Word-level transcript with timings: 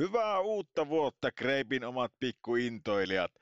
Hyvää 0.00 0.40
uutta 0.40 0.88
vuotta, 0.88 1.32
Kreipin 1.32 1.84
omat 1.84 2.12
pikkuintoilijat. 2.20 3.32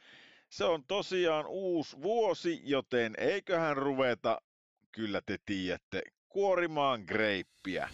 Se 0.48 0.64
on 0.64 0.84
tosiaan 0.84 1.46
uusi 1.46 2.02
vuosi, 2.02 2.60
joten 2.64 3.14
eiköhän 3.18 3.76
ruveta, 3.76 4.40
kyllä 4.92 5.20
te 5.26 5.38
tiedätte, 5.46 6.02
kuorimaan 6.28 7.04
greippiä. 7.06 7.88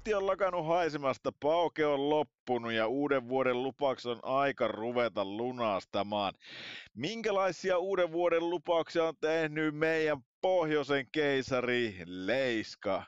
Ruuti 0.00 0.14
on 0.14 0.26
lakannut 0.26 0.66
haisemasta, 0.66 1.32
pauke 1.40 1.86
on 1.86 2.10
loppunut 2.10 2.72
ja 2.72 2.86
uuden 2.86 3.28
vuoden 3.28 3.62
lupaukset 3.62 4.12
on 4.12 4.20
aika 4.22 4.68
ruveta 4.68 5.24
lunastamaan. 5.24 6.34
Minkälaisia 6.94 7.78
uuden 7.78 8.12
vuoden 8.12 8.50
lupauksia 8.50 9.04
on 9.04 9.14
tehnyt 9.20 9.74
meidän 9.74 10.18
pohjoisen 10.40 11.06
keisari 11.12 12.02
Leiska? 12.06 13.02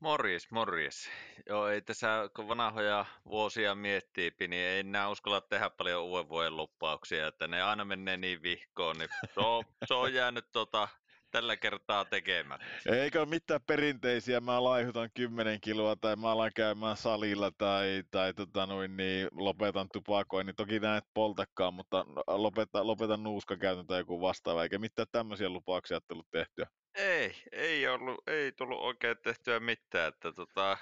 Morjes, 0.00 0.50
morjes. 0.50 1.10
Joo, 1.48 1.68
ei 1.68 1.82
tässä 1.82 2.28
kun 2.36 2.48
vanhoja 2.48 3.06
vuosia 3.24 3.74
miettii, 3.74 4.32
niin 4.40 4.52
ei 4.52 4.80
enää 4.80 5.10
uskalla 5.10 5.40
tehdä 5.40 5.70
paljon 5.70 6.02
uuden 6.02 6.28
vuoden 6.28 6.56
lupauksia, 6.56 7.26
että 7.26 7.48
ne 7.48 7.62
aina 7.62 7.84
menee 7.84 8.16
niin 8.16 8.42
vihkoon, 8.42 8.98
niin 8.98 9.08
se 9.34 9.40
on, 9.40 9.64
se 9.84 9.94
on 9.94 10.14
jäänyt 10.14 10.44
tota, 10.52 10.88
tällä 11.30 11.56
kertaa 11.56 12.04
tekemään. 12.04 12.60
Eikä 12.86 13.20
ole 13.20 13.28
mitään 13.28 13.60
perinteisiä, 13.66 14.40
mä 14.40 14.64
laihutan 14.64 15.10
10 15.14 15.60
kiloa 15.60 15.96
tai 15.96 16.16
mä 16.16 16.30
alan 16.30 16.50
käymään 16.54 16.96
salilla 16.96 17.50
tai, 17.58 18.02
tai 18.10 18.34
tota 18.34 18.66
noin, 18.66 18.96
niin 18.96 19.28
lopetan 19.32 19.88
tupakoin, 19.92 20.46
niin 20.46 20.56
toki 20.56 20.80
näet 20.80 21.04
poltakaan, 21.14 21.74
mutta 21.74 22.04
lopeta, 22.26 22.86
lopetan 22.86 23.22
nuuskakäytön 23.22 23.86
tai 23.86 24.00
joku 24.00 24.20
vastaava, 24.20 24.62
eikä 24.62 24.78
mitään 24.78 25.08
tämmöisiä 25.12 25.48
lupauksia 25.48 26.00
tullut 26.00 26.30
tehtyä. 26.30 26.66
Ei, 26.94 27.34
ei, 27.52 27.88
ollut, 27.88 28.28
ei 28.28 28.52
tullut 28.52 28.80
oikein 28.80 29.16
tehtyä 29.22 29.60
mitään, 29.60 30.08
että 30.08 30.32
tota, 30.32 30.78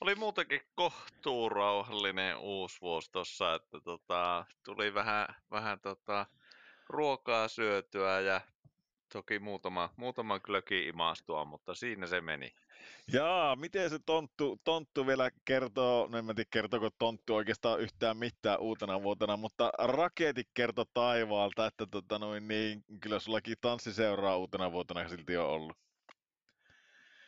oli 0.00 0.14
muutenkin 0.14 0.60
kohtuu 0.74 1.48
rauhallinen 1.48 2.36
uusi 2.36 2.80
vuosi 2.80 3.10
tossa, 3.12 3.54
että 3.54 3.80
tota, 3.80 4.44
tuli 4.64 4.94
vähän, 4.94 5.26
vähän 5.50 5.80
tota, 5.80 6.26
ruokaa 6.88 7.48
syötyä 7.48 8.20
ja 8.20 8.40
toki 9.12 9.38
muutama, 9.38 9.90
muutama 9.96 10.40
kylläkin 10.40 10.88
imastua, 10.88 11.44
mutta 11.44 11.74
siinä 11.74 12.06
se 12.06 12.20
meni. 12.20 12.54
Jaa, 13.12 13.56
miten 13.56 13.90
se 13.90 13.98
tonttu, 14.06 14.60
tonttu 14.64 15.06
vielä 15.06 15.30
kertoo, 15.44 16.08
no 16.10 16.18
en 16.18 16.26
tiedä 16.26 16.44
kertooko 16.50 16.90
tonttu 16.98 17.34
oikeastaan 17.34 17.80
yhtään 17.80 18.16
mitään 18.16 18.60
uutena 18.60 19.02
vuotena, 19.02 19.36
mutta 19.36 19.70
raketit 19.78 20.48
kertoo 20.54 20.84
taivaalta, 20.94 21.66
että 21.66 21.86
tota 21.86 22.18
noin, 22.18 22.48
niin, 22.48 22.84
kyllä 23.00 23.18
sullakin 23.18 23.56
tanssiseuraa 23.60 24.36
uutena 24.36 24.72
vuotena 24.72 25.08
silti 25.08 25.36
on 25.36 25.46
ollut. 25.46 25.76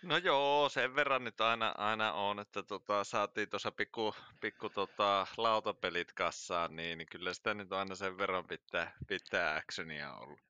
No 0.02 0.16
joo, 0.16 0.68
sen 0.68 0.94
verran 0.94 1.24
nyt 1.24 1.40
aina, 1.40 1.74
aina 1.78 2.12
on, 2.12 2.40
että 2.40 2.62
tota, 2.62 3.04
saatiin 3.04 3.48
tuossa 3.48 3.72
pikku, 3.72 4.14
pikku 4.40 4.70
tota, 4.70 5.26
lautapelit 5.36 6.12
kassaan, 6.12 6.76
niin, 6.76 6.98
niin 6.98 7.08
kyllä 7.10 7.34
sitä 7.34 7.54
nyt 7.54 7.72
aina 7.72 7.94
sen 7.94 8.18
verran 8.18 8.46
pitää, 8.46 8.92
pitää 9.08 9.56
actionia 9.56 10.14
ollut. 10.14 10.40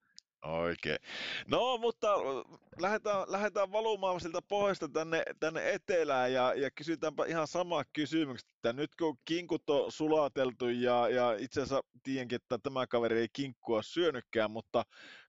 Oikein. 0.45 0.99
No, 1.47 1.79
mutta 1.79 2.15
lähdetään, 2.79 3.25
lähdetään 3.27 3.73
valumaan 3.73 4.21
siltä 4.21 4.43
pohjasta 4.43 4.89
tänne, 4.89 5.23
tänne 5.41 5.73
etelään 5.73 6.33
ja, 6.33 6.55
ja 6.55 6.71
kysytäänpä 6.71 7.27
ihan 7.27 7.47
sama 7.47 7.85
kysymys, 7.93 8.41
että 8.57 8.73
nyt 8.73 8.91
kun 8.95 9.19
kinkut 9.25 9.71
on 9.71 9.93
sulateltu 9.93 10.69
ja, 10.69 11.09
ja 11.09 11.33
itse 11.33 11.61
asiassa 11.61 11.85
tiedänkin, 12.03 12.37
että 12.37 12.59
tämä 12.59 12.87
kaveri 12.87 13.21
ei 13.21 13.29
kinkkua 13.33 13.83
syönytkään, 13.83 14.51
mutta 14.51 14.85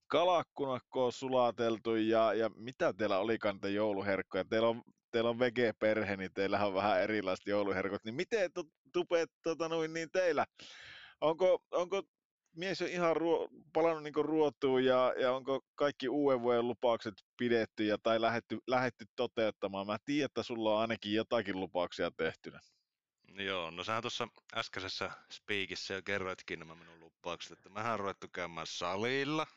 kalakkunakko 0.07 1.06
on 1.06 1.12
sulateltu 1.12 1.95
ja, 1.95 2.34
ja 2.34 2.50
mitä 2.56 2.94
teillä 2.94 3.19
olikaan 3.19 3.59
te 3.59 3.69
jouluherkkoja? 3.69 4.45
Teillä 4.45 4.67
on, 4.67 4.81
teillä 5.11 5.29
on 5.29 5.40
vege-perhe, 5.40 6.17
niin 6.17 6.34
teillä 6.34 6.66
on 6.66 6.73
vähän 6.73 7.01
erilaiset 7.01 7.47
jouluherkot, 7.47 8.03
niin 8.03 8.16
miten 8.16 8.51
tupeet 8.94 9.31
tota, 9.44 9.69
niin 9.94 10.11
teillä? 10.11 10.45
Onko, 11.22 11.63
onko 11.72 12.03
mies 12.55 12.81
on 12.81 12.88
ihan 12.88 13.16
ruo, 13.16 13.49
palannut 13.73 14.03
niin 14.03 14.25
ruotuun 14.25 14.85
ja, 14.85 15.13
ja 15.19 15.31
onko 15.31 15.61
kaikki 15.75 16.09
uuden 16.09 16.41
vuoden 16.41 16.67
lupaukset 16.67 17.13
pidetty 17.38 17.85
ja 17.85 17.97
tai 17.97 18.21
lähetty, 18.21 18.57
lähetty 18.67 19.05
toteuttamaan? 19.16 19.88
Mä 19.88 19.97
tiedän, 20.05 20.25
että 20.25 20.43
sulla 20.43 20.75
on 20.75 20.81
ainakin 20.81 21.13
jotakin 21.13 21.59
lupauksia 21.59 22.11
tehtynä. 22.11 22.59
Joo, 23.33 23.71
no 23.71 23.83
sähän 23.83 24.03
tuossa 24.03 24.27
äskeisessä 24.55 25.11
speakissä 25.31 25.93
jo 25.93 26.01
kerroitkin 26.01 26.59
nämä 26.59 26.75
minun 26.75 26.99
lupaukset, 26.99 27.51
että 27.51 27.69
mähän 27.69 27.93
on 27.93 27.99
ruvettu 27.99 28.27
käymään 28.33 28.67
salilla. 28.67 29.47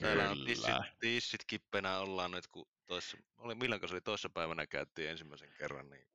Täällä 0.00 0.30
on 0.30 0.44
tissit, 0.46 0.74
tissit 1.00 1.44
kippenä 1.46 1.98
ollaan 1.98 2.30
nyt, 2.30 2.46
kun 2.46 2.68
toissa, 2.86 3.16
oli, 3.38 3.54
milloin 3.54 3.88
se 3.88 3.94
oli 3.94 4.00
toissa 4.00 4.30
päivänä 4.30 4.66
käytiin 4.66 5.10
ensimmäisen 5.10 5.52
kerran, 5.58 5.90
niin 5.90 6.06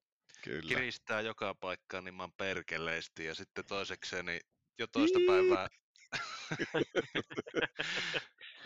Kyllä. 0.43 0.69
kiristää 0.69 1.21
joka 1.21 1.55
paikkaan 1.55 2.03
niin 2.03 2.15
mä 2.15 2.29
perkeleesti. 2.37 3.25
Ja 3.25 3.35
sitten 3.35 3.65
toisekseen 3.65 4.25
niin 4.25 4.41
jo 4.79 4.87
toista 4.87 5.19
päivää 5.27 5.67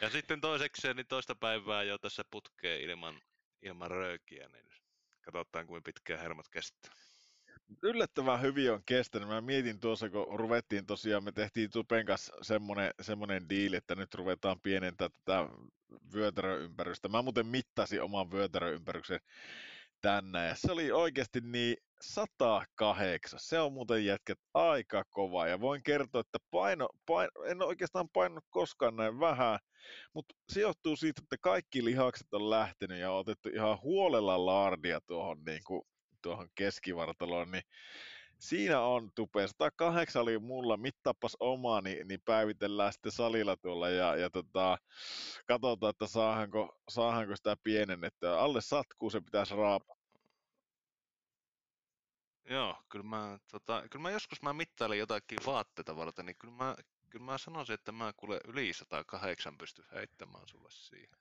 ja 0.01 0.09
sitten 0.09 0.41
toisekseen 0.41 0.95
niin 0.95 1.07
toista 1.07 1.35
päivää 1.35 1.83
jo 1.83 1.97
tässä 1.97 2.23
putkee 2.31 2.83
ilman, 2.83 3.21
ilman 3.61 3.91
röökiä, 3.91 4.49
niin 4.49 4.65
katsotaan 5.21 5.67
kuinka 5.67 5.85
pitkään 5.85 6.19
hermot 6.19 6.49
kestää. 6.49 6.91
Yllättävän 7.83 8.41
hyvin 8.41 8.71
on 8.71 8.83
kestänyt. 8.85 9.27
Mä 9.27 9.41
mietin 9.41 9.79
tuossa, 9.79 10.09
kun 10.09 10.39
ruvettiin 10.39 10.85
tosiaan, 10.85 11.23
me 11.23 11.31
tehtiin 11.31 11.71
Tupen 11.71 12.05
kanssa 12.05 12.33
semmoinen, 12.41 12.93
semmoinen 13.01 13.49
diili, 13.49 13.75
että 13.75 13.95
nyt 13.95 14.13
ruvetaan 14.13 14.61
pienentää 14.61 15.09
tätä 15.09 15.49
vyötäröympärystä. 16.13 17.07
Mä 17.07 17.21
muuten 17.21 17.45
mittasin 17.45 18.01
oman 18.01 18.31
vyötäröympäryksen 18.31 19.19
tänne 20.01 20.47
ja 20.47 20.55
se 20.55 20.71
oli 20.71 20.91
oikeasti 20.91 21.41
niin 21.41 21.77
108. 22.01 23.39
Se 23.39 23.59
on 23.59 23.73
muuten 23.73 24.05
jätket 24.05 24.39
aika 24.53 25.03
kova 25.09 25.47
ja 25.47 25.59
voin 25.59 25.83
kertoa, 25.83 26.21
että 26.21 26.37
paino, 26.51 26.89
paino 27.05 27.31
en 27.45 27.61
oikeastaan 27.61 28.09
painanut 28.09 28.45
koskaan 28.49 28.95
näin 28.95 29.19
vähän, 29.19 29.59
mutta 30.13 30.35
se 30.49 30.61
johtuu 30.61 30.95
siitä, 30.95 31.21
että 31.23 31.37
kaikki 31.41 31.85
lihakset 31.85 32.33
on 32.33 32.49
lähtenyt 32.49 32.99
ja 32.99 33.11
on 33.11 33.19
otettu 33.19 33.49
ihan 33.49 33.81
huolella 33.81 34.45
laardia 34.45 35.01
tuohon, 35.01 35.43
niin 35.45 35.61
kuin, 35.67 35.81
tuohon 36.21 36.49
keskivartaloon, 36.55 37.51
niin 37.51 37.63
siinä 38.39 38.81
on 38.81 39.09
tupe. 39.15 39.47
108 39.47 40.21
oli 40.21 40.39
mulla, 40.39 40.77
mittaapas 40.77 41.37
omaa, 41.39 41.81
niin, 41.81 42.07
niin 42.07 42.21
päivitellään 42.25 42.93
sitten 42.93 43.11
salilla 43.11 43.57
tuolla 43.57 43.89
ja, 43.89 44.15
ja 44.15 44.29
tota, 44.29 44.77
katsotaan, 45.47 45.89
että 45.89 46.07
saahanko, 46.07 46.77
saahanko 46.89 47.35
sitä 47.35 47.55
pienennettyä. 47.63 48.39
Alle 48.39 48.61
satkuu 48.61 49.09
se 49.09 49.21
pitäisi 49.21 49.55
raapaa 49.55 50.00
Joo, 52.51 52.83
kyllä 52.89 53.05
mä, 53.05 53.39
tota, 53.51 53.83
kyllä 53.91 54.03
mä 54.03 54.11
joskus 54.11 54.41
mä 54.41 54.53
mittailin 54.53 54.99
jotakin 54.99 55.45
vaatteita 55.45 55.95
varten, 55.95 56.25
niin 56.25 56.37
kyllä 56.37 56.53
mä, 56.53 56.75
kyllä 57.09 57.25
mä 57.25 57.37
sanoisin, 57.37 57.73
että 57.73 57.91
mä 57.91 58.13
kuule 58.17 58.39
yli 58.47 58.73
108 58.73 59.57
pysty 59.57 59.83
heittämään 59.93 60.47
sulle 60.47 60.69
siihen. 60.71 61.17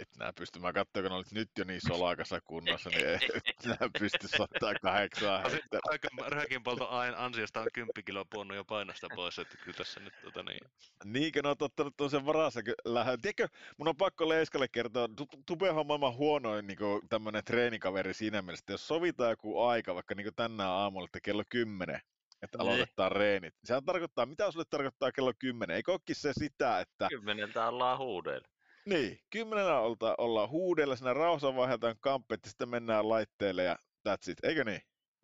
Et 0.00 0.08
nää 0.18 0.32
pysty, 0.32 0.58
mä 0.58 0.72
katsoin, 0.72 1.04
kun 1.04 1.12
olit 1.12 1.32
nyt 1.32 1.50
jo 1.58 1.64
niin 1.64 1.80
solakassa 1.88 2.40
kunnossa, 2.40 2.90
niin 2.90 3.08
et 3.08 3.22
nää 3.66 3.90
pysty 3.98 4.28
108 4.28 5.42
heittämään. 5.42 5.82
Aika 5.90 6.08
röhkin 6.26 6.62
polto 6.62 6.88
ansiosta 7.16 7.60
on 7.60 7.66
10 7.72 7.92
kiloa 8.04 8.24
puonnut 8.32 8.56
jo 8.56 8.64
painosta 8.64 9.06
pois, 9.14 9.38
että 9.38 9.56
kyllä 9.56 9.76
tässä 9.76 10.00
nyt 10.00 10.14
tota 10.22 10.42
niin. 10.42 10.60
Niinkö 11.04 11.42
ne 11.42 11.48
on 11.48 11.56
ottanut 11.60 11.96
tuon 11.96 12.26
varassa 12.26 12.60
lähden. 12.84 13.20
Tiedätkö, 13.20 13.48
mun 13.76 13.88
on 13.88 13.96
pakko 13.96 14.28
Leiskalle 14.28 14.68
kertoa, 14.68 15.08
Tupehan 15.46 15.78
on 15.78 15.86
maailman 15.86 16.14
huonoin 16.14 16.66
niin 16.66 16.78
tämmönen 17.08 17.44
treenikaveri 17.44 18.14
siinä 18.14 18.42
mielessä, 18.42 18.62
että 18.62 18.72
jos 18.72 18.88
sovitaan 18.88 19.30
joku 19.30 19.62
aika, 19.62 19.94
vaikka 19.94 20.14
niin 20.14 20.34
tänään 20.36 20.70
aamulla, 20.70 21.04
että 21.04 21.20
kello 21.20 21.42
10, 21.48 22.00
että 22.42 22.58
niin. 22.58 22.68
aloitetaan 22.68 23.12
reenit. 23.12 23.54
Sehän 23.64 23.84
tarkoittaa, 23.84 24.26
mitä 24.26 24.50
sulle 24.50 24.64
tarkoittaa 24.70 25.12
kello 25.12 25.32
10? 25.38 25.76
Eikö 25.76 25.92
olekin 25.92 26.16
se 26.16 26.32
sitä, 26.32 26.80
että... 26.80 27.08
Kymmeneltä 27.08 27.68
ollaan 27.68 27.98
huudella. 27.98 28.55
Niin, 28.86 29.18
kymmenellä 29.30 29.80
olta, 29.80 30.14
ollaan 30.18 30.50
huudella, 30.50 30.96
siinä 30.96 31.14
rauhassa 31.14 31.56
vaihdetaan 31.56 31.96
kampet 32.00 32.40
ja 32.44 32.48
sitten 32.48 32.68
mennään 32.68 33.08
laitteelle 33.08 33.62
ja 33.62 33.78
that's 34.08 34.30
it, 34.30 34.44
eikö 34.44 34.64
niin? 34.64 34.80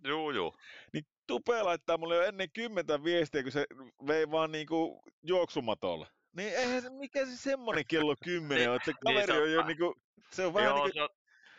Juu, 0.06 0.31
juu. 0.31 0.55
Niin 0.93 1.05
Tupe 1.26 1.62
laittaa 1.62 1.99
mulle 1.99 2.17
jo 2.17 2.23
ennen 2.23 2.49
kymmentä 2.53 3.05
viestiä, 3.05 3.43
kun 3.43 3.53
se 3.53 3.67
vei 4.06 4.31
vaan 4.31 4.53
niinku 4.53 5.03
juoksumatolla. 5.23 6.06
Niin 6.37 6.56
eihän 6.56 6.82
se, 6.82 6.91
mikä 6.91 7.26
se 7.26 7.37
semmonen 7.37 7.85
kello 7.88 8.14
kymmenen 8.25 8.70
on, 8.70 8.76
että 8.76 8.87
se 8.87 8.93
niin, 8.93 9.17
kaveri 9.17 9.32
niin, 9.32 9.43
on 9.43 9.53
jo 9.53 9.67
niinku, 9.67 9.94
se 10.32 10.47
on 10.47 10.55
vähän 10.55 10.69
joo, 10.69 10.85
niinku... 10.85 10.99
Se 10.99 11.03
on, 11.03 11.09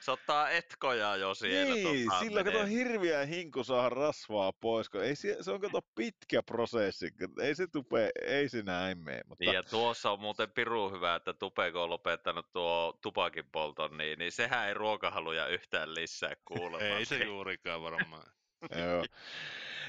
Se 0.05 0.11
ottaa 0.11 0.49
etkoja 0.49 1.15
jo 1.15 1.33
siellä. 1.33 1.75
Niin, 1.75 2.07
tota, 2.07 2.19
sillä 2.19 2.43
kato 2.43 2.57
menee. 2.57 2.73
hirviä 2.73 3.25
hinku 3.25 3.63
saada 3.63 3.89
rasvaa 3.89 4.53
pois, 4.53 4.89
kun 4.89 5.03
ei 5.03 5.15
se, 5.15 5.37
se 5.41 5.51
on 5.51 5.61
kato 5.61 5.81
pitkä 5.95 6.43
prosessi, 6.43 7.13
ei 7.41 7.55
se 7.55 7.67
tupe, 7.67 8.09
ei 8.25 8.49
se 8.49 8.61
näin 8.63 8.97
mene. 8.97 9.21
Mutta 9.27 9.43
Niin, 9.43 9.53
ja 9.53 9.63
tuossa 9.63 10.11
on 10.11 10.19
muuten 10.19 10.51
piru 10.51 10.89
hyvä, 10.89 11.15
että 11.15 11.33
Tupeko 11.33 11.83
on 11.83 11.89
lopettanut 11.89 12.51
tuo 12.51 12.99
tupakin 13.01 13.45
polton, 13.51 13.97
niin, 13.97 14.19
niin 14.19 14.31
sehän 14.31 14.67
ei 14.67 14.73
ruokahaluja 14.73 15.47
yhtään 15.47 15.95
lisää 15.95 16.35
kuulemma. 16.45 16.97
Ei 16.97 17.05
se 17.05 17.17
juurikaan 17.25 17.81
varmaan. 17.81 18.23
Joo. 18.71 19.05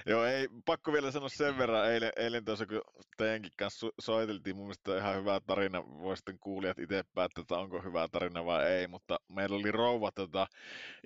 Joo, 0.07 0.25
ei, 0.25 0.49
pakko 0.65 0.93
vielä 0.93 1.11
sanoa 1.11 1.29
sen 1.29 1.59
verran, 1.59 1.91
eilen, 1.93 2.13
eilen 2.17 2.45
tuossa 2.45 2.67
kun 2.67 2.83
teidänkin 3.17 3.53
kanssa 3.59 3.79
so- 3.79 3.93
soiteltiin, 4.01 4.57
mun 4.57 4.65
mielestä 4.65 4.99
ihan 4.99 5.17
hyvä 5.17 5.41
tarina, 5.47 5.85
voi 5.87 6.17
sitten 6.17 6.39
kuulijat 6.39 6.79
itse 6.79 7.05
päättää, 7.15 7.43
että 7.43 7.59
onko 7.59 7.83
hyvä 7.83 8.09
tarina 8.09 8.45
vai 8.45 8.67
ei, 8.67 8.87
mutta 8.87 9.19
meillä 9.29 9.57
oli 9.57 9.73
rouva 9.73 10.13
tota, 10.13 10.47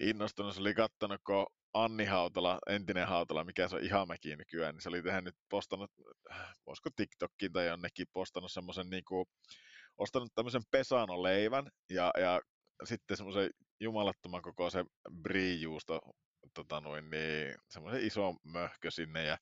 innostunut, 0.01 0.55
se 0.55 0.61
oli 0.61 0.75
kattonut, 0.75 1.21
kun 1.27 1.47
Anni 1.75 2.05
Hautala, 2.05 2.59
entinen 2.69 3.09
Hautala, 3.09 3.45
mikä 3.45 3.69
se 3.69 3.77
on 3.77 3.85
Ihamäki 3.85 4.37
nykyään, 4.37 4.75
niin 4.75 4.83
se 4.83 4.89
oli 4.89 5.03
tehnyt 5.03 5.35
postannut, 5.49 5.91
voisiko 6.67 6.91
TikTokkiin 6.97 7.53
tai 7.53 7.67
jonnekin 7.67 8.07
postannut 8.13 8.53
semmoisen 8.53 8.91
niinku, 8.91 9.29
ostanut 9.99 10.33
tämmöisen 10.35 10.63
pesanoleivän 10.71 11.71
ja, 11.91 12.11
ja 12.21 12.41
sitten 12.85 13.17
semmoisen 13.17 13.51
jumalattoman 13.81 14.43
kokoisen 14.43 14.87
brie-juusto 15.23 16.01
tota 16.65 16.81
noin, 16.81 17.11
niin, 17.11 17.55
semmoisen 17.71 18.07
iso 18.07 18.37
möhkö 18.45 18.91
sinne 18.91 19.25
ja, 19.25 19.39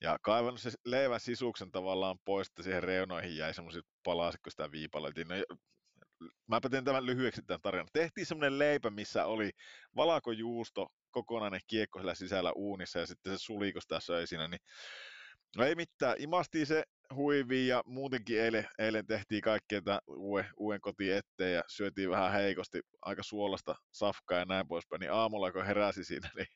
ja 0.00 0.18
kaivannut 0.22 0.60
se 0.60 0.70
leivän 0.84 1.20
sisuksen 1.20 1.70
tavallaan 1.70 2.18
pois, 2.24 2.48
että 2.48 2.62
siihen 2.62 2.82
reunoihin 2.82 3.36
jäi 3.36 3.54
semmoiset 3.54 3.84
palaset, 4.02 4.40
kun 4.42 4.50
sitä 4.50 4.72
viipaloitiin. 4.72 5.28
No, 5.28 5.34
mä 6.48 6.60
teen 6.70 6.84
tämän 6.84 7.06
lyhyeksi 7.06 7.42
tämän 7.42 7.60
tarinan. 7.62 7.88
Tehtiin 7.92 8.26
semmoinen 8.26 8.58
leipä, 8.58 8.90
missä 8.90 9.26
oli 9.26 9.50
valakojuusto, 9.96 10.86
kokonainen 11.10 11.60
kiekko 11.66 11.98
siellä 11.98 12.14
sisällä 12.14 12.52
uunissa 12.52 12.98
ja 12.98 13.06
sitten 13.06 13.32
se 13.32 13.38
suli, 13.38 13.72
kun 13.72 13.82
sitä 13.82 14.00
söi 14.00 14.26
siinä, 14.26 14.48
niin 14.48 14.60
No 15.56 15.64
ei 15.64 15.74
mitään, 15.74 16.16
imastiin 16.18 16.66
se 16.66 16.82
huiviin 17.14 17.68
ja 17.68 17.82
muutenkin 17.86 18.40
eilen, 18.40 18.68
eilen 18.78 19.06
tehtiin 19.06 19.42
kaikkea 19.42 19.82
tämän 19.82 20.00
uuden, 20.06 20.46
uuden 20.56 20.80
kotiin 20.80 21.14
eteen 21.14 21.54
ja 21.54 21.62
syötiin 21.68 22.10
vähän 22.10 22.32
heikosti, 22.32 22.80
aika 23.02 23.22
suolasta 23.22 23.74
safkaa 23.92 24.38
ja 24.38 24.44
näin 24.44 24.68
poispäin, 24.68 25.00
niin 25.00 25.12
aamulla 25.12 25.52
kun 25.52 25.66
heräsi 25.66 26.04
siinä, 26.04 26.30
niin 26.36 26.46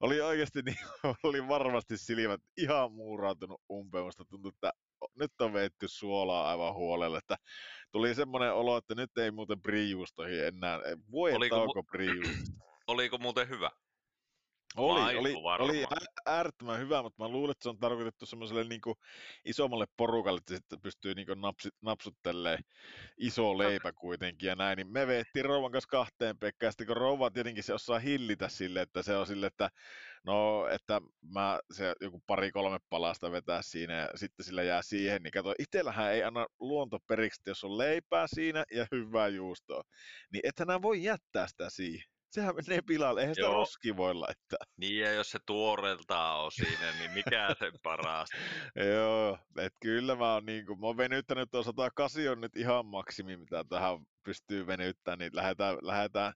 oli 0.00 0.20
oikeasti 0.20 0.62
niin, 0.62 0.76
oli 1.22 1.48
varmasti 1.48 1.96
silmät 1.96 2.40
ihan 2.56 2.92
muurautunut 2.92 3.60
umpeen, 3.72 4.04
musta 4.04 4.24
tuntui, 4.24 4.52
että 4.54 4.72
nyt 5.14 5.40
on 5.40 5.52
veitty 5.52 5.88
suolaa 5.88 6.50
aivan 6.50 6.74
huolella, 6.74 7.18
että 7.18 7.36
tuli 7.92 8.14
semmoinen 8.14 8.54
olo, 8.54 8.76
että 8.76 8.94
nyt 8.94 9.18
ei 9.18 9.30
muuten 9.30 9.62
brijuustoihin 9.62 10.44
enää, 10.44 10.78
voi 11.10 11.32
Oliko 11.32 11.56
mu- 11.56 11.58
tauko. 11.58 11.84
Oliko 12.86 13.18
muuten 13.18 13.48
hyvä? 13.48 13.70
Oli, 14.76 15.00
Maistu 15.00 15.46
oli, 15.46 15.84
oli 15.84 15.86
äärettömän 16.26 16.78
hyvä, 16.78 17.02
mutta 17.02 17.22
mä 17.22 17.28
luulen, 17.28 17.50
että 17.50 17.62
se 17.62 17.68
on 17.68 17.78
tarkoitettu 17.78 18.26
semmoiselle 18.26 18.64
niin 18.64 18.80
isommalle 19.44 19.86
porukalle, 19.96 20.38
että 20.38 20.54
sitten 20.54 20.80
pystyy 20.80 21.14
niin 21.14 21.26
napsi, 21.36 21.68
napsuttelee 21.82 22.58
iso 23.18 23.58
leipä 23.58 23.92
kuitenkin 23.92 24.46
ja 24.46 24.54
näin, 24.54 24.76
niin 24.76 24.92
me 24.92 25.06
veettiin 25.06 25.44
rouvan 25.44 25.72
kanssa 25.72 25.88
kahteen 25.88 26.38
Pekkaan, 26.38 26.72
sitten 26.72 26.86
kun 26.86 26.96
rouva 26.96 27.30
tietenkin 27.30 27.64
se 27.64 27.74
osaa 27.74 27.98
hillitä 27.98 28.48
sille, 28.48 28.80
että 28.80 29.02
se 29.02 29.16
on 29.16 29.26
sille, 29.26 29.46
että 29.46 29.68
no, 30.24 30.68
että 30.68 31.00
mä 31.34 31.58
se 31.74 31.92
joku 32.00 32.22
pari-kolme 32.26 32.78
palasta 32.88 33.32
vetää 33.32 33.62
siinä 33.62 33.94
ja 33.94 34.08
sitten 34.14 34.46
sillä 34.46 34.62
jää 34.62 34.82
siihen, 34.82 35.22
niin 35.22 35.30
kato, 35.30 35.54
itsellähän 35.58 36.12
ei 36.12 36.22
anna 36.22 36.46
luonto 36.60 36.98
periksi, 37.08 37.42
jos 37.46 37.64
on 37.64 37.78
leipää 37.78 38.26
siinä 38.34 38.64
ja 38.72 38.86
hyvää 38.92 39.28
juustoa, 39.28 39.82
niin 40.32 40.40
ethän 40.44 40.82
voi 40.82 41.02
jättää 41.02 41.46
sitä 41.48 41.70
siihen. 41.70 42.15
Sehän 42.36 42.54
menee 42.54 42.82
pilalle, 42.86 43.20
eihän 43.20 43.34
sitä 43.34 43.46
Joo. 43.46 43.54
roski 43.54 43.96
voi 43.96 44.14
laittaa. 44.14 44.58
Niin, 44.76 44.98
ja 44.98 45.12
jos 45.12 45.30
se 45.30 45.38
tuoreeltaan 45.46 46.44
on 46.44 46.52
siinä, 46.52 46.92
niin 46.98 47.10
mikä 47.10 47.48
sen 47.58 47.72
parasta? 47.82 48.36
Joo, 48.94 49.38
et 49.58 49.72
kyllä 49.80 50.16
mä 50.16 50.34
oon 50.34 50.46
niinku, 50.46 50.76
mä 50.76 50.86
oon 50.86 50.96
venyttänyt 50.96 51.50
tuon 51.50 51.64
108 51.64 52.22
on 52.30 52.40
nyt 52.40 52.56
ihan 52.56 52.86
maksimi, 52.86 53.36
mitä 53.36 53.64
tähän 53.68 53.98
pystyy 54.24 54.66
venyttämään, 54.66 55.18
niin 55.18 55.36
lähdetään, 55.36 55.78
lähdetään 55.82 56.32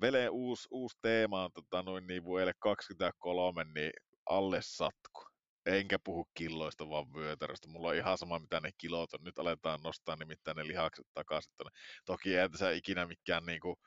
Vele 0.00 0.28
uusi, 0.28 0.68
uusi 0.70 0.98
teema 1.02 1.44
on 1.44 1.50
tota, 1.52 1.82
noin 1.82 2.06
niin 2.06 2.24
vuodelle 2.24 2.52
23, 2.58 3.64
niin 3.64 3.92
alle 4.26 4.58
satku. 4.62 5.31
Enkä 5.66 5.98
puhu 5.98 6.28
killoista, 6.34 6.88
vaan 6.88 7.14
vyötäröstä. 7.14 7.68
Mulla 7.68 7.88
on 7.88 7.94
ihan 7.94 8.18
sama, 8.18 8.38
mitä 8.38 8.60
ne 8.60 8.70
kilot 8.78 9.14
on. 9.14 9.24
Nyt 9.24 9.38
aletaan 9.38 9.80
nostaa 9.82 10.16
nimittäin 10.16 10.56
ne 10.56 10.66
lihakset 10.66 11.06
takaisin. 11.14 11.52
Tonne. 11.56 11.72
Toki 12.04 12.36
ei 12.36 12.48
tässä 12.48 12.70
ikinä 12.70 13.06
mikään 13.06 13.46
niinku 13.46 13.78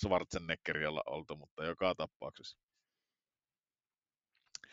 Schwarzeneggeri 0.00 0.86
olla 0.86 1.02
oltu, 1.06 1.36
mutta 1.36 1.64
joka 1.64 1.94
tapauksessa. 1.94 2.58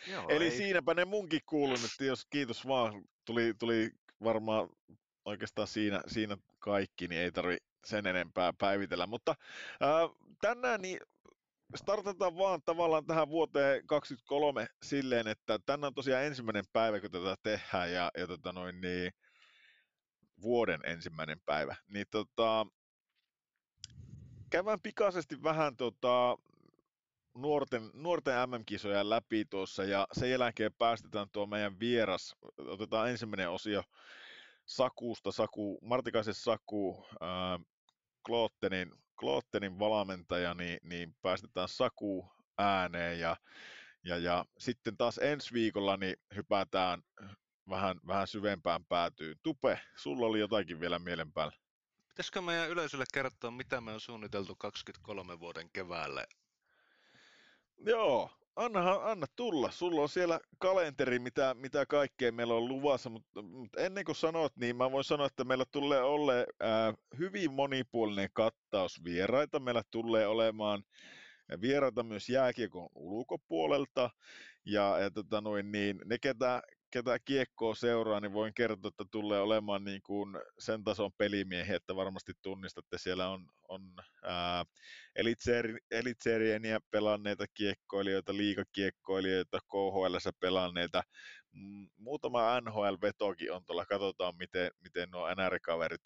Joo, 0.07 0.25
Eli 0.29 0.45
ei- 0.45 0.57
siinäpä 0.57 0.93
ne 0.93 1.05
munkin 1.05 1.41
kuuluu 1.45 1.77
nyt, 1.77 2.07
jos 2.07 2.25
kiitos 2.29 2.67
vaan, 2.67 3.03
tuli, 3.25 3.53
tuli 3.59 3.91
varmaan 4.23 4.69
oikeastaan 5.25 5.67
siinä, 5.67 6.01
siinä 6.07 6.37
kaikki, 6.59 7.07
niin 7.07 7.21
ei 7.21 7.31
tarvi 7.31 7.57
sen 7.85 8.07
enempää 8.07 8.53
päivitellä. 8.53 9.07
Mutta 9.07 9.35
ää, 9.79 10.09
tänään 10.41 10.81
niin 10.81 10.99
startataan 11.75 12.37
vaan 12.37 12.61
tavallaan 12.65 13.05
tähän 13.05 13.29
vuoteen 13.29 13.87
2023 13.87 14.67
silleen, 14.83 15.27
että 15.27 15.59
tänään 15.65 15.87
on 15.87 15.93
tosiaan 15.93 16.23
ensimmäinen 16.23 16.65
päivä, 16.73 16.99
kun 16.99 17.11
tätä 17.11 17.35
tehdään 17.43 17.91
ja, 17.91 18.11
ja 18.17 18.27
tota 18.27 18.51
noin, 18.51 18.81
niin, 18.81 19.11
vuoden 20.41 20.79
ensimmäinen 20.83 21.41
päivä. 21.45 21.75
Niin 21.87 22.05
tota, 22.11 22.65
käydään 24.49 24.81
pikaisesti 24.81 25.43
vähän 25.43 25.77
tota, 25.77 26.37
nuorten, 27.37 27.89
nuorten 27.93 28.49
MM-kisoja 28.49 29.09
läpi 29.09 29.45
tuossa 29.45 29.83
ja 29.83 30.07
sen 30.13 30.31
jälkeen 30.31 30.73
päästetään 30.73 31.27
tuo 31.31 31.45
meidän 31.45 31.79
vieras, 31.79 32.35
otetaan 32.57 33.09
ensimmäinen 33.09 33.49
osio 33.49 33.83
Sakusta, 34.65 35.31
Saku, 35.31 35.79
Martikaisen 35.81 36.33
Saku, 36.33 37.05
ää, 37.21 37.59
Kloottenin, 38.25 38.91
Kloottenin 39.19 39.79
valmentaja, 39.79 40.53
niin, 40.53 40.79
niin 40.83 41.15
päästetään 41.21 41.69
Saku 41.69 42.31
ääneen 42.57 43.19
ja, 43.19 43.35
ja, 44.03 44.17
ja 44.17 44.45
sitten 44.57 44.97
taas 44.97 45.17
ensi 45.17 45.53
viikolla 45.53 45.97
niin 45.97 46.15
hypätään 46.35 47.01
vähän, 47.69 47.99
vähän 48.07 48.27
syvempään 48.27 48.85
päätyyn. 48.85 49.37
Tupe, 49.43 49.79
sulla 49.95 50.25
oli 50.25 50.39
jotakin 50.39 50.79
vielä 50.79 50.99
mielen 50.99 51.33
päällä. 51.33 51.57
Pitäisikö 52.07 52.41
meidän 52.41 52.69
yleisölle 52.69 53.05
kertoa, 53.13 53.51
mitä 53.51 53.81
me 53.81 53.91
on 53.91 53.99
suunniteltu 53.99 54.55
23 54.55 55.39
vuoden 55.39 55.69
keväälle? 55.73 56.27
Joo, 57.77 58.31
annahan, 58.57 59.03
anna 59.03 59.27
tulla. 59.35 59.71
Sulla 59.71 60.01
on 60.01 60.09
siellä 60.09 60.39
kalenteri, 60.57 61.19
mitä, 61.19 61.53
mitä 61.53 61.85
kaikkea 61.85 62.31
meillä 62.31 62.53
on 62.53 62.67
luvassa, 62.67 63.09
mutta, 63.09 63.41
mutta 63.41 63.81
ennen 63.81 64.05
kuin 64.05 64.15
sanot, 64.15 64.55
niin 64.55 64.75
mä 64.75 64.91
voin 64.91 65.03
sanoa, 65.03 65.27
että 65.27 65.43
meillä 65.43 65.65
tulee 65.71 66.01
ole 66.01 66.45
äh, 66.63 66.93
hyvin 67.17 67.53
monipuolinen 67.53 68.29
kattaus 68.33 69.03
vieraita. 69.03 69.59
Meillä 69.59 69.83
tulee 69.91 70.27
olemaan 70.27 70.83
vieraita 71.61 72.03
myös 72.03 72.29
jääkiekon 72.29 72.89
ulkopuolelta, 72.95 74.09
ja, 74.65 74.99
ja 74.99 75.11
tota 75.11 75.41
noin, 75.41 75.71
niin, 75.71 76.01
ne, 76.05 76.17
ketä, 76.19 76.61
ketä 76.97 77.19
kiekkoa 77.25 77.75
seuraa, 77.75 78.19
niin 78.19 78.33
voin 78.33 78.53
kertoa, 78.53 78.89
että 78.89 79.05
tulee 79.11 79.41
olemaan 79.41 79.83
niin 79.83 80.01
kuin 80.01 80.37
sen 80.59 80.83
tason 80.83 81.11
pelimiehiä, 81.17 81.75
että 81.75 81.95
varmasti 81.95 82.33
tunnistatte, 82.41 82.97
siellä 82.97 83.29
on, 83.29 83.47
on 83.67 83.81
ää, 84.23 84.65
elitseerieniä 85.91 86.79
pelanneita 86.91 87.45
kiekkoilijoita, 87.53 88.37
liikakiekkoilijoita, 88.37 89.59
KHL 89.59 90.29
pelanneita, 90.39 91.03
Mm, 91.57 91.89
muutama 91.97 92.61
NHL-vetokin 92.61 93.51
on 93.51 93.65
tuolla, 93.65 93.85
katsotaan 93.85 94.37
miten, 94.37 94.71
miten 94.83 95.09
nuo 95.11 95.27
NR-kaverit, 95.35 96.01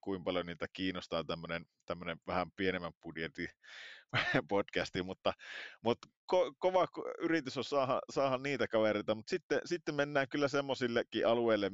kuinka 0.00 0.24
paljon 0.24 0.46
niitä 0.46 0.66
kiinnostaa 0.72 1.24
tämmöinen 1.86 2.20
vähän 2.26 2.50
pienemmän 2.56 2.92
budjetin 3.02 3.48
podcasti, 4.48 5.02
mutta, 5.02 5.32
mutta 5.82 6.08
ko, 6.26 6.54
kova 6.58 6.84
ko- 6.84 7.14
yritys 7.18 7.56
on 7.56 7.64
saada, 7.64 8.00
saada 8.12 8.38
niitä 8.38 8.68
kavereita, 8.68 9.14
mutta 9.14 9.30
sitten, 9.30 9.60
sitten 9.64 9.94
mennään 9.94 10.28
kyllä 10.28 10.48
semmoisillekin 10.48 11.26
alueille, 11.26 11.70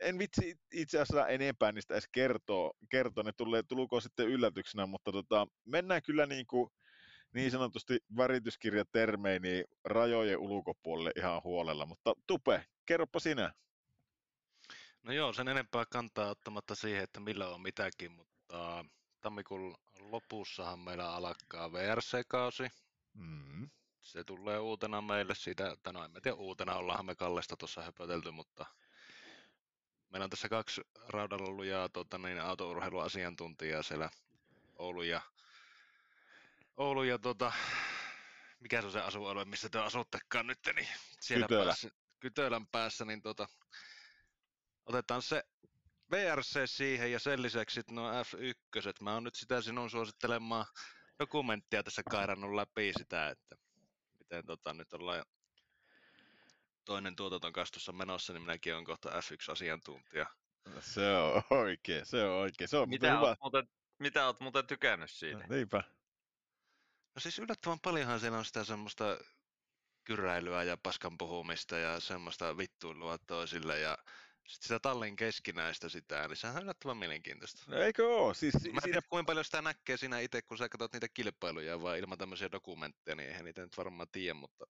en 0.00 0.18
vitsi 0.18 0.56
itse 0.72 1.00
asiassa 1.00 1.28
enempää 1.28 1.72
niistä 1.72 1.94
edes 1.94 2.08
kertoa, 2.12 2.70
kertoa 2.90 3.24
ne 3.24 3.32
tulee, 3.36 3.62
tuluko 3.62 4.00
sitten 4.00 4.28
yllätyksenä, 4.28 4.86
mutta 4.86 5.12
tota, 5.12 5.46
mennään 5.64 6.02
kyllä 6.02 6.26
niin 6.26 6.46
kuin 6.46 6.70
niin 7.34 7.50
sanotusti 7.50 7.98
värityskirjatermein 8.16 9.42
niin 9.42 9.64
rajojen 9.84 10.38
ulkopuolelle 10.38 11.10
ihan 11.16 11.42
huolella, 11.44 11.86
mutta 11.86 12.14
Tupe, 12.26 12.64
kerropa 12.86 13.20
sinä. 13.20 13.52
No 15.02 15.12
joo, 15.12 15.32
sen 15.32 15.48
enempää 15.48 15.84
kantaa 15.90 16.30
ottamatta 16.30 16.74
siihen, 16.74 17.02
että 17.02 17.20
millä 17.20 17.48
on 17.48 17.60
mitäkin, 17.60 18.12
mutta 18.12 18.84
tammikuun 19.22 19.74
lopussahan 19.98 20.78
meillä 20.78 21.14
alkaa 21.14 21.72
VRC-kausi. 21.72 22.68
Mm. 23.14 23.70
Se 24.00 24.24
tulee 24.24 24.58
uutena 24.58 25.00
meille 25.00 25.34
siitä, 25.34 25.70
että 25.70 25.92
no 25.92 26.04
en 26.04 26.12
tiedä 26.22 26.34
uutena, 26.34 26.74
ollaanhan 26.74 27.06
me 27.06 27.14
Kallesta 27.14 27.56
tuossa 27.56 27.82
höpötelty, 27.82 28.30
mutta 28.30 28.66
meillä 30.10 30.24
on 30.24 30.30
tässä 30.30 30.48
kaksi 30.48 30.80
raudalla 31.08 31.50
lujaa 31.50 31.88
tota, 31.88 32.18
niin, 32.18 32.40
autourheiluasiantuntijaa 32.40 33.82
siellä 33.82 34.10
Oulun 34.78 35.08
ja 35.08 35.20
Oulu 36.76 37.02
ja 37.02 37.18
tota, 37.18 37.52
mikä 38.60 38.80
se 38.80 38.86
on 38.86 38.92
se 38.92 39.00
asualue, 39.00 39.44
missä 39.44 39.68
te 39.68 39.78
asuttekaan 39.78 40.46
nyt, 40.46 40.58
niin 40.74 40.88
siellä 41.20 41.46
Kytölä. 41.46 41.64
päässä, 41.64 41.90
Kytölän 42.20 42.66
päässä, 42.66 43.04
niin 43.04 43.22
tota, 43.22 43.48
otetaan 44.86 45.22
se 45.22 45.44
VRC 46.12 46.66
siihen 46.66 47.12
ja 47.12 47.18
sen 47.18 47.42
lisäksi 47.42 47.80
nuo 47.90 48.10
F1. 48.12 48.92
Mä 49.00 49.14
oon 49.14 49.24
nyt 49.24 49.34
sitä 49.34 49.60
sinun 49.60 49.90
suosittelemaan 49.90 50.66
dokumenttia 51.18 51.82
tässä 51.82 52.02
kairannut 52.10 52.54
läpi 52.54 52.92
sitä, 52.98 53.28
että 53.28 53.56
miten 54.18 54.46
tota, 54.46 54.74
nyt 54.74 54.92
ollaan 54.92 55.24
toinen 56.84 57.16
tuotanton 57.16 57.52
kanssa 57.52 57.72
tuossa 57.72 57.92
menossa, 57.92 58.32
niin 58.32 58.42
minäkin 58.42 58.74
olen 58.74 58.84
kohta 58.84 59.10
F1-asiantuntija. 59.10 60.26
Se 60.80 61.16
on 61.16 61.42
oikein, 61.50 62.06
se 62.06 62.24
on 62.24 62.30
oikein. 62.40 62.68
Se 62.68 62.76
on 62.76 62.88
Mitä 62.88 63.16
hyvä. 63.16 63.20
oot, 63.20 63.38
muuten, 63.40 63.68
mitä 63.98 64.26
oot 64.26 64.40
muuten 64.40 64.66
tykännyt 64.66 65.10
siitä? 65.10 65.44
Niinpä. 65.48 65.84
No 67.14 67.20
siis 67.20 67.38
yllättävän 67.38 67.80
paljonhan 67.80 68.20
siellä 68.20 68.38
on 68.38 68.44
sitä 68.44 68.64
semmoista 68.64 69.18
kyräilyä 70.04 70.62
ja 70.62 70.76
paskan 70.76 71.18
puhumista 71.18 71.78
ja 71.78 72.00
semmoista 72.00 72.56
vittuilua 72.56 73.18
toisille 73.18 73.80
ja 73.80 73.98
sitten 74.46 74.68
sitä 74.68 74.80
tallin 74.80 75.16
keskinäistä 75.16 75.88
sitä, 75.88 76.28
niin 76.28 76.36
sehän 76.36 76.56
on 76.56 76.62
yllättävän 76.62 76.96
mielenkiintoista. 76.96 77.62
No 77.66 77.76
eikö 77.76 78.08
oo? 78.08 78.34
Siis, 78.34 78.54
Mä 78.54 78.58
en 78.58 78.62
siinä, 78.64 78.80
tiedä 78.80 79.02
kuinka 79.08 79.26
paljon 79.26 79.44
sitä 79.44 79.62
näkee 79.62 79.96
siinä 79.96 80.20
itse, 80.20 80.42
kun 80.42 80.58
sä 80.58 80.68
katsot 80.68 80.92
niitä 80.92 81.08
kilpailuja, 81.08 81.82
vaan 81.82 81.98
ilman 81.98 82.18
tämmöisiä 82.18 82.52
dokumentteja, 82.52 83.14
niin 83.14 83.28
eihän 83.28 83.44
niitä 83.44 83.62
nyt 83.62 83.76
varmaan 83.76 84.08
tiedä, 84.12 84.34
mutta 84.34 84.66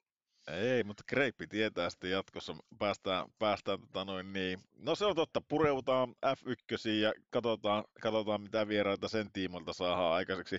ei, 0.48 0.84
mutta 0.84 1.02
Kreippi 1.06 1.46
tietää 1.46 1.90
sitten 1.90 2.10
jatkossa. 2.10 2.56
Päästään, 2.78 3.26
päästään 3.38 3.80
tota 3.80 4.04
noin 4.04 4.32
niin. 4.32 4.60
No 4.76 4.94
se 4.94 5.04
on 5.04 5.16
totta, 5.16 5.40
pureutaan 5.40 6.14
F1 6.26 6.88
ja 6.88 7.12
katsotaan, 7.30 7.84
katsotaan 8.02 8.42
mitä 8.42 8.68
vieraita 8.68 9.08
sen 9.08 9.32
tiimoilta 9.32 9.72
saadaan 9.72 10.12
aikaiseksi. 10.12 10.58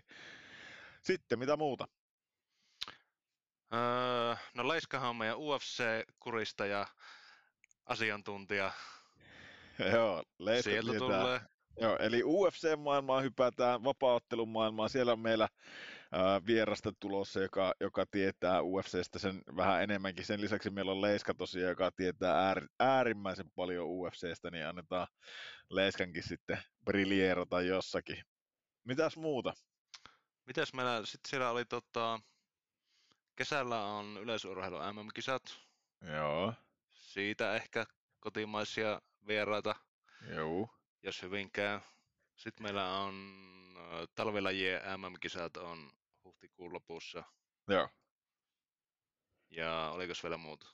Sitten 1.02 1.40
mitä 1.40 1.58
muuta? 1.58 1.88
öö, 3.74 4.36
no 4.54 4.68
Leiskahan 4.68 5.10
on 5.10 5.16
meidän 5.16 5.38
UFC-kurista 5.38 6.66
ja 6.66 6.88
asiantuntija. 7.86 8.72
Joo, 9.94 10.24
Leiska 10.40 10.70
Sieltä 10.70 10.92
tietää. 10.92 11.22
tulee. 11.22 11.42
Joo, 11.82 11.98
eli 11.98 12.24
UFC-maailmaan 12.24 13.24
hypätään, 13.24 13.84
vapaaottelun 13.84 14.50
maailmaan. 14.50 14.90
Siellä 14.90 15.12
on 15.12 15.20
meillä 15.20 15.48
ää, 16.12 16.42
vierasta 16.46 16.92
tulossa, 17.00 17.40
joka, 17.42 17.74
joka 17.80 18.06
tietää 18.12 18.62
UFCstä 18.62 19.20
sen 19.20 19.42
vähän 19.58 19.84
enemmänkin. 19.84 20.26
Sen 20.26 20.42
lisäksi 20.42 20.70
meillä 20.70 20.92
on 20.92 21.02
Leiska 21.02 21.34
tosiaan, 21.34 21.70
joka 21.70 21.92
tietää 21.92 22.48
äär, 22.48 22.68
äärimmäisen 22.80 23.52
paljon 23.56 23.88
UFCstä, 23.88 24.52
niin 24.52 24.68
annetaan 24.68 25.08
Leiskankin 25.70 26.24
sitten 26.24 26.58
briljeerata 26.86 27.62
jossakin. 27.62 28.24
Mitäs 28.84 29.18
muuta? 29.18 29.54
Mitäs 30.46 30.74
meillä 30.74 31.06
sitten 31.06 31.30
siellä 31.30 31.50
oli 31.50 31.66
tota, 31.66 32.20
kesällä 33.36 33.86
on 33.86 34.18
yleisurheilu 34.22 34.78
MM-kisat. 34.78 35.44
Joo, 36.14 36.54
Siitä 36.94 37.56
ehkä 37.56 37.86
kotimaisia 38.20 39.02
vieraita, 39.28 39.76
joo. 40.30 40.70
jos 41.04 41.22
hyvin 41.22 41.52
käy. 41.52 41.80
Sitten 42.36 42.64
meillä 42.64 42.98
on 42.98 43.34
ö, 43.78 44.08
talvilajien 44.16 44.82
MM-kisat 44.98 45.58
on 45.58 45.92
huhtikuun 46.24 46.74
lopussa. 46.74 47.24
Joo. 47.68 47.90
Ja 49.50 49.92
olikos 49.94 50.24
vielä 50.24 50.38
muuta? 50.38 50.68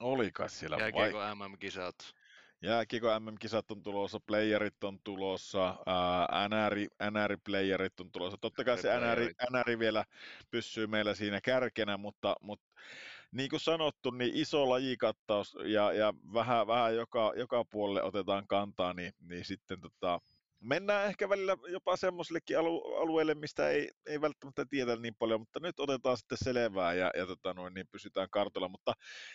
Olikas 0.00 0.58
siellä 0.58 0.76
vai? 0.76 0.82
Jääkiekko 0.82 1.34
MM-kisat. 1.34 2.14
Jääkiekko 2.62 3.20
MM-kisat 3.20 3.70
on 3.70 3.82
tulossa, 3.82 4.20
playerit 4.20 4.84
on 4.84 5.00
tulossa, 5.04 5.76
ää, 5.86 6.48
NR, 6.48 6.74
NR-playerit 7.10 8.00
on 8.00 8.12
tulossa. 8.12 8.38
Totta 8.40 8.64
kai 8.64 8.78
se 8.78 8.88
NR. 8.88 9.20
NR 9.50 9.78
vielä 9.78 10.04
pysyy 10.50 10.86
meillä 10.86 11.14
siinä 11.14 11.40
kärkenä, 11.40 11.96
mutta, 11.96 12.36
mutta 12.40 12.70
niin 13.32 13.50
kuin 13.50 13.60
sanottu, 13.60 14.10
niin 14.10 14.34
iso 14.34 14.68
lajikattaus 14.68 15.56
ja, 15.64 15.92
ja 15.92 16.14
vähän, 16.34 16.66
vähän 16.66 16.96
joka, 16.96 17.32
joka 17.36 17.64
puolelle 17.64 18.02
otetaan 18.02 18.46
kantaa, 18.46 18.92
niin, 18.92 19.12
niin 19.20 19.44
sitten 19.44 19.80
tota, 19.80 20.20
mennään 20.60 21.06
ehkä 21.06 21.28
välillä 21.28 21.56
jopa 21.68 21.96
semmoisillekin 21.96 22.58
alu, 22.58 22.94
alueille, 22.94 23.34
mistä 23.34 23.68
ei, 23.68 23.90
ei 24.06 24.20
välttämättä 24.20 24.64
tiedä 24.64 24.96
niin 24.96 25.14
paljon, 25.18 25.40
mutta 25.40 25.60
nyt 25.60 25.80
otetaan 25.80 26.16
sitten 26.16 26.38
selvää 26.44 26.94
ja, 26.94 27.10
ja 27.16 27.26
tota 27.26 27.54
noin, 27.54 27.74
niin 27.74 27.88
pysytään 27.92 28.28
kartalla. 28.30 28.68
Mutta 28.68 28.92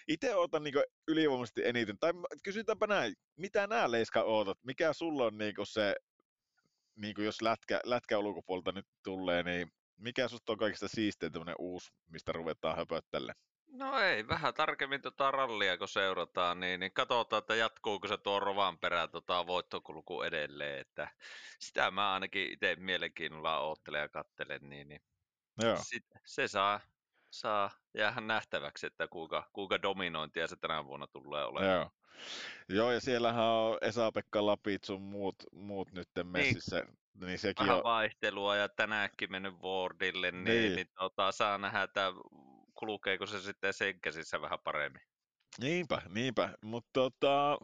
itse 0.08 0.36
otan 0.36 0.64
niin 0.64 0.74
ylivoimaisesti 1.08 1.62
eniten, 1.66 1.98
tai 2.00 2.14
kysytäänpä 2.44 2.88
näin, 2.88 3.14
mitä 3.36 3.68
nämä 3.68 3.92
Leiska 3.92 4.22
ootat? 4.22 4.58
Mikä 4.64 4.94
sulla 4.94 5.26
on 5.26 5.38
niin 5.38 5.54
se, 5.64 5.96
niin 6.96 7.16
jos 7.18 7.42
lätkä, 7.42 7.80
lätkä 7.84 8.18
ulkopuolelta 8.20 8.72
nyt 8.72 8.88
tulee, 9.04 9.44
niin 9.44 9.72
mikä 9.98 10.28
susta 10.28 10.52
on 10.52 10.58
kaikista 10.58 10.88
siistein 10.88 11.32
tämmöinen 11.32 11.56
uusi, 11.60 11.94
mistä 12.10 12.32
ruvetaan 12.32 12.78
höpöttele? 12.78 13.34
No 13.68 14.00
ei, 14.00 14.28
vähän 14.28 14.54
tarkemmin 14.54 15.02
tota 15.02 15.32
rallia 15.32 15.78
kun 15.78 15.88
seurataan, 15.88 16.60
niin, 16.60 16.80
niin 16.80 16.94
katsotaan, 16.94 17.40
että 17.40 17.56
jatkuuko 17.56 18.08
se 18.08 18.18
tuo 18.18 18.40
Rovan 18.40 18.80
perä 18.80 19.08
tota 19.08 19.48
voittokulku 19.48 20.22
edelleen, 20.22 20.80
että 20.80 21.08
sitä 21.60 21.92
mä 21.92 22.14
ainakin 22.14 22.54
itse 22.54 22.76
mielenkiinnolla 22.80 23.60
oottelen 23.60 24.02
ja 24.02 24.10
kattelen, 24.10 24.70
niin, 24.70 24.88
niin 24.88 25.02
Joo. 25.62 25.78
sit, 25.82 26.06
se 26.26 26.48
saa, 26.48 26.80
saa 27.32 27.72
jäädä 27.98 28.22
nähtäväksi, 28.22 28.88
että 28.88 29.08
kuinka, 29.08 29.50
kuinka 29.54 29.82
dominointia 29.82 30.48
se 30.48 30.56
tänä 30.56 30.86
vuonna 30.86 31.08
tulee 31.08 31.46
olemaan. 31.46 31.76
Joo. 31.76 31.90
Joo, 32.70 32.92
ja 32.92 33.00
siellähän 33.00 33.44
on 33.46 33.78
Esa-Pekka 33.82 34.46
Lapit 34.46 34.84
sun 34.84 35.02
muut, 35.02 35.36
muut 35.52 35.92
nyt 35.92 36.10
messissä, 36.24 36.80
niin, 36.80 36.98
niin 37.26 37.40
sekin 37.40 37.66
Vähän 37.66 37.78
on, 37.78 37.84
vaihtelua 37.84 38.56
ja 38.56 38.70
tänäänkin 38.70 39.32
mennyt 39.32 39.54
Wardille, 39.54 40.32
niin, 40.32 40.44
Niin. 40.44 40.62
niin. 40.62 40.76
niin 40.76 40.88
tota, 41.00 41.32
saa 41.32 41.58
nähdä, 41.58 41.82
että 41.82 42.14
kulkeeko 42.76 43.26
se 43.26 43.42
sitten 43.42 43.74
sen 43.74 44.00
käsissä 44.00 44.42
vähän 44.42 44.60
paremmin. 44.64 45.02
Niinpä, 45.60 46.02
niinpä. 46.10 46.54
Mutta 46.62 46.90
tota, 46.94 47.58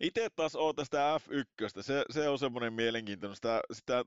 itse 0.00 0.28
taas 0.36 0.56
ootan 0.56 0.84
sitä 0.84 1.20
F1. 1.20 1.82
Se, 1.82 2.04
se 2.10 2.28
on 2.28 2.38
semmoinen 2.38 2.72
mielenkiintoinen. 2.72 3.36
Sitä, 3.36 3.60
sitä, 3.72 4.04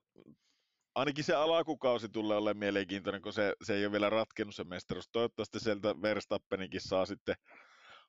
ainakin 0.95 1.23
se 1.23 1.35
alakukausi 1.35 2.09
tulee 2.09 2.37
olemaan 2.37 2.57
mielenkiintoinen, 2.57 3.21
kun 3.21 3.33
se, 3.33 3.53
se 3.63 3.75
ei 3.75 3.85
ole 3.85 3.91
vielä 3.91 4.09
ratkennut 4.09 4.55
se 4.55 4.63
mestaruus. 4.63 5.09
Toivottavasti 5.11 5.59
sieltä 5.59 6.01
Verstappenikin 6.01 6.81
saa 6.81 7.05
sitten 7.05 7.35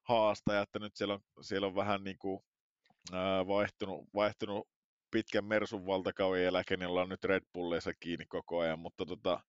haastaa, 0.02 0.62
että 0.62 0.78
nyt 0.78 0.96
siellä 0.96 1.14
on, 1.14 1.20
siellä 1.40 1.66
on 1.66 1.74
vähän 1.74 2.04
niin 2.04 2.18
kuin, 2.18 2.40
ää, 3.12 3.46
vaihtunut, 3.46 4.08
vaihtunut 4.14 4.68
pitkän 5.10 5.44
Mersun 5.44 5.86
valtakauden 5.86 6.44
jälkeen, 6.44 6.80
niin 6.80 6.88
ollaan 6.88 7.08
nyt 7.08 7.24
Red 7.24 7.44
Bulleissa 7.52 7.94
kiinni 8.00 8.26
koko 8.26 8.58
ajan, 8.58 8.78
mutta 8.78 9.06
tota, 9.06 9.40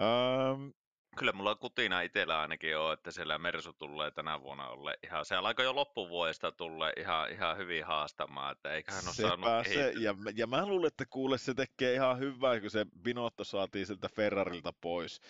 ähm, 0.00 0.68
Kyllä 1.16 1.32
mulla 1.32 1.54
kutina 1.54 2.00
itsellä 2.00 2.40
ainakin 2.40 2.78
on, 2.78 2.92
että 2.92 3.10
siellä 3.10 3.38
Mersu 3.38 3.72
tulee 3.72 4.10
tänä 4.10 4.40
vuonna 4.40 4.68
olla 4.68 4.94
ihan, 5.04 5.24
se 5.24 5.34
alkoi 5.34 5.64
jo 5.64 5.74
loppuvuodesta 5.74 6.52
tulla 6.52 6.90
ihan, 6.96 7.30
ihan 7.30 7.56
hyvin 7.56 7.84
haastamaan, 7.84 8.52
että 8.52 8.72
eiköhän 8.72 9.04
ole 9.06 9.14
saanut 9.14 9.66
se, 9.66 9.92
ja, 10.00 10.14
ja 10.34 10.46
mä 10.46 10.66
luulen, 10.66 10.88
että 10.88 11.04
kuule 11.10 11.38
se 11.38 11.54
tekee 11.54 11.94
ihan 11.94 12.18
hyvää, 12.18 12.60
kun 12.60 12.70
se 12.70 12.86
Binotto 13.02 13.44
saatiin 13.44 13.86
sieltä 13.86 14.08
Ferrarilta 14.08 14.72
pois. 14.80 15.20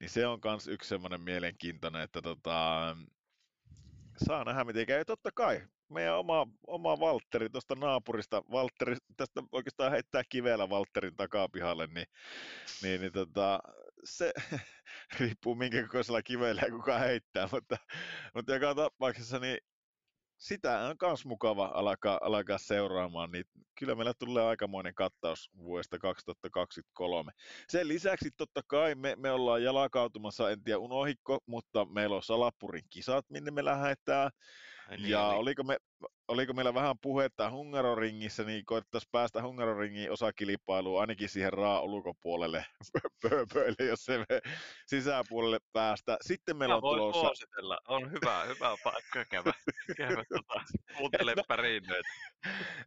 Niin 0.00 0.10
se 0.10 0.26
on 0.26 0.40
kans 0.40 0.68
yksi 0.68 0.88
semmoinen 0.88 1.20
mielenkiintoinen, 1.20 2.02
että 2.02 2.22
tota, 2.22 2.96
saa 4.24 4.44
nähdä 4.44 4.64
miten 4.64 4.86
käy. 4.86 5.04
Totta 5.04 5.30
kai, 5.34 5.62
meidän 5.88 6.18
oma, 6.18 6.46
oma 6.66 7.00
Valtteri 7.00 7.50
tuosta 7.50 7.74
naapurista, 7.74 8.42
Valtteri 8.52 8.96
tästä 9.16 9.42
oikeastaan 9.52 9.90
heittää 9.90 10.22
kivellä 10.28 10.70
Valtterin 10.70 11.16
takapihalle, 11.16 11.86
niin, 11.86 12.06
niin, 12.82 13.00
niin 13.00 13.12
tota, 13.12 13.60
se 14.04 14.32
riippuu 15.20 15.54
minkä 15.54 15.82
kokoisella 15.82 16.22
kivellä 16.22 16.62
kuka 16.70 16.98
heittää, 16.98 17.48
mutta, 17.52 17.76
mutta 18.34 18.52
joka 18.52 18.74
tapauksessa 18.74 19.38
niin 19.38 19.58
sitä 20.40 20.78
on 20.78 20.96
myös 21.02 21.24
mukava 21.24 21.70
alkaa, 21.74 22.18
alkaa 22.22 22.58
seuraamaan, 22.58 23.30
niin 23.30 23.44
kyllä 23.78 23.94
meillä 23.94 24.12
tulee 24.18 24.44
aikamoinen 24.44 24.94
kattaus 24.94 25.50
vuodesta 25.56 25.98
2023. 25.98 27.32
Sen 27.68 27.88
lisäksi 27.88 28.30
totta 28.36 28.60
kai 28.66 28.94
me, 28.94 29.16
me 29.16 29.30
ollaan 29.30 29.62
jalakautumassa, 29.62 30.50
en 30.50 30.62
tiedä 30.62 30.78
unohikko, 30.78 31.38
mutta 31.46 31.84
meillä 31.84 32.16
on 32.16 32.22
Salapurin 32.22 32.84
kisat, 32.90 33.30
minne 33.30 33.50
me 33.50 33.64
lähdetään. 33.64 34.30
Niin 34.96 35.10
Ja 35.10 35.26
oli. 35.26 35.36
oliko, 35.38 35.62
me, 35.62 35.76
oliko 36.28 36.52
meillä 36.52 36.74
vähän 36.74 36.96
puhetta 37.02 37.50
Hungaroringissä, 37.50 38.44
niin 38.44 38.64
koettaisiin 38.64 39.08
päästä 39.12 39.42
Hungaroringin 39.42 40.10
osakilpailuun 40.12 41.00
ainakin 41.00 41.28
siihen 41.28 41.52
raa 41.52 41.80
ulkopuolelle 41.80 42.64
pööpöille, 43.22 43.84
jos 43.88 44.04
se 44.04 44.18
me 44.18 44.24
sisäpuolelle 44.86 45.58
päästä. 45.72 46.16
Sitten 46.20 46.56
meillä 46.56 46.72
Mä 46.72 46.76
on 46.76 46.80
tulossa... 46.82 47.20
suositella, 47.20 47.78
on 47.88 48.10
hyvä, 48.12 48.44
hyvä 48.44 48.74
paikka 48.84 49.24
käydä, 49.24 49.52
käydä 49.96 50.24
tota, 50.28 50.60
kuuntele 50.98 51.34
No. 51.36 51.42
pärinöitä. 51.48 52.08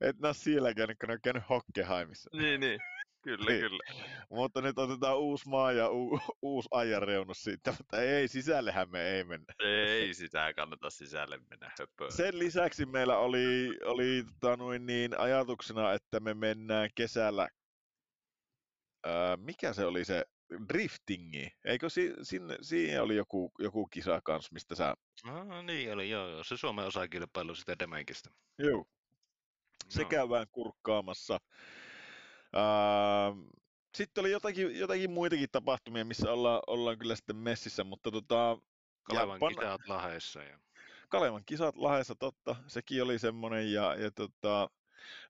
Et 0.01 0.19
nää 0.19 0.33
siellä 0.33 0.73
käynyt, 0.73 0.97
kun 0.99 1.07
ne 1.09 1.13
on 1.13 1.19
käynyt 1.23 1.43
Hockenheimissa. 1.49 2.29
Niin, 2.33 2.59
niin, 2.59 2.79
kyllä, 3.23 3.45
Niin. 3.51 3.59
kyllä. 3.61 3.83
Mutta 4.29 4.61
nyt 4.61 4.77
otetaan 4.77 5.17
uusi 5.19 5.49
maa 5.49 5.71
ja 5.71 5.89
u- 5.89 6.19
uusi 6.41 6.69
ajanreunus 6.71 7.43
siitä, 7.43 7.71
mutta 7.77 8.01
ei, 8.01 8.27
sisällehän 8.27 8.89
me 8.91 9.01
ei 9.07 9.23
mennä. 9.23 9.45
Ei 9.59 10.13
sitä 10.13 10.53
kannata 10.53 10.89
sisälle 10.89 11.39
mennä 11.49 11.71
höpöön. 11.79 12.11
Sen 12.11 12.39
lisäksi 12.39 12.85
meillä 12.85 13.17
oli, 13.17 13.69
oli 13.85 14.23
tota 14.39 14.57
noin 14.57 14.85
niin, 14.85 15.19
ajatuksena, 15.19 15.93
että 15.93 16.19
me 16.19 16.33
mennään 16.33 16.89
kesällä, 16.95 17.47
ää, 19.05 19.37
mikä 19.37 19.73
se 19.73 19.85
oli 19.85 20.05
se 20.05 20.25
driftingi. 20.69 21.47
Eikö 21.65 21.89
si, 21.89 22.13
sinne, 22.21 22.57
siinä 22.61 23.01
oli 23.03 23.15
joku, 23.15 23.51
joku 23.59 23.85
kisa 23.85 24.21
kanssa, 24.23 24.53
mistä 24.53 24.75
sä... 24.75 24.95
No 25.25 25.61
niin 25.61 25.93
oli, 25.93 26.09
joo, 26.09 26.27
joo. 26.29 26.43
Se 26.43 26.57
Suomen 26.57 26.85
osakilpailu 26.85 27.55
sitä 27.55 27.79
Demenkistä. 27.79 28.29
Joo. 28.59 28.85
Se 29.89 30.01
No. 30.03 30.09
käydään 30.09 30.47
kurkkaamassa. 30.51 31.39
Uh, 32.53 33.53
sitten 33.95 34.21
oli 34.21 34.31
jotakin, 34.31 34.79
jotakin 34.79 35.11
muitakin 35.11 35.49
tapahtumia, 35.51 36.05
missä 36.05 36.31
ollaan, 36.31 36.61
ollaan 36.67 36.97
kyllä 36.97 37.15
sitten 37.15 37.35
messissä, 37.35 37.83
mutta 37.83 38.11
tota, 38.11 38.57
Kalevan 39.03 39.39
pan- 39.39 39.55
kisat 39.55 39.81
Laheessa. 39.87 40.43
Ja... 40.43 40.59
Kalevan 41.09 41.43
kisat 41.45 41.75
Lahdessa, 41.75 42.15
totta, 42.15 42.55
sekin 42.67 43.03
oli 43.03 43.19
semmoinen, 43.19 43.73
ja, 43.73 43.95
ja 43.95 44.11
tota, 44.11 44.69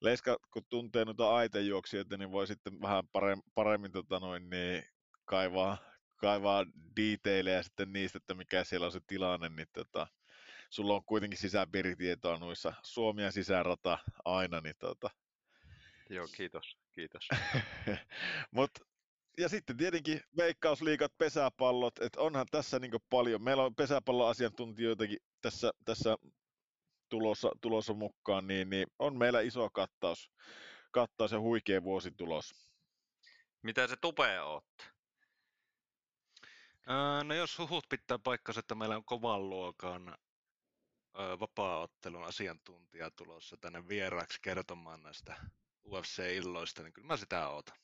Leiska, 0.01 0.37
kun 0.51 0.65
tuntee 0.69 1.05
noita 1.05 1.35
aitejuoksijoita, 1.35 2.17
niin 2.17 2.31
voi 2.31 2.47
sitten 2.47 2.81
vähän 2.81 3.07
paremmin, 3.07 3.51
paremmin 3.55 3.91
tota 3.91 4.19
noin, 4.19 4.49
niin 4.49 4.83
kaivaa, 5.25 5.77
kaivaa 6.15 6.65
detaileja 6.99 7.63
sitten 7.63 7.93
niistä, 7.93 8.17
että 8.17 8.33
mikä 8.33 8.63
siellä 8.63 8.85
on 8.85 8.91
se 8.91 8.99
tilanne, 9.07 9.49
niin 9.49 9.67
tota, 9.73 10.07
sulla 10.69 10.95
on 10.95 11.05
kuitenkin 11.05 11.39
sisäpiiritietoa 11.39 12.37
noissa 12.37 12.73
Suomi 12.83 13.21
ja 13.21 13.31
sisärata 13.31 13.97
aina, 14.25 14.61
niin 14.61 14.75
tota, 14.79 15.09
Joo, 16.09 16.27
kiitos, 16.37 16.77
kiitos. 16.95 17.27
Mut, 18.51 18.71
ja 19.37 19.49
sitten 19.49 19.77
tietenkin 19.77 20.21
veikkausliikat, 20.37 21.17
pesäpallot, 21.17 21.99
että 21.99 22.21
onhan 22.21 22.45
tässä 22.51 22.79
niin 22.79 22.91
paljon. 23.09 23.43
Meillä 23.43 23.63
on 23.63 23.75
pesäpalloasiantuntijoitakin 23.75 25.19
tässä, 25.41 25.71
tässä 25.85 26.17
tulossa, 27.09 27.51
tulossa 27.61 27.93
mukaan, 27.93 28.47
niin, 28.47 28.69
niin, 28.69 28.87
on 28.99 29.17
meillä 29.17 29.41
iso 29.41 29.69
kattaus, 29.69 30.31
kattaus 30.91 31.31
ja 31.31 31.39
huikea 31.39 31.83
vuositulos. 31.83 32.55
Mitä 33.61 33.87
se 33.87 33.95
tupee 34.01 34.41
oottaa? 34.41 34.87
Ää, 36.87 37.23
no 37.23 37.33
jos 37.33 37.59
huhut 37.59 37.85
pitää 37.89 38.19
paikkansa, 38.19 38.59
että 38.59 38.75
meillä 38.75 38.95
on 38.95 39.05
kovan 39.05 39.49
luokan 39.49 40.09
ö, 40.09 41.39
vapaa-ottelun 41.39 42.23
asiantuntija 42.23 43.11
tulossa 43.11 43.57
tänne 43.57 43.87
vieraaksi 43.87 44.39
kertomaan 44.41 45.03
näistä 45.03 45.35
UFC-illoista, 45.85 46.83
niin 46.83 46.93
kyllä 46.93 47.07
mä 47.07 47.17
sitä 47.17 47.49
ootan. 47.49 47.77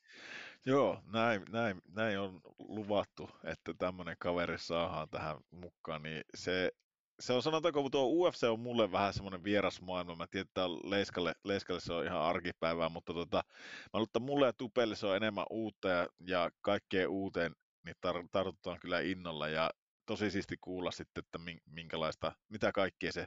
Joo, 0.66 1.02
näin, 1.06 1.42
näin, 1.50 1.82
näin 1.88 2.20
on 2.20 2.42
luvattu, 2.60 3.30
että 3.44 3.74
tämmöinen 3.74 4.16
kaveri 4.20 4.58
saadaan 4.60 5.10
tähän 5.10 5.38
mukaan, 5.52 6.04
niin 6.04 6.24
se, 6.36 6.72
se 7.20 7.34
on 7.34 7.44
sanotaanko, 7.44 7.90
tuo 7.90 8.28
UFC 8.28 8.44
on 8.44 8.60
mulle 8.60 8.92
vähän 8.92 9.14
semmoinen 9.14 9.44
vieras 9.44 9.82
maailma. 9.82 10.16
Mä 10.16 10.28
tiedän, 10.28 10.48
että 10.48 10.70
Leiskalle, 10.70 11.34
Leiskalle 11.44 11.82
se 11.82 11.94
on 11.94 12.06
ihan 12.06 12.22
arkipäivää, 12.22 12.90
mutta 12.90 13.14
tota, 13.14 13.44
mä 13.46 13.90
luulen, 13.94 14.08
että 14.08 14.20
mulle 14.20 14.46
ja 14.46 14.54
Tupelle 14.54 14.96
se 14.96 15.08
on 15.08 15.16
enemmän 15.16 15.46
uutta 15.50 15.90
ja, 15.90 16.08
ja 16.28 16.52
kaikkeen 16.62 17.10
uuteen 17.10 17.56
niin 17.86 17.96
tar- 18.08 18.28
tartutaan 18.32 18.80
kyllä 18.80 19.00
innolla 19.00 19.48
ja 19.48 19.70
tosi 20.06 20.32
siisti 20.32 20.58
kuulla 20.62 20.92
sitten, 20.92 21.24
että 21.26 21.38
min- 21.38 21.62
minkälaista, 21.66 22.32
mitä 22.50 22.72
kaikkea 22.72 23.12
se 23.12 23.26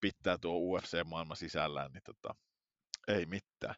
pitää 0.00 0.38
tuo 0.38 0.58
UFC-maailma 0.58 1.34
sisällään, 1.34 1.92
niin 1.92 2.02
tota, 2.04 2.34
ei 3.08 3.26
mitään. 3.26 3.74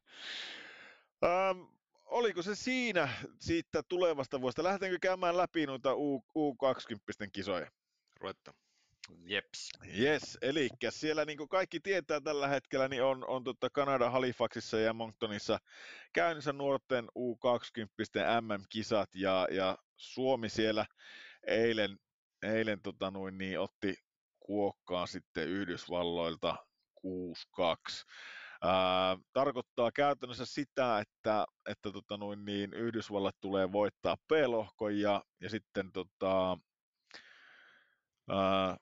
Ähm, 1.25 1.61
oliko 2.05 2.43
se 2.43 2.55
siinä 2.55 3.09
siitä 3.39 3.83
tulevasta 3.83 4.41
vuodesta? 4.41 4.63
Lähdetäänkö 4.63 4.99
käymään 5.03 5.37
läpi 5.37 5.67
noita 5.67 5.95
U- 5.95 6.25
U20 6.39 7.29
kisoja? 7.33 7.71
Ruvettu. 8.21 8.51
Jeps. 9.25 9.71
Yes, 9.99 10.39
eli 10.43 10.69
siellä 10.91 11.25
niin 11.25 11.39
kuin 11.39 11.49
kaikki 11.49 11.81
tietää 11.81 12.21
tällä 12.21 12.49
hetkellä, 12.49 12.89
niin 12.89 13.03
on, 13.03 13.25
on 13.29 13.45
tota 13.45 13.71
Kanada 13.71 14.11
Halifaxissa 14.11 14.79
ja 14.79 14.93
Monctonissa 14.93 15.59
käynnissä 16.13 16.53
nuorten 16.53 17.05
U20 17.05 18.41
MM-kisat 18.41 19.15
ja, 19.15 19.49
ja 19.51 19.79
Suomi 19.97 20.49
siellä 20.49 20.87
eilen, 21.47 21.99
eilen 22.43 22.83
tota 22.83 23.11
noin, 23.11 23.39
niin 23.39 23.61
otti 23.61 23.95
kuokkaan 24.41 25.09
sitten 25.09 25.49
Yhdysvalloilta 25.49 26.57
6-2. 27.07 27.11
Ää, 28.63 29.19
tarkoittaa 29.33 29.93
käytännössä 29.93 30.47
sitä, 30.47 30.99
että, 30.99 31.47
että 31.69 31.93
tota 31.93 32.17
noin, 32.17 32.45
niin 32.45 32.75
Yhdysvallat 32.75 33.37
tulee 33.41 33.73
voittaa 33.73 34.17
P-lohkon 34.29 35.01
ja, 35.01 35.25
ja 35.41 35.51
sitten 35.51 35.93
tota, 35.93 36.59
ää, 38.29 38.77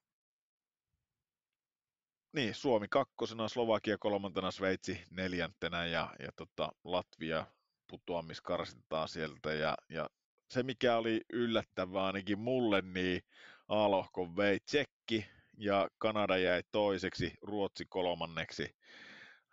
niin, 2.33 2.55
Suomi 2.55 2.87
kakkosena, 2.91 3.49
Slovakia 3.49 3.99
kolmantena, 3.99 4.51
Sveitsi 4.51 5.05
neljäntenä 5.11 5.87
ja, 5.87 6.15
ja 6.19 6.29
tota, 6.37 6.73
Latvia 6.85 7.47
putoamiskarsintaa 7.91 9.07
sieltä. 9.07 9.53
Ja, 9.53 9.77
ja 9.89 10.09
se, 10.51 10.63
mikä 10.63 10.97
oli 10.97 11.21
yllättävää 11.33 12.05
ainakin 12.05 12.39
mulle, 12.39 12.83
niin 12.83 13.21
A-lohkon 13.69 14.37
vei 14.37 14.61
Tsekki 14.61 15.27
ja 15.59 15.89
Kanada 15.99 16.37
jäi 16.37 16.63
toiseksi, 16.73 17.33
Ruotsi 17.43 17.85
kolmanneksi, 17.89 18.77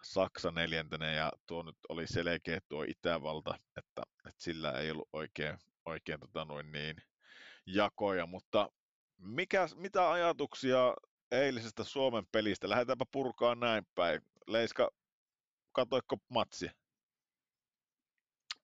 Saksa 0.06 0.52
neljäntenä 0.52 1.12
ja 1.12 1.32
tuo 1.46 1.64
nyt 1.64 1.78
oli 1.90 2.08
selkeä 2.08 2.60
tuo 2.70 2.84
Itävalta, 2.84 3.56
että, 3.78 4.04
että 4.28 4.44
sillä 4.44 4.72
ei 4.72 4.92
ollut 4.92 5.10
oikein, 5.14 5.58
oikein 5.86 6.20
tota 6.20 6.46
noin 6.46 6.72
niin, 6.72 6.96
jakoja, 7.66 8.26
mutta 8.26 8.70
mikä, 9.18 9.68
mitä 9.76 10.12
ajatuksia 10.12 10.94
eilisestä 11.32 11.84
Suomen 11.84 12.26
pelistä? 12.32 12.70
Lähdetäänpä 12.70 13.06
purkaa 13.12 13.56
näin 13.56 13.88
päin. 13.96 14.22
Leiska, 14.48 14.92
katoiko 15.72 16.18
matsia? 16.30 16.72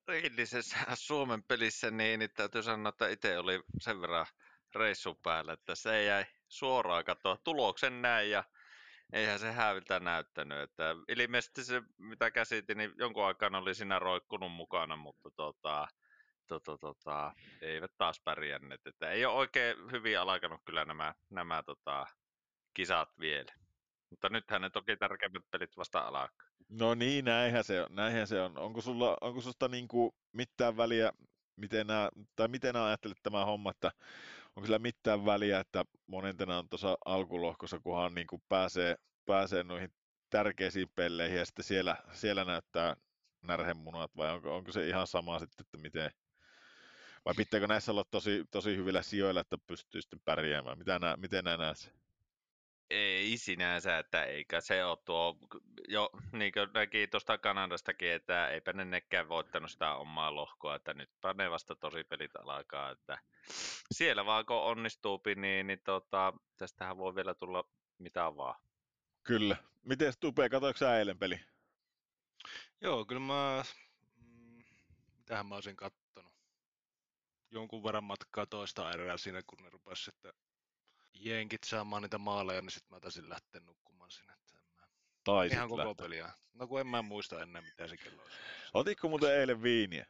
Eilisessä 0.07 0.77
Suomen 0.93 1.43
pelissä 1.43 1.91
niin, 1.91 2.19
niin 2.19 2.31
täytyy 2.35 2.63
sanoa, 2.63 2.89
että 2.89 3.07
itse 3.07 3.37
oli 3.37 3.63
sen 3.79 4.01
verran 4.01 4.25
reissun 4.75 5.17
päällä, 5.23 5.53
että 5.53 5.75
se 5.75 6.03
jäi 6.03 6.25
suoraan 6.47 7.05
katsoa 7.05 7.37
tuloksen 7.43 8.01
näin 8.01 8.31
ja 8.31 8.43
eihän 9.13 9.39
se 9.39 9.51
häviltä 9.51 9.99
näyttänyt. 9.99 10.59
Että 10.59 10.95
ilmeisesti 11.07 11.63
se, 11.63 11.81
mitä 11.97 12.31
käsitin, 12.31 12.77
niin 12.77 12.93
jonkun 12.97 13.25
aikaan 13.25 13.55
oli 13.55 13.75
siinä 13.75 13.99
roikkunut 13.99 14.51
mukana, 14.51 14.95
mutta 14.95 15.29
tota, 15.35 15.87
tota, 16.47 16.77
tota, 16.77 17.33
eivät 17.61 17.91
taas 17.97 18.21
pärjänneet. 18.23 18.87
Että 18.87 19.09
ei 19.09 19.25
ole 19.25 19.35
oikein 19.35 19.91
hyvin 19.91 20.19
alkanut 20.19 20.61
kyllä 20.65 20.85
nämä, 20.85 21.13
nämä 21.29 21.63
tota, 21.63 22.05
kisat 22.73 23.09
vielä. 23.19 23.53
Mutta 24.09 24.29
nythän 24.29 24.61
ne 24.61 24.69
toki 24.69 24.97
tärkeimmät 24.97 25.43
pelit 25.51 25.77
vasta 25.77 25.99
alkaa. 25.99 26.47
No 26.69 26.95
niin, 26.95 27.25
näinhän 27.25 27.63
se 27.63 27.81
on. 27.81 27.95
Näinhän 27.95 28.27
se 28.27 28.41
on. 28.41 28.57
Onko 28.57 28.81
sulla, 28.81 29.17
onko 29.21 29.41
susta 29.41 29.67
niinku 29.67 30.15
mitään 30.31 30.77
väliä, 30.77 31.11
miten 31.55 31.87
nää, 31.87 32.09
tai 32.35 32.47
miten 32.47 32.75
ajattelet 32.75 33.17
tämä 33.23 33.45
homma, 33.45 33.71
että 33.71 33.91
onko 34.55 34.65
sillä 34.65 34.79
mitään 34.79 35.25
väliä, 35.25 35.59
että 35.59 35.85
monentena 36.07 36.57
on 36.57 36.69
tuossa 36.69 36.97
alkulohkossa, 37.05 37.79
kunhan 37.79 38.13
niinku 38.13 38.41
pääsee, 38.49 38.95
pääsee 39.25 39.63
noihin 39.63 39.93
tärkeisiin 40.29 40.89
pelleihin 40.95 41.37
ja 41.37 41.45
sitten 41.45 41.65
siellä, 41.65 41.97
siellä 42.11 42.45
näyttää 42.45 42.95
närhemunat 43.41 44.11
vai 44.17 44.31
onko, 44.31 44.55
onko 44.55 44.71
se 44.71 44.87
ihan 44.87 45.07
sama 45.07 45.39
sitten, 45.39 45.65
että 45.65 45.77
miten, 45.77 46.11
vai 47.25 47.33
pitääkö 47.37 47.67
näissä 47.67 47.91
olla 47.91 48.03
tosi, 48.11 48.45
tosi 48.51 48.77
hyvillä 48.77 49.01
sijoilla, 49.01 49.41
että 49.41 49.57
pystyy 49.67 50.01
sitten 50.01 50.21
pärjäämään? 50.25 50.77
Mitä 50.77 50.99
nää, 50.99 51.17
miten 51.17 51.43
nää 51.43 51.57
näet? 51.57 52.00
Ei 52.91 53.37
sinänsä, 53.37 53.97
että 53.97 54.23
eikä 54.23 54.61
se 54.61 54.85
ole 54.85 54.97
tuo, 55.05 55.37
jo 55.87 56.09
niin 56.31 56.51
kuin 56.53 56.69
näki 56.73 57.07
tuosta 57.07 57.37
Kanadastakin, 57.37 58.11
että 58.11 58.47
eipä 58.47 58.73
ne 58.73 58.85
nekään 58.85 59.29
voittanut 59.29 59.71
sitä 59.71 59.95
omaa 59.95 60.35
lohkoa, 60.35 60.75
että 60.75 60.93
nyt 60.93 61.09
ne 61.35 61.51
vasta 61.51 61.75
tosi 61.75 62.03
pelit 62.03 62.31
alkaa, 62.35 62.91
että 62.91 63.17
siellä 63.91 64.25
vaan 64.25 64.45
kun 64.45 64.55
onnistuu, 64.55 65.21
niin, 65.35 65.67
niin 65.67 65.81
tota, 65.83 66.33
tästähän 66.57 66.97
voi 66.97 67.15
vielä 67.15 67.33
tulla 67.33 67.63
mitä 67.97 68.35
vaan. 68.35 68.55
Kyllä. 69.23 69.57
Miten 69.81 70.13
Tupe, 70.19 70.49
katoiko 70.49 70.77
sä 70.77 70.99
eilen 70.99 71.19
peli? 71.19 71.39
Joo, 72.81 73.05
kyllä 73.05 73.21
mä... 73.21 73.63
Mm, 74.17 74.63
mitähän 75.17 75.45
mä 75.45 75.55
olisin 75.55 75.75
kattonut? 75.75 76.33
Jonkun 77.51 77.83
verran 77.83 78.03
matkaa 78.03 78.45
toista 78.45 78.91
erää 78.91 79.17
siinä, 79.17 79.41
kun 79.47 79.63
ne 79.63 79.69
rupes 79.69 80.05
sitten 80.05 80.33
jenkit 81.13 81.63
saamaan 81.63 82.01
niitä 82.01 82.17
maaleja, 82.17 82.61
niin 82.61 82.71
sitten 82.71 82.95
mä 82.95 82.99
taisin 82.99 83.29
lähteä 83.29 83.61
nukkumaan 83.61 84.11
sinne. 84.11 84.33
Mä... 84.75 84.87
Taisit 85.23 85.55
Ihan 85.55 85.69
koko 85.69 85.87
lähteä. 85.87 86.03
peliä. 86.05 86.31
No 86.53 86.67
kun 86.67 86.79
en 86.79 86.87
mä 86.87 87.01
muista 87.01 87.41
enää, 87.41 87.61
mitä 87.61 87.87
se 87.87 87.97
kello 87.97 88.21
olisi. 88.21 88.37
Otitko 88.73 89.09
muuten 89.09 89.39
eilen 89.39 89.63
viiniä? 89.63 90.05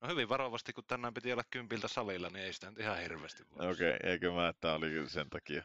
No 0.00 0.08
hyvin 0.08 0.28
varovasti, 0.28 0.72
kun 0.72 0.84
tänään 0.84 1.14
piti 1.14 1.32
olla 1.32 1.44
kympiltä 1.50 1.88
salilla, 1.88 2.30
niin 2.30 2.44
ei 2.44 2.52
sitä 2.52 2.70
nyt 2.70 2.78
ihan 2.78 2.98
hirveästi 2.98 3.44
voi. 3.50 3.70
Okei, 3.70 3.94
okay, 3.94 4.10
eikö 4.10 4.32
mä, 4.32 4.48
että 4.48 4.72
oli 4.72 4.88
kyllä 4.88 5.08
sen 5.08 5.30
takia. 5.30 5.64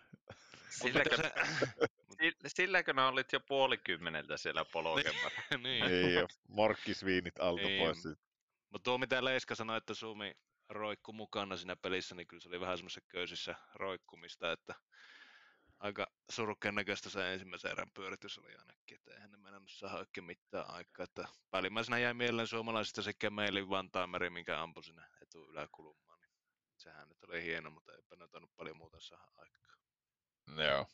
Silläkö, 0.70 1.18
se... 1.18 1.34
sill- 2.22 2.42
silläkö 2.48 2.94
ne 2.94 3.04
olit 3.04 3.34
jo 3.34 3.40
puolikymmeneltä 3.40 4.38
siellä 4.38 4.66
polkemassa? 4.66 5.30
niin. 5.64 5.84
Ei 5.84 6.18
ole 6.18 6.28
morkkisviinit 6.48 7.40
alta 7.40 7.62
Ei, 7.62 7.80
pois. 7.80 8.04
Mutta 8.70 8.84
tuo 8.84 8.98
mitä 8.98 9.24
Leiska 9.26 9.56
sanoi, 9.56 9.78
että 9.78 9.94
Suomi 9.94 10.36
roikku 10.70 11.14
mukana 11.14 11.58
siinä 11.58 11.76
pelissä, 11.76 12.16
niin 12.16 12.28
kyllä 12.28 12.42
se 12.42 12.50
oli 12.50 12.60
vähän 12.60 12.78
semmoisessa 12.78 13.02
köysissä 13.08 13.56
roikkumista, 13.76 14.52
että 14.52 14.76
aika 15.80 16.08
surkean 16.32 16.76
näköistä 16.76 17.10
se 17.10 17.34
ensimmäisen 17.34 17.72
erän 17.72 17.92
pyöritys 17.94 18.38
oli 18.38 18.56
ainakin, 18.56 18.96
että 18.96 19.14
eihän 19.14 19.32
ne 19.32 19.38
mennä 19.38 19.62
saada 19.68 19.98
oikein 19.98 20.26
mitään 20.26 20.70
aikaa. 20.70 21.04
Että 21.04 21.28
päällimmäisenä 21.52 22.00
jäi 22.00 22.14
mieleen 22.14 22.48
suomalaisista 22.48 23.02
se 23.02 23.14
Kemeilin 23.20 23.70
Vantaameri, 23.70 24.30
minkä 24.30 24.62
ampui 24.62 24.84
sinne 24.84 25.02
etu 25.22 25.50
yläkulmaan. 25.50 26.20
Niin 26.22 26.32
sehän 26.78 27.10
nyt 27.10 27.24
oli 27.24 27.44
hieno, 27.44 27.70
mutta 27.70 27.94
eipä 27.94 28.16
ne 28.16 28.24
ottanut 28.24 28.52
paljon 28.56 28.78
muuta 28.78 29.00
saada 29.00 29.32
aikaa. 29.36 29.76
Joo. 30.58 30.88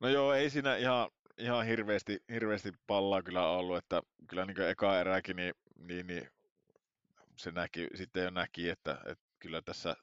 No 0.00 0.08
joo, 0.08 0.34
ei 0.34 0.50
siinä 0.50 0.76
ihan, 0.76 1.10
ihan 1.38 1.66
hirveästi, 1.66 2.18
hirveästi 2.30 2.72
pallaa 2.86 3.22
kyllä 3.22 3.48
ollut, 3.48 3.76
että 3.76 4.02
kyllä 4.28 4.46
niin 4.46 4.60
eka 4.60 5.00
eräkin, 5.00 5.36
niin, 5.36 5.54
niin, 5.78 6.06
niin 6.06 6.30
se 7.36 7.50
näki, 7.50 7.88
sitten 7.94 8.24
jo 8.24 8.30
näki, 8.30 8.68
että, 8.68 8.98
että 9.06 9.24
kyllä 9.38 9.62
tässä 9.62 9.96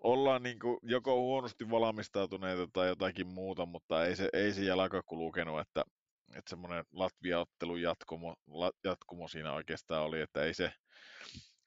ollaan 0.00 0.42
niin 0.42 0.58
kuin 0.58 0.78
joko 0.82 1.20
huonosti 1.20 1.70
valmistautuneita 1.70 2.66
tai 2.72 2.88
jotakin 2.88 3.26
muuta, 3.26 3.66
mutta 3.66 4.04
ei 4.06 4.16
se, 4.16 4.28
ei 4.32 4.52
se 4.52 4.64
jalka 4.64 5.02
kulkenut, 5.02 5.60
että, 5.60 5.84
että 6.34 6.50
semmoinen 6.50 6.84
Latvia-ottelun 6.92 7.82
jatkumo, 7.82 8.36
jatkumo 8.84 9.28
siinä 9.28 9.52
oikeastaan 9.52 10.02
oli, 10.02 10.20
että 10.20 10.42
ei 10.42 10.54
se, 10.54 10.72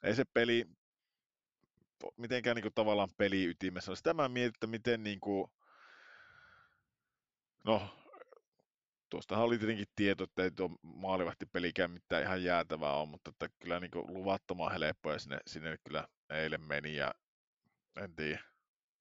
ei 0.03 0.15
se 0.15 0.23
peli 0.33 0.65
mitenkään 2.17 2.55
niin 2.55 2.63
kuin 2.63 2.73
tavallaan 2.75 3.09
peliytimessä. 3.17 3.95
Sitä 3.95 4.13
mä 4.13 4.29
mietin, 4.29 4.49
että 4.49 4.67
miten 4.67 5.03
niin 5.03 5.19
kuin, 5.19 5.51
no, 7.65 7.89
tuostahan 9.09 9.45
oli 9.45 9.57
tietenkin 9.57 9.87
tieto, 9.95 10.23
että 10.23 10.43
ei 10.43 10.51
tuo 10.51 10.69
pelikään 11.51 11.91
mitään 11.91 12.23
ihan 12.23 12.43
jäätävää 12.43 12.93
on, 12.93 13.09
mutta 13.09 13.29
että 13.29 13.49
kyllä 13.59 13.79
niin 13.79 13.91
luvattoman 13.95 14.71
helppoa 14.71 15.19
sinne, 15.19 15.39
sinne 15.47 15.77
kyllä 15.83 16.07
eilen 16.29 16.61
meni 16.61 16.95
ja 16.95 17.13
en 18.03 18.15
tiedä. 18.15 18.39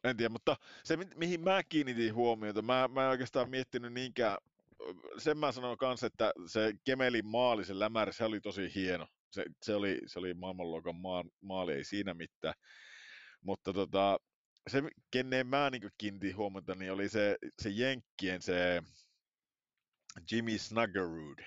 En 0.05 0.17
tiedä, 0.17 0.29
mutta 0.29 0.57
se 0.85 0.97
mi- 0.97 1.15
mihin 1.15 1.41
mä 1.41 1.63
kiinnitin 1.63 2.15
huomiota, 2.15 2.63
mä, 2.63 2.89
mä 2.89 3.05
en 3.05 3.11
oikeastaan 3.11 3.51
miettinyt 3.51 3.93
niinkään, 3.93 4.39
sen 5.19 5.39
mä 5.39 5.53
sanon 5.53 5.77
kanssa, 5.77 6.07
että 6.07 6.33
se 6.47 6.73
Kemelin 6.85 7.27
maali, 7.27 7.65
se 7.65 7.79
lämärä, 7.79 8.13
se 8.13 8.25
oli 8.25 8.41
tosi 8.41 8.75
hieno. 8.75 9.07
Se, 9.31 9.45
se 9.63 9.75
oli, 9.75 10.01
se 10.07 10.19
oli 10.19 10.35
maailmanluokan 10.35 10.97
maa, 10.97 11.25
maali, 11.41 11.73
ei 11.73 11.85
siinä 11.85 12.15
mitään. 12.15 12.55
Mutta 13.41 13.73
tota, 13.73 14.19
se, 14.71 14.83
kenen 15.11 15.47
mä 15.47 15.71
niin 15.71 15.91
kiinnitin 15.99 16.37
huomiota, 16.37 16.75
niin 16.75 16.93
oli 16.93 17.09
se, 17.09 17.37
se 17.63 17.71
Jenkkien 17.71 18.43
se 18.43 18.83
Jimmy 20.33 20.59
Snuggerud. 20.59 21.39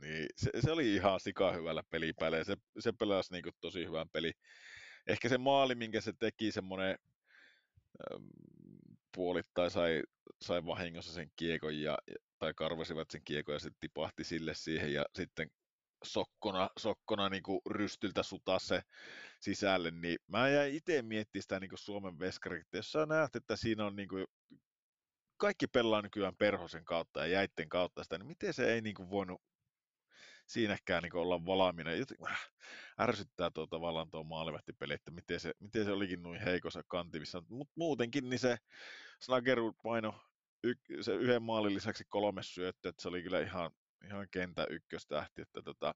Niin 0.00 0.26
se, 0.36 0.50
se, 0.60 0.72
oli 0.72 0.94
ihan 0.94 1.20
sika 1.20 1.52
hyvällä 1.52 1.82
pelipäällä 1.90 2.38
ja 2.38 2.44
se, 2.44 2.56
se 2.78 2.92
pelasi 2.92 3.32
niin 3.32 3.44
tosi 3.60 3.84
hyvän 3.86 4.08
peli. 4.08 4.32
Ehkä 5.06 5.28
se 5.28 5.38
maali, 5.38 5.74
minkä 5.74 6.00
se 6.00 6.12
teki, 6.12 6.52
semmoinen 6.52 6.98
ähm, 8.12 8.26
puolittain 9.14 9.70
sai, 9.70 10.02
sai 10.42 10.66
vahingossa 10.66 11.12
sen 11.12 11.32
kiekon 11.36 11.80
ja, 11.80 11.98
tai 12.38 12.54
karvasivat 12.54 13.10
sen 13.10 13.22
kiekon 13.24 13.54
ja 13.54 13.58
sitten 13.58 13.80
tipahti 13.80 14.24
sille 14.24 14.54
siihen 14.54 14.92
ja 14.92 15.04
sitten 15.14 15.50
sokkona, 16.04 16.70
sokkona 16.78 17.28
niin 17.28 17.42
kuin 17.42 17.60
rystyltä 17.70 18.22
sutaa 18.22 18.58
se 18.58 18.82
sisälle, 19.40 19.90
niin 19.90 20.18
mä 20.26 20.48
jäin 20.48 20.74
itse 20.74 21.02
miettimään 21.02 21.42
sitä 21.42 21.60
niin 21.60 21.70
kuin 21.70 21.78
Suomen 21.78 22.18
veskarit, 22.18 22.66
jos 22.72 22.92
sä 22.92 23.06
näet, 23.06 23.36
että 23.36 23.56
siinä 23.56 23.86
on 23.86 23.96
niin 23.96 24.08
kuin, 24.08 24.26
kaikki 25.42 25.66
pelaa 25.66 26.02
nykyään 26.02 26.36
perhosen 26.36 26.84
kautta 26.84 27.20
ja 27.20 27.26
jäitten 27.26 27.68
kautta 27.68 28.02
sitä, 28.02 28.18
niin 28.18 28.26
miten 28.26 28.54
se 28.54 28.74
ei 28.74 28.80
niin 28.80 28.94
kuin 28.94 29.10
voinut 29.10 29.42
siinäkään 30.46 31.02
niin 31.02 31.16
olla 31.16 31.46
valmiina. 31.46 31.92
Joten, 31.92 32.16
äh, 32.26 32.50
ärsyttää 33.00 33.50
tuo 33.50 33.66
tavallaan 33.66 34.10
tuo 34.10 34.24
maalivahtipeli, 34.24 34.94
että 34.94 35.10
miten 35.10 35.40
se, 35.40 35.52
miten 35.58 35.84
se 35.84 35.92
olikin 35.92 36.22
noin 36.22 36.40
heikossa 36.40 36.82
kantivissa. 36.88 37.42
Mutta 37.48 37.72
muutenkin 37.76 38.30
niin 38.30 38.38
se 38.38 38.56
Snageru 39.20 39.72
paino 39.82 40.14
y, 40.62 40.74
se 41.00 41.14
yhden 41.14 41.42
maalin 41.42 41.74
lisäksi 41.74 42.04
kolme 42.08 42.42
syöttöä, 42.42 42.88
että 42.88 43.02
se 43.02 43.08
oli 43.08 43.22
kyllä 43.22 43.40
ihan, 43.40 43.70
ihan 44.04 44.26
kentä 44.30 44.66
ykköstähti, 44.70 45.42
että 45.42 45.62
tota, 45.62 45.94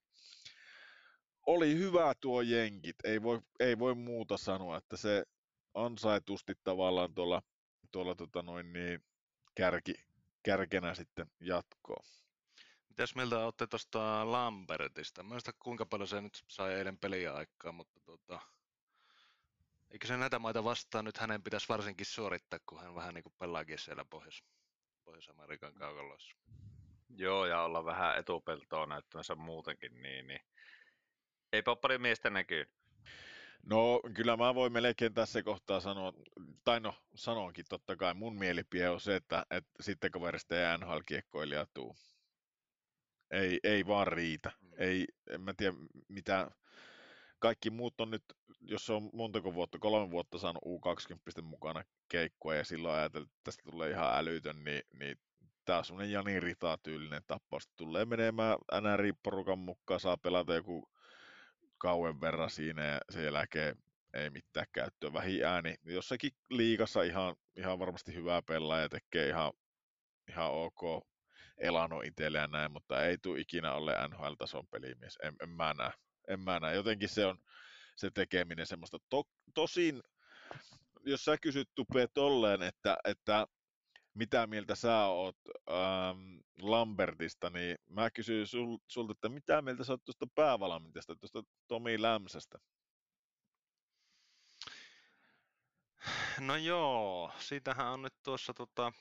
oli 1.46 1.74
hyvä 1.74 2.14
tuo 2.20 2.42
jenkit, 2.42 2.96
ei 3.04 3.22
voi, 3.22 3.40
ei 3.61 3.78
voi 3.78 3.94
muuta 3.94 4.37
sanoa, 4.37 4.76
että 4.76 4.96
se 4.96 5.24
ansaitusti 5.74 6.52
tavallaan 6.64 7.14
tuolla, 7.14 7.42
tuolla 7.92 8.14
tota 8.14 8.42
noin 8.42 8.72
niin, 8.72 9.02
kärki, 9.56 9.94
kärkenä 10.42 10.94
sitten 10.94 11.30
jatkoa. 11.40 12.04
Mitäs 12.88 13.14
mieltä 13.14 13.44
olette 13.44 13.66
tuosta 13.66 14.32
Lambertista? 14.32 15.22
Mä 15.22 15.36
kuinka 15.58 15.86
paljon 15.86 16.08
se 16.08 16.20
nyt 16.20 16.44
sai 16.48 16.74
eilen 16.74 16.98
peliä 16.98 17.34
aikaa, 17.34 17.72
mutta 17.72 18.00
tota, 18.00 18.40
eikö 19.90 20.06
se 20.06 20.16
näitä 20.16 20.38
maita 20.38 20.64
vastaan 20.64 21.04
nyt 21.04 21.18
hänen 21.18 21.42
pitäisi 21.42 21.68
varsinkin 21.68 22.06
suorittaa, 22.06 22.58
kun 22.66 22.80
hän 22.80 22.94
vähän 22.94 23.14
niin 23.14 23.22
kuin 23.22 23.34
pelaakin 23.38 23.78
siellä 23.78 24.04
Pohjois- 24.04 24.44
Pohjois-Amerikan 25.04 25.74
kaukaloissa. 25.74 26.36
Joo, 27.08 27.46
ja 27.46 27.62
olla 27.62 27.84
vähän 27.84 28.18
etupeltoa 28.18 28.86
näyttämässä 28.86 29.34
muutenkin, 29.34 30.02
niin, 30.02 30.26
niin 30.26 30.40
eipä 31.52 31.70
ole 31.70 31.78
paljon 31.82 32.02
miestä 32.02 32.30
näkyy. 32.30 32.72
No 33.62 34.00
kyllä 34.14 34.36
mä 34.36 34.54
voin 34.54 34.72
melkein 34.72 35.14
tässä 35.14 35.42
kohtaa 35.42 35.80
sanoa, 35.80 36.12
tai 36.64 36.80
no 36.80 36.94
sanonkin 37.14 37.64
totta 37.68 37.96
kai, 37.96 38.14
mun 38.14 38.38
mielipide 38.38 38.90
on 38.90 39.00
se, 39.00 39.16
että, 39.16 39.46
että 39.50 39.70
sitten 39.80 40.10
kun 40.12 40.22
veristä 40.22 40.72
ei 40.72 40.78
NHL-kiekkoilija 40.78 41.66
tuu. 41.74 41.96
Ei, 43.30 43.60
ei 43.64 43.86
vaan 43.86 44.06
riitä. 44.06 44.52
Mm. 44.60 44.70
Ei, 44.78 45.06
en 45.30 45.40
mä 45.40 45.54
tiedä 45.56 45.76
mitä, 46.08 46.50
kaikki 47.38 47.70
muut 47.70 48.00
on 48.00 48.10
nyt, 48.10 48.24
jos 48.60 48.86
se 48.86 48.92
on 48.92 49.10
montako 49.12 49.54
vuotta, 49.54 49.78
kolme 49.78 50.10
vuotta 50.10 50.38
saanut 50.38 50.62
U20 50.66 51.42
mukana 51.42 51.84
keikkoa 52.08 52.54
ja 52.54 52.64
silloin 52.64 52.94
ajatellut, 52.94 53.30
että 53.30 53.40
tästä 53.44 53.62
tulee 53.70 53.90
ihan 53.90 54.16
älytön, 54.16 54.64
niin, 54.64 54.82
niin 54.98 55.18
tämä 55.64 55.78
on 55.78 55.84
semmoinen 55.84 56.12
Jani 56.12 56.40
Rita-tyylinen 56.40 57.22
tapaus. 57.26 57.68
Tulee 57.76 58.04
menemään 58.04 58.58
NRI-porukan 58.80 59.58
mukaan, 59.58 60.00
saa 60.00 60.16
pelata 60.16 60.54
joku 60.54 60.88
kauan 61.78 62.20
verran 62.20 62.50
siinä 62.50 62.84
ja 62.84 63.00
sen 63.10 63.24
jälkeen 63.24 63.76
ei 64.14 64.30
mitään 64.30 64.66
käyttöä. 64.72 65.12
Vähin 65.12 65.44
ääni. 65.44 65.74
Jossakin 65.84 66.30
liikassa 66.50 67.02
ihan, 67.02 67.36
ihan 67.56 67.78
varmasti 67.78 68.14
hyvää 68.14 68.42
pelaa 68.42 68.80
ja 68.80 68.88
tekee 68.88 69.28
ihan, 69.28 69.52
ihan 70.28 70.50
ok 70.50 71.06
elano 71.58 72.00
itselle 72.00 72.38
ja 72.38 72.46
näin, 72.46 72.72
mutta 72.72 73.04
ei 73.04 73.18
tule 73.18 73.40
ikinä 73.40 73.72
ole 73.72 73.94
NHL-tason 74.08 74.66
pelimies. 74.70 75.18
En, 75.22 75.36
en 75.42 75.50
mä 75.50 75.74
näe. 75.78 75.92
En 76.28 76.40
mä 76.40 76.60
näe. 76.60 76.74
Jotenkin 76.74 77.08
se 77.08 77.26
on 77.26 77.38
se 77.96 78.10
tekeminen 78.10 78.66
semmoista. 78.66 78.98
To, 79.08 79.22
tosin, 79.54 80.02
jos 81.04 81.24
sä 81.24 81.36
kysyt 81.38 81.68
Tupe 81.74 82.08
tolleen, 82.14 82.62
että, 82.62 82.96
että 83.04 83.46
mitä 84.16 84.46
mieltä 84.46 84.74
sä 84.74 85.05
oot 85.05 85.37
ähm, 85.70 86.38
Lambertista, 86.61 87.50
niin 87.50 87.79
mä 87.88 88.11
kysyn 88.11 88.46
sul, 88.46 88.79
sulta, 88.88 89.12
että 89.12 89.29
mitä 89.29 89.62
mieltä 89.62 89.85
sä 89.85 89.92
oot 89.92 90.05
tuosta 90.05 90.26
päävalmentajasta, 90.35 91.16
tuosta 91.16 91.42
Tomi 91.68 92.02
Lämsästä? 92.02 92.59
No 96.40 96.57
joo, 96.57 97.33
siitähän 97.38 97.87
on 97.87 98.02
nyt 98.02 98.14
tuossa 98.22 98.55
tota, 98.55 98.92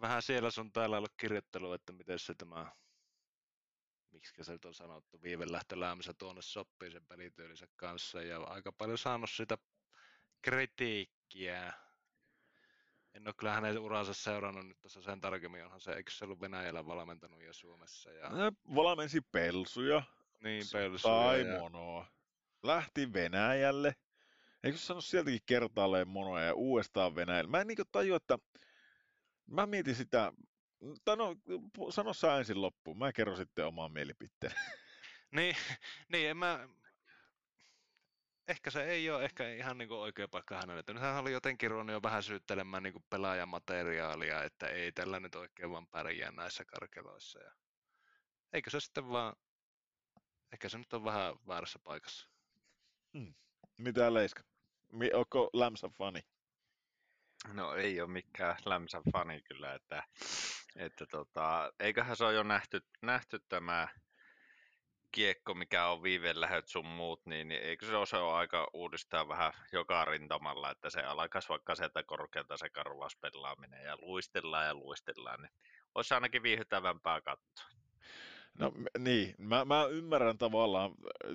vähän 0.00 0.22
siellä 0.22 0.50
sun 0.50 0.72
täällä 0.72 0.96
ollut 0.96 1.14
kirjoittelu, 1.16 1.72
että 1.72 1.92
miten 1.92 2.18
se 2.18 2.34
tämä, 2.34 2.72
miksi 4.10 4.44
se 4.44 4.52
nyt 4.52 4.64
on 4.64 4.74
sanottu, 4.74 5.22
viivelähtö 5.22 5.80
Lämsä 5.80 6.14
tuonne 6.14 6.42
sopii 6.42 6.90
sen 6.90 7.68
kanssa 7.76 8.22
ja 8.22 8.42
aika 8.42 8.72
paljon 8.72 8.98
saanut 8.98 9.30
sitä 9.30 9.58
kritiikkiä 10.42 11.72
en 13.14 13.28
ole 13.28 13.34
kyllä 13.38 13.52
hänen 13.52 13.78
uransa 13.78 14.14
seurannut 14.14 14.66
nyt 14.66 14.80
tuossa 14.80 15.02
sen 15.02 15.20
tarkemmin, 15.20 15.64
onhan 15.64 15.80
se, 15.80 15.92
eikö 15.92 16.10
se 16.10 16.24
ollut 16.24 16.40
Venäjällä 16.40 16.86
valmentanut 16.86 17.42
ja 17.42 17.52
Suomessa? 17.52 18.10
Ja... 18.10 18.30
Valmensi 18.74 19.20
Pelsuja. 19.20 20.02
Niin, 20.42 20.64
Pelsuja. 20.72 21.14
Tai 21.14 21.46
ja... 21.46 21.58
Monoa. 21.58 22.06
Lähti 22.62 23.12
Venäjälle. 23.12 23.94
Eikö 24.64 24.78
sano 24.78 25.00
sieltäkin 25.00 25.40
kertaalleen 25.46 26.08
monoa 26.08 26.40
ja 26.40 26.54
uudestaan 26.54 27.14
Venäjälle? 27.14 27.50
Mä 27.50 27.60
en 27.60 27.66
niin 27.66 27.78
tajua, 27.92 28.16
että 28.16 28.38
mä 29.46 29.66
mietin 29.66 29.94
sitä, 29.94 30.32
tai 31.04 31.16
no, 31.16 31.36
sano 31.90 32.12
sä 32.12 32.38
ensin 32.38 32.62
loppuun, 32.62 32.98
mä 32.98 33.12
kerron 33.12 33.36
sitten 33.36 33.66
oman 33.66 33.92
mielipiteen. 33.92 34.54
niin, 35.36 35.56
niin, 36.12 36.28
en 36.28 36.36
mä, 36.36 36.68
ehkä 38.48 38.70
se 38.70 38.84
ei 38.84 39.10
ole 39.10 39.24
ehkä 39.24 39.50
ihan 39.50 39.78
niin 39.78 39.88
kuin 39.88 40.00
oikea 40.00 40.28
paikka 40.28 40.56
hänelle. 40.56 40.82
Nyt 40.88 41.00
hän 41.00 41.16
oli 41.16 41.32
jotenkin 41.32 41.70
ruvennut 41.70 41.94
jo 41.94 42.02
vähän 42.02 42.22
syyttelemään 42.22 42.82
niin 42.82 42.92
kuin 42.92 43.04
pelaajamateriaalia, 43.10 44.42
että 44.42 44.66
ei 44.66 44.92
tällä 44.92 45.20
nyt 45.20 45.34
oikein 45.34 45.70
vaan 45.70 45.86
pärjää 45.86 46.30
näissä 46.30 46.64
karkeloissa. 46.64 47.40
Ja... 47.40 47.52
Eikö 48.52 48.70
se 48.70 48.80
sitten 48.80 49.08
vaan, 49.08 49.36
ehkä 50.52 50.68
se 50.68 50.78
nyt 50.78 50.92
on 50.92 51.04
vähän 51.04 51.34
väärässä 51.48 51.78
paikassa. 51.78 52.28
Hmm. 53.18 53.34
Mitä 53.78 54.14
Leiska? 54.14 54.42
Onko 55.14 55.50
Lämsä 55.52 55.88
fani? 55.88 56.20
No 57.52 57.74
ei 57.74 58.00
ole 58.00 58.10
mikään 58.10 58.56
Lämsä 58.64 59.02
fani 59.12 59.42
kyllä, 59.42 59.74
että, 59.74 60.02
että 60.76 61.06
tota, 61.06 61.72
eiköhän 61.80 62.16
se 62.16 62.24
ole 62.24 62.34
jo 62.34 62.42
nähty, 62.42 62.80
nähty 63.02 63.40
tämä 63.48 63.88
kiekko, 65.14 65.54
mikä 65.54 65.86
on 65.86 66.02
viivelähöt 66.02 66.68
sun 66.68 66.86
muut, 66.86 67.26
niin, 67.26 67.48
niin 67.48 67.62
eikö 67.62 67.86
se 67.86 67.96
osa 67.96 68.22
ole 68.22 68.32
aika 68.34 68.70
uudistaa 68.72 69.28
vähän 69.28 69.52
joka 69.72 70.04
rintamalla, 70.04 70.70
että 70.70 70.90
se 70.90 71.02
alkaisi 71.02 71.48
vaikka 71.48 71.74
sieltä 71.74 72.02
korkealta 72.02 72.56
se 72.56 72.70
karvauspelaaminen 72.70 73.84
ja 73.84 73.96
luistellaan 74.00 74.66
ja 74.66 74.74
luistellaan, 74.74 75.42
niin 75.42 75.52
olisi 75.94 76.14
ainakin 76.14 76.42
viihdyttävämpää 76.42 77.20
katsoa. 77.20 77.83
No 78.58 78.72
niin, 78.98 79.34
mä, 79.38 79.64
mä 79.64 79.84
ymmärrän 79.84 80.38
tavallaan, 80.38 80.94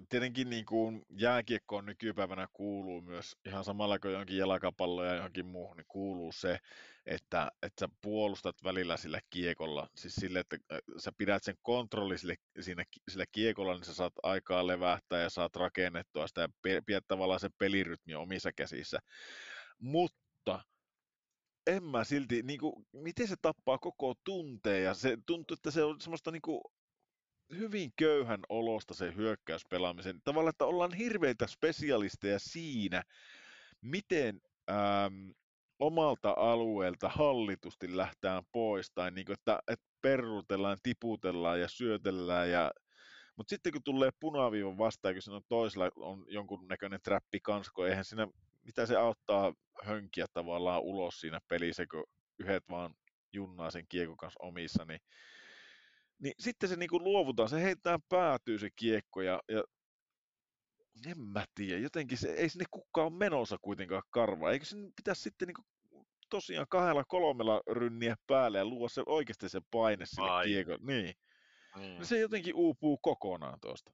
tietenkin 0.10 0.50
niin 0.50 0.66
kuin 0.66 1.06
jääkiekkoon 1.10 1.86
nykypäivänä 1.86 2.48
kuuluu 2.54 3.02
myös 3.02 3.38
ihan 3.46 3.64
samalla 3.64 4.00
kuin 4.00 4.14
jonkin 4.14 4.38
jalkapallo 4.38 5.04
ja 5.04 5.16
johonkin 5.16 5.46
muuhun, 5.46 5.78
niin 5.78 5.86
kuuluu 5.88 6.32
se, 6.32 6.60
että, 7.06 7.52
että 7.64 7.80
sä 7.80 7.90
puolustat 8.02 8.56
välillä 8.64 8.98
sillä 8.98 9.20
kiekolla, 9.30 9.90
siis 9.96 10.16
sille, 10.16 10.40
että 10.40 10.58
sä 10.98 11.12
pidät 11.18 11.44
sen 11.44 11.56
kontrolli 11.62 12.18
sille, 12.18 12.36
siinä, 12.60 12.84
sillä 13.10 13.26
kiekolla, 13.32 13.74
niin 13.74 13.86
sä 13.86 13.94
saat 13.94 14.14
aikaa 14.24 14.68
levähtää 14.68 15.22
ja 15.22 15.30
saat 15.30 15.56
rakennettua 15.56 16.28
sitä 16.28 16.42
ja 16.42 16.50
pidät 16.86 17.06
tavallaan 17.08 17.40
se 17.40 17.50
pelirytmi 17.58 18.16
omissa 18.16 18.52
käsissä. 18.52 19.00
Mutta 19.80 20.62
en 21.68 21.84
mä 21.84 22.04
silti, 22.04 22.42
niin 22.44 22.60
kuin, 22.60 22.86
miten 22.94 23.28
se 23.28 23.36
tappaa 23.42 23.78
koko 23.78 24.14
tunteen? 24.24 24.84
Ja 24.84 24.94
se 24.94 25.18
tuntuu, 25.26 25.54
että 25.54 25.72
se 25.72 25.84
on 25.84 26.02
semmoista 26.02 26.32
niin 26.32 26.42
kuin, 26.42 26.62
hyvin 27.58 27.94
köyhän 27.96 28.40
olosta 28.50 28.94
se 28.94 29.16
hyökkäyspelaamisen. 29.16 30.22
Tavallaan, 30.24 30.50
että 30.50 30.66
ollaan 30.66 30.94
hirveitä 30.94 31.48
spesialisteja 31.48 32.40
siinä, 32.40 33.04
miten 33.82 34.42
ähm, 34.70 35.30
omalta 35.80 36.34
alueelta 36.38 37.10
hallitusti 37.10 37.98
lähtään 37.98 38.44
pois, 38.52 38.92
tai 38.92 39.12
niin 39.12 39.26
kuin, 39.26 39.34
että, 39.34 39.60
että 39.68 39.86
perrutellaan, 40.02 40.78
tiputellaan 40.84 41.60
ja 41.62 41.68
syötellään, 41.68 42.52
ja, 42.52 42.72
mutta 43.36 43.50
sitten 43.50 43.72
kun 43.74 43.84
tulee 43.84 44.10
punaviivan 44.20 44.78
vastaan, 44.78 45.16
kun 45.16 45.36
on 45.36 45.42
toisella 45.48 45.92
on 45.96 46.26
jonkun 46.28 46.68
näköinen 46.68 47.00
trappi 47.04 47.40
kansko, 47.40 47.86
eihän 47.86 48.06
siinä, 48.06 48.28
mitä 48.64 48.86
se 48.86 48.96
auttaa 48.96 49.54
hönkiä 49.84 50.26
tavallaan 50.34 50.82
ulos 50.82 51.22
siinä 51.22 51.40
pelissä, 51.48 51.86
kun 51.88 52.04
yhdet 52.40 52.70
vaan 52.70 52.96
junnaa 53.34 53.72
sen 53.72 53.86
kiekon 53.90 54.18
kanssa 54.18 54.44
omissa, 54.44 54.86
niin 54.86 55.00
niin 56.20 56.34
sitten 56.40 56.70
se 56.70 56.76
niinku 56.76 57.00
luovutaan, 57.00 57.50
se 57.50 57.62
heittää 57.64 58.00
päätyy 58.10 58.60
se 58.60 58.70
kiekko 58.76 59.22
ja, 59.22 59.42
ja 59.48 59.64
en 61.06 61.20
mä 61.20 61.46
tiedä, 61.56 61.80
jotenkin 61.80 62.18
se, 62.18 62.34
ei 62.34 62.50
sinne 62.50 62.66
kukaan 62.72 63.08
ole 63.08 63.18
menossa 63.18 63.58
kuitenkaan 63.62 64.04
karvaa. 64.10 64.52
Eikö 64.52 64.66
sen 64.66 64.92
pitäisi 64.96 65.22
sitten 65.22 65.48
niinku 65.48 65.62
tosiaan 66.30 66.68
kahdella 66.70 67.04
kolmella 67.08 67.62
rynniä 67.72 68.16
päälle 68.28 68.58
ja 68.58 68.66
luo 68.66 68.90
se 68.90 69.04
oikeasti 69.06 69.50
se 69.50 69.62
paine 69.72 70.06
sinne 70.06 70.30
Ai. 70.30 70.46
kiekon. 70.46 70.80
Niin. 70.82 71.16
Mm. 71.76 72.04
Se 72.04 72.20
jotenkin 72.20 72.56
uupuu 72.56 72.98
kokonaan 72.98 73.60
tuosta. 73.60 73.92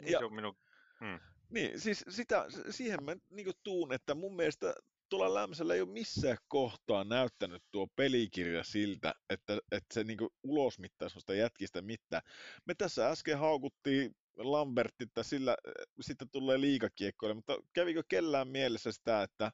Niin 0.00 0.12
ja, 0.12 0.18
se 0.18 0.24
on 0.24 0.34
minun... 0.34 0.56
Hmm. 1.00 1.20
Niin, 1.50 1.80
siis 1.80 2.04
sitä, 2.08 2.46
siihen 2.70 3.04
mä 3.04 3.16
niin 3.30 3.52
tuun, 3.62 3.92
että 3.92 4.14
mun 4.14 4.36
mielestä 4.36 4.74
tuolla 5.08 5.34
Lämsällä 5.34 5.74
ei 5.74 5.80
ole 5.80 5.88
missään 5.88 6.36
kohtaa 6.48 7.04
näyttänyt 7.04 7.62
tuo 7.70 7.86
pelikirja 7.96 8.64
siltä, 8.64 9.14
että, 9.30 9.58
että 9.72 9.94
se 9.94 10.04
niin 10.04 10.18
ulosmittaa 10.42 11.08
sellaista 11.08 11.34
jätkistä 11.34 11.82
mitään. 11.82 12.22
Me 12.64 12.74
tässä 12.74 13.08
äsken 13.08 13.38
haukuttiin 13.38 14.16
Lambertti, 14.36 15.04
että 15.04 15.22
sillä 15.22 15.56
sitten 16.00 16.30
tulee 16.30 16.60
liikakiekkoille, 16.60 17.34
mutta 17.34 17.58
kävikö 17.72 18.02
kellään 18.08 18.48
mielessä 18.48 18.92
sitä, 18.92 19.22
että, 19.22 19.52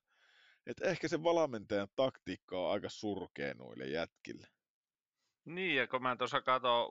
että 0.66 0.84
ehkä 0.84 1.08
se 1.08 1.22
valmentajan 1.22 1.88
taktiikka 1.96 2.60
on 2.60 2.72
aika 2.72 2.88
surkea 2.88 3.54
noille 3.54 3.86
jätkille? 3.86 4.46
Niin, 5.44 5.76
ja 5.76 5.86
kun 5.86 6.02
mä 6.02 6.16
tuossa 6.16 6.40
katson, 6.40 6.90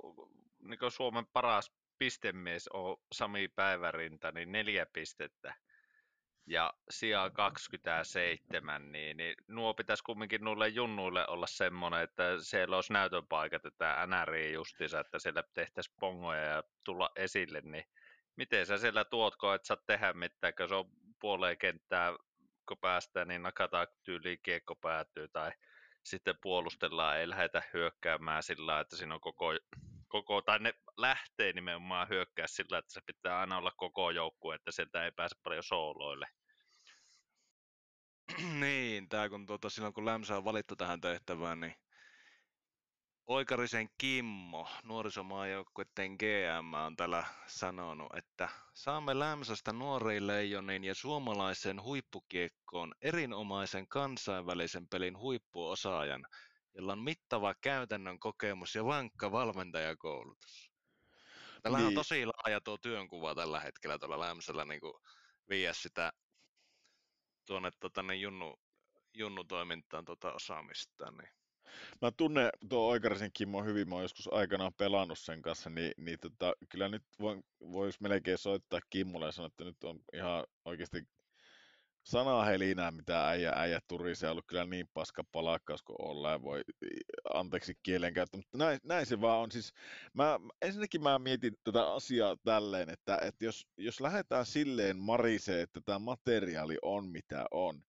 niin 0.60 0.91
Suomen 0.91 1.26
paras 1.34 1.71
pistemies 1.97 2.67
on 2.67 2.97
Sami 3.13 3.47
Päivärinta, 3.47 4.32
niin 4.32 4.52
neljä 4.52 4.86
pistettä 4.86 5.56
ja 6.47 6.73
sijaa 6.89 7.29
27, 7.29 8.91
niin, 8.91 9.17
niin 9.17 9.36
nuo 9.47 9.73
pitäisi 9.73 10.03
kumminkin 10.03 10.43
nuille 10.43 10.67
junnuille 10.67 11.27
olla 11.27 11.47
semmoinen, 11.47 12.01
että 12.01 12.23
siellä 12.41 12.75
olisi 12.75 12.93
näytönpaikat, 12.93 13.65
että 13.65 14.08
NRI 14.08 14.53
justiinsa, 14.53 14.99
että 14.99 15.19
siellä 15.19 15.43
tehtäisiin 15.53 15.95
pongoja 15.99 16.41
ja 16.41 16.63
tulla 16.86 17.10
esille, 17.15 17.62
niin 17.62 17.86
miten 18.36 18.65
sä 18.65 18.77
siellä 18.77 19.06
tuotko, 19.06 19.53
että 19.53 19.67
saat 19.67 19.86
tehdä 19.86 20.13
mitään, 20.13 20.53
kun 20.58 20.69
se 20.69 20.75
on 20.75 20.89
puoleen 21.19 21.58
kenttää, 21.58 22.13
kun 22.67 22.77
päästään, 22.82 23.27
niin 23.27 23.43
nakataan 23.43 23.88
tyyliin 24.03 24.39
kiekko 24.43 24.75
päätyy, 24.75 25.27
tai 25.27 25.51
sitten 26.03 26.35
puolustellaan, 26.41 27.17
ei 27.17 27.29
lähdetä 27.29 27.63
hyökkäämään 27.73 28.43
sillä 28.43 28.79
että 28.79 28.95
siinä 28.95 29.13
on 29.13 29.21
koko, 29.21 29.45
koko, 30.07 30.41
tai 30.41 30.59
ne 30.59 30.73
lähtee 30.97 31.53
nimenomaan 31.53 32.09
hyökkää 32.09 32.47
sillä, 32.47 32.77
että 32.77 32.93
se 32.93 33.01
pitää 33.05 33.39
aina 33.39 33.57
olla 33.57 33.71
koko 33.77 34.11
joukkue, 34.11 34.55
että 34.55 34.71
sieltä 34.71 35.05
ei 35.05 35.11
pääse 35.11 35.35
paljon 35.43 35.63
sooloille. 35.63 36.27
niin, 38.59 39.09
tämä 39.09 39.29
kun 39.29 39.45
tuota, 39.45 39.69
silloin 39.69 39.93
kun 39.93 40.05
Lämsä 40.05 40.37
on 40.37 40.45
valittu 40.45 40.75
tähän 40.75 41.01
tehtävään, 41.01 41.59
niin 41.59 41.75
Oikarisen 43.27 43.89
Kimmo, 43.97 44.67
nuorisomaajoukkuiden 44.83 46.12
GM, 46.12 46.73
on 46.73 46.95
täällä 46.95 47.25
sanonut, 47.47 48.15
että 48.15 48.49
saamme 48.73 49.19
Lämsästä 49.19 49.73
nuoriin 49.73 50.27
leijonin 50.27 50.83
ja 50.83 50.95
suomalaisen 50.95 51.83
huippukiekkoon 51.83 52.93
erinomaisen 53.01 53.88
kansainvälisen 53.88 54.88
pelin 54.88 55.17
huippuosaajan, 55.17 56.25
jolla 56.73 56.93
on 56.93 56.99
mittava 57.03 57.53
käytännön 57.62 58.19
kokemus 58.19 58.75
ja 58.75 58.86
vankka 58.86 59.31
valmentajakoulutus. 59.31 60.71
Tällä 61.62 61.77
niin. 61.77 61.88
on 61.88 61.93
tosi 61.93 62.25
laaja 62.25 62.62
tuo 62.62 62.77
työnkuva 62.77 63.36
tällä 63.36 63.59
hetkellä 63.59 63.99
tuolla 63.99 64.19
Lämsällä 64.19 64.65
niin 64.65 64.81
viiä 65.49 65.73
sitä 65.73 66.12
tuonne 67.47 67.71
tota, 67.79 68.03
niin 68.03 68.21
junnu, 68.21 68.55
junnutoimintaan 69.13 70.05
tuota 70.05 70.33
osaamista. 70.33 71.12
Niin. 71.12 71.42
Mä 72.02 72.12
tunnen 72.12 72.49
tuo 72.69 72.88
Oikarisen 72.89 73.32
Kimmo 73.34 73.63
hyvin, 73.63 73.89
mä 73.89 73.95
oon 73.95 74.04
joskus 74.04 74.34
aikanaan 74.34 74.73
pelannut 74.73 75.19
sen 75.19 75.41
kanssa, 75.41 75.69
niin, 75.69 75.91
niin 75.97 76.19
tota, 76.19 76.54
kyllä 76.69 76.89
nyt 76.89 77.04
voisi 77.62 77.97
melkein 78.02 78.38
soittaa 78.38 78.80
Kimmolle 78.89 79.26
ja 79.26 79.32
sanoa, 79.32 79.47
että 79.47 79.63
nyt 79.63 79.84
on 79.84 79.99
ihan 80.13 80.43
oikeasti 80.65 81.08
sanaa 82.04 82.45
helinää, 82.45 82.91
mitä 82.91 83.28
äijä, 83.28 83.52
äijä 83.56 83.80
turisee, 83.88 84.30
ollut 84.30 84.47
kyllä 84.47 84.65
niin 84.65 84.88
paska 84.93 85.23
palakkaus 85.32 85.82
kuin 85.84 86.02
ollaan, 86.02 86.41
voi 86.41 86.62
anteeksi 87.34 87.73
kielenkäyttö, 87.84 88.38
mutta 88.38 88.58
näin, 88.58 88.80
näin, 88.84 89.06
se 89.06 89.21
vaan 89.21 89.39
on. 89.39 89.52
Siis 89.52 89.73
mä, 90.13 90.39
ensinnäkin 90.62 91.04
mä 91.04 91.19
mietin 91.19 91.54
tätä 91.63 91.93
asiaa 91.93 92.38
tälleen, 92.43 92.89
että, 92.89 93.17
että 93.21 93.45
jos, 93.45 93.67
jos 93.78 94.02
lähdetään 94.02 94.45
silleen 94.45 94.97
marisee, 94.97 95.62
että 95.62 95.82
tämä 95.86 95.99
materiaali 95.99 96.78
on 96.82 97.08
mitä 97.08 97.45
on, 97.52 97.84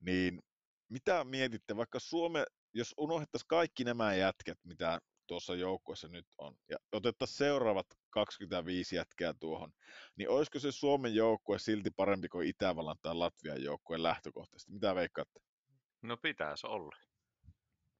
niin 0.00 0.42
mitä 0.88 1.24
mietitte, 1.24 1.76
vaikka 1.76 1.98
Suome, 1.98 2.44
jos 2.74 2.94
unohdettaisiin 2.98 3.48
kaikki 3.48 3.84
nämä 3.84 4.14
jätkät, 4.14 4.58
mitä 4.64 5.00
tuossa 5.26 5.54
joukkueessa 5.54 6.08
nyt 6.08 6.26
on, 6.38 6.56
ja 6.70 6.76
otettaisiin 6.92 7.38
seuraavat 7.38 7.86
25 8.10 8.96
jätkää 8.96 9.34
tuohon, 9.40 9.72
niin 10.16 10.28
olisiko 10.28 10.58
se 10.58 10.72
Suomen 10.72 11.14
joukkue 11.14 11.58
silti 11.58 11.90
parempi 11.90 12.28
kuin 12.28 12.48
Itävallan 12.48 12.96
tai 13.02 13.14
Latvian 13.14 13.62
joukkue 13.62 14.02
lähtökohtaisesti? 14.02 14.72
Mitä 14.72 14.94
veikkaatte? 14.94 15.40
No 16.02 16.16
pitäisi 16.16 16.66
olla. 16.66 16.96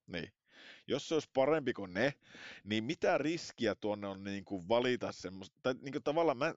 Niin. 0.07 0.33
Jos 0.87 1.09
se 1.09 1.15
olisi 1.15 1.31
parempi 1.35 1.73
kuin 1.73 1.95
ne, 1.95 2.15
niin 2.65 2.85
mitä 2.85 3.19
riskiä 3.19 3.75
tuonne 3.75 4.07
on 4.07 4.25
niin 4.25 4.45
kuin 4.45 4.69
valita 4.69 5.13
semmoista, 5.13 5.57
tai 5.63 5.75
niin 5.75 5.93
kuin 5.93 6.03
tavallaan 6.03 6.39
mä, 6.39 6.55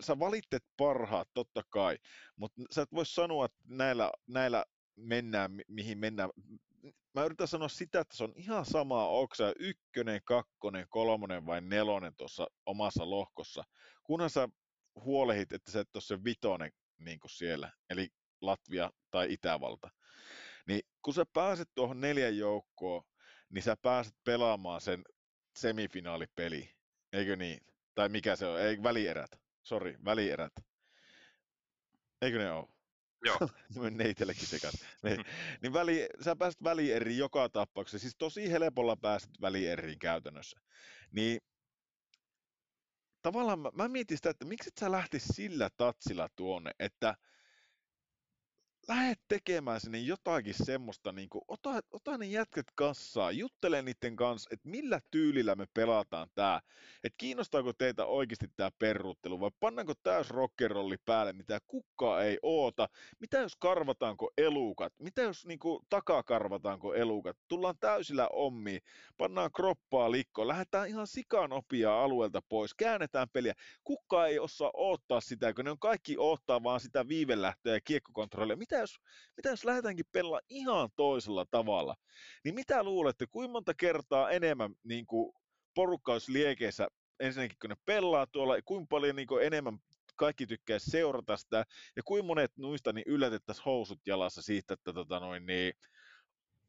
sä 0.00 0.18
valittet 0.18 0.64
parhaat 0.76 1.28
totta 1.34 1.62
kai, 1.68 1.98
mutta 2.36 2.62
sä 2.70 2.82
et 2.82 2.92
voi 2.92 3.06
sanoa, 3.06 3.44
että 3.44 3.58
näillä, 3.68 4.12
näillä 4.26 4.64
mennään, 4.96 5.60
mihin 5.68 5.98
mennään 5.98 6.30
mä 7.18 7.24
yritän 7.24 7.48
sanoa 7.48 7.68
sitä, 7.68 8.00
että 8.00 8.16
se 8.16 8.24
on 8.24 8.32
ihan 8.36 8.64
sama, 8.64 9.08
onko 9.08 9.34
se 9.34 9.54
ykkönen, 9.58 10.20
kakkonen, 10.24 10.86
kolmonen 10.88 11.46
vai 11.46 11.60
nelonen 11.60 12.16
tuossa 12.16 12.46
omassa 12.66 13.10
lohkossa, 13.10 13.64
kunhan 14.02 14.30
sä 14.30 14.48
huolehit, 14.94 15.52
että 15.52 15.70
se 15.70 15.80
et 15.80 15.96
ole 15.96 16.02
se 16.02 16.24
vitonen 16.24 16.72
niin 16.98 17.20
kuin 17.20 17.30
siellä, 17.30 17.72
eli 17.90 18.08
Latvia 18.40 18.90
tai 19.10 19.32
Itävalta. 19.32 19.90
Niin 20.66 20.80
kun 21.02 21.14
sä 21.14 21.26
pääset 21.32 21.68
tuohon 21.74 22.00
neljän 22.00 22.38
joukkoon, 22.38 23.02
niin 23.50 23.62
sä 23.62 23.76
pääset 23.82 24.14
pelaamaan 24.24 24.80
sen 24.80 25.04
semifinaalipeli, 25.56 26.70
eikö 27.12 27.36
niin? 27.36 27.60
Tai 27.94 28.08
mikä 28.08 28.36
se 28.36 28.46
on? 28.46 28.60
Ei, 28.60 28.82
välierät. 28.82 29.40
Sori, 29.62 29.96
välierät. 30.04 30.52
Eikö 32.22 32.38
ne 32.38 32.52
ole? 32.52 32.77
Joo. 33.24 33.38
ne 33.90 34.08
itsellekin 34.08 34.46
sekas. 34.46 34.74
Niin, 35.02 35.24
niin 35.62 35.72
väli, 35.72 36.08
sä 36.24 36.36
pääset 36.36 36.64
välieriin 36.64 37.18
joka 37.18 37.48
tapauksessa. 37.48 37.98
Siis 37.98 38.16
tosi 38.18 38.50
helpolla 38.50 38.96
pääset 38.96 39.30
välieriin 39.40 39.98
käytännössä. 39.98 40.60
Niin 41.12 41.40
tavallaan 43.22 43.58
mä, 43.58 43.70
mä 43.74 43.88
mietin 43.88 44.16
sitä, 44.16 44.30
että 44.30 44.44
miksi 44.44 44.68
et 44.68 44.78
sä 44.80 44.92
lähti 44.92 45.20
sillä 45.20 45.70
tatsilla 45.76 46.28
tuonne, 46.36 46.70
että 46.78 47.14
lähde 48.88 49.14
tekemään 49.28 49.80
sinne 49.80 49.98
jotakin 49.98 50.54
semmoista, 50.54 51.12
niin 51.12 51.28
kuin, 51.28 51.42
ota, 51.48 51.80
ota 51.90 52.18
ne 52.18 52.26
jätkät 52.26 52.66
kassaa, 52.74 53.30
juttele 53.30 53.82
niiden 53.82 54.16
kanssa, 54.16 54.50
että 54.52 54.68
millä 54.68 55.00
tyylillä 55.10 55.54
me 55.54 55.66
pelataan 55.74 56.28
tää, 56.34 56.60
että 57.04 57.16
kiinnostaako 57.16 57.72
teitä 57.72 58.06
oikeasti 58.06 58.46
tämä 58.56 58.70
perruuttelu, 58.78 59.40
vai 59.40 59.50
pannaanko 59.60 59.92
täys 60.02 60.30
rockerolli 60.30 60.96
päälle, 61.04 61.32
mitä 61.32 61.58
kukaan 61.66 62.24
ei 62.24 62.38
oota, 62.42 62.88
mitä 63.20 63.38
jos 63.38 63.56
karvataanko 63.56 64.30
elukat, 64.38 64.92
mitä 64.98 65.22
jos 65.22 65.46
niin 65.46 65.58
kuin, 65.58 65.86
takakarvataanko 65.90 66.94
elukat, 66.94 67.36
tullaan 67.48 67.74
täysillä 67.80 68.28
ommiin, 68.32 68.80
pannaan 69.16 69.50
kroppaa 69.52 70.10
likkoon, 70.10 70.48
lähdetään 70.48 70.88
ihan 70.88 71.06
sikanopia 71.06 72.02
alueelta 72.02 72.40
pois, 72.48 72.74
käännetään 72.74 73.28
peliä, 73.32 73.54
kukaan 73.84 74.28
ei 74.28 74.38
osaa 74.38 74.70
odottaa 74.74 75.20
sitä, 75.20 75.54
kun 75.54 75.64
ne 75.64 75.70
on 75.70 75.78
kaikki 75.78 76.16
ottaa 76.18 76.62
vaan 76.62 76.80
sitä 76.80 77.08
viivelähtöä 77.08 77.74
ja 77.74 77.80
kiekkokontrollia, 77.80 78.56
mitä 78.56 78.77
jos, 78.78 79.00
mitä 79.36 79.48
jos 79.48 79.64
lähdetäänkin 79.64 80.06
pelaa 80.12 80.40
ihan 80.48 80.88
toisella 80.96 81.46
tavalla, 81.50 81.96
niin 82.44 82.54
mitä 82.54 82.82
luulette, 82.82 83.26
kuinka 83.26 83.52
monta 83.52 83.74
kertaa 83.74 84.30
enemmän 84.30 84.74
niin 84.84 85.06
kuin 85.06 85.32
porukka 85.74 86.12
olisi 86.12 86.32
liekeissä 86.32 86.88
ensinnäkin, 87.20 87.58
kun 87.60 87.70
ne 87.70 87.76
pelaa 87.84 88.26
tuolla, 88.26 88.62
kuinka 88.64 88.86
paljon 88.90 89.16
niin 89.16 89.28
kuin 89.28 89.46
enemmän 89.46 89.78
kaikki 90.16 90.46
tykkää 90.46 90.78
seurata 90.78 91.36
sitä, 91.36 91.64
ja 91.96 92.02
kuinka 92.02 92.26
monet 92.26 92.52
nuista 92.56 92.92
niin 92.92 93.04
yllätettäisiin 93.06 93.64
housut 93.64 94.00
jalassa 94.06 94.42
siitä, 94.42 94.74
että 94.74 94.92
tota 94.92 95.20
noin, 95.20 95.46
niin, 95.46 95.72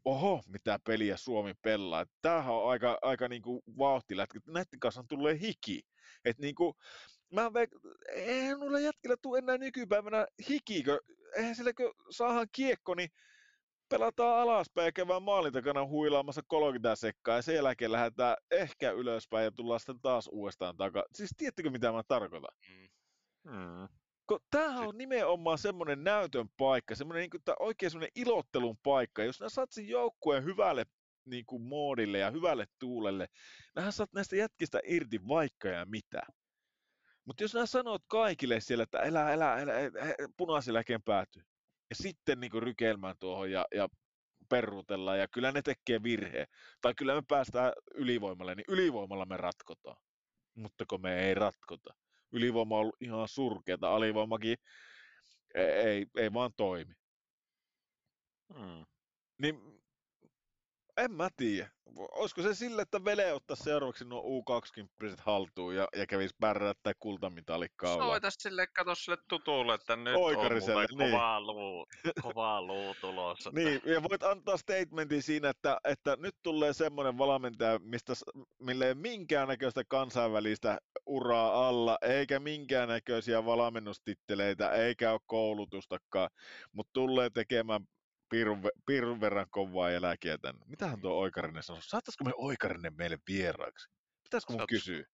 oho, 0.06 0.42
mitä 0.48 0.80
peliä 0.88 1.18
Suomi 1.18 1.54
pelaa. 1.62 2.06
Tämähän 2.22 2.54
on 2.54 2.72
aika, 2.72 3.00
aika 3.02 3.28
niin 3.28 3.42
kuin 3.42 3.62
vauhtilätkä. 3.78 4.40
Näiden 4.48 4.80
kanssa 4.80 5.04
tulee 5.10 5.40
hiki. 5.42 5.82
Et 6.26 6.40
niin 6.40 6.56
kuin, 6.56 6.74
mä 7.34 7.50
veik- 7.50 7.96
eihän 8.12 8.60
nulla 8.60 8.80
jätkillä 8.80 9.18
tule 9.22 9.38
enää 9.38 9.58
nykypäivänä 9.58 10.28
hikikö. 10.50 11.00
Eihän 11.36 11.56
sillä 11.56 11.74
kun 11.74 11.94
saadaan 12.10 12.48
kiekko, 12.52 12.96
niin 12.96 13.10
pelataan 13.90 14.42
alaspäin 14.42 14.86
ja 14.86 14.92
käydään 14.92 15.24
maalin 15.24 15.54
takana 15.54 15.86
huilaamassa 15.86 16.42
30 16.48 16.96
sekkaa 16.96 17.36
ja 17.36 17.42
sen 17.42 17.56
jälkeen 17.56 17.92
lähdetään 17.92 18.36
ehkä 18.52 18.92
ylöspäin 18.92 19.44
ja 19.44 19.52
tullaan 19.52 19.80
sitten 19.80 20.02
taas 20.02 20.30
uudestaan 20.32 20.78
takaisin. 20.78 21.16
Siis 21.16 21.32
tiedättekö 21.38 21.70
mitä 21.70 21.92
mä 21.92 22.04
tarkoitan? 22.08 22.56
Mm. 22.70 22.90
Mm. 23.52 23.88
Kun 24.28 24.40
tämähän 24.52 24.88
on 24.88 24.98
nimenomaan 24.98 25.58
semmoinen 25.58 26.04
näytön 26.04 26.50
paikka, 26.58 26.96
semmoinen 26.96 27.22
niin 27.22 27.30
kuin, 27.30 27.56
oikein 27.60 27.92
semmoinen 27.92 28.12
ilottelun 28.16 28.78
paikka. 28.84 29.24
Jos 29.24 29.40
nää 29.40 29.50
saat 29.50 29.72
sen 29.72 29.88
joukkueen 29.88 30.44
hyvälle 30.44 30.86
niin 31.26 31.46
kuin 31.46 31.62
moodille 31.62 32.18
ja 32.20 32.32
hyvälle 32.32 32.66
tuulelle, 32.80 33.28
nähän 33.76 33.94
saat 33.94 34.14
näistä 34.14 34.36
jätkistä 34.36 34.80
irti 34.86 35.28
vaikka 35.28 35.68
ja 35.68 35.86
mitä. 35.86 36.22
Mutta 37.30 37.44
jos 37.44 37.54
nää 37.54 37.66
sanot 37.66 38.02
kaikille 38.08 38.60
siellä, 38.60 38.84
että 38.84 39.00
elä, 39.00 39.34
elä, 39.34 39.58
elä, 39.58 39.80
elä 39.80 39.92
punaisella 40.38 40.80
päätyy, 41.06 41.44
ja 41.90 41.96
sitten 41.96 42.40
niin 42.40 42.52
rykelmään 42.54 43.16
tuohon 43.20 43.52
ja, 43.52 43.66
ja 43.76 43.90
perrutellaan, 44.50 45.20
ja 45.20 45.28
kyllä 45.28 45.52
ne 45.52 45.62
tekee 45.62 46.04
virheen, 46.04 46.48
tai 46.82 46.94
kyllä 46.98 47.16
me 47.16 47.22
päästään 47.28 47.74
ylivoimalle, 47.96 48.56
niin 48.56 48.66
ylivoimalla 48.68 49.26
me 49.26 49.38
ratkotaan. 49.38 49.98
Mutta 50.56 50.86
kun 50.90 51.02
me 51.02 51.28
ei 51.28 51.34
ratkota. 51.34 51.94
Ylivoima 52.32 52.76
on 52.76 52.82
ollut 52.82 53.02
ihan 53.02 53.28
surkeata, 53.28 53.96
alivoimakin 53.96 54.58
ei, 55.56 55.66
ei, 55.66 56.06
ei 56.18 56.34
vaan 56.34 56.52
toimi. 56.58 56.94
Mm. 58.54 58.86
Niin 59.42 59.79
en 61.00 61.12
mä 61.12 61.30
tiedä. 61.38 61.70
Olisiko 61.96 62.42
se 62.42 62.56
sille, 62.56 62.82
että 62.82 63.06
Vele 63.06 63.34
ottaisi 63.34 63.64
seuraavaksi 63.64 64.06
nuo 64.06 64.22
U20 64.22 65.16
haltuun 65.18 65.76
ja, 65.76 65.88
ja 65.96 66.08
kävisi 66.08 66.36
pärrättää 66.40 66.94
kultamitalin 67.00 67.70
kaulaa? 67.76 68.08
Soita 68.08 68.30
sille, 68.30 68.68
kato 68.68 68.96
sille 68.96 69.18
tutulle, 69.28 69.74
että 69.74 69.96
nyt 69.96 70.16
Oikariselle, 70.16 70.88
on 70.92 70.98
niin. 70.98 71.12
kovaa 71.12 71.42
luu, 71.42 71.88
kovaa 72.22 72.62
luu 72.62 72.96
tulossa. 73.02 73.52
Niin, 73.56 73.82
ja 73.86 74.04
voit 74.04 74.24
antaa 74.24 74.58
statementin 74.58 75.24
siinä, 75.24 75.50
että, 75.50 75.78
että 75.84 76.18
nyt 76.20 76.36
tulee 76.44 76.74
semmoinen 76.74 77.18
valmentaja, 77.18 77.80
mistä, 77.80 78.14
millä 78.60 78.86
ei 78.86 78.92
ole 78.92 79.00
minkäännäköistä 79.02 79.84
kansainvälistä 79.88 80.78
uraa 81.06 81.68
alla, 81.68 81.98
eikä 82.02 82.40
minkäännäköisiä 82.40 83.46
valmennustitteleitä, 83.46 84.72
eikä 84.72 85.12
ole 85.12 85.20
koulutustakaan, 85.26 86.30
mutta 86.72 86.94
tulee 86.94 87.30
tekemään 87.30 87.86
pirun, 88.30 88.62
pirun 88.86 89.22
verran 89.22 89.48
kovaa 89.50 89.90
jälkeä 89.92 90.38
tänne. 90.38 90.66
Mitähän 90.66 91.02
tuo 91.02 91.20
Oikarinen 91.20 91.64
sanoi? 91.64 91.82
Saattaisiko 91.82 92.24
me 92.24 92.32
Oikarinen 92.36 92.94
meille 92.98 93.18
vieraaksi? 93.28 93.90
Pitäisikö 94.24 94.54
mun 94.54 94.60
Saat- 94.60 94.70
kysyä? 94.70 95.06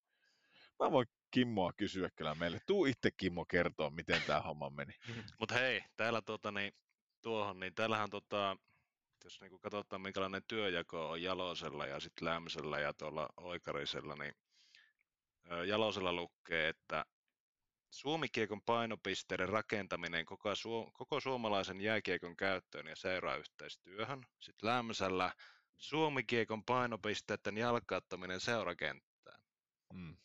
Mä 0.80 0.92
voin 0.92 1.08
Kimmoa 1.32 1.72
kysyä 1.78 2.10
kyllä 2.16 2.36
meille. 2.36 2.60
Tuu 2.66 2.86
itse 2.86 3.12
Kimmo 3.18 3.46
kertoa, 3.46 3.90
miten 3.90 4.22
tämä 4.28 4.42
homma 4.42 4.70
meni. 4.70 4.94
Mut 5.40 5.52
hei, 5.52 5.82
täällä 5.98 6.22
tota, 6.22 6.52
niin, 6.52 6.74
tuohon, 7.22 7.60
niin 7.60 7.76
täällähän 7.76 8.10
tota, 8.10 8.58
jos 9.24 9.42
niinku 9.42 9.60
katsotaan 9.60 10.02
minkälainen 10.02 10.42
työjako 10.48 11.10
on 11.10 11.22
Jalosella 11.22 11.86
ja 11.86 12.00
sitten 12.00 12.26
Lämsellä 12.26 12.80
ja 12.80 12.94
tuolla 12.94 13.30
Oikarisella, 13.38 14.16
niin 14.16 14.34
Jalosella 15.68 16.14
lukee, 16.14 16.70
että 16.70 17.06
Suomikiekon 17.90 18.62
painopisteiden 18.62 19.50
rakentaminen 19.50 20.26
koko, 20.26 20.56
suo- 20.56 20.92
koko 20.94 21.20
suomalaisen 21.20 21.82
jääkiekon 21.82 22.38
käyttöön 22.38 22.88
ja 22.88 22.96
seurayhteistyöhön. 22.96 24.26
Sitten 24.40 24.70
Lämsällä 24.70 25.34
Suomikiekon 25.78 26.64
painopisteiden 26.66 27.58
jalkauttaminen 27.58 28.40
seurakenttään. 28.40 29.42
Mm. 29.94 30.18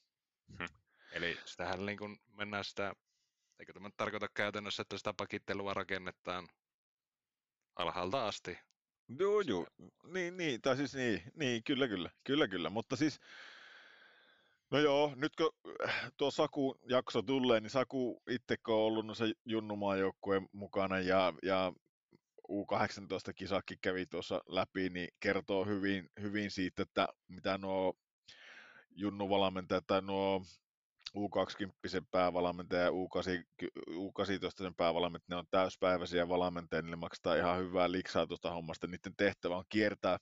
Eli 1.12 1.38
sitähän 1.44 1.87
niin 1.87 1.99
kun 1.99 2.16
mennään 2.27 2.64
sitä, 2.64 2.94
eikö 3.59 3.73
tämä 3.73 3.90
tarkoita 3.96 4.29
käytännössä, 4.35 4.83
että 4.83 4.99
sitä 4.99 5.14
pakittelua 5.16 5.75
rakennetaan 5.75 6.49
alhaalta 7.77 8.29
asti. 8.29 8.59
Joo, 9.18 9.40
joo. 9.40 9.66
Niin, 10.05 10.37
niin, 10.37 10.62
tai 10.62 10.77
siis 10.77 10.94
niin, 10.94 11.23
niin, 11.35 11.64
kyllä, 11.64 11.88
kyllä, 11.88 12.11
kyllä, 12.25 12.49
kyllä, 12.49 12.70
mutta 12.70 12.96
siis, 12.96 13.20
no 14.70 14.78
joo, 14.78 15.12
nyt 15.16 15.37
kun 15.37 15.52
äh, 15.88 16.12
tuo 16.16 16.30
Saku 16.30 16.76
jakso 16.88 17.22
tulee, 17.22 17.61
niin 17.61 17.70
Saku 17.70 18.22
itse 18.30 18.56
on 18.68 18.74
ollut 18.74 19.16
se 19.16 19.33
Junnumaan 19.44 19.98
mukana 20.52 21.00
ja, 21.00 21.33
ja 21.42 21.72
U18 22.50 23.33
kisakki 23.37 23.76
kävi 23.80 24.06
tuossa 24.06 24.40
läpi, 24.46 24.88
niin 24.88 25.09
kertoo 25.20 25.64
hyvin, 25.64 26.11
hyvin 26.20 26.50
siitä, 26.50 26.83
että 26.83 27.09
mitä 27.28 27.59
nuo 27.59 27.94
junnuvalmentajat 28.90 29.87
tai 29.87 30.02
nuo 30.02 30.42
U20 31.16 32.04
päävalmentaja 32.11 32.83
ja 32.83 32.90
U8, 32.90 33.44
U18 33.90 34.74
päävalmentaja, 34.76 35.28
ne 35.28 35.37
on 35.37 35.46
täyspäiväisiä 35.50 36.28
valmentajia, 36.28 36.83
niille 36.83 36.96
maksetaan 36.96 37.38
ihan 37.38 37.59
hyvää 37.59 37.92
liksaa 37.92 38.26
tuosta 38.26 38.50
hommasta. 38.50 38.87
Niiden 38.87 39.16
tehtävä 39.16 39.56
on 39.56 39.64
kiertää 39.68 40.18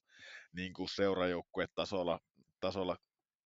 niin 0.52 0.72
kuin 0.72 0.88
seurajoukkueen 0.88 1.68
tasolla, 1.74 2.20
tasolla 2.60 2.96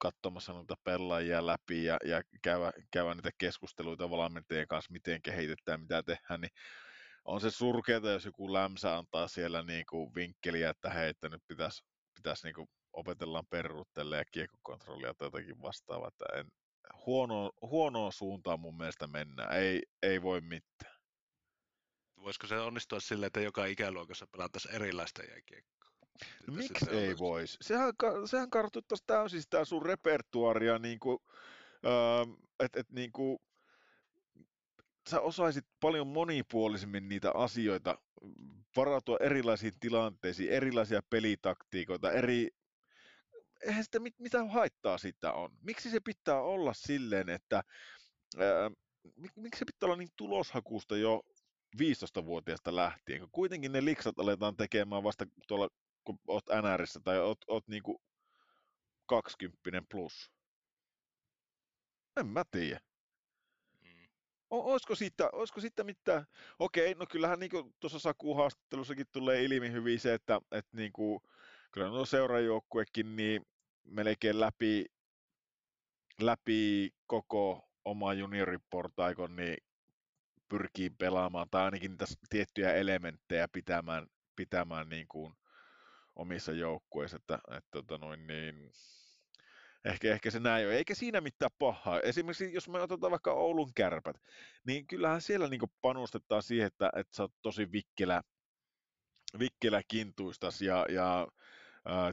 katsomassa 0.02 0.52
noita 0.52 0.74
pelaajia 0.84 1.46
läpi 1.46 1.84
ja, 1.84 1.96
ja 2.04 2.22
käydä, 2.42 2.72
käydä 2.90 3.14
niitä 3.14 3.30
keskusteluita 3.38 4.10
valmentajien 4.10 4.68
kanssa, 4.68 4.92
miten 4.92 5.22
kehitetään, 5.22 5.80
mitä 5.80 6.02
tehdään, 6.02 6.40
niin 6.40 6.50
on 7.24 7.40
se 7.40 7.50
surkeata, 7.50 8.10
jos 8.10 8.24
joku 8.24 8.52
lämsä 8.52 8.96
antaa 8.96 9.28
siellä 9.28 9.62
niin 9.62 9.84
kuin 9.90 10.14
vinkkeliä, 10.14 10.70
että 10.70 10.90
hei, 10.90 11.08
että 11.08 11.28
nyt 11.28 11.42
pitäisi, 11.48 11.84
pitäisi 12.14 12.46
niin 12.46 12.54
kuin 12.54 12.68
opetellaan 12.92 13.46
perruuttelle 13.50 14.16
ja 14.16 14.24
kiekkokontrollia 14.32 15.14
tai 15.14 15.26
jotakin 15.26 15.62
vastaavaa, 15.62 16.08
että 16.08 16.24
en, 16.40 16.46
huono, 17.06 17.50
huonoon 17.60 18.12
suuntaan 18.12 18.60
mun 18.60 18.76
mielestä 18.76 19.06
mennään, 19.06 19.56
ei, 19.56 19.82
ei 20.02 20.22
voi 20.22 20.40
mitään. 20.40 20.96
Voisiko 22.16 22.46
se 22.46 22.58
onnistua 22.60 23.00
silleen, 23.00 23.26
että 23.26 23.40
joka 23.40 23.66
ikäluokassa 23.66 24.26
pelattaisiin 24.26 24.74
erilaista 24.74 25.22
jääkiekkoa? 25.22 25.81
No, 26.46 26.54
miksi 26.54 26.84
se 26.84 26.90
ei 26.90 27.06
olisi- 27.08 27.18
voisi? 27.18 27.58
Sehän, 27.60 27.92
sehän 28.24 28.50
kartuttaisi 28.50 29.04
täysin 29.06 29.42
sitä 29.42 29.64
sun 29.64 29.86
repertuaria, 29.86 30.78
niin 30.78 31.00
kuin, 31.00 31.18
öö, 31.86 32.34
että 32.60 32.80
et, 32.80 32.90
niin 32.90 33.12
kuin, 33.12 33.38
sä 35.10 35.20
osaisit 35.20 35.64
paljon 35.80 36.06
monipuolisemmin 36.06 37.08
niitä 37.08 37.30
asioita, 37.34 37.98
varautua 38.76 39.16
erilaisiin 39.20 39.72
tilanteisiin, 39.80 40.50
erilaisia 40.50 41.00
pelitaktiikoita, 41.10 42.12
eri... 42.12 42.48
Eihän 43.66 43.84
sitä 43.84 43.98
mit, 43.98 44.14
mitä 44.18 44.44
haittaa 44.44 44.98
sitä 44.98 45.32
on. 45.32 45.50
Miksi 45.60 45.90
se 45.90 46.00
pitää 46.00 46.40
olla 46.40 46.72
silleen, 46.74 47.28
että 47.28 47.62
ää, 48.38 48.68
mik- 49.20 49.32
miksi 49.36 49.58
se 49.58 49.64
pitää 49.64 49.86
olla 49.86 49.96
niin 49.96 50.08
tuloshakusta 50.16 50.96
jo 50.96 51.22
15-vuotiaasta 51.76 52.76
lähtien, 52.76 53.20
kun 53.20 53.28
kuitenkin 53.32 53.72
ne 53.72 53.84
liksat 53.84 54.18
aletaan 54.18 54.56
tekemään 54.56 55.02
vasta 55.02 55.26
tuolla, 55.48 55.68
kun 56.04 56.18
oot 56.28 56.44
NRissä 56.62 57.00
tai 57.04 57.18
oot, 57.18 57.38
oot 57.48 57.68
niinku 57.68 58.02
20 59.06 59.82
plus. 59.90 60.32
En 62.16 62.26
mä 62.26 62.44
tiedä. 62.50 62.80
Mm. 63.82 64.08
O- 64.50 64.72
olisiko 64.72 64.94
siitä, 64.94 65.30
olisiko 65.32 65.60
siitä 65.60 65.84
mitään, 65.84 66.24
okei, 66.58 66.94
no 66.94 67.06
kyllähän 67.06 67.40
niin 67.40 67.50
tuossa 67.80 67.98
Saku 67.98 68.34
haastattelussakin 68.34 69.06
tulee 69.12 69.44
ilmi 69.44 69.72
hyvin 69.72 70.00
se, 70.00 70.14
että, 70.14 70.40
että 70.50 70.76
niin 70.76 70.92
kuin, 70.92 71.20
kyllä 71.72 71.88
nuo 71.88 72.06
seurajoukkuekin 72.06 73.16
niin 73.16 73.46
melkein 73.84 74.40
läpi, 74.40 74.86
läpi 76.20 76.90
koko 77.06 77.68
oma 77.84 78.14
junioriportaikon, 78.14 79.36
niin 79.36 79.56
pyrkii 80.48 80.90
pelaamaan, 80.90 81.50
tai 81.50 81.64
ainakin 81.64 81.90
niitä 81.90 82.04
tiettyjä 82.30 82.74
elementtejä 82.74 83.48
pitämään, 83.48 84.06
pitämään 84.36 84.88
niin 84.88 85.08
kuin 85.08 85.34
omissa 86.16 86.52
joukkueissa, 86.52 87.16
että, 87.16 87.38
että 87.56 87.70
tota 87.70 87.98
noin, 87.98 88.26
niin, 88.26 88.72
ehkä, 89.84 90.12
ehkä 90.12 90.30
se 90.30 90.40
näin 90.40 90.66
on. 90.66 90.72
Eikä 90.72 90.94
siinä 90.94 91.20
mitään 91.20 91.50
pahaa. 91.58 92.00
Esimerkiksi 92.00 92.54
jos 92.54 92.68
me 92.68 92.80
otetaan 92.80 93.10
vaikka 93.10 93.32
Oulun 93.32 93.74
kärpät, 93.74 94.16
niin 94.66 94.86
kyllähän 94.86 95.20
siellä 95.20 95.48
niin 95.48 95.60
panostetaan 95.82 96.42
siihen, 96.42 96.66
että, 96.66 96.90
että 96.96 97.16
sä 97.16 97.22
oot 97.22 97.32
tosi 97.42 97.72
vikkelä, 97.72 98.22
vikkelä 99.38 99.82
kintuistas 99.88 100.62
ja, 100.62 100.86
ja 100.88 101.28
ää, 101.84 102.12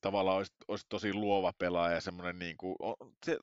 tavallaan 0.00 0.36
olisi, 0.36 0.52
olisi 0.68 0.86
tosi 0.88 1.12
luova 1.12 1.52
pelaaja 1.58 1.94
ja 1.94 2.00
semmoinen 2.00 2.38
niin 2.38 2.56
kuin, 2.56 2.76
se, 3.26 3.38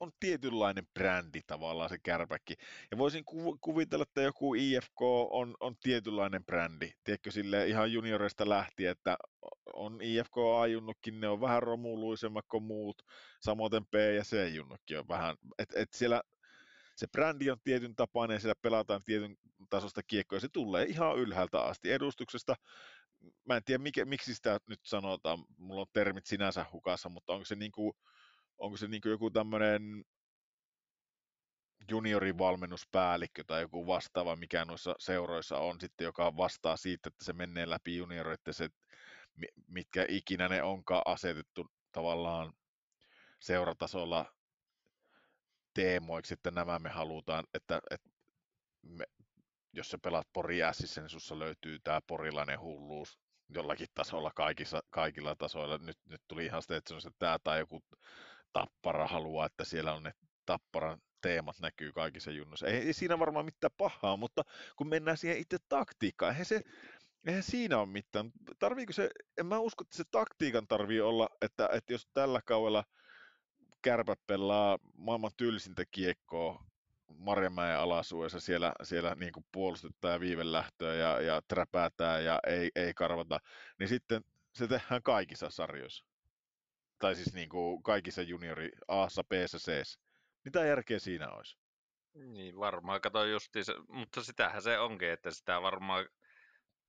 on 0.00 0.12
tietynlainen 0.20 0.86
brändi 0.94 1.40
tavallaan 1.46 1.88
se 1.88 1.98
kärpäkki. 1.98 2.54
Ja 2.90 2.98
voisin 2.98 3.24
ku- 3.24 3.58
kuvitella, 3.60 4.02
että 4.02 4.22
joku 4.22 4.54
IFK 4.54 5.02
on, 5.30 5.56
on 5.60 5.76
tietynlainen 5.82 6.44
brändi. 6.44 6.92
Tiedätkö, 7.04 7.30
sille 7.30 7.66
ihan 7.66 7.92
juniorista 7.92 8.48
lähtien, 8.48 8.90
että 8.90 9.16
on 9.74 9.98
IFK 10.02 10.36
A-junnukin, 10.60 11.20
ne 11.20 11.28
on 11.28 11.40
vähän 11.40 11.62
romuluisemmat 11.62 12.44
kuin 12.50 12.62
muut, 12.62 13.02
samoin 13.40 13.86
P 13.90 13.94
ja 14.16 14.22
C-junnukin 14.22 14.98
on 14.98 15.08
vähän, 15.08 15.36
että 15.58 15.80
et 15.80 15.92
siellä 15.92 16.22
se 16.96 17.06
brändi 17.06 17.50
on 17.50 17.60
tietyn 17.64 17.96
tapainen 17.96 18.34
ja 18.34 18.40
siellä 18.40 18.60
pelataan 18.62 19.04
tietyn 19.04 19.36
tasosta 19.70 20.02
kiekkoa 20.02 20.36
ja 20.36 20.40
se 20.40 20.48
tulee 20.52 20.84
ihan 20.84 21.18
ylhäältä 21.18 21.60
asti 21.60 21.92
edustuksesta. 21.92 22.54
Mä 23.44 23.56
en 23.56 23.64
tiedä, 23.64 23.82
mikä, 23.82 24.04
miksi 24.04 24.34
sitä 24.34 24.60
nyt 24.68 24.80
sanotaan, 24.82 25.44
mulla 25.56 25.80
on 25.80 25.86
termit 25.92 26.26
sinänsä 26.26 26.66
hukassa, 26.72 27.08
mutta 27.08 27.32
onko 27.32 27.44
se 27.44 27.54
niin 27.54 27.72
kuin 27.72 27.92
onko 28.60 28.76
se 28.76 28.88
niin 28.88 29.02
joku 29.04 29.30
tämmöinen 29.30 30.04
juniorivalmennuspäällikkö 31.90 33.44
tai 33.46 33.60
joku 33.60 33.86
vastaava, 33.86 34.36
mikä 34.36 34.64
noissa 34.64 34.94
seuroissa 34.98 35.58
on 35.58 35.80
sitten, 35.80 36.04
joka 36.04 36.36
vastaa 36.36 36.76
siitä, 36.76 37.08
että 37.08 37.24
se 37.24 37.32
menee 37.32 37.70
läpi 37.70 37.96
junioreiden 37.96 38.54
se, 38.54 38.68
mitkä 39.66 40.06
ikinä 40.08 40.48
ne 40.48 40.62
onkaan 40.62 41.02
asetettu 41.04 41.66
tavallaan 41.92 42.52
seuratasolla 43.40 44.34
teemoiksi, 45.74 46.34
että 46.34 46.50
nämä 46.50 46.78
me 46.78 46.88
halutaan, 46.88 47.44
että, 47.54 47.80
että 47.90 48.10
me, 48.82 49.04
jos 49.72 49.90
sä 49.90 49.98
pelaat 49.98 50.28
Pori 50.32 50.58
niin 51.00 51.08
sussa 51.08 51.38
löytyy 51.38 51.78
tämä 51.78 52.00
porilainen 52.06 52.60
hulluus 52.60 53.18
jollakin 53.54 53.88
tasolla 53.94 54.30
kaikissa, 54.34 54.82
kaikilla 54.90 55.36
tasoilla. 55.36 55.78
Nyt, 55.78 55.98
nyt 56.04 56.22
tuli 56.28 56.44
ihan 56.44 56.62
että 57.06 57.18
tämä 57.18 57.38
tai 57.44 57.58
joku 57.58 57.82
Tappara 58.52 59.06
haluaa, 59.06 59.46
että 59.46 59.64
siellä 59.64 59.94
on 59.94 60.02
ne 60.02 60.12
Tapparan 60.46 60.98
teemat 61.20 61.60
näkyy 61.60 61.92
kaikissa 61.92 62.30
junnoissa. 62.30 62.66
Ei, 62.66 62.76
ei 62.76 62.92
siinä 62.92 63.18
varmaan 63.18 63.44
mitään 63.44 63.70
pahaa, 63.76 64.16
mutta 64.16 64.42
kun 64.76 64.88
mennään 64.88 65.16
siihen 65.16 65.38
itse 65.38 65.56
taktiikkaan, 65.68 66.32
eihän 66.32 66.46
se, 66.46 66.62
eihän 67.26 67.42
siinä 67.42 67.78
ole 67.78 67.86
mitään. 67.86 68.30
Tarviiko 68.58 68.92
se, 68.92 69.10
en 69.38 69.46
mä 69.46 69.58
usko, 69.58 69.82
että 69.84 69.96
se 69.96 70.04
taktiikan 70.10 70.66
tarvii 70.66 71.00
olla, 71.00 71.28
että, 71.42 71.68
että 71.72 71.92
jos 71.92 72.08
tällä 72.14 72.40
kaudella 72.44 72.84
kärpät 73.82 74.20
pelaa 74.26 74.78
maailman 74.96 75.30
tylsintä 75.36 75.84
kiekkoa 75.90 76.64
Marjamäen 77.14 77.78
alasuudessa, 77.78 78.40
siellä, 78.40 78.72
siellä 78.82 79.14
niin 79.14 79.32
kuin 79.32 79.46
puolustetaan 79.52 80.12
ja 80.12 80.20
viivelähtöä 80.20 80.94
ja, 80.94 81.20
ja 81.20 81.42
träpäätään 81.48 82.24
ja 82.24 82.40
ei, 82.46 82.70
ei 82.74 82.94
karvata, 82.94 83.38
niin 83.78 83.88
sitten 83.88 84.24
se 84.54 84.68
tehdään 84.68 85.02
kaikissa 85.02 85.50
sarjoissa 85.50 86.09
tai 87.00 87.14
siis 87.14 87.34
niin 87.34 87.48
kuin 87.48 87.82
kaikissa 87.82 88.22
juniori 88.22 88.70
A, 88.88 89.06
B, 89.28 89.32
C. 89.32 89.98
Mitä 90.44 90.64
järkeä 90.64 90.98
siinä 90.98 91.30
olisi? 91.30 91.58
Niin, 92.14 92.58
varmaan 92.58 93.00
kato 93.00 93.24
justi, 93.24 93.60
mutta 93.88 94.22
sitähän 94.22 94.62
se 94.62 94.78
onkin, 94.78 95.10
että 95.10 95.30
sitä 95.30 95.62
varmaan 95.62 96.06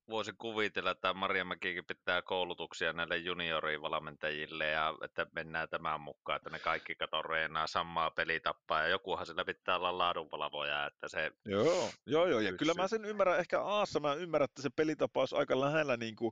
voisi 0.10 0.34
kuvitella, 0.38 0.92
että 0.92 1.14
Maria 1.14 1.46
Mäkikin 1.46 1.86
pitää 1.86 2.22
koulutuksia 2.22 2.94
näille 2.94 3.18
juniorivalmentajille 3.18 4.68
ja 4.68 4.94
että 5.04 5.28
mennään 5.36 5.70
tämän 5.70 6.02
mukaan, 6.02 6.38
että 6.38 6.50
ne 6.50 6.60
kaikki 6.60 6.96
kato 6.96 7.22
reenaa 7.22 7.68
samaa 7.68 8.12
pelitappaa 8.12 8.82
ja 8.82 8.88
jokuhan 8.88 9.26
sillä 9.26 9.46
pitää 9.46 9.76
olla 9.76 9.98
laadunvalvoja, 9.98 10.86
että 10.86 11.08
se... 11.08 11.32
Joo, 11.46 11.90
joo, 12.06 12.28
joo, 12.28 12.40
ja 12.40 12.58
kyllä 12.58 12.74
mä 12.74 12.88
sen 12.88 13.06
ymmärrän, 13.06 13.40
ehkä 13.40 13.62
Aassa 13.62 14.00
mä 14.00 14.14
ymmärrän, 14.14 14.46
että 14.46 14.62
se 14.62 14.70
pelitapa 14.70 15.20
olisi 15.20 15.36
aika 15.36 15.60
lähellä 15.60 15.98
niin 15.98 16.16
kuin 16.16 16.32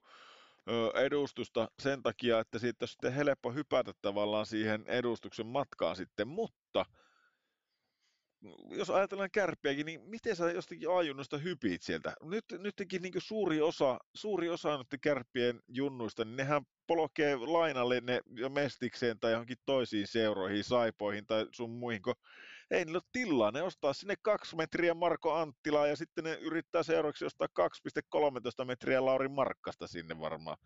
edustusta 1.06 1.68
sen 1.80 2.04
takia, 2.04 2.40
että 2.40 2.60
siitä 2.60 2.84
on 2.84 2.88
sitten 2.88 3.14
helppo 3.14 3.52
hypätä 3.52 3.94
tavallaan 4.02 4.46
siihen 4.46 4.84
edustuksen 4.88 5.46
matkaan 5.46 5.96
sitten, 5.96 6.28
mutta 6.28 6.86
jos 8.70 8.90
ajatellaan 8.90 9.32
kärppiäkin, 9.32 9.86
niin 9.86 10.02
miten 10.02 10.36
sä 10.36 10.52
jostakin 10.52 10.90
A-junnusta 10.98 11.38
hypit 11.38 11.82
sieltä? 11.82 12.14
Nyt, 12.24 12.46
nytkin 12.58 13.02
niin 13.02 13.14
suuri 13.18 13.62
osa, 13.62 14.00
suuri 14.14 14.50
osa 14.50 14.78
nyt 14.78 15.02
kärppien 15.02 15.60
junnuista, 15.68 16.26
niin 16.26 16.36
nehän 16.36 16.62
polkee 16.88 17.36
lainalle 17.36 18.02
ne 18.02 18.22
mestikseen 18.50 19.20
tai 19.20 19.32
johonkin 19.32 19.58
toisiin 19.66 20.08
seuroihin, 20.08 20.64
saipoihin 20.64 21.26
tai 21.26 21.48
sun 21.52 21.70
muihin, 21.70 22.02
kun 22.02 22.16
ei 22.72 22.86
niillä 22.86 22.98
ole 22.98 23.10
tilaa. 23.12 23.52
Ne 23.52 23.62
ostaa 23.62 23.94
sinne 23.94 24.16
kaksi 24.22 24.56
metriä 24.56 24.94
Marko 24.94 25.34
Anttilaa 25.34 25.88
ja 25.88 25.96
sitten 25.96 26.24
ne 26.24 26.34
yrittää 26.34 26.84
seuraavaksi 26.84 27.26
ostaa 27.26 27.48
2,13 27.60 28.66
metriä 28.66 29.06
Lauri 29.06 29.28
Markkasta 29.28 29.88
sinne 29.88 30.20
varmaan. 30.20 30.58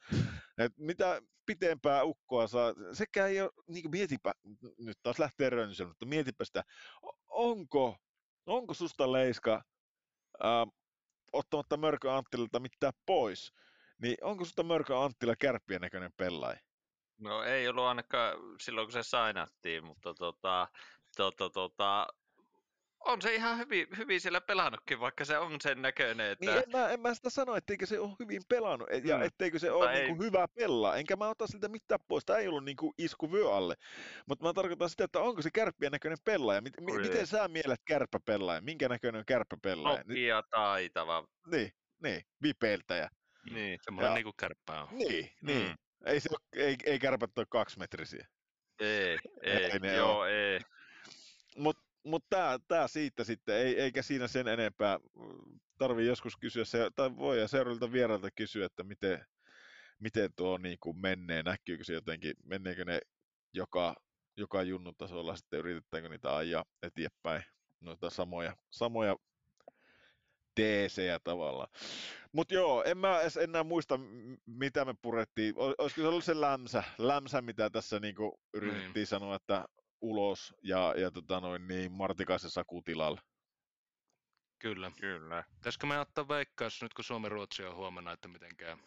Et 0.57 0.71
mitä 0.77 1.21
pitempää 1.45 2.03
ukkoa 2.03 2.47
saa, 2.47 2.73
sekä 2.93 3.27
ei 3.27 3.41
ole, 3.41 3.51
niin 3.67 3.91
mietipä, 3.91 4.31
nyt 4.77 4.97
taas 5.03 5.19
lähtee 5.19 5.49
rönsön, 5.49 5.87
mutta 5.87 6.05
mietipä 6.05 6.45
sitä, 6.45 6.63
onko, 7.27 7.97
onko 8.45 8.73
susta 8.73 9.11
Leiska 9.11 9.61
ää, 10.43 10.67
ottamatta 11.33 11.77
Mörkö 11.77 12.13
Anttilalta 12.13 12.59
mitään 12.59 12.93
pois, 13.05 13.53
niin 14.01 14.17
onko 14.21 14.45
susta 14.45 14.63
Mörkö 14.63 14.99
Anttila 14.99 15.35
kärppien 15.35 15.81
näköinen 15.81 16.11
pelaaja? 16.17 16.59
No 17.17 17.43
ei 17.43 17.67
ollut 17.67 17.83
ainakaan 17.83 18.37
silloin, 18.61 18.87
kun 18.87 18.93
se 18.93 19.03
sainattiin, 19.03 19.85
mutta 19.85 20.13
tota, 20.13 20.67
tota, 21.15 21.49
tota, 21.49 22.07
on 23.05 23.21
se 23.21 23.35
ihan 23.35 23.57
hyvin, 23.57 23.87
hyvin 23.97 24.21
siellä 24.21 24.41
pelannutkin, 24.41 24.99
vaikka 24.99 25.25
se 25.25 25.37
on 25.37 25.61
sen 25.61 25.81
näköinen. 25.81 26.31
Että... 26.31 26.45
Niin 26.45 26.57
en 26.57 26.71
mä, 26.71 26.89
en 26.89 26.99
mä 26.99 27.13
sitä 27.13 27.29
sano, 27.29 27.55
etteikö 27.55 27.85
se 27.85 27.99
ole 27.99 28.11
hyvin 28.19 28.41
pelannut 28.49 28.89
ja 29.03 29.17
mm. 29.17 29.23
etteikö 29.23 29.59
se 29.59 29.71
ole 29.71 29.93
niin 29.93 30.19
hyvä 30.19 30.47
pelaa. 30.47 30.95
Enkä 30.95 31.15
mä 31.15 31.29
ota 31.29 31.47
siltä 31.47 31.67
mitään 31.67 31.99
pois. 32.07 32.25
Tämä 32.25 32.39
ei 32.39 32.47
ollut 32.47 32.65
niin 32.65 32.77
kuin 32.77 32.93
isku 32.97 33.31
vyö 33.31 33.55
alle. 33.55 33.75
Mutta 34.27 34.45
mä 34.45 34.53
tarkoitan 34.53 34.89
sitä, 34.89 35.03
että 35.03 35.19
onko 35.19 35.41
se 35.41 35.49
kärppien 35.53 35.91
näköinen 35.91 36.17
pelaaja. 36.25 36.61
M- 36.61 36.65
m- 36.81 37.01
miten 37.01 37.27
sä 37.27 37.47
mielet 37.47 37.81
kärppäpelaaja? 37.85 38.61
Minkä 38.61 38.89
näköinen 38.89 39.19
on 39.19 39.25
kärppäpelaaja? 39.25 40.03
Nopea, 40.07 40.43
taitava. 40.43 41.27
Niin, 41.47 41.71
niin, 42.03 42.21
vipeiltäjä. 42.43 43.09
Niin, 43.51 43.79
semmoinen 43.81 44.09
ja... 44.09 44.15
niin 44.15 44.23
kuin 44.23 44.35
kärppää 44.37 44.83
on. 44.83 44.89
Niin, 44.91 45.31
niin. 45.41 45.67
Mm. 45.67 45.75
Ei, 46.05 46.19
se 46.19 46.29
ole, 46.31 46.65
ei, 46.65 46.75
ei 46.85 46.99
kärpät 46.99 47.37
ole 47.37 47.45
kaksimetrisiä. 47.49 48.27
Ei, 48.79 49.17
ei, 49.41 49.71
ei 49.83 49.95
joo, 49.95 50.17
ole. 50.17 50.53
ei. 50.53 50.59
Mutta 51.57 51.83
mut 52.03 52.25
tämä 52.29 52.59
tää 52.67 52.87
siitä 52.87 53.23
sitten, 53.23 53.55
ei, 53.55 53.79
eikä 53.79 54.01
siinä 54.01 54.27
sen 54.27 54.47
enempää. 54.47 54.99
Tarvii 55.77 56.07
joskus 56.07 56.37
kysyä, 56.37 56.65
se, 56.65 56.89
tai 56.95 57.17
voi 57.17 57.39
ja 57.39 57.47
seuraavilta 57.47 57.91
vierailta 57.91 58.31
kysyä, 58.31 58.65
että 58.65 58.83
miten, 58.83 59.25
miten 59.99 60.29
tuo 60.35 60.57
niin 60.57 60.77
kuin 60.79 60.97
menee, 60.97 61.43
näkyykö 61.43 61.83
se 61.83 61.93
jotenkin, 61.93 62.33
menneekö 62.43 62.85
ne 62.85 62.99
joka, 63.53 63.95
joka 64.37 64.63
junnun 64.63 64.95
tasolla 64.97 65.35
sitten, 65.35 65.59
yritetäänkö 65.59 66.09
niitä 66.09 66.35
ajaa 66.35 66.65
eteenpäin, 66.83 67.43
noita 67.79 68.09
samoja, 68.09 68.55
samoja 68.71 69.15
teesejä 70.55 71.19
tavallaan. 71.23 71.69
Mutta 72.31 72.53
joo, 72.53 72.83
en 72.83 72.97
mä 72.97 73.21
edes 73.21 73.37
enää 73.37 73.63
muista, 73.63 73.99
mitä 74.45 74.85
me 74.85 74.93
purettiin. 75.01 75.53
Olisiko 75.57 76.01
se 76.01 76.07
ollut 76.07 76.23
se 76.23 76.41
lämsä, 76.41 76.83
lämsä 76.97 77.41
mitä 77.41 77.69
tässä 77.69 77.99
niinku 77.99 78.39
yritettiin 78.53 78.93
niin. 78.95 79.07
sanoa, 79.07 79.35
että 79.35 79.65
ulos 80.03 80.55
ja, 80.63 80.93
ja 80.97 81.11
tota 81.11 81.39
noin, 81.39 81.67
niin 81.67 81.91
Martikaisen 81.91 82.49
Sakutilalla. 82.49 83.21
Kyllä. 84.59 84.91
Kyllä. 84.99 85.43
Pitäisikö 85.55 85.87
me 85.87 85.99
ottaa 85.99 86.27
veikkaus 86.27 86.81
nyt, 86.81 86.93
kun 86.93 87.05
Suomi-Ruotsi 87.05 87.63
on 87.63 87.75
huomenna, 87.75 88.11
että 88.11 88.27
miten 88.27 88.55
käy? 88.57 88.77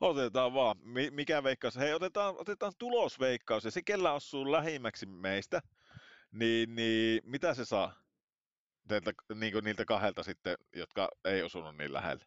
Otetaan 0.00 0.54
vaan. 0.54 0.76
Mikä 1.10 1.42
veikkaus? 1.42 1.76
Hei, 1.76 1.94
otetaan, 1.94 2.34
otetaan 2.38 2.72
tulosveikkaus. 2.78 3.64
Ja 3.64 3.70
se, 3.70 3.82
kellä 3.82 4.12
osuu 4.12 4.52
lähimmäksi 4.52 5.06
meistä, 5.06 5.60
niin, 6.32 6.74
niin 6.74 7.22
mitä 7.24 7.54
se 7.54 7.64
saa? 7.64 7.94
Teiltä, 8.88 9.12
niin 9.34 9.52
kuin 9.52 9.64
niiltä 9.64 9.84
kahdelta 9.84 10.22
sitten, 10.22 10.56
jotka 10.76 11.08
ei 11.24 11.42
osunut 11.42 11.76
niin 11.76 11.92
lähelle. 11.92 12.24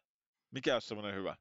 Mikä 0.50 0.74
olisi 0.74 0.88
semmoinen 0.88 1.14
hyvä? 1.14 1.36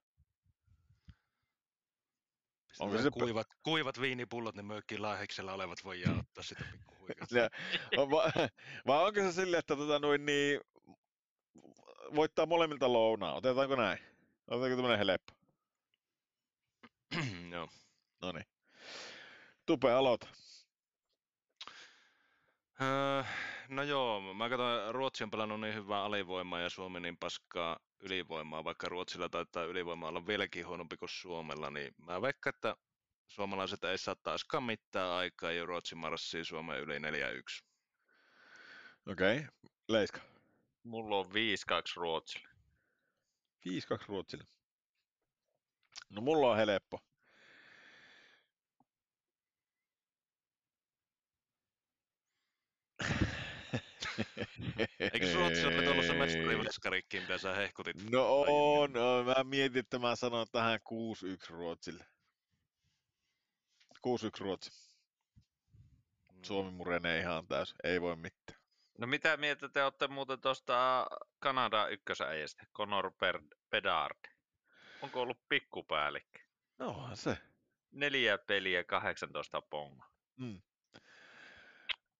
Onko 2.79 2.97
se 3.01 3.09
kuivat, 3.11 3.47
kuivat 3.63 4.01
viinipullot, 4.01 4.55
ne 4.55 4.61
mökkiin 4.63 5.01
laaheksella 5.01 5.53
olevat 5.53 5.83
voi 5.83 6.03
ottaa 6.19 6.43
sitä 6.43 6.63
pikkuhuikasta. 6.71 7.35
va- 7.97 8.31
vai 8.87 9.03
onko 9.05 9.19
se 9.21 9.31
silleen, 9.31 9.59
että 9.59 9.75
tota 9.75 9.99
noin 9.99 10.25
niin, 10.25 10.59
voittaa 12.15 12.45
molemmilta 12.45 12.93
lounaa? 12.93 13.33
Otetaanko 13.33 13.75
näin? 13.75 13.99
Otetaanko 14.47 14.75
tämmöinen 14.75 14.97
helppo? 15.07 15.33
Joo. 17.51 17.67
No 18.21 18.31
niin. 18.31 18.45
Tupe, 19.65 19.91
aloita. 19.91 20.27
Öö, 22.81 23.23
No 23.69 23.83
joo, 23.83 24.33
mä 24.33 24.49
katsoin, 24.49 24.95
Ruotsi 24.95 25.23
on 25.23 25.31
pelannut 25.31 25.61
niin 25.61 25.75
hyvää 25.75 26.03
alivoimaa 26.03 26.59
ja 26.59 26.69
Suomi 26.69 26.99
niin 26.99 27.17
paskaa 27.17 27.79
ylivoimaa, 27.99 28.63
vaikka 28.63 28.89
Ruotsilla 28.89 29.29
taitaa 29.29 29.63
ylivoima 29.63 30.07
olla 30.07 30.27
vieläkin 30.27 30.67
huonompi 30.67 30.97
kuin 30.97 31.09
Suomella, 31.09 31.69
niin 31.69 31.95
mä 31.97 32.21
veikkaan, 32.21 32.55
että 32.55 32.75
suomalaiset 33.27 33.83
ei 33.83 33.97
saa 33.97 34.15
taaskaan 34.15 34.63
mitään 34.63 35.09
aikaa 35.09 35.51
ja 35.51 35.65
Ruotsi 35.65 35.95
marssii 35.95 36.45
Suomen 36.45 36.79
yli 36.79 36.97
4-1. 36.97 37.01
Okei, 39.11 39.37
okay. 39.37 39.47
Leiska. 39.87 40.19
Mulla 40.83 41.17
on 41.17 41.25
5-2 41.25 41.29
Ruotsille. 41.95 42.49
5-2 43.67 44.05
Ruotsille. 44.07 44.43
No 46.09 46.21
mulla 46.21 46.51
on 46.51 46.57
helppo. 46.57 46.99
Eikö 54.99 55.33
Ruotsi 55.33 55.61
mestariveskarikki, 56.25 57.19
mitä 57.19 57.37
sä 57.37 57.53
hehkutit? 57.53 58.11
No 58.11 58.43
on, 58.47 58.93
no, 58.93 59.23
mä 59.23 59.43
mietin, 59.43 59.79
että 59.79 59.99
mä 59.99 60.15
sanon 60.15 60.47
tähän 60.51 60.79
6-1 60.79 61.49
Ruotsille. 61.49 62.05
6-1 64.07 64.09
Ruotsi. 64.39 64.95
Suomi 66.43 66.71
murenee 66.71 67.19
ihan 67.19 67.47
täys, 67.47 67.75
ei 67.83 68.01
voi 68.01 68.15
mitään. 68.15 68.59
No 68.97 69.07
mitä 69.07 69.37
mieltä 69.37 69.69
te 69.69 69.83
olette 69.83 70.07
muuten 70.07 70.41
tuosta 70.41 71.07
Kanada 71.39 71.87
ykkösäijästä, 71.87 72.63
Conor 72.73 73.11
Bedard? 73.69 74.35
Onko 75.01 75.21
ollut 75.21 75.39
pikkupäällikkö? 75.49 76.39
No 76.77 76.87
onhan 76.87 77.17
se. 77.17 77.37
Neljä 77.91 78.37
peliä, 78.37 78.83
18 78.83 79.61
ponga. 79.61 80.05
Mm. 80.37 80.61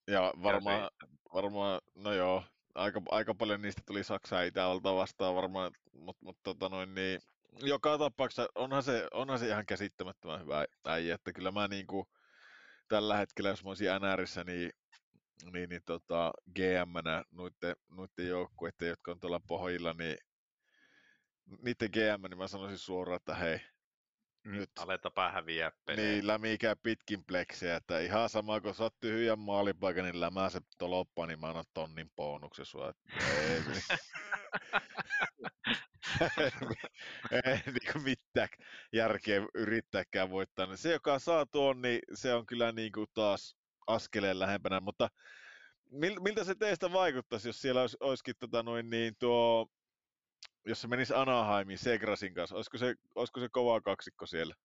Ja 0.07 0.33
varmaan, 0.43 0.89
varmaan, 1.33 1.81
no 1.95 2.13
joo, 2.13 2.43
aika, 2.75 3.01
aika 3.09 3.35
paljon 3.35 3.61
niistä 3.61 3.81
tuli 3.85 4.03
Saksaa 4.03 4.41
Itävalta 4.41 4.95
vastaan 4.95 5.35
varmaan, 5.35 5.71
mutta 5.93 6.25
mut, 6.25 6.37
tota 6.43 6.69
noin 6.69 6.95
niin, 6.95 7.21
joka 7.61 7.97
tapauksessa 7.97 8.47
onhan 8.55 8.83
se, 8.83 9.07
onhan 9.13 9.39
se 9.39 9.47
ihan 9.47 9.65
käsittämättömän 9.65 10.41
hyvä 10.41 10.65
äijä, 10.85 11.15
että 11.15 11.33
kyllä 11.33 11.51
mä 11.51 11.67
niinku 11.67 12.07
tällä 12.87 13.17
hetkellä, 13.17 13.49
jos 13.49 13.63
mä 13.63 13.69
olisin 13.69 13.87
NRissä, 14.01 14.43
niin, 14.43 14.71
niin, 15.53 15.69
niin 15.69 15.81
tota, 15.85 16.31
GM-nä 16.55 17.23
noiden, 17.31 17.75
noiden 17.89 18.27
joukkueiden, 18.27 18.87
jotka 18.87 19.11
on 19.11 19.19
tuolla 19.19 19.41
pohjilla, 19.47 19.93
niin 19.93 20.17
niiden 21.45 21.89
GM, 21.91 22.29
niin 22.29 22.37
mä 22.37 22.47
sanoisin 22.47 22.77
suoraan, 22.77 23.15
että 23.15 23.35
hei, 23.35 23.59
nyt. 24.45 24.69
Aletapa 24.79 25.31
häviää 25.31 25.71
pelejä. 25.85 26.11
Niin, 26.11 26.27
lämiikää 26.27 26.75
pitkin 26.75 27.25
pleksiä, 27.25 27.75
että 27.75 27.99
ihan 27.99 28.29
sama 28.29 28.61
kun 28.61 28.75
sä 28.75 28.83
oot 28.83 28.99
tyhjän 28.99 29.39
maalipaikan, 29.39 30.03
niin 30.03 30.19
lämää 30.19 30.49
se 30.49 30.59
toloppa, 30.77 31.27
niin 31.27 31.39
mä 31.39 31.47
annan 31.47 31.65
tonnin 31.73 32.11
bonuksen 32.15 32.65
sua. 32.65 32.93
Ei, 36.41 36.51
ei 37.45 37.57
niin 37.65 38.03
mitään 38.03 38.49
järkeä 38.93 39.41
yrittääkään 39.53 40.29
voittaa. 40.29 40.75
Se, 40.75 40.91
joka 40.91 41.19
saa 41.19 41.45
tuon, 41.45 41.81
niin 41.81 41.99
se 42.13 42.33
on 42.33 42.45
kyllä 42.45 42.71
niin 42.71 42.91
kuin 42.91 43.07
taas 43.13 43.55
askeleen 43.87 44.39
lähempänä, 44.39 44.79
mutta 44.79 45.09
miltä 46.19 46.43
se 46.43 46.55
teistä 46.55 46.91
vaikuttaisi, 46.91 47.49
jos 47.49 47.61
siellä 47.61 47.81
olisi, 47.81 47.97
olisikin 47.99 48.35
tota 48.39 48.63
noin 48.63 48.89
niin 48.89 49.15
tuo 49.19 49.67
jos 50.65 50.81
se 50.81 50.87
menisi 50.87 51.13
Anaheimin 51.13 51.77
Segrasin 51.77 52.33
kanssa, 52.33 52.55
olisiko 52.55 52.77
se, 52.77 52.95
olisiko 53.15 53.39
se 53.39 53.49
kova 53.49 53.81
kaksikko 53.81 54.25
siellä? 54.25 54.55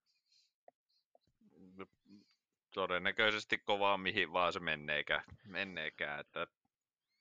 Todennäköisesti 2.74 3.58
kovaa 3.58 3.98
mihin 3.98 4.32
vaan 4.32 4.52
se 4.52 4.60
menneekään, 4.60 5.24
menneekään 5.46 6.20
että 6.20 6.46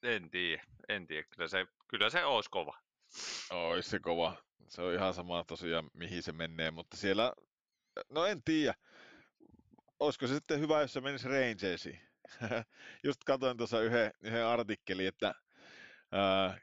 en 0.04 0.30
tiedä, 0.30 0.64
en 0.90 1.08
tiedä. 1.08 1.28
Kyllä 1.30 1.48
se, 1.48 1.66
kyllä 1.88 2.10
se 2.10 2.26
olisi 2.26 2.50
kova. 2.50 2.80
Ois 3.50 3.90
se 3.90 4.00
kova. 4.00 4.44
Se 4.68 4.82
on 4.82 4.94
ihan 4.94 5.14
sama 5.14 5.44
tosiaan, 5.44 5.90
mihin 5.94 6.24
se 6.24 6.32
menee, 6.32 6.72
mutta 6.72 6.98
siellä, 6.98 7.34
no 8.10 8.26
en 8.26 8.44
tiedä. 8.44 8.74
Olisiko 10.00 10.28
se 10.28 10.34
sitten 10.34 10.60
hyvä, 10.60 10.82
jos 10.82 10.94
se 10.94 11.02
menisi 11.02 11.28
Rangersiin? 11.28 12.02
Just 13.04 13.24
katsoin 13.26 13.58
tuossa 13.58 13.82
yhden, 13.82 14.12
yhden 14.22 14.46
artikkelin, 14.46 15.08
että 15.08 15.34
ää, 16.12 16.58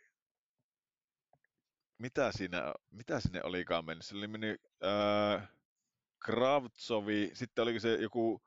mitä 1.99 2.33
siinä, 2.33 2.75
mitä 2.91 3.21
sinne 3.21 3.43
olikaan 3.43 3.85
mennyt? 3.85 4.05
Se 4.05 4.17
oli 4.17 4.29
mennyt 4.29 4.61
äh, 4.85 5.49
Kravtsovi, 6.19 7.31
sitten 7.33 7.63
oliko 7.63 7.81
se 7.81 7.95
joku, 7.95 8.43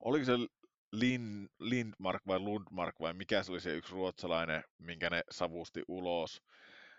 oliko 0.00 0.24
se 0.24 0.32
Lind, 0.92 1.48
Lindmark 1.58 2.22
vai 2.26 2.38
Lundmark 2.38 3.00
vai 3.00 3.14
mikä 3.14 3.42
se 3.42 3.52
oli 3.52 3.60
se 3.60 3.74
yksi 3.74 3.92
ruotsalainen, 3.92 4.62
minkä 4.78 5.10
ne 5.10 5.22
savusti 5.30 5.82
ulos. 5.88 6.42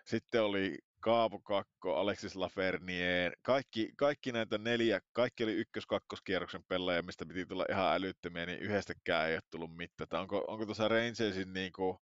Sitten 0.04 0.42
oli 0.42 0.78
Kaapo 1.00 1.38
Kakko, 1.38 1.96
Alexis 1.96 2.36
Lafernier, 2.36 3.36
kaikki, 3.42 3.92
kaikki 3.96 4.32
näitä 4.32 4.58
neljä, 4.58 5.00
kaikki 5.12 5.44
oli 5.44 5.52
ykkös-kakkoskierroksen 5.52 6.64
pelaajia, 6.68 7.02
mistä 7.02 7.26
piti 7.26 7.46
tulla 7.46 7.66
ihan 7.70 7.94
älyttömiä, 7.94 8.46
niin 8.46 8.58
yhdestäkään 8.58 9.28
ei 9.28 9.34
ole 9.34 9.42
tullut 9.50 9.76
mitään. 9.76 10.22
Onko, 10.22 10.44
onko 10.48 10.64
tuossa 10.64 10.88
Rangersin 10.88 11.52
niin 11.52 11.72
kuin, 11.72 11.98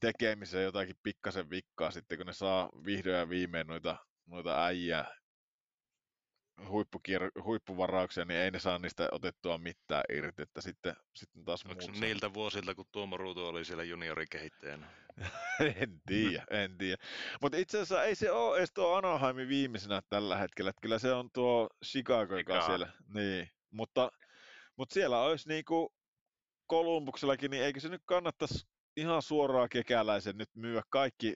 tekemiseen 0.00 0.64
jotakin 0.64 0.96
pikkasen 1.02 1.50
vikkaa 1.50 1.90
sitten, 1.90 2.18
kun 2.18 2.26
ne 2.26 2.32
saa 2.32 2.70
vihdoin 2.84 3.16
ja 3.16 3.28
viimein 3.28 3.66
noita, 3.66 3.96
noita 4.26 4.64
äijä 4.64 5.04
huippukier- 6.60 7.42
huippuvarauksia, 7.42 8.24
niin 8.24 8.40
ei 8.40 8.50
ne 8.50 8.58
saa 8.58 8.78
niistä 8.78 9.08
otettua 9.12 9.58
mitään 9.58 10.04
irti, 10.12 10.42
että 10.42 10.60
sitten, 10.60 10.96
sitten 11.14 11.44
taas 11.44 11.64
Onko 11.64 11.82
muut 11.86 12.00
niiltä 12.00 12.34
vuosilta, 12.34 12.74
kun 12.74 12.86
Tuomo 12.92 13.16
Ruutu 13.16 13.46
oli 13.46 13.64
siellä 13.64 13.84
juniorikehittäjänä? 13.84 14.90
en 15.82 16.02
tiedä, 16.06 16.44
en 16.50 16.78
tiedä. 16.78 17.02
Mutta 17.42 17.58
itse 17.58 17.78
asiassa 17.78 18.04
ei 18.04 18.14
se 18.14 18.30
ole 18.30 18.58
edes 18.58 18.72
tuo 18.72 18.94
Anaheimin 18.94 19.48
viimeisenä 19.48 20.02
tällä 20.08 20.36
hetkellä, 20.36 20.70
että 20.70 20.80
kyllä 20.80 20.98
se 20.98 21.12
on 21.12 21.30
tuo 21.32 21.68
Chicago, 21.84 22.36
joka 22.36 22.54
on 22.54 22.62
siellä. 22.62 22.92
Niin, 23.14 23.50
mutta, 23.70 24.10
mutta 24.76 24.94
siellä 24.94 25.20
olisi 25.20 25.48
niinku 25.48 25.94
Kolumbuksellakin, 26.66 27.50
niin 27.50 27.62
eikö 27.62 27.80
se 27.80 27.88
nyt 27.88 28.02
kannattaisi 28.04 28.66
ihan 28.96 29.22
suoraan 29.22 29.68
kekäläisen 29.68 30.38
nyt 30.38 30.50
myyä 30.54 30.82
kaikki 30.90 31.34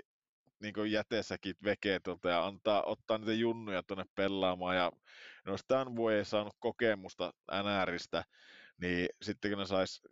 niin 0.60 0.92
jätesäkit 0.92 1.64
vekee 1.64 2.00
tuolta 2.00 2.28
ja 2.28 2.46
antaa, 2.46 2.82
ottaa 2.82 3.18
niitä 3.18 3.32
junnuja 3.32 3.82
tuonne 3.82 4.04
pelaamaan. 4.14 4.76
Ja 4.76 4.92
olisi 5.46 5.64
tämän 5.68 5.96
vuoden 5.96 6.24
saanut 6.24 6.56
kokemusta 6.58 7.32
NRistä, 7.52 8.24
niin 8.80 9.08
sitten 9.22 9.50
kun 9.50 9.58
ne 9.58 9.66
sais 9.66 10.02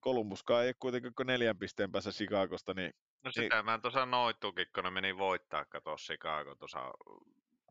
Kolumbuskaan 0.00 0.62
ei 0.62 0.68
ole 0.68 0.74
kuitenkaan 0.78 1.14
kuin 1.14 1.26
neljän 1.26 1.58
pisteen 1.58 1.92
päässä 1.92 2.10
Chicagosta, 2.10 2.74
niin... 2.74 2.92
No 3.24 3.32
sitä 3.32 3.56
niin, 3.56 3.64
mä 3.64 3.78
tuossa 3.78 4.06
noitukin, 4.06 4.66
kun 4.74 4.84
ne 4.84 4.90
meni 4.90 5.16
voittaa 5.16 5.64
kato 5.64 5.96
Chicago 5.96 6.54
tuossa 6.54 6.92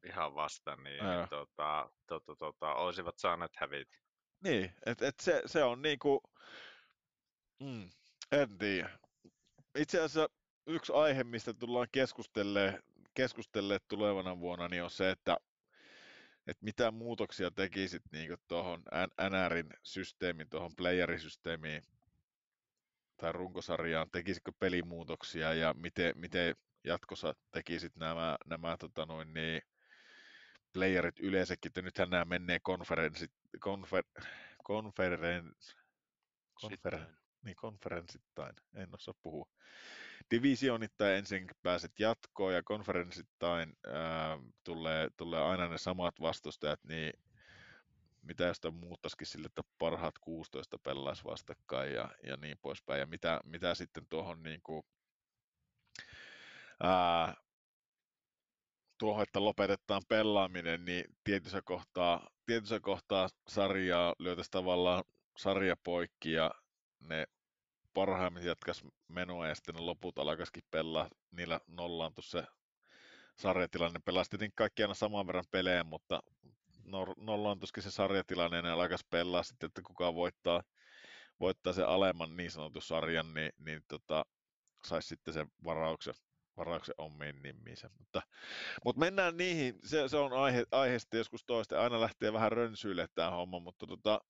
ihan 0.05 0.36
vasta, 0.36 0.76
niin, 0.76 1.03
tota, 1.30 1.89
tota, 2.07 2.36
tota, 2.36 2.74
olisivat 2.74 3.17
saaneet 3.17 3.55
hävitä. 3.55 3.97
Niin, 4.43 4.74
että 4.86 5.07
et 5.07 5.19
se, 5.19 5.41
se 5.45 5.63
on 5.63 5.82
niinku... 5.82 6.21
Mm, 7.59 7.89
en 8.32 8.57
tiedä 8.57 8.89
itse 9.76 9.97
asiassa 9.97 10.30
yksi 10.67 10.93
aihe, 10.93 11.24
mistä 11.24 11.53
tullaan 11.53 11.88
keskustelleen 13.13 13.80
tulevana 13.88 14.39
vuonna, 14.39 14.67
niin 14.67 14.84
on 14.84 14.91
se, 14.91 15.11
että, 15.11 15.38
että 16.47 16.63
mitä 16.65 16.91
muutoksia 16.91 17.51
tekisit 17.51 18.03
niin 18.11 18.38
tuohon 18.47 18.84
NRin 19.30 19.69
systeemiin, 19.84 20.49
tuohon 20.49 20.76
playerisysteemiin 20.78 21.82
tai 23.17 23.32
runkosarjaan, 23.32 24.11
tekisitkö 24.11 24.51
pelimuutoksia 24.59 25.53
ja 25.53 25.74
miten, 25.74 26.13
miten 26.15 26.55
jatkossa 26.84 27.36
tekisit 27.51 27.95
nämä, 27.95 28.38
nämä 28.45 28.78
tota 28.78 29.05
noin, 29.05 29.34
niin, 29.34 29.61
playerit 30.74 31.19
yleensäkin, 31.19 31.69
että 31.69 31.82
nythän 31.82 32.09
nämä 32.09 32.26
menee 32.26 32.59
konferenssit, 32.59 33.32
konfer, 33.59 34.03
konferen, 34.63 35.51
konferen, 36.53 37.17
niin 37.44 37.56
konferenssittain, 37.56 38.56
en 38.76 38.96
osaa 38.96 39.14
puhua. 39.22 39.50
Divisionittain 40.32 41.16
ensin 41.16 41.48
pääset 41.64 42.00
jatkoon 42.00 42.54
ja 42.54 42.64
konferenssittain 42.64 43.74
ää, 43.88 44.39
tulee, 44.64 45.10
tulee 45.18 45.41
aina 45.41 45.68
ne 45.68 45.78
samat 45.78 46.22
vastustajat, 46.22 46.80
niin 46.84 47.14
mitä 48.22 48.44
jos 48.44 48.62
muuttaisikin 48.72 49.28
sille, 49.28 49.46
että 49.46 49.62
parhaat 49.80 50.16
16 50.22 50.80
pelaisi 50.80 51.24
vastakkain 51.24 51.94
ja, 51.94 52.10
ja 52.24 52.38
niin 52.38 52.58
poispäin. 52.62 53.00
Ja 53.00 53.06
mitä, 53.06 53.41
mitä 53.44 53.76
sitten 53.76 54.06
tuohon 54.10 54.44
niin 54.44 54.60
kuin, 54.64 54.84
ää, 56.84 57.36
tuohon, 58.98 59.24
että 59.24 59.44
lopetetaan 59.44 60.02
pelaaminen, 60.08 60.86
niin 60.86 61.06
tietyssä 61.24 61.62
kohtaa, 61.62 62.30
tietyssä 62.46 62.80
kohtaa 62.80 63.28
sarjaa 63.48 64.16
lyötäisiin 64.20 64.52
tavallaan 64.52 65.04
sarja 65.38 65.76
poikki 65.84 66.32
ja 66.32 66.52
ne 67.10 67.28
parhaimmin 67.93 68.45
jatkas 68.45 68.84
menoa 69.08 69.47
ja 69.47 69.56
sitten 69.56 69.76
ne 69.76 69.82
loput 69.82 70.20
alkaisikin 70.20 70.64
pelaa, 70.72 71.10
niillä 71.32 71.60
nollaan 71.68 72.14
se 72.20 72.43
sarjatilanne. 73.36 73.99
Pelasti 74.06 74.30
tietenkin 74.38 74.56
kaikki 74.56 74.82
aina 74.82 74.93
saman 74.93 75.28
verran 75.28 75.45
pelejä, 75.51 75.84
mutta 75.84 76.24
nollaan 77.18 77.60
se 77.80 77.91
sarjatilanne 77.91 78.58
ja 78.58 78.62
ne 78.62 78.70
alkaisi 78.70 79.08
pelaa 79.10 79.43
sitten, 79.43 79.68
että 79.68 79.82
kuka 79.82 80.16
voittaa, 80.16 80.64
voittaa 81.39 81.74
sen 81.74 81.88
alemman 81.88 82.38
niin 82.38 82.51
sanotun 82.51 82.82
sarjan, 82.82 83.34
niin, 83.34 83.51
niin 83.58 83.82
tota, 83.88 84.26
saisi 84.86 85.08
sitten 85.08 85.34
sen 85.34 85.47
varauksen, 85.64 86.14
varauksen 86.58 86.95
omiin 86.97 87.43
nimiinsä. 87.43 87.89
Mutta, 87.99 88.22
mutta 88.86 88.99
mennään 88.99 89.38
niihin, 89.38 89.80
se, 89.84 90.10
se 90.10 90.18
on 90.18 90.34
aihe, 90.34 90.66
aiheesta 90.72 91.18
joskus 91.18 91.45
toista, 91.45 91.82
aina 91.82 92.01
lähtee 92.01 92.34
vähän 92.34 92.51
rönsyille 92.51 93.08
tämä 93.16 93.32
homma, 93.32 93.60
mutta 93.60 93.88
tota, 93.88 94.22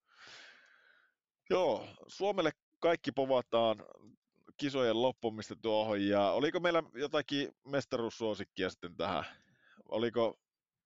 joo, 1.50 1.88
Suomelle 2.08 2.52
kaikki 2.84 3.12
povataan 3.12 3.78
kisojen 4.58 5.02
loppumista 5.02 5.56
tuohon, 5.56 6.08
ja 6.08 6.32
oliko 6.32 6.60
meillä 6.60 6.84
jotakin 6.94 7.50
mestaruussuosikkia 7.66 8.70
sitten 8.70 8.98
tähän? 8.98 9.26
Oliko, 9.90 10.40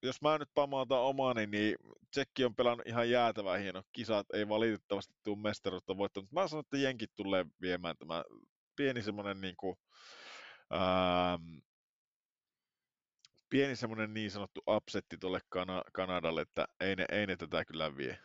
jos 0.04 0.22
mä 0.22 0.38
nyt 0.38 0.50
pamautan 0.54 1.00
omani, 1.00 1.48
niin 1.48 1.76
Tsekki 2.12 2.46
on 2.46 2.56
pelannut 2.56 2.88
ihan 2.88 3.10
jäätävän 3.10 3.60
hieno 3.60 3.84
kisat, 3.94 4.28
ei 4.34 4.50
valitettavasti 4.50 5.14
tule 5.24 5.42
mestaruutta 5.42 5.98
voittanut. 5.98 6.32
Mä 6.32 6.48
sanon, 6.48 6.64
että 6.66 6.78
jenkit 6.78 7.12
tulee 7.16 7.46
viemään 7.62 7.98
tämä 7.98 8.24
pieni 8.76 9.02
semmoinen 9.02 9.42
niin 9.42 9.56
kuin, 9.58 9.76
ähm, 10.74 11.58
pieni 13.50 13.76
semmoinen 13.76 14.14
niin 14.14 14.32
sanottu 14.32 14.62
upsetti 14.70 15.18
tuolle 15.18 15.40
Kana- 15.50 15.84
Kanadalle, 15.94 16.42
että 16.42 16.68
ei 16.80 16.96
ne, 16.96 17.06
ei 17.12 17.28
ne 17.28 17.36
tätä 17.36 17.66
kyllä 17.66 17.98
vie. 17.98 18.20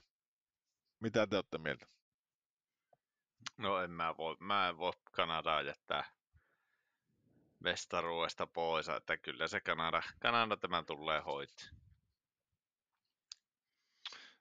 Mitä 1.00 1.26
te 1.26 1.36
olette 1.36 1.58
mieltä? 1.58 1.86
No 3.56 3.82
en 3.82 3.90
mä 3.90 4.16
voi, 4.16 4.36
mä 4.40 4.68
en 4.68 4.78
voi 4.78 4.92
Kanadaa 5.12 5.62
jättää 5.62 6.04
mestaruudesta 7.60 8.46
pois, 8.46 8.88
että 8.88 9.16
kyllä 9.16 9.48
se 9.48 9.60
Kanada, 9.60 10.02
Kanada 10.20 10.56
tämän 10.56 10.86
tulee 10.86 11.20
hoitaa. 11.20 11.66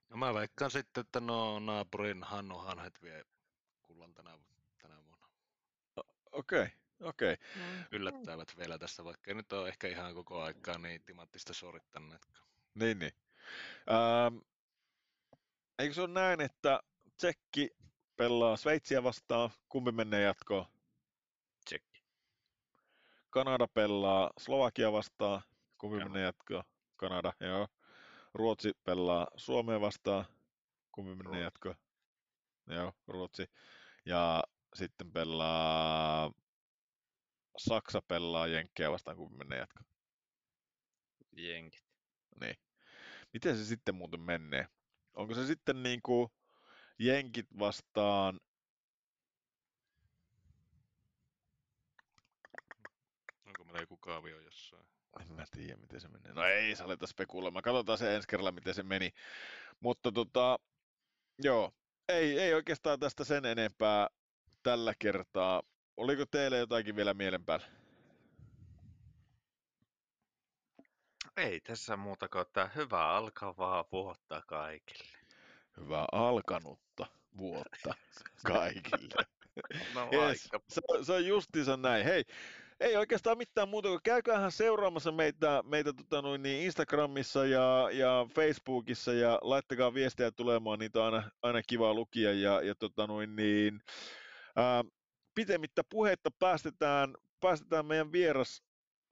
No 0.08 0.16
mä 0.16 0.34
veikkaan 0.34 0.70
sitten, 0.70 1.00
että 1.00 1.20
no 1.20 1.58
naapurin 1.58 2.22
Hannu 2.22 2.58
Hanhet 2.58 3.02
vie 3.02 3.24
kullan 3.82 4.14
tänä, 4.14 4.38
tänä 4.82 5.02
vuonna. 5.04 5.28
Okei, 6.32 6.62
okay, 6.62 6.70
okei. 7.00 7.32
Okay. 7.32 7.46
Mm. 7.56 7.84
Yllättävät 7.92 8.56
vielä 8.58 8.78
tässä, 8.78 9.04
vaikka 9.04 9.30
ei 9.30 9.34
nyt 9.34 9.52
ole 9.52 9.68
ehkä 9.68 9.88
ihan 9.88 10.14
koko 10.14 10.42
aikaa 10.42 10.78
niin 10.78 11.02
timattista 11.02 11.54
suorittaneetkaan. 11.54 12.48
Niin, 12.74 12.98
niin. 12.98 13.12
Ähm, 13.90 14.38
eikö 15.78 15.94
se 15.94 16.00
ole 16.00 16.10
näin, 16.10 16.40
että 16.40 16.82
Tsekki 17.16 17.70
pelaa 18.22 18.56
Sveitsiä 18.56 19.02
vastaan, 19.02 19.50
kumpi 19.68 19.92
menee 19.92 20.22
jatkoon? 20.22 20.66
Tsekki. 21.64 22.02
Kanada 23.30 23.68
pelaa 23.68 24.30
Slovakia 24.38 24.92
vastaan, 24.92 25.42
kumpi 25.78 25.96
Kanada. 25.98 26.10
menee 26.10 26.26
jatkoon? 26.26 26.64
Kanada, 26.96 27.32
joo. 27.40 27.68
Ruotsi 28.34 28.72
pelaa 28.84 29.26
Suomea 29.36 29.80
vastaan, 29.80 30.24
kumpi 30.92 31.14
menee 31.14 31.42
jatkoon? 31.42 31.74
Joo, 32.66 32.92
Ruotsi. 33.06 33.50
Ja 34.06 34.44
sitten 34.74 35.12
pelaa 35.12 36.32
Saksa 37.58 38.02
pelaa 38.02 38.46
Jenkkejä 38.46 38.90
vastaan, 38.90 39.16
kumpi 39.16 39.36
menee 39.36 39.58
jatkoon? 39.58 39.86
Jenkit. 41.36 41.84
Niin. 42.40 42.56
Miten 43.32 43.56
se 43.56 43.64
sitten 43.64 43.94
muuten 43.94 44.20
menee? 44.20 44.68
Onko 45.14 45.34
se 45.34 45.46
sitten 45.46 45.82
niin 45.82 46.02
kuin 46.02 46.30
Jenkit 47.04 47.46
vastaan 47.58 48.40
Onko 53.46 53.64
meillä 53.64 53.80
joku 53.80 53.96
kaavio 53.96 54.40
jossain? 54.40 54.86
En 55.20 55.32
mä 55.32 55.44
tiedä, 55.50 55.76
miten 55.76 56.00
se 56.00 56.08
menee. 56.08 56.32
No 56.32 56.44
ei 56.44 56.76
saa 56.76 56.86
aleta 56.86 57.06
spekuloimaan. 57.06 57.62
Katsotaan 57.62 57.98
se 57.98 58.14
ensi 58.14 58.28
kerralla, 58.28 58.52
miten 58.52 58.74
se 58.74 58.82
meni. 58.82 59.10
Mutta 59.80 60.12
tota, 60.12 60.58
joo, 61.38 61.72
ei, 62.08 62.40
ei 62.40 62.54
oikeastaan 62.54 63.00
tästä 63.00 63.24
sen 63.24 63.44
enempää 63.44 64.08
tällä 64.62 64.94
kertaa. 64.98 65.62
Oliko 65.96 66.26
teille 66.26 66.58
jotakin 66.58 66.96
vielä 66.96 67.14
mielen 67.14 67.44
päällä? 67.44 67.66
Ei 71.36 71.60
tässä 71.60 71.96
muuta 71.96 72.28
kuin, 72.28 72.42
että 72.42 72.70
hyvää 72.74 73.08
alkavaa 73.16 73.84
vuotta 73.92 74.42
kaikille. 74.46 75.21
Hyvää 75.80 76.04
alkanutta 76.12 77.06
vuotta 77.36 77.94
kaikille. 78.46 79.24
No 79.94 80.08
yes, 80.12 80.48
se, 80.68 80.80
se 81.02 81.12
on 81.12 81.26
justiinsa 81.26 81.76
näin. 81.76 82.04
Hei, 82.04 82.24
ei 82.80 82.96
oikeastaan 82.96 83.38
mitään 83.38 83.68
muuta 83.68 83.88
kuin 83.88 84.00
käykäähän 84.04 84.52
seuraamassa 84.52 85.12
meitä, 85.12 85.62
meitä 85.66 85.92
tota 85.92 86.22
noin, 86.22 86.42
niin 86.42 86.64
Instagramissa 86.64 87.46
ja, 87.46 87.88
ja 87.92 88.26
Facebookissa 88.34 89.12
ja 89.12 89.38
laittakaa 89.42 89.94
viestejä 89.94 90.30
tulemaan, 90.30 90.78
niitä 90.78 91.02
on 91.02 91.14
aina, 91.14 91.30
aina 91.42 91.62
kiva 91.62 91.94
lukia 91.94 92.32
ja, 92.32 92.62
ja 92.62 92.74
tota 92.74 93.06
noin, 93.06 93.36
niin, 93.36 93.80
ää, 94.56 94.84
pitemmittä 95.34 95.82
puhetta 95.90 96.30
päästetään, 96.38 97.14
päästetään 97.40 97.86
meidän 97.86 98.12
vieras 98.12 98.62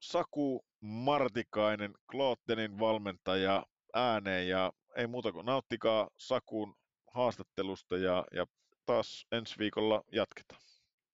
Saku 0.03 0.65
Martikainen, 0.81 1.95
Kloottenin 2.11 2.79
valmentaja 2.79 3.67
ääneen 3.95 4.49
ja 4.49 4.73
ei 4.97 5.07
muuta 5.07 5.33
kuin 5.33 5.47
nauttikaa 5.47 6.09
Sakun 6.19 6.77
haastattelusta 7.15 7.97
ja, 7.97 8.25
ja 8.33 8.47
taas 8.87 9.27
ensi 9.33 9.55
viikolla 9.59 10.03
jatketaan. 10.13 10.61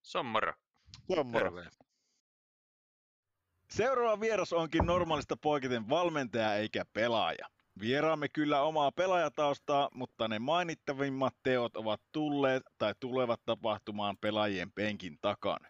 Se 0.03 0.19
on 0.19 0.27
moro. 0.27 0.53
Se 1.15 1.21
on 1.21 1.27
moro. 1.27 1.53
Seuraava 3.71 4.21
vieras 4.21 4.53
onkin 4.53 4.87
normaalista 4.87 5.37
poiketen 5.37 5.89
valmentaja 5.89 6.55
eikä 6.55 6.85
pelaaja. 6.93 7.49
Vieraamme 7.81 8.29
kyllä 8.29 8.63
omaa 8.63 8.93
pelaajataustaa, 8.93 9.89
mutta 9.95 10.29
ne 10.29 10.39
mainittavimmat 10.39 11.35
teot 11.43 11.77
ovat 11.77 12.01
tulleet 12.13 12.63
tai 12.79 12.95
tulevat 13.01 13.41
tapahtumaan 13.45 14.17
pelaajien 14.21 14.73
penkin 14.73 15.19
takana. 15.21 15.69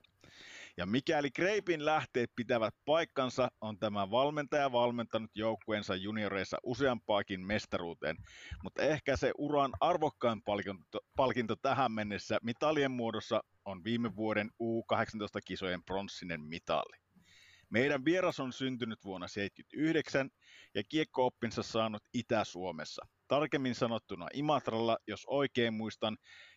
Ja 0.77 0.87
mikäli 0.87 1.31
Kreipin 1.31 1.85
lähteet 1.85 2.31
pitävät 2.37 2.75
paikkansa, 2.85 3.49
on 3.61 3.79
tämä 3.79 4.11
valmentaja 4.11 4.73
valmentanut 4.73 5.31
joukkueensa 5.35 5.95
junioreissa 5.97 6.57
useampaakin 6.63 7.47
mestaruuteen, 7.47 8.17
mutta 8.63 8.83
ehkä 8.83 9.17
se 9.17 9.33
uran 9.39 9.73
arvokkain 9.81 10.43
palkinto, 10.43 10.99
palkinto 11.17 11.57
tähän 11.57 11.93
mennessä 11.93 12.39
mitalien 12.43 12.91
muodossa 12.91 13.43
on 13.65 13.85
viime 13.85 14.17
vuoden 14.17 14.51
U18-kisojen 14.63 15.83
pronssinen 15.85 16.41
mitali. 16.41 16.97
Meidän 17.71 18.05
vieras 18.05 18.41
on 18.41 18.53
syntynyt 18.53 19.05
vuonna 19.05 19.27
1979 19.27 20.31
ja 20.75 20.83
kiekko-oppinsa 20.85 21.63
saanut 21.63 22.03
Itä-Suomessa. 22.15 23.07
Tarkemmin 23.29 23.75
sanottuna 23.75 24.29
Imatralla, 24.35 24.99
jos 25.07 25.25
oikein 25.27 25.75
muistan, 25.75 26.17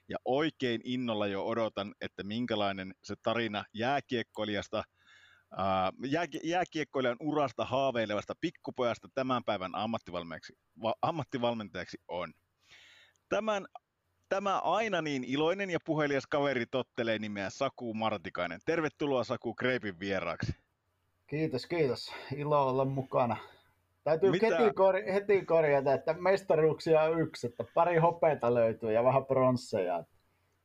ja 0.10 0.18
oikein 0.26 0.82
innolla 0.84 1.28
jo 1.28 1.46
odotan, 1.46 1.94
että 2.02 2.24
minkälainen 2.24 2.94
se 3.04 3.16
tarina 3.24 3.66
jääkiekkoilijasta, 3.74 4.84
ää, 5.58 5.92
jää, 6.06 6.26
jääkiekkoilijan 6.44 7.18
urasta 7.20 7.66
haaveilevasta 7.66 8.34
pikkupojasta 8.42 9.08
tämän 9.14 9.44
päivän 9.44 9.76
ammattivalmentajaksi, 9.76 10.54
va, 10.84 10.94
ammattivalmentajaksi 11.02 11.98
on. 12.08 12.34
Tämän 13.30 13.66
Tämä 14.30 14.60
aina 14.60 15.02
niin 15.02 15.24
iloinen 15.24 15.70
ja 15.70 15.80
puhelias 15.86 16.28
kaveri 16.28 16.66
tottelee 16.66 17.20
nimeä 17.20 17.50
Saku 17.50 17.94
Martikainen. 17.94 18.60
Tervetuloa 18.66 19.24
Saku 19.24 19.54
Kreipin 19.54 20.00
vieraaksi. 20.00 20.52
Kiitos, 21.28 21.66
kiitos. 21.66 22.12
Ilo 22.36 22.70
olla 22.70 22.86
mukana. 22.86 23.38
Täytyy 24.10 24.32
heti, 24.32 24.74
kor- 24.76 25.12
heti 25.14 25.46
korjata, 25.46 25.94
että 25.94 26.14
mestaruuksia 26.14 27.02
on 27.02 27.22
yksi, 27.22 27.48
että 27.48 27.64
pari 27.74 27.98
hopeita 27.98 28.54
löytyy 28.54 28.92
ja 28.92 29.04
vähän 29.04 29.26
pronsseja. 29.26 30.04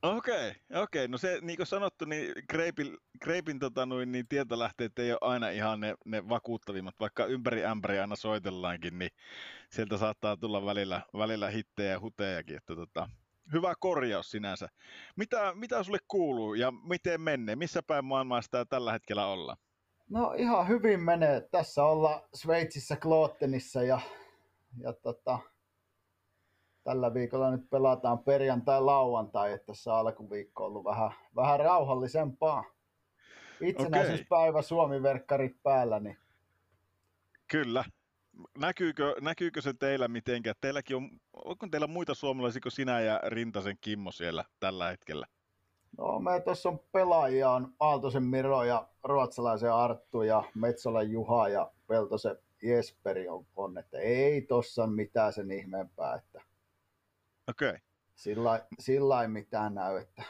Okei, 0.02 0.48
okay, 0.48 0.82
okei. 0.82 0.82
Okay. 0.82 1.08
No 1.08 1.18
se, 1.18 1.38
niin 1.42 1.56
kuin 1.56 1.66
sanottu, 1.66 2.04
niin 2.04 2.32
Greipin, 2.50 2.98
Greipin 3.22 3.58
tota, 3.58 3.86
noin, 3.86 4.12
niin 4.12 4.28
tietolähteet 4.28 4.98
ei 4.98 5.12
ole 5.12 5.18
aina 5.20 5.48
ihan 5.48 5.80
ne, 5.80 5.94
ne 6.04 6.28
vakuuttavimmat, 6.28 6.94
vaikka 7.00 7.26
ympäri 7.26 7.64
ämpäri 7.64 7.98
aina 7.98 8.16
soitellaankin, 8.16 8.98
niin 8.98 9.10
sieltä 9.70 9.96
saattaa 9.96 10.36
tulla 10.36 10.66
välillä, 10.66 11.00
välillä 11.18 11.50
hittejä 11.50 11.90
ja 11.90 12.00
hutejakin. 12.00 12.56
Että, 12.56 12.74
tota, 12.74 13.08
hyvä 13.52 13.74
korjaus 13.80 14.30
sinänsä. 14.30 14.68
Mitä, 15.16 15.52
mitä 15.54 15.82
sulle 15.82 15.98
kuuluu 16.08 16.54
ja 16.54 16.70
miten 16.70 17.20
menee? 17.20 17.56
Missä 17.56 17.82
päin 17.82 18.04
maailmaa 18.04 18.42
sitä 18.42 18.64
tällä 18.64 18.92
hetkellä 18.92 19.26
ollaan? 19.26 19.56
No 20.10 20.32
ihan 20.32 20.68
hyvin 20.68 21.00
menee. 21.00 21.40
Tässä 21.40 21.84
ollaan 21.84 22.22
Sveitsissä 22.34 22.96
Kloottenissa 22.96 23.82
ja, 23.82 24.00
ja 24.78 24.92
tota, 24.92 25.38
tällä 26.84 27.14
viikolla 27.14 27.50
nyt 27.50 27.70
pelataan 27.70 28.18
perjantai-lauantai, 28.18 29.52
että 29.52 29.66
tässä 29.66 29.94
alkuviikko 29.94 30.64
on 30.64 30.68
ollut 30.68 30.84
vähän, 30.84 31.10
vähän 31.36 31.60
rauhallisempaa. 31.60 32.64
Itsenäisyyspäivä 33.60 34.62
Suomi-verkkarit 34.62 35.62
päällä. 35.62 36.00
Niin... 36.00 36.18
Kyllä. 37.50 37.84
Näkyykö, 38.58 39.14
näkyykö 39.20 39.60
se 39.60 39.72
teillä 39.72 40.08
mitenkään? 40.08 40.56
Teilläkin 40.60 40.96
on, 40.96 41.10
onko 41.32 41.66
teillä 41.70 41.86
muita 41.86 42.14
suomalaisia 42.14 42.60
kuin 42.60 42.72
sinä 42.72 43.00
ja 43.00 43.20
Rintasen 43.26 43.78
Kimmo 43.80 44.12
siellä 44.12 44.44
tällä 44.60 44.88
hetkellä? 44.88 45.26
No 45.98 46.18
me 46.18 46.40
tuossa 46.40 46.68
on 46.68 46.80
pelaajia, 46.92 47.50
on 47.50 47.74
Aaltosen 47.80 48.22
Miro 48.22 48.64
ja 48.64 48.88
ruotsalaisen 49.04 49.72
Arttu 49.72 50.22
ja 50.22 50.44
Metsolan 50.54 51.10
Juha 51.10 51.48
ja 51.48 51.70
Peltosen 51.86 52.36
Jesperi 52.62 53.28
on, 53.28 53.46
on 53.56 53.78
että 53.78 53.98
ei 53.98 54.42
tossa 54.42 54.86
mitään 54.86 55.32
sen 55.32 55.50
ihmeempää. 55.50 56.14
Että... 56.14 56.40
Okei. 57.48 57.68
Okay. 57.68 57.80
sillä, 58.14 58.66
sillä 58.78 59.22
ei 59.22 59.28
mitään 59.28 59.74
näy, 59.74 59.96
että 59.96 60.22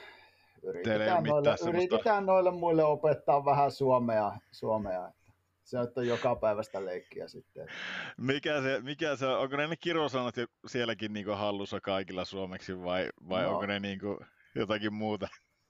yritetään, 0.63 1.25
noille, 1.25 1.57
semmoista- 1.57 1.69
yritetään 1.69 2.27
noille 2.27 2.51
muille 2.51 2.85
opettaa 2.85 3.45
vähän 3.45 3.71
suomea, 3.73 4.33
suomea 4.53 5.09
että 5.09 5.25
se 5.65 5.79
on 6.01 6.07
joka 6.07 6.37
päivästä 6.37 6.85
leikkiä 6.85 7.29
sitten. 7.29 7.69
Mikä 8.17 8.63
se, 8.63 8.81
mikä 8.83 9.17
se 9.17 9.27
on? 9.27 9.39
Onko 9.39 9.57
ne 9.57 9.67
ne 9.67 9.77
kirosanat 9.77 10.37
jo 10.37 10.47
sielläkin 10.67 11.13
niinku 11.13 11.33
hallussa 11.33 11.81
kaikilla 11.81 12.25
suomeksi 12.25 12.83
vai, 12.83 13.09
vai 13.29 13.43
No. 13.43 13.51
onko 13.51 13.67
ne 13.67 13.81
niinku 13.81 14.21
jotakin 14.55 14.93
muuta? 14.93 15.29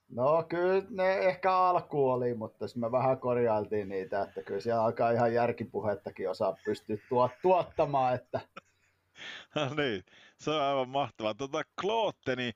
No 0.08 0.44
kyllä 0.48 0.82
ne 0.90 1.18
ehkä 1.18 1.52
alku 1.52 2.10
oli, 2.10 2.34
mutta 2.34 2.68
sitten 2.68 2.80
me 2.80 2.92
vähän 2.92 3.18
korjailtiin 3.18 3.88
niitä, 3.88 4.22
että 4.22 4.42
kyllä 4.42 4.60
siellä 4.60 4.84
alkaa 4.84 5.10
ihan 5.10 5.34
järkipuhettakin 5.34 6.30
osaa 6.30 6.56
pystyä 6.64 6.96
tuot, 7.08 7.32
tuottamaan, 7.42 8.14
että 8.14 8.40
No 9.54 9.74
niin, 9.74 10.04
se 10.38 10.50
on 10.50 10.62
aivan 10.62 10.88
mahtavaa. 10.88 11.34
Tota, 11.34 11.62
Klootteni, 11.80 12.52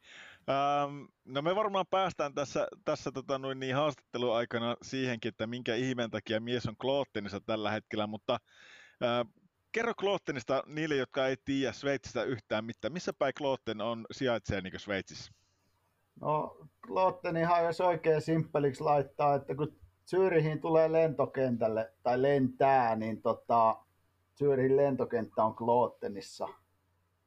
ähm, 0.48 1.04
no 1.24 1.42
me 1.42 1.56
varmaan 1.56 1.86
päästään 1.90 2.34
tässä, 2.34 2.68
tässä 2.84 3.12
tota, 3.12 3.38
noin 3.38 3.60
niin 3.60 3.74
haastattelun 3.74 4.36
aikana 4.36 4.76
siihenkin, 4.82 5.28
että 5.28 5.46
minkä 5.46 5.74
ihmeen 5.74 6.10
takia 6.10 6.40
mies 6.40 6.66
on 6.66 6.76
Kloottenissa 6.76 7.40
tällä 7.40 7.70
hetkellä, 7.70 8.06
mutta 8.06 8.38
äh, 9.02 9.26
kerro 9.72 9.94
Kloottenista 9.94 10.62
niille, 10.66 10.96
jotka 10.96 11.26
ei 11.26 11.36
tiedä 11.44 11.72
Sveitsistä 11.72 12.22
yhtään 12.22 12.64
mitään. 12.64 12.92
Missä 12.92 13.12
päin 13.12 13.34
Klootten 13.38 13.80
on 13.80 14.06
sijaitsee 14.10 14.60
niin 14.60 14.80
Sveitsissä? 14.80 15.32
No, 16.20 16.56
Lottenihan 16.88 17.64
jos 17.64 17.80
oikein 17.80 18.22
simppeliksi 18.22 18.84
laittaa, 18.84 19.34
että 19.34 19.54
kun 19.54 19.76
Zyrihin 20.06 20.60
tulee 20.60 20.92
lentokentälle 20.92 21.92
tai 22.02 22.22
lentää, 22.22 22.96
niin 22.96 23.22
tota, 23.22 23.76
Zyrihin 24.38 24.76
lentokenttä 24.76 25.44
on 25.44 25.54
Klottenissa. 25.54 26.44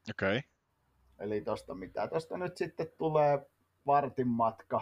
Okei. 0.10 0.38
Okay. 0.38 0.42
Eli 1.20 1.42
tosta 1.42 1.74
mitä, 1.76 2.08
tosta 2.08 2.38
nyt 2.38 2.58
sitten 2.58 2.92
tulee 2.98 3.46
vartin 3.86 4.28
matka, 4.28 4.82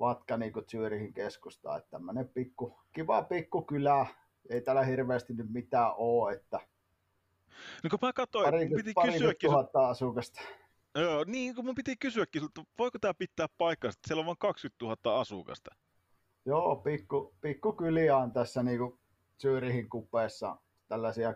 matka 0.00 0.36
niin 0.36 0.52
kuin 0.52 0.66
keskustaan, 1.14 1.78
että 1.78 1.90
tämmönen 1.90 2.28
pikku, 2.28 2.80
kiva 2.92 3.22
pikku 3.22 3.62
kylä, 3.62 4.06
ei 4.50 4.60
täällä 4.60 4.84
hirveästi 4.84 5.32
nyt 5.32 5.52
mitään 5.52 5.92
oo, 5.96 6.28
että 6.28 6.60
No 7.82 7.90
kun 7.90 7.98
mä 8.02 8.12
katsoin, 8.12 8.44
pari, 8.44 8.68
piti 8.68 8.92
pari 8.92 9.12
kysyäkin, 9.12 9.50
sul- 9.50 9.52
tuhatta 9.52 9.88
asukasta. 9.88 10.40
Joo, 10.94 11.24
niin 11.26 11.54
kun 11.54 11.64
mun 11.64 11.74
piti 11.74 11.96
kysyäkin, 11.96 12.42
voiko 12.78 12.98
tämä 12.98 13.14
pitää 13.14 13.46
paikkaa, 13.58 13.88
että 13.88 14.08
siellä 14.08 14.20
on 14.20 14.26
vain 14.26 14.38
20 14.38 14.84
000 14.84 15.20
asukasta? 15.20 15.70
Joo, 16.46 16.76
pikku, 16.76 17.34
pikku 17.40 17.72
kyliä 17.72 18.16
on 18.16 18.32
tässä 18.32 18.62
niinku 18.62 19.00
Zyrihin 19.40 19.88
kupeessa 19.88 20.56
tällaisia 20.88 21.30
10-20 21.32 21.34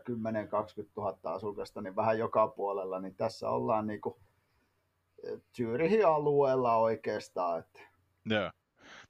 000 0.97 1.19
asukasta, 1.25 1.81
niin 1.81 1.97
vähän 1.97 2.19
joka 2.19 2.49
puolella, 2.49 3.01
niin 3.01 3.17
tässä 3.17 3.51
ollaan 3.51 3.87
niinku 3.87 4.21
eh, 5.25 5.41
Zyrihin 5.57 6.07
alueella 6.07 6.77
oikeastaan. 6.77 7.61
Että 7.61 7.81
Joo. 8.27 8.51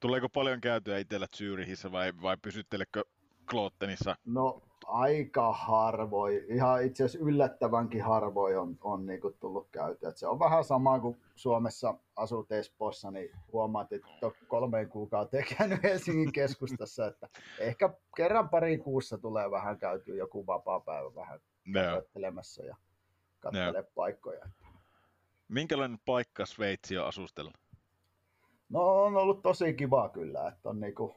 Tuleeko 0.00 0.28
paljon 0.28 0.60
käytyä 0.60 0.98
itsellä 0.98 1.26
Zyrihissä 1.36 1.92
vai, 1.92 2.12
vai 2.22 2.36
pysyttelekö 2.42 3.04
Kloottenissa? 3.50 4.16
no 4.24 4.62
aika 4.86 5.52
harvoin, 5.52 6.44
ihan 6.48 6.84
itse 6.84 7.04
asiassa 7.04 7.26
yllättävänkin 7.26 8.02
harvoin 8.02 8.58
on, 8.58 8.78
on 8.80 9.06
niinku 9.06 9.30
tullut 9.40 9.68
käytyä. 9.72 10.08
Et 10.08 10.16
se 10.16 10.26
on 10.26 10.38
vähän 10.38 10.64
sama 10.64 11.00
kuin 11.00 11.20
Suomessa 11.36 11.94
asut 12.16 12.52
Espoossa, 12.52 13.10
niin 13.10 13.30
huomaat, 13.52 13.92
että 13.92 14.08
et 14.16 14.24
ole 14.24 14.32
kolmeen 14.48 14.88
kuukauteen 14.88 15.44
käynyt 15.58 15.82
Helsingin 15.82 16.32
keskustassa, 16.32 17.06
että 17.06 17.28
ehkä 17.58 17.90
kerran 18.16 18.48
pari 18.48 18.78
kuussa 18.78 19.18
tulee 19.18 19.50
vähän 19.50 19.78
käytyä 19.78 20.16
joku 20.16 20.46
vapaa 20.46 20.80
päivä 20.80 21.14
vähän 21.14 21.40
katselemassa 21.94 22.64
ja 22.64 22.76
katsele 23.40 23.82
paikkoja. 23.82 24.48
Minkälainen 25.48 25.98
paikka 26.06 26.46
Sveitsi 26.46 26.98
on 26.98 27.06
asustella? 27.06 27.52
No 28.68 29.02
on 29.02 29.16
ollut 29.16 29.42
tosi 29.42 29.74
kiva 29.74 30.08
kyllä, 30.08 30.48
että 30.48 30.68
on 30.68 30.80
niinku 30.80 31.16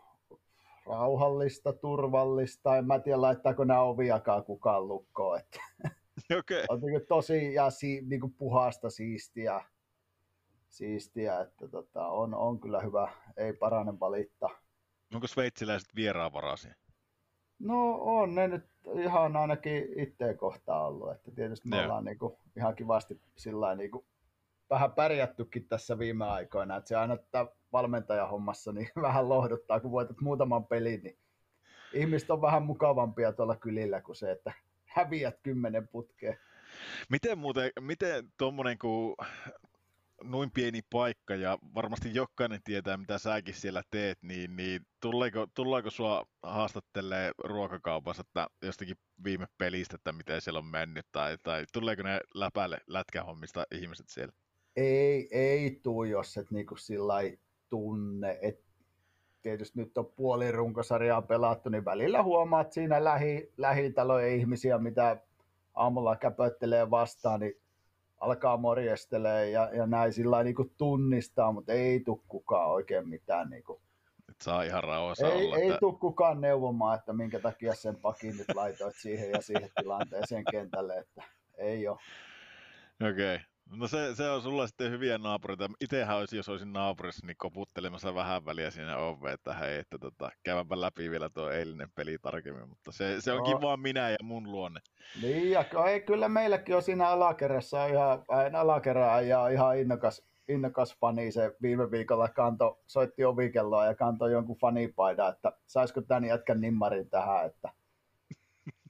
rauhallista, 0.90 1.74
turvallista. 1.74 2.78
En 2.78 2.88
mä 2.88 3.00
tiedä, 3.00 3.22
laittaako 3.22 3.64
nämä 3.64 3.82
oviakaan 3.82 4.44
kukaan 4.44 4.88
lukkoon. 4.88 5.40
Että 5.40 5.60
Okei. 6.40 6.66
on 6.70 6.82
niinku 6.82 7.06
tosi 7.08 7.54
ja 7.54 7.70
si, 7.70 8.02
niinku 8.08 8.30
puhasta, 8.30 8.90
siistiä, 8.90 9.62
siistiä 10.70 11.42
että 11.42 11.68
tota, 11.68 12.08
on, 12.08 12.34
on, 12.34 12.60
kyllä 12.60 12.80
hyvä, 12.80 13.12
ei 13.38 13.54
parane 13.54 14.00
valittaa. 14.00 14.50
Onko 15.14 15.28
sveitsiläiset 15.28 15.96
vieraanvaraisia? 15.96 16.76
No 17.60 17.94
on 18.02 18.36
ne 18.36 18.48
nyt 18.48 18.66
ihan 18.94 19.36
ainakin 19.36 20.00
itteen 20.00 20.38
kohtaan 20.38 20.86
ollut, 20.86 21.12
että 21.12 21.32
tietysti 21.32 21.70
me 21.70 21.76
Joo. 21.76 21.86
ollaan 21.86 22.06
niinku 22.06 22.40
ihan 22.58 22.76
kivasti 22.76 23.22
sillä 23.36 23.76
niinku 23.76 24.06
vähän 24.70 24.92
pärjättykin 24.92 25.68
tässä 25.68 26.00
viime 26.00 26.26
aikoina, 26.26 26.76
että 26.76 26.88
se 26.88 26.96
aina 26.96 27.14
että 27.14 27.48
valmentajahommassa 27.74 28.72
niin 28.72 28.90
vähän 29.02 29.30
lohduttaa, 29.30 29.80
kun 29.80 29.92
voitat 29.92 30.22
muutaman 30.22 30.66
pelin, 30.66 31.04
niin 31.04 31.18
ihmiset 31.94 32.30
on 32.32 32.42
vähän 32.42 32.64
mukavampia 32.64 33.34
tuolla 33.34 33.56
kylillä 33.56 34.02
kuin 34.02 34.16
se, 34.16 34.32
että 34.32 34.54
häviät 34.86 35.40
kymmenen 35.44 35.88
putkeen. 35.88 36.40
Miten 37.10 37.38
muuten, 37.38 37.72
miten 37.80 38.32
tuommoinen 38.38 38.78
kuin 38.78 39.16
noin 40.24 40.52
pieni 40.52 40.82
paikka 40.90 41.36
ja 41.36 41.58
varmasti 41.76 42.14
jokainen 42.14 42.62
tietää, 42.64 42.98
mitä 42.98 43.18
säkin 43.18 43.54
siellä 43.56 43.82
teet, 43.92 44.18
niin, 44.22 44.56
niin 44.56 44.82
tuleeko, 45.00 45.48
tullaanko 45.54 45.90
sua 45.90 46.26
haastattelee 46.44 47.32
ruokakaupassa 47.44 48.22
että 48.28 48.48
jostakin 48.62 48.96
viime 49.24 49.46
pelistä, 49.58 49.96
että 49.96 50.12
miten 50.12 50.42
siellä 50.42 50.60
on 50.60 50.66
mennyt, 50.66 51.06
tai, 51.12 51.38
tai 51.44 51.66
tuleeko 51.74 52.04
ne 52.04 52.20
läpälle 52.34 52.78
lätkähommista 52.88 53.66
ihmiset 53.72 54.10
siellä? 54.10 54.34
Ei, 54.76 55.28
ei 55.32 55.80
tuu, 55.84 56.04
jos 56.04 56.38
et 56.38 56.52
niinku 56.52 56.76
sillä 56.76 57.08
lailla 57.08 57.47
tunne. 57.70 58.40
Et 58.42 58.60
tietysti 59.42 59.80
nyt 59.80 59.98
on 59.98 60.12
puoli 60.16 60.52
runkosarjaa 60.52 61.22
pelattu, 61.22 61.70
niin 61.70 61.86
välillä 61.86 62.24
huomaat 62.24 62.72
siinä 62.72 63.04
lähi, 63.04 63.54
lähitalojen 63.58 64.40
ihmisiä, 64.40 64.78
mitä 64.78 65.18
aamulla 65.74 66.16
käpöttelee 66.16 66.90
vastaan, 66.90 67.40
niin 67.40 67.62
alkaa 68.20 68.58
morjestelee 68.58 69.50
ja, 69.50 69.70
ja 69.74 69.88
näin 69.88 70.14
sillä 70.14 70.32
lailla 70.32 70.44
niinku 70.44 70.72
tunnistaa, 70.78 71.52
mutta 71.52 71.74
ei 71.74 72.00
tuu 72.00 72.24
kukaan 72.28 72.70
oikein 72.70 73.10
mitään. 73.10 73.50
Niinku. 73.50 73.82
Et 74.30 74.42
saa 74.42 74.64
ihan 74.64 74.84
rauhassa 74.84 75.28
Ei, 75.28 75.46
olla. 75.46 75.58
ei 75.58 75.68
että... 75.68 75.80
tuu 75.80 75.94
kukaan 75.94 76.42
neuvomaan, 76.42 77.00
että 77.00 77.14
minkä 77.14 77.40
takia 77.40 77.76
sen 77.76 77.96
pakin 77.96 78.38
nyt 78.38 78.56
laitoit 78.56 78.96
siihen 78.96 79.32
ja 79.32 79.42
siihen 79.42 79.70
tilanteeseen 79.82 80.44
kentälle, 80.52 80.98
että 80.98 81.24
ei 81.58 81.88
ole. 81.88 81.98
Okei. 83.12 83.36
Okay. 83.36 83.46
No 83.76 83.88
se, 83.88 84.16
se 84.16 84.30
on 84.30 84.42
sulla 84.42 84.68
sitten 84.68 84.92
hyviä 84.92 85.18
naapureita. 85.18 85.70
Itsehän 85.82 86.18
olisi, 86.18 86.38
jos 86.38 86.50
olisin 86.50 86.74
naapurissa, 86.74 87.28
niin 87.28 87.38
koputtelemassa 87.38 88.16
vähän 88.16 88.46
väliä 88.46 88.72
siinä 88.72 88.98
oveen, 88.98 89.34
että 89.34 89.54
hei, 89.54 89.78
että 89.80 89.98
tota, 89.98 90.30
käymäpä 90.44 90.82
läpi 90.82 91.10
vielä 91.12 91.30
tuo 91.30 91.50
eilinen 91.50 91.90
peli 91.96 92.18
tarkemmin, 92.22 92.70
mutta 92.70 92.92
se, 92.92 93.22
se 93.22 93.32
onkin 93.32 93.54
No. 93.54 93.62
vaan 93.62 93.80
minä 93.80 94.10
ja 94.10 94.18
mun 94.24 94.52
luonne. 94.52 94.80
Niin, 95.22 95.52
ja 95.52 95.66
ei, 95.88 96.02
kyllä 96.02 96.30
meilläkin 96.30 96.76
on 96.76 96.82
siinä 96.82 97.08
alakerrassa 97.08 97.86
ihan, 97.86 98.24
aina 98.28 98.60
alakerran 98.60 99.28
ja 99.28 99.48
ihan 99.48 99.78
innokas, 99.80 100.22
innokas 100.48 100.96
fani. 101.00 101.32
Se 101.32 101.56
viime 101.62 101.92
viikolla 101.92 102.28
kanto, 102.28 102.80
soitti 102.88 103.26
ovikelloa 103.26 103.86
ja 103.86 103.96
kantoi 103.96 104.32
jonkun 104.32 104.58
fanipaidan, 104.58 105.34
että 105.34 105.52
saisiko 105.68 106.02
tämän 106.02 106.26
jätkän 106.26 106.62
nimmarin 106.62 107.10
tähän, 107.10 107.46
että 107.46 107.70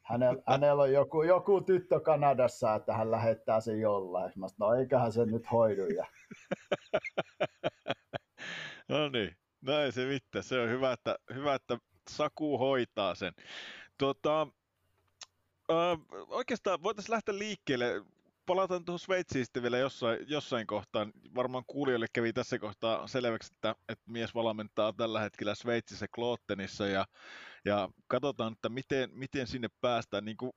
hänellä, 0.09 0.43
hänellä 0.47 0.83
on 0.83 0.91
joku, 0.91 1.23
joku 1.23 1.61
tyttö 1.61 1.99
Kanadassa, 1.99 2.75
että 2.75 2.93
hän 2.93 3.11
lähettää 3.11 3.61
sen 3.61 3.79
jollain. 3.79 4.31
Mä 4.35 4.47
sanoin, 4.47 4.75
no 4.75 4.81
eiköhän 4.81 5.11
se 5.11 5.25
nyt 5.25 5.51
hoidu. 5.51 5.85
Ja, 5.85 6.05
No 8.87 9.09
niin, 9.09 9.37
no 9.61 9.79
ei 9.79 9.91
se 9.91 10.05
mitään. 10.05 10.43
Se 10.43 10.59
on 10.59 10.69
hyvä, 10.69 10.91
että, 10.91 11.15
hyvä, 11.33 11.55
että 11.55 11.77
Saku 12.09 12.57
hoitaa 12.57 13.15
sen. 13.15 13.33
Tota, 13.97 14.41
äh, 15.71 15.99
oikeastaan 16.27 16.83
voitaisiin 16.83 17.13
lähteä 17.13 17.37
liikkeelle. 17.37 17.85
Palataan 18.47 18.85
tuohon 18.85 18.99
Sveitsiin 18.99 19.45
sitten 19.45 19.63
vielä 19.63 19.77
jossain, 19.77 20.19
jossain 20.27 20.67
kohtaan. 20.67 21.11
Varmaan 21.35 21.63
kuulijoille 21.67 22.05
kävi 22.13 22.33
tässä 22.33 22.59
kohtaa 22.59 23.07
selväksi, 23.07 23.53
että, 23.55 23.75
että 23.89 24.11
mies 24.11 24.35
valmentaa 24.35 24.93
tällä 24.93 25.19
hetkellä 25.19 25.55
Sveitsissä 25.55 26.05
Kloottenissa 26.15 26.87
ja, 26.87 27.05
ja 27.65 27.89
katsotaan, 28.07 28.53
että 28.53 28.69
miten, 28.69 29.09
miten 29.13 29.47
sinne 29.47 29.67
päästään. 29.81 30.25
Niin 30.25 30.37
kuin 30.37 30.51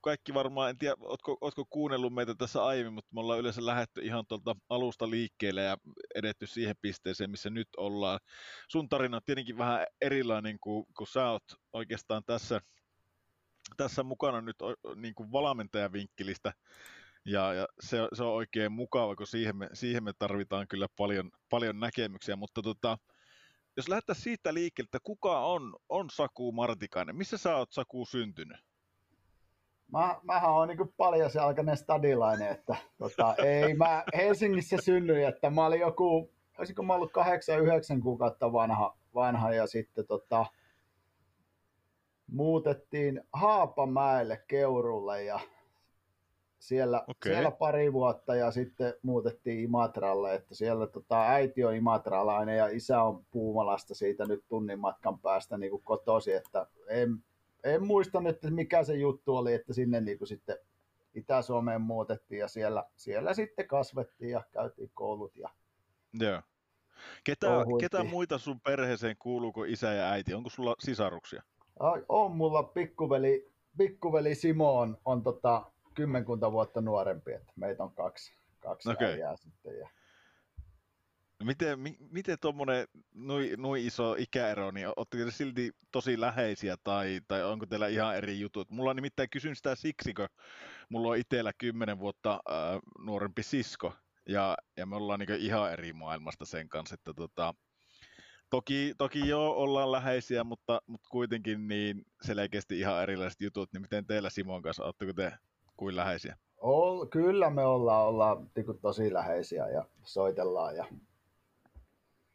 kaikki 0.00 0.34
varmaan, 0.34 0.70
en 0.70 0.78
tiedä, 0.78 0.96
ootko, 1.00 1.38
ootko 1.40 1.64
kuunnellut 1.70 2.14
meitä 2.14 2.34
tässä 2.34 2.64
aiemmin, 2.64 2.92
mutta 2.92 3.14
me 3.14 3.20
ollaan 3.20 3.38
yleensä 3.40 3.66
lähdetty 3.66 4.00
ihan 4.00 4.24
tuolta 4.28 4.56
alusta 4.68 5.10
liikkeelle 5.10 5.62
ja 5.62 5.76
edetty 6.14 6.46
siihen 6.46 6.76
pisteeseen, 6.82 7.30
missä 7.30 7.50
nyt 7.50 7.68
ollaan. 7.76 8.20
Sun 8.68 8.88
tarina 8.88 9.16
on 9.16 9.22
tietenkin 9.26 9.58
vähän 9.58 9.86
erilainen 10.00 10.58
kuin, 10.60 10.86
kuin 10.96 11.08
sä 11.08 11.30
oot 11.30 11.44
oikeastaan 11.72 12.22
tässä, 12.26 12.60
tässä 13.76 14.02
mukana 14.02 14.40
nyt 14.40 14.56
niin 14.96 15.14
kuin 15.14 15.32
valmentajan 15.32 15.92
vinkkelistä. 15.92 16.52
Ja, 17.26 17.54
ja 17.54 17.66
se, 17.80 17.98
se, 18.12 18.22
on 18.22 18.34
oikein 18.34 18.72
mukava, 18.72 19.16
kun 19.16 19.26
siihen 19.26 19.56
me, 19.56 19.68
siihen 19.72 20.04
me 20.04 20.12
tarvitaan 20.18 20.68
kyllä 20.68 20.86
paljon, 20.96 21.30
paljon 21.50 21.80
näkemyksiä, 21.80 22.36
mutta 22.36 22.62
tota, 22.62 22.98
jos 23.76 23.88
lähdetään 23.88 24.16
siitä 24.20 24.54
liikkeelle, 24.54 24.86
että 24.86 24.98
kuka 25.02 25.40
on, 25.40 25.76
on 25.88 26.10
Saku 26.10 26.52
Martikainen, 26.52 27.16
missä 27.16 27.38
sä 27.38 27.56
oot 27.56 27.72
Saku 27.72 28.04
syntynyt? 28.04 28.56
Mä, 29.92 30.20
mähän 30.22 30.50
on 30.50 30.68
niin 30.68 30.94
paljasjalkainen 30.96 31.76
stadilainen, 31.76 32.48
että 32.48 32.76
tota, 32.98 33.34
ei 33.44 33.74
mä 33.74 34.04
Helsingissä 34.16 34.76
synnyin, 34.80 35.28
että 35.28 35.50
mä 35.50 35.66
olin 35.66 35.80
joku, 35.80 36.32
olisiko 36.58 36.82
mä 36.82 36.94
ollut 36.94 37.12
8-9 37.98 38.02
kuukautta 38.02 38.52
vanha, 38.52 38.98
vanha 39.14 39.52
ja 39.52 39.66
sitten 39.66 40.06
tota, 40.06 40.46
muutettiin 42.26 43.22
Haapamäelle 43.32 44.44
Keurulle 44.48 45.24
ja 45.24 45.40
siellä, 46.66 47.04
okay. 47.08 47.32
siellä 47.32 47.50
pari 47.50 47.92
vuotta 47.92 48.34
ja 48.34 48.50
sitten 48.50 48.94
muutettiin 49.02 49.60
Imatralle, 49.60 50.34
että 50.34 50.54
siellä 50.54 50.86
tota, 50.86 51.22
äiti 51.22 51.64
on 51.64 51.74
imatralainen 51.74 52.56
ja 52.56 52.66
isä 52.66 53.02
on 53.02 53.24
Puumalasta 53.30 53.94
siitä 53.94 54.26
nyt 54.26 54.44
tunnin 54.48 54.80
matkan 54.80 55.18
päästä 55.18 55.58
niin 55.58 55.70
kuin 55.70 55.82
kotosi, 55.82 56.32
että 56.32 56.66
en, 56.88 57.24
en 57.64 57.86
muista 57.86 58.20
nyt, 58.20 58.34
että 58.34 58.50
mikä 58.50 58.84
se 58.84 58.94
juttu 58.94 59.36
oli, 59.36 59.54
että 59.54 59.72
sinne 59.72 60.00
niin 60.00 60.18
kuin 60.18 60.28
sitten 60.28 60.56
Itä-Suomeen 61.14 61.80
muutettiin 61.80 62.38
ja 62.38 62.48
siellä, 62.48 62.84
siellä 62.96 63.34
sitten 63.34 63.68
kasvettiin 63.68 64.30
ja 64.30 64.42
käytiin 64.52 64.90
koulut. 64.94 65.36
Ja 65.36 65.50
Joo. 66.20 66.42
Ketä, 67.24 67.46
ketä 67.80 68.04
muita 68.04 68.38
sun 68.38 68.60
perheeseen 68.60 69.16
kuuluuko 69.18 69.64
isä 69.64 69.92
ja 69.92 70.10
äiti? 70.10 70.34
Onko 70.34 70.50
sulla 70.50 70.74
sisaruksia? 70.78 71.42
On 72.08 72.36
mulla 72.36 72.62
pikkuveli, 72.62 73.50
pikkuveli 73.78 74.34
Simo 74.34 74.78
on, 74.78 74.98
on 75.04 75.22
tota, 75.22 75.62
kymmenkunta 75.96 76.52
vuotta 76.52 76.80
nuorempi, 76.80 77.32
että 77.32 77.52
meitä 77.56 77.82
on 77.82 77.94
kaksi, 77.94 78.34
kaksi 78.60 78.90
okay. 78.90 79.12
äijää 79.12 79.36
sitten. 79.36 79.78
Ja... 79.78 79.88
No 81.40 81.46
miten, 81.46 81.80
mi, 81.80 81.96
miten 82.10 82.38
tuommoinen 82.40 82.86
noin 83.14 83.50
noi 83.56 83.86
iso 83.86 84.14
ikäero, 84.18 84.70
niin 84.70 84.88
oletteko 84.96 85.24
te 85.24 85.30
silti 85.30 85.72
tosi 85.92 86.20
läheisiä 86.20 86.76
tai, 86.84 87.20
tai 87.28 87.44
onko 87.44 87.66
teillä 87.66 87.88
ihan 87.88 88.16
eri 88.16 88.40
jutut? 88.40 88.70
Mulla 88.70 88.90
on 88.90 88.96
nimittäin 88.96 89.30
kysyn 89.30 89.56
sitä 89.56 89.74
siksi, 89.74 90.14
kun 90.14 90.28
mulla 90.88 91.08
on 91.08 91.16
itsellä 91.16 91.52
kymmenen 91.58 91.98
vuotta 91.98 92.32
äh, 92.32 92.80
nuorempi 92.98 93.42
sisko 93.42 93.92
ja, 94.28 94.56
ja 94.76 94.86
me 94.86 94.96
ollaan 94.96 95.20
niin 95.20 95.40
ihan 95.40 95.72
eri 95.72 95.92
maailmasta 95.92 96.44
sen 96.44 96.68
kanssa, 96.68 96.94
että 96.94 97.14
tota, 97.14 97.54
toki, 98.50 98.94
toki 98.98 99.28
joo, 99.28 99.52
ollaan 99.52 99.92
läheisiä, 99.92 100.44
mutta, 100.44 100.80
mutta 100.86 101.08
kuitenkin 101.10 101.68
niin 101.68 102.02
selkeästi 102.22 102.78
ihan 102.78 103.02
erilaiset 103.02 103.40
jutut, 103.40 103.72
niin 103.72 103.80
miten 103.80 104.06
teillä 104.06 104.30
Simon 104.30 104.62
kanssa, 104.62 104.84
oletteko 104.84 105.12
te 105.12 105.32
kuin 105.76 105.96
läheisiä? 105.96 106.36
Ol, 106.56 107.06
kyllä 107.06 107.50
me 107.50 107.64
ollaan, 107.64 108.06
ollaan 108.06 108.50
niin 108.56 108.78
tosi 108.82 109.12
läheisiä 109.12 109.68
ja 109.68 109.84
soitellaan 110.02 110.76
ja 110.76 110.84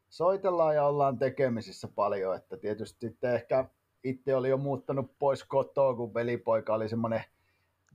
soitellaan 0.10 0.76
ja 0.76 0.86
ollaan 0.86 1.20
tekemisissä 1.20 1.88
paljon, 1.96 2.36
että 2.36 2.58
tietysti 2.58 3.00
sitten 3.00 3.36
ehkä 3.36 3.66
itse 4.04 4.36
oli 4.36 4.50
jo 4.50 4.58
muuttanut 4.58 5.20
pois 5.20 5.44
kotoa, 5.44 5.96
kun 5.96 6.14
velipoika 6.14 6.74
oli 6.74 6.90
semmoinen 6.90 7.24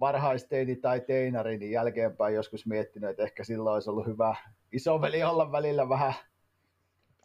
varhaisteini 0.01 0.77
tai 0.77 1.01
teinari, 1.01 1.59
niin 1.59 1.71
jälkeenpäin 1.71 2.35
joskus 2.35 2.67
miettinyt, 2.67 3.11
että 3.11 3.23
ehkä 3.23 3.45
silloin 3.45 3.75
olisi 3.75 3.91
ollut 3.91 4.07
hyvä 4.07 4.35
isoveli 4.73 5.25
olla 5.25 5.53
välillä 5.53 5.89
vähän 5.89 6.15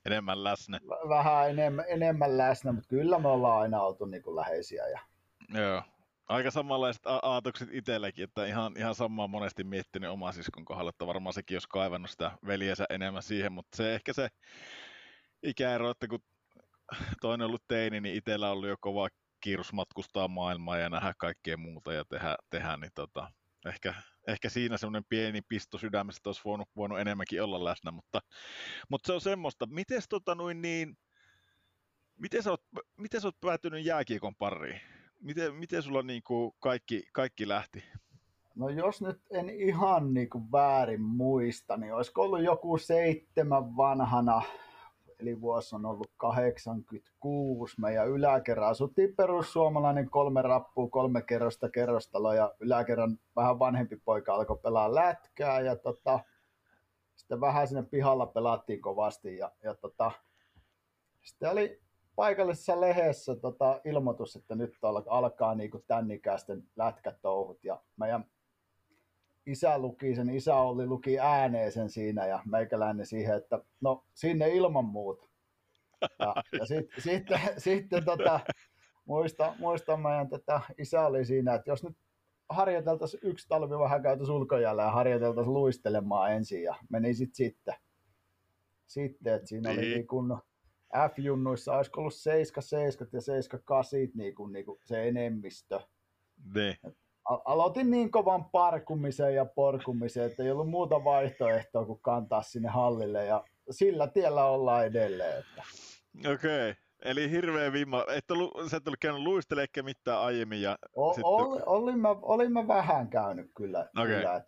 enemmän 0.05 0.43
läsnä. 0.43 0.80
Vähän 1.09 1.49
enemmän, 1.49 1.86
enemmän 1.88 2.38
läsnä, 2.38 2.72
mutta 2.72 2.89
kyllä 2.89 3.19
me 3.19 3.28
ollaan 3.28 3.61
aina 3.61 3.82
oltu 3.82 4.05
niin 4.05 4.24
kuin 4.24 4.36
läheisiä. 4.36 4.88
Ja... 4.88 4.99
Joo, 5.53 5.82
aika 6.32 6.52
samanlaiset 6.52 7.02
aatokset 7.06 7.70
itselläkin, 7.72 8.24
että 8.24 8.46
ihan, 8.46 8.74
ihan 8.78 8.96
samaa 8.96 9.28
monesti 9.28 9.64
miettinyt 9.64 10.10
oma 10.10 10.32
siskon 10.32 10.66
kohdalla, 10.66 10.90
että 10.90 11.08
varmaan 11.08 11.34
sekin 11.34 11.56
olisi 11.56 11.68
kaivannut 11.70 12.12
sitä 12.12 12.32
veljensä 12.48 12.86
enemmän 12.90 13.24
siihen, 13.24 13.52
mutta 13.52 13.78
se 13.78 13.96
ehkä 13.96 14.14
se 14.14 14.28
ikäero, 15.44 15.90
että 15.90 16.08
kun 16.08 16.20
toinen 17.22 17.46
on 17.46 17.50
ollut 17.50 17.68
teini, 17.68 18.02
niin 18.02 18.16
itsellä 18.16 18.46
on 18.48 18.52
ollut 18.52 18.70
jo 18.70 18.76
kova 18.80 19.10
kiirus 19.42 19.74
matkustaa 19.74 20.28
maailmaa 20.28 20.78
ja 20.78 20.90
nähdä 20.90 21.14
kaikkea 21.18 21.58
muuta 21.58 21.94
ja 21.94 22.06
tehdä, 22.06 22.36
tehdä 22.50 22.78
niin 22.78 22.92
tota, 22.96 23.32
ehkä, 23.66 23.94
ehkä 24.28 24.50
siinä 24.50 24.78
semmoinen 24.78 25.06
pieni 25.10 25.42
pisto 25.42 25.78
sydämessä, 25.78 26.20
että 26.20 26.30
olisi 26.30 26.42
voinut, 26.46 26.70
voinut 26.76 27.00
enemmänkin 27.00 27.44
olla 27.44 27.64
läsnä, 27.64 27.92
mutta, 27.92 28.20
mutta 28.90 29.08
se 29.08 29.14
on 29.14 29.22
semmoista. 29.22 29.66
Miten 29.66 30.02
tota 30.10 30.36
noin 30.36 30.62
niin, 30.62 30.98
miten 32.20 32.44
sä 32.44 32.52
oot, 32.52 32.64
miten 32.98 33.22
sä 33.22 33.28
oot 33.28 33.40
päätynyt 33.42 33.86
jääkiekon 33.86 34.36
pariin? 34.36 34.82
Miten, 35.22 35.55
miten 35.55 35.84
sulla 35.84 36.01
niin 36.01 36.24
kuin 36.24 36.53
kaikki, 36.59 37.03
kaikki 37.11 37.47
lähti? 37.47 37.84
No 38.55 38.69
jos 38.69 39.01
nyt 39.01 39.22
en 39.32 39.49
ihan 39.49 40.13
niin 40.13 40.30
kuin 40.30 40.51
väärin 40.51 41.01
muista, 41.01 41.78
niin 41.78 41.93
olisiko 41.93 42.22
ollut 42.22 42.43
joku 42.43 42.78
seitsemän 42.78 43.78
vanhana, 43.78 44.41
eli 45.19 45.41
vuosi 45.41 45.76
on 45.76 45.86
ollut 45.86 46.11
86. 46.17 47.82
Meidän 47.82 48.09
yläkerran 48.09 48.69
asuttiin 48.69 49.15
perussuomalainen 49.15 50.09
kolme 50.09 50.41
rappua, 50.41 50.89
kolme 50.89 51.22
kerrosta 51.22 51.69
kerrostalo 51.69 52.34
ja 52.34 52.53
yläkerran 52.59 53.19
vähän 53.36 53.59
vanhempi 53.59 53.95
poika 54.05 54.34
alkoi 54.34 54.57
pelaa 54.57 54.95
lätkää 54.95 55.59
ja 55.59 55.76
tota, 55.76 56.19
sitten 57.15 57.41
vähän 57.41 57.67
sinne 57.67 57.84
pihalla 57.84 58.26
pelattiin 58.26 58.82
kovasti 58.82 59.38
ja, 59.38 59.51
ja 59.63 59.76
tota, 59.76 60.11
sitten 61.22 61.51
oli 61.51 61.82
paikallisessa 62.16 62.82
lehdessä 62.82 63.36
tota, 63.36 63.82
ilmoitus, 63.86 64.36
että 64.36 64.55
nyt 64.55 64.74
alkaa 65.07 65.55
niin 65.55 65.72
kuin 65.72 65.84
tämän 65.88 66.12
ikäisten 66.12 66.64
lätkätouhut 66.76 67.64
ja 67.64 67.82
meidän 67.97 68.26
isä 69.45 69.78
luki 69.78 70.16
sen, 70.16 70.30
isä 70.30 70.55
oli 70.55 70.88
luki 70.88 71.20
ääneen 71.20 71.72
sen 71.72 71.89
siinä 71.89 72.26
ja 72.26 72.39
meikäläinen 72.45 73.05
siihen, 73.05 73.38
että 73.38 73.59
no 73.82 74.05
sinne 74.14 74.49
ilman 74.49 74.86
muuta. 74.86 75.28
Ja, 76.20 76.36
ja 76.59 76.66
sitten 76.66 77.01
sit, 77.03 77.24
sit, 77.57 77.86
tota, 78.05 78.39
muista, 79.05 79.55
muista 79.59 79.97
meidän 79.97 80.30
tätä, 80.30 80.62
isä 80.78 81.05
oli 81.05 81.26
siinä, 81.26 81.53
että 81.53 81.72
jos 81.72 81.84
nyt 81.84 81.97
harjoiteltaisiin 82.49 83.22
yksi 83.24 83.47
talvi 83.47 83.80
vähän 83.80 84.03
käytä 84.03 84.24
ulkojäällä 84.34 84.84
ja 84.84 84.91
harjoiteltaisiin 84.91 85.53
luistelemaan 85.53 86.34
ensin 86.34 86.64
ja 86.64 86.76
meni 86.89 87.14
sitten 87.14 87.36
sitten. 87.36 87.76
Sitten, 88.88 89.34
että 89.34 89.47
siinä 89.47 89.70
oli 89.70 89.82
niin, 89.82 89.93
niin 89.93 90.07
kun 90.07 90.41
F-junnuissa 91.10 91.78
olisiko 91.78 92.00
ollut 92.00 92.14
77 92.14 93.10
ja 93.14 93.22
78 93.22 94.00
niin 94.14 94.36
kuin, 94.36 94.54
niin 94.54 94.66
kuin 94.66 94.80
se 94.86 95.08
enemmistö. 95.08 95.80
Ne. 96.56 96.78
aloitin 97.46 97.92
niin 97.92 98.12
kovan 98.12 98.46
parkumisen 98.46 99.36
ja 99.36 99.46
porkumisen, 99.46 100.26
että 100.26 100.44
ei 100.44 100.52
ollut 100.52 100.70
muuta 100.70 101.04
vaihtoehtoa 101.04 101.86
kuin 101.86 102.02
kantaa 102.02 102.42
sinne 102.42 102.70
hallille 102.70 103.26
ja 103.26 103.44
sillä 103.72 104.08
tiellä 104.08 104.46
ollaan 104.46 104.86
edelleen. 104.86 105.39
Että... 105.39 105.64
Okei. 106.20 106.72
Okay. 106.72 106.84
Eli 107.06 107.32
hirveä 107.32 107.74
vimma. 107.74 108.06
Et 108.16 108.32
ollut, 108.32 108.52
sä 108.72 108.78
et 108.78 108.88
ollut 108.88 109.00
käynyt 109.00 109.22
luistelemaan 109.22 109.70
mitään 109.84 110.20
aiemmin. 110.20 110.62
Ja 110.62 110.78
o, 110.96 111.14
sitten... 111.14 111.26
ol, 111.26 111.60
olin, 111.66 112.00
mä, 112.00 112.10
olin 112.10 112.54
mä 112.54 112.68
vähän 112.68 113.10
käynyt 113.10 113.52
kyllä. 113.56 113.89
Okay. 113.98 114.08
kyllä 114.08 114.44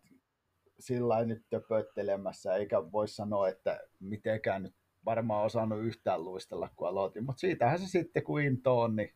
sillä 0.80 1.26
nyt 1.26 1.44
töpöttelemässä, 1.50 2.56
eikä 2.56 2.92
voi 2.92 3.08
sanoa, 3.08 3.50
että 3.50 3.80
mitenkään 4.00 4.64
nyt 4.64 4.76
varmaan 5.06 5.46
osannut 5.46 5.84
yhtään 5.84 6.26
luistella, 6.26 6.70
kun 6.76 6.88
aloitin. 6.88 7.26
Mutta 7.26 7.40
siitähän 7.40 7.80
se 7.80 7.88
sitten, 7.88 8.24
kun 8.24 8.42
into 8.42 8.80
on, 8.80 8.96
niin 8.96 9.16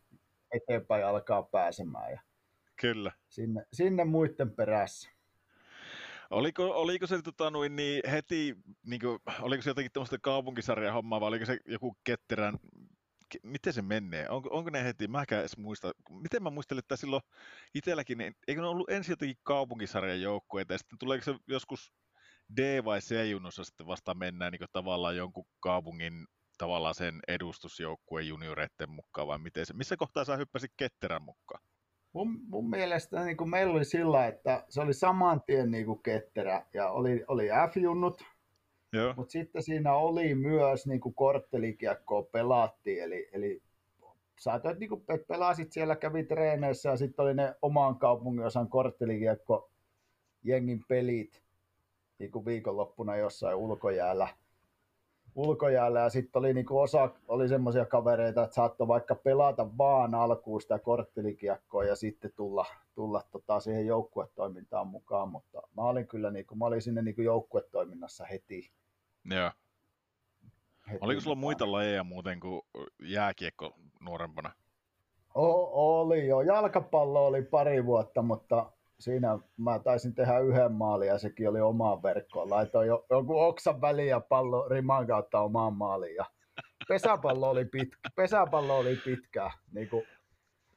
eteenpäin 0.52 1.06
alkaa 1.06 1.42
pääsemään. 1.42 2.12
Ja 2.12 2.20
Kyllä. 2.80 3.12
Sinne, 3.28 3.64
sinne 3.72 4.04
muiden 4.04 4.50
perässä. 4.50 5.10
Oliko, 6.30 6.80
oliko 6.80 7.06
se 7.06 7.22
tota, 7.22 7.50
noin, 7.50 7.76
niin 7.76 8.10
heti, 8.10 8.56
niin 8.86 9.00
kuin, 9.00 9.18
oliko 9.40 9.62
se 9.62 9.70
jotenkin 9.70 9.92
tämmöistä 9.92 10.18
kaupunkisarjan 10.22 10.92
hommaa 10.92 11.20
vai 11.20 11.28
oliko 11.28 11.44
se 11.44 11.58
joku 11.66 11.96
ketterän, 12.04 12.58
miten 13.42 13.72
se 13.72 13.82
menee? 13.82 14.28
Onko, 14.28 14.48
onko 14.52 14.70
ne 14.70 14.84
heti, 14.84 15.08
mä 15.08 15.24
edes 15.30 15.56
muista, 15.56 15.92
miten 16.10 16.42
mä 16.42 16.50
muistelin, 16.50 16.78
että 16.78 16.96
silloin 16.96 17.22
itselläkin, 17.74 18.18
niin, 18.18 18.34
eikö 18.48 18.60
ne 18.60 18.66
ollut 18.66 18.90
ensin 18.90 19.12
jotenkin 19.12 19.36
kaupunkisarjan 19.42 20.22
joukkueita 20.22 20.74
ja 20.74 20.78
sitten 20.78 20.98
tuleeko 20.98 21.24
se 21.24 21.34
joskus 21.46 21.92
D- 22.56 22.84
vai 22.84 22.98
C-junnossa 23.00 23.64
sitten 23.64 23.86
vasta 23.86 24.14
mennään 24.14 24.52
niin 24.52 24.68
tavallaan 24.72 25.16
jonkun 25.16 25.46
kaupungin 25.60 26.26
tavallaan 26.58 26.94
sen 26.94 27.20
edustusjoukkueen 27.28 28.28
junioreiden 28.28 28.90
mukaan 28.90 29.28
vai 29.28 29.38
miten 29.38 29.66
se, 29.66 29.74
missä 29.74 29.96
kohtaa 29.96 30.24
sä 30.24 30.36
hyppäsit 30.36 30.72
ketterän 30.76 31.22
mukaan? 31.22 31.62
Mun, 32.12 32.40
mun 32.46 32.70
mielestä 32.70 33.24
niin 33.24 33.36
kuin 33.36 33.50
meillä 33.50 33.72
oli 33.72 33.84
sillä, 33.84 34.26
että 34.26 34.64
se 34.68 34.80
oli 34.80 34.94
saman 34.94 35.42
tien 35.46 35.70
niin 35.70 35.86
kuin 35.86 36.02
ketterä 36.02 36.66
ja 36.74 36.90
oli, 36.90 37.24
oli 37.28 37.48
F-junnut, 37.48 38.24
mutta 39.16 39.32
sitten 39.32 39.62
siinä 39.62 39.94
oli 39.94 40.34
myös 40.34 40.86
niin 40.86 41.00
kuin 41.00 41.14
korttelikiekkoa 41.14 42.22
pelattiin, 42.22 43.02
eli, 43.02 43.28
eli 43.32 43.62
saatoit, 44.38 44.78
niin 44.78 44.88
kuin, 44.88 45.00
että 45.00 45.26
pelasit 45.28 45.72
siellä, 45.72 45.96
kävi 45.96 46.24
treeneissä 46.24 46.88
ja 46.88 46.96
sitten 46.96 47.22
oli 47.22 47.34
ne 47.34 47.54
oman 47.62 47.98
kaupungin 47.98 48.46
osan 48.46 48.68
korttelikiekko 48.68 49.70
jengin 50.42 50.84
pelit 50.88 51.42
niin 52.18 52.30
kuin 52.32 52.44
viikonloppuna 52.44 53.16
jossain 53.16 53.56
ulkojäällä. 53.56 54.28
ulkojäällä 55.34 56.00
ja 56.00 56.10
sitten 56.10 56.40
oli 56.40 56.54
niin 56.54 56.66
kuin 56.66 56.82
osa 56.82 57.10
oli 57.28 57.48
semmoisia 57.48 57.84
kavereita, 57.84 58.42
että 58.44 58.54
saattoi 58.54 58.88
vaikka 58.88 59.14
pelata 59.14 59.78
vaan 59.78 60.14
alkuun 60.14 60.60
sitä 60.60 60.78
korttelikiekkoa 60.78 61.84
ja 61.84 61.96
sitten 61.96 62.32
tulla, 62.36 62.66
tulla 62.94 63.22
tota 63.30 63.60
siihen 63.60 63.86
joukkuetoimintaan 63.86 64.86
mukaan, 64.86 65.28
mutta 65.28 65.62
mä 65.76 65.82
olin 65.82 66.06
kyllä 66.08 66.30
niin 66.30 66.46
kuin, 66.46 66.58
mä 66.58 66.64
olin 66.64 66.82
sinne 66.82 67.02
niin 67.02 67.14
kuin 67.14 67.24
joukkuetoiminnassa 67.24 68.24
heti. 68.24 68.70
Joo. 69.30 69.50
Heti 70.90 70.98
Oliko 71.00 71.20
sulla 71.20 71.34
mukaan. 71.34 71.46
muita 71.46 71.72
lajeja 71.72 72.04
muuten 72.04 72.40
kuin 72.40 72.62
jääkiekko 73.02 73.74
nuorempana? 74.00 74.52
O- 75.34 76.00
oli 76.00 76.26
jo. 76.28 76.40
Jalkapallo 76.40 77.26
oli 77.26 77.42
pari 77.42 77.86
vuotta, 77.86 78.22
mutta 78.22 78.72
siinä 79.00 79.38
mä 79.56 79.78
taisin 79.78 80.14
tehdä 80.14 80.38
yhden 80.38 80.72
maalin 80.72 81.08
ja 81.08 81.18
sekin 81.18 81.48
oli 81.48 81.60
omaan 81.60 82.02
verkkoon. 82.02 82.50
Laitoin 82.50 82.88
jo, 82.88 83.06
joku 83.10 83.38
oksan 83.38 83.80
väliin 83.80 84.08
ja 84.08 84.20
pallo 84.20 84.68
riman 84.68 85.06
kautta 85.06 85.40
omaan 85.40 85.74
maaliin. 85.74 86.16
Ja 86.16 86.24
pesäpallo 86.88 87.50
oli 87.50 87.64
pitkä. 87.64 88.10
Pesäpallo 88.16 88.78
oli 88.78 88.96
pitkä. 89.04 89.50
Niin 89.72 89.88
kuin, 89.88 90.04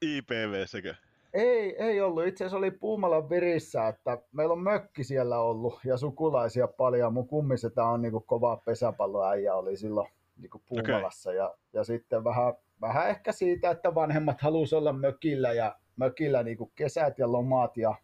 IPV 0.01 0.65
sekö? 0.65 0.95
ei, 1.33 1.75
ei 1.83 2.01
ollut. 2.01 2.25
Itse 2.25 2.43
asiassa 2.43 2.57
oli 2.57 2.71
Puumalan 2.71 3.29
virissä, 3.29 3.87
että 3.87 4.17
meillä 4.31 4.53
on 4.53 4.63
mökki 4.63 5.03
siellä 5.03 5.39
ollut 5.39 5.79
ja 5.85 5.97
sukulaisia 5.97 6.67
paljon. 6.67 7.13
Mun 7.13 7.27
kummisetä 7.27 7.85
on 7.85 8.01
niin 8.01 8.11
kuin 8.11 8.23
kova 8.23 8.57
pesäpalloäijä 8.57 9.55
oli 9.55 9.77
silloin 9.77 10.07
niin 10.37 10.49
kuin 10.49 10.63
Puumalassa. 10.67 11.29
Okay. 11.29 11.37
Ja, 11.37 11.55
ja 11.73 11.83
sitten 11.83 12.23
vähän, 12.23 12.53
vähän 12.81 13.09
ehkä 13.09 13.31
siitä, 13.31 13.71
että 13.71 13.95
vanhemmat 13.95 14.41
halusivat 14.41 14.81
olla 14.81 14.93
mökillä 14.93 15.53
ja 15.53 15.75
mökillä 15.95 16.43
niin 16.43 16.57
kuin 16.57 16.71
kesät 16.75 17.19
ja 17.19 17.31
lomat 17.31 17.77
ja 17.77 17.95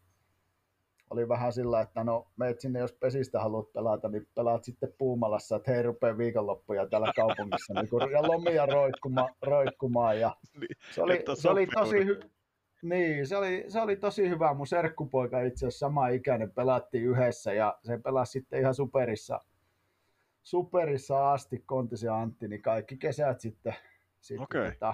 oli 1.10 1.30
vähän 1.30 1.54
sillä, 1.54 1.82
että 1.82 2.04
no 2.04 2.28
meet 2.38 2.60
sinne, 2.60 2.80
jos 2.80 2.94
pesistä 2.94 3.40
haluat 3.40 3.74
pelata, 3.74 4.10
niin 4.10 4.28
pelaat 4.36 4.64
sitten 4.64 4.94
Puumalassa, 4.98 5.56
että 5.56 5.72
hei, 5.72 5.84
rupee 5.84 6.18
viikonloppuja 6.18 6.88
täällä 6.88 7.12
kaupungissa 7.16 7.74
niin 7.74 7.90
kuin, 7.90 8.12
ja 8.12 8.22
lomia 8.28 8.66
roikkuma, 8.66 9.30
roikkumaan. 9.42 10.20
Ja 10.20 10.36
Niin, 10.60 10.76
se 10.92 11.02
oli, 11.02 11.24
se 11.34 11.50
oli 11.50 11.68
tosi 11.68 12.00
hy- 12.00 12.30
niin, 12.82 13.28
se 13.28 13.38
oli, 13.38 13.66
se 13.68 13.82
oli 13.82 13.96
tosi 13.96 14.30
hyvä. 14.30 14.54
Mun 14.54 14.68
serkkupoika 14.68 15.42
itse 15.42 15.68
asiassa 15.68 15.86
sama 15.88 16.08
ikäinen 16.08 16.52
pelattiin 16.52 17.04
yhdessä 17.04 17.54
ja 17.54 17.78
se 17.84 17.98
pelasi 17.98 18.32
sitten 18.32 18.60
ihan 18.60 18.76
superissa, 18.76 19.42
superissa 20.44 21.32
asti 21.34 21.64
Kontisen 21.66 22.14
Antti, 22.14 22.48
niin 22.48 22.62
kaikki 22.62 22.98
kesät 22.98 23.40
sitten, 23.40 23.76
sitten 24.22 24.44
Okei. 24.44 24.72
tota, 24.72 24.94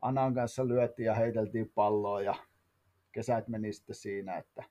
Anan 0.00 0.34
kanssa 0.34 0.68
lyötiin 0.68 1.06
ja 1.06 1.14
heiteltiin 1.14 1.72
palloa 1.74 2.22
ja 2.22 2.34
kesät 3.12 3.48
meni 3.48 3.72
sitten 3.72 3.96
siinä, 3.96 4.36
että 4.36 4.64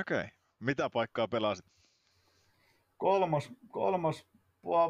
Okei. 0.00 0.18
Okay. 0.18 0.28
Mitä 0.60 0.90
paikkaa 0.90 1.28
pelasit? 1.28 1.74
kolmos, 3.04 3.52
kolmos 3.68 4.26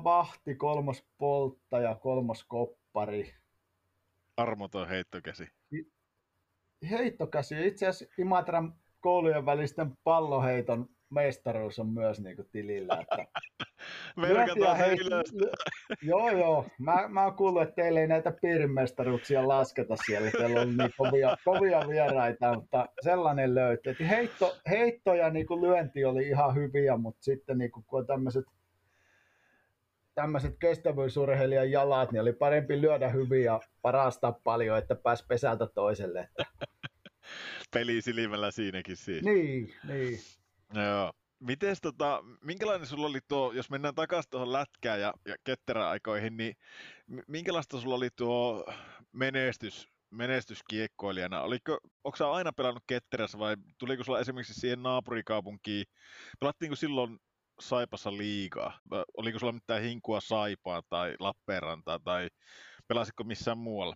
vahti, 0.05 0.55
kolmos 0.55 1.05
polttaja, 1.19 1.95
kolmos 1.95 2.45
koppari. 2.45 3.35
Armoton 4.37 4.89
heittokäsi. 4.89 5.49
Heittokäsi. 6.91 7.67
Itse 7.67 7.87
asiassa 7.87 8.15
Imatran 8.19 8.75
koulujen 9.01 9.47
välisten 9.47 9.97
palloheiton 10.05 10.89
mestaruus 11.15 11.79
on 11.79 11.89
myös 11.89 12.21
niin 12.21 12.37
kuin 12.37 12.49
tilillä. 12.53 12.99
Että 13.01 13.27
Merkataan 14.17 14.79
se 14.79 14.97
ylös. 15.07 15.35
Joo, 16.03 16.31
joo. 16.31 16.67
Mä, 16.79 17.09
mä 17.09 17.25
oon 17.25 17.35
kuullut, 17.35 17.63
että 17.63 17.75
teille 17.75 18.01
ei 18.01 18.07
näitä 18.07 18.33
piirimestaruuksia 18.43 19.49
lasketa 19.49 19.97
siellä. 20.07 20.31
Teillä 20.31 20.61
on 20.61 20.77
niin 20.77 20.91
kovia, 20.97 21.37
kovia 21.45 21.89
vieraita, 21.89 22.55
mutta 22.55 22.87
sellainen 23.01 23.55
löytyi. 23.55 23.93
Et 23.93 24.09
Heitto, 24.09 24.57
heitto 24.71 25.15
ja 25.15 25.31
niin 25.31 25.47
kuin 25.47 25.63
lyönti 25.63 26.05
oli 26.05 26.29
ihan 26.29 26.55
hyviä, 26.55 26.97
mutta 26.97 27.25
sitten 27.25 27.59
niin 27.59 27.71
kuin, 27.71 27.85
kun 27.87 28.01
on 28.01 28.07
tämmöiset 28.07 28.45
tämmöiset 30.15 30.57
kestävyysurheilijan 30.59 31.71
jalat, 31.71 32.13
niin 32.13 32.21
oli 32.21 32.33
parempi 32.33 32.81
lyödä 32.81 33.09
hyvin 33.09 33.45
ja 33.45 33.61
parastaa 33.83 34.41
paljon, 34.45 34.79
että 34.79 34.95
pääsi 34.95 35.25
pesältä 35.29 35.67
toiselle. 35.67 36.29
Peli 37.75 38.03
silmällä 38.03 38.51
siinäkin 38.51 38.97
siinä. 38.97 39.33
niin, 39.33 39.75
niin. 39.89 40.19
Joo. 40.75 41.13
Mites 41.41 41.79
tota, 41.81 42.23
minkälainen 42.43 42.87
sulla 42.87 43.07
oli 43.07 43.21
tuo, 43.29 43.53
jos 43.53 43.71
mennään 43.71 43.95
takaisin 43.95 44.31
tuohon 44.31 44.53
lätkään 44.53 45.01
ja, 45.01 45.13
ja 45.27 45.37
ketteräaikoihin, 45.45 46.37
niin 46.37 46.55
minkälaista 47.29 47.81
sulla 47.81 47.95
oli 47.95 48.09
tuo 48.17 48.65
menestys, 49.13 49.89
menestyskiekkoilijana? 50.11 51.41
Oliko, 51.43 51.79
onko 52.05 52.17
sä 52.17 52.31
aina 52.31 52.53
pelannut 52.53 52.83
ketterässä 52.87 53.39
vai 53.39 53.57
tuliko 53.79 54.05
sulla 54.05 54.21
esimerkiksi 54.21 54.55
siihen 54.55 54.83
naapurikaupunkiin, 54.83 55.85
pelattiinko 56.41 56.77
silloin 56.77 57.19
Saipassa 57.61 58.17
liigaa? 58.17 58.81
Vai 58.91 59.05
Oliko 59.17 59.39
sulla 59.39 59.53
mitään 59.53 59.83
hinkua 59.83 60.21
Saipaa 60.21 60.83
tai 60.89 61.15
Lappeenrantaa 61.19 61.99
tai 62.05 62.29
pelasitko 62.89 63.25
missään 63.25 63.59
muualla? 63.59 63.95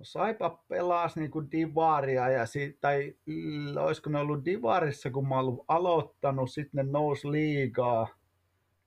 No 0.00 0.04
Saipa 0.04 0.50
pelasi 0.68 1.20
niin 1.20 1.30
kuin 1.30 1.50
Divaria, 1.50 2.28
ja 2.28 2.46
si- 2.46 2.78
tai 2.80 3.14
l- 3.26 3.76
olisiko 3.78 4.10
ne 4.10 4.18
ollut 4.18 4.44
Divarissa, 4.44 5.10
kun 5.10 5.28
mä 5.28 5.38
ollut 5.38 5.64
aloittanut, 5.68 6.50
sitten 6.50 6.86
ne 6.86 6.92
nousi 6.92 7.30
liigaa, 7.30 8.08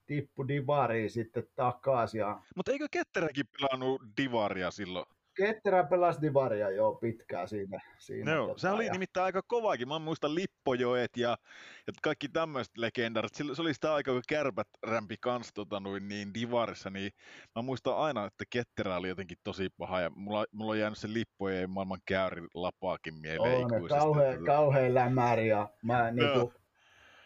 tippu 0.06 0.48
Divariin 0.48 1.10
sitten 1.12 1.48
takaisin. 1.56 2.20
Ja 2.20 2.42
Mutta 2.56 2.72
eikö 2.72 2.88
ketteräkin 2.92 3.46
pelannut 3.62 4.02
Divaria 4.18 4.72
silloin? 4.72 5.06
Ketterä 5.36 5.84
pelasi 5.84 6.22
Divaria 6.22 6.70
jo 6.72 6.98
pitkään 7.02 7.48
siinä. 7.48 7.80
siinä 7.98 8.32
Joo, 8.32 8.48
tota, 8.48 8.60
se 8.60 8.70
oli 8.70 8.86
ja- 8.86 8.92
nimittäin 8.92 9.24
aika 9.26 9.42
kovakin. 9.48 9.88
Mä 9.88 10.00
muistan 10.00 10.36
Lippojoet 10.36 11.18
ja, 11.18 11.30
ja 11.88 11.94
kaikki 12.04 12.30
tämmöiset 12.30 12.78
legendarit. 12.78 13.36
Se 13.36 13.62
oli 13.62 13.74
sitä 13.74 13.94
aikaa, 13.94 14.14
kun 14.14 14.22
kärpät 14.30 14.68
rämpi 14.84 15.16
kans 15.22 15.52
tota, 15.54 15.80
noin, 15.80 16.08
niin 16.08 16.34
divarissa, 16.34 16.90
niin 16.90 17.12
mä 17.56 17.62
muistan 17.62 17.98
aina, 17.98 18.26
että 18.26 18.44
ketterä 18.50 18.96
oli 18.98 19.10
jotenkin 19.10 19.38
tosi 19.44 19.70
paha 19.78 20.02
ja 20.02 20.10
mulla, 20.16 20.46
mulla 20.52 20.72
on 20.72 20.80
jäänyt 20.80 20.98
se 20.98 21.14
Lippojen 21.14 21.70
maailman 21.70 22.00
käyri 22.06 22.42
lapaakin 22.54 23.14
mieleen 23.14 23.66
On, 23.66 23.72
ne 23.72 23.78
ikuisesti. 23.78 24.00
kauhean, 24.00 24.44
kauhean 24.44 24.94
lämäri 24.94 25.48
ja 25.48 25.70
mä, 25.84 26.00
Joo. 26.00 26.12
niinku, 26.12 26.54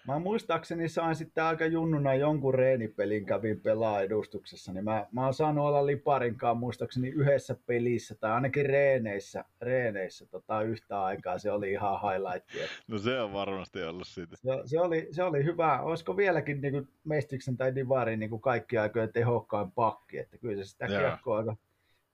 mä 0.07 0.19
muistaakseni 0.19 0.89
sain 0.89 1.15
sitten 1.15 1.43
aika 1.43 1.65
junnuna 1.65 2.13
jonkun 2.13 2.53
reenipelin 2.53 3.25
kävin 3.25 3.59
pelaa 3.61 4.01
edustuksessa, 4.01 4.73
niin 4.73 4.83
mä, 4.83 5.07
mä 5.11 5.23
oon 5.23 5.33
saanut 5.33 5.65
olla 5.65 5.85
Liparinkaan 5.85 6.57
muistaakseni 6.57 7.07
yhdessä 7.07 7.55
pelissä 7.65 8.15
tai 8.15 8.31
ainakin 8.31 8.65
reeneissä, 8.65 9.45
reeneissä 9.61 10.25
tota, 10.25 10.61
yhtä 10.61 11.03
aikaa, 11.03 11.39
se 11.39 11.51
oli 11.51 11.71
ihan 11.71 11.99
highlight. 12.01 12.71
No 12.87 12.97
se 12.97 13.21
on 13.21 13.33
varmasti 13.33 13.83
ollut 13.83 14.07
siitä. 14.07 14.35
Se, 14.35 14.51
se, 14.65 14.79
oli, 14.79 15.07
se 15.11 15.23
oli 15.23 15.43
hyvä. 15.43 15.81
Olisiko 15.81 16.17
vieläkin 16.17 16.61
niin 16.61 16.87
Mestiksen 17.03 17.57
tai 17.57 17.75
Divarin 17.75 18.19
niin 18.19 18.41
kaikki 18.41 18.77
aikojen 18.77 19.13
tehokkain 19.13 19.71
pakki, 19.71 20.17
että 20.17 20.37
kyllä 20.37 20.63
se 20.63 20.69
sitä 20.69 20.87
kiekkoa 20.87 21.37
aika 21.37 21.55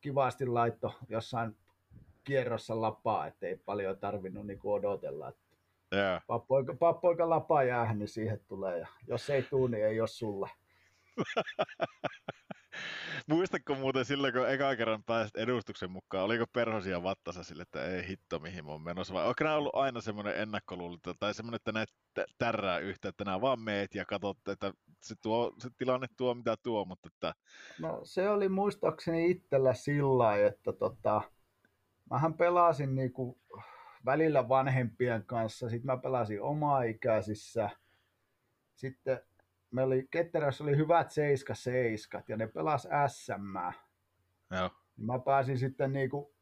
kivasti 0.02 0.46
laitto 0.46 0.94
jossain 1.10 1.56
kierrossa 2.24 2.82
lapaa, 2.82 3.28
ettei 3.28 3.56
paljon 3.66 3.98
tarvinnut 3.98 4.48
niin 4.48 4.60
odotella. 4.64 5.30
että 5.30 5.43
Joo. 5.94 6.20
Pappoika, 6.28 6.74
pappoika 6.74 7.30
lapa 7.30 7.64
jäähän, 7.64 8.00
niin 8.00 8.08
siihen 8.08 8.40
tulee. 8.48 8.80
Ja 8.80 8.88
jos 9.08 9.30
ei 9.30 9.44
tuu, 9.44 9.68
niin 9.68 9.86
ei 9.86 10.00
ole 10.00 10.08
sulle. 10.08 10.50
Muistatko 13.28 13.76
muuten 13.76 14.06
silloin, 14.06 14.34
kun 14.34 14.50
eka 14.50 14.76
kerran 14.76 15.04
pääsit 15.04 15.36
edustuksen 15.36 15.92
mukaan, 15.92 16.26
oliko 16.26 16.46
perhosia 16.54 17.04
vattassa 17.04 17.44
sille, 17.44 17.62
että 17.62 17.86
ei 17.86 18.08
hitto 18.08 18.40
mihin 18.40 18.66
oon 18.68 18.82
menossa, 18.82 19.14
vai 19.14 19.28
onko 19.28 19.44
nämä 19.44 19.56
ollut 19.56 19.76
aina 19.76 20.02
semmoinen 20.02 20.38
ennakkoluulo, 20.38 20.98
tai 21.20 21.34
semmoinen, 21.34 21.56
että 21.56 21.72
näet 21.72 21.90
tä- 22.14 22.26
tärää 22.38 22.80
yhtä, 22.80 23.10
että 23.10 23.26
nämä 23.26 23.42
vaan 23.42 23.60
meet 23.60 23.96
ja 23.96 24.06
katsot, 24.06 24.48
että 24.48 24.74
se, 25.02 25.16
tuo, 25.22 25.54
se 25.60 25.70
tilanne 25.78 26.08
tuo 26.18 26.34
mitä 26.34 26.56
tuo, 26.64 26.86
mutta 26.86 27.10
että 27.14 27.34
No 27.80 28.00
se 28.04 28.30
oli 28.30 28.50
muistaakseni 28.50 29.32
itsellä 29.32 29.74
sillä 29.74 30.36
että 30.36 30.74
tota, 30.74 31.22
mähän 32.10 32.34
pelasin 32.34 32.96
niinku 32.96 33.38
välillä 34.06 34.50
vanhempien 34.50 35.24
kanssa, 35.26 35.70
sitten 35.70 35.86
mä 35.86 35.98
pelasin 35.98 36.42
omaa-ikäisissä, 36.42 37.70
sitten 38.76 39.20
me 39.72 39.84
oli, 39.84 40.08
Ketterässä 40.12 40.64
oli 40.64 40.78
hyvät 40.78 41.08
7-7 42.20 42.24
ja 42.28 42.38
ne 42.38 42.48
pelas 42.48 42.88
SM. 43.08 43.58
joo, 44.52 44.70
Mä 44.98 45.20
pääsin 45.20 45.58
sitten 45.58 45.94
niinku, 45.94 46.34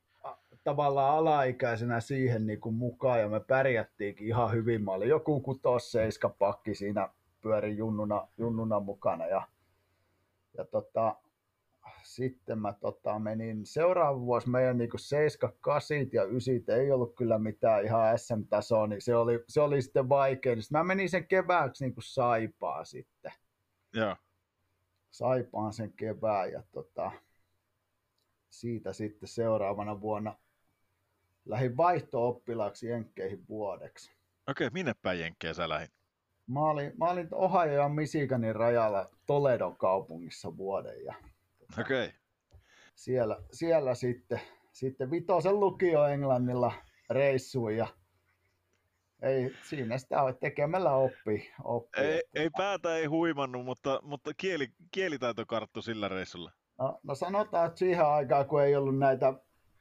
tavallaan 0.63 1.17
alaikäisenä 1.17 1.99
siihen 1.99 2.47
niinku 2.47 2.71
mukaan 2.71 3.19
ja 3.19 3.29
me 3.29 3.39
pärjättiinkin 3.39 4.27
ihan 4.27 4.51
hyvin. 4.51 4.83
Mä 4.83 4.91
olin 4.91 5.09
joku 5.09 5.39
kutos 5.39 5.91
seiska 5.91 6.29
pakki 6.29 6.75
siinä 6.75 7.09
pyörin 7.41 7.77
junnuna, 7.77 8.27
junnuna 8.37 8.79
mukana 8.79 9.25
ja, 9.25 9.47
ja 10.57 10.65
tota, 10.65 11.15
sitten 12.03 12.59
mä 12.59 12.73
tota, 12.73 13.19
menin 13.19 13.65
seuraava 13.65 14.19
vuosi 14.19 14.49
meidän 14.49 14.77
niinku 14.77 14.97
7, 14.97 15.53
8 15.61 15.97
ja 16.13 16.23
9 16.23 16.53
ei 16.67 16.91
ollut 16.91 17.15
kyllä 17.15 17.39
mitään 17.39 17.85
ihan 17.85 18.19
SM-tasoa, 18.19 18.87
niin 18.87 19.01
se 19.01 19.15
oli, 19.15 19.43
se 19.47 19.61
oli 19.61 19.81
sitten 19.81 20.09
vaikea. 20.09 20.55
Niin 20.55 20.63
sit 20.63 20.71
mä 20.71 20.83
menin 20.83 21.09
sen 21.09 21.27
kevääksi 21.27 21.83
niinku 21.83 22.01
saipaa 22.01 22.85
sitten. 22.85 23.31
joo, 23.93 24.15
Saipaan 25.11 25.73
sen 25.73 25.93
kevään 25.93 26.51
ja 26.51 26.63
tota, 26.71 27.11
siitä 28.49 28.93
sitten 28.93 29.29
seuraavana 29.29 30.01
vuonna 30.01 30.35
lähdin 31.45 31.77
vaihto-oppilaaksi 31.77 32.87
Jenkkeihin 32.87 33.47
vuodeksi. 33.49 34.11
okei, 34.49 34.69
minne 34.73 34.93
päin 35.01 35.19
Jenkkejä 35.19 35.53
sä 35.53 35.69
lähdin? 35.69 35.89
Mä 36.47 36.69
olin, 36.69 36.93
mä 36.97 37.09
olin 37.09 37.27
Ohio 37.31 37.73
ja 37.73 37.89
Michiganin 37.89 38.55
rajalla 38.55 39.09
Toledon 39.25 39.77
kaupungissa 39.77 40.57
vuoden 40.57 41.05
ja 41.05 41.15
Okei, 41.79 42.13
siellä, 42.95 43.37
siellä 43.51 43.95
sitten, 43.95 44.41
sitten 44.71 45.11
vitosen 45.11 45.59
lukio 45.59 46.05
Englannilla 46.05 46.73
reissuun 47.09 47.75
ja 47.75 47.87
ei, 49.21 49.55
siinä 49.63 49.97
sitä 49.97 50.23
ole 50.23 50.33
tekemällä 50.33 50.93
oppi. 50.93 51.51
oppi 51.63 51.99
ei, 52.01 52.21
ei 52.35 52.49
päätä 52.57 52.95
ei 52.95 53.05
huimannut, 53.05 53.65
mutta, 53.65 53.99
mutta 54.03 54.31
kieli, 54.37 54.67
kielitaito 54.91 55.45
karttu 55.45 55.81
sillä 55.81 56.07
reissulla. 56.07 56.51
No, 56.79 56.99
no 57.03 57.15
sanotaan, 57.15 57.67
että 57.67 57.79
siihen 57.79 58.05
aikaan, 58.05 58.45
kun 58.45 58.63
ei 58.63 58.75
ollut 58.75 58.97
näitä 58.97 59.33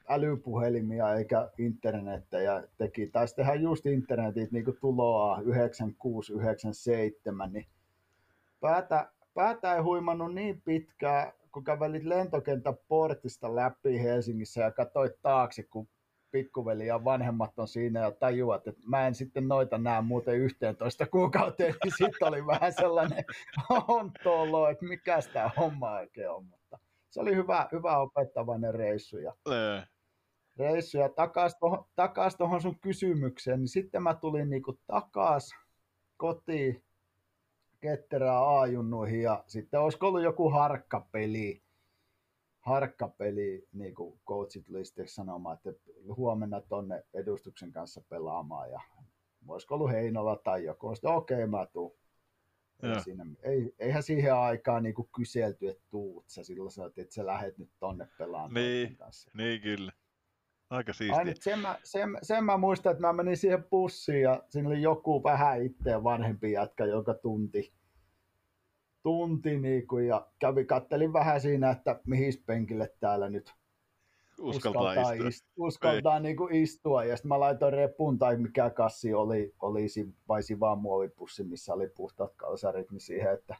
älypuhelimia 0.09 1.15
eikä 1.15 1.51
internettä 1.59 2.41
ja 2.41 2.63
teki, 2.79 3.07
taisi 3.07 3.37
tehdä 3.37 3.55
just 3.55 3.87
internetit 3.87 4.53
niin 4.53 4.65
kuin 4.65 4.79
tuloa 4.81 5.41
96, 5.41 6.33
97, 6.33 7.53
niin 7.53 7.67
päätä, 8.61 9.13
päätä 9.35 9.75
ei 9.75 9.81
huimannut 9.81 10.35
niin 10.35 10.63
pitkään, 10.63 11.33
kun 11.53 11.65
kävelit 11.65 12.05
lentokentän 12.05 12.77
portista 12.89 13.57
läpi 13.57 14.03
Helsingissä 14.03 14.61
ja 14.61 14.71
katsoit 14.71 15.13
taakse, 15.23 15.63
kun 15.63 15.89
pikkuveli 16.31 16.87
ja 16.87 17.05
vanhemmat 17.05 17.59
on 17.59 17.69
siinä 17.69 18.01
ja 18.01 18.11
tajuat, 18.11 18.67
että 18.67 18.81
mä 18.87 19.07
en 19.07 19.15
sitten 19.15 19.49
noita 19.49 19.79
näe 19.79 20.01
muuten 20.01 20.37
11 20.37 21.07
kuukauteen, 21.07 21.75
niin 21.85 21.95
sitten 21.97 22.29
oli 22.29 22.47
vähän 22.47 22.73
sellainen 22.73 23.25
ontolo, 23.89 24.69
että 24.69 24.85
mikä 24.85 25.21
sitä 25.21 25.51
homma 25.57 25.91
oikein 25.91 26.31
on. 26.31 26.45
Mutta 26.45 26.79
se 27.11 27.21
oli 27.21 27.35
hyvä, 27.35 27.69
hyvä 27.73 27.99
opettavainen 27.99 28.75
reissu. 28.75 29.19
Ja, 29.19 29.35
Ää, 29.51 29.87
reissu 30.59 30.99
ja 30.99 31.09
takas 31.09 31.57
tuohon, 31.61 31.85
takas 31.97 32.37
sun 32.63 32.81
kysymykseen, 32.81 33.61
niin 33.61 33.69
sitten 33.69 34.03
mä 34.03 34.15
tulin 34.15 34.51
niinku 34.51 34.79
takas 34.87 35.51
kotiin 36.17 36.85
ketterää 37.81 38.39
aajunnuihin 38.39 39.23
ja 39.23 39.45
sitten 39.47 39.81
olisiko 39.81 40.09
ollut 40.09 40.23
joku 40.23 40.51
harkkapeli, 40.51 41.63
harkkapeli, 42.61 43.69
niin 43.73 43.95
kuin 43.95 44.21
coachit 44.27 44.69
listeeksi 44.69 45.15
sanomaan, 45.15 45.57
että 45.57 45.73
huomenna 46.17 46.61
tonne 46.61 47.05
edustuksen 47.15 47.73
kanssa 47.73 48.01
pelaamaan 48.09 48.71
ja 48.71 48.81
olisiko 49.49 49.75
ollut 49.75 49.91
Heinola 49.91 50.37
tai 50.37 50.65
joku, 50.65 50.95
sitten 50.95 51.11
okei 51.11 51.35
okay, 51.35 51.47
mä 51.47 51.67
tuun. 51.67 52.01
Ei 52.83 53.01
siinä, 53.01 53.27
ei, 53.43 53.75
eihän 53.79 54.03
siihen 54.03 54.35
aikaan 54.35 54.83
niin 54.83 54.95
kyselty, 55.17 55.69
että 55.69 55.83
tuut 55.91 56.25
sä 56.29 56.45
silloin 56.45 56.71
sanoit, 56.71 56.99
että 56.99 57.15
sä 57.15 57.27
lähet 57.27 57.59
nyt 57.59 57.71
tonne 57.81 58.09
pelaamaan 58.19 58.55
Niin. 58.55 58.97
kanssa. 58.97 59.31
niin 59.35 59.61
kyllä. 59.61 59.93
Aika 60.71 60.91
Ai 60.91 60.95
siistiä. 60.95 61.25
nyt 61.25 61.43
sen, 61.43 61.59
mä, 61.59 61.79
sen, 61.85 62.19
sen 62.23 62.45
mä 62.45 62.57
muistan, 62.57 62.93
että 62.93 63.07
mä 63.07 63.13
menin 63.13 63.37
siihen 63.37 63.65
bussiin 63.65 64.23
ja 64.23 64.43
siinä 64.49 64.69
oli 64.69 64.83
joku 64.83 65.23
vähän 65.23 65.63
itseä 65.63 66.05
vanhempi 66.05 66.53
jätkä, 66.53 66.85
joka 66.85 67.15
tunti, 67.15 67.73
tunti 69.03 69.59
niin 69.59 69.87
kuin, 69.87 70.07
ja 70.07 70.27
kävi, 70.39 70.65
kattelin 70.65 71.13
vähän 71.13 71.41
siinä, 71.41 71.71
että 71.71 72.01
mihin 72.07 72.33
penkille 72.47 72.95
täällä 73.01 73.29
nyt 73.29 73.55
Uskaltaa 74.41 74.93
istua. 75.13 75.29
ist, 75.29 75.47
uskaltaa 75.57 76.21
niin 76.21 76.37
kuin 76.37 76.55
istua. 76.55 77.05
Ja 77.05 77.17
sitten 77.17 77.29
mä 77.29 77.41
laitoin 77.41 77.73
repun 77.73 78.19
tai 78.19 78.37
mikä 78.37 78.71
kassi 78.71 79.15
oli, 79.15 79.55
olisi 79.61 80.15
vai 80.29 80.43
sivaan 80.43 80.79
muovipussi, 80.79 81.45
missä 81.45 81.75
oli 81.75 81.89
puhtaat 81.89 82.35
kalsarit, 82.37 82.91
niin 82.91 83.01
siihen, 83.01 83.33
että 83.35 83.57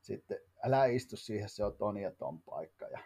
sitten 0.00 0.38
älä 0.64 0.84
istu 0.84 1.16
siihen, 1.16 1.48
se 1.48 1.64
on 1.64 1.76
ton 1.76 1.96
ja 1.96 2.10
ton 2.10 2.42
paikka. 2.42 2.86
Ja 2.86 2.98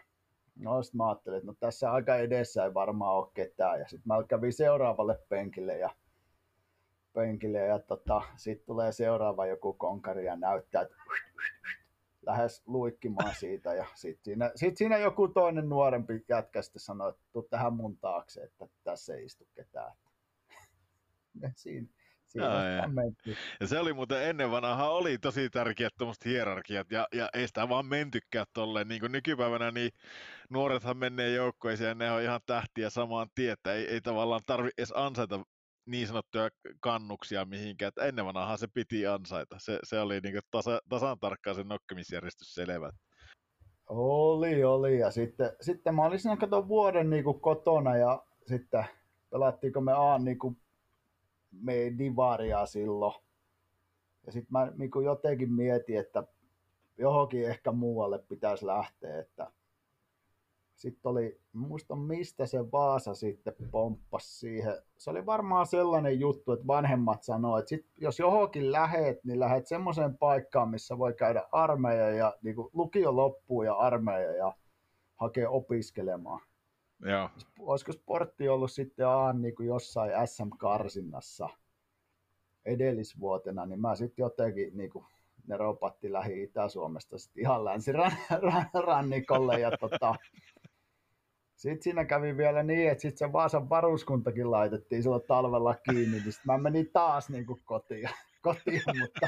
no 0.55 0.83
sitten 0.83 0.97
mä 0.97 1.09
ajattelin, 1.09 1.37
että 1.37 1.47
no 1.47 1.55
tässä 1.59 1.91
aika 1.91 2.15
edessä 2.15 2.63
ei 2.63 2.73
varmaan 2.73 3.15
ole 3.15 3.31
ketään. 3.33 3.79
Ja 3.79 3.87
sitten 3.87 4.07
mä 4.07 4.23
kävin 4.27 4.53
seuraavalle 4.53 5.19
penkille 5.29 5.77
ja 5.77 5.89
penkille 7.13 7.59
ja 7.59 7.79
tota, 7.79 8.21
sitten 8.35 8.65
tulee 8.65 8.91
seuraava 8.91 9.45
joku 9.45 9.73
konkari 9.73 10.25
ja 10.25 10.35
näyttää, 10.35 10.81
että 10.81 10.95
lähes 12.25 12.63
luikkimaan 12.65 13.35
siitä 13.35 13.73
ja 13.73 13.85
sitten 13.95 14.23
siinä, 14.23 14.51
sit 14.55 14.77
siinä 14.77 14.97
joku 14.97 15.27
toinen 15.27 15.69
nuorempi 15.69 16.25
jätkä 16.29 16.61
sitten 16.61 16.79
sanoi, 16.79 17.09
että 17.09 17.49
tähän 17.49 17.73
mun 17.73 17.97
taakse, 17.97 18.43
että 18.43 18.67
tässä 18.83 19.15
ei 19.15 19.25
istu 19.25 19.47
ketään. 19.55 19.91
Ja 21.41 21.51
siinä, 21.55 21.87
siinä 22.31 22.87
mentiin. 22.87 23.37
Ja 23.59 23.67
se 23.67 23.79
oli 23.79 23.93
muuten 23.93 24.23
ennen 24.23 24.51
vanhaa 24.51 24.89
oli 24.89 25.17
tosi 25.17 25.49
tärkeät 25.49 25.93
tuommoiset 25.97 26.25
hierarkiat 26.25 26.91
ja, 26.91 27.07
ja 27.13 27.29
ei 27.33 27.47
sitä 27.47 27.69
vaan 27.69 27.85
mentykään 27.85 28.45
tolleen. 28.53 28.87
Niin 28.87 28.99
kuin 28.99 29.11
nykypäivänä 29.11 29.71
niin 29.71 29.91
nuorethan 30.49 30.97
menee 30.97 31.33
joukkoisiin 31.33 31.87
ja 31.87 31.95
ne 31.95 32.11
on 32.11 32.21
ihan 32.21 32.41
tähtiä 32.45 32.89
samaan 32.89 33.27
tien, 33.35 33.53
että 33.53 33.73
ei, 33.73 33.87
ei 33.87 34.01
tavallaan 34.01 34.41
tarvi 34.45 34.69
edes 34.77 34.93
ansaita 34.95 35.39
niin 35.85 36.07
sanottuja 36.07 36.49
kannuksia 36.79 37.45
mihinkään, 37.45 37.87
että 37.87 38.05
ennen 38.05 38.25
vanhaa 38.25 38.57
se 38.57 38.67
piti 38.73 39.07
ansaita. 39.07 39.55
Se, 39.59 39.79
se 39.83 39.99
oli 39.99 40.19
niin 40.19 40.39
tasa, 40.51 40.79
tasan 40.89 41.19
tarkkaan 41.19 41.55
se 41.55 41.63
nokkimisjärjestys 41.63 42.53
selvä. 42.53 42.91
Oli, 43.89 44.63
oli. 44.63 44.99
Ja 44.99 45.11
sitten, 45.11 45.51
sitten 45.61 45.95
mä 45.95 46.05
olin 46.05 46.19
siinä 46.19 46.37
kato 46.37 46.67
vuoden 46.67 47.09
niin 47.09 47.23
kuin 47.23 47.39
kotona 47.39 47.97
ja 47.97 48.23
sitten 48.47 48.85
pelattiinko 49.29 49.81
me 49.81 49.93
A 49.93 50.19
niin 50.19 50.39
kuin 50.39 50.57
me 51.51 51.73
divaria 51.97 52.65
silloin. 52.65 53.13
Ja 54.25 54.31
sitten 54.31 54.51
mä 54.51 54.71
niin 54.77 54.91
kuin 54.91 55.05
jotenkin 55.05 55.53
mietin, 55.53 55.99
että 55.99 56.23
johonkin 56.97 57.49
ehkä 57.49 57.71
muualle 57.71 58.19
pitäisi 58.19 58.65
lähteä. 58.65 59.19
Että 59.19 59.51
sitten 60.75 61.09
oli, 61.09 61.41
mä 61.53 61.67
muistan 61.67 61.99
mistä 61.99 62.45
se 62.45 62.71
Vaasa 62.71 63.13
sitten 63.15 63.53
pomppasi 63.71 64.39
siihen. 64.39 64.73
Se 64.97 65.09
oli 65.09 65.25
varmaan 65.25 65.67
sellainen 65.67 66.19
juttu, 66.19 66.51
että 66.51 66.67
vanhemmat 66.67 67.23
sanoo, 67.23 67.57
että 67.57 67.69
sit, 67.69 67.85
jos 67.97 68.19
johonkin 68.19 68.71
lähet, 68.71 69.23
niin 69.23 69.39
lähet 69.39 69.67
semmoiseen 69.67 70.17
paikkaan, 70.17 70.69
missä 70.69 70.97
voi 70.97 71.13
käydä 71.13 71.47
armeija 71.51 72.09
ja 72.09 72.35
niin 72.41 72.55
lukio 72.73 73.15
loppuu 73.15 73.63
ja 73.63 73.73
armeija 73.73 74.31
ja 74.31 74.53
hakea 75.15 75.49
opiskelemaan. 75.49 76.41
Joo. 77.05 77.29
Olisiko 77.59 77.91
sportti 77.91 78.49
ollut 78.49 78.71
sitten 78.71 79.07
A 79.07 79.33
niin 79.33 79.55
kuin 79.55 79.67
jossain 79.67 80.11
SM-karsinnassa 80.25 81.49
edellisvuotena, 82.65 83.65
niin 83.65 83.81
mä 83.81 83.95
sitten 83.95 84.23
jotenkin 84.23 84.77
niin 84.77 84.89
kuin, 84.89 85.05
ne 85.47 85.57
ropatti 85.57 86.13
lähi 86.13 86.43
Itä-Suomesta 86.43 87.17
sitten 87.17 87.41
ihan 87.41 87.65
länsirannikolle 87.65 89.59
ja 89.59 89.71
tota, 89.77 90.15
sitten 91.55 91.83
siinä 91.83 92.05
kävi 92.05 92.37
vielä 92.37 92.63
niin, 92.63 92.91
että 92.91 93.01
sitten 93.01 93.27
se 93.27 93.33
Vaasan 93.33 93.69
varuskuntakin 93.69 94.51
laitettiin 94.51 95.03
silloin 95.03 95.23
talvella 95.27 95.75
kiinni, 95.75 96.19
niin 96.19 96.31
sitten 96.31 96.45
mä 96.45 96.57
menin 96.57 96.89
taas 96.93 97.29
niin 97.29 97.45
kuin 97.45 97.61
kotiin, 97.65 98.09
kotiin 98.41 98.81
mutta 98.99 99.27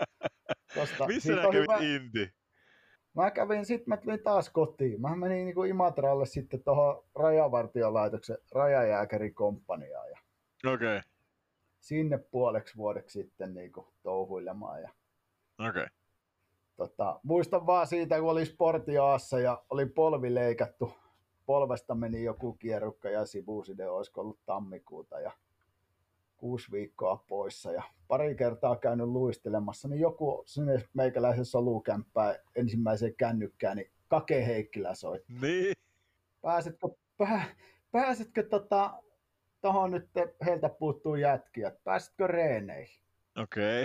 tosta, 0.74 1.06
Missä 1.06 1.32
kävit 1.34 1.54
hyvä- 1.54 1.78
inti? 1.80 2.41
Mä 3.14 3.30
kävin, 3.30 3.66
sitten 3.66 3.88
mä 3.88 3.96
tulin 3.96 4.22
taas 4.22 4.50
kotiin. 4.50 5.00
Mä 5.00 5.16
menin 5.16 5.44
niin 5.46 5.66
Imatralle 5.68 6.26
sitten 6.26 6.62
tuohon 6.62 7.04
rajavartiolaitoksen 7.14 8.38
rajajääkärikomppaniaan 8.54 10.10
ja 10.10 10.18
Okei, 10.72 11.00
sinne 11.80 12.18
puoleksi 12.18 12.76
vuodeksi 12.76 13.22
sitten 13.22 13.54
niin 13.54 13.72
kuin 13.72 13.86
touhuilemaan. 14.02 14.82
Ja, 14.82 14.90
okei. 15.68 15.86
tota, 16.76 17.20
muistan 17.22 17.66
vaan 17.66 17.86
siitä, 17.86 18.20
kun 18.20 18.30
oli 18.30 18.46
sportiaassa 18.46 19.38
ja 19.40 19.62
oli 19.70 19.86
polvi 19.86 20.34
leikattu. 20.34 20.92
Polvesta 21.46 21.94
meni 21.94 22.22
joku 22.24 22.52
kierrukka 22.52 23.10
ja 23.10 23.26
sivuuside, 23.26 23.88
olisiko 23.88 24.20
ollut 24.20 24.38
tammikuuta 24.46 25.20
ja 25.20 25.32
kuusi 26.42 26.72
viikkoa 26.72 27.24
poissa 27.28 27.72
ja 27.72 27.82
pari 28.08 28.34
kertaa 28.34 28.76
käynyt 28.76 29.06
luistelemassa, 29.06 29.88
niin 29.88 30.00
joku 30.00 30.42
sinne 30.46 30.84
meikäläisen 30.94 31.44
solukämppää 31.44 32.36
ensimmäiseen 32.56 33.14
kännykkään, 33.14 33.76
niin 33.76 33.90
Kake 34.08 34.46
Heikkilä 34.46 34.94
soitti. 34.94 35.32
Niin. 35.40 35.74
pääsetkö, 36.40 36.88
pää, 37.18 37.44
pääsetkö 37.92 38.42
tota, 38.42 39.02
tohon 39.60 39.90
nyt, 39.90 40.08
heiltä 40.46 40.68
puuttuu 40.68 41.14
jätkiä, 41.14 41.72
pääsetkö 41.84 42.26
reeneihin? 42.26 43.02
Okei. 43.42 43.84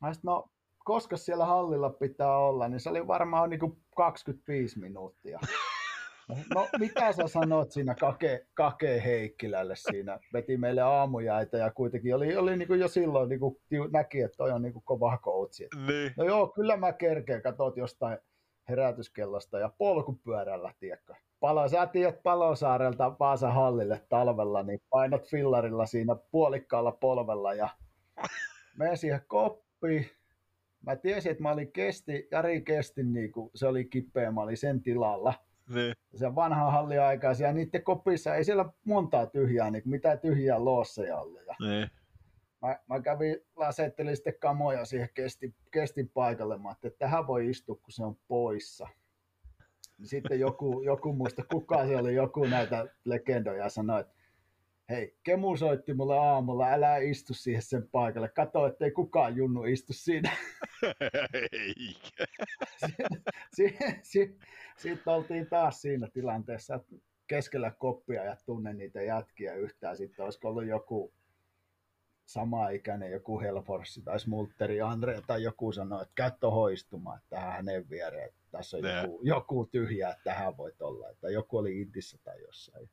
Mä 0.00 0.14
sit, 0.14 0.24
no, 0.24 0.50
koska 0.84 1.16
siellä 1.16 1.46
hallilla 1.46 1.90
pitää 1.90 2.38
olla, 2.38 2.68
niin 2.68 2.80
se 2.80 2.90
oli 2.90 3.06
varmaan 3.06 3.50
niin 3.50 3.60
kuin 3.60 3.82
25 3.96 4.78
minuuttia. 4.78 5.38
No 6.54 6.68
mitä 6.78 7.12
sä 7.12 7.28
sanot 7.28 7.70
siinä 7.70 7.94
Kake, 7.94 8.46
Kake 8.54 9.02
Heikkilälle 9.04 9.76
siinä? 9.76 10.20
Veti 10.32 10.56
meille 10.56 10.80
aamujäitä 10.80 11.58
ja 11.58 11.70
kuitenkin 11.70 12.14
oli, 12.14 12.36
oli 12.36 12.56
niin 12.56 12.68
kuin 12.68 12.80
jo 12.80 12.88
silloin 12.88 13.28
niin 13.28 13.40
kuin 13.40 13.56
näki, 13.92 14.20
että 14.20 14.36
toi 14.36 14.50
on 14.50 14.62
niin 14.62 14.72
kuin 14.72 14.84
kova 14.84 15.18
koutsi. 15.18 15.68
Niin. 15.86 16.12
No 16.16 16.24
joo, 16.24 16.48
kyllä 16.48 16.76
mä 16.76 16.92
kerkeen, 16.92 17.42
katot 17.42 17.76
jostain 17.76 18.18
herätyskellosta 18.68 19.58
ja 19.58 19.72
polkupyörällä, 19.78 20.74
tiedätkö. 20.80 21.14
Palo, 21.40 21.68
sä 21.68 21.86
tiedät 21.86 22.22
Palosaarelta 22.22 23.16
Vaasan 23.18 23.54
hallille 23.54 24.02
talvella, 24.08 24.62
niin 24.62 24.80
painat 24.90 25.30
fillarilla 25.30 25.86
siinä 25.86 26.16
puolikkaalla 26.30 26.92
polvella 26.92 27.54
ja 27.54 27.68
menen 28.76 28.96
siihen 28.96 29.22
koppiin. 29.26 30.06
Mä 30.86 30.96
tiesin, 30.96 31.32
että 31.32 31.42
mä 31.42 31.50
olin 31.50 31.72
kesti, 31.72 32.28
Jari 32.30 32.60
Kestin, 32.60 33.12
niin 33.12 33.32
kuin 33.32 33.50
se 33.54 33.66
oli 33.66 33.84
kipeä, 33.84 34.30
mä 34.30 34.40
olin 34.40 34.56
sen 34.56 34.82
tilalla. 34.82 35.34
Niin. 35.68 35.94
Se 36.14 36.34
vanha 36.34 36.70
halli 36.70 36.98
aikaisia, 36.98 37.46
ja 37.46 37.52
niiden 37.52 37.82
kopissa 37.82 38.34
ei 38.34 38.44
siellä 38.44 38.72
montaa 38.84 39.26
tyhjää, 39.26 39.70
niin 39.70 39.82
mitään 39.86 40.18
tyhjää 40.18 40.64
loosseja 40.64 41.18
ollut. 41.18 41.40
Ja 41.46 41.54
Niin. 41.60 41.90
mä, 42.62 42.78
mä 42.88 43.00
kävin, 43.00 43.36
lasettelin 43.56 44.16
sitten 44.16 44.38
kamoja 44.40 44.84
siihen 44.84 45.08
kestin, 45.14 45.54
kestin 45.70 46.10
paikalle. 46.14 46.58
Mä 46.58 46.70
että 46.70 46.90
tähän 46.98 47.26
voi 47.26 47.48
istua, 47.50 47.74
kun 47.74 47.92
se 47.92 48.04
on 48.04 48.16
poissa. 48.28 48.88
Sitten 50.04 50.40
joku, 50.40 50.82
joku 50.82 51.12
muista, 51.12 51.42
kuka 51.52 51.86
se 51.86 51.96
oli, 51.96 52.14
joku 52.14 52.44
näitä 52.44 52.86
legendoja 53.04 53.68
sanoi, 53.68 54.00
että 54.00 54.14
hei, 54.88 55.16
Kemu 55.22 55.56
soitti 55.56 55.94
mulle 55.94 56.18
aamulla, 56.18 56.68
älä 56.68 56.96
istu 56.96 57.34
siihen 57.34 57.62
sen 57.62 57.88
paikalle. 57.92 58.28
Kato, 58.28 58.66
ettei 58.66 58.90
kukaan 58.90 59.36
junnu 59.36 59.64
istu 59.64 59.92
siinä. 59.92 60.36
Eikä. 61.52 62.26
Sitten 62.86 63.22
si, 63.56 63.76
si, 64.02 64.38
sit 64.76 65.08
oltiin 65.08 65.46
taas 65.46 65.82
siinä 65.82 66.08
tilanteessa, 66.12 66.74
että 66.74 66.96
keskellä 67.26 67.70
koppia 67.70 68.24
ja 68.24 68.36
tunne 68.46 68.72
niitä 68.72 69.02
jätkiä 69.02 69.54
yhtään. 69.54 69.96
Sitten 69.96 70.24
olisiko 70.24 70.48
ollut 70.48 70.66
joku 70.66 71.12
sama 72.26 72.68
ikäinen, 72.68 73.12
joku 73.12 73.40
Helforssi 73.40 74.02
tai 74.02 74.20
Smulteri 74.20 74.80
Andre 74.80 75.22
tai 75.26 75.42
joku 75.42 75.72
sanoi, 75.72 76.02
että 76.02 76.12
käy 76.14 76.50
hoistumaan 76.50 77.18
että 77.18 77.28
tähän 77.30 77.52
hänen 77.52 77.90
viereen, 77.90 78.30
tässä 78.50 78.76
on 78.76 78.82
joku, 78.84 79.20
joku 79.22 79.66
tyhjä, 79.66 80.10
että 80.10 80.24
tähän 80.24 80.56
voit 80.56 80.82
olla, 80.82 81.10
että 81.10 81.30
joku 81.30 81.56
oli 81.56 81.80
Intissä 81.80 82.18
tai 82.24 82.42
jossain. 82.42 82.88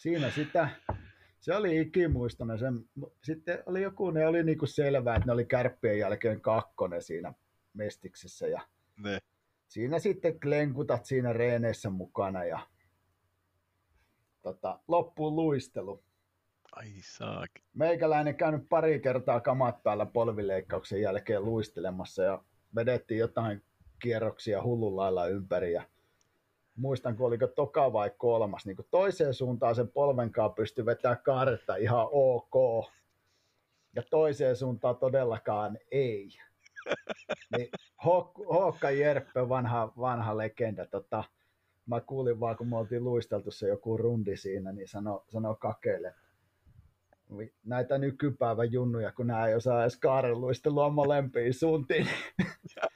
Siinä 0.00 0.30
sitä, 0.30 0.68
se 1.40 1.56
oli 1.56 1.80
ikimuistoinen. 1.80 2.58
Sen, 2.58 2.84
sitten 3.24 3.62
oli 3.66 3.82
joku, 3.82 4.10
ne 4.10 4.26
oli 4.26 4.42
niinku 4.42 4.66
selvää, 4.66 5.16
että 5.16 5.26
ne 5.26 5.32
oli 5.32 5.44
kärppien 5.44 5.98
jälkeen 5.98 6.40
kakkonen 6.40 7.02
siinä 7.02 7.34
mestiksessä 7.74 8.46
ja 8.46 8.60
Ne. 8.96 9.18
siinä 9.68 9.98
sitten 9.98 10.40
klenkutat 10.40 11.04
siinä 11.04 11.32
reeneissä 11.32 11.90
mukana 11.90 12.44
ja 12.44 12.58
tota, 14.42 14.80
loppuun 14.88 15.36
luistelu. 15.36 16.04
Ai 16.72 16.92
saaki. 17.02 17.62
Meikäläinen 17.74 18.36
käynyt 18.36 18.68
pari 18.68 19.00
kertaa 19.00 19.40
kamat 19.40 19.82
päällä 19.82 20.06
polvileikkauksen 20.06 21.00
jälkeen 21.00 21.44
luistelemassa 21.44 22.22
ja 22.22 22.44
vedettiin 22.74 23.20
jotain 23.20 23.62
kierroksia 24.02 24.62
hullun 24.62 24.96
lailla 24.96 25.26
ympäri 25.26 25.72
ja 25.72 25.82
muistan, 26.80 27.16
kun 27.16 27.26
oliko 27.26 27.46
toka 27.46 27.92
vai 27.92 28.10
kolmas, 28.18 28.66
niin 28.66 28.76
toiseen 28.90 29.34
suuntaan 29.34 29.74
sen 29.74 29.88
polvenkaan 29.88 30.54
pystyi 30.54 30.86
vetämään 30.86 31.22
kaaretta 31.22 31.76
ihan 31.76 32.08
ok, 32.10 32.86
ja 33.96 34.02
toiseen 34.10 34.56
suuntaan 34.56 34.96
todellakaan 34.96 35.78
ei. 35.90 36.28
Niin 37.56 37.68
Hok- 38.04 38.46
Hookka 38.54 38.90
Jerppe, 38.90 39.48
vanha, 39.48 39.92
vanha 39.98 40.36
legenda, 40.36 40.86
tota, 40.86 41.24
mä 41.86 42.00
kuulin 42.00 42.40
vaan, 42.40 42.56
kun 42.56 42.68
me 42.68 42.76
oltiin 42.76 43.04
luisteltu 43.04 43.50
se 43.50 43.68
joku 43.68 43.96
rundi 43.96 44.36
siinä, 44.36 44.72
niin 44.72 44.88
sano, 44.88 45.24
sano 45.28 45.54
kakeille, 45.54 46.14
näitä 47.64 47.98
nykypäivän 47.98 48.72
junnuja, 48.72 49.12
kun 49.12 49.26
nämä 49.26 49.46
ei 49.46 49.54
osaa 49.54 49.82
edes 49.82 49.96
kaareluistelua 49.96 50.90
molempiin 50.90 51.54
suuntiin. 51.54 52.08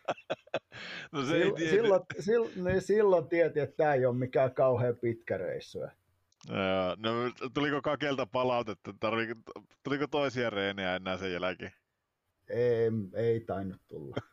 No 1.15 1.25
se 1.25 1.37
ei 1.37 1.51
Sil- 1.51 1.55
tiedä. 1.57 1.71
silloin, 1.71 2.03
silloin, 2.21 2.65
niin 2.65 2.83
silloin 2.83 3.29
tieti, 3.29 3.61
että 3.61 3.77
tämä 3.77 3.95
ei 3.95 4.07
ole 4.07 4.17
mikään 4.17 4.55
kauhean 4.55 4.97
pitkä 4.97 5.39
reissu. 5.39 5.79
No 6.97 7.11
tuliko 7.55 7.83
kakelta 7.83 8.27
palautetta? 8.27 8.95
Tarviko, 9.01 9.35
tuliko 9.83 10.07
toisia 10.07 10.51
reenejä 10.51 10.97
enää 10.97 11.17
sen 11.17 11.33
jälkeen? 11.33 11.73
Ei, 12.51 12.91
ei 13.15 13.41
tainnut 13.41 13.81
tulla. 13.89 14.17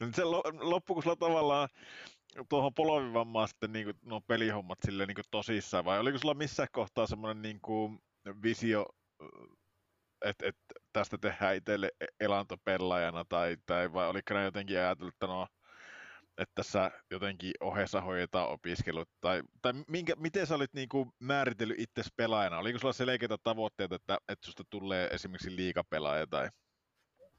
No 0.00 0.06
se 0.14 0.24
lo- 0.24 0.42
loppuiko 0.60 1.02
sulla 1.02 1.16
tavallaan 1.16 1.68
tuohon 2.48 2.74
polvivammaan 2.74 3.48
sitten 3.48 3.72
niin 3.72 3.84
kuin, 3.84 3.96
no 4.02 4.20
pelihommat 4.20 4.78
sille 4.84 5.06
niin 5.06 5.14
kuin 5.14 5.24
tosissaan, 5.30 5.84
vai 5.84 5.98
oliko 5.98 6.18
sulla 6.18 6.34
missään 6.34 6.68
kohtaa 6.72 7.06
semmoinen 7.06 7.42
niin 7.42 7.60
kuin 7.60 7.98
visio, 8.42 8.86
että 10.24 10.46
et 10.46 10.56
tästä 10.94 11.18
tehdään 11.18 11.56
itselle 11.56 11.90
e- 12.00 12.06
elanto 12.20 12.56
pelaajana, 12.64 13.24
tai, 13.28 13.56
tai 13.66 13.92
vai 13.92 14.08
oliko 14.08 14.34
ne 14.34 14.44
jotenkin 14.44 14.78
ajatellut, 14.78 15.14
että 15.14 15.26
no, 15.26 15.46
että 16.38 16.52
tässä 16.54 16.90
jotenkin 17.10 17.52
ohessa 17.60 18.00
hoidetaan 18.00 18.48
opiskelut, 18.48 19.08
tai, 19.20 19.42
tai 19.62 19.72
minkä, 19.88 20.14
miten 20.16 20.46
sä 20.46 20.54
olit 20.54 20.74
niin 20.74 20.88
kuin 20.88 21.10
määritellyt 21.18 21.78
itse 21.78 22.02
pelaajana? 22.16 22.58
Oliko 22.58 22.78
sulla 22.78 22.92
selkeitä 22.92 23.36
tavoitteita, 23.42 23.94
että, 23.94 24.18
että 24.28 24.46
susta 24.46 24.64
tulee 24.70 25.08
esimerkiksi 25.08 25.56
liikapelaaja, 25.56 26.26
tai 26.26 26.48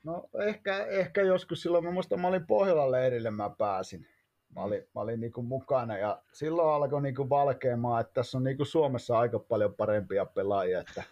No 0.05 0.29
ehkä, 0.47 0.85
ehkä 0.85 1.21
joskus 1.21 1.61
silloin, 1.61 1.83
mä 1.83 1.91
muistan, 1.91 2.21
mä 2.21 2.27
olin 2.27 2.47
Pohjolan 2.47 2.91
leirille, 2.91 3.31
mä 3.31 3.49
pääsin. 3.57 4.07
Mä 4.55 4.61
olin, 4.61 4.87
mä 4.95 5.01
olin 5.01 5.19
niinku 5.19 5.41
mukana 5.41 5.97
ja 5.97 6.21
silloin 6.33 6.69
alkoi 6.69 7.01
niinku 7.01 7.29
valkeamaan, 7.29 8.01
että 8.01 8.13
tässä 8.13 8.37
on 8.37 8.43
niinku 8.43 8.65
Suomessa 8.65 9.19
aika 9.19 9.39
paljon 9.39 9.75
parempia 9.75 10.25
pelaajia. 10.25 10.79
Että 10.79 11.03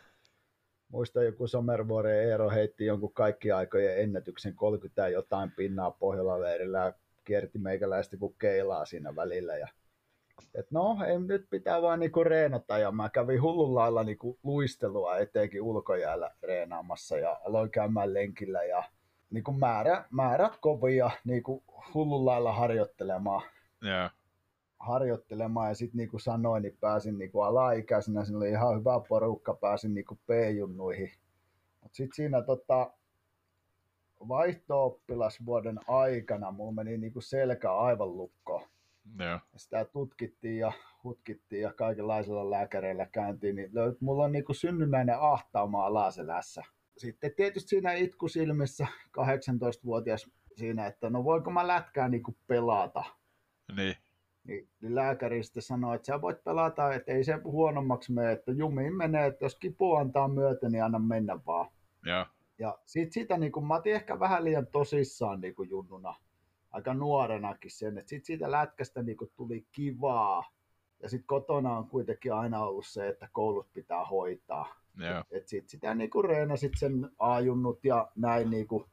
muistan 0.93 1.25
joku 1.25 1.47
Somervuoren 1.47 2.29
Eero 2.29 2.49
heitti 2.49 2.85
jonkun 2.85 3.13
kaikki 3.13 3.51
aikojen 3.51 4.01
ennätyksen 4.01 4.55
30 4.55 5.01
ja 5.01 5.09
jotain 5.09 5.51
pinnaa 5.51 5.91
Pohjolan 5.91 6.41
leirillä 6.41 6.79
ja 6.79 6.93
kierti 7.23 7.59
meikäläistä 7.59 8.17
kuin 8.17 8.35
keilaa 8.39 8.85
siinä 8.85 9.15
välillä. 9.15 9.57
Ja, 9.57 9.67
et 10.55 10.71
no, 10.71 10.97
ei, 11.07 11.19
nyt 11.19 11.47
pitää 11.49 11.81
vaan 11.81 11.99
niinku 11.99 12.23
reenata 12.23 12.77
ja 12.77 12.91
mä 12.91 13.09
kävin 13.09 13.41
hullun 13.41 13.75
lailla 13.75 14.03
niinku 14.03 14.39
luistelua 14.43 15.17
etenkin 15.17 15.61
ulkojäällä 15.61 16.31
reenaamassa 16.43 17.17
ja 17.17 17.39
aloin 17.45 17.69
käymään 17.69 18.13
lenkillä 18.13 18.63
ja 18.63 18.83
niinku 19.29 19.51
määrä, 19.51 20.05
määrät 20.11 20.57
kovia 20.61 21.11
niinku 21.23 21.63
hullun 21.93 22.25
lailla 22.25 22.51
harjoittelemaan 22.51 23.41
joo, 23.81 24.09
harjoittelemaan 24.83 25.69
ja 25.69 25.75
sitten 25.75 25.97
niin 25.97 26.09
kuin 26.09 26.21
sanoin, 26.21 26.63
niin 26.63 26.77
pääsin 26.79 27.17
niin 27.17 27.31
kuin 27.31 27.45
alaikäisenä, 27.45 28.25
siinä 28.25 28.37
oli 28.37 28.49
ihan 28.49 28.79
hyvä 28.79 29.01
porukka, 29.09 29.53
pääsin 29.53 29.93
niin 29.93 30.05
kuin 30.05 30.19
P-junnuihin. 30.27 31.11
Mutta 31.81 31.95
sitten 31.95 32.15
siinä 32.15 32.41
tota, 32.41 32.91
vaihto-oppilasvuoden 34.27 35.79
aikana 35.87 36.51
mulla 36.51 36.71
meni 36.71 36.97
niin 36.97 37.13
kuin 37.13 37.23
selkä 37.23 37.75
aivan 37.75 38.17
lukkoon. 38.17 38.67
Ja 39.53 39.59
sitä 39.59 39.85
tutkittiin 39.85 40.57
ja 40.57 40.71
hutkittiin 41.03 41.61
ja 41.61 41.73
kaikenlaisilla 41.73 42.49
lääkäreillä 42.49 43.05
käyntiin, 43.05 43.55
niin 43.55 43.69
löyt, 43.73 44.01
mulla 44.01 44.23
on 44.23 44.31
niin 44.31 44.45
kuin 44.45 44.55
synnynnäinen 44.55 45.19
ahtauma 45.19 45.85
alaselässä. 45.85 46.63
Sitten 46.97 47.35
tietysti 47.35 47.69
siinä 47.69 47.93
itku 47.93 48.27
silmissä, 48.27 48.87
18-vuotias 49.07 50.29
siinä, 50.55 50.85
että 50.85 51.09
no 51.09 51.23
voinko 51.23 51.51
mä 51.51 51.67
lätkää 51.67 52.09
niin 52.09 52.23
kuin 52.23 52.37
pelata. 52.47 53.03
niin, 53.75 53.95
Niin, 54.43 54.67
niin 54.81 54.95
lääkäri 54.95 55.43
sitten 55.43 55.63
sanoi, 55.63 55.95
että 55.95 56.05
sä 56.05 56.21
voit 56.21 56.43
pelata, 56.43 56.93
että 56.93 57.11
ei 57.11 57.23
se 57.23 57.33
huonommaksi 57.43 58.11
mene, 58.11 58.31
että 58.31 58.51
jumiin 58.51 58.95
menee, 58.95 59.27
että 59.27 59.45
jos 59.45 59.55
kipu 59.55 59.95
antaa 59.95 60.27
myöten, 60.27 60.71
niin 60.71 60.83
anna 60.83 60.99
mennä 60.99 61.39
vaan. 61.45 61.71
joo, 62.03 62.25
Ja 62.59 62.77
sit 62.85 63.11
sitä 63.11 63.37
niin 63.37 63.51
kun, 63.51 63.67
mä 63.67 63.75
otin 63.75 63.95
ehkä 63.95 64.19
vähän 64.19 64.43
liian 64.43 64.67
tosissaan 64.67 65.41
niin 65.41 65.55
kun 65.55 65.69
junnuna, 65.69 66.15
aika 66.71 66.93
nuorenakin 66.93 67.71
sen, 67.71 67.97
että 67.97 68.09
sit 68.09 68.25
siitä 68.25 68.51
lätkästä 68.51 69.03
niin 69.03 69.17
kun 69.17 69.31
tuli 69.35 69.65
kivaa. 69.71 70.51
Ja 71.01 71.09
sitten 71.09 71.27
kotona 71.27 71.77
on 71.77 71.87
kuitenkin 71.87 72.33
aina 72.33 72.63
ollut 72.63 72.85
se, 72.87 73.07
että 73.07 73.29
koulut 73.31 73.73
pitää 73.73 74.05
hoitaa. 74.05 74.75
joo, 74.97 75.23
Et 75.31 75.47
sit 75.47 75.69
sitä 75.69 75.95
niinku 75.95 76.21
reenasit 76.21 76.71
sen 76.77 77.09
ajunnut 77.19 77.85
ja 77.85 78.11
näin 78.15 78.49
niinku 78.49 78.89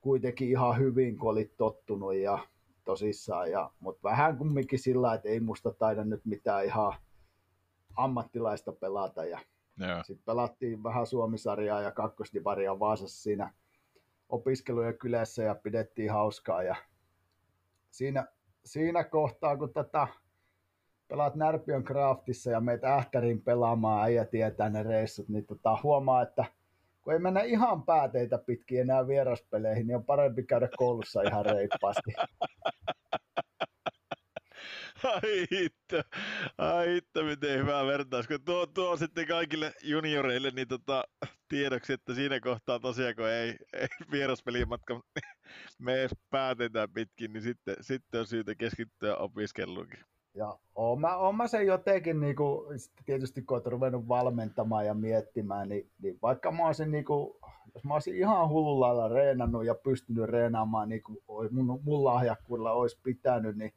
kuitenkin 0.00 0.48
ihan 0.48 0.78
hyvin, 0.78 1.18
kun 1.18 1.30
olit 1.30 1.56
tottunut 1.56 2.14
ja 2.14 2.38
tosissaan. 2.84 3.50
Ja, 3.50 3.70
mutta 3.80 4.08
vähän 4.08 4.38
kumminkin 4.38 4.78
sillä, 4.78 5.14
että 5.14 5.28
ei 5.28 5.40
musta 5.40 5.72
taida 5.72 6.04
nyt 6.04 6.24
mitään 6.24 6.64
ihan 6.64 6.92
ammattilaista 7.96 8.72
pelata. 8.72 9.24
Ja 9.24 9.38
joo, 9.76 10.02
sitten 10.04 10.24
pelattiin 10.24 10.82
vähän 10.82 11.06
Suomisarjaa 11.06 11.80
ja 11.80 11.92
kakkosdivaria 11.92 12.78
Vaasassa 12.78 13.22
siinä 13.22 13.54
opiskelujen 14.28 14.98
kylässä 14.98 15.42
ja 15.42 15.54
pidettiin 15.54 16.12
hauskaa. 16.12 16.62
Ja 16.62 16.76
siinä, 17.90 18.26
siinä 18.64 19.04
kohtaa, 19.04 19.56
kun 19.56 19.72
tätä 19.72 20.08
pelaat 21.08 21.34
Närpion 21.34 21.84
Craftissa 21.84 22.50
ja 22.50 22.60
meet 22.60 22.84
ähtäriin 22.84 23.42
pelaamaan, 23.42 24.04
äijä 24.04 24.24
tietää 24.24 24.68
ne 24.68 24.82
reissut, 24.82 25.28
niin 25.28 25.46
tota, 25.46 25.78
huomaa, 25.82 26.22
että 26.22 26.44
kun 27.02 27.12
ei 27.12 27.18
mennä 27.18 27.40
ihan 27.40 27.82
pääteitä 27.82 28.38
pitkin 28.38 28.80
enää 28.80 29.06
vieraspeleihin, 29.06 29.86
niin 29.86 29.96
on 29.96 30.04
parempi 30.04 30.42
käydä 30.42 30.68
koulussa 30.76 31.22
ihan 31.22 31.46
reippaasti. 31.46 32.12
Ai 35.04 35.46
hitto, 35.52 36.02
ai 36.58 36.94
hitto, 36.94 37.24
miten 37.24 37.58
hyvä 37.58 37.86
vertaus. 37.86 38.26
Kun 38.26 38.44
tuo, 38.44 38.66
tuo 38.66 38.96
sitten 38.96 39.26
kaikille 39.26 39.72
junioreille 39.82 40.50
niin 40.50 40.68
tota, 40.68 41.04
tiedoksi, 41.48 41.92
että 41.92 42.14
siinä 42.14 42.40
kohtaa 42.40 42.78
tosiaan, 42.80 43.14
kun 43.14 43.28
ei, 43.28 43.56
ei 43.72 43.88
vieraspelimatka 44.10 45.00
mene 45.78 46.08
päätetään 46.30 46.92
pitkin, 46.92 47.32
niin 47.32 47.42
sitten, 47.42 47.76
sitten 47.80 48.20
on 48.20 48.26
syytä 48.26 48.54
keskittyä 48.54 49.16
opiskeluunkin. 49.16 50.04
Ja 50.34 50.58
oon 50.74 51.00
mä, 51.00 51.16
oon 51.16 51.36
mä 51.36 51.46
sen 51.46 51.66
jotenkin, 51.66 52.20
niin 52.20 52.36
kuin, 52.36 52.80
tietysti 53.04 53.42
kun 53.42 53.56
oot 53.56 53.66
ruvennut 53.66 54.08
valmentamaan 54.08 54.86
ja 54.86 54.94
miettimään, 54.94 55.68
niin, 55.68 55.90
niin 56.02 56.18
vaikka 56.22 56.52
mä 56.52 56.66
olisin, 56.66 56.90
niin 56.90 57.04
kuin, 57.04 57.34
jos 57.74 57.84
mä 57.84 57.94
olisin 57.94 58.16
ihan 58.16 58.48
hullulla 58.48 58.86
lailla 58.86 59.08
reenannut 59.08 59.64
ja 59.64 59.74
pystynyt 59.74 60.24
reenaamaan 60.24 60.88
niin 60.88 61.02
kuin 61.02 61.18
mun, 61.50 61.80
mun 61.82 62.04
lahjakkuudella 62.04 62.72
olisi 62.72 63.00
pitänyt, 63.02 63.56
niin 63.56 63.74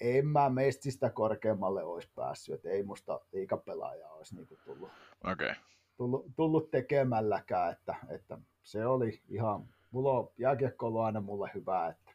en 0.00 0.26
mä 0.26 0.50
mestistä 0.50 1.10
korkeammalle 1.10 1.84
olisi 1.84 2.10
päässyt, 2.14 2.54
että 2.54 2.68
ei 2.68 2.82
musta 2.82 3.20
liikapelaajaa 3.32 4.12
olisi 4.12 4.36
niin 4.36 4.46
kuin 4.46 4.60
tullut, 4.64 4.90
Okei, 5.24 5.50
okay. 5.50 5.62
tullut, 5.96 6.26
tullut 6.36 6.70
tekemälläkään, 6.70 7.72
että, 7.72 7.96
että 8.08 8.38
se 8.62 8.86
oli 8.86 9.22
ihan, 9.28 9.68
mulla 9.90 10.12
on 10.12 10.30
jääkiekko 10.38 10.86
ollut 10.86 11.02
aina 11.02 11.20
mulle 11.20 11.50
hyvää, 11.54 11.88
että 11.88 12.05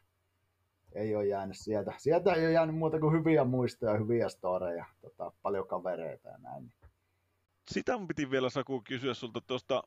ei 0.94 1.16
ole 1.16 1.26
jäänyt 1.26 1.58
sieltä. 1.58 1.92
Sieltä 1.98 2.32
ei 2.32 2.44
ole 2.44 2.52
jäänyt 2.52 2.76
muuta 2.76 3.00
kuin 3.00 3.12
hyviä 3.12 3.44
muistoja, 3.44 3.98
hyviä 3.98 4.28
storeja, 4.28 4.84
tota, 5.00 5.32
paljon 5.42 5.66
kavereita 5.66 6.28
ja 6.28 6.38
näin. 6.38 6.72
Sitä 7.70 7.98
mun 7.98 8.08
piti 8.08 8.30
vielä 8.30 8.50
Saku 8.50 8.82
kysyä 8.84 9.14
sulta 9.14 9.40
tuosta 9.40 9.82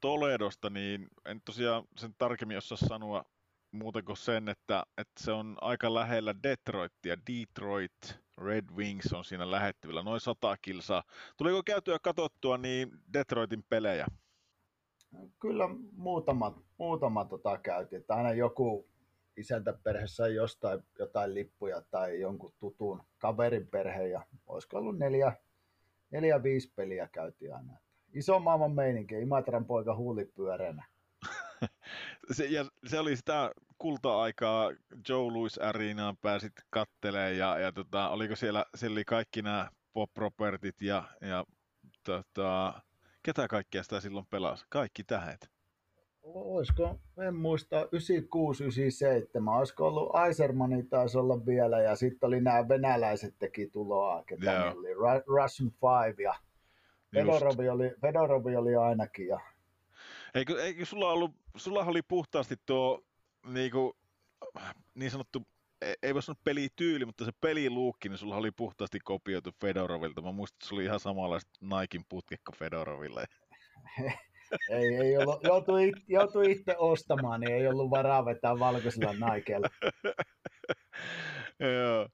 Toledosta, 0.00 0.70
niin 0.70 1.08
en 1.24 1.40
tosiaan 1.44 1.84
sen 1.96 2.14
tarkemmin 2.18 2.58
osaa 2.58 2.78
sanoa 2.78 3.24
muuta 3.72 4.02
kuin 4.02 4.16
sen, 4.16 4.48
että, 4.48 4.84
että 4.98 5.24
se 5.24 5.32
on 5.32 5.56
aika 5.60 5.94
lähellä 5.94 6.34
Detroitia, 6.42 7.16
Detroit. 7.26 8.18
Red 8.38 8.64
Wings 8.76 9.12
on 9.12 9.24
siinä 9.24 9.50
lähettävillä, 9.50 10.02
noin 10.02 10.20
100 10.20 10.56
kilsaa. 10.62 11.02
Tuliko 11.36 11.62
käytyä 11.62 11.98
katsottua 12.02 12.58
niin 12.58 12.90
Detroitin 13.12 13.64
pelejä? 13.68 14.06
Kyllä 15.40 15.68
muutama, 15.96 16.62
muutama 16.78 17.24
tota 17.24 17.58
käytiin, 17.58 18.00
että 18.00 18.14
aina 18.14 18.32
joku 18.32 18.88
isäntäperhe 19.38 20.06
sai 20.06 20.34
jostain 20.34 20.80
jotain 20.98 21.34
lippuja 21.34 21.82
tai 21.90 22.20
jonkun 22.20 22.52
tutun 22.58 23.02
kaverin 23.18 23.66
perhe 23.66 24.08
ja 24.08 24.26
olisiko 24.46 24.78
ollut 24.78 24.98
neljä, 24.98 25.32
neljä 26.10 26.42
viisi 26.42 26.72
peliä 26.76 27.08
käytiin 27.12 27.54
aina. 27.54 27.78
Iso 28.14 28.38
maailman 28.38 28.72
meininki, 28.72 29.14
Imatran 29.14 29.64
poika 29.64 29.96
huulipyöreänä. 29.96 30.84
se, 32.32 32.44
ja 32.44 32.64
se 32.86 32.98
oli 32.98 33.16
sitä 33.16 33.50
kulta-aikaa, 33.78 34.70
Joe 35.08 35.32
Louis 35.32 35.58
Arenaan 35.58 36.16
pääsit 36.16 36.52
kattelee 36.70 37.34
ja, 37.34 37.58
ja 37.58 37.72
tota, 37.72 38.08
oliko 38.08 38.36
siellä, 38.36 38.64
siellä 38.74 38.94
oli 38.94 39.04
kaikki 39.04 39.42
nämä 39.42 39.70
Pop 39.92 40.10
Robertit 40.16 40.82
ja, 40.82 41.04
ja 41.20 41.44
tota, 42.04 42.82
ketä 43.22 43.48
kaikkea 43.48 43.82
sitä 43.82 44.00
silloin 44.00 44.26
pelasi? 44.30 44.64
Kaikki 44.68 45.04
tähet. 45.04 45.50
Olisiko, 46.34 47.00
en 47.26 47.36
muista, 47.36 47.76
96, 47.92 48.64
97, 48.64 49.54
olisiko 49.54 49.86
ollut 49.86 50.10
Aisermani 50.14 50.82
taisi 50.82 51.18
olla 51.18 51.46
vielä 51.46 51.80
ja 51.82 51.96
sitten 51.96 52.26
oli 52.26 52.40
nämä 52.40 52.68
venäläiset 52.68 53.34
teki 53.38 53.66
tuloa, 53.70 54.22
ketä 54.26 54.52
Joo. 54.52 54.72
oli, 54.76 54.94
Ru- 54.94 55.24
Russian 55.42 55.70
Five 55.70 56.22
ja 56.22 56.34
Fedorovi 57.14 57.68
oli, 57.68 57.94
Fedorovi 58.00 58.56
oli 58.56 58.76
ainakin 58.76 59.26
ja 59.28 59.40
Eikö, 60.34 60.62
eikö 60.64 60.84
sulla 60.84 61.12
ollut, 61.12 61.30
sulla 61.56 61.84
oli 61.84 62.02
puhtaasti 62.02 62.54
tuo 62.66 63.04
niinku, 63.46 63.96
niin 64.94 65.10
sanottu, 65.10 65.42
ei- 65.82 65.94
ei 66.02 66.14
voi 66.14 66.22
sanoa 66.22 66.40
pelityyli, 66.44 67.04
mutta 67.04 67.24
se 67.24 67.32
peliluukki, 67.40 68.08
niin 68.08 68.18
sulla 68.18 68.36
oli 68.36 68.50
puhtaasti 68.50 68.98
kopioitu 69.04 69.50
Fedorovilta. 69.60 70.22
Mä 70.22 70.32
muistan, 70.32 70.56
että 70.56 70.68
se 70.68 70.74
oli 70.74 70.84
ihan 70.84 71.00
samanlaiset 71.00 71.50
Naikin 71.60 72.04
putkekko 72.08 72.52
Fedoroville. 72.56 73.24
ei, 74.70 74.94
ei 74.94 75.18
ollut, 75.18 75.42
joutui, 75.44 75.92
joutui 76.08 76.50
itse 76.52 76.76
ostamaan, 76.78 77.40
niin 77.40 77.52
ei 77.52 77.68
ollut 77.68 77.90
varaa 77.90 78.24
vetää 78.24 78.58
valkoisella 78.58 79.14
naikeella. 79.18 79.68
Joo. 81.60 82.08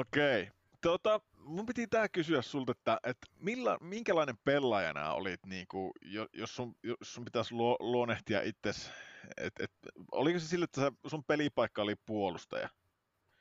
Okei. 0.00 0.48
Tota, 0.82 1.20
mun 1.36 1.66
piti 1.66 1.86
tää 1.86 2.08
kysyä 2.08 2.42
sulta, 2.42 2.72
että, 2.72 2.98
että 3.04 3.26
millä, 3.38 3.78
minkälainen 3.80 4.36
pelaaja 4.44 4.92
nää 4.92 5.14
olit, 5.14 5.40
niin 5.46 5.66
kuin, 5.70 5.92
jos, 6.32 6.56
sun, 6.56 6.74
jos 6.82 6.98
sun 7.02 7.24
pitäisi 7.24 7.54
luo, 7.54 7.76
luonnehtia 7.80 8.42
itses, 8.42 8.90
et, 9.36 9.52
et, 9.60 9.70
oliko 10.12 10.38
se 10.38 10.46
sille, 10.46 10.64
että 10.64 10.80
sä, 10.80 10.92
sun 11.06 11.24
pelipaikka 11.24 11.82
oli 11.82 11.94
puolustaja? 12.06 12.68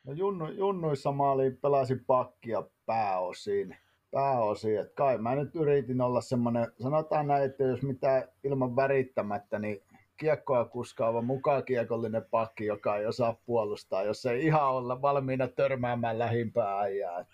No 0.03 0.13
junnu, 0.13 0.51
junnuissa 0.51 1.11
mä 1.11 1.31
olin, 1.31 1.57
pelasin 1.57 2.05
pakkia 2.05 2.63
pääosin. 2.85 3.77
Pääosin, 4.11 4.79
että 4.79 4.93
kai 4.95 5.17
mä 5.17 5.35
nyt 5.35 5.55
yritin 5.55 6.01
olla 6.01 6.21
semmoinen, 6.21 6.67
sanotaan 6.81 7.27
näin, 7.27 7.43
että 7.43 7.63
jos 7.63 7.81
mitään 7.81 8.23
ilman 8.43 8.75
värittämättä, 8.75 9.59
niin 9.59 9.83
kiekkoa 10.17 10.65
kuskaava 10.65 11.21
mukaan 11.21 11.65
kiekollinen 11.65 12.25
pakki, 12.31 12.65
joka 12.65 12.97
ei 12.97 13.05
osaa 13.05 13.33
puolustaa, 13.45 14.03
jos 14.03 14.25
ei 14.25 14.45
ihan 14.45 14.69
olla 14.69 15.01
valmiina 15.01 15.47
törmäämään 15.47 16.19
lähimpää 16.19 16.79
äijää. 16.79 17.25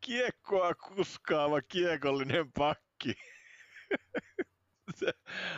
Kiekkoa 0.00 0.74
kuskaava 0.74 1.62
kiekollinen 1.62 2.52
pakki. 2.58 3.14
Se 5.00 5.12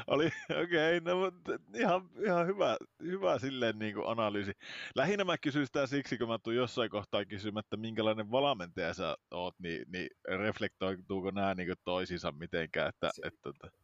oli, 0.07 0.27
okei, 0.63 0.99
okay, 0.99 1.15
no, 1.15 1.21
mutta 1.21 1.53
ihan, 1.75 2.11
ihan 2.25 2.47
hyvä, 2.47 2.77
hyvä 3.03 3.39
silleen 3.39 3.79
niin 3.79 3.95
kuin 3.95 4.09
analyysi. 4.09 4.53
Lähinnä 4.95 5.25
mä 5.25 5.39
kysyn 5.39 5.67
sitä 5.67 5.87
siksi, 5.87 6.19
kun 6.19 6.29
mä 6.29 6.39
tuun 6.39 6.57
jossain 6.57 6.91
kohtaa 6.91 7.25
kysymään, 7.25 7.61
että 7.61 7.77
minkälainen 7.77 8.31
valmentaja 8.31 8.95
sä 8.95 9.17
oot, 9.31 9.55
niin, 9.59 9.85
niin 9.93 10.09
reflektoituuko 10.39 11.31
nämä 11.31 11.55
niin 11.55 11.69
kuin 11.69 11.79
toisiinsa 11.85 12.33
mitenkään, 12.33 12.89
että, 12.89 13.11
Se- 13.15 13.27
että, 13.27 13.51
että 13.65 13.83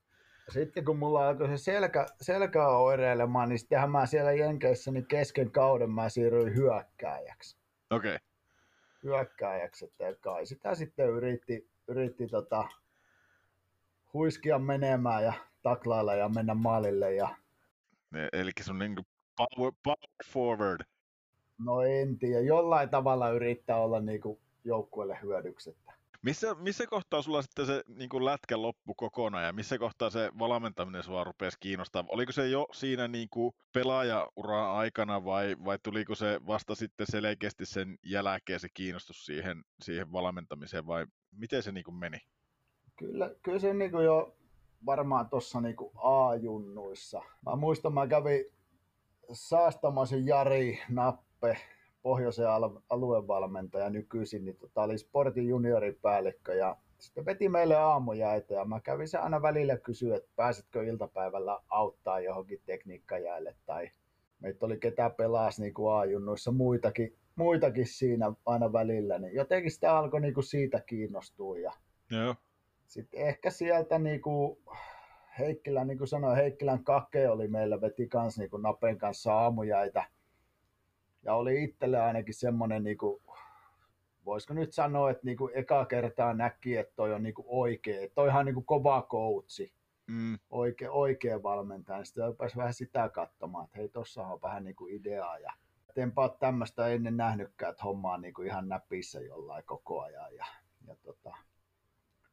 sitten 0.49 0.85
kun 0.85 0.99
mulla 0.99 1.29
alkoi 1.29 1.49
se 1.49 1.57
selkä, 1.57 2.07
selkä 2.21 2.69
oireilemaan, 2.69 3.49
niin 3.49 3.59
sittenhän 3.59 3.91
mä 3.91 4.07
siellä 4.07 4.33
Jenkeissä 4.33 4.91
niin 4.91 5.07
kesken 5.07 5.51
kauden 5.51 5.91
mä 5.91 6.09
siirryin 6.09 6.55
hyökkääjäksi. 6.55 7.57
okei. 7.91 8.15
Okay. 8.15 8.27
hyökkääjäksi, 9.03 9.85
että 9.85 10.21
kai 10.21 10.47
sitä 10.47 10.75
sitten 10.75 11.09
yritti, 11.09 11.71
yritti 11.89 12.27
tota, 12.27 12.69
huiskia 14.13 14.59
menemään 14.59 15.25
ja 15.25 15.33
taklailla 15.63 16.15
ja 16.15 16.29
mennä 16.29 16.55
maalille 16.55 17.15
ja 17.15 17.29
Eli 18.33 18.51
sun 18.63 18.79
niin 18.79 18.95
kuin 18.95 19.07
power, 19.37 19.73
power 19.83 19.99
forward. 20.33 20.81
no 21.59 21.81
en 21.83 22.19
tiedä, 22.19 22.41
jollain 22.41 22.89
tavalla 22.89 23.31
yrittää 23.31 23.77
olla 23.77 24.01
niinku 24.01 24.41
joukkueelle 24.65 25.19
hyödyksi. 25.23 25.71
Että 25.71 25.93
Missä, 26.23 26.55
missä 26.55 26.87
kohtaa 26.87 27.23
sulla 27.23 27.43
sitten 27.43 27.67
se 27.67 27.83
niin 27.89 28.09
kuin 28.09 28.25
lätkä 28.25 28.63
loppu 28.63 28.95
kokonaan 28.95 29.45
ja 29.45 29.53
missä 29.53 29.79
kohtaa 29.79 30.11
se 30.11 30.31
valmentaminen 30.39 31.03
sua 31.03 31.25
rupesi 31.25 31.57
kiinnostaa? 31.61 32.05
Oliko 32.09 32.33
se 32.33 32.49
jo 32.49 32.67
siinä 32.73 33.09
niin 33.09 33.29
kuin 33.29 33.55
pelaajaura 33.73 34.73
aikana 34.73 35.25
vai, 35.25 35.57
vai 35.65 35.79
tuliko 35.83 36.15
se 36.15 36.41
vasta 36.47 36.75
sitten 36.75 37.07
selkeästi 37.07 37.67
sen 37.67 37.99
jälkeen 38.03 38.61
se 38.61 38.69
kiinnostus 38.75 39.27
siihen, 39.27 39.65
siihen 39.81 40.13
valmentamiseen 40.13 40.87
vai 40.87 41.07
miten 41.33 41.63
se 41.63 41.73
niin 41.73 41.85
kuin 41.85 41.95
meni? 41.95 42.19
Kyllä, 42.97 43.31
kyllä 43.43 43.59
se 43.59 43.75
niinku 43.75 44.01
jo 44.01 44.38
varmaan 44.87 45.29
tuossa 45.29 45.61
niinku 45.61 45.93
A-junnuissa. 45.97 47.23
Mä 47.47 47.57
muistan, 47.57 47.95
mä 47.95 48.07
kävin 48.07 48.45
Saastamoisen 49.33 50.27
Jari 50.27 50.79
Nappe, 50.89 51.57
pohjoisen 52.03 52.51
al- 52.51 52.81
aluevalmentaja 52.91 53.91
nykyisin, 53.91 54.45
niin 54.45 54.57
tota, 54.57 54.83
oli 54.83 54.99
Sportin 54.99 55.49
junioripäällikkö 55.49 56.55
ja 56.55 56.77
sitten 56.99 57.27
veti 57.27 57.49
meille 57.49 57.77
aamujäitä 57.77 58.55
ja 58.55 58.65
mä 58.65 58.81
kävin 58.81 59.09
se 59.09 59.19
aina 59.19 59.43
välillä 59.43 59.77
kysyä, 59.77 60.17
että 60.17 60.31
pääsetkö 60.37 60.85
iltapäivällä 60.85 61.61
auttaa 61.69 62.21
johonkin 62.21 62.63
tekniikkajäälle 62.67 63.57
tai 63.67 63.91
meitä 64.41 64.67
oli 64.67 64.79
ketä 64.79 65.11
pelasi 65.11 65.63
niin 65.63 65.75
kuin 65.75 65.95
A-junnuissa 65.95 66.53
muitakin, 66.53 67.17
muitakin 67.37 67.87
siinä 67.87 68.33
aina 68.47 68.73
välillä, 68.73 69.19
niin 69.19 69.35
jotenkin 69.35 69.71
sitä 69.71 69.97
alkoi 69.99 70.21
niin 70.21 70.35
kuin 70.35 70.45
siitä 70.45 70.81
kiinnostua 70.81 71.59
ja 71.59 71.73
Joo. 72.11 72.35
Sitten 72.89 73.21
ehkä 73.21 73.51
sieltä 73.51 73.99
niinku, 73.99 74.63
Heikkilän, 75.39 75.87
niin 75.87 75.99
kuin 75.99 76.09
sanoin, 76.09 76.37
Heikkilän 76.37 76.85
Kake 76.85 77.29
oli 77.29 77.49
meillä, 77.49 77.81
veti 77.81 78.09
kans 78.09 78.39
niinku 78.39 78.57
Napen 78.57 78.99
kanssa 78.99 79.35
aamujäitä. 79.35 80.05
Ja 81.23 81.35
oli 81.35 81.65
itselle 81.65 82.01
ainakin 82.01 82.35
semmoinen, 82.35 82.85
niinku, 82.85 83.23
voisiko 84.25 84.55
nyt 84.55 84.73
sanoa, 84.73 85.11
että 85.11 85.25
niinku 85.25 85.51
eka 85.55 85.85
kertaa 85.85 86.35
näki, 86.35 86.77
että 86.77 86.93
toi 86.97 87.15
on 87.15 87.23
niinku 87.23 87.45
oikea, 87.47 88.03
että 88.03 88.15
toi 88.15 88.29
ihan 88.29 88.47
niinku 88.47 88.63
kova 88.63 89.03
koutsi, 89.03 89.79
Mm, 90.09 90.39
oikea, 90.51 90.93
oikea 90.93 91.43
valmentaja. 91.43 92.05
Sitten 92.05 92.27
rupesi 92.27 92.57
vähän 92.57 92.75
sitä 92.75 93.09
katsomaan, 93.09 93.65
että 93.65 93.79
hei, 93.79 93.89
tossa 93.89 94.27
on 94.27 94.43
vähän 94.43 94.65
niinku 94.65 94.87
ideaa. 94.87 95.39
Ja 95.39 95.53
enpä 95.97 96.21
ole 96.21 96.31
tämmöistä 96.41 96.87
ennen 96.87 97.17
nähnytkään, 97.17 97.71
että 97.71 97.85
homma 97.85 98.13
on 98.13 98.21
niinku 98.21 98.43
ihan 98.43 98.69
näpissä 98.69 99.21
jollain 99.21 99.65
koko 99.67 100.01
ajan. 100.01 100.35
Ja, 100.35 100.47
ja 100.87 100.97
tota, 101.03 101.37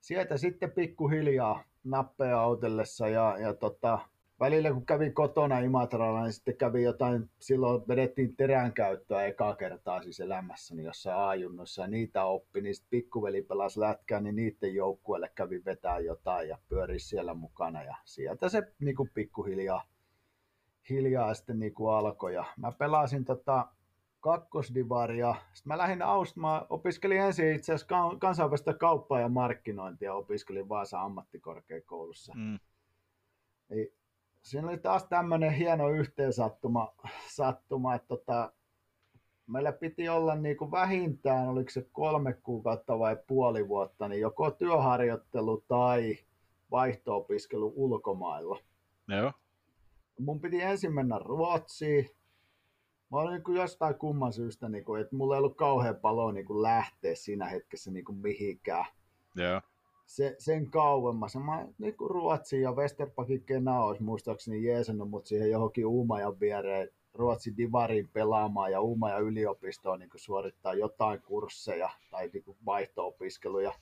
sieltä 0.06 0.38
sitten 0.38 0.72
pikkuhiljaa 0.72 1.64
nappeja 1.84 2.42
autellessa 2.42 3.08
ja, 3.08 3.38
ja 3.40 3.54
tota, 3.54 4.00
välillä 4.40 4.72
kun 4.72 4.86
kävi 4.86 5.12
kotona 5.12 5.60
Imatralla, 5.60 6.24
niin 6.24 6.34
sitten 6.34 6.58
kävi 6.58 6.84
jotain, 6.84 7.30
silloin 7.40 7.88
vedettiin 7.88 8.36
teränkäyttöä 8.36 9.26
ekaa 9.26 9.56
kertaa 9.56 10.04
siis 10.04 10.20
elämässäni 10.20 10.84
jossain 10.84 11.18
aajunnossa 11.18 11.82
ja 11.82 11.88
niitä 11.88 12.26
oppi, 12.26 12.62
niin 12.62 12.76
sitten 12.76 12.90
pikkuveli 12.90 13.42
pelasi 13.42 13.80
lätkää, 13.80 14.22
niin 14.22 14.36
niiden 14.36 14.76
joukkueelle 14.76 15.32
kävi 15.36 15.66
vetää 15.66 16.00
jotain 16.00 16.50
ja 16.50 16.58
pyöri 16.70 17.00
siellä 17.00 17.34
mukana 17.34 17.84
ja 17.84 17.96
sieltä 18.06 18.50
se 18.50 18.64
niin 18.80 18.96
kuin 18.96 19.10
pikkuhiljaa 19.14 19.84
hiljaa 20.90 21.34
sitten 21.34 21.60
niin 21.60 21.74
kuin 21.74 21.94
alkoi. 21.94 22.34
Ja 22.34 22.46
mä 22.58 22.72
pelasin 22.72 23.26
tota, 23.26 23.68
kakkosdivaria. 24.26 25.36
Sitten 25.54 25.74
mä 25.74 25.78
lähdin 25.78 26.02
Aust, 26.02 26.36
mä 26.36 26.66
opiskelin 26.70 27.22
ensin 27.22 27.56
itse 27.56 27.74
asiassa 27.74 27.88
kan- 27.88 28.20
kansainvälistä 28.20 28.74
kauppaa 28.74 29.20
ja 29.20 29.30
markkinointia, 29.30 30.14
opiskelin 30.14 30.70
Vaasan 30.70 31.02
ammattikorkeakoulussa. 31.02 32.34
mm, 32.36 32.60
Niin 33.70 33.88
siinä 34.42 34.68
oli 34.68 34.78
taas 34.78 35.04
tämmöinen 35.06 35.52
hieno 35.54 35.90
yhteensattuma, 35.90 36.94
sattuma, 37.30 37.96
että 37.96 38.08
tota, 38.08 38.54
meillä 39.48 39.72
piti 39.72 40.10
olla 40.10 40.36
niin 40.36 40.58
kuin 40.58 40.72
vähintään, 40.72 41.48
oliko 41.48 41.70
se 41.70 41.88
kolme 41.92 42.34
kuukautta 42.34 43.00
vai 43.00 43.18
puoli 43.28 43.68
vuotta, 43.68 44.08
niin 44.08 44.22
joko 44.22 44.52
työharjoittelu 44.52 45.64
tai 45.68 46.18
vaihto-opiskelu 46.72 47.74
ulkomailla. 47.76 48.60
joo. 49.08 49.32
Mun 50.20 50.42
piti 50.42 50.62
ensin 50.62 50.94
mennä 50.94 51.20
Ruotsiin. 51.20 52.10
Mä 53.12 53.18
olin 53.18 53.34
niin 53.34 53.44
kuin 53.44 53.58
jostain 53.58 53.96
kumman 53.96 54.34
syystä, 54.34 54.70
niin 54.70 54.86
kuin, 54.86 55.02
että 55.02 55.16
mulla 55.16 55.36
ei 55.36 55.40
ollut 55.40 55.58
kauhean 55.58 55.96
paljon 55.96 56.34
niin 56.34 56.46
kuin 56.46 56.62
lähteä 56.62 57.16
siinä 57.16 57.46
hetkessä 57.46 57.92
niin 57.92 58.06
kuin 58.06 58.18
mihinkään. 58.18 58.86
Joo. 59.36 59.62
Se, 60.06 60.36
sen 60.40 60.72
kauemmas. 60.72 61.36
Mä 61.36 61.68
niin 61.78 61.98
kuin 61.98 62.10
Ruotsiin 62.10 62.62
ja 62.62 62.72
Westerpakin 62.72 63.44
Kena 63.44 63.84
olisi 63.84 64.04
muistaakseni 64.04 64.64
jeesannut 64.64 65.10
mut 65.10 65.26
siihen 65.26 65.52
johonkin 65.52 65.86
Uumajan 65.86 66.40
viereen 66.40 66.90
Ruotsin 67.16 67.58
divariin 67.58 68.10
pelaamaan 68.14 68.72
ja 68.72 68.82
Uuma 68.82 69.10
ja 69.10 69.20
yliopistoon 69.20 70.00
niin 70.00 70.10
suorittaa 70.16 70.74
jotain 70.74 71.22
kursseja 71.22 71.90
tai 72.12 72.30
niin 72.34 72.58
vaihto-opiskeluja. 72.66 73.74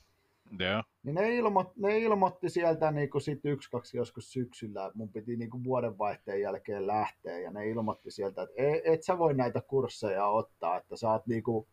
Yeah. 0.60 0.84
Niin 1.02 1.14
ne, 1.14 1.36
ilmo, 1.36 1.72
ne 1.76 1.98
ilmoitti 1.98 2.48
sieltä 2.48 2.90
niin 2.90 3.10
kuin 3.10 3.22
sit 3.22 3.40
yksi, 3.44 3.70
kaksi 3.70 3.96
joskus 3.96 4.32
syksyllä, 4.32 4.86
että 4.86 4.98
mun 4.98 5.12
piti 5.12 5.36
niin 5.36 5.50
kuin 5.50 5.64
vuodenvaihteen 5.64 6.40
jälkeen 6.40 6.86
lähteä, 6.86 7.38
ja 7.38 7.50
ne 7.50 7.68
ilmoitti 7.68 8.10
sieltä, 8.10 8.42
että 8.42 8.54
et, 8.56 8.82
et 8.84 9.02
sä 9.02 9.18
voi 9.18 9.34
näitä 9.34 9.60
kursseja 9.60 10.26
ottaa, 10.26 10.76
että 10.76 10.96
sä 10.96 11.10
oot 11.10 11.26
niin 11.26 11.42
kuin 11.42 11.66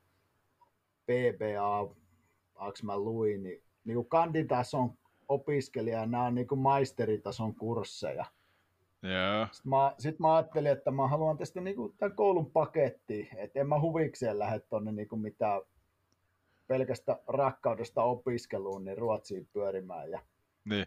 PBA, 1.05 1.95
aks 2.55 2.83
mä 2.83 2.97
luin, 2.97 3.43
niin, 3.43 3.63
niin 3.83 3.95
kuin 3.95 4.09
kanditason 4.09 4.93
opiskelija, 5.27 5.99
ja 5.99 6.05
nämä 6.05 6.25
on 6.25 6.35
niin 6.35 6.47
kuin 6.47 6.59
maisteritason 6.59 7.55
kursseja. 7.55 8.25
Yeah. 9.03 9.51
Sitten 9.51 9.69
mä, 9.69 9.95
sit 9.97 10.19
mä 10.19 10.35
ajattelin, 10.35 10.71
että 10.71 10.91
mä 10.91 11.07
haluan 11.07 11.37
tästä 11.37 11.61
niin 11.61 11.75
kuin, 11.75 11.93
tämän 11.97 12.15
koulun 12.15 12.51
pakettiin, 12.51 13.27
että 13.37 13.59
en 13.59 13.67
mä 13.67 13.81
huvikseen 13.81 14.39
lähde 14.39 14.59
tuonne 14.59 14.91
niin 14.91 15.07
mitään 15.21 15.61
pelkästä 16.71 17.19
rakkaudesta 17.27 18.03
opiskeluun 18.03 18.85
niin 18.85 18.97
Ruotsiin 18.97 19.47
pyörimään. 19.53 20.11
Ja 20.11 20.19
Niin. 20.65 20.85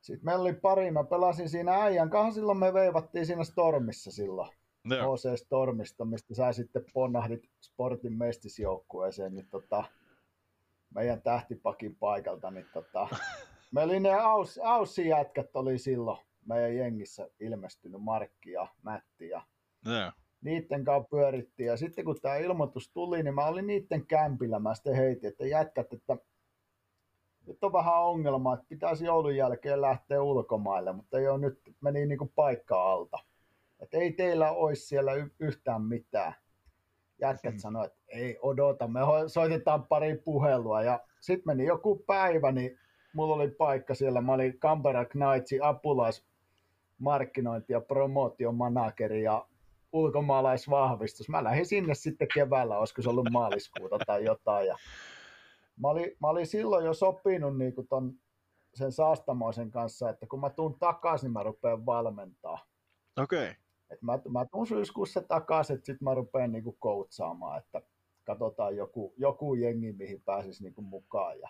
Sitten 0.00 0.24
meillä 0.24 0.42
oli 0.42 0.52
pari, 0.52 0.90
mä 0.90 1.04
pelasin 1.04 1.48
siinä 1.48 1.82
äijän 1.82 2.10
kanssa, 2.10 2.34
silloin 2.34 2.58
me 2.58 2.72
veivattiin 2.72 3.26
siinä 3.26 3.44
Stormissa 3.44 4.10
silloin. 4.10 4.50
Joo. 4.84 5.16
HC 5.16 5.38
Stormista, 5.38 6.04
mistä 6.04 6.34
sä 6.34 6.52
sitten 6.52 6.84
ponnahdit 6.94 7.50
Sportin 7.60 8.18
mestisjoukkueeseen, 8.18 9.34
niin 9.34 9.48
tota, 9.48 9.84
meidän 10.94 11.22
tähtipakin 11.22 11.96
paikalta, 11.96 12.50
niin 12.50 12.66
tota, 12.72 13.08
me 13.72 13.82
oli 13.82 14.00
ne 14.00 14.14
aus, 14.14 14.58
Aussi 14.58 15.08
jätkät 15.08 15.56
oli 15.56 15.78
silloin 15.78 16.18
meidän 16.46 16.76
jengissä 16.76 17.28
ilmestynyt, 17.40 18.02
Markki 18.02 18.52
ja 18.52 18.68
Mätti 18.82 19.28
ja 19.28 19.42
Joo. 19.84 20.12
Niiden 20.40 20.84
kanssa 20.84 21.08
pyörittiin. 21.10 21.66
Ja 21.66 21.76
sitten 21.76 22.04
kun 22.04 22.20
tämä 22.22 22.36
ilmoitus 22.36 22.90
tuli, 22.92 23.22
niin 23.22 23.34
mä 23.34 23.46
olin 23.46 23.66
niiden 23.66 24.06
kämpillä. 24.06 24.58
Mä 24.58 24.74
sitten 24.74 24.94
heitin, 24.96 25.28
että 25.28 25.46
jätkät, 25.46 25.92
että 25.92 26.16
nyt 27.46 27.64
on 27.64 27.72
vähän 27.72 28.02
ongelma, 28.02 28.54
että 28.54 28.66
pitäisi 28.68 29.04
joulun 29.04 29.36
jälkeen 29.36 29.80
lähteä 29.80 30.22
ulkomaille, 30.22 30.92
mutta 30.92 31.18
ei 31.18 31.28
ole 31.28 31.38
nyt, 31.38 31.60
meni 31.80 32.06
niin 32.06 32.18
kuin 32.18 32.32
paikka 32.34 32.92
alta. 32.92 33.18
Että 33.80 33.98
ei 33.98 34.12
teillä 34.12 34.52
olisi 34.52 34.86
siellä 34.86 35.12
yhtään 35.38 35.82
mitään. 35.82 36.34
Jätkät 37.20 37.52
Hmm. 37.52 37.58
sanoi, 37.58 37.86
että 37.86 37.98
ei 38.08 38.38
odota, 38.42 38.88
me 38.88 39.00
soitetaan 39.26 39.86
pari 39.86 40.16
puhelua. 40.24 40.82
Ja 40.82 41.00
sitten 41.20 41.46
meni 41.46 41.64
joku 41.64 42.04
päivä, 42.06 42.52
niin 42.52 42.78
mulla 43.14 43.34
oli 43.34 43.50
paikka 43.50 43.94
siellä. 43.94 44.20
Mä 44.20 44.32
olin 44.32 44.58
Canberra 44.58 45.04
Knightsin 45.04 45.64
apulais 45.64 46.24
markkinointi- 46.98 47.72
ja 47.72 47.80
promootiomanageri 47.80 49.22
ja 49.22 49.46
ulkomaalaisvahvistus. 49.92 51.28
Mä 51.28 51.44
lähdin 51.44 51.66
sinne 51.66 51.94
sitten 51.94 52.28
keväällä, 52.34 52.78
olisiko 52.78 53.02
se 53.02 53.08
ollut 53.08 53.30
maaliskuuta 53.30 53.98
tai 54.06 54.24
jotain. 54.24 54.66
Ja 54.66 54.76
mä, 55.76 55.88
olin, 55.88 56.16
mä 56.20 56.28
olin 56.28 56.46
silloin 56.46 56.84
jo 56.84 56.94
sopinut 56.94 57.58
niin 57.58 57.74
kuin 57.74 57.88
ton, 57.88 58.14
sen 58.74 58.92
Saastamoisen 58.92 59.70
kanssa, 59.70 60.10
että 60.10 60.26
kun 60.26 60.40
mä 60.40 60.50
tuun 60.50 60.78
takaisin, 60.78 61.26
niin 61.26 61.32
mä 61.32 61.42
rupean 61.42 61.86
valmentaa. 61.86 62.66
Okei. 63.16 63.44
Okay. 63.44 63.54
Et 63.90 64.02
mä, 64.02 64.18
mä 64.28 64.46
tuun 64.52 64.66
syyskuussa 64.66 65.22
takaisin, 65.22 65.74
että 65.74 65.86
sitten 65.86 66.04
mä 66.04 66.14
rupean 66.14 66.52
niin 66.52 66.76
koutsaamaan, 66.78 67.58
että 67.58 67.82
katsotaan 68.24 68.76
joku, 68.76 69.14
joku 69.16 69.54
jengi, 69.54 69.92
mihin 69.92 70.22
pääsisi 70.22 70.62
niin 70.62 70.74
mukaan. 70.84 71.40
Ja 71.40 71.48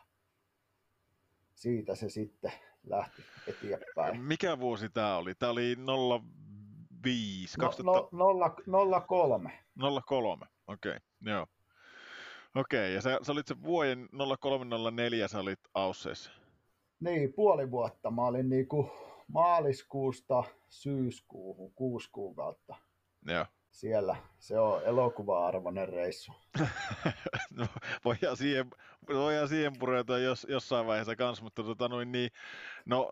siitä 1.54 1.94
se 1.94 2.08
sitten 2.08 2.52
lähti 2.84 3.22
eteenpäin. 3.46 4.20
Mikä 4.20 4.58
vuosi 4.58 4.88
tämä 4.88 5.16
oli? 5.16 5.34
Tämä 5.34 5.52
oli 5.52 5.76
05, 5.76 6.40
No, 7.58 7.66
2000... 7.66 7.82
no, 7.82 8.08
nolla, 8.12 8.54
nolla 8.66 9.00
kolme. 9.00 9.64
03, 10.06 10.46
okei, 10.66 10.90
okay, 10.90 11.00
joo. 11.20 11.46
Okei, 12.54 12.80
okay, 12.80 12.94
ja 12.94 13.00
sä, 13.00 13.18
sä 13.22 13.32
olit 13.32 13.46
se 13.46 13.62
vuoden 13.62 14.08
0304, 14.40 15.28
sä 15.28 15.40
olit 15.40 15.60
Ausseissa. 15.74 16.30
Niin, 17.00 17.32
puoli 17.32 17.70
vuotta. 17.70 18.10
Mä 18.10 18.22
olin 18.22 18.48
niinku 18.48 18.90
maaliskuusta 19.28 20.44
syyskuuhun, 20.68 21.72
kuusi 21.74 22.08
kuukautta 22.12 22.76
Joo. 23.26 23.46
siellä. 23.70 24.16
Se 24.38 24.58
on 24.58 24.82
elokuva-arvoinen 24.84 25.88
reissu. 25.88 26.32
no, 27.56 27.66
voidaan 28.04 28.36
siihen, 28.36 28.70
voidaan 29.08 29.48
siihen 29.48 29.72
pureutua 29.78 30.18
jos, 30.18 30.46
jossain 30.50 30.86
vaiheessa 30.86 31.16
kanssa, 31.16 31.44
mutta 31.44 31.62
tota 31.62 31.88
noin 31.88 32.12
niin, 32.12 32.30
no 32.86 33.10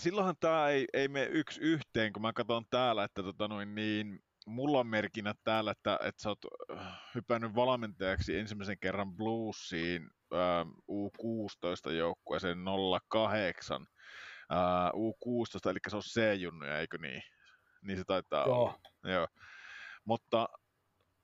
silloinhan 0.00 0.36
tämä 0.40 0.68
ei, 0.68 0.86
ei 0.92 1.08
mene 1.08 1.26
yksi 1.26 1.60
yhteen, 1.60 2.12
kun 2.12 2.22
mä 2.22 2.32
katson 2.32 2.64
täällä, 2.70 3.04
että 3.04 3.22
tota 3.22 3.48
noin 3.48 3.74
niin, 3.74 4.22
mulla 4.46 4.78
on 4.78 4.86
merkinnät 4.86 5.38
täällä, 5.44 5.70
että, 5.70 5.98
että 6.02 6.22
sä 6.22 6.28
oot 6.28 6.38
äh, 6.78 7.00
hypännyt 7.14 7.54
valmentajaksi 7.54 8.38
ensimmäisen 8.38 8.78
kerran 8.78 9.16
Bluesiin 9.16 10.10
äh, 10.32 10.66
U16 10.90 11.92
joukkueeseen 11.92 12.58
08. 13.08 13.86
Äh, 14.52 14.90
U16, 14.90 15.70
eli 15.70 15.78
se 15.88 15.96
on 15.96 16.02
C-junnuja, 16.02 16.78
eikö 16.78 16.98
niin? 16.98 17.22
Niin 17.82 17.98
se 17.98 18.04
taitaa 18.04 18.44
olla. 18.44 18.78
Joo. 19.04 19.12
Joo. 19.12 19.28
Mutta 20.04 20.48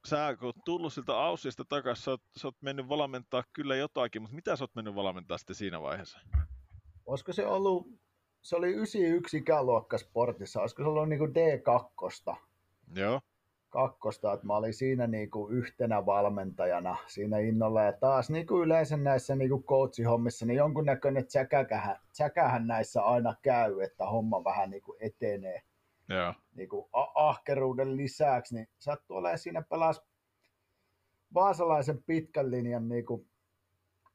sä 0.07 0.37
kun 0.39 0.47
oot 0.47 0.57
tullut 0.65 0.93
siltä 0.93 1.19
Aussista 1.19 1.65
takaisin, 1.65 2.05
sä 2.05 2.11
oot, 2.11 2.23
sä 2.37 2.49
oot 2.49 2.63
mennyt 2.63 2.89
valmentaa 2.89 3.45
kyllä 3.53 3.77
jotakin, 3.77 4.23
mutta 4.23 4.35
mitä 4.35 4.57
sä 4.57 4.65
oot 4.65 4.75
mennyt 4.75 4.95
valmentaa 4.95 5.39
sitten 5.39 5.57
siinä 5.57 5.83
vaiheessa? 5.83 6.19
Olisiko 7.07 7.33
se 7.33 7.47
ollut, 7.47 7.87
se 8.43 8.57
oli 8.57 8.69
91 8.69 9.37
ikäluokka 9.37 9.99
sportissa, 9.99 10.61
olisiko 10.61 10.83
se 10.83 10.89
ollut 10.89 11.09
niinku 11.09 11.27
D2, 11.27 12.37
Joo, 12.97 13.21
kakkosta, 13.75 14.33
että 14.33 14.47
mä 14.47 14.57
olin 14.57 14.75
siinä 14.75 15.07
niinku 15.07 15.49
yhtenä 15.49 16.07
valmentajana 16.07 16.97
siinä 17.07 17.39
innolla. 17.39 17.83
Ja 17.83 17.93
taas 17.93 18.31
niinku 18.31 18.63
yleensä 18.63 18.97
näissä 18.97 19.37
niinku 19.37 19.63
coachihommissa, 19.63 20.47
niin 20.47 20.57
jonkunnäköinen 20.57 21.27
tsäkähän, 21.27 21.97
tsäkähän 22.13 22.67
näissä 22.67 23.03
aina 23.03 23.35
käy, 23.43 23.81
että 23.81 24.07
homma 24.07 24.45
vähän 24.45 24.71
niinku 24.71 24.97
etenee. 25.01 25.63
Joo, 26.09 26.35
niin 26.55 26.69
kuin 26.69 26.87
ahkeruuden 27.15 27.97
lisäksi, 27.97 28.55
niin 28.55 28.69
sattuu 28.79 29.17
olemaan 29.17 29.39
siinä 29.39 29.63
pelas 29.63 30.03
vaasalaisen 31.35 32.03
pitkän 32.03 32.51
linjan 32.51 32.89
niin 32.89 33.07
kuin 33.07 33.27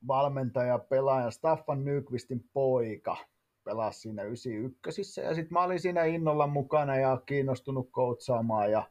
valmentaja, 0.07 0.79
pelaaja, 0.79 1.31
Staffan 1.31 1.85
Nykvistin 1.85 2.49
poika 2.53 3.17
pelasi 3.63 3.99
siinä 3.99 4.23
91 4.23 5.21
ja 5.21 5.35
sitten 5.35 5.53
mä 5.53 5.63
olin 5.63 5.79
siinä 5.79 6.03
innolla 6.03 6.47
mukana 6.47 6.95
ja 6.95 7.21
kiinnostunut 7.25 7.89
koutsaamaan 7.91 8.71
ja 8.71 8.83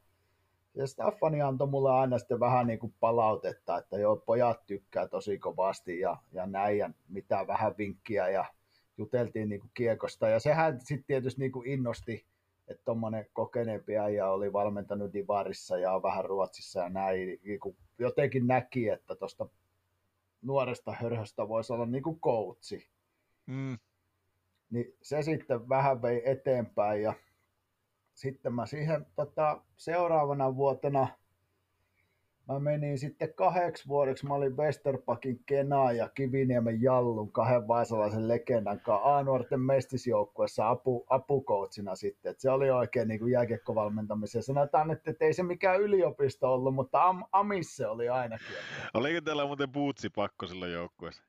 ja 0.75 0.87
Staffani 0.87 1.43
antoi 1.43 1.67
mulle 1.67 1.91
aina 1.91 2.19
sitten 2.19 2.41
vähän 2.41 2.67
niin 2.67 2.79
kuin 2.79 2.95
palautetta, 3.01 3.79
että 3.79 3.99
joo, 3.99 4.17
pojat 4.17 4.67
tykkää 4.67 5.09
tosi 5.09 5.39
kovasti 5.39 6.01
ja, 6.01 6.17
ja 6.33 6.47
näin 6.47 6.79
ja 6.79 6.91
mitä 7.09 7.47
vähän 7.47 7.75
vinkkiä 7.79 8.29
ja 8.29 8.45
juteltiin 8.99 9.49
niin 9.49 9.61
kuin 9.61 9.71
kiekosta. 9.75 10.29
Ja 10.29 10.41
sehän 10.41 10.81
sitten 10.81 11.05
tietysti 11.07 11.41
niin 11.41 11.53
kuin 11.53 11.69
innosti, 11.69 12.27
että 12.69 12.85
tuommoinen 12.85 13.27
kokeneempi 13.33 13.99
äijä 13.99 14.31
oli 14.31 14.53
valmentanut 14.53 15.13
Divarissa 15.13 15.79
ja 15.79 16.03
vähän 16.03 16.25
Ruotsissa 16.25 16.81
ja 16.81 16.89
näin. 16.89 17.41
Niin 17.45 17.61
kuin 17.61 17.77
jotenkin 17.99 18.47
näki, 18.47 18.89
että 18.89 19.15
tuosta 19.15 19.49
nuoresta 20.43 20.93
hörhöstä 20.93 21.49
voisi 21.49 21.73
olla 21.73 21.87
niin 21.87 22.03
kuin 22.03 22.21
coachi. 22.21 22.89
mm, 23.47 23.79
Niin 24.71 24.97
se 25.03 25.23
sitten 25.23 25.69
vähän 25.69 26.03
vei 26.03 26.31
eteenpäin 26.31 27.03
ja 27.03 27.15
sitten 28.15 28.55
mä 28.55 28.67
siihen 28.67 29.07
tota, 29.17 29.63
seuraavana 29.77 30.57
vuotena 30.57 31.09
mä 32.49 32.61
menin 32.61 32.99
sitten 32.99 33.35
kahdeksi 33.35 33.89
vuodeksi, 33.89 34.27
mä 34.27 34.35
olin 34.35 34.57
Westerpakin 34.57 35.41
Kena 35.47 35.93
ja 35.93 36.09
Kiviniemen 36.09 36.83
Jallun 36.83 37.33
kahden 37.33 37.69
vaasalaisen 37.69 38.29
legendan 38.29 38.81
kanssa 38.81 39.17
A-nuorten 39.17 39.61
mestisjoukkuessa 39.61 40.71
apu, 40.71 41.07
apukoutsina 41.11 41.95
sitten. 41.95 42.31
Et 42.31 42.41
se 42.41 42.51
oli 42.51 42.71
oikein 42.71 43.09
niin 43.09 43.21
kuin 43.21 43.33
jääkiekkovalmentamisen. 43.33 44.43
Sanotaan, 44.43 44.91
että 44.91 45.25
ei 45.25 45.33
se 45.33 45.43
mikään 45.43 45.81
yliopisto 45.81 46.53
ollut, 46.53 46.75
mutta 46.75 47.05
am, 47.05 47.25
Amis 47.33 47.77
se 47.77 47.87
oli 47.87 48.09
ainakin. 48.09 48.47
oliko 48.95 49.21
teillä 49.21 49.47
muuten 49.47 49.73
bootsi 49.73 50.11
pakko 50.11 50.47
silloin 50.47 50.73
joukkueessa? 50.73 51.23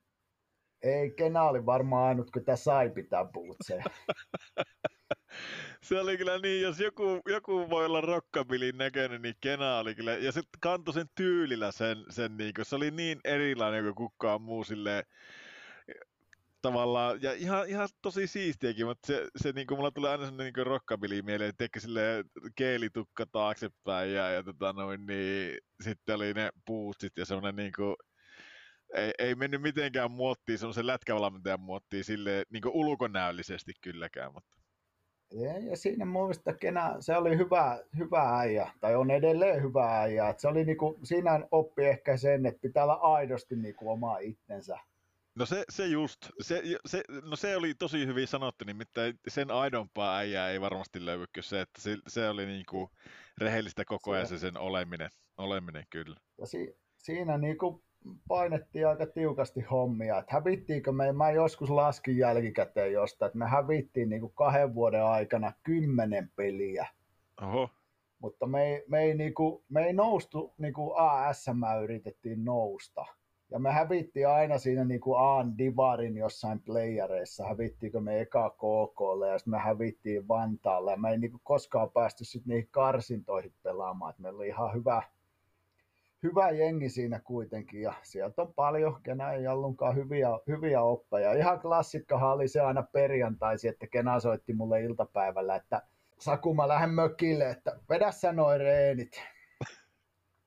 Ei, 0.82 1.12
Kena 1.12 1.44
oli 1.44 1.66
varmaan 1.66 2.08
ainut, 2.08 2.32
kun 2.32 2.46
tämä 2.46 2.56
sai 2.56 2.90
pitää 2.90 3.26
puutseja. 3.34 3.84
Se 5.84 6.00
oli 6.00 6.18
kyllä 6.18 6.40
niin, 6.40 6.62
jos 6.62 6.80
joku, 6.80 7.22
joku 7.28 7.70
voi 7.70 7.86
olla 7.86 8.02
rockabilin 8.02 8.78
näköinen, 8.78 9.22
niin 9.22 9.36
Kena 9.42 9.78
oli 9.78 9.96
kyllä, 9.96 10.14
ja 10.14 10.32
se 10.32 10.42
kantoi 10.60 10.94
sen 10.94 11.10
tyylillä 11.16 11.72
sen, 11.72 12.06
sen 12.10 12.38
niin 12.38 12.54
kuin, 12.54 12.66
se 12.66 12.76
oli 12.76 12.92
niin 12.92 13.20
erilainen 13.24 13.84
kuin 13.84 13.96
kukaan 13.96 14.42
muu 14.42 14.64
silleen, 14.64 15.04
tavallaan, 16.62 17.22
ja 17.22 17.34
ihan, 17.34 17.70
ihan 17.70 17.90
tosi 18.02 18.28
siistiäkin, 18.28 18.86
mutta 18.86 19.08
se, 19.08 19.28
se 19.38 19.52
niin 19.52 19.68
kuin, 19.68 19.78
mulla 19.78 19.92
tulee 19.92 20.12
aina 20.12 20.26
sellainen 20.26 20.54
niin 20.56 20.68
rockabilly 20.68 21.22
mieleen, 21.22 21.50
että 21.50 21.80
silleen 21.80 22.26
keelitukka 22.56 23.26
taaksepäin 23.26 24.14
ja, 24.14 24.30
ja 24.30 24.44
tota 24.44 24.74
noin, 24.74 25.06
niin 25.06 25.58
sitten 25.82 26.16
oli 26.16 26.34
ne 26.34 26.50
boostit 26.66 27.14
ja 27.18 27.26
semmoinen 27.26 27.56
niin 27.56 27.72
kuin, 27.76 27.96
ei, 28.94 29.12
ei 29.20 29.36
mennyt 29.36 29.62
mitenkään 29.62 30.12
muottiin, 30.12 30.58
semmoisen 30.58 30.88
lätkävalmentajan 30.88 31.60
muottiin 31.60 32.04
sille 32.04 32.44
niin 32.50 32.68
ulkonäöllisesti 32.68 33.74
kylläkään, 33.82 34.34
mutta 34.34 34.59
Ja, 35.32 35.60
ja 35.60 35.78
siinä 35.78 36.06
mun 36.06 36.24
mielestä 36.24 36.54
Kena, 36.54 36.96
se 37.00 37.18
oli 37.18 37.38
hyvä, 37.38 37.80
hyvä 37.98 38.40
äijä, 38.40 38.72
tai 38.80 38.96
on 38.96 39.12
edelleen 39.12 39.64
hyvä 39.64 40.00
äijä. 40.00 40.30
Et 40.30 40.40
se 40.40 40.48
oli 40.48 40.66
niinku, 40.66 41.00
siinä 41.04 41.48
oppi 41.52 41.86
ehkä 41.86 42.18
sen, 42.18 42.46
että 42.46 42.62
pitää 42.62 42.84
olla 42.84 42.94
aidosti 42.94 43.56
niinku 43.56 43.90
oma 43.90 44.18
itsensä. 44.18 44.78
No 45.36 45.46
se, 45.46 45.64
se 45.70 45.88
just, 45.88 46.18
se, 46.42 46.64
se, 46.86 47.04
no 47.24 47.36
se 47.36 47.56
oli 47.56 47.74
tosi 47.74 48.06
hyvin 48.06 48.28
sanottu, 48.28 48.66
nimittäin 48.66 49.20
sen 49.28 49.52
aidompaa 49.52 50.18
äijää 50.18 50.50
ei 50.50 50.62
varmasti 50.62 51.06
löydy 51.06 51.26
kuin 51.34 51.44
se, 51.44 51.62
että 51.62 51.82
se, 51.82 51.98
se 52.08 52.30
oli 52.30 52.46
niinku 52.46 52.90
rehellistä 53.38 53.86
koko 53.86 54.12
ajan 54.12 54.28
se, 54.28 54.38
se 54.38 54.40
sen 54.40 54.58
oleminen, 54.58 55.10
oleminen 55.38 55.84
kyllä. 55.90 56.16
Ja 56.38 56.48
si, 56.48 56.78
siinä 56.98 57.38
niinku 57.38 57.84
painettiin 58.28 58.88
aika 58.88 59.06
tiukasti 59.06 59.62
hommia. 59.62 60.18
Että 60.18 60.34
hävittiinkö 60.34 60.92
me, 60.92 61.12
mä 61.12 61.32
joskus 61.32 61.70
laskin 61.70 62.18
jälkikäteen 62.18 62.94
jostain, 62.94 63.28
että 63.28 63.40
me 63.40 63.46
hävittiin 63.46 64.10
niinku 64.10 64.30
kahden 64.30 64.76
vuoden 64.76 65.04
aikana 65.04 65.54
kymmenen 65.64 66.32
peliä. 66.36 66.88
Oho. 67.42 67.70
Mutta 68.20 68.48
me 68.48 68.64
ei, 68.64 68.84
me 68.88 69.00
ei, 69.00 69.16
niinku, 69.16 69.64
me 69.70 69.86
ei 69.86 69.94
noustu, 69.94 70.54
niinku 70.58 70.94
ASM 70.96 71.64
yritettiin 71.84 72.46
nousta. 72.46 73.06
Ja 73.52 73.60
me 73.60 73.72
hävittiin 73.72 74.28
aina 74.28 74.58
siinä 74.58 74.86
niinku 74.86 75.16
Aan 75.16 75.58
Divarin 75.58 76.18
jossain 76.18 76.62
playereissa, 76.62 77.48
hävittiinkö 77.48 78.00
me 78.00 78.22
eka 78.22 78.50
KKlle 78.50 79.28
ja 79.28 79.38
sitten 79.38 79.52
me 79.52 79.60
hävittiin 79.60 80.28
Vantaalle. 80.28 80.92
Ja 80.92 80.98
me 80.98 81.10
ei 81.10 81.18
niinku 81.18 81.40
koskaan 81.44 81.92
päästy 81.92 82.26
sitten 82.26 82.50
niihin 82.50 82.68
karsintoihin 82.72 83.54
pelaamaan. 83.64 84.14
Et 84.14 84.20
meillä 84.20 84.38
oli 84.38 84.48
ihan 84.48 84.74
hyvä, 84.74 85.04
hyvä 86.24 86.50
jengi 86.50 86.90
siinä 86.90 87.20
kuitenkin 87.20 87.82
ja 87.82 87.94
sieltä 88.04 88.42
on 88.42 88.54
paljon, 88.54 89.02
Kena 89.04 89.32
ei 89.32 89.48
ollutkaan 89.48 89.96
hyviä, 89.96 90.28
hyviä 90.48 90.82
oppeja. 90.82 91.34
Ihan 91.34 91.60
klassikkahan 91.60 92.32
oli 92.32 92.48
se 92.48 92.62
aina 92.62 92.84
perjantaisi, 92.84 93.68
että 93.68 93.88
Kena 93.88 94.20
soitti 94.20 94.54
mulle 94.54 94.82
iltapäivällä, 94.82 95.56
että 95.56 95.82
Saku 96.20 96.54
mä 96.54 96.68
lähden 96.68 96.90
mökille, 96.90 97.50
että 97.50 97.80
vedä 97.90 98.12
sä 98.12 98.34
noin 98.34 98.60
reenit. 98.60 99.22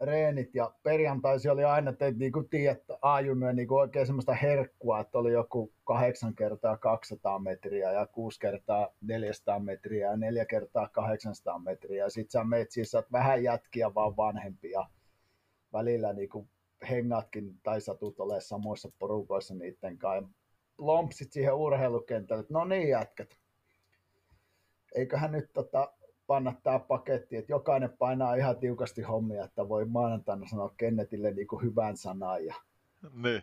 reenit 0.00 0.54
ja 0.54 0.72
perjantaisi 0.82 1.48
oli 1.48 1.64
aina, 1.64 1.90
että 1.90 2.10
niin 2.10 2.32
kuin 2.32 2.48
tiedät, 2.48 2.82
ajunut 3.02 3.54
niin 3.54 3.68
kuin 3.68 3.80
oikein 3.80 4.06
semmoista 4.06 4.34
herkkua, 4.34 5.00
että 5.00 5.18
oli 5.18 5.32
joku 5.32 5.72
8 5.84 6.34
kertaa 6.34 6.76
200 6.76 7.38
metriä 7.38 7.92
ja 7.92 8.06
6 8.06 8.40
kertaa 8.40 8.88
400 9.00 9.60
metriä 9.60 10.10
ja 10.10 10.16
4 10.16 10.44
kertaa 10.44 10.88
800 10.88 11.58
metriä 11.58 12.04
ja 12.04 12.10
sit 12.10 12.30
sä 12.30 12.44
meet 12.44 12.70
siis, 12.70 12.92
vähän 13.12 13.42
jätkiä 13.42 13.94
vaan 13.94 14.16
vanhempia 14.16 14.86
välillä 15.72 16.12
niin 16.12 16.28
kuin 16.28 16.48
hengatkin 16.90 17.60
tai 17.62 17.80
satut 17.80 18.20
ole 18.20 18.40
samoissa 18.40 18.92
porukoissa 18.98 19.54
niiden 19.54 19.98
kanssa. 19.98 20.32
Lompsit 20.78 21.32
siihen 21.32 21.54
urheilukentälle, 21.54 22.40
että 22.40 22.54
no 22.54 22.64
niin 22.64 22.88
jätkät, 22.88 23.36
eiköhän 24.94 25.32
nyt 25.32 25.52
tota, 25.52 25.92
panna 26.26 26.54
tämä 26.62 26.78
paketti, 26.78 27.36
että 27.36 27.52
jokainen 27.52 27.96
painaa 27.98 28.34
ihan 28.34 28.56
tiukasti 28.56 29.02
hommia, 29.02 29.44
että 29.44 29.68
voi 29.68 29.84
maanantaina 29.84 30.48
sanoa 30.48 30.74
Kennetille 30.76 31.30
niin 31.30 31.46
kuin 31.46 31.62
hyvän 31.62 31.96
sanan. 31.96 32.44
Ja... 32.44 32.54
Niin. 33.22 33.42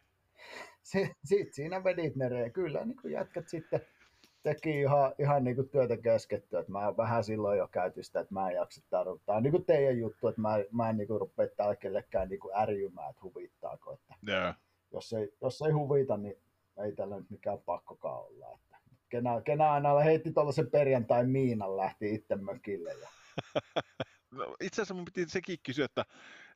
Sitten 1.24 1.54
siinä 1.54 1.84
vedit 1.84 2.16
ne 2.16 2.50
Kyllä 2.50 2.86
niin 2.86 2.98
kuin 3.02 3.14
jätkät 3.14 3.48
sitten 3.48 3.82
teki 4.44 4.80
ihan, 4.80 5.14
ihan 5.20 5.44
niin 5.44 5.56
kuin 5.56 5.70
työtä 5.70 5.98
keskettyä, 5.98 6.60
että 6.60 6.72
mä 6.72 6.98
vähän 6.98 7.24
silloin 7.24 7.58
jo 7.58 7.68
käytin 7.68 8.04
sitä, 8.04 8.20
että 8.20 8.34
mä 8.34 8.50
en 8.50 8.56
jaksa 8.56 8.82
tarvita. 8.90 9.26
Tämä 9.26 9.38
on 9.38 9.44
niin 9.44 9.52
kuin 9.52 9.66
teidän 9.66 9.98
juttu, 9.98 10.28
että 10.28 10.42
mä, 10.42 10.58
mä 10.72 10.90
en 10.90 10.98
niin 10.98 11.08
kuin 11.08 11.20
rupea 11.20 11.48
täällä 11.58 11.76
kellekään 11.76 12.30
niin 12.30 12.40
kuin 12.40 12.58
ärjymään, 12.58 13.10
että 13.10 13.22
huvittaako. 13.24 13.94
Että 13.94 14.16
yeah. 14.28 14.56
jos, 14.94 15.14
ei, 15.14 15.30
jos 15.42 15.62
ei 15.62 15.72
huvita, 15.72 16.18
niin 16.18 16.36
ei 16.84 16.92
tällä 16.92 17.16
nyt 17.16 17.30
mikään 17.30 17.60
pakkokaan 17.60 18.20
olla. 18.20 18.48
Että 18.56 18.78
Kena, 19.10 19.42
Kena 19.42 19.74
aina 19.74 20.00
heitti 20.00 20.32
tuollaisen 20.32 20.72
perjantai 20.72 21.28
miinan, 21.28 21.78
lähti 21.78 22.14
itse 22.16 22.36
mökille. 22.36 22.94
Ja... 22.94 23.10
no, 24.32 24.56
itse 24.62 24.82
asiassa 24.82 24.94
mun 24.94 25.06
piti 25.06 25.30
sekin 25.30 25.58
kysyä, 25.64 25.86
että 25.86 26.06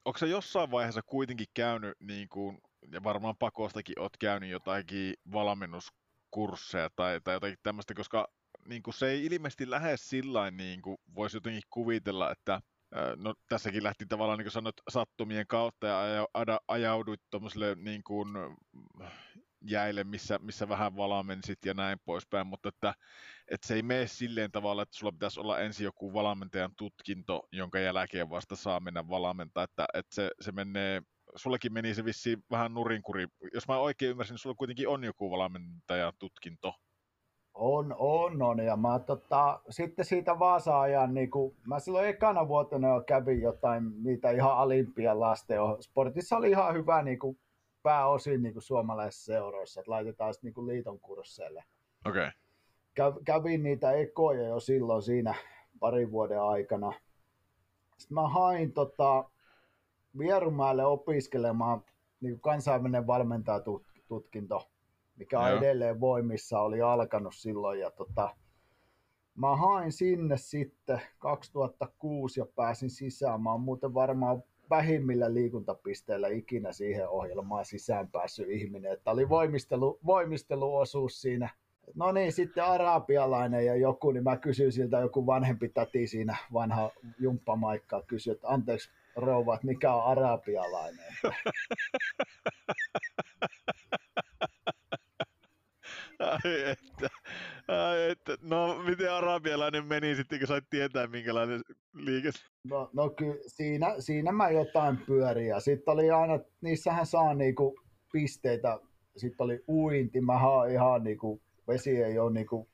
onko 0.05 0.19
se 0.19 0.27
jossain 0.27 0.71
vaiheessa 0.71 1.01
kuitenkin 1.01 1.47
käynyt, 1.53 1.93
niin 1.99 2.29
kuin, 2.29 2.57
ja 2.91 3.03
varmaan 3.03 3.35
pakostakin 3.39 3.99
oot 3.99 4.17
käynyt 4.19 4.49
jotakin 4.49 5.13
valmennus 5.31 5.93
kursseja 6.33 6.89
tai, 6.95 7.21
tai 7.23 7.33
jotakin 7.33 7.57
tämmöistä, 7.63 7.93
koska 7.93 8.27
niin 8.67 8.83
kuin 8.83 8.93
se 8.93 9.07
ei 9.07 9.25
ilmeisesti 9.25 9.69
lähde 9.69 9.97
sillä 9.97 10.51
niin 10.51 10.81
kuin 10.81 10.97
voisi 11.15 11.37
jotenkin 11.37 11.63
kuvitella, 11.69 12.31
että 12.31 12.61
no 13.15 13.33
tässäkin 13.49 13.83
lähti 13.83 14.05
tavallaan 14.05 14.37
niin 14.37 14.45
kuin 14.45 14.51
sanoit 14.51 14.75
sattumien 14.89 15.47
kautta 15.47 15.87
ja 15.87 16.27
ajauduit 16.67 17.21
tuommoiselle 17.29 17.75
niin 17.75 18.03
kuin 18.03 18.29
jäille, 19.61 20.03
missä, 20.03 20.39
missä 20.39 20.69
vähän 20.69 20.95
valmensit 20.95 21.65
ja 21.65 21.73
näin 21.73 21.99
poispäin, 22.05 22.47
mutta 22.47 22.69
että, 22.69 22.93
että 23.47 23.67
se 23.67 23.73
ei 23.73 23.81
mene 23.81 24.07
silleen 24.07 24.51
tavalla, 24.51 24.81
että 24.81 24.97
sulla 24.97 25.11
pitäisi 25.11 25.39
olla 25.39 25.59
ensin 25.59 25.83
joku 25.83 26.13
valmentajan 26.13 26.75
tutkinto, 26.77 27.47
jonka 27.51 27.79
jälkeen 27.79 28.29
vasta 28.29 28.55
saa 28.55 28.79
mennä 28.79 29.09
valmentaa, 29.09 29.63
että, 29.63 29.85
että 29.93 30.15
se, 30.15 30.31
se 30.41 30.51
menee 30.51 31.01
sullakin 31.35 31.73
meni 31.73 31.93
se 31.93 32.05
vissiin 32.05 32.43
vähän 32.51 32.73
nurinkuri. 32.73 33.27
Jos 33.53 33.67
mä 33.67 33.77
oikein 33.77 34.11
ymmärsin, 34.11 34.33
niin 34.33 34.39
sulla 34.39 34.55
kuitenkin 34.55 34.87
on 34.87 35.03
joku 35.03 35.31
valmentajan 35.31 36.13
tutkinto. 36.19 36.73
On, 37.53 37.95
on, 37.97 38.41
on. 38.41 38.59
Ja 38.59 38.75
mä 38.75 38.99
tota, 38.99 39.61
sitten 39.69 40.05
siitä 40.05 40.39
Vaasa-ajan, 40.39 41.13
niin 41.13 41.31
kun, 41.31 41.55
mä 41.67 41.79
silloin 41.79 42.07
ekana 42.07 42.47
vuotena 42.47 42.87
jo 42.87 43.01
kävin 43.01 43.41
jotain 43.41 44.03
niitä 44.03 44.31
ihan 44.31 44.57
alimpia 44.57 45.19
lasten. 45.19 45.57
Sportissa 45.79 46.37
oli 46.37 46.49
ihan 46.49 46.73
hyvä 46.73 47.01
niin 47.01 47.19
kuin 47.19 47.39
pääosin 47.83 48.43
niin 48.43 48.53
kuin 48.53 48.63
suomalaisissa 48.63 49.33
seuroissa, 49.33 49.79
että 49.81 49.91
laitetaan 49.91 50.33
sitten 50.33 50.53
niin 50.55 50.67
liiton 50.67 50.99
kursseille. 50.99 51.63
Okei. 52.05 52.27
Okay. 52.99 53.23
Kävin 53.25 53.63
niitä 53.63 53.91
ekoja 53.91 54.47
jo 54.47 54.59
silloin 54.59 55.01
siinä 55.01 55.35
parin 55.79 56.11
vuoden 56.11 56.41
aikana. 56.41 56.93
Sitten 57.97 58.15
mä 58.15 58.27
hain 58.27 58.73
tota, 58.73 59.29
Vierumäelle 60.17 60.85
opiskelemaan 60.85 61.83
niin 62.21 62.39
kansainvälinen 62.39 63.07
valmentajatutkinto, 63.07 64.69
mikä 65.15 65.39
on 65.39 65.57
edelleen 65.57 65.99
voimissa, 65.99 66.59
oli 66.59 66.81
alkanut 66.81 67.35
silloin. 67.35 67.79
Ja 67.79 67.91
tota, 67.91 68.35
mä 69.35 69.55
hain 69.55 69.91
sinne 69.91 70.37
sitten 70.37 71.01
2006 71.19 72.39
ja 72.39 72.45
pääsin 72.55 72.89
sisään. 72.89 73.41
Mä 73.41 73.51
oon 73.51 73.61
muuten 73.61 73.93
varmaan 73.93 74.43
vähimmillä 74.69 75.33
liikuntapisteillä 75.33 76.27
ikinä 76.27 76.71
siihen 76.71 77.09
ohjelmaan 77.09 77.65
sisään 77.65 78.07
päässyt 78.07 78.49
ihminen. 78.49 78.91
Että 78.91 79.11
oli 79.11 79.29
voimistelu, 79.29 79.99
voimisteluosuus 80.05 81.21
siinä. 81.21 81.49
No 81.95 82.11
niin, 82.11 82.31
sitten 82.31 82.63
arabialainen 82.63 83.65
ja 83.65 83.75
joku, 83.75 84.11
niin 84.11 84.23
mä 84.23 84.37
kysyin 84.37 84.71
siltä 84.71 84.99
joku 84.99 85.25
vanhempi 85.25 85.69
täti 85.69 86.07
siinä, 86.07 86.37
vanha 86.53 86.91
jumppamaikkaa, 87.19 88.01
kysyi, 88.01 88.33
että 88.33 88.47
anteeksi 88.47 88.91
rouva, 89.15 89.55
että 89.55 89.67
mikä 89.67 89.93
on 89.93 90.03
arabialainen. 90.05 91.13
Ai 96.19 96.69
että, 96.71 97.09
ai 97.67 98.09
että. 98.09 98.37
No 98.41 98.83
miten 98.83 99.13
arabialainen 99.13 99.85
meni 99.85 100.15
sitten, 100.15 100.39
kun 100.39 100.47
sait 100.47 100.69
tietää 100.69 101.07
minkälainen 101.07 101.61
liike? 101.93 102.29
No, 102.63 102.89
no 102.93 103.09
kyllä 103.09 103.35
siinä, 103.47 103.95
siinä 103.99 104.31
mä 104.31 104.49
jotain 104.49 104.97
pyöriä. 104.97 105.59
Sitten 105.59 105.93
oli 105.93 106.11
aina, 106.11 106.39
niissähän 106.61 107.05
saa 107.05 107.33
niinku 107.33 107.75
pisteitä. 108.11 108.79
Sitten 109.17 109.45
oli 109.45 109.63
uinti, 109.67 110.21
mä 110.21 110.47
oon 110.47 110.71
ihan 110.71 111.03
niinku, 111.03 111.41
vesi 111.67 112.03
ei 112.03 112.19
ole 112.19 112.33
niinku, 112.33 112.69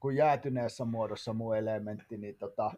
kuin 0.00 0.16
jäätyneessä 0.16 0.84
muodossa 0.84 1.32
mun 1.32 1.56
elementti, 1.56 2.16
niin 2.16 2.38
tota, 2.38 2.72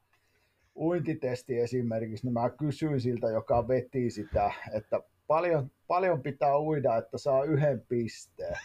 uintitesti 0.79 1.61
esimerkiksi, 1.61 2.27
niin 2.27 2.33
mä 2.33 2.51
kysyin 2.51 3.01
siltä, 3.01 3.29
joka 3.29 3.69
veti 3.69 4.11
sitä, 4.11 4.53
että 4.73 5.01
paljon, 5.27 5.71
paljon 5.87 6.23
pitää 6.23 6.59
uida, 6.59 6.97
että 6.97 7.19
saa 7.19 7.45
yhden 7.45 7.81
pisteen. 7.89 8.57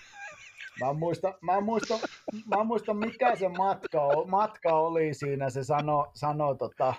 Mä 0.79 0.89
en 0.89 0.95
muista, 0.95 1.33
mä 1.41 1.57
en 1.57 1.63
muista, 1.63 1.99
mä 2.47 2.61
en 2.61 2.67
muista 2.67 2.93
mikä 2.93 3.35
se 3.35 3.49
matka, 3.49 3.99
matka 4.27 4.73
oli 4.73 5.13
siinä. 5.13 5.49
Se 5.49 5.63
sanoi, 5.63 6.07
sano, 6.13 6.55
tota, 6.55 6.93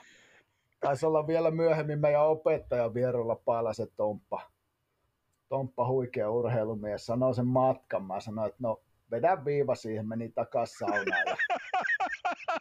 taisi 0.80 1.06
olla 1.06 1.26
vielä 1.26 1.50
myöhemmin 1.50 2.00
meidän 2.00 2.26
opettaja 2.26 2.94
vierolla 2.94 3.36
Paalasen 3.36 3.88
Tomppa. 3.96 4.40
Tomppa 5.48 5.88
huikea 5.88 6.30
urheilumies, 6.30 7.06
sanoi 7.06 7.34
sen 7.34 7.46
matkan. 7.46 8.04
Mä 8.04 8.20
sanoin, 8.20 8.48
että 8.48 8.58
no 8.62 8.82
vedä 9.10 9.44
viiva 9.44 9.74
siihen, 9.74 10.08
meni 10.08 10.28
takas 10.28 10.72
saunaan. 10.72 11.26
Ja 11.26 11.36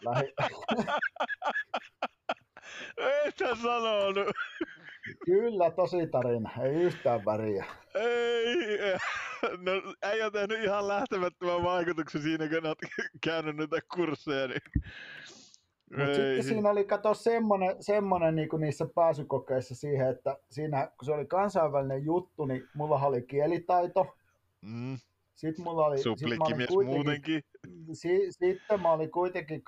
lähi... 0.02 0.34
Et 2.98 3.38
sä 3.38 3.56
sanonut. 3.56 4.36
Kyllä, 5.26 5.72
tosi 5.72 6.08
tarina. 6.08 6.50
Ei 6.64 6.74
yhtään 6.74 7.26
väriä. 7.26 7.66
Ei. 7.96 8.98
No, 9.44 9.72
ei 10.12 10.24
ole 10.24 10.32
tehnyt 10.32 10.64
ihan 10.64 10.88
lähtemättömän 10.88 11.64
vaikutuksen 11.64 12.22
siinä, 12.22 12.48
kun 12.48 12.66
olet 12.66 12.78
käynyt 13.24 13.58
näitä 13.58 13.78
kursseja. 13.96 14.48
Niin... 14.48 14.62
Mutta 15.98 16.16
sitten 16.16 16.44
siinä 16.44 16.70
oli, 16.70 16.84
kato, 16.84 17.14
semmoinen, 17.14 17.76
semmoinen 17.80 18.36
niin 18.36 18.50
niissä 18.60 18.86
pääsykokeissa 18.96 19.76
siihen, 19.76 20.10
että 20.10 20.38
siinä, 20.50 20.88
kun 20.98 21.06
se 21.06 21.12
oli 21.12 21.26
kansainvälinen 21.26 22.06
juttu, 22.06 22.46
niin 22.46 22.68
mulla 22.74 23.00
oli 23.00 23.22
kielitaito. 23.22 24.16
Mm. 24.62 24.98
Sitten 25.36 25.64
mulla 25.64 25.86
oli... 25.86 25.98
Suplikkimies 25.98 26.70
kuitenkin... 26.70 26.96
muutenkin. 26.96 27.44
si, 27.94 28.32
sitten 28.32 28.82
mä 28.82 28.92
olin 28.92 29.12
kuitenkin 29.12 29.64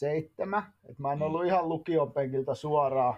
27, 0.00 0.62
että 0.88 1.02
mä 1.02 1.12
en 1.12 1.22
ollut 1.22 1.46
ihan 1.46 1.68
lukion 1.68 2.12
penkiltä 2.12 2.54
suoraan. 2.54 3.14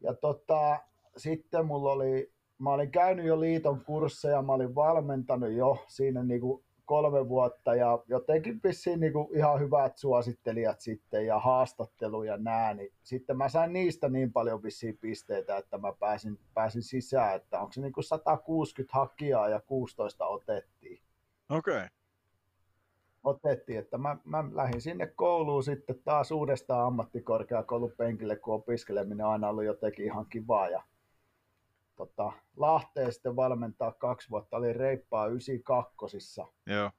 Ja 0.00 0.14
tota, 0.14 0.80
sitten 1.16 1.66
mulla 1.66 1.92
oli, 1.92 2.32
mä 2.58 2.72
olin 2.72 2.90
käynyt 2.90 3.26
jo 3.26 3.40
liiton 3.40 3.84
kursseja, 3.84 4.42
mä 4.42 4.52
olin 4.52 4.74
valmentanut 4.74 5.52
jo 5.52 5.84
siinä 5.88 6.22
niin 6.22 6.40
kuin 6.40 6.64
kolme 6.84 7.28
vuotta 7.28 7.74
ja 7.74 7.98
jotenkin 8.08 8.60
vissiin 8.64 9.00
niin 9.00 9.12
kuin 9.12 9.36
ihan 9.36 9.60
hyvät 9.60 9.98
suosittelijat 9.98 10.80
sitten 10.80 11.26
ja 11.26 11.38
haastattelu 11.38 12.22
ja 12.22 12.36
nää, 12.36 12.74
niin 12.74 12.92
sitten 13.02 13.36
mä 13.36 13.48
sain 13.48 13.72
niistä 13.72 14.08
niin 14.08 14.32
paljon 14.32 14.62
vissiin 14.62 14.98
pisteitä, 14.98 15.56
että 15.56 15.78
mä 15.78 15.92
pääsin, 16.00 16.38
pääsin 16.54 16.82
sisään, 16.82 17.36
että 17.36 17.60
onko 17.60 17.72
se 17.72 17.80
niin 17.80 17.92
kuin 17.92 18.04
160 18.04 18.98
hakijaa 18.98 19.48
ja 19.48 19.60
16 19.60 20.26
otettiin. 20.26 21.02
Okei. 21.48 21.76
Okay. 21.76 21.88
Otettiin, 23.26 23.78
että 23.78 23.98
mä, 23.98 24.16
mä 24.24 24.44
lähdin 24.52 24.80
sinne 24.80 25.06
kouluun 25.06 25.64
sitten 25.64 26.00
taas 26.04 26.30
uudestaan 26.30 26.86
ammattikorkeakoulun 26.86 27.92
penkille, 27.96 28.36
kun 28.36 28.54
opiskeleminen 28.54 29.26
on 29.26 29.32
aina 29.32 29.48
ollut 29.48 29.64
jotenkin 29.64 30.04
ihan 30.04 30.26
kivaa. 30.26 30.68
Ja 30.68 30.82
tota, 31.96 32.32
Lahteen 32.56 33.12
sitten 33.12 33.36
valmentaa 33.36 33.92
kaksi 33.92 34.30
vuotta, 34.30 34.56
oli 34.56 34.72
reippaa 34.72 35.26
92 35.26 36.40
Joo. 36.66 36.90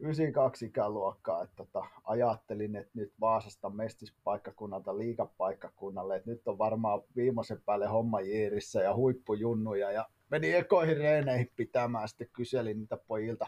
92 0.00 0.66
ikäluokkaa, 0.66 1.42
että 1.42 1.56
tota, 1.56 1.84
ajattelin, 2.04 2.76
että 2.76 2.92
nyt 2.94 3.12
Vaasasta 3.20 3.70
mestispaikkakunnalta 3.70 4.98
liikapaikkakunnalle, 4.98 6.16
että 6.16 6.30
nyt 6.30 6.48
on 6.48 6.58
varmaan 6.58 7.02
viimeisen 7.16 7.62
päälle 7.62 7.86
homma 7.86 8.20
jiirissä 8.20 8.82
ja 8.82 8.94
huippujunnuja. 8.94 9.92
Ja 9.92 10.08
meni 10.30 10.52
ekoihin 10.52 10.96
reeneihin 10.96 11.52
pitämään, 11.56 12.08
sitten 12.08 12.28
kyselin 12.32 12.78
niitä 12.78 12.96
pojilta, 12.96 13.46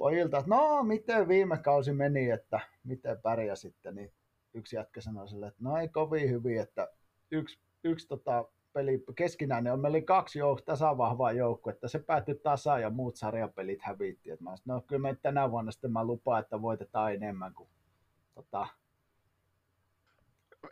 pojilta, 0.00 0.38
että 0.38 0.50
no 0.50 0.82
miten 0.82 1.28
viime 1.28 1.58
kausi 1.58 1.92
meni, 1.92 2.30
että 2.30 2.60
miten 2.84 3.22
pärjäsitte, 3.22 3.92
niin 3.92 4.12
yksi 4.54 4.76
jätkä 4.76 5.00
sanoi 5.00 5.28
sille, 5.28 5.46
että 5.46 5.64
no 5.64 5.76
ei 5.76 5.88
kovin 5.88 6.30
hyvin, 6.30 6.60
että 6.60 6.88
yksi, 7.30 7.60
yksi 7.84 8.08
tota, 8.08 8.44
peli 8.72 9.04
keskinäinen 9.16 9.72
on. 9.72 9.80
Meillä 9.80 9.96
oli 9.96 10.02
kaksi 10.02 10.40
jouk- 10.40 10.64
tasavahvaa 10.64 11.32
joukkuetta. 11.32 11.88
Se 11.88 11.98
päättyi 11.98 12.34
tasa 12.34 12.78
ja 12.78 12.90
muut 12.90 13.16
sarjapelit 13.16 13.82
hävitti. 13.82 14.30
Et 14.30 14.40
mä 14.40 14.56
sanoin, 14.56 14.80
no 14.80 14.80
kyllä 14.86 15.02
me 15.02 15.16
tänä 15.22 15.50
vuonna 15.50 15.72
sitten 15.72 15.92
mä 15.92 16.04
lupaan, 16.04 16.42
että 16.42 16.62
voitetaan 16.62 17.14
enemmän 17.14 17.54
kuin 17.54 17.68
tota... 18.34 18.66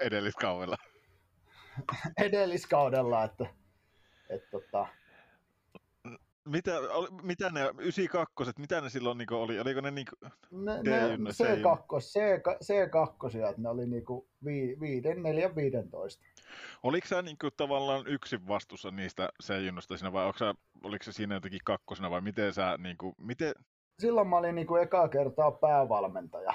edelliskaudella. 0.01 0.77
edelliskaudella, 2.27 3.25
että, 3.25 3.47
että 4.29 4.51
tota, 4.51 4.87
mitä, 6.49 6.73
mitä 7.23 7.51
ne 7.51 7.61
92, 7.79 8.53
mitä 8.59 8.81
ne 8.81 8.91
silloin 8.91 9.19
niin 9.19 9.33
oli? 9.33 9.61
Oliko 9.61 9.81
ne, 9.81 9.91
niin 9.91 10.07
ne, 10.51 10.83
ne 10.83 11.31
C2, 11.31 11.99
C2, 11.99 12.59
C2, 12.65 13.49
että 13.51 13.63
ne 13.63 13.69
oli 13.69 13.87
niin 13.87 14.05
kuin 14.05 14.29
5, 14.45 15.15
4, 15.15 15.55
15. 15.55 16.25
Oliko 16.83 17.07
sä 17.07 17.23
niin 17.23 17.37
kuin, 17.41 17.53
tavallaan 17.57 18.07
yksin 18.07 18.49
vastuussa 18.49 18.91
niistä 18.91 19.29
C-junnosta 19.45 19.97
siinä 19.97 20.13
vai 20.13 20.33
sä, 20.39 20.55
oliko 20.85 21.05
se 21.05 21.13
siinä 21.13 21.35
jotenkin 21.35 21.61
kakkosena 21.65 22.11
vai 22.11 22.21
miten 22.21 22.55
sä, 22.55 22.79
niin 22.79 22.97
kuin, 22.99 23.15
miten, 23.19 23.55
silloin 23.99 24.29
mä 24.29 24.37
olin 24.37 24.55
niin 24.55 24.67
kuin 24.67 24.83
ekaa 24.83 25.09
kertaa 25.09 25.51
päävalmentaja. 25.51 26.55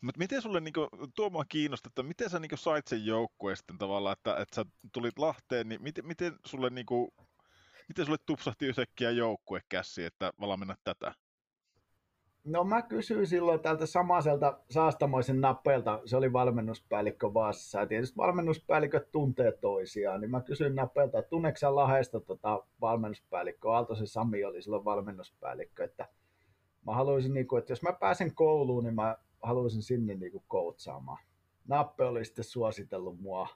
Mutta 0.00 0.18
miten 0.18 0.42
sulle, 0.42 0.60
niin 0.60 0.72
kuin, 0.72 0.88
tuo 1.16 1.30
mua 1.30 1.44
kiinnostaa, 1.48 1.88
että 1.88 2.02
miten 2.02 2.30
sä 2.30 2.38
niin 2.38 2.48
kuin, 2.48 2.58
sait 2.58 2.86
sen 2.86 3.06
joukkueen 3.06 3.56
sitten 3.56 3.78
tavallaan, 3.78 4.12
että, 4.12 4.36
että 4.36 4.54
sä 4.54 4.64
tulit 4.92 5.18
Lahteen, 5.18 5.68
niin 5.68 5.82
miten, 5.82 6.06
miten 6.06 6.32
sulle 6.46 6.70
niin 6.70 6.86
kuin, 6.86 7.08
miten 7.88 8.04
sulle 8.06 8.18
tupsahti 8.26 8.66
yhtäkkiä 8.66 9.10
joukkue 9.10 9.60
käsi, 9.68 10.04
että 10.04 10.32
valmenna 10.40 10.76
tätä? 10.84 11.14
No 12.44 12.64
mä 12.64 12.82
kysyin 12.82 13.26
silloin 13.26 13.60
tältä 13.60 13.86
samaiselta 13.86 14.60
saastamoisen 14.70 15.40
nappeelta, 15.40 16.00
se 16.04 16.16
oli 16.16 16.32
valmennuspäällikkö 16.32 17.34
Vaasassa, 17.34 17.80
ja 17.80 17.86
tietysti 17.86 18.16
valmennuspäälliköt 18.16 19.10
tuntee 19.12 19.52
toisiaan, 19.52 20.20
niin 20.20 20.30
mä 20.30 20.40
kysyin 20.40 20.74
nappeelta, 20.74 21.18
että 21.18 21.28
tunneeko 21.30 21.58
sä 21.58 21.74
Lahdesta 21.74 22.20
tota 22.20 22.66
valmennuspäällikkö, 22.80 23.72
Aaltosen 23.72 24.06
Sami 24.06 24.44
oli 24.44 24.62
silloin 24.62 24.84
valmennuspäällikkö, 24.84 25.84
että 25.84 26.08
mä 26.86 26.94
haluaisin, 26.94 27.34
niin 27.34 27.48
kuin, 27.48 27.58
että 27.58 27.72
jos 27.72 27.82
mä 27.82 27.92
pääsen 27.92 28.34
kouluun, 28.34 28.84
niin 28.84 28.94
mä 28.94 29.16
haluaisin 29.42 29.82
sinne 29.82 30.14
niin 30.14 30.32
kuin 30.32 30.44
koutsaamaan. 30.48 31.24
Nappe 31.68 32.04
oli 32.04 32.24
sitten 32.24 32.44
suositellut 32.44 33.20
mua 33.20 33.48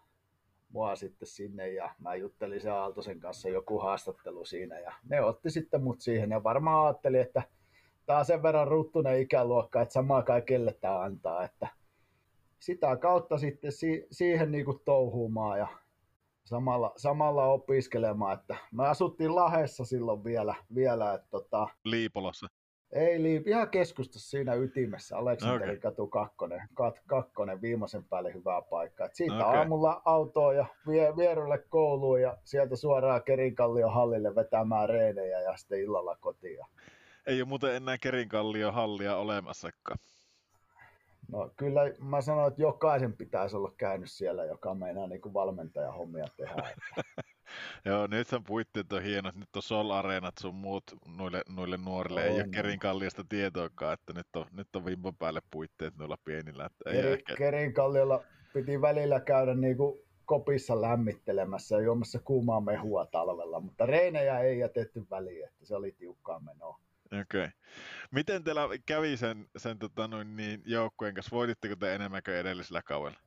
mua 0.68 0.96
sitten 0.96 1.28
sinne 1.28 1.72
ja 1.72 1.90
mä 1.98 2.14
juttelin 2.14 2.60
se 2.60 2.70
Aaltosen 2.70 3.20
kanssa 3.20 3.48
joku 3.48 3.78
haastattelu 3.78 4.44
siinä 4.44 4.78
ja 4.78 4.92
ne 5.08 5.22
otti 5.22 5.50
sitten 5.50 5.82
mut 5.82 6.00
siihen 6.00 6.30
ja 6.30 6.44
varmaan 6.44 6.86
ajattelin, 6.86 7.20
että 7.20 7.42
tää 8.06 8.18
on 8.18 8.24
sen 8.24 8.42
verran 8.42 8.68
ruttunen 8.68 9.20
ikäluokka, 9.20 9.82
että 9.82 9.92
samaa 9.92 10.22
kaikille 10.22 10.72
tää 10.80 11.02
antaa, 11.02 11.44
että 11.44 11.68
sitä 12.58 12.96
kautta 12.96 13.38
sitten 13.38 13.72
si- 13.72 14.06
siihen 14.10 14.52
niinku 14.52 14.80
touhuumaan 14.84 15.58
ja 15.58 15.68
samalla, 16.44 16.92
samalla 16.96 17.44
opiskelemaan, 17.44 18.38
että 18.38 18.56
me 18.72 18.88
asuttiin 18.88 19.34
Lahessa 19.34 19.84
silloin 19.84 20.24
vielä, 20.24 20.54
vielä 20.74 21.14
että 21.14 21.28
tota, 21.30 21.68
Liipolassa. 21.84 22.46
Ei 22.96 23.22
liipi, 23.22 23.50
ihan 23.50 23.70
keskustassa 23.70 24.30
siinä 24.30 24.54
ytimessä, 24.54 25.18
Aleksanterin 25.18 25.78
okay. 25.78 25.90
katu 25.90 26.06
kakkonen, 26.06 26.62
kat, 26.74 27.00
kakkonen, 27.06 27.62
viimeisen 27.62 28.04
päälle 28.04 28.34
hyvää 28.34 28.62
paikkaa. 28.62 29.08
Siitä 29.12 29.34
okay. 29.34 29.58
aamulla 29.58 30.02
autoa 30.04 30.52
ja 30.52 30.66
vie, 30.88 31.16
vierulle 31.16 31.58
kouluun 31.58 32.22
ja 32.22 32.36
sieltä 32.44 32.76
suoraan 32.76 33.22
Kerinkallion 33.22 33.94
hallille 33.94 34.34
vetämään 34.34 34.88
reenejä 34.88 35.40
ja 35.40 35.56
sitten 35.56 35.80
illalla 35.80 36.16
kotiin. 36.16 36.58
Ei 37.26 37.40
ole 37.42 37.48
muuten 37.48 37.74
enää 37.74 37.98
Kerinkallion 37.98 38.74
hallia 38.74 39.16
olemassakaan. 39.16 39.98
No 41.32 41.50
kyllä 41.56 41.80
mä 42.00 42.20
sanoin, 42.20 42.48
että 42.48 42.62
jokaisen 42.62 43.12
pitäisi 43.12 43.56
olla 43.56 43.72
käynyt 43.76 44.10
siellä, 44.10 44.44
joka 44.44 44.74
meinaa 44.74 45.06
niin 45.06 45.34
valmentajahommia 45.34 46.26
tehdä. 46.36 46.70
Joo, 47.84 48.06
nythän 48.06 48.44
puitteet 48.44 48.92
on 48.92 49.02
hienot. 49.02 49.34
Nyt 49.34 49.56
on 49.56 49.62
Sol 49.62 49.90
Areenat 49.90 50.38
sun 50.40 50.54
muut 50.54 50.84
noille, 51.18 51.42
noille 51.48 51.76
nuorille. 51.76 52.20
On. 52.20 52.26
Ei 52.26 52.34
ole 52.34 52.48
Kerinkalliasta 52.48 53.24
tietoakaan, 53.28 53.94
että 53.94 54.12
nyt 54.12 54.36
on, 54.36 54.46
nyt 54.52 54.76
on 54.76 54.84
vimpan 54.84 55.16
päälle 55.16 55.40
puitteet 55.50 55.96
noilla 55.96 56.16
pienillä. 56.24 56.66
Että 56.66 56.90
ei 56.90 56.96
Keri, 56.96 57.12
ehkä... 57.12 57.36
Kerinkalliolla 57.36 58.24
piti 58.54 58.80
välillä 58.80 59.20
käydä 59.20 59.54
niin 59.54 59.76
kuin 59.76 60.00
kopissa 60.24 60.80
lämmittelemässä 60.80 61.76
ja 61.76 61.82
juomassa 61.82 62.18
kuumaa 62.18 62.60
mehua 62.60 63.06
talvella, 63.06 63.60
mutta 63.60 63.86
reinejä 63.86 64.40
ei 64.40 64.58
jätetty 64.58 65.06
väliin, 65.10 65.44
että 65.44 65.66
se 65.66 65.76
oli 65.76 65.92
tiukkaa 65.92 66.40
menoa. 66.40 66.80
Okei. 67.06 67.20
Okay. 67.20 67.48
Miten 68.10 68.44
teillä 68.44 68.68
kävi 68.86 69.16
sen, 69.16 69.46
sen 69.56 69.78
tota, 69.78 70.08
noin, 70.08 70.36
niin, 70.36 70.62
joukkueen 70.64 71.14
kanssa? 71.14 71.36
Voititteko 71.36 71.76
te 71.76 71.94
enemmän 71.94 72.22
kuin 72.24 72.36
edellisellä 72.36 72.82
kaudella? 72.82 73.20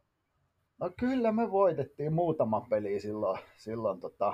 No 0.79 0.91
kyllä 0.99 1.31
me 1.31 1.51
voitettiin 1.51 2.13
muutama 2.13 2.61
peli 2.69 2.99
silloin, 2.99 3.39
silloin 3.57 3.99
tota, 3.99 4.33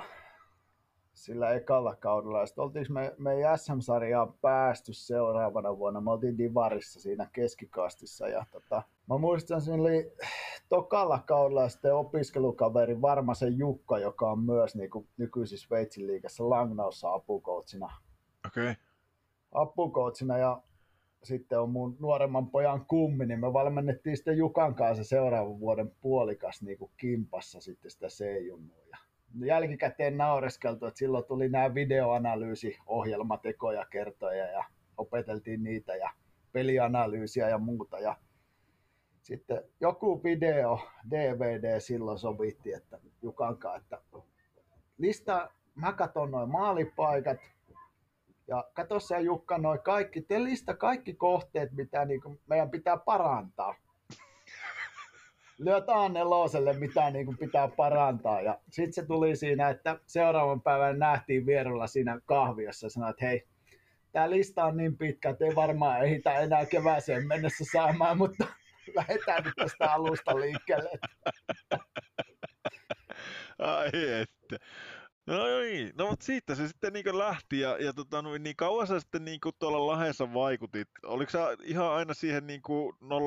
sillä 1.14 1.50
ekalla 1.50 1.96
kaudella. 1.96 2.40
Ja 2.40 2.46
sitten 2.46 2.86
me, 2.88 3.14
me 3.18 3.32
ei 3.32 3.58
SM-sarjaan 3.58 4.34
päästy 4.40 4.92
seuraavana 4.92 5.78
vuonna. 5.78 6.00
Me 6.00 6.10
oltiin 6.10 6.38
Divarissa 6.38 7.00
siinä 7.00 7.28
keskikastissa. 7.32 8.28
Ja 8.28 8.46
tota, 8.50 8.82
mä 9.08 9.18
muistan, 9.18 9.60
siinä 9.60 9.82
oli 9.82 10.12
tokalla 10.68 11.18
kaudella 11.26 11.68
sitten 11.68 11.94
opiskelukaveri 11.94 13.02
Varmasen 13.02 13.58
Jukka, 13.58 13.98
joka 13.98 14.30
on 14.30 14.38
myös 14.38 14.76
niin 14.76 14.90
kuin 14.90 15.08
nykyisissä 15.16 15.66
Sveitsin 15.66 16.06
liigassa 16.06 16.50
Langnaussa 16.50 17.12
apukoutsina. 17.12 17.90
Okei. 18.46 18.70
Okay. 18.70 18.74
Apukoutsina 19.52 20.38
ja 20.38 20.62
sitten 21.26 21.60
on 21.60 21.70
mun 21.70 21.96
nuoremman 22.00 22.50
pojan 22.50 22.86
kummi, 22.86 23.26
niin 23.26 23.40
me 23.40 23.52
valmennettiin 23.52 24.16
sitten 24.16 24.36
Jukan 24.36 24.74
kanssa 24.74 25.04
seuraavan 25.04 25.60
vuoden 25.60 25.90
puolikas 26.00 26.62
niin 26.62 26.78
kuin 26.78 26.90
kimpassa 26.96 27.60
sitten 27.60 27.90
sitä 27.90 28.06
C-junnua. 28.06 28.96
Jälkikäteen 29.44 30.16
naureskeltu, 30.16 30.86
että 30.86 30.98
silloin 30.98 31.24
tuli 31.24 31.48
nämä 31.48 31.74
videoanalyysiohjelmat 31.74 33.46
ekoja 33.46 33.84
kertoja 33.84 34.46
ja 34.46 34.64
opeteltiin 34.96 35.62
niitä 35.62 35.96
ja 35.96 36.10
pelianalyysiä 36.52 37.48
ja 37.48 37.58
muuta. 37.58 37.98
Ja 37.98 38.16
sitten 39.22 39.62
joku 39.80 40.24
video, 40.24 40.78
DVD 41.10 41.80
silloin 41.80 42.18
sovitti, 42.18 42.72
että 42.72 42.98
Jukankaan, 43.22 43.80
että 43.80 43.98
lista, 44.98 45.50
mä 45.74 45.92
katson 45.92 46.30
noin 46.30 46.50
maalipaikat, 46.50 47.38
ja 48.48 48.64
katso 48.74 49.00
sä 49.00 49.18
Jukka, 49.18 49.58
noin 49.58 49.80
kaikki, 49.80 50.20
te 50.22 50.44
lista 50.44 50.74
kaikki 50.76 51.14
kohteet, 51.14 51.72
mitä 51.72 52.04
niin 52.04 52.20
kuin 52.20 52.40
meidän 52.46 52.70
pitää 52.70 52.96
parantaa. 52.96 53.74
Lyöt 55.58 55.84
A4, 55.84 56.78
mitä 56.78 57.10
niin 57.10 57.26
kuin 57.26 57.38
pitää 57.38 57.68
parantaa. 57.68 58.40
Ja 58.40 58.58
sitten 58.70 58.92
se 58.92 59.06
tuli 59.06 59.36
siinä, 59.36 59.68
että 59.68 59.98
seuraavan 60.06 60.62
päivän 60.62 60.98
nähtiin 60.98 61.46
vierulla 61.46 61.86
siinä 61.86 62.20
kahviossa 62.24 62.86
ja 62.86 62.90
sanoi, 62.90 63.10
että 63.10 63.26
hei, 63.26 63.46
tämä 64.12 64.30
lista 64.30 64.64
on 64.64 64.76
niin 64.76 64.98
pitkä, 64.98 65.30
että 65.30 65.44
ei 65.44 65.54
varmaan 65.54 66.04
ehitä 66.04 66.38
enää 66.38 66.66
kevääseen 66.66 67.26
mennessä 67.26 67.64
saamaan, 67.72 68.18
mutta 68.18 68.46
lähdetään 68.96 69.44
nyt 69.44 69.54
tästä 69.56 69.92
alusta 69.92 70.36
liikkeelle. 70.36 70.90
Ai 73.58 73.90
että. 74.20 74.66
No 75.26 75.60
niin, 75.60 75.92
no 75.98 76.10
mutta 76.10 76.24
siitä 76.24 76.54
se 76.54 76.68
sitten 76.68 76.92
niin 76.92 77.18
lähti 77.18 77.60
ja, 77.60 77.76
ja 77.84 77.92
tota, 77.92 78.22
niin 78.22 78.56
kauan 78.56 78.86
sä 78.86 79.00
sitten 79.00 79.24
niin 79.24 79.40
tuolla 79.58 79.86
Lahessa 79.86 80.34
vaikutit? 80.34 80.88
Oliko 81.04 81.30
sä 81.30 81.56
ihan 81.62 81.92
aina 81.92 82.14
siihen 82.14 82.46
niin 82.46 82.62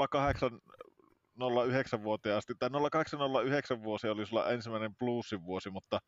08 0.10 0.60
09 1.68 2.04
vuoteen 2.04 2.36
asti, 2.36 2.54
tai 2.60 2.70
0809 2.92 3.84
vuosi 3.84 4.08
oli 4.08 4.26
sulla 4.26 4.50
ensimmäinen 4.50 4.96
bluesin 4.96 5.46
vuosi, 5.46 5.70
mutta 5.70 6.00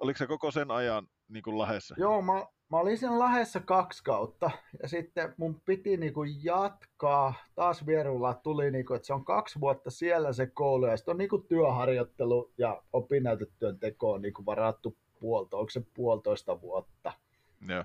oliko 0.00 0.18
se 0.18 0.26
koko 0.26 0.50
sen 0.50 0.70
ajan 0.70 1.06
niin 1.28 1.42
kuin 1.42 1.58
Lahessa? 1.58 1.94
Joo, 1.98 2.22
mä, 2.22 2.32
mä 2.70 2.78
olin 2.78 2.98
sen 2.98 3.18
Lahessa 3.18 3.60
kaksi 3.60 4.04
kautta, 4.04 4.50
ja 4.82 4.88
sitten 4.88 5.34
mun 5.36 5.60
piti 5.64 5.96
niin 5.96 6.14
kuin 6.14 6.44
jatkaa, 6.44 7.34
taas 7.54 7.86
Vierulla 7.86 8.34
tuli, 8.34 8.70
niin 8.70 8.86
kuin, 8.86 8.96
että 8.96 9.06
se 9.06 9.14
on 9.14 9.24
kaksi 9.24 9.60
vuotta 9.60 9.90
siellä 9.90 10.32
se 10.32 10.46
koulu, 10.46 10.86
ja 10.86 10.96
sitten 10.96 11.12
on 11.12 11.18
niin 11.18 11.30
kuin 11.30 11.46
työharjoittelu 11.48 12.52
ja 12.58 12.82
opinnäytetyön 12.92 13.78
teko 13.78 14.12
on 14.12 14.22
niin 14.22 14.34
kuin 14.34 14.46
varattu 14.46 14.96
puolta, 15.24 15.56
onko 15.56 15.70
se 15.70 15.82
puolitoista 15.94 16.60
vuotta. 16.60 17.12
Joo. 17.68 17.84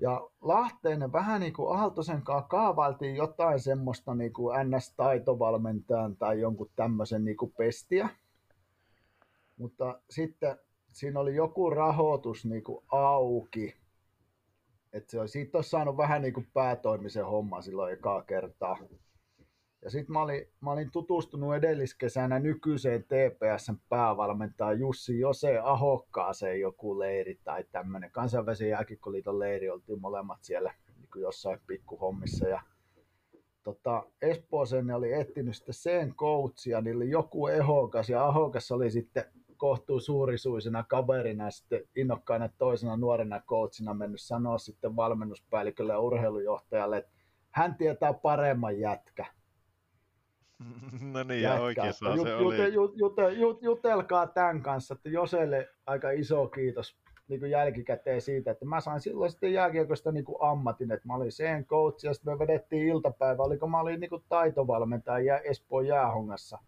Ja 0.00 0.30
Lahteen 0.40 1.12
vähän 1.12 1.40
niin 1.40 1.52
kuin 1.52 1.78
Aaltosen 1.78 2.22
kanssa 2.22 2.48
kaavailtiin 2.48 3.16
jotain 3.16 3.60
semmoista 3.60 4.14
niin 4.14 4.32
kuin 4.32 4.56
NS-taitovalmentajan 4.56 6.16
tai 6.18 6.40
jonkun 6.40 6.70
tämmöisen 6.76 7.24
niin 7.24 7.36
kuin 7.36 7.52
pestiä. 7.58 8.08
Mutta 9.56 10.00
sitten 10.10 10.58
siinä 10.92 11.20
oli 11.20 11.34
joku 11.34 11.70
rahoitus 11.70 12.44
niin 12.44 12.64
kuin 12.64 12.84
auki. 12.88 13.74
Että 14.92 15.10
se 15.10 15.20
oli, 15.20 15.28
siitä 15.28 15.58
olisi 15.58 15.70
saanut 15.70 15.96
vähän 15.96 16.22
niin 16.22 16.34
kuin 16.34 16.48
päätoimisen 16.54 17.26
homma 17.26 17.62
silloin 17.62 17.92
ekaa 17.92 18.22
kertaa. 18.22 18.78
Ja 19.82 19.90
sitten 19.90 20.12
mä 20.12 20.20
mä 20.60 20.72
olin 20.72 20.90
tutustunut 20.90 21.54
edelliskesänä 21.54 22.38
nykyiseen 22.38 23.04
TPSn 23.04 23.76
päävalmentajan 23.88 24.80
Jussi 24.80 25.20
Jose 25.20 25.58
Ahokkaaseen 25.58 26.60
joku 26.60 26.98
leiri 26.98 27.38
tai 27.44 27.64
tämmöinen 27.72 28.10
kansainvälisen 28.10 28.68
jääkikkoliiton 28.68 29.38
leiri. 29.38 29.70
Oltiin 29.70 30.00
molemmat 30.00 30.38
siellä 30.42 30.74
niin 30.96 31.22
jossain 31.22 31.60
pikkuhommissa. 31.66 32.48
Ja 32.48 32.62
tota, 33.62 34.06
Espooseen 34.22 34.86
ne 34.86 34.94
oli 34.94 35.12
etsinyt 35.12 35.56
sitten 35.56 35.74
sen 35.74 36.14
coachia, 36.14 36.80
niillä 36.80 37.02
oli 37.02 37.10
joku 37.10 37.46
ehokas 37.46 38.10
ja 38.10 38.24
Ahokas 38.24 38.72
oli 38.72 38.90
sitten 38.90 39.24
kohtuu 39.56 40.00
suurisuisena 40.00 40.82
kaverina 40.82 41.50
sitten 41.50 41.80
innokkaana 41.96 42.48
toisena 42.58 42.96
nuorena 42.96 43.40
coachina 43.40 43.94
mennyt 43.94 44.20
sanoa 44.20 44.58
sitten 44.58 44.96
valmennuspäällikölle 44.96 45.92
ja 45.92 46.00
urheilujohtajalle, 46.00 46.96
että 46.96 47.10
hän 47.50 47.74
tietää 47.74 48.12
paremman 48.12 48.78
jätkä. 48.78 49.26
No 51.12 51.22
niin, 51.22 51.42
ja 51.42 51.54
oikeastaan 51.54 52.16
jut, 52.16 52.26
se 52.26 52.32
jut, 52.32 52.40
oli. 52.40 52.74
Jut, 52.74 52.92
jut, 52.96 53.14
jut, 53.36 53.62
jutelkaa 53.62 54.26
tämän 54.26 54.62
kanssa, 54.62 54.94
että 54.94 55.08
Joselle 55.08 55.68
aika 55.86 56.10
iso 56.10 56.48
kiitos 56.48 56.96
niin 57.28 57.40
kuin 57.40 57.50
jälkikäteen 57.50 58.20
siitä, 58.20 58.50
että 58.50 58.64
mä 58.64 58.80
sain 58.80 59.00
silloin 59.00 59.30
sitten 59.30 59.52
jääkiekosta 59.52 60.12
niin 60.12 60.24
kuin 60.24 60.36
ammatin, 60.40 60.92
että 60.92 61.06
mä 61.06 61.14
olin 61.14 61.32
sen 61.32 61.66
coach 61.66 62.04
ja 62.04 62.14
sitten 62.14 62.32
me 62.34 62.38
vedettiin 62.38 62.88
iltapäivä, 62.88 63.42
oliko 63.42 63.68
mä 63.68 63.80
olin 63.80 64.00
niin 64.00 64.10
kuin 64.10 64.24
taitovalmentaja 64.28 65.38
Espoon 65.38 65.86
jäähongassa. 65.86 66.58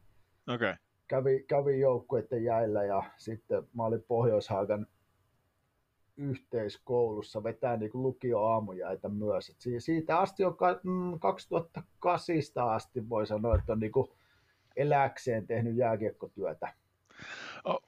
Okei. 0.48 0.54
Okay. 0.54 0.76
Kävi, 1.08 1.44
kävi 1.48 1.80
joukkueiden 1.80 2.44
jäillä 2.44 2.84
ja 2.84 3.02
sitten 3.16 3.62
mä 3.76 3.84
olin 3.84 4.04
Pohjoishaagan 4.08 4.86
yhteiskoulussa 6.18 7.42
vetää 7.42 7.76
niin 7.76 7.90
kuin 7.90 8.02
lukioaamujäitä 8.02 9.08
myös. 9.08 9.48
Et 9.50 9.56
siitä 9.78 10.18
asti 10.18 10.44
on 10.44 10.56
2008 11.20 12.64
mm, 12.64 12.70
asti 12.70 13.08
voi 13.08 13.26
sanoa, 13.26 13.54
että 13.54 13.72
on 13.72 13.80
niin 13.80 13.92
kuin 13.92 14.08
eläkseen 14.76 15.46
tehnyt 15.46 15.76
jääkiekkotyötä. 15.76 16.74
Oh, 17.64 17.82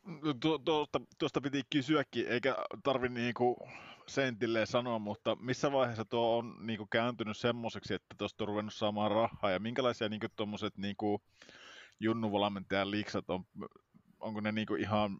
tuosta, 0.65 1.01
tuosta 1.19 1.41
piti 1.41 1.63
kysyäkin, 1.73 2.29
eikä 2.29 2.57
tarvi 2.83 3.09
niinku 3.09 3.57
sentilleen 4.07 4.67
sanoa, 4.67 4.99
mutta 4.99 5.37
missä 5.37 5.73
vaiheessa 5.73 6.05
tuo 6.05 6.39
on 6.39 6.57
niinku 6.61 6.87
kääntynyt 6.87 7.37
semmoiseksi, 7.37 7.95
että 7.95 8.15
tuosta 8.19 8.45
on 8.45 8.49
ruvennut 8.49 8.75
saamaan 8.75 9.11
rahaa, 9.11 9.51
ja 9.51 9.59
minkälaisia 9.59 10.09
niinku 10.09 10.27
tuommoiset 10.37 10.79
niinku 10.79 11.23
junnuvalmentajan 12.01 12.91
liiksat 12.91 13.31
on, 13.31 13.45
onko 14.21 14.41
ne 14.41 14.53
niinku 14.53 14.75
ihan 14.75 15.19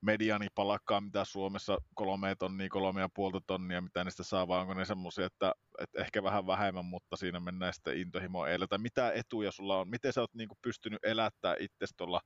medianipalakkaa, 0.00 1.00
mitä 1.00 1.24
Suomessa 1.24 1.78
kolme 1.94 2.34
tonnia, 2.38 2.68
kolme 2.68 3.00
ja 3.00 3.08
puolta 3.14 3.40
tonnia, 3.46 3.80
mitä 3.80 4.04
niistä 4.04 4.22
saa, 4.22 4.48
vai 4.48 4.60
onko 4.60 4.74
ne 4.74 4.84
semmoisia, 4.84 5.26
että, 5.26 5.52
että, 5.78 6.00
ehkä 6.00 6.22
vähän 6.22 6.46
vähemmän, 6.46 6.84
mutta 6.84 7.16
siinä 7.16 7.40
mennään 7.40 7.72
sitten 7.72 7.98
intohimoa 7.98 8.48
edellä, 8.48 8.66
tai 8.66 8.78
mitä 8.78 9.12
etuja 9.12 9.52
sulla 9.52 9.78
on, 9.80 9.88
miten 9.88 10.12
sä 10.12 10.20
oot 10.20 10.34
niinku 10.34 10.54
pystynyt 10.62 11.04
elättää 11.04 11.56
itse 11.58 11.86
tuolla 11.96 12.20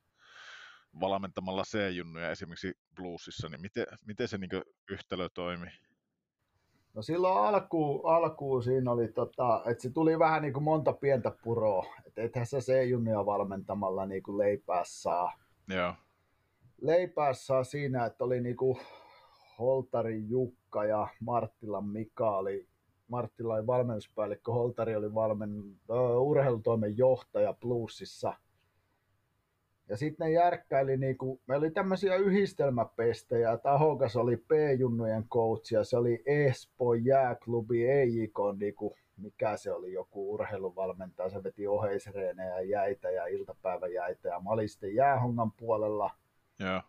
valmentamalla 1.01 1.63
C-junnuja 1.63 2.31
esimerkiksi 2.31 2.73
bluesissa, 2.97 3.49
niin 3.49 3.61
miten, 3.61 3.87
miten 4.07 4.29
se 4.29 4.39
niinku 4.39 4.63
yhtälö 4.91 5.29
toimii? 5.35 5.71
No 6.95 7.03
silloin 7.03 7.39
alkuun, 7.39 8.11
alkuun 8.13 8.63
siinä 8.63 8.91
oli, 8.91 9.09
tota, 9.09 9.63
että 9.67 9.83
se 9.83 9.91
tuli 9.91 10.19
vähän 10.19 10.43
niin 10.43 10.53
kuin 10.53 10.63
monta 10.63 10.93
pientä 10.93 11.33
puroa. 11.45 11.95
Että 12.07 12.23
ethän 12.23 12.47
sä 12.47 12.59
C-junnia 12.59 13.27
valmentamalla 13.27 14.07
niin 14.07 14.23
kuin 14.23 14.39
leipää 14.39 14.83
saa. 14.85 15.33
Joo 15.69 15.95
leipää 16.81 17.33
saa 17.33 17.65
siinä, 17.65 18.07
että 18.07 18.25
oli 18.25 18.41
niinku 18.41 18.79
Holtari 19.59 20.29
Jukka 20.29 20.85
ja 20.85 21.09
Marttilan 21.21 21.89
Mika 21.89 22.37
oli 22.37 22.69
Marttilan 23.09 23.67
valmennuspäällikkö, 23.67 24.53
Holtari 24.53 24.97
oli 24.97 25.15
valmen, 25.15 25.51
uh, 25.89 26.29
urheilutoimen 26.29 26.99
johtaja 26.99 27.53
Plusissa. 27.53 28.35
Ja 29.89 29.97
sitten 29.97 30.25
ne 30.25 30.33
järkkäili, 30.33 30.97
niinku, 30.97 31.41
meillä 31.47 31.65
oli 31.65 31.71
tämmöisiä 31.71 32.17
yhdistelmäpestejä, 32.17 33.53
että 33.53 33.73
Ahokas 33.73 34.17
oli 34.17 34.37
P-junnujen 34.37 35.29
coach 35.29 35.73
ja 35.73 35.85
se 35.85 35.97
oli 35.97 36.23
Espo 36.27 36.95
jääklubi 36.95 37.87
EJK, 37.91 38.39
niinku, 38.59 38.97
mikä 39.17 39.57
se 39.57 39.73
oli, 39.73 39.93
joku 39.93 40.33
urheiluvalmentaja, 40.33 41.31
se 41.31 41.43
veti 41.43 41.67
oheisreenejä, 41.67 42.61
jäitä 42.61 43.11
ja 43.11 43.27
iltapäiväjäitä 43.27 44.29
ja 44.29 44.41
mä 44.41 44.51
olin 44.51 44.69
sitten 44.69 44.95
jäähongan 44.95 45.53
puolella– 45.53 46.11
Joo. 46.59 46.83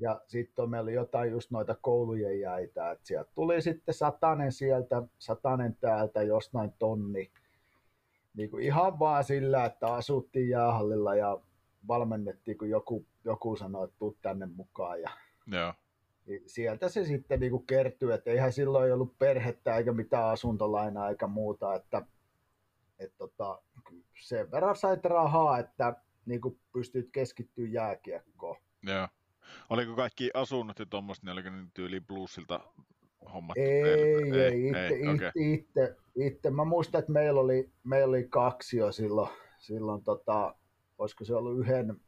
Ja 0.00 0.20
sitten 0.26 0.70
meillä 0.70 0.86
oli 0.86 0.94
jotain 0.94 1.30
just 1.30 1.50
noita 1.50 1.76
koulujen 1.82 2.40
jäitä, 2.40 2.90
että 2.90 3.06
sieltä 3.06 3.30
tuli 3.34 3.62
sitten 3.62 3.94
satanen 3.94 4.52
sieltä, 4.52 5.02
satanen 5.18 5.76
täältä, 5.80 6.22
jostain 6.22 6.72
tonni. 6.78 7.30
Niin 8.34 8.50
kuin 8.50 8.64
ihan 8.64 8.98
vaan 8.98 9.24
sillä, 9.24 9.64
että 9.64 9.94
asuttiin 9.94 10.48
jäähallilla 10.48 11.14
ja 11.14 11.40
valmennettiin, 11.88 12.58
kun 12.58 12.70
joku, 12.70 13.06
joku 13.24 13.56
sanoi, 13.56 13.84
että 13.84 13.96
tuu 13.98 14.16
tänne 14.22 14.46
mukaan. 14.46 15.00
Ja 15.00 15.10
Joo. 15.46 15.74
Niin 16.26 16.42
sieltä 16.46 16.88
se 16.88 17.04
sitten 17.04 17.40
niin 17.40 17.50
kuin 17.50 17.66
kertyi, 17.66 18.12
että 18.12 18.30
eihän 18.30 18.52
silloin 18.52 18.94
ollut 18.94 19.18
perhettä 19.18 19.76
eikä 19.76 19.92
mitään 19.92 20.24
asuntolainaa 20.24 21.08
eikä 21.08 21.26
muuta, 21.26 21.74
että, 21.74 22.02
että 22.98 23.18
tota, 23.18 23.62
sen 24.20 24.50
verran 24.50 24.76
sait 24.76 25.04
rahaa, 25.04 25.58
että 25.58 25.94
niin 26.26 26.40
kuin 26.40 26.58
pystyt 26.72 27.08
keskittyä 27.12 27.66
jääkiekkoon. 27.68 28.56
Joo. 28.82 29.08
Oliko 29.70 29.96
kaikki 29.96 30.30
asunnot 30.34 30.78
ja 30.78 30.86
tuommoista, 30.86 31.26
niin 31.26 31.32
oliko 31.32 31.50
ne 31.50 31.66
tyyli 31.74 32.00
plussilta 32.00 32.60
hommattu? 33.32 33.60
Ei, 33.60 33.82
ei, 33.82 34.40
ei, 34.40 34.68
itse, 34.68 34.86
ei 34.86 35.08
okay. 35.08 35.30
itse, 35.34 35.96
itse, 36.16 36.50
Mä 36.50 36.64
muistan, 36.64 36.98
että 36.98 37.12
meillä 37.12 37.40
oli, 37.40 37.70
meillä 37.84 38.10
oli 38.10 38.28
kaksi 38.28 38.76
jo 38.76 38.92
silloin, 38.92 39.30
silloin 39.58 40.04
tota, 40.04 40.54
olisiko 40.98 41.24
se 41.24 41.34
ollut 41.34 41.58
yhden 41.58 42.00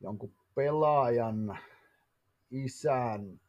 jonkun 0.00 0.32
pelaajan 0.54 1.58
isän 2.50 3.40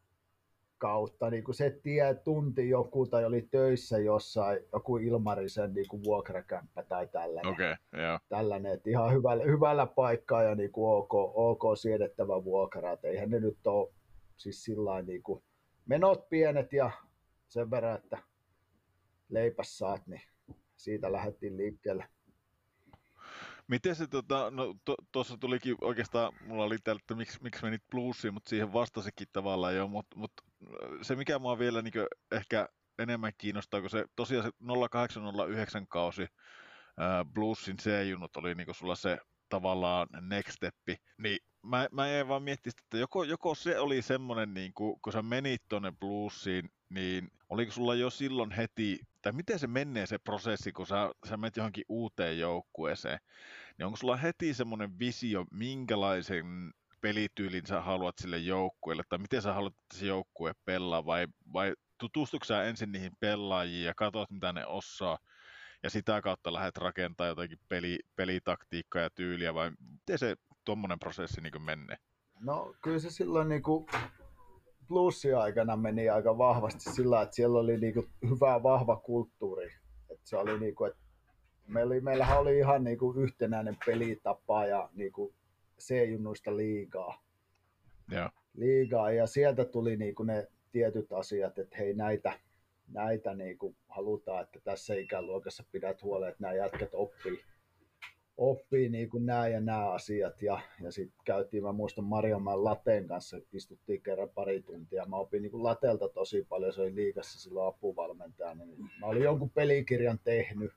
kautta, 0.77 1.29
niin 1.29 1.43
kuin 1.43 1.55
se 1.55 1.69
tie 1.83 2.13
tunti 2.13 2.69
joku 2.69 3.05
tai 3.05 3.25
oli 3.25 3.47
töissä 3.51 3.97
jossain, 3.97 4.59
joku 4.73 4.97
Ilmarisen 4.97 5.73
niin 5.73 5.87
kuin 5.87 6.03
vuokrakämppä 6.03 6.83
tai 6.83 7.07
tällainen. 7.07 7.53
Okay, 7.53 7.75
yeah. 7.97 8.21
tällainen 8.29 8.73
että 8.73 8.89
ihan 8.89 9.13
hyvällä, 9.13 9.43
hyvällä 9.43 9.85
paikkaa 9.85 10.43
ja 10.43 10.55
niin 10.55 10.71
kuin 10.71 10.97
ok, 10.97 11.13
ok 11.35 11.77
siedettävä 11.77 12.43
vuokra, 12.43 12.91
että 12.91 13.07
eihän 13.07 13.29
ne 13.29 13.39
nyt 13.39 13.67
ole 13.67 13.93
siis 14.37 14.63
sillä 14.63 15.01
niin 15.01 15.23
kuin 15.23 15.43
menot 15.85 16.29
pienet 16.29 16.73
ja 16.73 16.91
sen 17.47 17.71
verran, 17.71 17.95
että 17.95 18.17
leipäs 19.29 19.77
saat, 19.77 20.07
niin 20.07 20.21
siitä 20.75 21.11
lähdettiin 21.11 21.57
liikkeelle. 21.57 22.07
Miten 23.67 23.95
se, 23.95 24.07
tota, 24.07 24.51
no 24.51 24.75
tuossa 25.11 25.33
to, 25.33 25.37
tulikin 25.37 25.75
oikeastaan, 25.81 26.33
mulla 26.45 26.63
oli 26.63 26.77
täällä, 26.83 26.99
että 26.99 27.15
miksi, 27.15 27.39
miksi 27.43 27.63
menit 27.63 27.81
bluesiin, 27.91 28.33
mutta 28.33 28.49
siihen 28.49 28.73
vastasikin 28.73 29.27
tavallaan 29.33 29.75
jo, 29.75 29.87
mutta 29.87 30.15
mut, 30.19 30.31
se 31.01 31.15
mikä 31.15 31.39
mua 31.39 31.59
vielä 31.59 31.81
niin 31.81 31.93
ehkä 32.31 32.69
enemmän 32.99 33.31
kiinnostaa, 33.37 33.81
kun 33.81 33.89
se 33.89 34.05
tosiaan 34.15 34.45
se 34.45 34.51
0809 34.91 35.87
kausi 35.87 36.27
ää, 36.97 37.25
bluesin 37.25 37.77
C-junut 37.77 38.37
oli 38.37 38.55
niin 38.55 38.75
sulla 38.75 38.95
se 38.95 39.17
tavallaan 39.49 40.07
next 40.21 40.51
steppi, 40.51 40.95
niin 41.17 41.39
mä, 41.63 41.87
mä 41.91 42.07
jäin 42.07 42.27
vaan 42.27 42.43
miettiä, 42.43 42.71
että 42.83 42.97
joko, 42.97 43.23
joko 43.23 43.55
se 43.55 43.79
oli 43.79 44.01
semmoinen, 44.01 44.53
niin 44.53 44.73
kuin, 44.73 44.99
kun 45.01 45.13
sä 45.13 45.21
menit 45.21 45.61
tuonne 45.69 45.93
bluesiin, 45.99 46.69
niin 46.89 47.31
oliko 47.49 47.71
sulla 47.71 47.95
jo 47.95 48.09
silloin 48.09 48.51
heti, 48.51 48.99
tai 49.21 49.31
miten 49.31 49.59
se 49.59 49.67
menee 49.67 50.05
se 50.05 50.17
prosessi, 50.17 50.71
kun 50.71 50.87
sä, 50.87 51.11
sä 51.29 51.37
menet 51.37 51.57
johonkin 51.57 51.85
uuteen 51.89 52.39
joukkueeseen, 52.39 53.19
niin 53.77 53.85
onko 53.85 53.97
sulla 53.97 54.15
heti 54.15 54.53
semmoinen 54.53 54.99
visio, 54.99 55.45
minkälaisen 55.51 56.73
pelityylin 57.07 57.65
sä 57.65 57.81
haluat 57.81 58.15
sille 58.21 58.37
joukkueelle, 58.37 59.03
tai 59.09 59.19
miten 59.19 59.41
sä 59.41 59.53
haluat, 59.53 59.73
että 59.73 59.97
se 59.97 60.05
joukkue 60.05 60.53
pelaa, 60.65 61.05
vai, 61.05 61.27
vai 61.53 61.73
tutustuuko 61.97 62.45
sä 62.45 62.63
ensin 62.63 62.91
niihin 62.91 63.11
pelaajiin 63.19 63.85
ja 63.85 63.93
katsot, 63.97 64.31
mitä 64.31 64.53
ne 64.53 64.65
osaa, 64.65 65.17
ja 65.83 65.89
sitä 65.89 66.21
kautta 66.21 66.53
lähdet 66.53 66.77
rakentamaan 66.77 67.29
jotakin 67.29 67.57
peli, 67.69 67.99
pelitaktiikkaa 68.15 69.01
ja 69.01 69.09
tyyliä, 69.09 69.53
vai 69.53 69.71
miten 69.79 70.19
se 70.19 70.35
tuommoinen 70.65 70.99
prosessi 70.99 71.41
niin 71.41 71.61
menee? 71.61 71.97
No 72.39 72.75
kyllä 72.81 72.99
se 72.99 73.09
silloin 73.09 73.49
niin 73.49 73.63
kuin 73.63 73.85
aikana 75.39 75.77
meni 75.77 76.09
aika 76.09 76.37
vahvasti 76.37 76.89
sillä, 76.93 77.21
että 77.21 77.35
siellä 77.35 77.59
oli 77.59 77.77
niin 77.77 77.93
kuin 77.93 78.09
hyvä 78.29 78.63
vahva 78.63 78.95
kulttuuri. 78.95 79.73
Että 80.09 80.29
se 80.29 80.37
oli 80.37 80.59
niin 80.59 80.75
kuin, 80.75 80.91
että 80.91 81.03
meillä, 81.67 82.01
meillähän 82.01 82.39
oli 82.39 82.57
ihan 82.57 82.83
niin 82.83 82.97
kuin 82.97 83.17
yhtenäinen 83.17 83.77
pelitapa 83.85 84.65
ja 84.65 84.89
niin 84.93 85.11
kuin 85.11 85.35
C-junnuista 85.81 86.57
liigaa. 86.57 87.23
Ja. 88.11 88.31
liigaa. 88.53 89.11
Ja 89.11 89.27
sieltä 89.27 89.65
tuli 89.65 89.97
niin 89.97 90.15
kuin 90.15 90.27
ne 90.27 90.47
tietyt 90.71 91.11
asiat, 91.13 91.59
että 91.59 91.77
hei 91.77 91.93
näitä, 91.93 92.39
näitä 92.93 93.33
niin 93.33 93.57
kuin 93.57 93.75
halutaan, 93.87 94.43
että 94.43 94.59
tässä 94.63 94.93
ikäluokassa 94.93 95.63
pidät 95.71 96.03
huolen, 96.03 96.29
että 96.29 96.43
nämä 96.43 96.53
jätkät 96.53 96.89
oppii, 96.93 97.41
oppii 98.37 98.89
niin 98.89 99.09
kuin 99.09 99.25
nämä 99.25 99.47
ja 99.47 99.59
nämä 99.59 99.91
asiat. 99.91 100.41
Ja, 100.41 100.59
ja 100.81 100.91
sitten 100.91 101.19
käytiin, 101.25 101.63
mä 101.63 101.71
muistan 101.71 102.05
Marjamäen 102.05 102.63
Lateen 102.63 103.07
kanssa, 103.07 103.37
istuttiin 103.53 104.01
kerran 104.01 104.29
pari 104.29 104.61
tuntia. 104.61 105.05
Mä 105.05 105.15
opin 105.15 105.41
niin 105.41 105.51
kuin 105.51 105.63
Latelta 105.63 106.09
tosi 106.09 106.45
paljon, 106.49 106.73
se 106.73 106.81
oli 106.81 106.95
liikassa 106.95 107.39
silloin 107.39 107.67
apuvalmentajana. 107.67 108.65
Niin 108.65 108.89
mä 108.99 109.05
olin 109.05 109.23
jonkun 109.23 109.49
pelikirjan 109.49 110.19
tehnyt, 110.23 110.71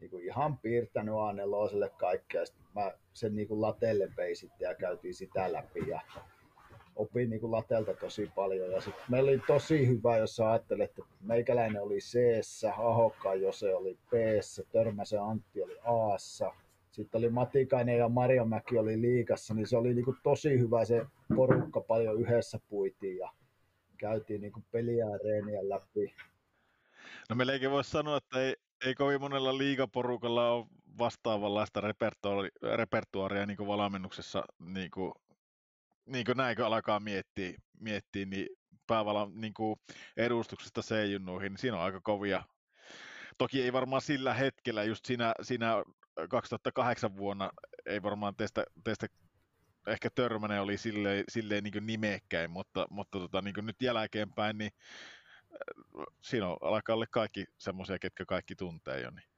niin 0.00 0.10
kuin 0.10 0.24
ihan 0.24 0.58
piirtänyt 0.58 1.14
A4 1.14 1.96
kaikkea. 1.96 2.46
Sitten 2.46 2.66
mä 2.74 2.92
sen 3.12 3.34
niin 3.36 3.48
kuin 3.48 3.60
latelle 3.60 4.08
vein 4.16 4.36
sitten 4.36 4.66
ja 4.66 4.74
käytiin 4.74 5.14
sitä 5.14 5.52
läpi. 5.52 5.88
Ja 5.88 6.00
opin 6.96 7.30
niin 7.30 7.40
kuin 7.40 7.52
latelta 7.52 7.94
tosi 7.94 8.30
paljon. 8.34 8.70
Ja 8.70 8.80
sit 8.80 8.94
meillä 9.08 9.30
oli 9.30 9.42
tosi 9.46 9.88
hyvä, 9.88 10.16
jos 10.16 10.40
ajattelet, 10.40 10.90
että 10.90 11.02
meikäläinen 11.20 11.82
oli 11.82 11.98
c 11.98 12.18
Ahokka 12.76 13.34
Jose 13.34 13.74
oli 13.74 13.98
b 14.10 14.12
Törmäsen 14.72 15.22
Antti 15.22 15.62
oli 15.62 15.78
a 15.78 16.18
sitten 16.94 17.18
oli 17.18 17.28
Matikainen 17.28 17.98
ja 17.98 18.08
Marjamäki 18.08 18.78
oli 18.78 19.00
liikassa, 19.00 19.54
niin 19.54 19.66
se 19.66 19.76
oli 19.76 19.94
niin 19.94 20.04
kuin 20.04 20.16
tosi 20.22 20.58
hyvä 20.58 20.84
se 20.84 21.06
porukka, 21.36 21.80
paljon 21.80 22.20
yhdessä 22.20 22.60
puitiin 22.68 23.18
ja 23.18 23.30
käytiin 23.98 24.40
niin 24.40 24.52
kuin 24.52 24.64
peliä 24.72 25.04
ja 25.04 25.18
reeniä 25.24 25.68
läpi. 25.68 26.14
No 27.30 27.36
melkein 27.36 27.70
voisi 27.70 27.90
sanoa, 27.90 28.16
että 28.16 28.40
ei, 28.40 28.56
ei 28.84 28.94
kovin 28.94 29.20
monella 29.20 29.58
liigaporukalla 29.58 30.50
ole 30.50 30.66
vastaavanlaista 30.98 31.80
repertuaaria, 31.80 32.50
repertuaaria 32.76 33.46
niin 33.46 33.56
kuin 33.56 33.66
valmennuksessa, 33.66 34.44
niin 34.58 34.90
kuin, 34.90 35.12
niin 36.06 36.26
kuin 36.26 36.36
näinkö 36.36 36.66
alkaa 36.66 37.00
miettiä, 37.00 37.52
miettiä 37.80 38.26
niin 38.26 38.46
päävalan 38.86 39.40
niin 39.40 39.54
kuin 39.54 39.80
edustuksesta 40.16 40.80
C-junnuihin, 40.80 41.52
niin 41.52 41.58
siinä 41.58 41.76
on 41.76 41.82
aika 41.82 42.00
kovia. 42.00 42.42
Toki 43.38 43.62
ei 43.62 43.72
varmaan 43.72 44.02
sillä 44.02 44.34
hetkellä, 44.34 44.84
just 44.84 45.04
siinä, 45.04 45.34
siinä 45.42 45.82
2008 46.30 47.16
vuonna, 47.16 47.50
ei 47.86 48.02
varmaan 48.02 48.36
teistä, 48.36 48.64
teistä 48.84 49.06
ehkä 49.86 50.10
Törmänen 50.14 50.60
oli 50.60 50.78
silleen, 50.78 51.24
silleen 51.28 51.64
niin 51.64 51.86
nimekkäin, 51.86 52.50
mutta, 52.50 52.86
mutta 52.90 53.18
tota, 53.18 53.42
niin 53.42 53.54
nyt 53.62 53.82
jälkeenpäin, 53.82 54.58
niin 54.58 54.70
siinä 56.20 56.48
on, 56.48 56.56
alkaa 56.60 56.94
olla 56.94 57.06
kaikki 57.10 57.44
semmoisia, 57.58 57.98
ketkä 57.98 58.24
kaikki 58.24 58.54
tuntee 58.54 59.00
jo. 59.00 59.10
Niin. 59.10 59.28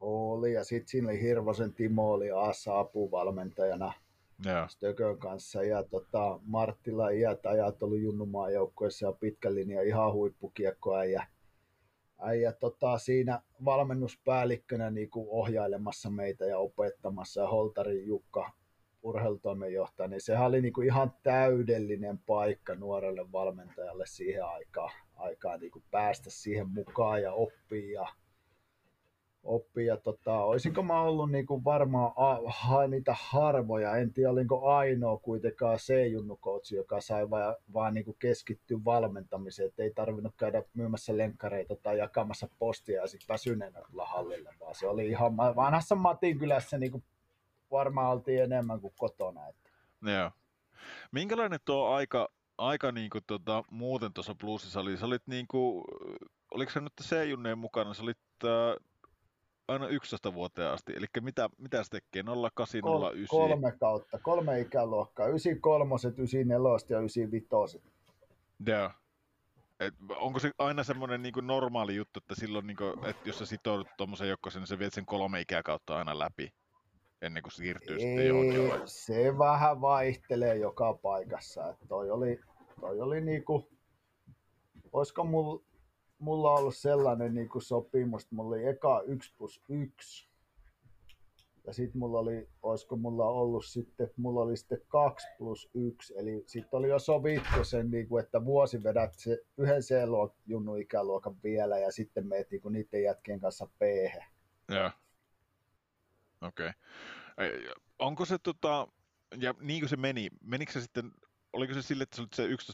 Oli, 0.00 0.52
ja 0.52 0.64
sitten 0.64 0.88
siinä 0.88 1.08
oli 1.08 1.22
Hirvosen 1.22 1.74
Timo 1.74 2.12
oli 2.12 2.30
Aassa 2.30 2.78
apuvalmentajana 2.78 3.92
Joo. 4.44 4.68
Stökön 4.68 5.18
kanssa, 5.18 5.62
ja 5.62 5.82
tota, 5.82 6.40
Marttila 6.42 7.10
iät 7.10 7.46
ajat 7.46 7.82
ollut 7.82 8.00
Junnumaan 8.00 8.52
joukkueessa 8.52 9.06
ja 9.06 9.12
pitkän 9.12 9.54
linjan 9.54 9.86
ihan 9.86 10.12
huippukiekkoäijä. 10.12 11.26
Äijä, 12.22 12.52
tota, 12.52 12.98
siinä 12.98 13.42
valmennuspäällikkönä 13.64 14.90
niin 14.90 15.10
kuin 15.10 15.26
ohjailemassa 15.30 16.10
meitä 16.10 16.44
ja 16.44 16.58
opettamassa, 16.58 17.40
ja 17.40 17.48
Holtari 17.48 18.06
Jukka 18.06 18.50
urheilutoimenjohtaja, 19.02 20.08
niin 20.08 20.20
sehän 20.20 20.46
oli 20.46 20.60
niin 20.60 20.72
kuin 20.72 20.86
ihan 20.86 21.12
täydellinen 21.22 22.18
paikka 22.18 22.74
nuorelle 22.74 23.32
valmentajalle 23.32 24.04
siihen 24.06 24.44
aikaan, 24.44 24.92
aikaan 25.20 25.60
niin 25.60 25.72
kuin 25.72 25.84
päästä 25.90 26.30
siihen 26.30 26.68
mukaan 26.68 27.22
ja 27.22 27.32
oppia 27.32 28.00
ja 28.00 28.08
oppia. 29.42 29.86
Ja 29.94 29.96
tota, 29.96 30.44
olisinko 30.44 30.82
mä 30.82 31.02
ollut 31.02 31.30
niin 31.30 31.46
kuin 31.46 31.64
varmaan 31.64 32.12
a, 32.16 32.86
niitä 32.88 33.16
harvoja, 33.20 33.96
en 33.96 34.12
tiedä 34.12 34.30
olinko 34.30 34.68
ainoa 34.68 35.18
kuitenkaan 35.18 35.78
C-junnu 35.78 36.38
joka 36.70 37.00
sai 37.00 37.30
vaan, 37.30 37.56
vaan 37.72 37.94
niin 37.94 38.04
kuin 38.04 38.16
keskittyä 38.18 38.78
valmentamiseen, 38.84 39.68
että 39.68 39.82
ei 39.82 39.92
tarvinnut 39.94 40.34
käydä 40.36 40.62
myymässä 40.74 41.16
lenkkareita 41.16 41.76
tai 41.76 41.98
jakamassa 41.98 42.48
postia 42.58 43.00
ja 43.00 43.06
sitten 43.06 43.34
väsyneenä 43.34 43.80
tulla 43.90 44.06
hallille, 44.06 44.50
vaan 44.60 44.74
se 44.74 44.86
oli 44.86 45.08
ihan 45.08 45.36
vanhassa 45.36 45.94
Matin 45.94 46.38
kylässä 46.38 46.78
niin 46.78 46.92
kuin 46.92 47.04
varmaan 47.70 48.12
oltiin 48.12 48.42
enemmän 48.42 48.80
kuin 48.80 48.94
kotona. 48.98 49.48
Että. 49.48 49.70
Joo. 50.02 50.30
Minkälainen 51.12 51.60
tuo 51.64 51.86
aika, 51.86 52.28
aika 52.60 52.92
niin 52.92 53.10
kuin, 53.10 53.24
tota, 53.26 53.64
muuten 53.70 54.12
tuossa 54.12 54.34
plussissa 54.34 54.80
oli? 54.80 54.96
Sä 54.96 55.06
olit 55.06 55.26
niin 55.26 55.46
kuin, 55.48 55.84
oliko 56.54 56.70
se 56.72 56.80
nyt 56.80 56.92
C-junneen 57.02 57.58
mukana? 57.58 57.94
Sä 57.94 58.02
olit 58.02 58.18
äh, 58.44 58.50
aina 59.68 59.88
11 59.88 60.34
vuoteen 60.34 60.70
asti. 60.70 60.92
Eli 60.96 61.06
mitä, 61.20 61.48
mitä 61.58 61.84
se 61.84 61.90
tekee? 61.90 62.22
08, 62.52 62.80
09? 62.80 63.26
Kolme 63.28 63.72
kautta, 63.72 64.18
kolme 64.18 64.60
ikäluokkaa. 64.60 65.26
93, 65.26 65.94
94 65.94 66.56
ja 66.88 66.98
95. 66.98 67.82
Joo. 68.66 68.90
Et 69.80 69.94
onko 70.16 70.38
se 70.38 70.50
aina 70.58 70.84
semmoinen 70.84 71.22
niin 71.22 71.34
normaali 71.42 71.96
juttu, 71.96 72.18
että 72.18 72.34
silloin, 72.34 72.66
niin 72.66 72.76
kuin, 72.76 73.04
että 73.04 73.28
jos 73.28 73.38
sä 73.38 73.46
sitoudut 73.46 73.88
tuommoisen 73.96 74.28
joukkoon, 74.28 74.52
niin 74.54 74.66
sä 74.66 74.78
viet 74.78 74.92
sen 74.92 75.06
kolme 75.06 75.40
ikäkautta 75.40 75.96
aina 75.96 76.18
läpi? 76.18 76.52
ennen 77.22 77.42
kuin 77.42 77.52
siirtyy 77.52 77.96
Ei, 77.96 78.00
sitten 78.00 78.28
johonkin? 78.28 78.70
Se 78.84 79.38
vähän 79.38 79.80
vaihtelee 79.80 80.56
joka 80.56 80.94
paikassa. 80.94 81.68
Et 81.68 81.76
toi 81.88 82.10
oli, 82.10 82.40
toi 82.80 83.00
oli 83.00 83.20
niinku, 83.20 83.70
olisiko 84.92 85.24
mulla, 85.24 85.62
mulla 86.18 86.54
ollut 86.54 86.76
sellainen 86.76 87.34
niinku 87.34 87.60
sopimus, 87.60 88.22
että 88.22 88.34
mulla 88.34 88.56
oli 88.56 88.66
eka 88.66 89.02
1 89.06 89.34
plus 89.38 89.62
1. 89.68 90.30
Ja 91.66 91.72
sitten 91.72 91.98
mulla 91.98 92.18
oli, 92.18 92.48
olisiko 92.62 92.96
mulla 92.96 93.26
ollut 93.26 93.64
sitten, 93.64 94.10
mulla 94.16 94.40
oli 94.40 94.56
sitten 94.56 94.82
2 94.88 95.28
plus 95.38 95.70
1. 95.74 96.14
Eli 96.16 96.44
sitten 96.46 96.78
oli 96.78 96.88
jo 96.88 96.98
sovittu 96.98 97.64
sen, 97.64 97.90
niinku, 97.90 98.18
että 98.18 98.44
vuosi 98.44 98.82
vedät 98.82 99.14
se 99.14 99.38
yhden 99.56 99.82
C-junnu 99.82 100.74
ikäluokan 100.74 101.36
vielä 101.42 101.78
ja 101.78 101.92
sitten 101.92 102.26
meet 102.26 102.50
niinku 102.50 102.68
niiden 102.68 103.02
jätkien 103.02 103.40
kanssa 103.40 103.66
p 103.66 103.82
Joo. 104.68 104.90
Okei. 106.40 106.70
Okay. 107.32 107.74
Onko 107.98 108.24
se 108.24 108.38
tota, 108.38 108.88
ja 109.36 109.54
niin 109.60 109.80
kuin 109.80 109.88
se 109.88 109.96
meni, 109.96 110.28
menikö 110.40 110.72
se 110.72 110.80
sitten, 110.80 111.12
oliko 111.52 111.74
se 111.74 111.82
sille, 111.82 112.02
että 112.02 112.16
sä 112.16 112.22
olit 112.22 112.32
se 112.32 112.72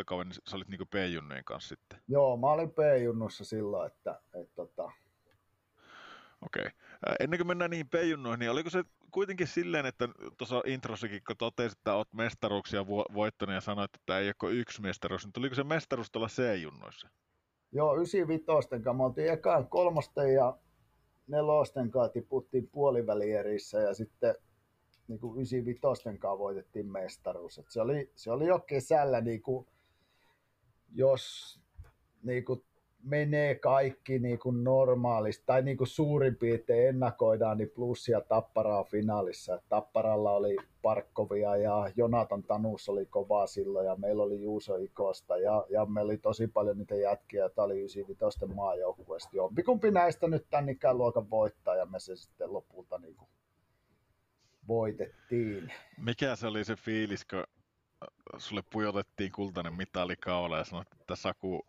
11-12 0.00 0.04
kauden, 0.06 0.28
niin 0.28 0.38
sä 0.48 0.56
olit 0.56 0.68
niin 0.68 0.88
P-junnujen 0.90 1.44
kanssa 1.44 1.68
sitten? 1.68 2.00
Joo, 2.08 2.36
mä 2.36 2.46
olin 2.46 2.70
P-junnussa 2.70 3.44
silloin, 3.44 3.86
että, 3.86 4.20
että 4.34 4.54
tota... 4.56 4.90
Okei. 6.42 6.66
Okay. 6.66 7.16
Ennen 7.20 7.38
kuin 7.38 7.46
mennään 7.46 7.70
niihin 7.70 7.88
P-junnuihin, 7.88 8.38
niin 8.38 8.50
oliko 8.50 8.70
se 8.70 8.84
kuitenkin 9.10 9.46
silleen, 9.46 9.86
että 9.86 10.08
tuossa 10.38 10.62
introssakin, 10.66 11.22
kun 11.26 11.36
totesit, 11.36 11.78
että 11.78 11.94
olet 11.94 12.12
mestaruuksia 12.12 12.86
voittanut 12.86 13.54
ja 13.54 13.60
sanoit, 13.60 13.90
että 13.94 14.18
ei 14.18 14.32
ole 14.42 14.52
yksi 14.52 14.82
mestaruus, 14.82 15.24
niin 15.24 15.32
tuliko 15.32 15.54
se 15.54 15.64
mestaruus 15.64 16.10
tuolla 16.10 16.28
C-junnoissa? 16.28 17.08
Joo, 17.72 17.94
95 17.94 18.44
kanssa. 18.44 18.92
Me 18.92 19.04
oltiin 19.04 19.32
ekaan 19.32 19.68
kolmosten 19.68 20.34
ja 20.34 20.58
nelosten 21.26 21.90
kanssa 21.90 22.12
tiputtiin 22.12 22.68
puolivälierissä 22.68 23.80
ja 23.80 23.94
sitten 23.94 24.34
niin 25.08 25.20
kuin 25.20 25.36
95 25.36 26.02
kanssa 26.02 26.38
voitettiin 26.38 26.92
mestaruus. 26.92 27.58
Et 27.58 27.66
se, 27.68 27.80
oli, 27.80 28.10
se 28.14 28.30
oli 28.30 28.46
jo 28.46 28.58
kesällä, 28.58 29.20
niin 29.20 29.42
kuin, 29.42 29.66
jos 30.94 31.56
niin 32.22 32.44
kuin 32.44 32.62
menee 33.02 33.54
kaikki 33.54 34.18
niin 34.18 34.38
kuin 34.38 34.64
normaalisti, 34.64 35.42
tai 35.46 35.62
niin 35.62 35.76
kuin 35.76 35.88
suurin 35.88 36.36
piirtein 36.36 36.88
ennakoidaan, 36.88 37.58
niin 37.58 37.70
plussia 37.70 38.20
Tapparaa 38.20 38.84
finaalissa. 38.84 39.62
Tapparalla 39.68 40.32
oli 40.32 40.56
Parkkovia 40.82 41.56
ja 41.56 41.90
Jonatan 41.96 42.42
Tanus 42.42 42.88
oli 42.88 43.06
kova 43.06 43.46
silloin 43.46 43.86
ja 43.86 43.96
meillä 43.96 44.22
oli 44.22 44.42
Juuso 44.42 44.76
Ikosta 44.76 45.36
ja, 45.36 45.66
ja 45.70 45.86
meillä 45.86 46.10
oli 46.10 46.18
tosi 46.18 46.46
paljon 46.46 46.78
niitä 46.78 46.94
jätkiä, 46.94 47.48
tämä 47.48 47.64
oli 47.64 47.78
95 47.78 48.46
maajoukkueesta. 48.46 49.36
Jompikumpi 49.36 49.90
näistä 49.90 50.28
nyt 50.28 50.46
tämän 50.50 50.68
ikäluokan 50.68 51.30
voittaa 51.30 51.76
ja 51.76 51.86
me 51.86 52.00
se 52.00 52.16
sitten 52.16 52.52
lopulta 52.52 52.98
niin 52.98 53.16
kuin 53.16 53.28
voitettiin. 54.68 55.72
Mikä 55.98 56.36
se 56.36 56.46
oli 56.46 56.64
se 56.64 56.76
fiilis, 56.76 57.24
kun 57.24 57.44
sulle 58.38 58.62
pujotettiin 58.72 59.32
kultainen 59.32 59.74
mitali 59.74 60.16
kaula 60.16 60.58
ja 60.58 60.64
sanoit, 60.64 60.88
että 61.00 61.16
Saku 61.16 61.66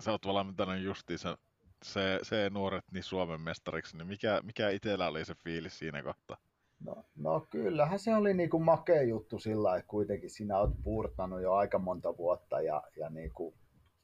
sä 0.00 0.10
oot 0.10 0.26
valmentanut 0.26 0.82
justiinsa 0.82 1.38
se, 1.82 2.18
se 2.22 2.50
nuoret 2.50 2.84
niin 2.92 3.02
Suomen 3.02 3.40
mestariksi, 3.40 3.96
niin 3.96 4.06
mikä, 4.06 4.40
mikä 4.42 4.70
itsellä 4.70 5.08
oli 5.08 5.24
se 5.24 5.34
fiilis 5.34 5.78
siinä 5.78 6.02
kohtaa? 6.02 6.36
No, 6.84 7.04
no 7.16 7.46
kyllähän 7.50 7.98
se 7.98 8.16
oli 8.16 8.34
niinku 8.34 8.58
makea 8.58 9.02
juttu 9.02 9.38
sillä 9.38 9.76
että 9.76 9.88
kuitenkin 9.88 10.30
sinä 10.30 10.58
olet 10.58 10.74
puurtanut 10.82 11.42
jo 11.42 11.52
aika 11.52 11.78
monta 11.78 12.16
vuotta 12.16 12.60
ja, 12.60 12.82
ja 12.96 13.10
niinku, 13.10 13.54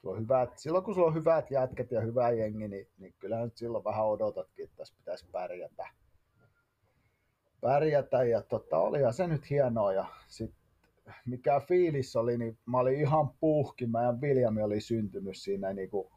sulla 0.01 0.15
on 0.15 0.21
hyvät, 0.21 0.57
silloin 0.57 0.83
kun 0.83 0.93
sulla 0.93 1.07
on 1.07 1.15
hyvät 1.15 1.51
jätket 1.51 1.91
ja 1.91 2.01
hyvä 2.01 2.31
jengi, 2.31 2.67
niin, 2.67 2.87
niin 2.97 3.13
kyllähän 3.19 3.45
nyt 3.45 3.57
silloin 3.57 3.83
vähän 3.83 4.05
odotatkin, 4.05 4.65
että 4.65 4.77
tässä 4.77 4.95
pitäisi 4.97 5.25
pärjätä. 5.31 5.87
Pärjätä 7.61 8.23
ja 8.23 8.41
tota, 8.41 8.77
olihan 8.77 9.13
se 9.13 9.27
nyt 9.27 9.49
hienoa 9.49 9.93
ja 9.93 10.05
sit, 10.27 10.51
mikä 11.25 11.59
fiilis 11.67 12.15
oli, 12.15 12.37
niin 12.37 12.57
mä 12.65 12.79
olin 12.79 12.99
ihan 12.99 13.29
puhki, 13.39 13.85
meidän 13.85 14.21
Viljami 14.21 14.61
oli 14.61 14.81
syntynyt 14.81 15.37
siinä, 15.37 15.73
niinku, 15.73 16.11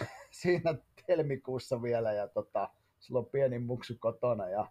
siinä 0.40 0.74
helmikuussa 1.08 1.82
vielä 1.82 2.12
ja 2.12 2.28
tota, 2.28 2.68
sulla 3.00 3.20
on 3.20 3.26
pieni 3.26 3.58
muksu 3.58 3.94
kotona 4.00 4.48
ja 4.48 4.66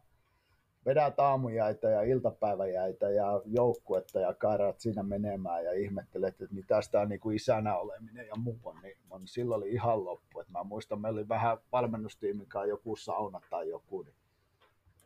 vedät 0.86 1.20
aamujäitä 1.20 1.90
ja 1.90 2.02
iltapäiväjäitä 2.02 3.10
ja 3.10 3.42
joukkuetta 3.46 4.20
ja 4.20 4.34
kairat 4.34 4.80
siinä 4.80 5.04
menemään 5.04 5.66
ja 5.66 5.74
ihmettelet, 5.74 6.42
että 6.42 6.56
mitä 6.56 6.80
tämä 6.92 7.06
niin 7.06 7.20
kuin 7.20 7.36
isänä 7.36 7.78
oleminen 7.78 8.28
ja 8.28 8.36
muu 8.38 8.60
on, 8.64 8.82
niin 8.84 8.98
on, 9.10 9.28
silloin 9.28 9.58
oli 9.58 9.72
ihan 9.72 10.06
loppu. 10.06 10.40
Et 10.40 10.50
mä 10.50 10.64
muistan, 10.64 11.02
meillä 11.02 11.18
oli 11.18 11.30
vähän 11.30 11.58
valmennustiimin 11.72 12.48
joku 12.68 12.96
sauna 12.96 13.42
tai 13.50 13.70
joku, 13.70 14.02
niin 14.02 14.16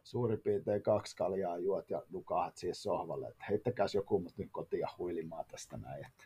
suurin 0.06 0.42
piirtein 0.42 0.84
kaksi 0.84 1.16
kaljaa 1.16 1.58
juot 1.58 1.90
ja 1.90 2.04
nukahat 2.10 2.58
siihen 2.58 2.76
sohvalle, 2.76 3.28
että 3.28 3.46
heittäkääs 3.50 3.96
joku 3.96 4.20
mut 4.20 4.38
nyt 4.38 4.50
kotiin 4.52 4.88
huilimaan 4.98 5.46
tästä 5.46 5.78
näin. 5.78 6.06
Että 6.06 6.26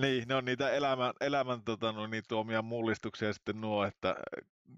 niin, 0.00 0.28
ne 0.28 0.34
on 0.34 0.44
niitä 0.44 0.70
elämän, 0.70 1.12
elämän 1.20 1.62
tota, 1.62 1.92
no, 1.92 2.06
niin 2.06 2.22
tuomia 2.28 2.62
mullistuksia 2.62 3.32
sitten 3.32 3.60
nuo, 3.60 3.84
että 3.84 4.16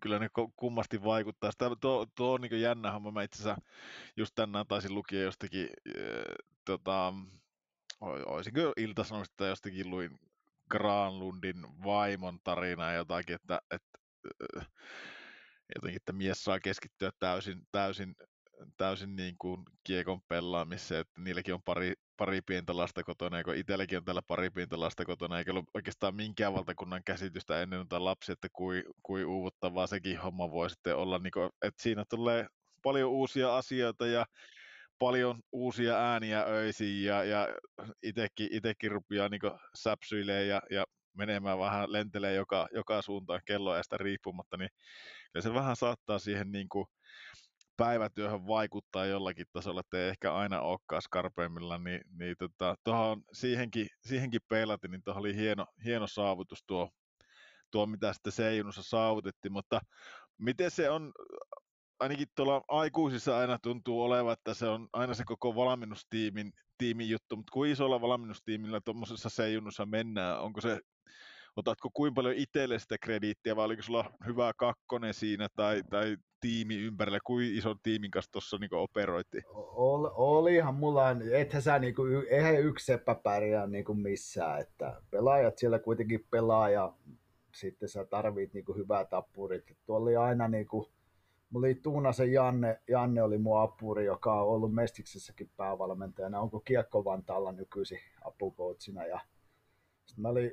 kyllä 0.01 0.19
ne 0.19 0.29
kummasti 0.57 1.05
vaikuttaa. 1.05 1.51
Sitä, 1.51 1.71
tuo, 1.81 2.07
tuo 2.15 2.33
on 2.33 2.41
niin 2.41 2.61
jännä 2.61 2.93
homma. 2.93 3.11
Mä 3.11 3.23
itse 3.23 3.43
asiassa 3.43 3.63
just 4.17 4.35
tänään 4.35 4.67
taisin 4.67 4.95
lukia 4.95 5.23
jostakin, 5.23 5.69
äh, 5.89 6.05
tota, 6.65 7.15
olisinko 8.01 8.61
iltasanomista 8.77 9.47
jostakin 9.47 9.91
luin 9.91 10.19
Granlundin 10.71 11.67
vaimon 11.85 12.39
tarinaa 12.45 12.93
jotakin, 12.93 13.35
että, 13.35 13.61
että 13.71 13.99
äh, 14.59 14.67
jotenkin, 15.75 15.97
että 15.97 16.13
mies 16.13 16.45
saa 16.45 16.61
keskittyä 16.61 17.11
täysin, 17.19 17.63
täysin 17.73 18.15
täysin 18.77 19.17
niin 19.17 19.35
kuin 19.39 19.65
kiekon 19.85 20.21
pelaamiseen, 20.29 21.01
että 21.01 21.21
niilläkin 21.21 21.55
on 21.55 21.63
pari, 21.63 21.95
pari 22.17 22.41
pientä 22.43 22.77
lasta 22.77 23.05
kotona, 23.05 23.45
kun 23.45 23.55
itselläkin 23.55 23.99
on 23.99 24.05
täällä 24.05 24.23
pari 24.23 24.51
pientä 24.51 24.81
lasta 24.81 25.05
kotona, 25.05 25.39
eikä 25.39 25.53
ole 25.53 25.63
oikeastaan 25.75 26.15
minkään 26.15 26.55
valtakunnan 26.55 27.05
käsitystä 27.05 27.63
ennen 27.63 27.77
noita 27.77 28.05
lapsia, 28.05 28.33
että 28.33 28.49
kui, 28.53 28.85
kui 29.03 29.25
uuvuttavaa 29.25 29.87
sekin 29.87 30.19
homma 30.19 30.51
voi 30.51 30.71
sitten 30.71 30.97
olla, 30.97 31.19
niin 31.19 31.31
kuin, 31.31 31.51
että 31.63 31.83
siinä 31.83 32.05
tulee 32.11 32.47
paljon 32.83 33.11
uusia 33.11 33.57
asioita 33.57 34.07
ja 34.07 34.27
paljon 34.99 35.41
uusia 35.53 35.97
ääniä 35.97 36.43
öisiin 36.43 37.05
ja, 37.05 37.25
ja 37.25 37.49
itekin 38.51 38.91
rupeaa 38.91 39.29
niin 39.29 39.41
säpsyilee 39.75 40.47
ja, 40.47 40.63
ja 40.71 40.85
menemään 41.17 41.59
vähän, 41.59 41.93
lentelee 41.93 42.35
joka, 42.35 42.69
joka 42.75 43.03
suuntaan 43.03 43.41
kelloajasta 43.45 43.97
riippumatta, 43.97 44.57
niin 44.57 44.71
se 45.41 45.55
vähän 45.55 45.77
saattaa 45.77 46.19
siihen 46.19 46.53
niin 46.53 46.69
kuin 46.69 46.87
päivätyöhön 47.77 48.47
vaikuttaa 48.47 49.07
jollakin 49.07 49.47
tasolla, 49.53 49.81
että 49.81 49.99
ei 49.99 50.09
ehkä 50.09 50.35
aina 50.35 50.61
olekaan 50.61 51.03
skarpeimmilla, 51.03 51.79
niin, 51.79 52.01
niin 52.19 52.37
tota, 52.39 52.75
tohon, 52.85 53.23
siihenkin, 53.33 53.87
siihenkin 54.01 54.41
peilatin, 54.49 54.91
niin 54.91 55.03
tuohon 55.05 55.21
oli 55.21 55.37
hieno, 55.37 55.67
hieno 55.85 56.07
saavutus 56.07 56.65
tuo, 56.67 56.91
tuo, 57.71 57.87
mitä 57.87 58.13
sitten 58.13 58.33
Seijunussa 58.33 58.83
saavutettiin, 58.83 59.53
mutta 59.53 59.81
miten 60.39 60.71
se 60.71 60.91
on, 60.91 61.13
ainakin 62.01 62.29
tuolla 62.35 62.65
aikuisissa 62.69 63.39
aina 63.39 63.59
tuntuu 63.63 64.03
olevan, 64.03 64.33
että 64.33 64.55
se 64.55 64.69
on 64.69 64.89
aina 64.93 65.15
se 65.15 65.25
koko 65.27 65.55
valmennustiimin 65.55 66.53
tiimin 66.79 67.09
juttu, 67.09 67.37
mutta 67.37 67.53
kuin 67.53 67.71
isolla 67.71 68.01
valmennustiimillä 68.01 68.81
tuommoisessa 68.85 69.29
Seijunussa 69.29 69.87
mennään, 69.87 70.41
onko 70.41 70.61
se 70.61 70.81
otatko 71.57 71.91
kuinka 71.95 72.15
paljon 72.15 72.35
itselle 72.35 72.79
sitä 72.79 72.97
krediittiä 72.99 73.57
vai 73.57 73.65
oliko 73.65 73.83
sulla 73.83 74.11
hyvä 74.27 74.53
kakkonen 74.57 75.15
siinä 75.15 75.49
tai, 75.57 75.83
tai 75.91 76.17
tiimi 76.41 76.77
ympärillä, 76.77 77.19
kuin 77.25 77.57
ison 77.57 77.77
tiimin 77.83 78.11
kanssa 78.11 78.33
tuossa 78.33 78.59
niin 78.61 78.75
operoitiin? 78.75 79.43
Ol, 79.75 80.09
olihan 80.15 80.75
mulla, 80.75 81.03
ethän 81.33 81.63
sä 81.63 81.79
niinku, 81.79 82.03
eihän 82.31 82.61
yksi 82.61 82.87
seppä 82.87 83.15
pärjää 83.15 83.67
niinku 83.67 83.95
missään, 83.95 84.61
että 84.61 85.03
pelaajat 85.11 85.59
siellä 85.59 85.79
kuitenkin 85.79 86.27
pelaa 86.31 86.71
ja 86.71 86.93
sitten 87.55 87.89
sä 87.89 88.05
tarvit 88.05 88.55
niinku 88.55 88.75
hyvää 88.75 89.05
tappurit. 89.05 89.77
Tuolla 89.87 90.05
oli 90.05 90.17
aina 90.17 90.49
niinku, 90.49 90.91
Mulla 91.51 91.67
oli 91.67 91.75
Tuunasen 91.75 92.33
Janne, 92.33 92.81
Janne 92.89 93.23
oli 93.23 93.39
mun 93.39 93.61
apuri, 93.61 94.05
joka 94.05 94.43
on 94.43 94.49
ollut 94.49 94.75
Mestiksessäkin 94.75 95.51
päävalmentajana, 95.57 96.41
onko 96.41 96.61
Kiekko 96.61 97.05
Vantaalla 97.05 97.53
nykyisin 97.53 97.99
apukoutsina. 98.25 99.05
Ja 99.05 99.21
sitten 100.07 100.23
mä 100.23 100.29
olin 100.29 100.53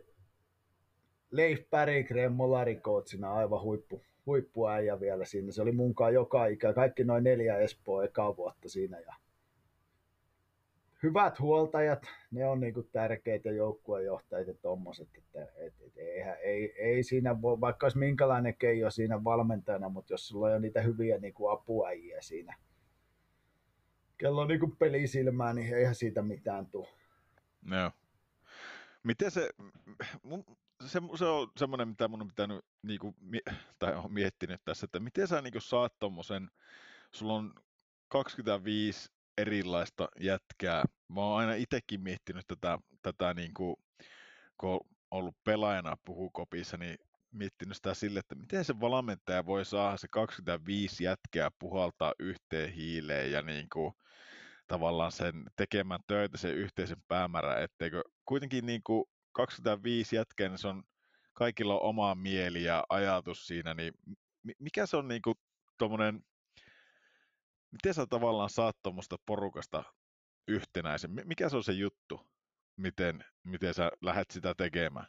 Leif 1.33 1.69
Berggren 1.69 2.33
molarikoutsina 2.33 3.33
aivan 3.33 3.61
huippu, 3.61 4.01
huippuäijä 4.25 4.99
vielä 4.99 5.25
siinä. 5.25 5.51
Se 5.51 5.61
oli 5.61 5.71
munkaan 5.71 6.13
joka 6.13 6.45
ikä, 6.45 6.73
kaikki 6.73 7.03
noin 7.03 7.23
neljä 7.23 7.57
Espoo 7.57 8.01
eka 8.01 8.37
vuotta 8.37 8.69
siinä. 8.69 8.99
Ja 8.99 9.13
hyvät 11.03 11.39
huoltajat, 11.39 12.05
ne 12.31 12.47
on 12.47 12.59
niinku 12.59 12.83
tärkeitä 12.83 13.51
joukkuejohtajat 13.51 14.47
ja 14.47 14.53
tommoset, 14.53 15.09
että 15.17 15.47
et, 15.57 15.73
et, 15.81 15.97
eihän, 15.97 16.37
ei, 16.41 16.73
ei 16.77 17.03
siinä 17.03 17.41
voi, 17.41 17.61
vaikka 17.61 17.85
olisi 17.85 17.97
minkälainen 17.97 18.57
keijo 18.57 18.91
siinä 18.91 19.23
valmentajana, 19.23 19.89
mutta 19.89 20.13
jos 20.13 20.27
sulla 20.27 20.47
on 20.47 20.61
niitä 20.61 20.81
hyviä 20.81 21.17
niinku 21.17 21.47
apuäjiä 21.47 22.21
siinä, 22.21 22.55
kello 24.17 24.41
on 24.41 24.47
niinku 24.47 24.75
pelisilmää, 24.79 25.53
niin 25.53 25.73
eihän 25.73 25.95
siitä 25.95 26.21
mitään 26.21 26.65
tule. 26.65 26.87
No. 27.61 27.91
Miten 29.03 29.31
se, 29.31 29.49
se, 30.87 30.99
se 31.15 31.25
on 31.25 31.51
semmoinen, 31.57 31.87
mitä 31.87 32.07
mun 32.07 32.21
on 32.21 32.27
pitänyt, 32.27 32.65
niinku, 32.83 33.15
tai 33.79 33.95
on 33.95 34.13
miettinyt 34.13 34.61
tässä, 34.65 34.85
että 34.85 34.99
miten 34.99 35.27
sä 35.27 35.41
niinku 35.41 35.59
saat 35.59 35.99
tommosen, 35.99 36.49
sulla 37.11 37.33
on 37.33 37.53
25 38.07 39.09
erilaista 39.37 40.07
jätkää. 40.19 40.83
Mä 41.07 41.21
oon 41.21 41.39
aina 41.39 41.53
itsekin 41.53 42.01
miettinyt 42.01 42.47
tätä, 42.47 42.79
tätä 43.01 43.33
niinku, 43.33 43.79
kun 44.57 44.69
on 44.69 44.79
ollut 45.11 45.35
pelaajana 45.43 45.97
puhukopissa, 46.05 46.77
niin 46.77 46.97
miettinyt 47.31 47.75
sitä 47.75 47.93
sille, 47.93 48.19
että 48.19 48.35
miten 48.35 48.65
se 48.65 48.79
valmentaja 48.79 49.45
voi 49.45 49.65
saada 49.65 49.97
se 49.97 50.07
25 50.07 51.03
jätkää 51.03 51.51
puhaltaa 51.59 52.13
yhteen 52.19 52.73
hiileen 52.73 53.31
ja 53.31 53.41
niin 53.41 53.67
kuin, 53.73 53.93
tavallaan 54.67 55.11
sen 55.11 55.43
tekemään 55.55 55.99
töitä 56.07 56.37
sen 56.37 56.55
yhteisen 56.55 57.03
päämäärän, 57.07 57.63
etteikö 57.63 58.03
kuitenkin 58.25 58.65
niin 58.65 58.81
kuin 58.83 59.05
25 59.33 60.15
jätkää, 60.15 60.49
niin 60.49 60.57
se 60.57 60.67
on, 60.67 60.83
kaikilla 61.33 61.73
on 61.73 61.81
oma 61.89 62.15
mieli 62.15 62.63
ja 62.63 62.83
ajatus 62.89 63.47
siinä, 63.47 63.73
niin 63.73 63.93
mikä 64.59 64.85
se 64.85 64.97
on 64.97 65.07
niin 65.07 65.21
kuin 65.21 65.35
tommonen, 65.77 66.23
miten 67.71 67.93
sä 67.93 68.05
tavallaan 68.05 68.49
saat 68.49 68.77
tuommoista 68.83 69.15
porukasta 69.25 69.83
yhtenäisen, 70.47 71.11
mikä 71.25 71.49
se 71.49 71.57
on 71.57 71.63
se 71.63 71.71
juttu, 71.71 72.21
miten, 72.77 73.25
miten 73.43 73.73
sä 73.73 73.91
lähdet 74.01 74.31
sitä 74.31 74.53
tekemään? 74.57 75.07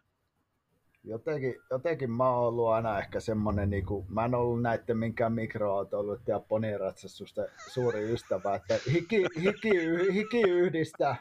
Jotenkin, 1.04 1.54
jotenkin 1.70 2.10
mä 2.10 2.30
oon 2.30 2.48
ollut 2.48 2.68
aina 2.68 2.98
ehkä 2.98 3.20
semmonen, 3.20 3.70
niin 3.70 3.86
kuin, 3.86 4.06
mä 4.08 4.24
en 4.24 4.34
ollut 4.34 4.62
näiden 4.62 4.98
minkään 4.98 5.32
mikroautoilut 5.32 6.20
ja 6.26 6.40
poniratsastusten 6.40 7.46
suuri 7.72 8.12
ystävä, 8.12 8.54
että 8.54 8.78
hiki, 8.92 9.26
hiki, 9.42 9.70
hiki 10.14 10.40
yhdistää 10.40 11.16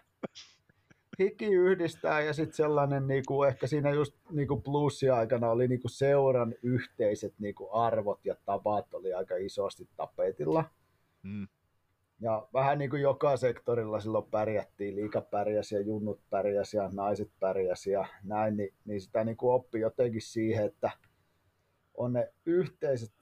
hiki 1.20 1.46
yhdistää 1.46 2.22
ja 2.22 2.34
sitten 2.34 2.56
sellainen 2.56 3.08
niinku, 3.08 3.44
ehkä 3.44 3.68
siinä 3.68 3.92
just 3.92 4.16
niinku 4.32 4.62
plussi-aikana 4.62 5.50
oli 5.50 5.68
niinku 5.68 5.88
seuran 5.88 6.56
yhteiset 6.64 7.34
niinku 7.40 7.70
arvot 7.72 8.26
ja 8.26 8.36
tavat 8.46 8.94
oli 8.94 9.14
aika 9.14 9.36
isosti 9.36 9.90
tapetilla. 9.98 10.64
Mm. 11.24 11.48
Ja 12.20 12.48
vähän 12.54 12.78
niin 12.78 12.90
kuin 12.90 13.02
joka 13.02 13.38
sektorilla 13.38 14.00
silloin 14.00 14.26
pärjättiin, 14.32 14.96
liika 14.96 15.22
pärjäs 15.22 15.72
ja 15.72 15.82
junnut 15.82 16.22
pärjäs 16.30 16.74
ja 16.74 16.90
naiset 16.94 17.32
pärjäs 17.40 17.88
ja 17.88 18.06
näin, 18.24 18.58
niin, 18.58 18.74
niin 18.86 19.02
sitä 19.02 19.24
niin 19.24 19.38
kuin 19.38 19.54
oppi 19.54 19.80
jotenkin 19.80 20.22
siihen, 20.22 20.66
että 20.66 20.92
on 21.94 22.14
ne 22.14 22.34
yhteiset 22.46 23.14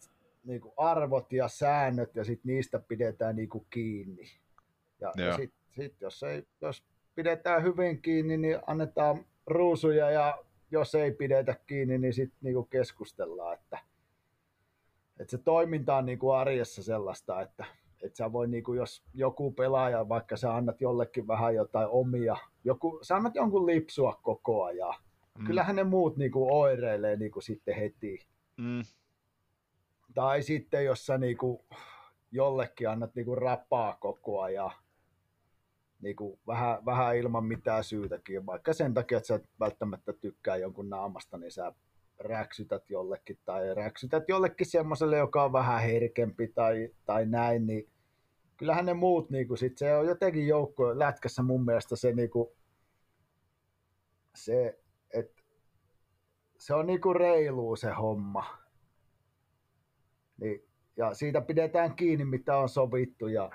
niin 0.44 0.62
kuin 0.62 0.74
arvot 0.78 1.34
ja 1.34 1.48
säännöt 1.48 2.16
ja 2.16 2.24
sitten 2.24 2.54
niistä 2.54 2.80
pidetään 2.80 3.36
niin 3.36 3.50
kuin 3.50 3.66
kiinni. 3.70 4.24
Ja, 5.00 5.12
ja 5.18 5.36
sitten 5.36 5.62
sit 5.76 6.02
jos, 6.02 6.24
ei, 6.24 6.44
jos 6.62 6.84
pidetään 7.16 7.64
hyvin 7.64 8.02
kiinni, 8.02 8.38
niin 8.38 8.60
annetaan 8.68 9.26
ruusuja 9.48 10.12
ja 10.12 10.38
jos 10.72 10.96
ei 10.96 11.12
pidetä 11.12 11.56
kiinni, 11.68 11.98
niin 11.98 12.14
sitten 12.14 12.38
niinku 12.42 12.64
keskustellaan, 12.64 13.54
että, 13.54 13.80
että 15.20 15.32
se 15.32 15.38
toiminta 15.38 15.96
on 15.96 16.06
niinku 16.06 16.32
arjessa 16.32 16.84
sellaista, 16.84 17.42
että, 17.42 17.66
että 18.04 18.18
sä 18.18 18.32
voi, 18.32 18.48
niinku, 18.48 18.74
jos 18.74 19.04
joku 19.14 19.52
pelaaja, 19.52 20.10
vaikka 20.10 20.38
sä 20.38 20.56
annat 20.56 20.82
jollekin 20.82 21.28
vähän 21.28 21.56
jotain 21.56 21.88
omia, 21.92 22.38
joku, 22.64 23.00
sä 23.02 23.16
annat 23.16 23.36
jonkun 23.36 23.66
lipsua 23.66 24.20
koko 24.24 24.64
ajan, 24.64 24.94
mm. 25.38 25.46
kyllähän 25.46 25.76
ne 25.76 25.84
muut 25.84 26.18
niinku 26.18 26.60
oireilee 26.60 27.16
niinku 27.16 27.42
sitten 27.42 27.76
heti. 27.76 28.20
Mm. 28.58 28.82
Tai 30.14 30.42
sitten 30.42 30.86
jos 30.86 31.06
sä 31.06 31.18
niinku, 31.18 31.66
jollekin 32.32 32.90
annat 32.90 33.16
niinku 33.16 33.36
rapaa 33.36 33.98
koko 34.00 34.42
ajan 34.42 34.72
niinku 36.02 36.40
vähän, 36.48 36.86
vähän 36.86 37.18
ilman 37.18 37.46
mitään 37.46 37.84
syytäkin, 37.84 38.46
vaikka 38.46 38.74
sen 38.74 38.94
takia, 38.94 39.18
että 39.18 39.28
sä 39.28 39.36
et 39.36 39.50
välttämättä 39.60 40.14
tykkää 40.14 40.58
jonkun 40.58 40.90
naamasta, 40.90 41.38
niin 41.38 41.52
sä 41.52 41.74
räksytät 42.20 42.90
jollekin 42.90 43.40
tai 43.46 43.76
räksytät 43.76 44.24
jollekin 44.28 44.68
semmoiselle, 44.68 45.18
joka 45.18 45.44
on 45.44 45.54
vähän 45.54 45.82
herkempi 45.82 46.48
tai, 46.48 46.90
tai 47.06 47.26
näin, 47.26 47.68
niin 47.68 47.90
kyllähän 48.58 48.86
ne 48.86 48.94
muut, 48.94 49.30
niin 49.30 49.48
kuin 49.48 49.58
sit 49.58 49.78
se 49.78 49.96
on 49.96 50.08
jotenkin 50.08 50.48
joukko 50.48 51.00
lätkässä 51.00 51.42
mun 51.44 51.66
mielestä 51.66 51.96
se, 51.96 52.12
niin 52.12 52.30
kuin, 52.30 52.50
se 54.36 54.80
että 55.14 55.44
se 56.58 56.74
on 56.74 56.88
niin 56.88 57.02
kuin 57.02 57.16
reilu 57.16 57.76
se 57.76 57.90
homma. 57.92 58.58
Niin, 60.38 60.66
ja 60.98 61.14
siitä 61.14 61.42
pidetään 61.42 61.96
kiinni, 61.96 62.26
mitä 62.26 62.58
on 62.58 62.70
sovittu 62.70 63.28
ja 63.28 63.52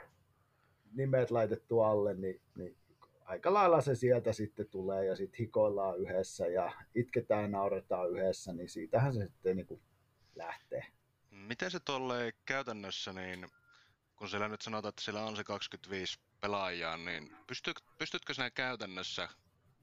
nimet 0.97 1.31
laitettu 1.31 1.81
alle, 1.81 2.15
niin, 2.15 2.41
niin 2.57 2.77
aika 3.25 3.55
lailla 3.55 3.81
se 3.81 3.95
sieltä 3.95 4.33
sitten 4.33 4.69
tulee 4.69 5.05
ja 5.05 5.17
sitten 5.17 5.39
hikoillaan 5.39 5.99
yhdessä 5.99 6.47
ja 6.47 6.73
itketään 6.95 7.51
nauretaan 7.51 8.11
yhdessä, 8.11 8.53
niin 8.53 8.69
siitähän 8.69 9.15
se 9.15 9.27
sitten 9.27 9.57
niin 9.57 9.67
kuin 9.67 9.83
lähtee. 10.35 10.87
Miten 11.31 11.71
se 11.71 11.81
tuolle 11.81 12.33
käytännössä, 12.45 13.13
niin 13.13 13.49
kun 14.17 14.29
siellä 14.29 14.49
nyt 14.49 14.63
sanotaan, 14.63 14.89
että 14.89 15.03
siellä 15.03 15.25
on 15.25 15.37
se 15.37 15.45
25 15.45 16.19
pelaajaa, 16.41 16.97
niin 16.97 17.37
pystyt, 17.47 17.77
pystytkö 17.99 18.35
sinä 18.35 18.51
käytännössä 18.51 19.29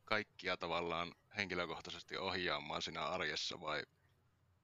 kaikkia 0.06 0.58
tavallaan 0.58 1.12
henkilökohtaisesti 1.38 2.18
ohjaamaan 2.18 2.82
siinä 2.82 3.06
arjessa 3.06 3.62
vai 3.62 3.84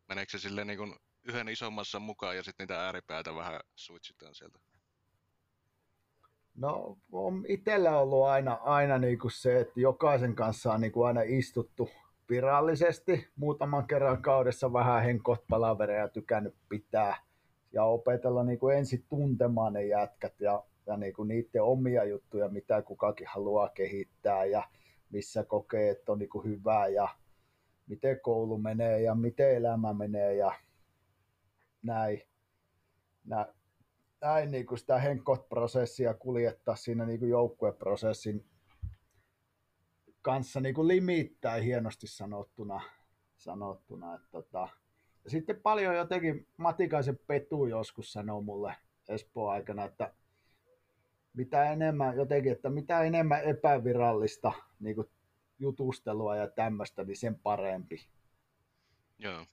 meneekö 0.07 0.31
se 0.31 0.39
silleen 0.39 0.67
niin 0.67 0.77
kuin 0.77 0.95
yhden 1.23 1.49
isommassa 1.49 1.99
mukaan 1.99 2.35
ja 2.35 2.43
sitten 2.43 2.63
niitä 2.63 2.85
ääripäitä 2.85 3.35
vähän 3.35 3.59
switchitaan 3.75 4.35
sieltä? 4.35 4.59
No 6.55 6.97
on 7.11 7.45
itsellä 7.47 7.99
ollut 7.99 8.25
aina, 8.25 8.53
aina 8.53 8.97
niin 8.97 9.19
kuin 9.19 9.31
se, 9.31 9.59
että 9.59 9.79
jokaisen 9.79 10.35
kanssa 10.35 10.73
on 10.73 10.81
niin 10.81 10.91
kuin 10.91 11.07
aina 11.07 11.21
istuttu 11.25 11.89
virallisesti 12.29 13.27
muutaman 13.35 13.87
kerran 13.87 14.21
kaudessa 14.21 14.73
vähän 14.73 15.03
henkot 15.03 15.47
palavereja 15.49 16.07
tykännyt 16.07 16.55
pitää 16.69 17.15
ja 17.73 17.83
opetella 17.83 18.43
niin 18.43 18.59
kuin 18.59 18.77
ensin 18.77 19.05
tuntemaan 19.09 19.73
ne 19.73 19.85
jätkät 19.85 20.41
ja, 20.41 20.63
ja 20.85 20.97
niin 20.97 21.13
kuin 21.13 21.27
niiden 21.27 21.63
omia 21.63 22.03
juttuja, 22.03 22.49
mitä 22.49 22.81
kukakin 22.81 23.27
haluaa 23.29 23.69
kehittää 23.69 24.45
ja 24.45 24.63
missä 25.09 25.43
kokee, 25.43 25.89
että 25.89 26.11
on 26.11 26.19
niin 26.19 26.29
kuin 26.29 26.45
hyvää 26.45 26.87
ja 26.87 27.09
miten 27.87 28.19
koulu 28.21 28.57
menee 28.57 29.01
ja 29.01 29.15
miten 29.15 29.55
elämä 29.55 29.93
menee 29.93 30.35
ja 30.35 30.51
näin. 31.81 32.21
näin 33.25 33.58
näin 34.21 34.51
niin 34.51 34.65
kuin 34.65 34.77
sitä 34.77 34.99
henkot-prosessia 34.99 36.13
kuljettaa 36.13 36.75
siinä 36.75 37.05
niin 37.05 37.19
kuin 37.19 37.29
joukkueprosessin 37.29 38.45
kanssa 40.21 40.59
niin 40.59 40.75
kuin 40.75 40.87
limittäin 40.87 41.63
hienosti 41.63 42.07
sanottuna. 42.07 42.81
sanottuna 43.37 44.15
että 44.15 44.27
tota. 44.31 44.69
ja 45.23 45.29
sitten 45.29 45.61
paljon 45.61 45.95
jotenkin 45.95 46.47
Matikaisen 46.57 47.19
Petu 47.27 47.65
joskus 47.65 48.13
sanoi 48.13 48.43
mulle 48.43 48.75
Espoon 49.09 49.53
aikana, 49.53 49.83
että 49.83 50.13
mitä 51.33 51.71
enemmän 51.71 52.15
jotenkin, 52.15 52.51
että 52.51 52.69
mitä 52.69 53.01
enemmän 53.01 53.43
epävirallista 53.43 54.51
niin 54.79 54.95
kuin 54.95 55.09
jutustelua 55.59 56.35
ja 56.35 56.47
tämmöistä, 56.47 57.03
niin 57.03 57.17
sen 57.17 57.39
parempi. 57.39 58.07
Joo 59.19 59.45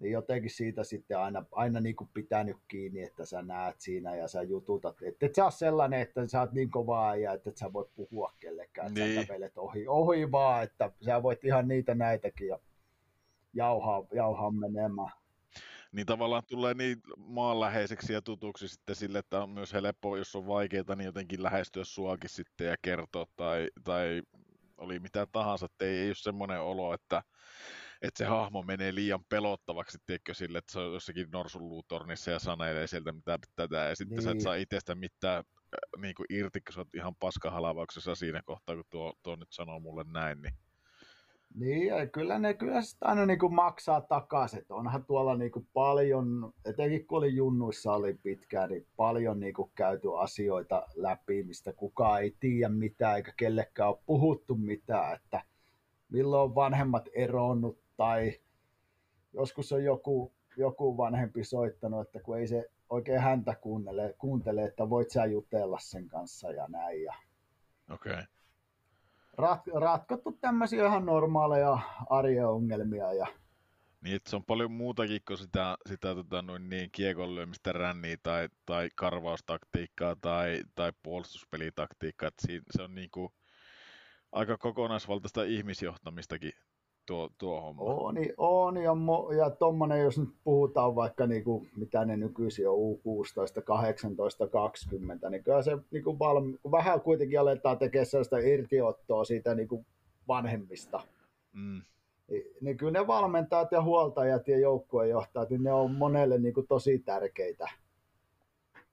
niin 0.00 0.12
jotenkin 0.12 0.50
siitä 0.50 0.84
sitten 0.84 1.18
aina, 1.18 1.44
aina 1.52 1.80
niin 1.80 1.96
kuin 1.96 2.10
pitänyt 2.14 2.56
kiinni, 2.68 3.02
että 3.02 3.24
sä 3.24 3.42
näet 3.42 3.80
siinä 3.80 4.16
ja 4.16 4.28
sä 4.28 4.42
jututat. 4.42 5.02
Että 5.02 5.26
et 5.26 5.34
sä 5.34 5.44
ole 5.44 5.50
sellainen, 5.50 6.00
että 6.00 6.26
sä 6.26 6.40
oot 6.40 6.52
niin 6.52 6.70
kovaa 6.70 7.16
ja 7.16 7.32
että 7.32 7.50
et 7.50 7.56
sä 7.56 7.72
voit 7.72 7.88
puhua 7.94 8.32
kellekään, 8.40 8.88
että 8.88 9.00
niin. 9.00 9.20
sä 9.20 9.26
kävelet 9.26 9.58
ohi, 9.58 9.86
ohi 9.88 10.32
vaan, 10.32 10.62
että 10.62 10.90
sä 11.04 11.22
voit 11.22 11.44
ihan 11.44 11.68
niitä 11.68 11.94
näitäkin 11.94 12.48
ja 12.48 12.58
jauhaa, 13.54 14.04
jauhaa 14.12 14.50
menemään. 14.50 15.12
Niin 15.92 16.06
tavallaan 16.06 16.42
tulee 16.48 16.74
niin 16.74 17.00
maanläheiseksi 17.16 18.12
ja 18.12 18.22
tutuksi 18.22 18.68
sitten 18.68 18.96
sille, 18.96 19.18
että 19.18 19.42
on 19.42 19.50
myös 19.50 19.72
helppo, 19.72 20.16
jos 20.16 20.36
on 20.36 20.46
vaikeaa, 20.46 20.94
niin 20.96 21.06
jotenkin 21.06 21.42
lähestyä 21.42 21.84
suakin 21.84 22.30
sitten 22.30 22.66
ja 22.66 22.76
kertoa 22.82 23.26
tai, 23.36 23.68
tai 23.84 24.22
oli 24.76 24.98
mitä 24.98 25.26
tahansa, 25.26 25.66
että 25.66 25.84
ei, 25.84 25.98
ei 25.98 26.08
ole 26.08 26.14
semmoinen 26.14 26.60
olo, 26.60 26.94
että 26.94 27.22
että 28.02 28.18
se 28.18 28.24
hahmo 28.24 28.62
menee 28.62 28.94
liian 28.94 29.24
pelottavaksi, 29.28 29.98
tiedätkö, 30.06 30.34
sille, 30.34 30.58
että 30.58 30.72
se 30.72 30.78
on 30.78 30.92
jossakin 30.92 31.28
norsun 31.32 31.68
luutornissa 31.68 32.30
ja 32.30 32.38
sanelee 32.38 32.86
sieltä 32.86 33.12
mitä 33.12 33.38
tätä, 33.56 33.76
ja 33.76 33.96
sitten 33.96 34.16
niin. 34.16 34.22
sä 34.22 34.30
et 34.30 34.34
niin. 34.34 34.42
saa 34.42 34.54
itsestä 34.54 34.94
mitään 34.94 35.38
äh, 35.38 36.02
niin 36.02 36.14
kuin 36.14 36.26
irti, 36.30 36.60
kun 36.60 36.72
sä 36.72 36.80
oot 36.80 36.94
ihan 36.94 37.14
paskahalavauksessa 37.14 38.14
siinä 38.14 38.42
kohtaa, 38.44 38.74
kun 38.74 38.84
tuo, 38.90 39.12
tuo 39.22 39.36
nyt 39.36 39.52
sanoo 39.52 39.80
mulle 39.80 40.04
näin, 40.12 40.42
niin 40.42 40.54
niin, 41.54 41.86
ja 41.86 42.06
kyllä 42.06 42.38
ne 42.38 42.54
kyllä 42.54 42.82
sitä 42.82 43.06
aina 43.06 43.26
niin 43.26 43.38
kuin 43.38 43.54
maksaa 43.54 44.00
takaisin. 44.00 44.64
Onhan 44.68 45.04
tuolla 45.04 45.36
niin 45.36 45.52
kuin 45.52 45.68
paljon, 45.72 46.52
etenkin 46.64 47.06
kun 47.06 47.18
oli 47.18 47.34
junnuissa 47.34 47.92
oli 47.92 48.14
pitkään, 48.22 48.70
niin 48.70 48.86
paljon 48.96 49.40
niin 49.40 49.54
kuin 49.54 49.72
käyty 49.74 50.08
asioita 50.18 50.86
läpi, 50.94 51.42
mistä 51.42 51.72
kukaan 51.72 52.22
ei 52.22 52.36
tiedä 52.40 52.68
mitään, 52.68 53.16
eikä 53.16 53.32
kellekään 53.36 53.88
ole 53.88 53.98
puhuttu 54.06 54.54
mitään, 54.54 55.14
että 55.16 55.42
milloin 56.08 56.54
vanhemmat 56.54 57.08
eronnut 57.14 57.81
tai 58.02 58.40
joskus 59.32 59.72
on 59.72 59.84
joku, 59.84 60.32
joku 60.56 60.96
vanhempi 60.96 61.44
soittanut, 61.44 62.06
että 62.06 62.20
kun 62.20 62.38
ei 62.38 62.46
se 62.46 62.70
oikein 62.90 63.20
häntä 63.20 63.54
kuuntele, 63.54 64.14
kuuntele 64.18 64.64
että 64.64 64.90
voit 64.90 65.10
sä 65.10 65.24
jutella 65.24 65.78
sen 65.78 66.08
kanssa 66.08 66.50
ja 66.50 66.66
näin. 66.68 67.02
Ja 67.02 67.14
Okei. 67.90 68.12
Okay. 68.12 68.24
Rat, 69.38 69.60
ratkottu 69.74 70.32
tämmöisiä 70.32 70.86
ihan 70.86 71.06
normaaleja 71.06 71.78
arjen 72.10 72.46
ongelmia 72.46 73.12
ja 73.12 73.26
niin, 74.00 74.20
se 74.26 74.36
on 74.36 74.44
paljon 74.44 74.72
muutakin 74.72 75.20
kuin 75.28 75.38
sitä, 75.38 75.76
sitä 75.88 76.14
tota, 76.14 76.42
noin 76.42 76.68
niin, 76.68 76.90
kiekon 76.92 77.34
lyömistä 77.34 77.72
ränniä 77.72 78.16
tai, 78.22 78.48
tai 78.66 78.88
karvaustaktiikkaa 78.94 80.16
tai, 80.16 80.62
tai 80.74 80.92
puolustuspelitaktiikkaa. 81.02 82.28
Että 82.28 82.46
siinä, 82.46 82.64
se 82.70 82.82
on 82.82 82.94
niin 82.94 83.10
kuin, 83.10 83.32
aika 84.32 84.58
kokonaisvaltaista 84.58 85.44
ihmisjohtamistakin 85.44 86.52
tuo, 87.06 87.30
tuo 87.38 87.60
homma. 87.60 87.82
On, 87.82 88.16
on 88.36 88.76
ja, 88.76 88.94
mo, 88.94 89.32
ja 89.32 89.50
tuommoinen, 89.50 90.00
jos 90.00 90.18
nyt 90.18 90.28
puhutaan 90.44 90.94
vaikka 90.94 91.26
niinku, 91.26 91.66
mitä 91.76 92.04
ne 92.04 92.16
nykyisin 92.16 92.68
on 92.68 92.76
U16, 92.76 93.62
18, 93.64 94.46
20, 94.46 95.30
niin 95.30 95.44
kyllä 95.44 95.62
se 95.62 95.78
niinku 95.90 96.18
valmi, 96.18 96.58
vähän 96.70 97.00
kuitenkin 97.00 97.40
aletaan 97.40 97.78
tekemään 97.78 98.06
sellaista 98.06 98.38
irtiottoa 98.38 99.24
siitä 99.24 99.54
niinku 99.54 99.84
vanhemmista. 100.28 101.00
Mm. 101.52 101.82
Niin, 102.28 102.44
niin 102.60 102.76
kyllä 102.76 102.92
ne 102.92 103.06
valmentajat 103.06 103.72
ja 103.72 103.82
huoltajat 103.82 104.48
ja 104.48 104.58
joukkueenjohtajat, 104.58 105.50
niin 105.50 105.62
ne 105.62 105.72
on 105.72 105.94
monelle 105.94 106.38
niinku 106.38 106.62
tosi 106.62 106.98
tärkeitä, 106.98 107.68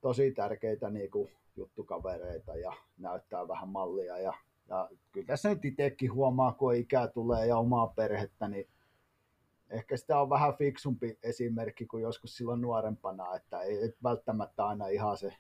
tosi 0.02 0.32
tärkeitä 0.32 0.90
niinku 0.90 1.30
juttukavereita 1.56 2.56
ja 2.56 2.74
näyttää 2.98 3.48
vähän 3.48 3.70
mallia 3.70 4.18
ja 4.18 4.34
ja 4.70 4.90
kyllä 5.12 5.28
tässä 5.28 5.50
nyt 5.50 5.66
itsekin 5.66 6.14
huomaa, 6.14 6.52
kun 6.52 6.76
ikää 6.76 7.08
tulee 7.08 7.48
ja 7.48 7.58
omaa 7.58 7.88
perhettä, 7.88 8.48
niin 8.48 8.68
ehkä 9.70 9.98
sitä 9.98 10.22
on 10.22 10.30
vähän 10.30 10.56
fiksumpi 10.56 11.18
esimerkki 11.24 11.86
kuin 11.86 12.04
joskus 12.04 12.38
silloin 12.38 12.62
nuorempana, 12.62 13.36
että 13.36 13.62
ei 13.62 13.94
välttämättä 14.04 14.66
aina 14.66 14.88
ihan 14.88 15.18
se 15.18 15.34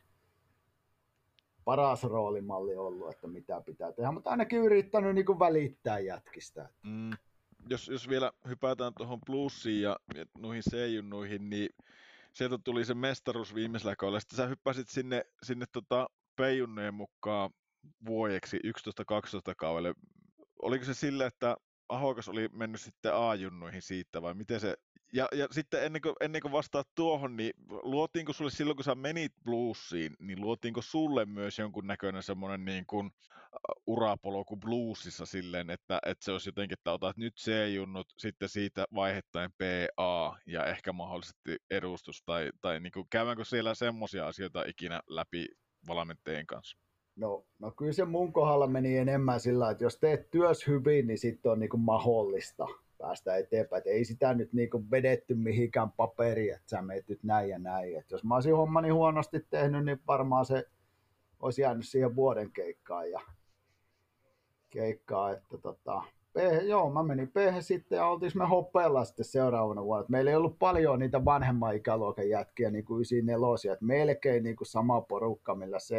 paras 1.64 2.04
roolimalli 2.04 2.76
ollut, 2.76 3.12
että 3.12 3.28
mitä 3.28 3.62
pitää 3.66 3.92
tehdä, 3.92 4.12
mutta 4.12 4.30
ainakin 4.30 4.60
yrittänyt 4.60 5.16
niin 5.16 5.26
kuin 5.26 5.40
välittää 5.40 6.00
jätkistä. 6.00 6.70
Mm, 6.84 7.12
jos, 7.70 7.88
jos 7.88 8.10
vielä 8.10 8.32
hypätään 8.48 8.94
tuohon 8.94 9.20
plussiin 9.26 9.82
ja 9.82 9.98
noihin 10.38 10.64
C-junnuihin, 10.72 11.50
niin 11.50 11.70
sieltä 12.34 12.58
tuli 12.58 12.86
se 12.86 12.94
mestaruus 12.94 13.56
viimeisellä 13.56 13.96
kaudella. 13.96 14.20
Sitten 14.20 14.38
sä 14.38 14.48
hyppäsit 14.48 14.90
sinne, 14.90 15.26
sinne 15.44 15.66
tota 15.72 16.10
P-junnojen 16.36 16.94
mukaan 16.94 17.50
vuodeksi 18.06 18.58
11-12 18.58 18.62
kaudelle. 19.58 19.94
Oliko 20.62 20.86
se 20.86 20.94
sille, 20.94 21.26
että 21.26 21.58
Ahokas 21.90 22.30
oli 22.30 22.48
mennyt 22.48 22.82
sitten 22.82 23.16
A-junnuihin 23.16 23.82
siitä 23.82 24.22
vai 24.22 24.34
miten 24.34 24.60
se... 24.60 24.76
Ja, 25.14 25.28
ja 25.34 25.48
sitten 25.52 25.84
ennen 25.84 26.02
kuin, 26.02 26.16
ennen 26.22 26.42
kuin 26.42 26.52
vastaat 26.52 26.88
tuohon, 26.96 27.38
niin 27.38 27.52
luotiinko 27.70 28.34
sulle 28.34 28.52
silloin, 28.52 28.76
kun 28.76 28.84
sä 28.84 28.96
menit 28.96 29.34
bluesiin, 29.44 30.16
niin 30.20 30.42
luotiinko 30.42 30.82
sulle 30.82 31.26
myös 31.26 31.60
jonkun 31.60 31.88
näköinen 31.88 32.24
semmoinen 32.24 32.66
niin 32.66 32.86
kuin 32.86 33.12
urapolku 33.88 34.58
bluesissa 34.58 35.26
silleen, 35.26 35.70
että, 35.70 36.00
että 36.06 36.26
se 36.26 36.32
olisi 36.32 36.50
jotenkin, 36.50 36.74
että 36.74 36.92
otat 36.92 37.18
nyt 37.18 37.36
C-junnut, 37.36 38.14
sitten 38.18 38.50
siitä 38.50 38.86
vaihettaen 38.96 39.52
PA 39.58 40.38
ja 40.46 40.66
ehkä 40.66 40.94
mahdollisesti 40.94 41.58
edustus, 41.72 42.24
tai, 42.26 42.50
tai 42.62 42.80
niin 42.80 42.92
kuin, 42.92 43.08
käydäänkö 43.10 43.46
siellä 43.46 43.76
semmoisia 43.76 44.28
asioita 44.28 44.64
ikinä 44.68 45.02
läpi 45.08 45.48
valmentajien 45.88 46.48
kanssa? 46.48 46.78
No, 47.20 47.44
no 47.60 47.72
kyllä 47.72 47.92
se 47.92 48.06
mun 48.06 48.34
kohdalla 48.34 48.68
meni 48.68 48.98
enemmän 48.98 49.40
sillä, 49.40 49.70
että 49.70 49.84
jos 49.84 49.98
teet 49.98 50.32
työs 50.32 50.68
hyvin, 50.68 51.08
niin 51.08 51.18
sitten 51.18 51.52
on 51.52 51.60
niin 51.60 51.70
kuin 51.70 51.82
mahdollista. 51.82 52.68
päästä 52.98 53.36
eteenpäin. 53.36 53.80
Et 53.80 53.88
ei 53.88 54.06
sitä 54.06 54.34
nyt 54.34 54.54
niinku 54.54 54.84
vedetty 54.92 55.36
mihinkään 55.36 55.92
paperiin, 55.92 56.54
että 56.54 56.70
sä 56.70 56.82
meet 56.82 57.08
nyt 57.08 57.24
näin 57.24 57.50
ja 57.50 57.60
näin. 57.60 57.98
Et 57.98 58.12
jos 58.12 58.24
mä 58.24 58.36
olisin 58.36 58.56
hommani 58.56 58.90
huonosti 58.90 59.40
tehnyt, 59.50 59.86
niin 59.86 60.02
varmaan 60.08 60.46
se 60.46 60.66
olisi 61.40 61.62
jäänyt 61.62 61.88
siihen 61.88 62.16
vuoden 62.16 62.52
keikkaan. 62.52 63.12
Ja 63.12 63.22
keikkaa, 64.70 65.32
että 65.32 65.58
tota, 65.58 66.04
P, 66.34 66.38
joo, 66.64 66.90
mä 66.90 67.04
menin 67.04 67.32
p 67.32 67.36
sitten 67.60 67.96
ja 67.96 68.08
oltiin 68.08 68.32
me 68.36 68.46
hoppeella 68.46 69.06
sitten 69.06 69.26
seuraavana 69.26 69.84
vuonna. 69.84 70.06
Meillä 70.10 70.32
ei 70.32 70.38
ollut 70.38 70.60
paljon 70.60 71.00
niitä 71.00 71.26
vanhemman 71.26 71.76
ikäluokan 71.76 72.30
jätkiä, 72.30 72.70
niin 72.70 72.86
kuin 72.86 72.98
94, 72.98 73.74
että 73.74 73.86
melkein 73.86 74.44
niin 74.44 74.56
kuin 74.56 74.68
sama 74.68 75.02
porukka, 75.02 75.56
millä 75.56 75.78
c 75.78 75.94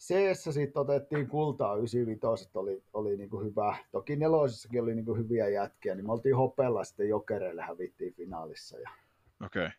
CS 0.00 0.44
sitten 0.44 0.80
otettiin 0.80 1.28
kultaa 1.28 1.76
95, 1.76 2.50
oli, 2.54 2.82
oli 2.92 3.16
niin 3.16 3.30
hyvä. 3.44 3.76
Toki 3.92 4.16
nelosissakin 4.16 4.82
oli 4.82 4.94
niin 4.94 5.18
hyviä 5.18 5.48
jätkiä, 5.48 5.94
niin 5.94 6.06
me 6.06 6.12
oltiin 6.12 6.36
hopella 6.36 6.84
sitten 6.84 7.08
jokereille 7.08 7.62
hävittiin 7.62 8.14
finaalissa. 8.14 8.78
Ja... 8.78 8.90
Okei. 9.44 9.66
Okay. 9.66 9.78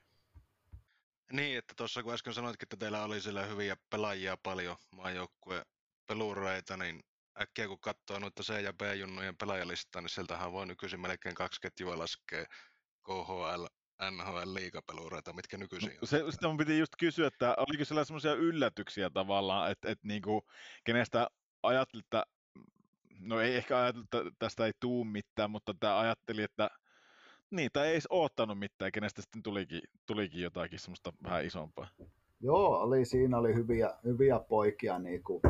Niin, 1.31 1.57
että 1.57 1.73
tuossa 1.77 2.03
kun 2.03 2.13
äsken 2.13 2.33
sanoitkin, 2.33 2.65
että 2.65 2.77
teillä 2.77 3.03
oli 3.03 3.21
siellä 3.21 3.45
hyviä 3.45 3.75
pelaajia 3.89 4.37
paljon 4.43 4.77
maajoukkue 4.95 5.61
pelureita, 6.07 6.77
niin 6.77 6.99
äkkiä 7.41 7.67
kun 7.67 7.79
katsoo 7.79 8.19
noita 8.19 8.43
C- 8.43 8.63
ja 8.63 8.73
B-junnujen 8.73 9.37
pelaajalistaa, 9.37 10.01
niin 10.01 10.09
sieltähän 10.09 10.51
voi 10.51 10.65
nykyisin 10.65 10.99
melkein 10.99 11.35
kaksi 11.35 11.61
ketjua 11.61 11.97
laskea 11.97 12.45
KHL, 13.05 13.65
NHL 14.11 14.53
liigapelureita, 14.53 15.33
mitkä 15.33 15.57
nykyisin 15.57 15.91
on. 16.01 16.07
Se, 16.07 16.23
sitä 16.29 16.47
mun 16.47 16.57
piti 16.57 16.79
just 16.79 16.93
kysyä, 16.99 17.27
että 17.27 17.55
oliko 17.57 17.85
siellä 17.85 18.03
semmoisia 18.05 18.33
yllätyksiä 18.33 19.09
tavallaan, 19.09 19.71
että, 19.71 19.91
että 19.91 20.07
niin 20.07 20.21
kuin, 20.21 20.41
kenestä 20.83 21.27
ajattelit, 21.63 22.05
että 22.05 22.25
no 23.19 23.39
ei 23.39 23.55
ehkä 23.55 23.79
ajatellut, 23.79 24.13
että 24.13 24.31
tästä 24.39 24.65
ei 24.65 24.71
tuu 24.79 25.03
mitään, 25.03 25.51
mutta 25.51 25.73
tämä 25.79 25.99
ajatteli, 25.99 26.43
että 26.43 26.69
niitä 27.51 27.83
ei 27.85 27.91
edes 27.91 28.07
oottanut 28.09 28.59
mitään, 28.59 28.91
kenestä 28.91 29.21
sitten 29.21 29.43
tulikin, 29.43 29.81
tulikin 30.05 30.41
jotakin 30.41 30.79
semmoista 30.79 31.13
vähän 31.23 31.45
isompaa. 31.45 31.87
Joo, 32.39 32.79
oli, 32.79 33.05
siinä 33.05 33.37
oli 33.37 33.55
hyviä, 33.55 33.93
hyviä 34.03 34.39
poikia 34.39 34.99
niin 34.99 35.23
kuin, 35.23 35.41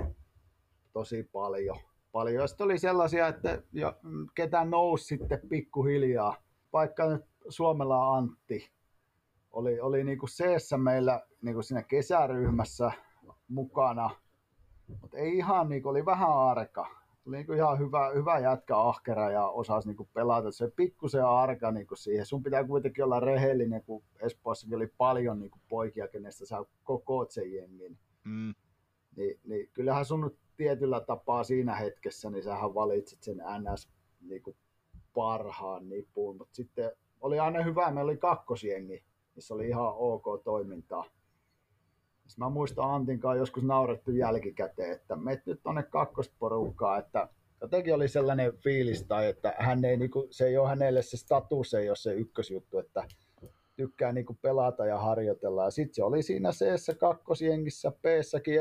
tosi 0.93 1.23
paljon. 1.23 1.79
paljon. 2.11 2.47
Sitten 2.47 2.65
oli 2.65 2.79
sellaisia, 2.79 3.27
että 3.27 3.61
jo, 3.73 3.99
ketä 4.35 4.65
nousi 4.65 5.05
sitten 5.05 5.39
pikkuhiljaa, 5.49 6.35
vaikka 6.73 7.09
nyt 7.09 7.30
Suomella 7.49 8.15
Antti 8.15 8.71
oli, 9.51 9.79
oli 9.79 10.03
niin 10.03 10.17
kuin 10.17 10.29
seessä 10.29 10.77
meillä 10.77 11.21
niin 11.41 11.53
kuin 11.53 11.63
siinä 11.63 11.83
kesäryhmässä 11.83 12.91
mukana, 13.47 14.09
mutta 15.01 15.17
ei 15.17 15.37
ihan 15.37 15.69
niin 15.69 15.83
kuin, 15.83 15.91
oli 15.91 16.05
vähän 16.05 16.37
arka. 16.37 17.01
Oli 17.27 17.35
niin 17.35 17.45
kuin 17.45 17.57
ihan 17.57 17.79
hyvä, 17.79 18.11
hyvä 18.15 18.39
jätkä 18.39 18.77
ahkera 18.77 19.31
ja 19.31 19.47
osasi 19.47 19.87
niin 19.87 19.97
kuin 19.97 20.09
pelata. 20.13 20.51
Se 20.51 20.71
pikkusen 20.75 21.25
arka 21.25 21.71
niin 21.71 21.87
kuin 21.87 21.97
siihen. 21.97 22.25
Sun 22.25 22.43
pitää 22.43 22.63
kuitenkin 22.63 23.03
olla 23.03 23.19
rehellinen, 23.19 23.83
kun 23.83 24.03
Espoossakin 24.19 24.75
oli 24.75 24.87
paljon 24.97 25.39
niin 25.39 25.51
kuin 25.51 25.61
poikia, 25.69 26.07
kenestä 26.07 26.45
sä 26.45 26.65
koko 26.83 27.25
sen 27.29 27.53
jengin. 27.53 27.97
Mm. 28.23 28.53
Niin, 29.15 29.39
niin 29.43 29.69
kyllähän 29.73 30.05
sun 30.05 30.37
tietyllä 30.57 30.99
tapaa 30.99 31.43
siinä 31.43 31.75
hetkessä, 31.75 32.29
niin 32.29 32.43
sähän 32.43 32.73
valitsit 32.73 33.23
sen 33.23 33.37
NS 33.37 33.89
niin 34.21 34.43
kuin 34.43 34.57
parhaan 35.13 35.89
nipun, 35.89 36.37
mutta 36.37 36.55
sitten 36.55 36.91
oli 37.21 37.39
aina 37.39 37.63
hyvä, 37.63 37.91
meillä 37.91 38.09
oli 38.09 38.17
kakkosjengi, 38.17 39.03
missä 39.35 39.53
oli 39.53 39.67
ihan 39.67 39.93
ok 39.95 40.43
toimintaa. 40.43 41.03
Sitten 42.27 42.45
mä 42.45 42.49
muistan 42.49 42.91
Antinkaan 42.91 43.37
joskus 43.37 43.63
naurettu 43.63 44.11
jälkikäteen, 44.11 44.91
että 44.91 45.15
menet 45.15 45.45
nyt 45.45 45.59
tonne 45.63 45.83
kakkosporukkaan, 45.83 46.99
että 46.99 47.27
jotenkin 47.61 47.93
oli 47.93 48.07
sellainen 48.07 48.57
fiilis, 48.57 49.03
tai 49.03 49.27
että 49.27 49.55
hän 49.57 49.85
ei, 49.85 49.97
niin 49.97 50.11
kuin, 50.11 50.27
se 50.29 50.47
ei 50.47 50.57
ole 50.57 50.69
hänelle 50.69 51.01
se 51.01 51.17
status, 51.17 51.73
ei 51.73 51.89
ole 51.89 51.95
se 51.95 52.13
ykkösjuttu, 52.13 52.77
että 52.79 53.03
tykkää 53.75 54.11
niin 54.11 54.25
kuin 54.25 54.39
pelata 54.41 54.85
ja 54.85 54.99
harjoitella. 54.99 55.63
Ja 55.63 55.71
sitten 55.71 55.95
se 55.95 56.03
oli 56.03 56.23
siinä 56.23 56.51
c 56.51 56.97
kakkosjengissä, 56.97 57.91
p 57.91 58.05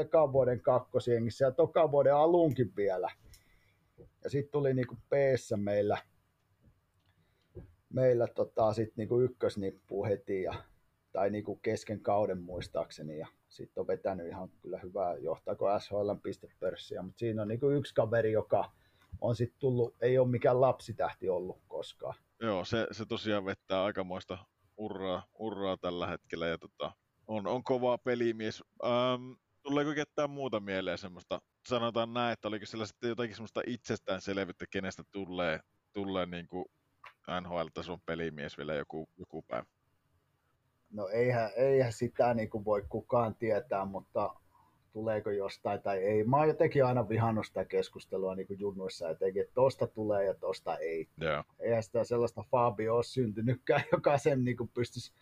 ekan 0.01 0.33
vuoden 0.33 0.61
kakkosjengissä 0.61 1.45
ja 1.45 1.51
toka 1.51 1.91
vuoden 1.91 2.15
alunkin 2.15 2.73
vielä. 2.77 3.11
Ja 4.25 4.31
sitten 4.31 4.53
tuli 4.53 4.75
niin 4.75 4.87
kuin 4.87 4.99
p 5.09 5.13
meillä 5.57 5.99
meillä 7.93 8.27
tota, 8.27 8.73
sit 8.73 8.97
niinku 8.97 9.21
ykkösnippu 9.21 10.05
heti 10.05 10.43
ja, 10.43 10.55
tai 11.13 11.31
niinku 11.31 11.57
kesken 11.57 12.01
kauden 12.01 12.43
muistaakseni 12.43 13.19
ja 13.19 13.27
sitten 13.49 13.81
on 13.81 13.87
vetänyt 13.87 14.27
ihan 14.27 14.49
kyllä 14.63 14.79
hyvää 14.79 15.15
johtaako 15.15 15.79
SHL 15.79 16.15
pistepörssiä, 16.23 17.03
mutta 17.03 17.19
siinä 17.19 17.43
on 17.43 17.49
niinku 17.49 17.71
yksi 17.71 17.95
kaveri, 17.95 18.33
joka 18.33 18.73
on 19.21 19.37
sitten 19.37 19.61
tullut, 19.61 19.97
ei 20.01 20.19
ole 20.19 20.29
mikään 20.29 20.61
lapsitähti 20.61 21.29
ollut 21.29 21.63
koskaan. 21.69 22.15
Joo, 22.41 22.65
se, 22.65 22.87
se 22.93 23.07
tosiaan 23.07 23.45
vettää 23.45 23.85
aikamoista 23.85 24.39
urraa, 24.77 25.27
urraa 25.39 25.77
tällä 25.77 26.07
hetkellä 26.07 26.47
ja 26.47 26.59
tota, 26.59 26.93
on, 27.27 27.47
on 27.47 27.65
kovaa 27.65 27.99
pelimies. 27.99 28.63
Ähm, 28.85 29.33
tuleeko 29.63 29.95
ketään 29.95 30.31
muuta 30.31 30.61
mieleen 30.61 30.99
semmoista, 30.99 31.41
sanotaan 31.69 32.15
näin, 32.15 32.33
että 32.33 32.49
oliko 32.49 32.67
siellä 32.67 32.87
sitten 32.87 33.09
jotakin 33.09 33.35
semmoista 33.35 33.61
itsestäänselvyyttä, 33.67 34.65
kenestä 34.71 35.03
tulee, 35.13 35.61
tulee 35.93 36.27
niin 36.27 36.49
kuin 36.49 36.65
NHL-tason 37.41 38.01
pelimies 38.07 38.59
vielä 38.59 38.75
joku, 38.75 39.09
joku 39.19 39.43
päivä? 39.43 39.67
No 40.91 41.09
eihän, 41.09 41.51
eihän 41.57 41.93
sitä 41.93 42.35
niin 42.35 42.51
kuin 42.51 42.65
voi 42.65 42.85
kukaan 42.89 43.35
tietää, 43.35 43.85
mutta 43.85 44.35
tuleeko 44.93 45.31
jostain 45.31 45.83
tai 45.83 45.99
ei. 45.99 46.25
Mä 46.25 46.37
oon 46.37 46.49
jotenkin 46.49 46.85
aina 46.85 47.09
vihannut 47.09 47.47
sitä 47.47 47.65
keskustelua 47.65 48.35
niin 48.35 48.47
kuin 48.47 48.61
junnuissa 48.61 49.11
etenkin, 49.11 49.43
että 49.43 49.55
tosta 49.55 49.87
tulee 49.87 50.25
ja 50.25 50.35
tosta 50.35 50.77
ei. 50.77 51.09
Yeah. 51.23 51.45
Eihän 51.59 51.83
sitä 51.83 52.05
sellaista 52.05 52.45
Fabio 52.51 52.95
ole 52.95 53.03
syntynytkään, 53.03 53.83
joka 53.93 54.19
sen 54.19 54.45
niin 54.45 54.57
kuin 54.57 54.71
pystyisi 54.75 55.13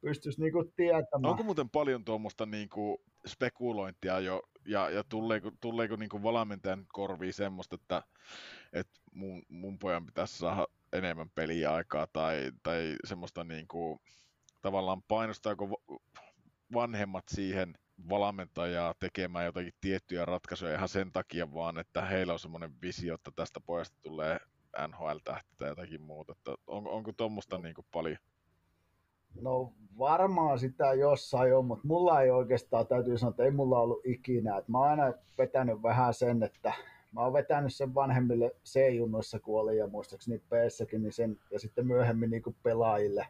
pystyisi 0.00 0.40
niin 0.40 0.52
kuin 0.52 0.72
tietämään. 0.76 1.30
Onko 1.30 1.42
muuten 1.42 1.70
paljon 1.70 2.04
tuommoista 2.04 2.46
niin 2.46 2.68
kuin 2.68 2.98
spekulointia 3.26 4.20
jo, 4.20 4.42
ja, 4.66 4.90
ja 4.90 5.04
tuleeko, 5.04 5.50
tuleeko 5.60 5.96
niin 5.96 6.08
kuin 6.08 6.22
valmentajan 6.22 6.86
korviin 6.92 7.32
semmoista, 7.32 7.74
että, 7.74 8.02
että 8.72 9.00
mun, 9.12 9.42
mun 9.48 9.78
pojan 9.78 10.06
pitäisi 10.06 10.38
saada 10.38 10.66
enemmän 10.92 11.30
peliaikaa 11.34 12.06
tai, 12.12 12.52
tai 12.62 12.96
semmoista 13.04 13.44
niin 13.44 13.68
kuin, 13.68 14.00
tavallaan 14.62 15.02
painostaako 15.08 15.82
vanhemmat 16.74 17.24
siihen 17.28 17.74
valmentajaa 18.08 18.94
tekemään 19.00 19.44
jotakin 19.44 19.72
tiettyjä 19.80 20.24
ratkaisuja 20.24 20.74
ihan 20.74 20.88
sen 20.88 21.12
takia 21.12 21.54
vaan, 21.54 21.78
että 21.78 22.02
heillä 22.04 22.32
on 22.32 22.38
semmoinen 22.38 22.72
visio, 22.82 23.14
että 23.14 23.30
tästä 23.36 23.60
pojasta 23.60 23.96
tulee 24.02 24.38
NHL-tähti 24.88 25.50
tai 25.56 25.68
jotakin 25.68 26.02
muuta. 26.02 26.32
Että 26.32 26.54
on, 26.66 26.88
onko 26.88 27.12
tuommoista 27.12 27.58
niin 27.58 27.74
paljon? 27.92 28.18
No 29.40 29.72
varmaan 29.98 30.58
sitä 30.58 30.92
jossain 30.92 31.56
on, 31.56 31.64
mutta 31.64 31.86
mulla 31.86 32.22
ei 32.22 32.30
oikeastaan, 32.30 32.86
täytyy 32.86 33.18
sanoa, 33.18 33.30
että 33.30 33.42
ei 33.44 33.50
mulla 33.50 33.78
ollut 33.80 34.06
ikinä. 34.06 34.56
Et 34.56 34.68
mä 34.68 34.78
oon 34.78 34.88
aina 34.88 35.12
vetänyt 35.38 35.82
vähän 35.82 36.14
sen, 36.14 36.42
että 36.42 36.72
mä 37.12 37.20
oon 37.20 37.32
vetänyt 37.32 37.74
sen 37.74 37.94
vanhemmille 37.94 38.50
C-junnoissa, 38.64 39.40
kun 39.40 39.60
oli 39.60 39.76
ja 39.76 39.86
muistaakseni 39.86 40.38
p 40.38 40.52
niin 40.92 41.12
sen, 41.12 41.40
ja 41.50 41.58
sitten 41.58 41.86
myöhemmin 41.86 42.30
niin 42.30 42.42
pelaajille 42.62 43.26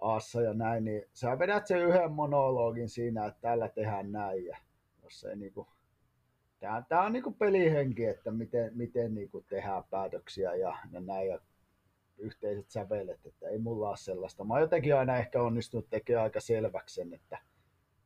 Aassa 0.00 0.42
ja 0.42 0.54
näin, 0.54 0.84
niin 0.84 1.02
sä 1.12 1.38
vedät 1.38 1.66
sen 1.66 1.82
yhden 1.82 2.12
monologin 2.12 2.88
siinä, 2.88 3.26
että 3.26 3.40
tällä 3.40 3.68
tehdään 3.68 4.12
näin, 4.12 4.44
ja 4.44 4.56
jos 5.02 5.24
ei 5.24 5.36
niin 5.36 5.52
kuin, 5.52 5.68
Tämä, 6.60 6.82
tämä 6.88 7.02
on 7.02 7.12
niin 7.12 7.34
pelihenki, 7.38 8.04
että 8.04 8.30
miten, 8.30 8.76
miten 8.76 9.14
niin 9.14 9.30
tehdään 9.48 9.84
päätöksiä 9.90 10.54
ja, 10.54 10.76
ja 10.92 11.00
näin, 11.00 11.28
ja 11.28 11.40
yhteiset 12.18 12.70
sävelet, 12.70 13.26
että 13.26 13.48
ei 13.48 13.58
mulla 13.58 13.88
ole 13.88 13.96
sellaista. 13.96 14.44
Mä 14.44 14.54
oon 14.54 14.60
jotenkin 14.60 14.96
aina 14.96 15.16
ehkä 15.16 15.42
onnistunut 15.42 15.90
tekemään 15.90 16.24
aika 16.24 16.40
selväksi 16.40 16.94
sen, 16.94 17.14
että 17.14 17.38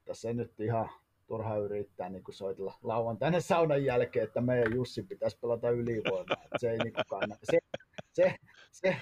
tässä 0.05 0.29
ei 0.29 0.35
nyt 0.35 0.61
ihan 0.61 0.89
turha 1.27 1.57
yrittää 1.57 2.09
niin 2.09 2.24
kuin 2.24 2.35
soitella 2.35 2.78
lauantaina 2.82 3.40
saunan 3.51 3.85
jälkeen, 3.85 4.24
että 4.24 4.40
meidän 4.40 4.74
Jussi 4.74 5.03
pitäisi 5.03 5.39
pelata 5.39 5.70
ylivoimaa. 5.70 6.44
Se, 6.57 6.70
ei 6.70 6.78
niin 6.78 6.93
kuin 6.93 7.31
se, 7.43 7.59
se, 8.12 8.35
se, 8.73 8.97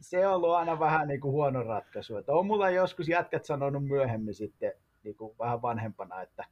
se, 0.00 0.26
on 0.26 0.34
ollut 0.34 0.54
aina 0.54 0.78
vähän 0.78 1.08
niin 1.08 1.20
kuin 1.20 1.32
huono 1.32 1.62
ratkaisu. 1.62 2.16
Että 2.16 2.32
on 2.32 2.46
mulla 2.46 2.70
joskus 2.70 3.08
jätkät 3.08 3.44
sanonut 3.44 3.84
myöhemmin 3.84 4.34
sitten 4.34 4.72
niin 5.04 5.16
kuin 5.16 5.38
vähän 5.38 5.62
vanhempana, 5.62 6.22
että 6.22 6.44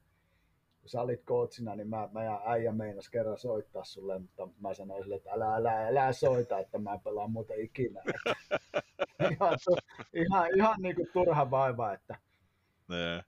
kun 0.80 0.88
sä 0.88 1.00
olit 1.00 1.24
coachina, 1.24 1.76
niin 1.76 1.88
mä, 1.88 2.08
mä 2.12 2.24
ja 2.24 2.42
äijä 2.46 2.72
meinas 2.72 3.10
kerran 3.10 3.38
soittaa 3.38 3.84
sulle, 3.84 4.18
mutta 4.18 4.48
mä 4.60 4.74
sanoin 4.74 5.02
sille, 5.02 5.14
että 5.14 5.30
älä, 5.32 5.54
älä, 5.54 5.86
älä 5.86 6.12
soita, 6.12 6.58
että 6.58 6.78
mä 6.78 6.92
en 6.92 7.00
pelaa 7.00 7.28
ikinä. 7.62 8.02
ihan, 9.32 9.58
ihan, 10.12 10.48
ihan 10.56 10.76
niin 10.82 10.96
kuin 10.96 11.08
turha 11.12 11.50
vaiva, 11.50 11.92
että... 11.92 12.16
Nee. 12.88 13.22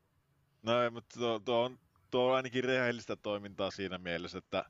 No, 0.63 0.91
mutta 0.91 1.21
tuo, 1.21 1.39
tuo, 1.39 1.65
on, 1.65 1.79
tuo 2.15 2.31
on 2.31 2.37
ainakin 2.37 2.65
rehellistä 2.65 3.17
toimintaa 3.17 3.71
siinä 3.71 3.99
mielessä, 3.99 4.39
että 4.39 4.65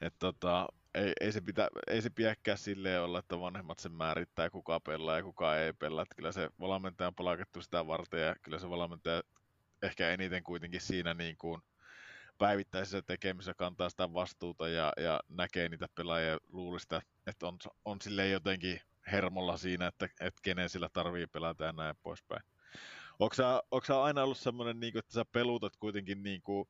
et 0.00 0.14
tota, 0.18 0.68
ei, 0.94 1.12
ei, 1.20 1.32
se 1.32 1.40
pitä, 1.40 1.68
ei 1.86 2.02
se 2.02 2.10
pidäkään 2.10 2.58
silleen 2.58 3.02
olla, 3.02 3.18
että 3.18 3.40
vanhemmat 3.40 3.78
sen 3.78 3.92
määrittää, 3.92 4.50
kuka 4.50 4.80
pelaa 4.80 5.16
ja 5.16 5.22
kuka 5.22 5.56
ei 5.56 5.72
pelaa. 5.72 6.02
Että 6.02 6.14
kyllä 6.14 6.32
se 6.32 6.50
valmentaja 6.60 7.08
on 7.08 7.14
palkattu 7.14 7.62
sitä 7.62 7.86
varten 7.86 8.22
ja 8.22 8.36
kyllä 8.42 8.58
se 8.58 8.70
valmentaja 8.70 9.22
ehkä 9.82 10.10
eniten 10.10 10.42
kuitenkin 10.42 10.80
siinä 10.80 11.14
niin 11.14 11.36
kuin 11.36 11.60
päivittäisessä 12.38 13.02
tekemisessä 13.02 13.54
kantaa 13.54 13.90
sitä 13.90 14.14
vastuuta 14.14 14.68
ja, 14.68 14.92
ja 14.96 15.20
näkee 15.28 15.68
niitä 15.68 15.86
pelaajia 15.94 16.38
sitä, 16.78 17.02
että 17.26 17.46
on, 17.46 17.58
on 17.84 18.00
sille 18.00 18.28
jotenkin 18.28 18.80
hermolla 19.12 19.56
siinä, 19.56 19.86
että, 19.86 20.04
että 20.20 20.40
kenen 20.42 20.68
sillä 20.68 20.88
tarvii 20.92 21.26
pelata 21.26 21.64
ja 21.64 21.72
näin 21.72 21.96
poispäin. 22.02 22.42
Onko 23.20 23.34
sä, 23.86 24.02
aina 24.02 24.22
ollut 24.22 24.38
semmoinen, 24.38 24.80
niin 24.80 24.98
että 24.98 25.12
sä 25.12 25.24
pelutat 25.32 25.76
kuitenkin 25.76 26.22
niin 26.22 26.42
kuin, 26.42 26.68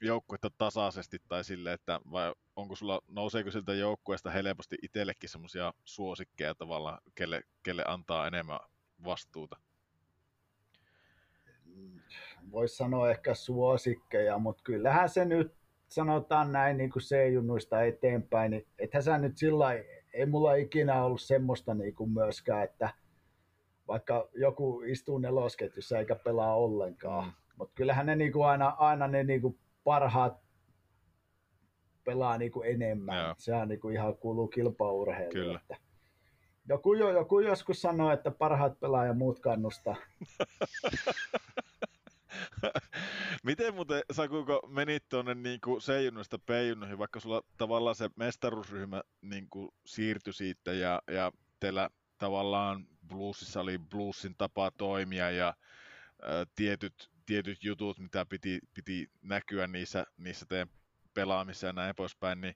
joukkuetta 0.00 0.50
tasaisesti 0.58 1.18
tai 1.28 1.44
sille, 1.44 1.72
että 1.72 2.00
vai 2.10 2.34
onko 2.56 2.76
sulla, 2.76 3.00
nouseeko 3.08 3.50
siltä 3.50 3.74
joukkueesta 3.74 4.30
helposti 4.30 4.76
itsellekin 4.82 5.28
semmoisia 5.28 5.74
suosikkeja 5.84 6.54
tavallaan, 6.54 6.98
kelle, 7.14 7.42
kelle 7.62 7.84
antaa 7.86 8.26
enemmän 8.26 8.58
vastuuta? 9.04 9.56
Voisi 12.50 12.76
sanoa 12.76 13.10
ehkä 13.10 13.34
suosikkeja, 13.34 14.38
mutta 14.38 14.62
kyllähän 14.62 15.08
se 15.08 15.24
nyt 15.24 15.54
sanotaan 15.88 16.52
näin 16.52 16.76
niin 16.76 16.90
kuin 16.90 17.02
C-junnuista 17.02 17.82
eteenpäin, 17.82 18.50
niin 18.50 18.66
ethän 18.78 19.02
sä 19.02 19.18
nyt 19.18 19.38
sillä 19.38 19.72
ei 20.12 20.26
mulla 20.26 20.54
ikinä 20.54 21.04
ollut 21.04 21.20
semmoista 21.20 21.74
niin 21.74 21.94
kuin 21.94 22.10
myöskään, 22.10 22.64
että 22.64 22.94
vaikka 23.88 24.28
joku 24.34 24.82
istuu 24.82 25.18
nelosketjussa 25.18 25.98
eikä 25.98 26.14
pelaa 26.14 26.54
ollenkaan, 26.54 27.24
mm. 27.24 27.32
mutta 27.58 27.74
kyllähän 27.74 28.06
ne 28.06 28.16
niin 28.16 28.32
kuin 28.32 28.46
aina, 28.46 28.68
aina 28.68 29.08
ne 29.08 29.24
niin 29.24 29.40
kuin 29.40 29.58
parhaat 29.84 30.46
pelaa 32.04 32.38
niin 32.38 32.52
kuin 32.52 32.68
enemmän. 32.70 33.24
Joo. 33.24 33.34
Sehän 33.38 33.68
niin 33.68 33.80
kuin 33.80 33.94
ihan 33.94 34.16
kuuluu 34.16 34.48
kilpaurheiluun. 34.48 35.60
Joku, 36.68 36.94
joku 36.94 37.40
joskus 37.40 37.82
sanoi, 37.82 38.14
että 38.14 38.30
parhaat 38.30 38.80
pelaa 38.80 39.06
ja 39.06 39.14
muut 39.14 39.40
kannustaa. 39.40 39.96
Miten 43.44 43.74
muuten, 43.74 44.02
Sakuko, 44.12 44.68
menit 44.68 45.04
tuonne 45.08 45.34
niin 45.34 45.60
C-junnoista 45.80 46.38
B-junnoihin, 46.38 46.98
vaikka 46.98 47.20
sulla 47.20 47.42
tavallaan 47.56 47.94
se 47.94 48.10
mestaruusryhmä 48.16 49.02
niin 49.20 49.46
kuin 49.50 49.68
siirtyi 49.86 50.32
siitä 50.32 50.72
ja, 50.72 51.02
ja 51.10 51.32
teillä 51.60 51.90
tavallaan 52.18 52.86
bluesissa 53.08 53.60
oli 53.60 53.78
bluesin 53.78 54.34
tapa 54.38 54.70
toimia 54.70 55.30
ja 55.30 55.48
ä, 55.48 55.54
tietyt 56.56 57.10
tietyt 57.26 57.64
jutut, 57.64 57.98
mitä 57.98 58.26
piti, 58.26 58.60
piti 58.74 59.10
näkyä 59.22 59.66
niissä, 59.66 60.06
niissä 60.16 60.46
teidän 60.48 60.70
pelaamissa 61.14 61.66
ja 61.66 61.72
näin 61.72 61.94
poispäin, 61.96 62.40
niin 62.40 62.54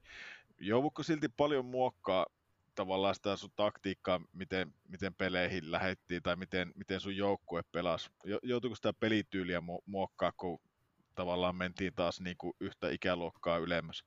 joudutko 0.59 1.03
silti 1.03 1.29
paljon 1.29 1.65
muokkaa 1.65 2.27
tavallaan 2.75 3.15
sitä 3.15 3.37
sun 3.37 3.51
taktiikkaa, 3.57 4.21
miten, 4.33 4.75
miten 4.89 5.15
peleihin 5.15 5.73
lähettiin 5.73 6.23
tai 6.23 6.37
miten, 6.37 6.73
miten 6.77 7.01
sun 7.01 7.17
joukkue 7.17 7.63
pelasi? 7.73 8.11
Joutuiko 8.43 8.77
sitä 8.77 8.93
pelityyliä 8.93 9.63
muokkaa, 9.87 10.33
kun 10.37 10.61
tavallaan 11.15 11.57
mentiin 11.57 11.95
taas 11.95 12.21
niin 12.21 12.37
kuin 12.39 12.53
yhtä 12.61 12.91
ikäluokkaa 12.91 13.59
ylemmäs? 13.59 14.05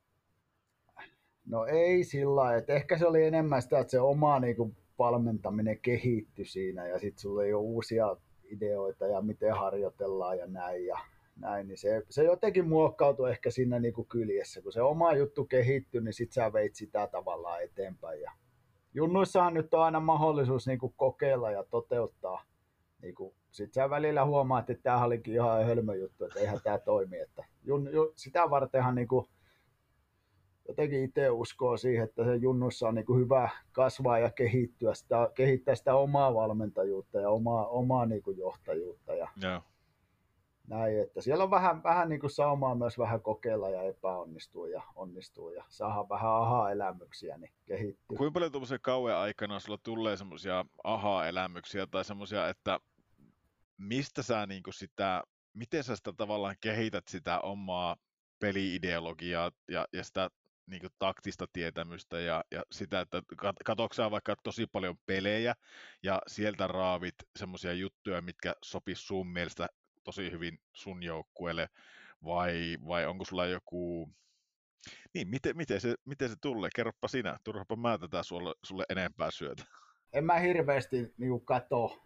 No 1.46 1.66
ei 1.66 2.04
sillä 2.04 2.56
että 2.56 2.74
ehkä 2.74 2.98
se 2.98 3.08
oli 3.08 3.24
enemmän 3.24 3.62
sitä, 3.62 3.80
että 3.80 3.92
se 3.92 4.00
oma 4.00 4.40
niin 4.40 4.56
kuin 4.56 4.78
valmentaminen 5.04 5.80
kehittyi 5.80 6.46
siinä 6.46 6.88
ja 6.88 7.00
sitten 7.00 7.22
sulla 7.22 7.44
ei 7.44 7.54
ole 7.54 7.64
uusia 7.64 8.18
ideoita 8.44 9.08
ja 9.08 9.22
miten 9.22 9.56
harjoitellaan 9.56 10.38
ja 10.38 10.48
näin. 10.48 10.86
Ja 10.86 11.00
näin 11.36 11.68
niin 11.68 11.78
se, 11.78 12.02
se 12.10 12.24
jotenkin 12.24 12.68
muokkautui 12.68 13.30
ehkä 13.30 13.52
siinä 13.52 13.80
niin 13.80 13.94
kuin 13.94 14.08
kyljessä. 14.08 14.62
Kun 14.62 14.72
se 14.72 14.82
oma 14.82 15.14
juttu 15.14 15.46
kehittyi, 15.46 16.02
niin 16.02 16.14
sit 16.14 16.32
sä 16.32 16.54
veit 16.54 16.76
sitä 16.76 17.08
tavallaan 17.08 17.64
eteenpäin. 17.64 18.22
Ja 18.22 18.32
junnuissahan 18.94 19.54
nyt 19.54 19.74
on 19.74 19.84
aina 19.84 20.00
mahdollisuus 20.00 20.68
niin 20.68 20.80
kuin 20.80 20.94
kokeilla 20.98 21.52
ja 21.52 21.64
toteuttaa. 21.64 22.44
Niin 23.02 23.16
kuin, 23.16 23.36
sit 23.52 23.74
sä 23.74 23.90
välillä 23.90 24.26
huomaat, 24.26 24.70
että 24.70 24.84
tämä 24.84 25.04
olikin 25.04 25.34
ihan 25.34 25.66
hölmö 25.66 25.96
juttu, 25.96 26.26
että 26.26 26.40
eihän 26.40 26.60
tämä 26.64 26.78
toimi. 26.78 27.20
Että 27.20 27.46
jun, 27.64 27.90
jun, 27.94 28.14
sitä 28.16 28.50
vartenhan 28.50 28.96
niin 28.96 29.08
kuin, 29.08 29.26
jotenkin 30.68 31.04
itse 31.04 31.30
uskoo 31.30 31.78
siihen, 31.78 32.04
että 32.04 32.24
se 32.24 32.36
junnussa 32.36 32.88
on 32.88 32.96
niin 32.96 33.06
kuin 33.06 33.20
hyvä 33.20 33.50
kasvaa 33.72 34.20
ja 34.20 34.32
kehittyä 34.32 34.94
sitä, 34.94 35.30
kehittää 35.36 35.76
sitä 35.76 35.96
omaa 35.96 36.34
valmentajuutta 36.34 37.20
ja 37.20 37.30
omaa, 37.30 37.68
omaa 37.68 38.06
niin 38.06 38.24
kuin 38.24 38.38
johtajuutta. 38.38 39.14
Ja 39.14 39.28
yeah. 39.44 39.64
näin, 40.68 41.02
että 41.02 41.22
siellä 41.22 41.44
on 41.44 41.52
vähän, 41.52 41.84
vähän 41.84 42.10
niin 42.10 42.20
kuin 42.20 42.30
saumaa 42.30 42.76
myös 42.76 42.98
vähän 42.98 43.22
kokeilla 43.22 43.70
ja 43.70 43.82
epäonnistua 43.82 44.68
ja 44.68 44.82
onnistuu 44.96 45.50
ja 45.50 45.64
saada 45.68 46.10
vähän 46.10 46.32
aha-elämyksiä, 46.32 47.38
niin 47.38 47.54
kehittyy. 47.66 48.18
Kuinka 48.18 48.34
paljon 48.34 48.52
tuollaisen 48.52 48.80
kauan 48.82 49.16
aikana 49.16 49.60
sulla 49.60 49.80
tulee 49.84 50.18
semmoisia 50.18 50.66
aha-elämyksiä 50.84 51.88
tai 51.88 52.06
semmoisia, 52.06 52.50
että 52.50 52.80
mistä 53.78 54.24
sä 54.24 54.46
niin 54.46 54.64
kuin 54.64 54.74
sitä, 54.74 55.24
miten 55.54 55.84
sä 55.84 55.96
sitä 55.96 56.14
tavallaan 56.14 56.56
kehität 56.62 57.08
sitä 57.08 57.40
omaa 57.40 57.98
peliideologiaa 58.40 59.52
ja, 59.68 59.88
ja 59.94 60.04
sitä 60.04 60.30
niin 60.68 60.82
kuin, 60.82 60.92
taktista 61.00 61.46
tietämystä 61.54 62.20
ja, 62.20 62.44
ja 62.52 62.64
sitä, 62.72 63.00
että 63.00 63.22
katoksaa 63.66 64.12
vaikka 64.12 64.36
tosi 64.44 64.68
paljon 64.68 64.96
pelejä 65.06 65.56
ja 66.04 66.22
sieltä 66.28 66.68
raavit 66.68 67.16
semmoisia 67.36 67.74
juttuja, 67.74 68.22
mitkä 68.22 68.54
sopis 68.64 69.08
sun 69.08 69.28
mielestä 69.28 69.68
tosi 70.04 70.32
hyvin 70.32 70.60
sun 70.74 71.04
joukkueelle, 71.04 71.70
vai, 72.24 72.78
vai 72.88 73.06
onko 73.06 73.26
sulla 73.26 73.46
joku... 73.46 74.10
Niin, 75.14 75.28
miten, 75.28 75.58
miten, 75.58 75.82
se, 75.82 75.96
miten 76.06 76.30
se 76.30 76.36
tulee? 76.42 76.70
Kerropa 76.76 77.08
sinä, 77.08 77.38
turhapa 77.44 77.76
mä 77.76 77.98
tätä 77.98 78.24
sulle, 78.24 78.54
sulle 78.64 78.86
enempää 78.90 79.32
syötä. 79.32 79.64
En 80.14 80.26
mä 80.26 80.40
hirveästi 80.40 81.14
niin 81.18 81.42
kato 81.46 82.04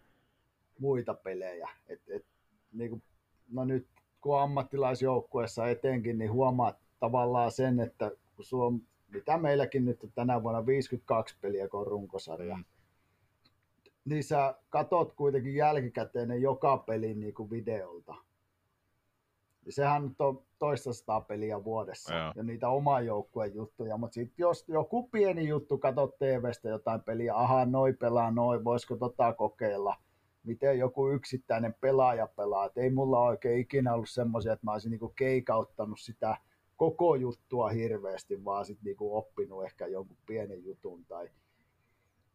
muita 0.78 1.14
pelejä. 1.14 1.68
Et, 1.88 2.02
et, 2.08 2.26
niin 2.72 2.90
kuin, 2.90 3.02
no 3.48 3.64
nyt 3.64 3.86
kun 4.20 4.40
ammattilaisjoukkueessa 4.40 5.68
etenkin, 5.68 6.18
niin 6.18 6.32
huomaat 6.32 6.78
tavallaan 7.00 7.52
sen, 7.52 7.80
että 7.80 8.10
kun 8.38 8.44
sulla 8.44 8.64
on, 8.64 8.80
mitä 9.12 9.38
meilläkin 9.38 9.84
nyt 9.84 9.98
tänä 10.14 10.42
vuonna 10.42 10.66
52 10.66 11.36
peliä, 11.40 11.68
kun 11.68 11.80
on 11.80 11.86
runkosarja, 11.86 12.56
mm. 12.56 12.64
niin 14.04 14.24
sä 14.24 14.54
katot 14.68 15.12
kuitenkin 15.12 15.54
jälkikäteen 15.54 16.42
joka 16.42 16.76
peli 16.76 17.14
niin 17.14 17.34
kuin 17.34 17.50
videolta. 17.50 18.14
Ja 19.66 19.72
sehän 19.72 20.02
nyt 20.02 20.20
on 20.20 20.42
toista 20.58 20.92
sataa 20.92 21.20
peliä 21.20 21.64
vuodessa 21.64 22.14
ja, 22.14 22.32
ja 22.36 22.42
niitä 22.42 22.68
oman 22.68 23.06
joukkueen 23.06 23.54
juttuja, 23.54 23.96
mutta 23.96 24.14
sitten 24.14 24.42
jos 24.42 24.64
joku 24.68 25.08
pieni 25.08 25.48
juttu 25.48 25.78
katot 25.78 26.18
TVstä 26.18 26.68
jotain 26.68 27.00
peliä, 27.00 27.34
aha, 27.34 27.64
noi 27.64 27.92
pelaa 27.92 28.30
noin, 28.30 28.64
voisiko 28.64 28.96
tota 28.96 29.32
kokeilla, 29.32 29.96
miten 30.42 30.78
joku 30.78 31.10
yksittäinen 31.10 31.74
pelaaja 31.80 32.26
pelaa. 32.26 32.66
Et 32.66 32.78
ei 32.78 32.90
mulla 32.90 33.20
oikein 33.20 33.60
ikinä 33.60 33.94
ollut 33.94 34.08
semmoisia, 34.08 34.52
että 34.52 34.66
mä 34.66 34.72
olisin 34.72 34.90
niinku 34.90 35.08
keikauttanut 35.08 36.00
sitä 36.00 36.36
koko 36.78 37.14
juttua 37.14 37.68
hirveästi, 37.68 38.44
vaan 38.44 38.64
sitten 38.64 38.84
niinku 38.84 39.16
oppinut 39.16 39.64
ehkä 39.64 39.86
jonkun 39.86 40.16
pienen 40.26 40.64
jutun 40.64 41.04
tai 41.04 41.28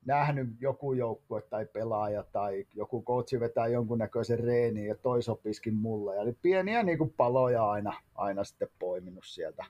nähnyt 0.06 0.48
joku 0.60 0.94
joukkue 0.94 1.42
tai 1.42 1.66
pelaaja 1.66 2.24
tai 2.24 2.66
joku 2.76 3.04
coachi 3.04 3.40
vetää 3.40 3.68
jonkunnäköisen 3.68 4.40
reeniin 4.40 4.88
ja 4.88 4.96
toi 4.96 5.24
sopiskin 5.24 5.74
mulle. 5.74 6.18
Eli 6.18 6.34
pieniä 6.42 6.84
niinku 6.84 7.14
paloja 7.18 7.70
aina, 7.70 8.02
aina 8.16 8.44
sitten 8.44 8.68
poiminut 8.80 9.26
sieltä 9.26 9.66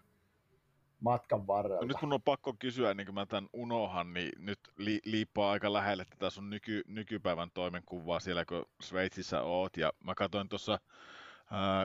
matkan 0.99 1.47
varrella. 1.47 1.81
No 1.81 1.87
nyt 1.87 2.01
mun 2.01 2.13
on 2.13 2.21
pakko 2.21 2.53
kysyä, 2.59 2.91
ennen 2.91 3.05
kuin 3.05 3.15
mä 3.15 3.25
tämän 3.25 3.49
unohan, 3.53 4.13
niin 4.13 4.31
nyt 4.37 4.59
li- 4.77 5.01
liippaa 5.05 5.51
aika 5.51 5.73
lähelle 5.73 6.05
tätä 6.05 6.29
sun 6.29 6.49
nyky- 6.49 6.83
nykypäivän 6.87 7.51
toimenkuvaa 7.53 8.19
siellä, 8.19 8.45
kun 8.45 8.65
Sveitsissä 8.81 9.41
oot. 9.41 9.77
Ja 9.77 9.93
mä 10.03 10.15
katsoin 10.15 10.49
tuossa 10.49 10.79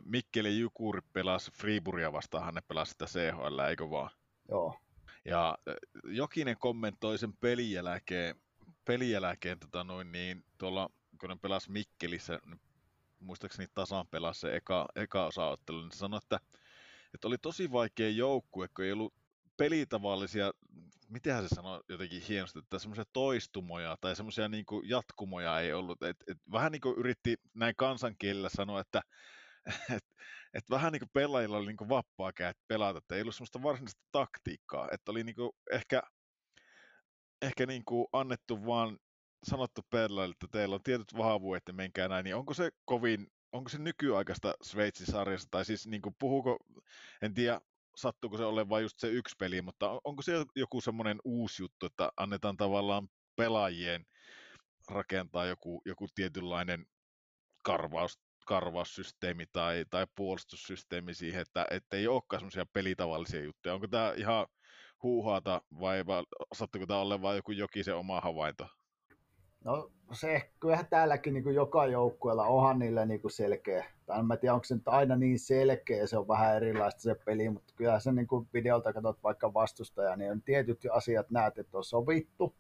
Mikkeli 0.04 0.58
Jukuri 0.58 1.00
pelasi 1.12 1.50
Friburia 1.50 2.12
vastaan, 2.12 2.54
ne 2.54 2.60
pelasi 2.60 2.90
sitä 2.90 3.06
CHL, 3.06 3.58
eikö 3.58 3.90
vaan? 3.90 4.10
Joo. 4.48 4.80
Ja 5.24 5.58
Jokinen 6.04 6.56
kommentoi 6.58 7.18
sen 7.18 7.32
pelin 7.32 7.72
jälkeen, 7.72 8.36
pelin 8.84 9.10
jälkeen 9.10 9.58
tota 9.58 9.84
noin, 9.84 10.12
niin 10.12 10.44
tuolla, 10.58 10.90
kun 11.20 11.30
ne 11.30 11.36
pelasi 11.42 11.70
Mikkelissä, 11.70 12.40
muistaakseni 13.20 13.68
tasan 13.74 14.06
pelasi 14.06 14.40
se 14.40 14.56
eka, 14.56 14.88
eka 14.96 15.26
osaottelu, 15.26 15.80
niin 15.80 15.92
sanoi, 15.92 16.18
että, 16.18 16.40
että 17.14 17.28
oli 17.28 17.38
tosi 17.38 17.72
vaikea 17.72 18.10
joukkue, 18.10 18.68
kun 18.68 18.84
ei 18.84 18.92
ollut 18.92 19.14
pelitavallisia, 19.56 20.52
mitenhän 21.08 21.48
se 21.48 21.54
sanoi 21.54 21.80
jotenkin 21.88 22.22
hienosti, 22.28 22.58
että 22.58 22.78
semmoisia 22.78 23.04
toistumoja 23.12 23.96
tai 24.00 24.16
semmoisia 24.16 24.48
niin 24.48 24.64
jatkumoja 24.84 25.60
ei 25.60 25.72
ollut. 25.72 26.02
Et, 26.02 26.16
et 26.28 26.38
vähän 26.52 26.72
niin 26.72 26.80
kuin 26.80 26.98
yritti 26.98 27.36
näin 27.54 27.76
kansankielellä 27.76 28.48
sanoa, 28.48 28.80
että 28.80 29.02
et, 29.96 30.04
et 30.54 30.70
vähän 30.70 30.92
niin 30.92 31.00
kuin 31.00 31.10
pelaajilla 31.12 31.56
oli 31.56 31.66
niin 31.66 31.88
vapaa 31.88 32.32
käät 32.32 32.56
pelata, 32.68 32.98
että 32.98 33.14
ei 33.14 33.22
ollut 33.22 33.34
semmoista 33.34 33.62
varsinaista 33.62 34.02
taktiikkaa, 34.12 34.88
että 34.92 35.10
oli 35.10 35.24
niin 35.24 35.36
kuin 35.36 35.50
ehkä, 35.72 36.02
ehkä 37.42 37.66
niin 37.66 37.84
kuin 37.84 38.06
annettu 38.12 38.66
vaan 38.66 38.98
sanottu 39.44 39.80
pelaajille, 39.90 40.32
että 40.32 40.46
teillä 40.52 40.74
on 40.74 40.82
tietyt 40.82 41.16
vahvuudet 41.16 41.62
ja 41.68 41.74
menkää 41.74 42.08
näin, 42.08 42.24
niin 42.24 42.36
onko 42.36 42.54
se 42.54 42.70
kovin, 42.84 43.26
onko 43.52 43.68
se 43.68 43.78
nykyaikaista 43.78 44.54
Sveitsin 44.62 45.06
sarjassa, 45.06 45.48
tai 45.50 45.64
siis 45.64 45.86
niin 45.86 46.02
kuin 46.02 46.14
puhuuko, 46.18 46.58
en 47.22 47.34
tiedä, 47.34 47.60
sattuuko 47.96 48.36
se 48.36 48.44
olemaan 48.44 48.68
vain 48.68 48.82
just 48.82 48.98
se 48.98 49.08
yksi 49.08 49.36
peli, 49.38 49.62
mutta 49.62 50.00
onko 50.04 50.22
se 50.22 50.32
joku 50.56 50.80
semmoinen 50.80 51.18
uusi 51.24 51.62
juttu, 51.62 51.86
että 51.86 52.12
annetaan 52.16 52.56
tavallaan 52.56 53.08
pelaajien 53.36 54.06
rakentaa 54.90 55.46
joku, 55.46 55.82
joku 55.84 56.06
tietynlainen 56.14 56.86
karvaus 57.64 58.18
karvaussysteemi 58.48 59.44
tai, 59.52 59.84
tai 59.90 60.06
puolustussysteemi 60.16 61.14
siihen, 61.14 61.42
että, 61.42 61.66
ei 61.92 62.08
olekaan 62.08 62.40
semmoisia 62.40 62.66
pelitavallisia 62.72 63.42
juttuja. 63.42 63.74
Onko 63.74 63.88
tämä 63.88 64.12
ihan 64.16 64.46
huuhaata 65.02 65.62
vai, 65.80 66.06
vai 66.06 66.22
saatteko 66.54 66.86
tämä 66.86 67.00
olla 67.00 67.22
vain 67.22 67.36
joku 67.36 67.52
jokisen 67.52 67.96
oma 67.96 68.20
havainto? 68.20 68.66
No 69.64 69.90
se, 70.12 70.50
kyllähän 70.60 70.86
täälläkin 70.86 71.34
niin 71.34 71.44
kuin 71.44 71.54
joka 71.54 71.86
joukkueella 71.86 72.44
onhan 72.44 72.78
niillä 72.78 73.06
niin 73.06 73.20
kuin 73.20 73.32
selkeä, 73.32 73.84
tai 74.06 74.18
en 74.18 74.26
mä 74.26 74.36
tiedä 74.36 74.54
onko 74.54 74.64
se 74.64 74.74
nyt 74.74 74.88
aina 74.88 75.16
niin 75.16 75.38
selkeä, 75.38 76.06
se 76.06 76.18
on 76.18 76.28
vähän 76.28 76.56
erilaista 76.56 77.00
se 77.00 77.14
peli, 77.14 77.50
mutta 77.50 77.74
kyllä 77.76 78.00
se 78.00 78.12
niin 78.12 78.26
kuin 78.26 78.48
videolta 78.54 78.92
katsot 78.92 79.22
vaikka 79.22 79.54
vastustaja, 79.54 80.16
niin 80.16 80.30
on 80.30 80.42
tietyt 80.42 80.86
asiat 80.92 81.30
näet, 81.30 81.58
että 81.58 81.76
on 81.76 81.84
sovittu, 81.84 82.54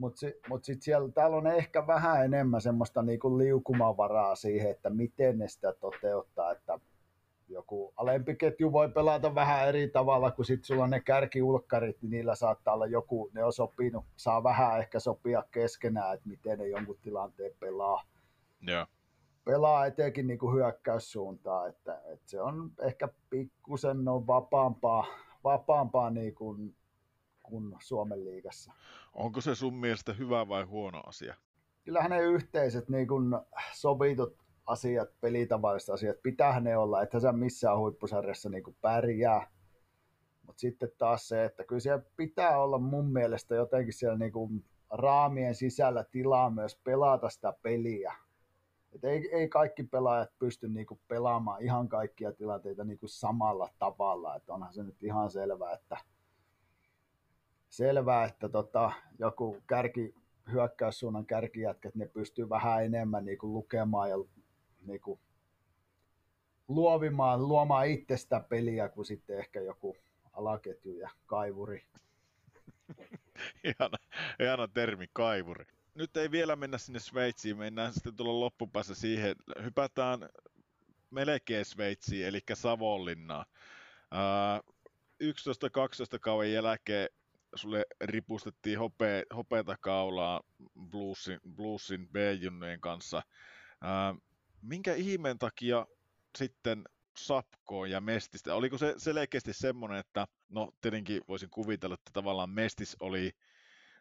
mutta 0.00 0.26
mut 0.48 0.64
sitten 0.64 0.82
siellä 0.82 1.12
täällä 1.12 1.36
on 1.36 1.46
ehkä 1.46 1.86
vähän 1.86 2.24
enemmän 2.24 2.60
semmoista 2.60 3.02
niin 3.02 3.20
kuin 3.20 3.38
liukumavaraa 3.38 4.34
siihen, 4.34 4.70
että 4.70 4.90
miten 4.90 5.38
ne 5.38 5.48
sitä 5.48 5.72
toteuttaa, 5.72 6.52
että 6.52 6.78
joku 7.48 7.92
alempi 7.96 8.36
ketju 8.36 8.72
voi 8.72 8.88
pelata 8.88 9.34
vähän 9.34 9.68
eri 9.68 9.88
tavalla, 9.88 10.30
kun 10.30 10.44
sitten 10.44 10.64
sulla 10.64 10.84
on 10.84 10.90
ne 10.90 11.00
kärkiulkkarit, 11.00 12.02
niin 12.02 12.10
niillä 12.10 12.34
saattaa 12.34 12.74
olla 12.74 12.86
joku, 12.86 13.30
ne 13.34 13.44
on 13.44 13.52
sopinut, 13.52 14.04
saa 14.16 14.42
vähän 14.42 14.78
ehkä 14.78 15.00
sopia 15.00 15.44
keskenään, 15.50 16.14
että 16.14 16.28
miten 16.28 16.58
ne 16.58 16.68
jonkun 16.68 16.98
tilanteen 17.02 17.52
pelaa. 17.60 18.02
Joo. 18.60 18.86
Pelaa 19.44 19.86
etenkin 19.86 20.26
niin 20.26 20.38
kuin 20.38 20.54
hyökkäyssuuntaan, 20.54 21.68
että, 21.68 22.00
että, 22.12 22.30
se 22.30 22.40
on 22.40 22.72
ehkä 22.82 23.08
pikkusen 23.30 24.04
no 24.04 24.26
vapaampaa, 24.26 25.06
vapaampaa 25.44 26.10
niin 26.10 26.34
kuin, 26.34 26.76
kuin 27.50 27.76
Suomen 27.78 28.24
liigassa. 28.24 28.72
Onko 29.14 29.40
se 29.40 29.54
sun 29.54 29.74
mielestä 29.74 30.12
hyvä 30.12 30.48
vai 30.48 30.64
huono 30.64 31.00
asia? 31.06 31.34
Kyllähän 31.84 32.10
ne 32.10 32.20
yhteiset 32.20 32.88
niin 32.88 33.08
kuin 33.08 33.24
sovitut 33.74 34.36
asiat, 34.66 35.08
pelitavalliset 35.20 35.90
asiat, 35.90 36.16
pitää 36.22 36.60
ne 36.60 36.76
olla, 36.76 37.02
että 37.02 37.20
sä 37.20 37.32
missään 37.32 37.78
huippusarjassa 37.78 38.48
niin 38.48 38.62
kuin 38.64 38.76
pärjää. 38.80 39.50
Mutta 40.46 40.60
sitten 40.60 40.92
taas 40.98 41.28
se, 41.28 41.44
että 41.44 41.64
kyllä 41.64 41.80
siellä 41.80 42.04
pitää 42.16 42.58
olla 42.58 42.78
mun 42.78 43.12
mielestä 43.12 43.54
jotenkin 43.54 43.92
siellä 43.92 44.18
niin 44.18 44.32
kuin 44.32 44.64
raamien 44.90 45.54
sisällä 45.54 46.04
tilaa 46.04 46.50
myös 46.50 46.80
pelata 46.84 47.28
sitä 47.28 47.52
peliä. 47.62 48.14
Et 48.92 49.04
ei, 49.04 49.28
ei 49.32 49.48
kaikki 49.48 49.82
pelaajat 49.82 50.30
pysty 50.38 50.68
niin 50.68 50.86
kuin 50.86 51.00
pelaamaan 51.08 51.62
ihan 51.62 51.88
kaikkia 51.88 52.32
tilanteita 52.32 52.84
niin 52.84 52.98
kuin 52.98 53.10
samalla 53.10 53.68
tavalla. 53.78 54.36
Et 54.36 54.50
onhan 54.50 54.74
se 54.74 54.82
nyt 54.82 55.02
ihan 55.02 55.30
selvää, 55.30 55.72
että, 55.72 55.98
selvää, 57.70 58.24
että 58.24 58.48
tota, 58.48 58.92
joku 59.18 59.62
kärki, 59.66 60.14
hyökkäyssuunnan 60.52 61.26
kärkijätkät, 61.26 61.94
ne 61.94 62.06
pystyy 62.06 62.48
vähän 62.48 62.84
enemmän 62.84 63.24
niin 63.24 63.38
kuin 63.38 63.52
lukemaan 63.52 64.10
ja 64.10 64.16
niin 64.86 65.00
kuin 65.00 65.20
luovimaan, 66.68 67.48
luomaan 67.48 67.88
itsestä 67.88 68.40
peliä 68.48 68.88
kuin 68.88 69.04
sitten 69.04 69.38
ehkä 69.38 69.60
joku 69.60 69.96
alaketju 70.32 70.98
ja 70.98 71.10
kaivuri. 71.26 71.86
ihana, 73.64 73.96
ihana 74.40 74.68
termi, 74.68 75.06
kaivuri. 75.12 75.64
Nyt 75.94 76.16
ei 76.16 76.30
vielä 76.30 76.56
mennä 76.56 76.78
sinne 76.78 76.98
Sveitsiin, 76.98 77.56
mennään 77.56 77.92
sitten 77.92 78.16
tulla 78.16 78.40
loppupäässä 78.40 78.94
siihen. 78.94 79.36
Hypätään 79.62 80.28
melkein 81.10 81.64
Sveitsiin, 81.64 82.26
eli 82.26 82.40
Savonlinnaan. 82.54 83.46
Uh, 84.14 84.74
11-12 85.22 86.18
kauden 86.20 86.52
jälkeen 86.52 87.08
sulle 87.54 87.84
ripustettiin 88.00 88.78
hopea, 88.78 89.22
hopeata 89.36 89.76
kaulaa 89.80 90.40
Bluesin, 90.90 91.40
Bluesin 91.54 92.08
B-junnojen 92.08 92.80
kanssa. 92.80 93.22
Uh, 93.72 94.22
minkä 94.62 94.94
ihmeen 94.94 95.38
takia 95.38 95.86
sitten 96.38 96.84
Sapkoon 97.16 97.90
ja 97.90 98.00
Mestistä? 98.00 98.54
Oliko 98.54 98.78
se 98.78 98.94
selkeästi 98.96 99.52
semmoinen, 99.52 99.98
että 99.98 100.26
no 100.48 100.72
tietenkin 100.80 101.22
voisin 101.28 101.50
kuvitella, 101.50 101.94
että 101.94 102.10
tavallaan 102.12 102.50
Mestis 102.50 102.96
oli 103.00 103.32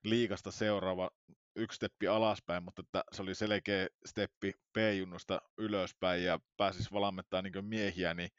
liikasta 0.03 0.51
seuraava 0.51 1.09
yksi 1.55 1.75
steppi 1.75 2.07
alaspäin, 2.07 2.63
mutta 2.63 2.81
että 2.81 3.03
se 3.11 3.21
oli 3.21 3.35
selkeä 3.35 3.87
steppi 4.05 4.53
P-junnusta 4.73 5.41
ylöspäin 5.57 6.23
ja 6.23 6.39
pääsis 6.57 6.93
valmentaa 6.93 7.41
niin 7.41 7.65
miehiä, 7.65 8.13
niin 8.13 8.29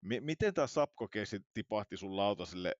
mi- 0.00 0.20
miten 0.20 0.54
tämä 0.54 0.66
Sapko-keissi 0.66 1.40
tipahti 1.54 1.96
sun 1.96 2.16
lautaselle? 2.16 2.74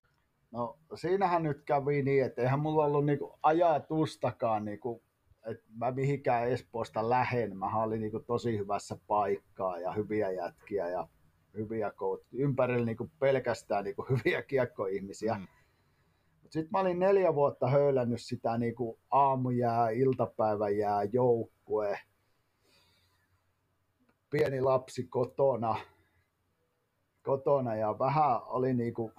No 0.50 0.78
siinähän 0.94 1.42
nyt 1.42 1.62
kävi 1.64 2.02
niin, 2.02 2.24
että 2.24 2.42
eihän 2.42 2.60
mulla 2.60 2.84
ollut 2.84 3.06
niinku 3.06 3.38
ajatustakaan 3.42 4.64
niinku 4.64 5.02
että 5.50 5.64
mä 5.76 5.90
mihinkään 5.90 6.48
Espoosta 6.50 7.08
lähen. 7.08 7.58
Mä 7.58 7.82
olin 7.82 8.00
niin 8.00 8.24
tosi 8.26 8.58
hyvässä 8.58 8.98
paikkaa 9.06 9.78
ja 9.78 9.92
hyviä 9.92 10.30
jätkiä 10.30 10.88
ja 10.88 11.08
hyviä 11.56 11.90
kout. 11.90 12.22
Ympärillä 12.32 12.86
niin 12.86 13.10
pelkästään 13.18 13.84
niin 13.84 13.94
hyviä 14.10 14.42
kiekkoihmisiä. 14.42 15.34
Mm. 15.34 15.46
Sitten 16.42 16.68
mä 16.72 16.78
olin 16.80 16.98
neljä 16.98 17.34
vuotta 17.34 17.68
höylännyt 17.68 18.20
sitä 18.22 18.58
niin 18.58 18.74
aamujää, 19.10 19.90
iltapäiväjää, 19.90 21.04
joukkue. 21.04 22.00
Pieni 24.30 24.60
lapsi 24.60 25.04
kotona, 25.04 25.76
kotona 27.22 27.74
ja 27.74 27.98
vähän 27.98 28.42
oli 28.46 28.74
niin 28.74 28.94
kuin, 28.94 29.12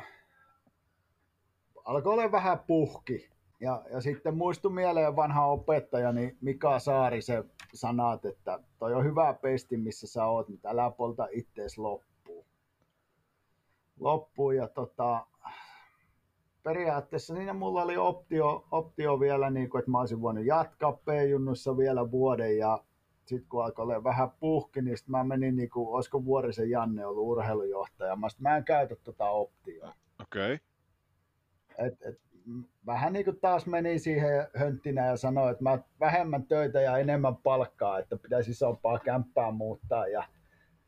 alkoi 1.85 2.13
olla 2.13 2.31
vähän 2.31 2.59
puhki 2.59 3.29
ja, 3.59 3.83
ja 3.91 4.01
sitten 4.01 4.37
muistui 4.37 4.71
mieleen 4.71 5.15
vanha 5.15 5.45
opettajani 5.45 6.37
Mika 6.41 6.79
se 6.79 7.43
sanat, 7.73 8.25
että 8.25 8.59
toi 8.79 8.93
on 8.93 9.05
hyvä 9.05 9.33
pesti, 9.33 9.77
missä 9.77 10.07
sä 10.07 10.25
oot, 10.25 10.49
mutta 10.49 10.69
älä 10.69 10.91
polta 10.91 11.27
ittees 11.31 11.77
loppuun. 11.77 12.45
Loppuun 13.99 14.55
ja 14.55 14.67
tota, 14.67 15.25
periaatteessa 16.63 17.35
siinä 17.35 17.53
mulla 17.53 17.83
oli 17.83 17.97
optio, 17.97 18.67
optio 18.71 19.19
vielä, 19.19 19.49
niin 19.49 19.69
kuin, 19.69 19.79
että 19.79 19.91
mä 19.91 19.99
olisin 19.99 20.21
voinut 20.21 20.45
jatkaa 20.45 20.93
P-junnussa 20.93 21.77
vielä 21.77 22.11
vuoden 22.11 22.57
ja 22.57 22.83
sitten 23.25 23.49
kun 23.49 23.65
alkoi 23.65 23.83
olla 23.83 24.03
vähän 24.03 24.31
puhki, 24.39 24.81
niin 24.81 24.97
mä 25.07 25.23
menin, 25.23 25.55
niin 25.55 25.69
kuin, 25.69 25.89
olisiko 25.89 26.25
Vuorisen 26.25 26.69
Janne 26.69 27.05
ollut 27.05 27.27
urheilujohtaja, 27.27 28.15
mä, 28.15 28.29
sit, 28.29 28.39
mä 28.39 28.57
en 28.57 28.63
käytä 28.63 28.95
tota 28.95 29.29
optioa. 29.29 29.93
Okei. 30.21 30.53
Okay. 30.53 30.68
Et, 31.85 31.93
et, 32.01 32.19
vähän 32.85 33.13
niin 33.13 33.25
kuin 33.25 33.39
taas 33.39 33.65
meni 33.65 33.99
siihen 33.99 34.47
hönttinä 34.55 35.05
ja 35.05 35.17
sanoi, 35.17 35.51
että 35.51 35.63
mä 35.63 35.79
vähemmän 35.99 36.47
töitä 36.47 36.81
ja 36.81 36.97
enemmän 36.97 37.37
palkkaa, 37.37 37.99
että 37.99 38.17
pitäisi 38.17 38.51
isompaa 38.51 38.99
kämppää 38.99 39.51
muuttaa 39.51 40.07
ja 40.07 40.23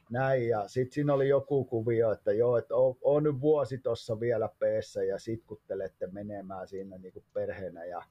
näin. 0.10 0.48
Ja 0.48 0.68
sitten 0.68 0.94
siinä 0.94 1.14
oli 1.14 1.30
joku 1.30 1.66
kuvio, 1.66 2.12
että 2.12 2.32
joo, 2.32 2.58
että 2.58 2.76
on, 2.76 2.96
on 3.02 3.24
nyt 3.24 3.42
vuosi 3.42 3.78
tuossa 3.78 4.20
vielä 4.20 4.50
peessä 4.60 5.04
ja 5.04 5.20
sitkuttelette 5.20 6.08
menemään 6.08 6.68
siinä 6.68 6.98
niin 6.98 7.14
kuin 7.14 7.26
perheenä 7.34 7.86
ja 7.86 8.04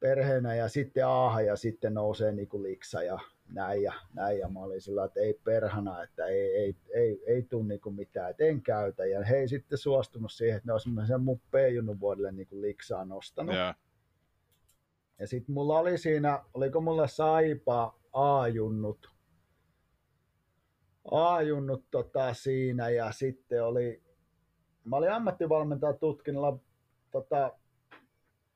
perheenä 0.00 0.54
ja 0.54 0.68
sitten 0.68 1.06
aaha 1.06 1.40
ja 1.40 1.56
sitten 1.56 1.94
nousee 1.94 2.32
niin 2.32 2.48
kuin 2.48 2.62
liksa 2.62 3.02
ja 3.02 3.18
näin 3.54 3.82
ja 3.82 3.92
näin. 4.12 4.38
Ja 4.38 4.48
mä 4.48 4.60
olin 4.60 4.80
sillä, 4.80 5.04
että 5.04 5.20
ei 5.20 5.40
perhana, 5.44 6.02
että 6.02 6.26
ei, 6.26 6.56
ei, 6.56 6.76
ei, 6.94 7.22
ei 7.26 7.42
tule 7.42 7.64
niin 7.64 7.80
kuin 7.80 7.94
mitään, 7.94 8.30
että 8.30 8.44
en 8.44 8.62
käytä. 8.62 9.06
Ja 9.06 9.24
he 9.24 9.36
ei 9.36 9.48
sitten 9.48 9.78
suostunut 9.78 10.32
siihen, 10.32 10.56
että 10.56 10.68
ne 10.68 10.72
olisi 10.72 10.90
sen 11.06 11.22
mun 11.22 11.40
P-junnun 11.40 12.00
vuodelle 12.00 12.32
niin 12.32 12.48
kuin 12.48 12.62
liksaa 12.62 13.04
nostanut. 13.04 13.54
Yeah. 13.54 13.76
Ja 15.18 15.26
sitten 15.26 15.52
mulla 15.52 15.78
oli 15.78 15.98
siinä, 15.98 16.44
oliko 16.54 16.80
mulla 16.80 17.06
Saipa 17.06 17.98
A-junnut, 18.12 19.10
A-junnut 21.10 21.84
tota 21.90 22.34
siinä 22.34 22.88
ja 22.88 23.12
sitten 23.12 23.64
oli, 23.64 24.02
mä 24.84 24.96
olin 24.96 25.12
ammattivalmentaja 25.12 25.92
tutkinnolla 25.92 26.58
tota, 27.10 27.58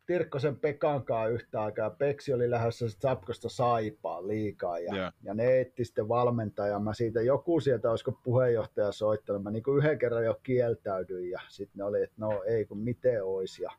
Tirkkosen 0.06 0.56
Pekankaan 0.56 1.32
yhtä 1.32 1.62
aikaa. 1.62 1.90
Peksi 1.90 2.32
oli 2.32 2.50
lähdössä 2.50 2.86
Zapkosta 2.88 3.48
saipaa 3.48 4.26
liikaa 4.26 4.78
ja, 4.78 4.94
yeah. 4.94 5.12
ja 5.22 5.34
ne 5.34 5.60
etti 5.60 5.84
sitten 5.84 6.08
valmentaja. 6.08 6.78
Mä 6.78 6.94
siitä 6.94 7.22
joku 7.22 7.60
sieltä, 7.60 7.90
olisiko 7.90 8.12
puheenjohtaja 8.12 8.92
soittanut. 8.92 9.42
Mä 9.42 9.50
niin 9.50 9.62
kuin 9.62 9.78
yhden 9.78 9.98
kerran 9.98 10.24
jo 10.24 10.40
kieltäydyin 10.42 11.30
ja 11.30 11.40
sitten 11.48 11.78
ne 11.78 11.84
oli, 11.84 12.02
että 12.02 12.16
no 12.18 12.42
ei 12.42 12.64
kun 12.64 12.78
miten 12.78 13.24
ois 13.24 13.58
ja 13.58 13.70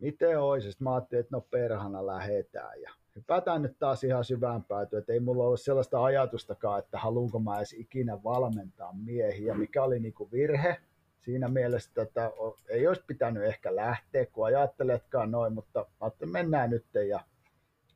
miten 0.00 0.40
ois. 0.40 0.64
Sitten 0.64 0.84
mä 0.84 0.94
ajattelin, 0.94 1.20
että 1.20 1.36
no 1.36 1.40
perhana 1.40 2.06
lähetään 2.06 2.80
ja 2.82 2.90
hypätään 3.16 3.62
nyt 3.62 3.78
taas 3.78 4.04
ihan 4.04 4.24
syvään 4.24 4.64
päätyä, 4.64 4.98
että 4.98 5.12
ei 5.12 5.20
mulla 5.20 5.44
ollut 5.44 5.60
sellaista 5.60 6.04
ajatustakaan, 6.04 6.78
että 6.78 6.98
haluanko 6.98 7.38
mä 7.38 7.56
edes 7.56 7.72
ikinä 7.72 8.22
valmentaa 8.22 8.92
miehiä, 8.92 9.54
mikä 9.54 9.82
oli 9.82 10.00
niin 10.00 10.14
kuin 10.14 10.30
virhe 10.30 10.76
siinä 11.22 11.48
mielessä 11.48 12.02
että 12.02 12.32
ei 12.68 12.86
olisi 12.86 13.04
pitänyt 13.06 13.44
ehkä 13.44 13.76
lähteä, 13.76 14.26
kun 14.26 14.46
ajatteletkaan 14.46 15.30
noin, 15.30 15.52
mutta 15.52 15.86
että 16.06 16.26
mennään 16.26 16.70
nyt 16.70 16.86
ja 17.08 17.20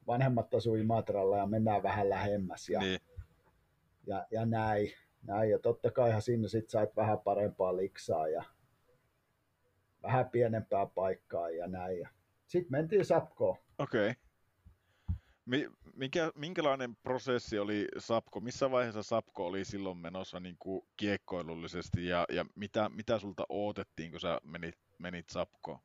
vanhemmat 0.06 0.54
asuu 0.54 0.74
Imatralla 0.74 1.38
ja 1.38 1.46
mennään 1.46 1.82
vähän 1.82 2.10
lähemmäs 2.10 2.68
ja, 2.68 2.80
niin. 2.80 3.00
ja, 4.06 4.26
ja 4.30 4.46
näin, 4.46 4.92
näin. 5.22 5.50
Ja 5.50 5.58
totta 5.58 5.90
kaihan 5.90 6.22
sinne 6.22 6.48
sit 6.48 6.70
sait 6.70 6.96
vähän 6.96 7.18
parempaa 7.18 7.76
liksaa 7.76 8.28
ja 8.28 8.44
vähän 10.02 10.30
pienempää 10.30 10.86
paikkaa 10.86 11.50
ja 11.50 11.66
näin. 11.66 12.08
Sitten 12.46 12.70
mentiin 12.70 13.04
Sapkoon. 13.04 13.56
Okei. 13.78 14.10
Okay. 14.10 14.25
Mikä, 15.94 16.32
minkälainen 16.34 16.96
prosessi 16.96 17.58
oli 17.58 17.88
Sapko? 17.98 18.40
Missä 18.40 18.70
vaiheessa 18.70 19.02
Sapko 19.02 19.46
oli 19.46 19.64
silloin 19.64 19.98
menossa 19.98 20.40
niin 20.40 20.56
kuin 20.58 20.86
kiekkoilullisesti 20.96 22.06
ja, 22.06 22.24
ja 22.32 22.44
mitä, 22.54 22.88
mitä 22.88 23.18
sulta 23.18 23.46
odotettiin, 23.48 24.10
kun 24.10 24.20
sä 24.20 24.40
menit, 24.44 24.74
menit 24.98 25.28
Sapkoon? 25.28 25.78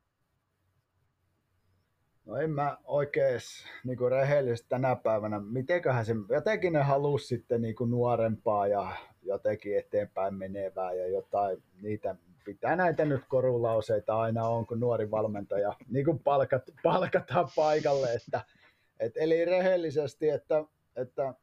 No 2.26 2.36
en 2.36 2.52
mä 2.52 2.78
oikein 2.84 3.40
niin 3.84 3.98
kuin 3.98 4.12
rehellisesti 4.12 4.70
tänä 4.70 4.96
päivänä, 4.96 5.40
mitenköhän 5.40 6.06
se, 6.06 6.16
jotenkin 6.30 6.74
ne 6.74 6.82
halusi 6.82 7.28
sitten 7.28 7.62
niin 7.62 7.76
kuin 7.76 7.92
nuorempaa 7.92 8.68
ja 8.68 8.92
jotenkin 9.24 9.78
eteenpäin 9.78 10.34
menevää 10.34 10.94
ja 10.94 11.08
jotain, 11.08 11.64
niitä 11.82 12.16
pitää 12.46 12.76
näitä 12.76 13.06
nyt 13.06 13.24
korulauseita 13.28 14.20
aina 14.20 14.48
on, 14.48 14.68
kun 14.68 14.80
nuori 14.80 15.12
valmentaja 15.12 15.74
niin 15.90 16.06
kuin 16.06 16.20
palkat, 16.20 16.64
palkataan 16.84 17.50
paikalle, 17.56 18.14
että 18.14 18.42
et 19.02 19.18
eli 19.18 19.46
rehellisesti, 19.46 20.30
että, 20.30 20.66
että 20.96 21.34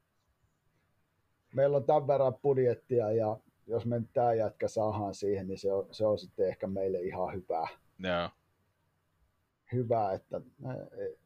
meillä 1.55 1.77
on 1.77 1.85
tämän 1.85 2.07
verran 2.07 2.35
budjettia 2.35 3.13
ja 3.13 3.37
jos 3.67 3.87
me 3.87 3.99
nyt 3.99 4.13
tämä 4.13 4.35
jätkä 4.35 4.69
saadaan 4.69 5.15
siihen, 5.15 5.49
niin 5.49 5.59
se 5.59 5.73
on, 5.73 5.87
se 5.91 6.07
on 6.07 6.19
sitten 6.19 6.49
ehkä 6.49 6.67
meille 6.67 7.01
ihan 7.01 7.35
hyvää. 7.35 7.67
Yeah. 8.05 8.33
Hyvä, 9.73 10.13
että 10.13 10.41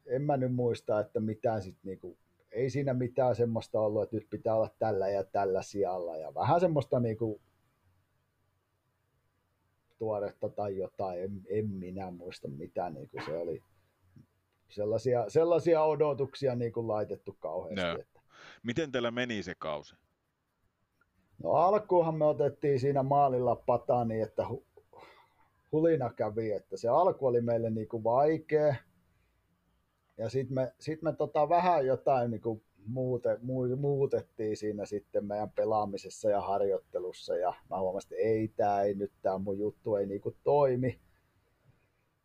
en 0.05 0.21
mä 0.21 0.37
nyt 0.37 0.55
muista, 0.55 0.99
että 0.99 1.19
mitään 1.19 1.61
sit 1.61 1.77
niinku, 1.83 2.17
ei 2.51 2.69
siinä 2.69 2.93
mitään 2.93 3.35
semmoista 3.35 3.79
ollut, 3.79 4.03
että 4.03 4.15
nyt 4.15 4.27
pitää 4.29 4.55
olla 4.55 4.69
tällä 4.79 5.09
ja 5.09 5.23
tällä 5.23 5.61
sijalla 5.61 6.17
ja 6.17 6.33
vähän 6.33 6.59
semmoista 6.59 6.99
niinku 6.99 7.41
tuoretta 9.97 10.49
tai 10.49 10.77
jotain, 10.77 11.23
en, 11.23 11.41
en 11.49 11.69
minä 11.69 12.11
muista 12.11 12.47
mitään, 12.47 12.93
niin 12.93 13.09
kuin 13.09 13.25
se 13.25 13.37
oli 13.37 13.63
sellaisia, 14.69 15.29
sellaisia 15.29 15.83
odotuksia 15.83 16.55
niin 16.55 16.73
kuin 16.73 16.87
laitettu 16.87 17.37
kauheasti. 17.39 17.81
No. 17.81 17.99
Että. 17.99 18.19
Miten 18.63 18.91
teillä 18.91 19.11
meni 19.11 19.43
se 19.43 19.55
kausi? 19.55 19.95
No 21.43 21.49
alkuunhan 21.51 22.15
me 22.15 22.25
otettiin 22.25 22.79
siinä 22.79 23.03
maalilla 23.03 23.55
pataa 23.55 24.05
niin, 24.05 24.23
että 24.23 24.47
hu, 24.47 24.65
hulina 25.71 26.13
kävi, 26.13 26.51
että 26.51 26.77
se 26.77 26.87
alku 26.87 27.27
oli 27.27 27.41
meille 27.41 27.69
niin 27.69 27.87
kuin 27.87 28.03
vaikea. 28.03 28.75
Ja 30.17 30.29
sitten 30.29 30.55
me, 30.55 30.73
sit 30.79 31.01
me 31.01 31.13
tota 31.13 31.49
vähän 31.49 31.85
jotain 31.85 32.31
niin 32.31 32.41
kuin 32.41 32.63
muute, 32.85 33.39
muutettiin 33.77 34.57
siinä 34.57 34.85
sitten 34.85 35.25
meidän 35.25 35.51
pelaamisessa 35.51 36.29
ja 36.29 36.41
harjoittelussa. 36.41 37.37
Ja 37.37 37.53
mä 37.69 37.79
huomasin, 37.79 38.13
että 38.13 38.29
ei, 38.29 38.47
tämä 38.47 38.81
ei 38.81 38.93
nyt, 38.93 39.11
tämä 39.21 39.37
mun 39.37 39.59
juttu 39.59 39.95
ei 39.95 40.05
niin 40.05 40.21
kuin 40.21 40.35
toimi 40.43 40.99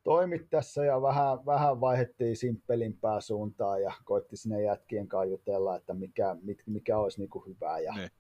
toimi 0.08 0.38
tässä 0.38 0.84
ja 0.84 1.02
vähän, 1.02 1.46
vähän 1.46 1.80
vaihdettiin 1.80 2.36
simppelimpää 2.36 3.20
suuntaan 3.20 3.82
ja 3.82 3.92
koitti 4.04 4.36
sinne 4.36 4.62
jätkien 4.62 5.08
kanssa 5.08 5.30
jutella, 5.30 5.76
että 5.76 5.94
mikä, 5.94 6.36
mikä 6.66 6.98
olisi 6.98 7.20
niin 7.20 7.30
kuin 7.30 7.44
hyvää. 7.46 7.78
Ja, 7.78 7.94
ne. 7.94 8.10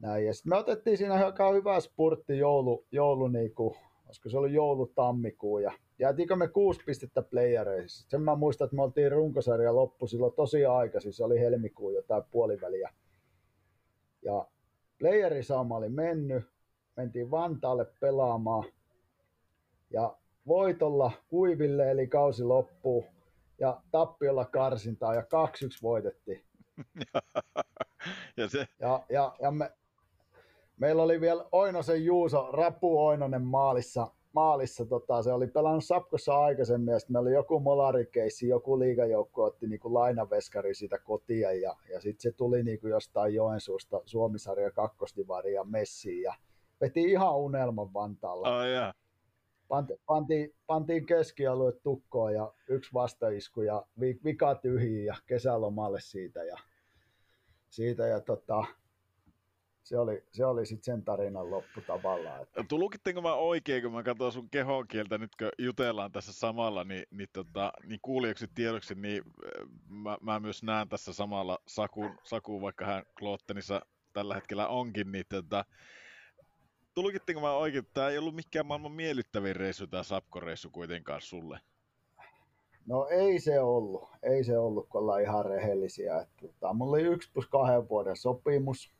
näin. 0.00 0.26
ja 0.26 0.34
sitten 0.34 0.50
me 0.50 0.56
otettiin 0.56 0.98
siinä 0.98 1.26
aika 1.26 1.52
hyvä 1.52 1.80
spurtti 1.80 2.38
joulu, 2.38 2.86
joulu 2.90 3.28
niin 3.28 3.54
kuin, 3.54 3.74
olisiko 4.06 4.28
se 4.28 4.38
ollut 4.38 4.52
joulu-tammikuu 4.52 5.58
ja 5.58 5.72
jäätiinkö 5.98 6.36
me 6.36 6.48
kuusi 6.48 6.80
pistettä 6.86 7.22
playereissa. 7.22 8.08
Sen 8.08 8.22
mä 8.22 8.34
muistan, 8.34 8.64
että 8.64 8.76
me 8.76 8.82
oltiin 8.82 9.12
runkosarja 9.12 9.74
loppu 9.74 10.06
silloin 10.06 10.34
tosi 10.34 10.66
aikaisin, 10.66 11.12
se 11.12 11.24
oli 11.24 11.40
helmikuun 11.40 11.94
jotain 11.94 12.22
puoliväliä. 12.30 12.94
Ja 14.22 14.46
playerisauma 14.98 15.76
oli 15.76 15.88
mennyt, 15.88 16.44
mentiin 16.96 17.30
Vantaalle 17.30 17.86
pelaamaan 18.00 18.64
ja 19.90 20.16
voitolla 20.46 21.12
kuiville, 21.28 21.90
eli 21.90 22.06
kausi 22.06 22.44
loppuu, 22.44 23.04
ja 23.58 23.80
tappiolla 23.90 24.44
karsintaa, 24.44 25.14
ja 25.14 25.20
2-1 25.20 25.24
voitettiin. 25.82 26.44
ja, 28.36 28.48
se... 28.48 28.66
ja, 28.80 29.02
ja, 29.08 29.32
ja 29.40 29.50
me, 29.50 29.72
meillä 30.76 31.02
oli 31.02 31.20
vielä 31.20 31.44
Oinosen 31.52 32.04
Juuso, 32.04 32.48
Rapu 32.52 33.06
Oinonen 33.06 33.42
maalissa, 33.42 34.06
maalissa 34.32 34.84
tota, 34.84 35.22
se 35.22 35.32
oli 35.32 35.46
pelannut 35.46 35.84
Sapkossa 35.84 36.38
aikaisemmin, 36.38 36.92
ja 36.92 36.98
sitten 36.98 37.12
meillä 37.12 37.26
oli 37.26 37.34
joku 37.34 37.60
molarikeissi, 37.60 38.48
joku 38.48 38.78
liigajoukko 38.78 39.44
otti 39.44 39.66
niinku 39.66 39.94
lainaveskari 39.94 40.74
siitä 40.74 40.98
kotia, 40.98 41.52
ja, 41.52 41.76
ja 41.92 42.00
sitten 42.00 42.20
se 42.22 42.32
tuli 42.32 42.62
niinku 42.62 42.86
jostain 42.86 43.34
Joensuusta 43.34 44.00
Suomisarja 44.04 44.70
kakkosdivaria 44.70 45.64
messiin, 45.64 46.22
ja 46.22 46.34
veti 46.80 47.02
ihan 47.02 47.36
unelman 47.36 47.94
Vantaalla. 47.94 48.56
Oh, 48.56 48.64
yeah 48.64 48.94
pantiin, 50.06 50.54
pantiin 50.66 51.06
keskialue 51.06 51.72
tukkoon 51.72 52.34
ja 52.34 52.52
yksi 52.68 52.90
vastaisku 52.94 53.62
ja 53.62 53.86
vika 54.00 54.54
tyhjiin 54.54 55.04
ja 55.04 55.14
kesälomalle 55.26 56.00
siitä 56.00 56.44
ja, 56.44 56.56
siitä 57.68 58.06
ja 58.06 58.20
tota, 58.20 58.64
se 59.82 59.98
oli, 59.98 60.24
se 60.32 60.44
oli 60.44 60.66
sitten 60.66 60.84
sen 60.84 61.04
tarinan 61.04 61.50
loppu 61.50 61.80
tavallaan. 61.86 62.42
Että... 62.42 62.64
Tulukitteko 62.68 63.22
mä 63.22 63.34
oikein, 63.34 63.82
kun 63.82 63.92
mä 63.92 64.02
katson 64.02 64.32
sun 64.32 64.50
kehonkieltä 64.50 65.18
nyt, 65.18 65.36
kun 65.38 65.48
jutellaan 65.58 66.12
tässä 66.12 66.32
samalla, 66.32 66.84
niin, 66.84 67.04
niin, 67.10 67.28
tota, 67.32 67.72
niin 67.86 68.00
kuulijaksi 68.02 68.48
tiedoksi, 68.54 68.94
niin 68.94 69.22
äh, 69.26 69.68
mä, 69.88 70.18
mä, 70.20 70.40
myös 70.40 70.62
näen 70.62 70.88
tässä 70.88 71.12
samalla 71.12 71.58
Sakun, 71.66 72.18
Sakun 72.24 72.62
vaikka 72.62 72.86
hän 72.86 73.02
Klottenissa 73.18 73.80
tällä 74.12 74.34
hetkellä 74.34 74.68
onkin, 74.68 75.12
niin 75.12 75.24
tota, 75.28 75.64
tulkittiinko 76.94 77.40
mä 77.40 77.52
oikein, 77.52 77.86
tämä 77.94 78.08
ei 78.08 78.18
ollut 78.18 78.34
mikään 78.34 78.66
maailman 78.66 78.92
miellyttävin 78.92 79.56
reissu, 79.56 79.86
tämä 79.86 80.02
Sapko-reissu 80.02 80.70
kuitenkaan 80.70 81.20
sulle? 81.20 81.60
No 82.86 83.06
ei 83.10 83.40
se 83.40 83.60
ollut, 83.60 84.08
ei 84.22 84.44
se 84.44 84.58
ollut, 84.58 84.88
kun 84.88 85.00
ollaan 85.00 85.22
ihan 85.22 85.44
rehellisiä. 85.44 86.20
Että, 86.20 86.34
tota, 86.40 86.72
mulla 86.72 86.96
oli 86.96 87.02
yksi 87.02 87.30
plus 87.32 87.46
kahden 87.46 87.88
vuoden 87.88 88.16
sopimus, 88.16 88.92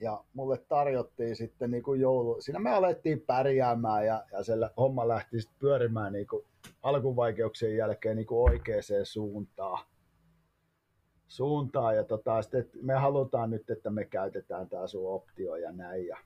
ja 0.00 0.24
mulle 0.34 0.58
tarjottiin 0.68 1.36
sitten 1.36 1.70
niin 1.70 1.82
kuin 1.82 2.00
joulu, 2.00 2.40
siinä 2.40 2.58
me 2.58 2.70
alettiin 2.70 3.20
pärjäämään 3.20 4.06
ja, 4.06 4.24
ja 4.32 4.44
siellä 4.44 4.70
homma 4.76 5.08
lähti 5.08 5.40
sitten 5.40 5.58
pyörimään 5.58 6.12
niin 6.12 6.26
kuin 6.26 6.44
alkuvaikeuksien 6.82 7.76
jälkeen 7.76 8.16
niin 8.16 8.26
kuin 8.26 8.50
oikeaan 8.50 8.82
suuntaan. 9.04 9.86
suuntaan 11.28 11.96
ja 11.96 12.04
tota, 12.04 12.42
sitten, 12.42 12.70
me 12.82 12.94
halutaan 12.94 13.50
nyt, 13.50 13.70
että 13.70 13.90
me 13.90 14.04
käytetään 14.04 14.68
tämä 14.68 14.86
sun 14.86 15.12
optio 15.14 15.56
ja 15.56 15.72
näin. 15.72 16.06
Ja 16.06 16.16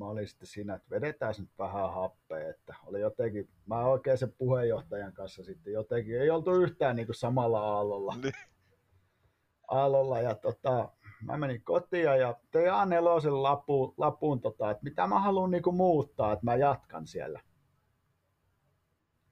mä 0.00 0.10
olin 0.10 0.28
sitten 0.28 0.46
siinä, 0.46 0.74
että 0.74 0.90
vedetään 0.90 1.34
nyt 1.38 1.50
vähän 1.58 1.92
happea, 1.92 2.48
että 2.48 2.74
oli 2.86 3.00
jotenkin, 3.00 3.48
mä 3.66 3.84
oikein 3.84 4.18
sen 4.18 4.32
puheenjohtajan 4.38 5.12
kanssa 5.12 5.44
sitten 5.44 5.72
jotenkin, 5.72 6.20
ei 6.20 6.30
oltu 6.30 6.52
yhtään 6.52 6.96
niin 6.96 7.06
kuin 7.06 7.16
samalla 7.16 7.60
aallolla. 7.60 8.14
Niin. 8.22 8.34
aallolla 9.68 10.20
ja 10.20 10.34
tota, 10.34 10.88
mä 11.22 11.36
menin 11.36 11.64
kotiin 11.64 12.04
ja 12.04 12.36
tein 12.50 12.66
A4 12.66 13.42
lapun, 13.42 13.94
lapun 13.96 14.40
tota, 14.40 14.70
että 14.70 14.84
mitä 14.84 15.06
mä 15.06 15.20
haluan 15.20 15.50
niin 15.50 15.62
kuin 15.62 15.76
muuttaa, 15.76 16.32
että 16.32 16.44
mä 16.44 16.56
jatkan 16.56 17.06
siellä 17.06 17.40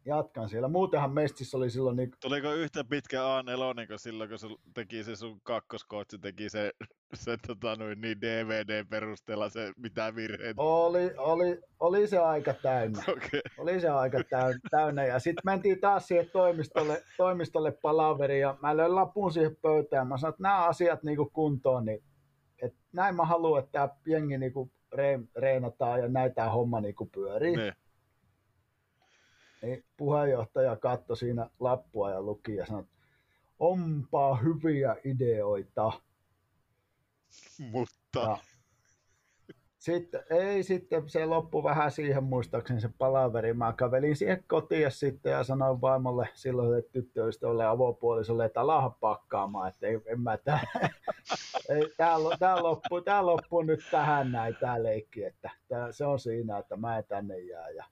jatkan 0.08 0.48
siellä. 0.48 0.68
Muutenhan 0.68 1.12
Mestissä 1.12 1.56
oli 1.56 1.70
silloin... 1.70 1.96
Niin... 1.96 2.10
Tuliko 2.20 2.52
yhtä 2.52 2.84
pitkä 2.84 3.18
A4 3.18 3.74
niin 3.76 3.98
silloin, 3.98 4.30
kun 4.30 4.38
se 4.38 4.48
teki 4.74 5.04
se 5.04 5.16
sun 5.16 5.40
kakkoskootsi, 5.42 6.18
teki 6.18 6.48
se, 6.48 6.72
se 7.14 7.36
tota, 7.46 7.76
noin, 7.76 8.00
niin 8.00 8.20
DVD-perusteella 8.20 9.48
se 9.48 9.72
mitä 9.76 10.14
virheitä? 10.14 10.62
Oli, 10.62 11.10
oli, 11.16 11.60
oli 11.80 12.06
se 12.06 12.18
aika 12.18 12.54
täynnä. 12.54 13.02
Okay. 13.08 13.40
Oli 13.58 13.80
se 13.80 13.88
aika 13.88 14.18
täynnä. 14.70 15.04
Ja 15.04 15.18
sitten 15.18 15.42
mentiin 15.44 15.80
taas 15.80 16.06
siihen 16.06 16.30
toimistolle, 16.32 17.02
toimistolle 17.16 17.72
palaveriin 17.72 18.40
ja 18.40 18.58
mä 18.62 18.76
löin 18.76 18.94
lapun 18.94 19.32
siihen 19.32 19.56
pöytään. 19.62 20.08
Mä 20.08 20.18
sanoin, 20.18 20.32
että 20.32 20.42
nämä 20.42 20.64
asiat 20.64 21.02
niin 21.02 21.16
kuin 21.16 21.30
kuntoon, 21.30 21.84
niin 21.84 22.02
et 22.62 22.74
näin 22.92 23.16
mä 23.16 23.24
haluan, 23.24 23.58
että 23.64 23.72
tämä 23.72 23.88
jengi 24.06 24.38
niin 24.38 24.52
kuin 24.52 24.72
reenataan 25.36 26.00
ja 26.00 26.08
näin 26.08 26.34
tämä 26.34 26.50
homma 26.50 26.80
niin 26.80 26.94
kuin 26.94 27.10
pyörii. 27.10 27.56
Ne 27.56 27.74
niin 29.62 29.84
puheenjohtaja 29.96 30.76
katsoi 30.76 31.16
siinä 31.16 31.50
lappua 31.60 32.10
ja 32.10 32.22
luki 32.22 32.54
ja 32.54 32.66
sanoi, 32.66 32.84
onpa 33.58 34.36
hyviä 34.36 34.96
ideoita. 35.04 35.92
Mutta... 37.58 38.20
Ja 38.20 38.38
sitten, 39.78 40.22
ei 40.30 40.62
sitten, 40.62 41.08
se 41.10 41.26
loppu 41.26 41.64
vähän 41.64 41.90
siihen 41.90 42.24
muistaakseni 42.24 42.80
se 42.80 42.90
palaveri. 42.98 43.52
Mä 43.54 43.74
kävelin 43.76 44.16
siihen 44.16 44.44
kotiin 44.46 44.90
sitten 44.90 45.32
ja 45.32 45.44
sanoin 45.44 45.80
vaimolle 45.80 46.28
silloin 46.34 46.84
tyttöystävälle 46.92 47.66
avopuolisolle, 47.66 48.44
että 48.44 48.60
alahan 48.60 48.94
pakkaamaan, 49.00 49.68
että 49.68 49.86
ei, 49.86 50.00
en 50.06 50.20
mä 50.20 50.36
tää, 50.36 50.60
ei, 51.68 51.82
tää, 51.96 52.16
tää, 52.38 52.62
loppu, 52.62 53.00
tää 53.00 53.26
loppu 53.26 53.62
nyt 53.62 53.80
tähän 53.90 54.32
näin 54.32 54.56
tää 54.60 54.82
leikki, 54.82 55.24
että 55.24 55.50
tää, 55.68 55.92
se 55.92 56.06
on 56.06 56.18
siinä, 56.18 56.58
että 56.58 56.76
mä 56.76 56.98
en 56.98 57.04
tänne 57.08 57.38
jää. 57.38 57.70
Ja 57.70 57.84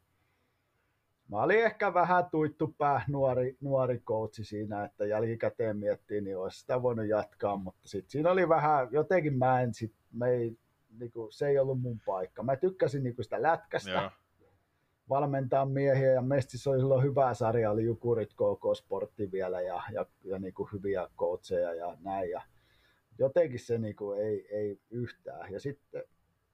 mä 1.28 1.42
olin 1.42 1.64
ehkä 1.64 1.94
vähän 1.94 2.24
tuittu 2.30 2.74
pää 2.78 3.04
nuori, 3.08 3.56
nuori 3.60 3.98
coachi 3.98 4.44
siinä, 4.44 4.84
että 4.84 5.06
jälkikäteen 5.06 5.76
miettii, 5.76 6.20
niin 6.20 6.38
olisi 6.38 6.60
sitä 6.60 6.82
voinut 6.82 7.06
jatkaa, 7.06 7.56
mutta 7.56 7.88
sitten 7.88 8.10
siinä 8.10 8.30
oli 8.30 8.48
vähän, 8.48 8.88
jotenkin 8.90 9.38
mä 9.38 9.60
en 9.60 9.74
sit, 9.74 9.94
me 10.12 10.30
ei, 10.30 10.58
niinku, 10.98 11.28
se 11.30 11.48
ei 11.48 11.58
ollut 11.58 11.80
mun 11.80 12.00
paikka. 12.06 12.42
Mä 12.42 12.56
tykkäsin 12.56 13.02
niinku 13.02 13.22
sitä 13.22 13.42
lätkästä, 13.42 13.90
Joo. 13.90 14.10
valmentaa 15.08 15.66
miehiä 15.66 16.12
ja 16.12 16.22
Mestissä 16.22 16.70
oli 16.70 16.78
silloin 16.78 17.04
hyvä 17.04 17.34
sarja, 17.34 17.70
oli 17.70 17.84
Jukurit 17.84 18.34
KK 18.34 18.76
Sportti 18.76 19.32
vielä 19.32 19.60
ja, 19.60 19.82
ja, 19.92 20.06
ja 20.24 20.38
niin 20.38 20.54
kuin 20.54 20.68
hyviä 20.72 21.08
coacheja 21.16 21.74
ja 21.74 21.96
näin. 22.00 22.30
Ja 22.30 22.42
jotenkin 23.18 23.60
se 23.60 23.78
niin 23.78 23.96
kuin 23.96 24.20
ei, 24.20 24.46
ei 24.50 24.80
yhtään. 24.90 25.52
Ja 25.52 25.60
sitten 25.60 26.02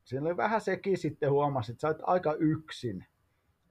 siinä 0.05 0.27
oli 0.27 0.36
vähän 0.36 0.61
sekin 0.61 0.99
sitten 0.99 1.31
huomasin, 1.31 1.73
että 1.73 1.81
sä 1.81 1.89
olet 1.89 2.03
aika 2.03 2.35
yksin. 2.35 3.07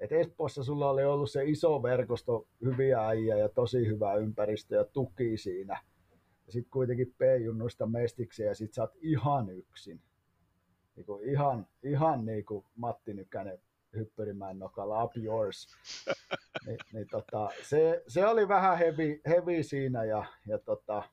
Et 0.02 0.12
Espoossa 0.12 0.64
sulla 0.64 0.90
oli 0.90 1.04
ollut 1.04 1.32
se 1.32 1.44
iso 1.44 1.84
verkosto, 1.84 2.48
hyviä 2.66 3.08
äijä 3.08 3.38
ja 3.38 3.50
tosi 3.50 3.88
hyvä 3.88 4.14
ympäristö 4.14 4.76
ja 4.76 4.84
tuki 4.84 5.38
siinä. 5.38 5.82
Ja 6.46 6.52
sitten 6.52 6.72
kuitenkin 6.72 7.16
P-junnuista 7.18 7.86
mestiksi 7.86 8.44
ja 8.44 8.56
sitten 8.56 8.74
sä 8.74 8.82
oot 8.82 8.96
ihan 9.02 9.50
yksin. 9.50 10.02
Niin 10.96 11.06
kuin 11.06 11.30
ihan, 11.30 11.68
ihan 11.84 12.26
niin 12.26 12.46
kuin 12.46 12.66
Matti 12.76 13.14
Nykänen 13.14 13.60
hyppyrimään 13.96 14.60
nokalla, 14.60 15.04
up 15.04 15.18
yours. 15.18 15.68
Ni, 16.66 16.78
niin 16.94 17.08
tota, 17.12 17.50
se, 17.64 18.04
se, 18.08 18.26
oli 18.26 18.48
vähän 18.48 18.78
heavy, 18.78 19.22
heavy 19.26 19.64
siinä 19.64 20.04
ja, 20.04 20.26
ja 20.48 20.58
tota, 20.58 21.04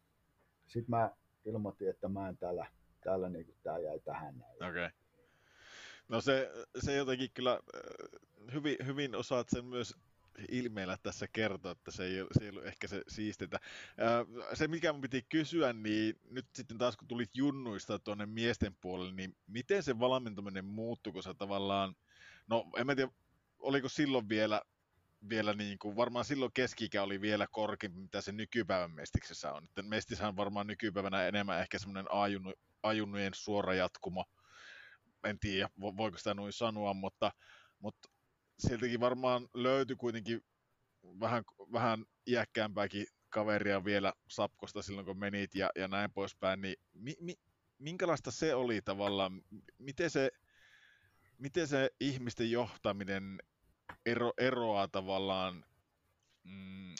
sitten 0.66 0.90
mä 0.90 1.10
ilmoitin, 1.44 1.90
että 1.90 2.08
mä 2.08 2.28
en 2.28 2.36
täällä, 2.36 2.66
täällä 3.04 3.28
niin 3.28 3.44
kuin 3.46 3.56
tää 3.62 3.78
jäi 3.78 4.00
tähän 4.00 4.38
näin. 4.38 4.70
Okay. 4.70 4.90
No 6.08 6.20
se, 6.20 6.50
se 6.78 6.96
jotenkin 6.96 7.30
kyllä 7.34 7.52
äh, 7.52 8.54
hyvin, 8.54 8.76
hyvin 8.86 9.14
osaat 9.14 9.48
sen 9.48 9.64
myös 9.64 9.94
ilmeillä 10.48 10.98
tässä 11.02 11.28
kertoa, 11.28 11.72
että 11.72 11.90
se 11.90 12.04
ei, 12.04 12.26
se 12.32 12.44
ei 12.44 12.50
ollut 12.50 12.66
ehkä 12.66 12.88
se 12.88 13.02
siistintä. 13.08 13.60
Äh, 14.00 14.54
se, 14.54 14.68
mikä 14.68 14.92
mun 14.92 15.00
piti 15.00 15.26
kysyä, 15.28 15.72
niin 15.72 16.20
nyt 16.30 16.46
sitten 16.54 16.78
taas 16.78 16.96
kun 16.96 17.08
tulit 17.08 17.36
junnuista 17.36 17.98
tuonne 17.98 18.26
miesten 18.26 18.76
puolelle, 18.80 19.12
niin 19.12 19.36
miten 19.46 19.82
se 19.82 19.98
valmentaminen 19.98 20.64
muuttui, 20.64 21.12
kun 21.12 21.22
sä 21.22 21.34
tavallaan, 21.34 21.94
no 22.46 22.70
en 22.76 22.86
mä 22.86 22.94
tiedä, 22.94 23.10
oliko 23.58 23.88
silloin 23.88 24.28
vielä, 24.28 24.62
vielä 25.28 25.54
niin 25.54 25.78
kuin, 25.78 25.96
varmaan 25.96 26.24
silloin 26.24 26.52
keski 26.54 26.90
oli 27.00 27.20
vielä 27.20 27.46
korkeampi, 27.50 28.00
mitä 28.00 28.20
se 28.20 28.32
nykypäivän 28.32 28.90
mestiksessä 28.90 29.52
on. 29.52 29.64
Että 29.64 29.82
mestissähän 29.82 30.28
on 30.28 30.36
varmaan 30.36 30.66
nykypäivänä 30.66 31.26
enemmän 31.26 31.60
ehkä 31.60 31.78
semmoinen 31.78 32.06
ajunnujen 32.82 33.34
suora 33.34 33.74
jatkumo, 33.74 34.24
en 35.24 35.38
tiedä 35.38 35.68
voiko 35.80 36.18
sitä 36.18 36.34
noin 36.34 36.52
sanoa, 36.52 36.94
mutta, 36.94 37.30
mutta 37.78 38.08
siltikin 38.58 39.00
varmaan 39.00 39.48
löytyi 39.54 39.96
kuitenkin 39.96 40.40
vähän, 41.20 41.44
vähän 41.72 42.04
iäkkäämpääkin 42.26 43.06
kaveria 43.30 43.84
vielä 43.84 44.12
Sapkosta 44.28 44.82
silloin, 44.82 45.06
kun 45.06 45.18
menit 45.18 45.54
ja, 45.54 45.70
ja 45.76 45.88
näin 45.88 46.12
poispäin, 46.12 46.60
niin 46.60 46.76
mi, 46.92 47.14
mi, 47.20 47.34
minkälaista 47.78 48.30
se 48.30 48.54
oli 48.54 48.82
tavallaan, 48.82 49.42
miten 49.78 50.10
se, 50.10 50.30
miten 51.38 51.68
se 51.68 51.90
ihmisten 52.00 52.50
johtaminen 52.50 53.38
ero, 54.06 54.32
eroaa 54.38 54.88
tavallaan, 54.88 55.64
mm, 56.44 56.94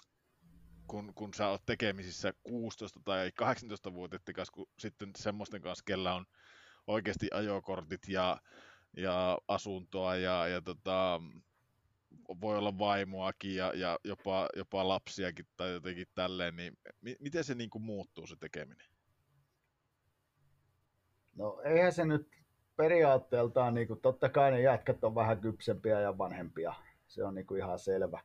kun, 0.87 1.15
kun 1.15 1.35
sä 1.35 1.49
oot 1.49 1.67
tekemisissä 1.67 2.33
16 2.43 3.01
tai 3.05 3.33
18 3.37 3.93
vuotta 3.93 4.33
kanssa, 4.35 4.53
kun 4.53 4.67
sitten 4.79 5.11
semmoisten 5.17 5.63
kanssa, 5.63 5.85
kellä 5.87 6.15
on 6.15 6.27
oikeasti 6.89 7.29
ajokortit 7.33 8.09
ja, 8.09 8.41
ja 8.97 9.39
asuntoa 9.49 10.17
ja, 10.17 10.49
ja 10.49 10.61
tota, 10.61 11.21
voi 12.41 12.59
olla 12.59 12.79
vaimoakin 12.79 13.57
ja, 13.57 13.73
ja 13.75 13.99
jopa, 14.05 14.49
jopa 14.57 14.89
lapsiakin 14.89 15.47
tai 15.57 15.73
jotenkin 15.73 16.07
tälleen, 16.15 16.57
niin 16.57 16.79
mi- 17.01 17.17
miten 17.21 17.45
se 17.45 17.55
niin 17.55 17.71
kuin 17.71 17.83
muuttuu 17.83 18.27
se 18.27 18.37
tekeminen? 18.37 18.87
No 21.37 21.61
eihän 21.65 21.93
se 21.93 22.05
nyt 22.05 22.29
periaatteeltaan, 22.77 23.75
niin 23.75 23.89
kuin, 23.89 24.01
totta 24.01 24.29
kai 24.29 24.51
ne 24.51 24.61
jätkät 24.61 25.05
on 25.05 25.15
vähän 25.15 25.41
kypsempiä 25.41 26.01
ja 26.01 26.19
vanhempia, 26.19 26.75
se 27.07 27.25
on 27.25 27.35
niin 27.35 27.47
kuin 27.47 27.59
ihan 27.59 27.79
selvä. 27.79 28.21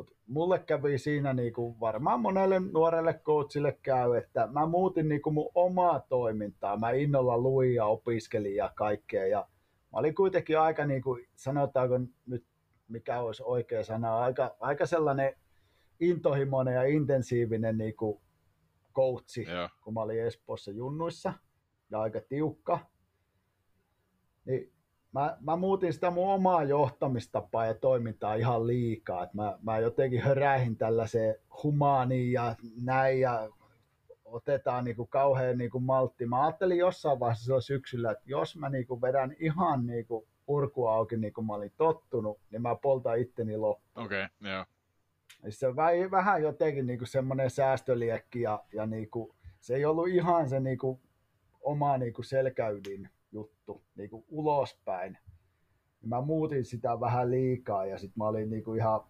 Mutta 0.00 0.16
mulle 0.26 0.58
kävi 0.58 0.98
siinä 0.98 1.32
niin 1.32 1.52
kuin 1.52 1.80
varmaan 1.80 2.20
monelle 2.20 2.60
nuorelle 2.60 3.20
coachille 3.24 3.78
käy, 3.82 4.16
että 4.16 4.46
mä 4.46 4.66
muutin 4.66 5.08
niin 5.08 5.22
kuin 5.22 5.34
mun 5.34 5.50
omaa 5.54 6.00
toimintaa. 6.00 6.76
Mä 6.76 6.90
innolla 6.90 7.38
luin 7.38 7.74
ja 7.74 7.84
opiskelin 7.84 8.56
ja 8.56 8.72
kaikkea. 8.74 9.26
Ja 9.26 9.48
mä 9.92 9.98
olin 9.98 10.14
kuitenkin 10.14 10.58
aika, 10.58 10.86
niin 10.86 11.02
kuin, 11.02 11.26
sanotaanko 11.34 11.98
nyt 12.26 12.44
mikä 12.88 13.20
olisi 13.20 13.42
oikea 13.46 13.84
sana, 13.84 14.18
aika, 14.18 14.56
aika 14.60 14.86
sellainen 14.86 15.36
intohimoinen 16.00 16.74
ja 16.74 16.82
intensiivinen 16.82 17.78
niin 17.78 17.96
kuin 17.96 18.20
coachi, 18.94 19.42
Joo. 19.42 19.68
kun 19.84 19.94
mä 19.94 20.00
olin 20.00 20.22
Espoossa 20.22 20.70
junnuissa 20.70 21.32
ja 21.90 22.00
aika 22.00 22.20
tiukka. 22.28 22.78
Niin 24.44 24.72
mä, 25.12 25.36
mä 25.40 25.56
muutin 25.56 25.92
sitä 25.92 26.10
mun 26.10 26.32
omaa 26.32 26.64
johtamistapaa 26.64 27.66
ja 27.66 27.74
toimintaa 27.74 28.34
ihan 28.34 28.66
liikaa. 28.66 29.24
Et 29.24 29.34
mä, 29.34 29.58
mä 29.62 29.78
jotenkin 29.78 30.22
höräihin 30.22 30.76
tällaiseen 30.76 31.34
humaaniin 31.62 32.32
ja 32.32 32.56
näin 32.82 33.20
ja 33.20 33.48
otetaan 34.24 34.84
niin 34.84 34.96
kuin 34.96 35.08
kauhean 35.08 35.58
niin 35.58 35.70
kuin 35.70 35.84
maltti. 35.84 36.26
Mä 36.26 36.44
ajattelin 36.44 36.78
jossain 36.78 37.20
vaiheessa 37.20 37.44
silloin 37.44 37.62
syksyllä, 37.62 38.10
että 38.10 38.24
jos 38.26 38.56
mä 38.56 38.68
niin 38.68 38.86
kuin 38.86 39.00
vedän 39.00 39.36
ihan 39.40 39.86
niin 39.86 40.06
kuin 40.06 40.26
urku 40.46 40.86
auki 40.86 41.16
niin 41.16 41.32
kuin 41.32 41.46
mä 41.46 41.54
olin 41.54 41.72
tottunut, 41.76 42.40
niin 42.50 42.62
mä 42.62 42.74
poltan 42.74 43.18
itteni 43.18 43.56
loppuun. 43.56 44.06
Okei, 44.06 44.24
okay, 44.24 44.52
joo. 44.52 44.64
Se 45.48 45.66
on 45.66 45.76
vähän 46.10 46.42
jotenkin 46.42 46.86
niin 46.86 46.98
kuin 46.98 47.08
semmoinen 47.08 47.50
säästöliekki 47.50 48.40
ja, 48.40 48.64
ja 48.72 48.86
niin 48.86 49.10
kuin, 49.10 49.34
se 49.60 49.74
ei 49.74 49.84
ollut 49.84 50.08
ihan 50.08 50.48
se 50.48 50.60
niin 50.60 50.78
kuin, 50.78 51.00
oma 51.60 51.98
niin 51.98 52.12
kuin 52.12 52.24
selkäydin 52.24 53.08
juttu 53.32 53.84
niin 53.96 54.10
kuin 54.10 54.24
ulospäin. 54.28 55.18
Mä 56.02 56.20
muutin 56.20 56.64
sitä 56.64 57.00
vähän 57.00 57.30
liikaa 57.30 57.86
ja 57.86 57.98
sitten 57.98 58.18
mä 58.18 58.28
olin 58.28 58.50
niin 58.50 58.64
kuin 58.64 58.78
ihan 58.78 59.00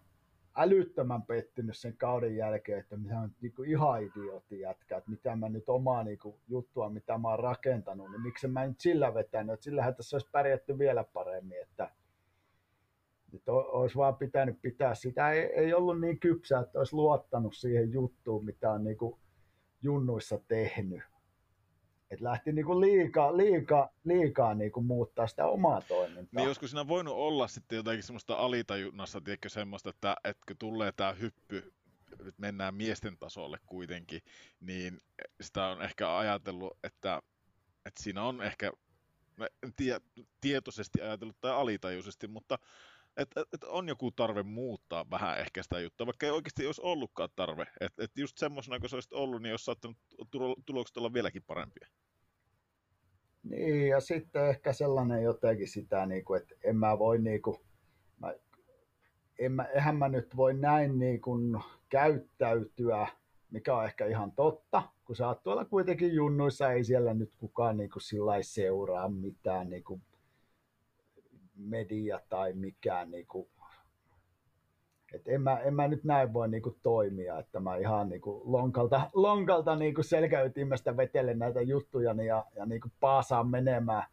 älyttömän 0.55 1.23
pettynyt 1.23 1.77
sen 1.77 1.97
kauden 1.97 2.35
jälkeen, 2.35 2.79
että 2.79 2.97
mitä 2.97 3.19
on 3.19 3.31
niin 3.41 3.53
kuin 3.53 3.69
ihan 3.69 4.03
idiootti 4.03 4.59
jätkä, 4.59 4.97
että 4.97 5.11
mitä 5.11 5.35
mä 5.35 5.49
nyt 5.49 5.69
omaa 5.69 6.03
niin 6.03 6.19
kuin, 6.19 6.35
juttua, 6.47 6.89
mitä 6.89 7.17
mä 7.17 7.29
oon 7.29 7.39
rakentanut, 7.39 8.11
niin 8.11 8.21
miksi 8.21 8.47
mä 8.47 8.67
nyt 8.67 8.79
sillä 8.79 9.13
vetänyt, 9.13 9.53
että 9.53 9.63
sillähän 9.63 9.95
tässä 9.95 10.15
olisi 10.15 10.29
pärjätty 10.31 10.77
vielä 10.77 11.03
paremmin, 11.03 11.61
että 11.61 11.91
että 13.33 13.51
olisi 13.51 13.95
vaan 13.95 14.15
pitänyt 14.15 14.61
pitää 14.61 14.95
sitä, 14.95 15.31
ei, 15.31 15.41
ei 15.41 15.73
ollut 15.73 16.01
niin 16.01 16.19
kypsää, 16.19 16.61
että 16.61 16.79
olisi 16.79 16.95
luottanut 16.95 17.55
siihen 17.55 17.91
juttuun, 17.91 18.45
mitä 18.45 18.71
on 18.71 18.83
niin 18.83 18.97
kuin 18.97 19.19
junnuissa 19.81 20.39
tehnyt. 20.47 21.01
Et 22.11 22.21
lähti 22.21 22.51
niinku 22.51 22.81
liikaa, 22.81 23.37
liikaa, 23.37 23.89
liikaa 24.03 24.53
niinku 24.53 24.81
muuttaa 24.81 25.27
sitä 25.27 25.45
omaa 25.45 25.81
toimintaa. 25.81 26.41
Niin 26.41 26.47
joskus 26.47 26.71
siinä 26.71 26.87
voinut 26.87 27.15
olla 27.15 27.47
sitten 27.47 27.75
jotakin 27.75 28.03
semmoista 28.03 28.35
alitajunnassa, 28.35 29.21
tiedätkö, 29.21 29.49
semmoista, 29.49 29.89
että, 29.89 30.15
että 30.23 30.43
kun 30.47 30.57
tulee 30.57 30.91
tämä 30.91 31.13
hyppy, 31.13 31.73
nyt 32.23 32.39
mennään 32.39 32.75
miesten 32.75 33.17
tasolle 33.17 33.57
kuitenkin, 33.65 34.21
niin 34.59 35.01
sitä 35.41 35.67
on 35.67 35.81
ehkä 35.81 36.17
ajatellut, 36.17 36.77
että, 36.83 37.21
että 37.85 38.03
siinä 38.03 38.23
on 38.23 38.41
ehkä, 38.41 38.71
tiedä, 39.75 40.01
tietoisesti 40.41 41.01
ajatellut 41.01 41.41
tai 41.41 41.51
alitajuisesti, 41.51 42.27
mutta 42.27 42.59
että 43.17 43.41
et 43.53 43.63
on 43.63 43.87
joku 43.87 44.11
tarve 44.11 44.43
muuttaa 44.43 45.09
vähän 45.09 45.39
ehkä 45.39 45.63
sitä 45.63 45.79
juttua, 45.79 46.05
vaikka 46.05 46.25
ei 46.25 46.31
oikeasti 46.31 46.65
olisi 46.65 46.81
ollutkaan 46.83 47.29
tarve. 47.35 47.67
Että 47.79 48.03
et 48.03 48.11
just 48.17 48.37
semmoisena, 48.37 48.79
kun 48.79 48.89
se 48.89 48.95
olisi 48.95 49.15
ollut, 49.15 49.41
niin 49.41 49.53
olisi 49.53 49.65
saattanut 49.65 49.97
tulokset 50.65 50.97
olla 50.97 51.13
vieläkin 51.13 51.43
parempia. 51.43 51.87
Niin, 53.43 53.87
ja 53.87 53.99
sitten 53.99 54.49
ehkä 54.49 54.73
sellainen 54.73 55.23
jotenkin 55.23 55.67
sitä, 55.67 56.05
niin 56.05 56.25
kuin, 56.25 56.41
että 56.41 56.55
en 56.63 56.77
mä 56.77 56.99
voi 56.99 57.19
niin 57.19 57.41
kuin, 57.41 57.57
mä, 58.19 58.33
en 59.39 59.51
mä, 59.51 59.63
eihän 59.63 59.95
mä 59.95 60.09
nyt 60.09 60.37
voi 60.37 60.53
näin 60.53 60.99
niin 60.99 61.21
kuin 61.21 61.59
käyttäytyä, 61.89 63.07
mikä 63.51 63.75
on 63.75 63.85
ehkä 63.85 64.05
ihan 64.05 64.31
totta, 64.31 64.83
kun 65.05 65.15
sä 65.15 65.27
oot 65.27 65.43
tuolla 65.43 65.65
kuitenkin 65.65 66.13
junnuissa, 66.13 66.71
ei 66.71 66.83
siellä 66.83 67.13
nyt 67.13 67.35
kukaan 67.37 67.77
niin 67.77 67.89
kuin 67.89 68.01
sillä 68.01 68.43
seuraa 68.43 69.09
mitään 69.09 69.69
niin 69.69 69.83
kuin 69.83 70.01
media 71.55 72.19
tai 72.29 72.53
mikään 72.53 73.11
niin 73.11 73.27
kuin 73.27 73.49
et 75.13 75.27
en, 75.27 75.41
mä, 75.41 75.59
en 75.59 75.73
mä 75.73 75.87
nyt 75.87 76.03
näin 76.03 76.33
voi 76.33 76.49
niinku 76.49 76.77
toimia, 76.83 77.39
että 77.39 77.59
mä 77.59 77.75
ihan 77.75 78.09
niinku 78.09 78.41
lonkalta, 78.45 79.09
lonkalta 79.13 79.75
niinku 79.75 80.03
selkäytimestä 80.03 80.97
vetelen 80.97 81.39
näitä 81.39 81.61
juttuja 81.61 82.15
ja, 82.23 82.45
ja 82.55 82.65
niinku 82.65 82.89
paasaan 82.99 83.47
menemään, 83.47 84.03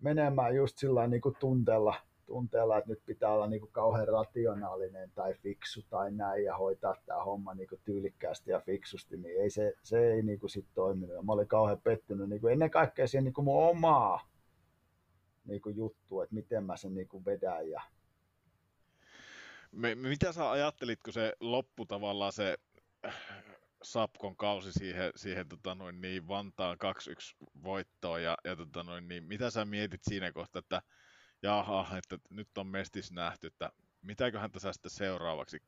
menemään 0.00 0.56
just 0.56 0.78
sillä 0.78 1.06
niinku 1.06 1.36
tunteella, 1.40 1.94
tunteella, 2.26 2.78
että 2.78 2.90
nyt 2.90 3.02
pitää 3.06 3.32
olla 3.32 3.46
niinku 3.46 3.68
kauhean 3.72 4.08
rationaalinen 4.08 5.10
tai 5.14 5.34
fiksu 5.34 5.82
tai 5.90 6.12
näin 6.12 6.44
ja 6.44 6.56
hoitaa 6.56 6.94
tämä 7.06 7.24
homma 7.24 7.54
niinku 7.54 7.76
tyylikkäästi 7.84 8.50
ja 8.50 8.60
fiksusti, 8.60 9.16
niin 9.16 9.42
ei 9.42 9.50
se, 9.50 9.74
se 9.82 10.12
ei 10.12 10.22
niinku 10.22 10.48
sit 10.48 10.66
toiminut. 10.74 11.16
Ja 11.16 11.22
mä 11.22 11.32
olin 11.32 11.48
kauhean 11.48 11.80
pettynyt 11.84 12.28
niinku 12.28 12.48
ennen 12.48 12.70
kaikkea 12.70 13.06
siihen 13.06 13.24
niinku 13.24 13.42
mun 13.42 13.68
omaa 13.68 14.20
niinku 15.44 15.68
juttu, 15.68 16.20
että 16.20 16.34
miten 16.34 16.64
mä 16.64 16.76
sen 16.76 16.94
niinku 16.94 17.24
vedän 17.24 17.70
ja 17.70 17.82
me, 19.72 19.94
mitä 19.94 20.32
sä 20.32 20.50
ajattelit, 20.50 21.00
kun 21.02 21.12
se 21.12 21.32
loppu 21.40 21.86
tavallaan 21.86 22.32
se 22.32 22.56
äh, 23.06 23.14
Sapkon 23.82 24.36
kausi 24.36 24.72
siihen, 24.72 25.12
siihen 25.16 25.48
tota 25.48 25.74
noin, 25.74 26.00
niin 26.00 26.28
Vantaan 26.28 26.78
2-1 27.42 27.46
voittoon 27.62 28.22
ja, 28.22 28.36
ja 28.44 28.56
tota 28.56 28.82
noin, 28.82 29.08
niin 29.08 29.24
mitä 29.24 29.50
sä 29.50 29.64
mietit 29.64 30.00
siinä 30.04 30.32
kohtaa, 30.32 30.60
että 30.60 30.82
jaha, 31.42 31.98
että 31.98 32.18
nyt 32.30 32.58
on 32.58 32.66
mestis 32.66 33.12
nähty, 33.12 33.46
että 33.46 33.70
mitäköhän 34.02 34.52
tässä 34.52 34.72
sitten 34.72 34.90
seuraavaksi. 34.90 35.62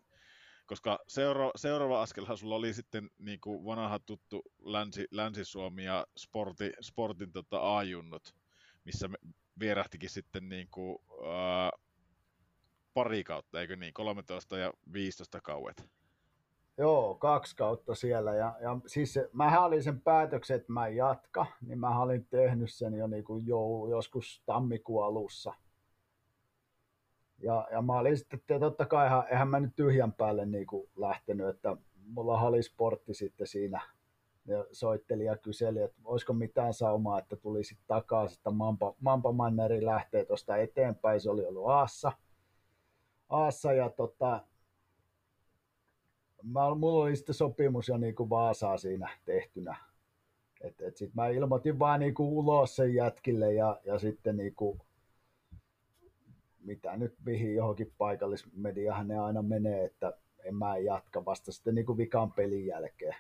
Koska 0.67 0.99
seura- 1.09 1.51
seuraava 1.57 2.03
askelhan 2.03 2.39
sulla 2.39 2.57
oli 2.57 2.75
sitten 2.75 3.11
niin 3.19 3.41
kuin 3.41 3.65
vanha 3.65 3.99
tuttu 3.99 4.43
Länsi- 4.61 5.09
Länsi-Suomi 5.11 5.85
ja 5.85 6.07
sporti, 6.17 6.73
sportin 6.81 7.33
tota, 7.33 7.79
A-junnut, 7.79 8.35
missä 8.85 9.09
vierähtikin 9.61 10.11
sitten 10.11 10.49
niin 10.49 10.69
kuin, 10.71 10.99
ää, 11.27 11.71
pari 12.99 13.25
kautta, 13.25 13.61
eikö 13.61 13.77
niin, 13.77 13.95
13 13.95 14.59
ja 14.59 14.73
15 14.93 15.41
kauet. 15.41 15.89
Joo, 16.79 17.15
kaksi 17.15 17.57
kautta 17.57 17.95
siellä. 17.95 18.35
Ja, 18.35 18.57
ja 18.61 18.79
siis 18.87 19.13
se, 19.13 19.31
mähän 19.33 19.65
olin 19.65 19.83
sen 19.83 20.01
päätöksen, 20.01 20.57
että 20.57 20.73
mä 20.73 20.87
en 20.87 20.97
jatka, 20.97 21.47
niin 21.67 21.79
mä 21.79 22.03
olin 22.03 22.27
tehnyt 22.31 22.73
sen 22.73 22.95
jo 22.95 23.07
niin 23.07 23.25
kuin 23.25 23.47
jou, 23.47 23.91
joskus 23.91 24.43
tammikuun 24.47 25.05
alussa. 25.05 25.55
Ja, 27.39 27.69
ja 27.73 27.83
mä 27.83 27.99
olin 27.99 28.17
sitten, 28.17 28.39
että 28.39 28.61
totta 28.61 28.87
kai 28.87 29.09
eihän, 29.31 29.49
mä 29.49 29.61
nyt 29.61 29.77
tyhjän 29.77 30.13
päälle 30.13 30.47
niin 30.47 30.67
kuin 30.67 30.89
lähtenyt, 30.97 31.49
että 31.49 31.77
mulla 32.07 32.41
oli 32.41 32.63
sportti 32.63 33.15
sitten 33.15 33.47
siinä. 33.47 33.81
Ja 34.47 34.65
soitteli 34.73 35.25
ja 35.25 35.37
kyseli, 35.37 35.83
että 35.83 36.01
olisiko 36.05 36.33
mitään 36.33 36.75
saumaa, 36.75 37.19
että 37.19 37.37
tulisi 37.37 37.79
takaisin, 37.87 38.39
että 38.39 38.51
Mampa, 38.51 38.95
Mampa 39.01 39.33
Manneri 39.33 39.85
lähtee 39.85 40.25
tuosta 40.25 40.57
eteenpäin, 40.57 41.21
se 41.21 41.31
oli 41.31 41.47
ollut 41.47 41.69
Aassa. 41.69 42.13
Aassa 43.29 43.73
ja 43.73 43.91
tota, 43.91 44.45
mä, 46.43 46.75
mulla 46.75 47.03
oli 47.03 47.17
sitten 47.17 47.35
sopimus 47.35 47.89
jo 47.89 47.97
niin 47.97 48.15
kuin 48.15 48.31
Vaasaa 48.31 48.79
siinä 48.79 49.19
tehtynä. 49.25 49.77
Et, 50.61 50.81
et 50.81 50.97
sit 50.97 51.15
mä 51.15 51.29
ilmoitin 51.29 51.79
vaan 51.79 52.01
niin 52.01 52.15
kuin 52.15 52.29
ulos 52.29 52.77
sen 52.77 52.95
jätkille 52.95 53.53
ja, 53.53 53.81
ja 53.85 53.99
sitten 53.99 54.37
niin 54.37 54.55
kuin, 54.55 54.81
mitä 56.61 56.97
nyt 56.97 57.15
mihin 57.25 57.55
johonkin 57.55 57.95
paikallismediahan 57.99 59.09
ne 59.09 59.19
aina 59.19 59.43
menee, 59.43 59.85
että 59.85 60.13
en 60.45 60.55
mä 60.55 60.79
jatka 60.79 61.25
vasta 61.25 61.53
sitten 61.53 61.75
niin 61.75 61.87
kuin 61.87 61.99
vikan 61.99 62.33
pelin 62.33 62.67
jälkeen. 62.67 63.15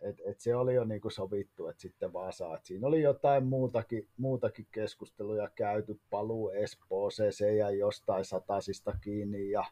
Et, 0.00 0.20
et 0.24 0.40
se 0.40 0.56
oli 0.56 0.74
jo 0.74 0.84
niin 0.84 1.00
kuin 1.00 1.12
sovittu, 1.12 1.66
että 1.66 1.82
sitten 1.82 2.12
Vaasa, 2.12 2.54
että 2.54 2.66
siinä 2.66 2.86
oli 2.86 3.02
jotain 3.02 3.44
muutakin, 3.44 4.08
muutakin 4.16 4.66
keskusteluja 4.70 5.50
käyty, 5.54 6.00
paluu 6.10 6.50
Espooseen, 6.50 7.32
se 7.32 7.54
jäi 7.54 7.78
jostain 7.78 8.24
satasista 8.24 8.92
kiinni 9.00 9.50
ja 9.50 9.64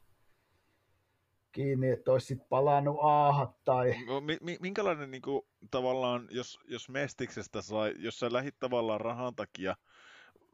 kiinni, 1.53 1.91
että 1.91 2.13
olisi 2.13 2.27
sitten 2.27 2.49
palannut 2.49 2.97
aahat 3.03 3.65
tai... 3.65 3.95
No, 4.07 4.23
minkälainen 4.61 5.11
niin 5.11 5.23
kuin, 5.23 5.43
tavallaan, 5.71 6.29
jos, 6.31 6.59
jos 6.65 6.89
Mestiksestä 6.89 7.63
sai, 7.63 7.95
jos 7.99 8.19
sä 8.19 8.33
lähit 8.33 8.59
tavallaan 8.59 9.01
rahan 9.01 9.35
takia, 9.35 9.77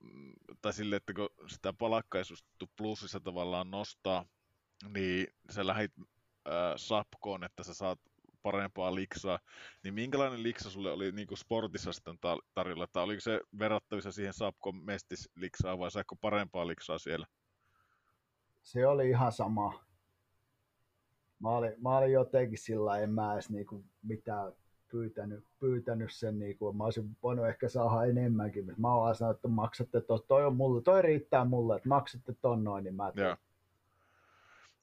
mm, 0.01 0.33
tai 0.63 0.73
sille, 0.73 0.97
että 0.97 1.13
kun 1.15 1.29
sitä 1.47 1.73
palakkaisuutta 1.73 2.67
plussissa 2.77 3.21
tavallaan 3.21 3.71
nostaa, 3.71 4.25
niin 4.89 5.27
sä 5.51 5.67
lähit 5.67 5.93
äh, 5.99 6.55
sapkoon, 6.77 7.45
että 7.45 7.63
sä 7.63 7.75
saat 7.75 8.01
parempaa 8.43 8.95
liksaa, 8.95 9.39
niin 9.85 9.95
minkälainen 9.95 10.43
liksa 10.43 10.71
sulle 10.71 10.93
oli 10.93 11.13
niin 11.13 11.27
kuin 11.27 11.39
sportissa 11.39 11.93
sitten 11.93 12.19
tarjolla, 12.55 12.87
tai 12.93 13.05
oliko 13.05 13.21
se 13.21 13.41
verrattavissa 13.59 14.13
siihen 14.13 14.35
Sapkon 14.35 14.85
mestis 14.85 15.31
liksaa 15.37 15.79
vai 15.79 15.91
saiko 15.91 16.17
parempaa 16.17 16.67
liksaa 16.67 16.99
siellä? 16.99 17.27
Se 18.63 18.87
oli 18.87 19.09
ihan 19.09 19.33
sama 19.33 19.85
mä 21.43 21.49
olin, 21.49 21.75
mä 21.83 21.99
olin 21.99 22.13
jotenkin 22.13 22.59
sillä 22.59 22.99
en 22.99 23.11
mä 23.11 23.33
edes 23.33 23.51
niinku 23.51 23.85
mitään 24.03 24.53
pyytänyt, 24.89 25.45
pyytänyt 25.61 26.13
sen, 26.13 26.39
niinku, 26.39 26.73
mä 26.73 26.85
olisin 26.85 27.17
voinut 27.23 27.47
ehkä 27.47 27.69
saada 27.69 28.05
enemmänkin, 28.05 28.65
mutta 28.65 28.81
mä 28.81 28.95
oon 28.95 29.15
sanonut, 29.15 29.37
että 29.37 29.49
maksatte 29.49 30.01
to, 30.01 30.19
toi, 30.19 30.45
on 30.45 30.57
mulle, 30.57 30.83
toi 30.83 31.03
riittää 31.03 31.45
mulle, 31.45 31.77
että 31.77 31.89
maksatte 31.89 32.35
ton 32.41 32.65
noin, 32.65 32.85
niin 32.85 32.95
mä 32.95 33.13
Joo. 33.15 33.37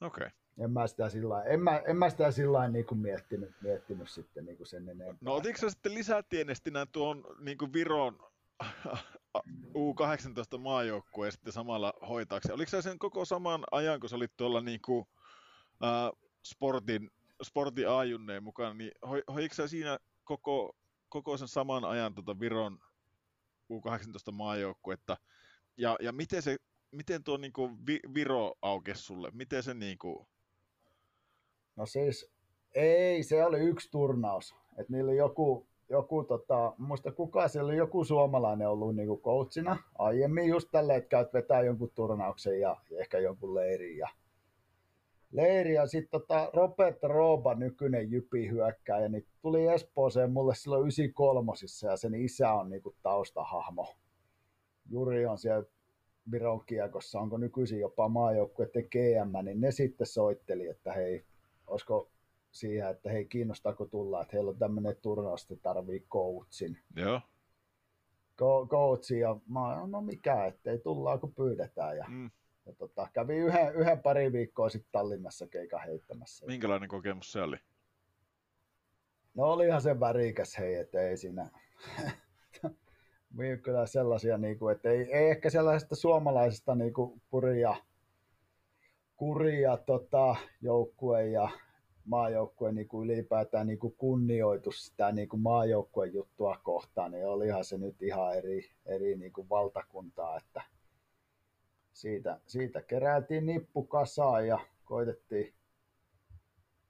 Okei. 0.01 0.27
Okay. 0.27 0.29
En 0.59 0.71
mä 0.71 0.87
sitä 0.87 1.09
sillä 1.09 1.43
en 1.43 1.59
mä, 1.59 1.77
en 1.77 1.97
mä 1.97 2.09
sitä 2.09 2.31
sillä 2.31 2.67
niin 2.67 2.85
miettinyt, 2.95 3.51
miettinyt 3.61 4.09
sitten 4.09 4.45
niin 4.45 4.57
kuin 4.57 4.67
sen 4.67 4.89
enempää. 4.89 5.17
No 5.21 5.35
otitko 5.35 5.57
sä 5.61 5.69
sitten 5.69 5.93
lisätienestinä 5.93 6.85
tuon 6.85 7.23
niin 7.39 7.57
kuin 7.57 7.73
Viron 7.73 8.19
U18 9.77 10.57
maajoukkueen 10.57 11.31
sitten 11.31 11.53
samalla 11.53 11.93
hoitaakseen? 12.09 12.55
Oliko 12.55 12.69
se 12.69 12.81
sen 12.81 12.99
koko 12.99 13.25
saman 13.25 13.63
ajan, 13.71 13.99
kun 13.99 14.09
sä 14.09 14.15
olit 14.15 14.37
tuolla 14.37 14.61
niin 14.61 14.81
kuin, 14.81 15.05
äh, 15.83 16.11
sportin, 16.43 17.11
sportin 17.43 17.89
ajunneen 17.89 18.43
mukaan, 18.43 18.77
niin 18.77 18.91
hoiko 19.33 19.55
sä 19.55 19.67
siinä 19.67 19.99
koko, 20.23 20.75
koko 21.09 21.37
sen 21.37 21.47
saman 21.47 21.85
ajan 21.85 22.13
tota 22.13 22.39
Viron 22.39 22.79
U18 23.73 24.31
maajoukkuetta, 24.31 25.17
ja, 25.77 25.97
ja 26.01 26.11
miten, 26.11 26.41
se, 26.41 26.57
miten 26.91 27.23
tuo 27.23 27.37
niin 27.37 27.53
kuin 27.53 27.77
Viro 28.13 28.53
aukesi 28.61 29.03
sulle? 29.03 29.31
Miten 29.33 29.63
se 29.63 29.73
niin 29.73 29.97
kuin... 29.97 30.27
No 31.79 31.85
siis, 31.85 32.31
ei, 32.75 33.23
se 33.23 33.45
oli 33.45 33.59
yksi 33.59 33.91
turnaus. 33.91 34.55
Että 34.77 34.93
niillä 34.93 35.13
joku, 35.13 35.67
joku 35.89 36.23
tota, 36.23 36.73
muista 36.77 37.11
kuka 37.11 37.47
siellä 37.47 37.67
oli 37.67 37.77
joku 37.77 38.03
suomalainen 38.03 38.69
ollut 38.69 38.95
niinku 38.95 39.21
coachina 39.21 39.77
aiemmin 39.97 40.47
just 40.47 40.67
tälle, 40.71 40.95
että 40.95 41.09
käyt 41.09 41.33
vetää 41.33 41.61
jonkun 41.61 41.91
turnauksen 41.95 42.59
ja 42.59 42.77
ehkä 42.91 43.19
jonkun 43.19 43.55
leirin 43.55 43.97
ja 43.97 44.07
leiri 45.31 45.73
ja 45.73 45.87
sitten 45.87 46.21
tota 46.21 46.49
Robert 46.53 47.03
Rooba, 47.03 47.55
nykyinen 47.55 48.11
jypi 48.11 48.49
hyökkääjä, 48.49 49.09
niin 49.09 49.25
tuli 49.41 49.67
Espooseen 49.67 50.31
mulle 50.31 50.55
silloin 50.55 50.81
93 50.81 51.51
ja 51.89 51.97
sen 51.97 52.15
isä 52.15 52.53
on 52.53 52.69
niinku 52.69 52.95
taustahahmo. 53.03 53.95
Juri 54.89 55.25
on 55.25 55.37
siellä 55.37 55.63
Viron 56.31 56.65
kiekossa, 56.65 57.19
onko 57.19 57.37
nykyisin 57.37 57.79
jopa 57.79 58.09
maajoukkueiden 58.09 58.83
GM, 58.83 59.45
niin 59.45 59.61
ne 59.61 59.71
sitten 59.71 60.07
soitteli, 60.07 60.67
että 60.67 60.93
hei, 60.93 61.25
olisiko 61.69 62.11
siihen, 62.51 62.89
että 62.89 63.09
hei, 63.09 63.25
kiinnostaako 63.25 63.85
tulla, 63.85 64.21
että 64.21 64.31
heillä 64.33 64.49
on 64.49 64.59
tämmöinen 64.59 64.95
turnaus, 65.01 65.41
että 65.41 65.55
tarvii 65.55 65.99
coachin. 65.99 66.77
Joo. 66.95 67.21
Co- 68.37 68.67
coachin 68.67 69.19
ja 69.19 69.39
mä 69.47 69.87
no 69.87 70.01
mikä, 70.01 70.45
ettei 70.45 70.79
tulla, 70.79 71.17
kun 71.17 71.33
pyydetään. 71.33 71.97
Ja 71.97 72.05
mm. 72.09 72.31
Ja 72.65 72.73
tota, 72.73 73.07
kävi 73.13 73.37
yhden, 73.37 73.75
yhden 73.75 73.99
pari 73.99 74.31
viikkoa 74.31 74.69
sitten 74.69 74.91
Tallinnassa 74.91 75.47
keikan 75.47 75.81
heittämässä. 75.85 76.45
Minkälainen 76.45 76.89
kokemus 76.89 77.31
se 77.31 77.41
oli? 77.41 77.57
No 79.33 79.43
olihan 79.43 79.81
se 79.81 79.99
värikäs 79.99 80.57
hei, 80.57 80.75
että 80.75 81.01
ei 81.01 81.17
siinä. 81.17 81.49
kyllä 83.63 83.85
sellaisia, 83.85 84.37
niin 84.37 84.59
kuin, 84.59 84.75
että 84.75 84.89
ei, 84.89 85.13
ei 85.13 85.29
ehkä 85.29 85.49
sellaisesta 85.49 85.95
suomalaisesta 85.95 86.75
niin 86.75 86.93
kuin 86.93 87.21
kuria, 87.29 87.75
kuria 89.19 89.77
tota, 89.77 90.35
joukkue 90.61 91.27
ja 91.27 91.49
maajoukkueen 92.05 92.75
niin 92.75 92.87
kuin 92.87 93.09
ylipäätään 93.09 93.67
niin 93.67 93.79
kuin 93.79 93.95
kunnioitus 93.97 94.85
sitä 94.85 95.11
niin 95.11 95.29
kuin 95.29 95.41
maajoukkueen 95.41 96.13
juttua 96.13 96.59
kohtaan, 96.63 97.11
niin 97.11 97.27
olihan 97.27 97.65
se 97.65 97.77
nyt 97.77 98.01
ihan 98.01 98.37
eri, 98.37 98.61
eri 98.85 99.15
niin 99.15 99.33
kuin 99.33 99.49
valtakuntaa, 99.49 100.37
että 100.37 100.61
siitä, 101.93 102.39
siitä 102.47 102.81
keräiltiin 102.81 103.45
nippu 103.45 103.83
kasaan 103.83 104.47
ja 104.47 104.59
koitettiin, 104.85 105.53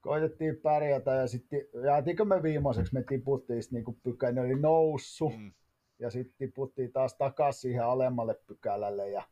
koitettiin 0.02 0.58
pärjätä 0.58 1.12
ja 1.12 1.28
sitten 1.28 1.62
jäätiinkö 1.84 2.26
me 2.26 2.44
viimeiseksi, 2.44 2.94
me 2.94 3.04
tiputtiin 3.04 3.64
niin 3.72 3.84
kun 3.84 4.00
pykäinen 4.04 4.44
oli 4.46 4.60
noussut 4.60 5.34
mm. 5.38 5.52
ja 6.00 6.10
sitten 6.10 6.36
tiputtiin 6.38 6.92
taas 6.92 7.14
takaisin 7.14 7.62
siihen 7.62 7.86
alemmalle 7.86 8.34
pykälälle 8.48 9.10
ja 9.10 9.24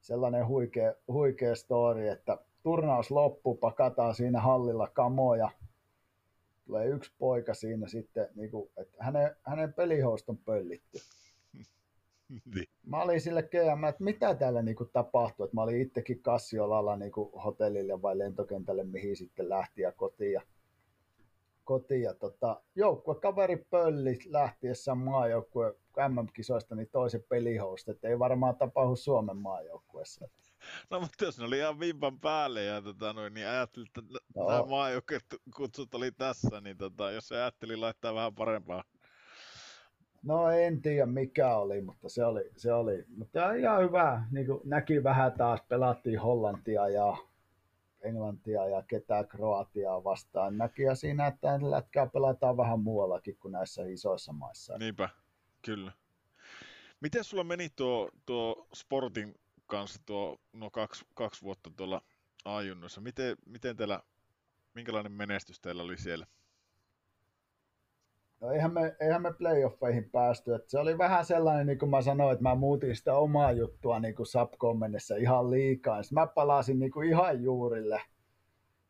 sellainen 0.00 0.46
huikea, 0.46 0.94
huikea 1.08 1.54
story, 1.54 2.08
että 2.08 2.38
turnaus 2.66 3.10
loppu, 3.10 3.54
pakataan 3.54 4.14
siinä 4.14 4.40
hallilla 4.40 4.88
kamoja, 4.88 5.50
tulee 6.64 6.86
yksi 6.86 7.12
poika 7.18 7.54
siinä 7.54 7.88
sitten, 7.88 8.28
niin 8.34 8.50
kuin, 8.50 8.70
että 8.76 9.04
hänen, 9.04 9.36
hänen 9.42 9.72
pelihouston 9.72 10.36
on 10.36 10.42
pöllitty. 10.44 10.98
Niin. 12.54 12.68
Mä 12.86 13.02
olin 13.02 13.20
sille 13.20 13.42
GM, 13.42 13.84
että 13.84 14.04
mitä 14.04 14.34
täällä 14.34 14.62
niinku 14.62 14.84
tapahtui, 14.84 15.44
että 15.44 15.54
mä 15.54 15.62
olin 15.62 15.80
itsekin 15.80 16.22
Kassiolalla 16.22 16.96
niinku 16.96 17.32
hotellille 17.44 18.02
vai 18.02 18.18
lentokentälle, 18.18 18.84
mihin 18.84 19.16
sitten 19.16 19.48
lähti 19.48 19.82
ja 19.82 19.92
kotiin. 19.92 20.32
Ja, 20.32 20.42
kotiin 21.64 22.02
ja 22.02 22.14
tota, 22.14 22.62
kaveri 23.20 23.56
pölli 23.70 24.18
lähtiessään 24.26 24.98
maajoukkue 24.98 25.74
MM-kisoista 26.08 26.74
niin 26.74 26.88
toisen 26.92 27.24
pelihost, 27.28 27.88
että 27.88 28.08
ei 28.08 28.18
varmaan 28.18 28.56
tapahdu 28.56 28.96
Suomen 28.96 29.36
maajoukkueessa. 29.36 30.28
No 30.90 31.00
mutta 31.00 31.24
jos 31.24 31.38
ne 31.38 31.44
oli 31.44 31.58
ihan 31.58 31.80
vimpan 31.80 32.20
päälle 32.20 32.64
ja 32.64 32.82
tota, 32.82 33.12
noin, 33.12 33.34
niin 33.34 33.48
ajattelin, 33.48 33.88
että 33.88 34.18
no. 34.36 34.48
nämä 34.48 34.66
maajoukkueet 34.66 35.24
kutsut 35.56 35.94
oli 35.94 36.12
tässä, 36.12 36.60
niin 36.60 36.76
tota, 36.76 37.10
jos 37.10 37.28
se 37.28 37.36
ajatteli 37.36 37.76
laittaa 37.76 38.14
vähän 38.14 38.34
parempaa 38.34 38.84
No 40.26 40.50
en 40.50 40.82
tiedä 40.82 41.06
mikä 41.06 41.56
oli, 41.56 41.80
mutta 41.80 42.08
se 42.08 42.24
oli, 42.24 42.50
se 42.56 42.72
oli. 42.72 43.04
Mutta 43.16 43.52
ihan 43.52 43.82
hyvä, 43.82 44.24
niin 44.30 44.46
kuin 44.46 44.60
näki 44.64 45.04
vähän 45.04 45.32
taas, 45.32 45.60
pelattiin 45.68 46.20
Hollantia 46.20 46.88
ja 46.88 47.16
Englantia 48.00 48.66
ja 48.66 48.82
ketään 48.82 49.28
Kroatiaa 49.28 50.04
vastaan. 50.04 50.58
Näki 50.58 50.82
ja 50.82 50.94
siinä, 50.94 51.26
että 51.26 51.58
lätkää 51.62 52.06
pelataan 52.06 52.56
vähän 52.56 52.80
muuallakin 52.80 53.36
kuin 53.36 53.52
näissä 53.52 53.82
isoissa 53.86 54.32
maissa. 54.32 54.78
Niinpä, 54.78 55.08
kyllä. 55.64 55.92
Miten 57.00 57.24
sulla 57.24 57.44
meni 57.44 57.68
tuo, 57.76 58.10
tuo 58.26 58.66
sportin 58.74 59.34
kanssa 59.66 60.00
tuo 60.06 60.40
no 60.52 60.70
kaksi, 60.70 61.04
kaksi 61.14 61.42
vuotta 61.42 61.70
tuolla 61.76 62.02
ajunnossa? 62.44 63.00
Miten, 63.00 63.36
miten 63.46 63.76
teillä, 63.76 64.00
minkälainen 64.74 65.12
menestys 65.12 65.60
teillä 65.60 65.82
oli 65.82 65.98
siellä? 65.98 66.26
No 68.40 68.50
eihän 68.50 68.72
me, 68.72 68.96
eihän 69.00 69.22
me 69.22 69.32
playoffeihin 69.32 70.10
päästy. 70.10 70.54
että 70.54 70.70
se 70.70 70.78
oli 70.78 70.98
vähän 70.98 71.24
sellainen, 71.24 71.66
niin 71.66 71.78
kuin 71.78 71.90
mä 71.90 72.02
sanoin, 72.02 72.32
että 72.32 72.42
mä 72.42 72.54
muutin 72.54 72.96
sitä 72.96 73.14
omaa 73.14 73.52
juttua 73.52 74.00
niin 74.00 74.14
kuin 74.14 74.26
Sapkoon 74.26 74.78
mennessä 74.78 75.16
ihan 75.16 75.50
liikaa. 75.50 76.02
Sitten 76.02 76.22
mä 76.22 76.26
palasin 76.26 76.78
niin 76.78 76.90
kuin 76.90 77.08
ihan 77.08 77.42
juurille 77.42 78.02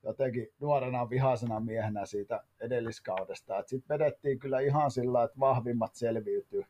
jotenkin 0.06 0.48
nuorena 0.60 1.10
vihaisena 1.10 1.60
miehenä 1.60 2.06
siitä 2.06 2.44
edelliskaudesta. 2.60 3.62
Sitten 3.66 3.98
vedettiin 3.98 4.38
kyllä 4.38 4.60
ihan 4.60 4.90
sillä, 4.90 5.24
että 5.24 5.40
vahvimmat 5.40 5.94
selviytyy. 5.94 6.64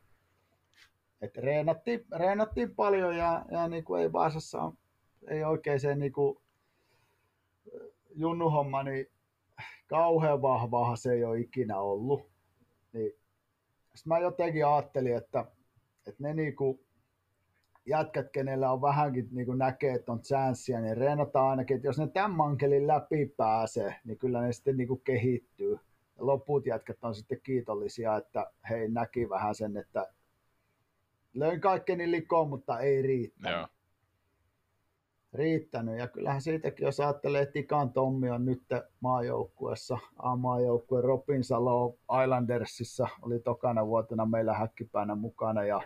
Et 1.21 1.37
reenattiin, 1.37 2.05
reenattiin, 2.15 2.75
paljon 2.75 3.17
ja, 3.17 3.45
ja 3.51 3.67
niin 3.67 3.83
kuin 3.83 4.01
ei 4.01 4.13
Vaasassa 4.13 4.71
ei 5.27 5.43
oikein 5.43 5.79
se 5.79 5.95
niin 5.95 6.11
kuin 6.11 6.37
junnuhomma, 8.15 8.83
niin 8.83 9.07
kauhean 9.87 10.41
vahvaa 10.41 10.95
se 10.95 11.11
ei 11.11 11.23
ole 11.23 11.39
ikinä 11.39 11.79
ollut 11.79 12.37
niin 12.93 13.11
sitten 13.95 14.09
mä 14.13 14.19
jotenkin 14.19 14.67
ajattelin, 14.67 15.17
että, 15.17 15.45
että 16.07 16.23
ne 16.23 16.33
niinku 16.33 16.85
jätkät, 17.85 18.29
kenellä 18.31 18.71
on 18.71 18.81
vähänkin 18.81 19.27
niinku 19.31 19.53
näkee, 19.53 19.93
että 19.93 20.11
on 20.11 20.21
chanssiä, 20.21 20.81
niin 20.81 20.97
reenataan 20.97 21.49
ainakin, 21.49 21.75
että 21.75 21.87
jos 21.87 21.99
ne 21.99 22.07
tämän 22.07 22.31
mankelin 22.31 22.87
läpi 22.87 23.25
pääsee, 23.37 23.95
niin 24.05 24.17
kyllä 24.17 24.41
ne 24.41 24.53
sitten 24.53 24.77
niinku 24.77 24.95
kehittyy. 24.95 25.79
Ja 26.17 26.25
loput 26.25 26.65
jätkät 26.65 26.97
on 27.01 27.15
sitten 27.15 27.41
kiitollisia, 27.41 28.17
että 28.17 28.51
hei 28.69 28.89
näki 28.89 29.29
vähän 29.29 29.55
sen, 29.55 29.77
että 29.77 30.13
löin 31.33 31.61
kaikkeni 31.61 32.11
likoon, 32.11 32.49
mutta 32.49 32.79
ei 32.79 33.01
riittänyt. 33.01 33.57
Joo 33.57 33.67
riittänyt. 35.33 35.97
Ja 35.97 36.07
kyllähän 36.07 36.41
siitäkin, 36.41 36.85
jos 36.85 36.99
ajattelee, 36.99 37.41
että 37.41 37.53
Tikan 37.53 37.93
Tommi 37.93 38.29
on 38.29 38.45
nyt 38.45 38.63
maajoukkuessa, 38.99 39.97
A-maajoukkue 40.17 41.01
Robinsalo 41.01 41.97
Islandersissa, 42.23 43.07
oli 43.21 43.39
tokana 43.39 43.87
vuotena 43.87 44.25
meillä 44.25 44.53
häkkipäänä 44.53 45.15
mukana 45.15 45.63
ja, 45.63 45.81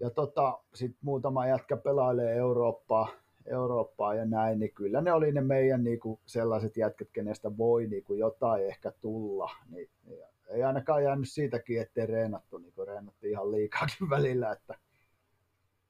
ja 0.00 0.10
tota, 0.10 0.60
sitten 0.74 0.98
muutama 1.02 1.46
jätkä 1.46 1.76
pelailee 1.76 2.36
Eurooppaa, 2.36 3.08
Eurooppaa 3.46 4.14
ja 4.14 4.24
näin, 4.24 4.58
niin 4.58 4.72
kyllä 4.74 5.00
ne 5.00 5.12
oli 5.12 5.32
ne 5.32 5.40
meidän 5.40 5.84
niinku 5.84 6.20
sellaiset 6.26 6.76
jätkät, 6.76 7.08
kenestä 7.12 7.56
voi 7.56 7.86
niinku 7.86 8.14
jotain 8.14 8.66
ehkä 8.66 8.92
tulla. 9.00 9.50
Niin, 9.70 9.90
niin 10.04 10.31
ei 10.52 10.62
ainakaan 10.62 11.04
jäänyt 11.04 11.30
siitäkin, 11.30 11.80
ettei 11.80 12.06
reenattu, 12.06 12.58
niin 12.58 12.72
kuin 12.72 12.88
reenattiin 12.88 13.30
ihan 13.30 13.52
liikaakin 13.52 14.10
välillä. 14.10 14.52
Että... 14.52 14.74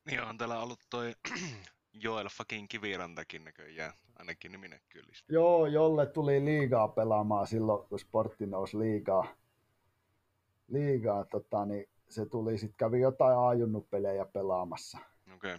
Niin 0.05 0.23
on 0.23 0.39
täällä 0.39 0.59
ollut 0.59 0.81
toi 0.91 1.13
Joel 2.05 2.29
fucking 2.29 2.69
Kivirantakin 2.69 3.45
näköjään, 3.45 3.93
ainakin 4.19 4.53
niminäkyylistä. 4.53 5.33
Joo, 5.33 5.67
jolle 5.67 6.07
tuli 6.07 6.45
liigaa 6.45 6.89
pelaamaan 6.89 7.47
silloin, 7.47 7.89
kun 7.89 7.99
sportti 7.99 8.47
nousi 8.47 8.79
liigaa. 8.79 9.27
liigaa 10.69 11.25
tota, 11.25 11.67
niin 11.67 11.89
se 12.09 12.27
tuli 12.27 12.59
sitten 12.59 12.77
kävi 12.77 13.01
jotain 13.01 13.39
ajunnupelejä 13.39 14.25
pelaamassa. 14.25 14.99
Okei. 15.35 15.55
Okay. 15.55 15.59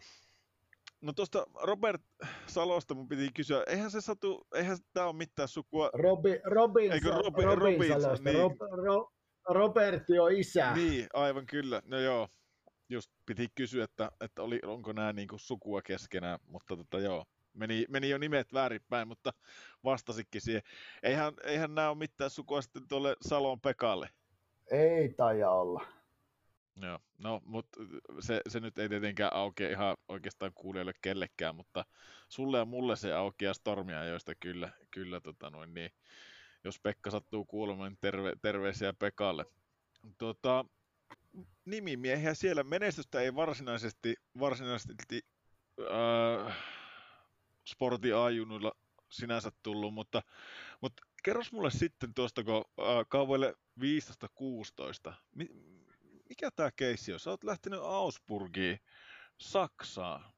No 1.04 1.14
tuosta 1.14 1.46
Robert 1.64 2.02
Salosta 2.48 2.94
mun 2.94 3.08
piti 3.08 3.30
kysyä, 3.34 3.64
eihän 3.68 3.92
se 3.92 4.02
satu, 4.02 4.48
eihän 4.56 4.78
tämä 4.94 5.06
ole 5.06 5.16
mitään 5.16 5.48
sukua... 5.48 5.90
Robi, 5.94 6.40
Robin, 6.44 6.92
Eikö 6.92 7.10
Robi, 7.10 7.42
Robin, 7.44 7.58
Robin 7.58 8.02
Salosta, 8.02 8.30
niin. 8.30 8.40
Rob, 8.40 8.58
Ro, 9.46 9.74
on 10.24 10.32
isä. 10.36 10.74
Niin, 10.74 11.08
aivan 11.14 11.46
kyllä, 11.46 11.82
no 11.86 12.00
joo 12.00 12.28
just 12.90 13.12
piti 13.26 13.48
kysyä, 13.56 13.84
että, 13.84 14.12
että 14.22 14.42
oli, 14.42 14.60
onko 14.66 14.94
nämä 14.94 15.14
niin 15.14 15.28
kuin 15.28 15.40
sukua 15.40 15.82
keskenään, 15.82 16.40
mutta 16.48 16.78
tota, 16.78 17.00
joo, 17.00 17.26
meni, 17.54 17.86
meni 17.90 18.10
jo 18.10 18.18
nimet 18.18 18.54
väärinpäin, 18.54 19.08
mutta 19.08 19.34
vastasikin 19.84 20.42
siihen. 20.42 20.62
Eihän, 21.04 21.34
eihän 21.44 21.76
nämä 21.76 21.90
ole 21.90 21.98
mitään 21.98 22.30
sukua 22.30 22.62
sitten 22.62 22.88
tuolle 22.88 23.16
Salon 23.22 23.62
Pekalle. 23.62 24.10
Ei 24.72 25.14
taida 25.14 25.52
olla. 25.52 25.86
Joo, 26.82 27.00
no, 27.18 27.42
mutta 27.46 27.80
se, 28.20 28.42
se 28.50 28.60
nyt 28.60 28.78
ei 28.78 28.90
tietenkään 28.90 29.34
aukea 29.34 29.70
ihan 29.70 29.98
oikeastaan 30.08 30.52
kuulijoille 30.56 30.94
kellekään, 31.02 31.56
mutta 31.56 31.86
sulle 32.30 32.58
ja 32.58 32.66
mulle 32.66 32.96
se 32.96 33.14
aukeaa 33.14 33.54
stormia, 33.54 34.06
joista 34.06 34.36
kyllä, 34.36 34.70
kyllä 34.92 35.22
tota 35.22 35.50
noin, 35.50 35.74
niin, 35.74 35.92
jos 36.64 36.80
Pekka 36.80 37.12
sattuu 37.12 37.46
kuulemaan, 37.46 37.92
niin 37.92 37.98
terve, 38.02 38.34
terveisiä 38.42 38.94
Pekalle. 38.94 39.46
Tota, 40.18 40.66
nimimiehiä 41.66 42.34
siellä. 42.34 42.64
Menestystä 42.64 43.22
ei 43.22 43.36
varsinaisesti, 43.36 44.16
varsinaisesti 44.40 45.26
äh, 45.80 46.58
ajunuilla 48.24 48.72
sinänsä 49.10 49.52
tullut, 49.64 49.94
mutta, 49.94 50.22
mutta 50.82 51.04
kerros 51.24 51.52
mulle 51.52 51.72
sitten 51.72 52.14
tuosta, 52.14 52.44
kun 52.44 52.66
äh, 52.80 53.06
kauvoille 53.10 53.56
15-16, 55.10 55.14
mi, 55.36 55.50
mikä 56.34 56.52
tämä 56.52 56.72
keissi 56.72 57.14
on? 57.14 57.20
Sä 57.20 57.30
oot 57.30 57.44
lähtenyt 57.44 57.80
Augsburgiin, 57.84 58.80
Saksaan. 59.38 60.34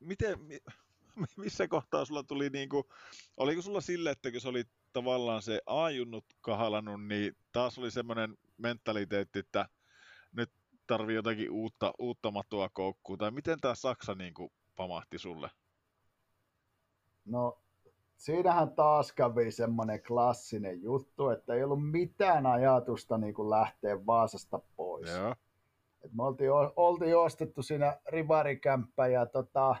Miten, 0.00 0.40
mi, 0.40 0.58
missä 1.36 1.68
kohtaa 1.68 2.04
sulla 2.04 2.22
tuli 2.22 2.50
niinku, 2.50 2.88
oliko 3.36 3.62
sulla 3.62 3.80
sille, 3.80 4.10
että 4.10 4.30
kun 4.30 4.40
se 4.40 4.48
oli 4.48 4.64
tavallaan 4.92 5.42
se 5.42 5.60
ajunnut 5.66 6.24
kahalannut, 6.40 7.06
niin 7.06 7.36
taas 7.52 7.78
oli 7.78 7.90
semmoinen 7.90 8.38
mentaliteetti, 8.56 9.38
että 9.38 9.68
nyt 10.32 10.50
tarvii 10.86 11.16
jotakin 11.16 11.50
uutta, 11.50 11.92
uutta 11.98 12.30
matua 12.30 12.68
koukkuun, 12.68 13.18
tai 13.18 13.30
miten 13.30 13.60
tämä 13.60 13.74
Saksa 13.74 14.14
niin 14.14 14.34
kuin 14.34 14.52
pamahti 14.76 15.18
sulle? 15.18 15.50
No, 17.24 17.61
siinähän 18.22 18.74
taas 18.74 19.12
kävi 19.12 19.50
semmoinen 19.50 20.02
klassinen 20.02 20.82
juttu, 20.82 21.28
että 21.28 21.54
ei 21.54 21.64
ollut 21.64 21.90
mitään 21.90 22.46
ajatusta 22.46 23.18
niin 23.18 23.34
kuin 23.34 23.50
lähteä 23.50 24.06
Vaasasta 24.06 24.60
pois. 24.76 25.10
Joo. 25.10 25.34
Et 26.04 26.12
me 26.12 26.22
oltiin, 26.22 26.50
oltiin 26.76 27.16
ostettu 27.16 27.62
siinä 27.62 27.96
rivarikämppä 28.08 29.06
ja 29.06 29.26
tota, 29.26 29.76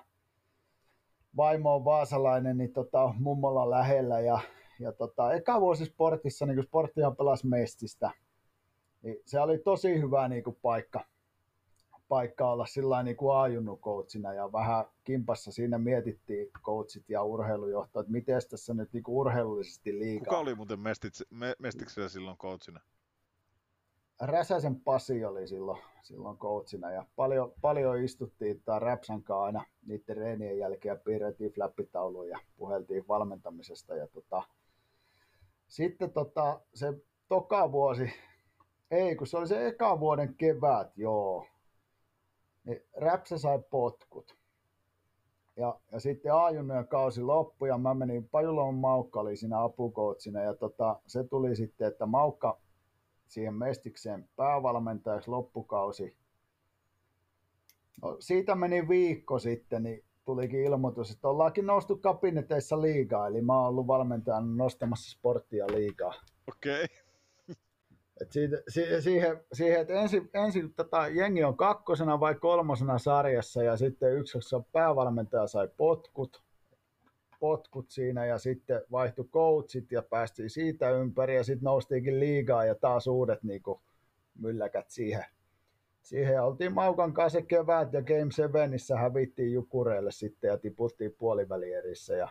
vaimo 1.36 1.74
on 1.74 1.84
vaasalainen, 1.84 2.58
niin 2.58 2.72
tota, 2.72 3.14
mummolla 3.18 3.70
lähellä 3.70 4.20
ja, 4.20 4.38
ja 4.80 4.92
tota, 4.92 5.32
eka 5.32 5.60
vuosi 5.60 5.84
sportissa, 5.84 6.46
niin 6.46 6.56
kun 6.56 6.64
sporttihan 6.64 7.16
pelasi 7.16 7.46
mestistä, 7.46 8.10
niin 9.02 9.16
se 9.26 9.40
oli 9.40 9.58
tosi 9.58 10.00
hyvä 10.00 10.28
niin 10.28 10.44
kuin 10.44 10.58
paikka, 10.62 11.04
paikka 12.12 12.50
olla 12.50 12.66
sillä 12.66 13.02
niin 13.02 13.16
kuin 13.16 13.36
ajunnut 13.36 13.80
coachina 13.80 14.32
ja 14.32 14.52
vähän 14.52 14.84
kimpassa 15.04 15.52
siinä 15.52 15.78
mietittiin 15.78 16.50
coachit 16.62 17.10
ja 17.10 17.22
urheilujohto, 17.22 18.00
että 18.00 18.12
miten 18.12 18.40
tässä 18.50 18.74
nyt 18.74 18.92
niin 18.92 19.02
kuin 19.02 19.16
urheilullisesti 19.16 19.98
liikaa. 19.98 20.24
Kuka 20.24 20.38
oli 20.38 20.54
muuten 20.54 20.78
me, 21.30 21.54
mestiksellä 21.58 22.08
silloin 22.08 22.36
coachina? 22.36 22.80
Räsäsen 24.20 24.80
Pasi 24.80 25.24
oli 25.24 25.48
silloin, 25.48 25.82
silloin 26.02 26.38
coachina 26.38 26.90
ja 26.90 27.06
paljon, 27.16 27.52
paljon 27.60 28.04
istuttiin 28.04 28.62
tai 28.64 28.80
Räpsän 28.80 29.22
aina 29.28 29.64
niiden 29.86 30.16
reenien 30.16 30.58
jälkeen 30.58 30.92
ja 30.92 31.00
piirrettiin 31.04 31.52
flappitauluja 31.52 32.30
ja 32.30 32.38
puheltiin 32.56 33.08
valmentamisesta 33.08 33.94
ja 33.96 34.06
tota, 34.06 34.42
sitten 35.68 36.10
tota, 36.10 36.60
se 36.74 36.92
toka 37.28 37.72
vuosi 37.72 38.10
ei, 38.92 39.16
kun 39.16 39.26
se 39.26 39.36
oli 39.36 39.46
se 39.46 39.66
eka 39.66 40.00
vuoden 40.00 40.34
kevät, 40.34 40.96
joo. 40.96 41.46
Niin 42.64 42.80
Räpsä 42.96 43.38
sai 43.38 43.58
potkut. 43.70 44.36
Ja, 45.56 45.80
ja 45.92 46.00
sitten 46.00 46.34
A-junnojen 46.34 46.88
kausi 46.88 47.22
loppui 47.22 47.68
ja 47.68 47.78
mä 47.78 47.94
menin, 47.94 48.28
Pajulon 48.28 48.74
Maukka 48.74 49.20
oli 49.20 49.36
siinä 49.36 49.62
apukoutsina 49.62 50.40
ja 50.40 50.54
tota, 50.54 51.00
se 51.06 51.24
tuli 51.24 51.56
sitten, 51.56 51.88
että 51.88 52.06
Maukka 52.06 52.60
siihen 53.28 53.54
Mestikseen 53.54 54.28
päävalmentajaksi 54.36 55.30
loppukausi. 55.30 56.16
No, 58.02 58.16
siitä 58.20 58.54
meni 58.54 58.88
viikko 58.88 59.38
sitten, 59.38 59.82
niin 59.82 60.04
tulikin 60.24 60.64
ilmoitus, 60.64 61.10
että 61.10 61.28
ollaankin 61.28 61.66
noustu 61.66 61.96
kabineteissa 61.96 62.82
liigaa, 62.82 63.26
eli 63.26 63.40
mä 63.40 63.58
oon 63.58 63.68
ollut 63.68 63.86
valmentajana 63.86 64.46
nostamassa 64.56 65.10
sporttia 65.10 65.66
liigaa. 65.66 66.14
Okei. 66.48 66.84
Okay. 66.84 67.01
Et 68.20 68.32
siitä, 68.32 68.56
siihen, 69.00 69.40
siihen, 69.52 69.80
että 69.80 69.94
ensin, 69.94 70.30
ensin 70.34 70.74
tota, 70.74 71.08
jengi 71.08 71.44
on 71.44 71.56
kakkosena 71.56 72.20
vai 72.20 72.34
kolmosena 72.34 72.98
sarjassa 72.98 73.62
ja 73.62 73.76
sitten 73.76 74.16
yksi 74.16 74.38
päävalmentaja 74.72 75.46
sai 75.46 75.68
potkut, 75.76 76.42
potkut 77.40 77.90
siinä 77.90 78.26
ja 78.26 78.38
sitten 78.38 78.82
vaihtui 78.92 79.28
coachit 79.32 79.92
ja 79.92 80.02
päästiin 80.02 80.50
siitä 80.50 80.90
ympäri 80.90 81.36
ja 81.36 81.44
sitten 81.44 81.64
noustiinkin 81.64 82.20
liigaa 82.20 82.64
ja 82.64 82.74
taas 82.74 83.06
uudet 83.06 83.42
niin 83.42 83.62
kuin, 83.62 83.80
mylläkät 84.38 84.90
siihen. 84.90 85.24
Siihen 86.02 86.42
oltiin 86.42 86.74
Maukan 86.74 87.12
kanssa 87.12 87.42
kevät 87.42 87.92
ja 87.92 88.02
Game 88.02 88.30
7 88.30 88.70
hävittiin 88.98 89.52
Jukureille 89.52 90.10
sitten 90.10 90.48
ja 90.48 90.58
tiputtiin 90.58 91.14
puolivälierissä 91.18 92.14
ja 92.14 92.28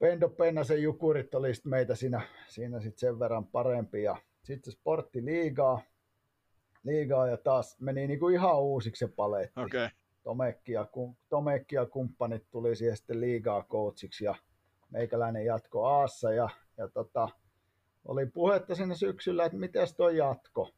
Pendo 0.00 0.28
Pennasen 0.28 0.82
jukurit 0.82 1.34
oli 1.34 1.54
sit 1.54 1.64
meitä 1.64 1.94
siinä, 1.94 2.22
siinä 2.48 2.80
sit 2.80 2.98
sen 2.98 3.18
verran 3.18 3.46
parempi. 3.46 4.02
Ja 4.02 4.16
sitten 4.42 4.72
sporttiliigaa. 4.72 5.80
liigaa 6.84 7.26
ja 7.26 7.36
taas 7.36 7.80
meni 7.80 8.06
niinku 8.06 8.28
ihan 8.28 8.62
uusiksi 8.62 9.06
se 9.06 9.12
paletti. 9.16 9.60
Okay. 9.60 9.88
Tomekki 10.22 10.72
ja, 10.72 10.86
Tomekki 11.28 11.74
ja 11.74 11.86
kumppanit 11.86 12.50
tuli 12.50 12.76
siihen 12.76 12.96
sitten 12.96 13.20
liigaa 13.20 13.62
coachiksi 13.62 14.24
ja 14.24 14.34
meikäläinen 14.90 15.44
jatko 15.44 15.86
Aassa 15.86 16.32
ja, 16.32 16.48
ja 16.76 16.88
tota, 16.88 17.28
oli 18.04 18.26
puhetta 18.26 18.74
sinne 18.74 18.94
syksyllä, 18.94 19.44
että 19.44 19.58
miten 19.58 19.86
toi 19.96 20.16
jatko. 20.16 20.70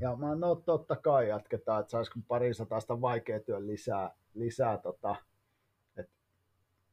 Ja 0.00 0.16
mä 0.16 0.34
no 0.34 0.54
totta 0.54 0.96
kai 0.96 1.28
jatketaan, 1.28 1.80
että 1.80 1.90
saisiko 1.90 2.20
pari 2.28 2.54
satasta 2.54 3.00
vaikea 3.00 3.40
työn 3.40 3.66
lisää, 3.66 4.14
lisää 4.34 4.78
tota, 4.78 5.16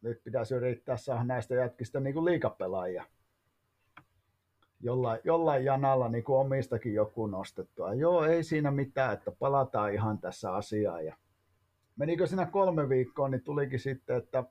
nyt 0.02 0.24
pitäisi 0.24 0.56
yrittää 0.56 0.98
saada 0.98 1.24
näistä 1.24 1.56
jätkistä 1.56 2.00
niin 2.00 2.26
liikapelaajia. 2.26 3.06
Jollain, 4.82 5.20
jollain 5.24 5.66
janalla 5.66 6.10
niin 6.10 6.24
kuin 6.24 6.40
omistakin 6.40 6.94
joku 6.94 7.28
nostettua. 7.28 7.94
Joo, 7.94 8.24
ei 8.26 8.44
siinä 8.44 8.72
mitään, 8.72 9.14
että 9.14 9.32
palataan 9.32 9.94
ihan 9.94 10.20
tässä 10.20 10.54
asiaan. 10.54 11.06
Ja 11.06 11.18
menikö 11.96 12.28
siinä 12.28 12.46
kolme 12.46 12.90
viikkoa, 12.90 13.30
niin 13.30 13.44
tulikin 13.44 13.80
sitten, 13.80 14.18
että 14.18 14.44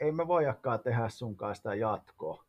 ei 0.00 0.12
me 0.12 0.28
voidakaan 0.28 0.80
tehdä 0.80 1.08
sun 1.08 1.36
kanssa 1.36 1.74
jatkoa. 1.74 2.44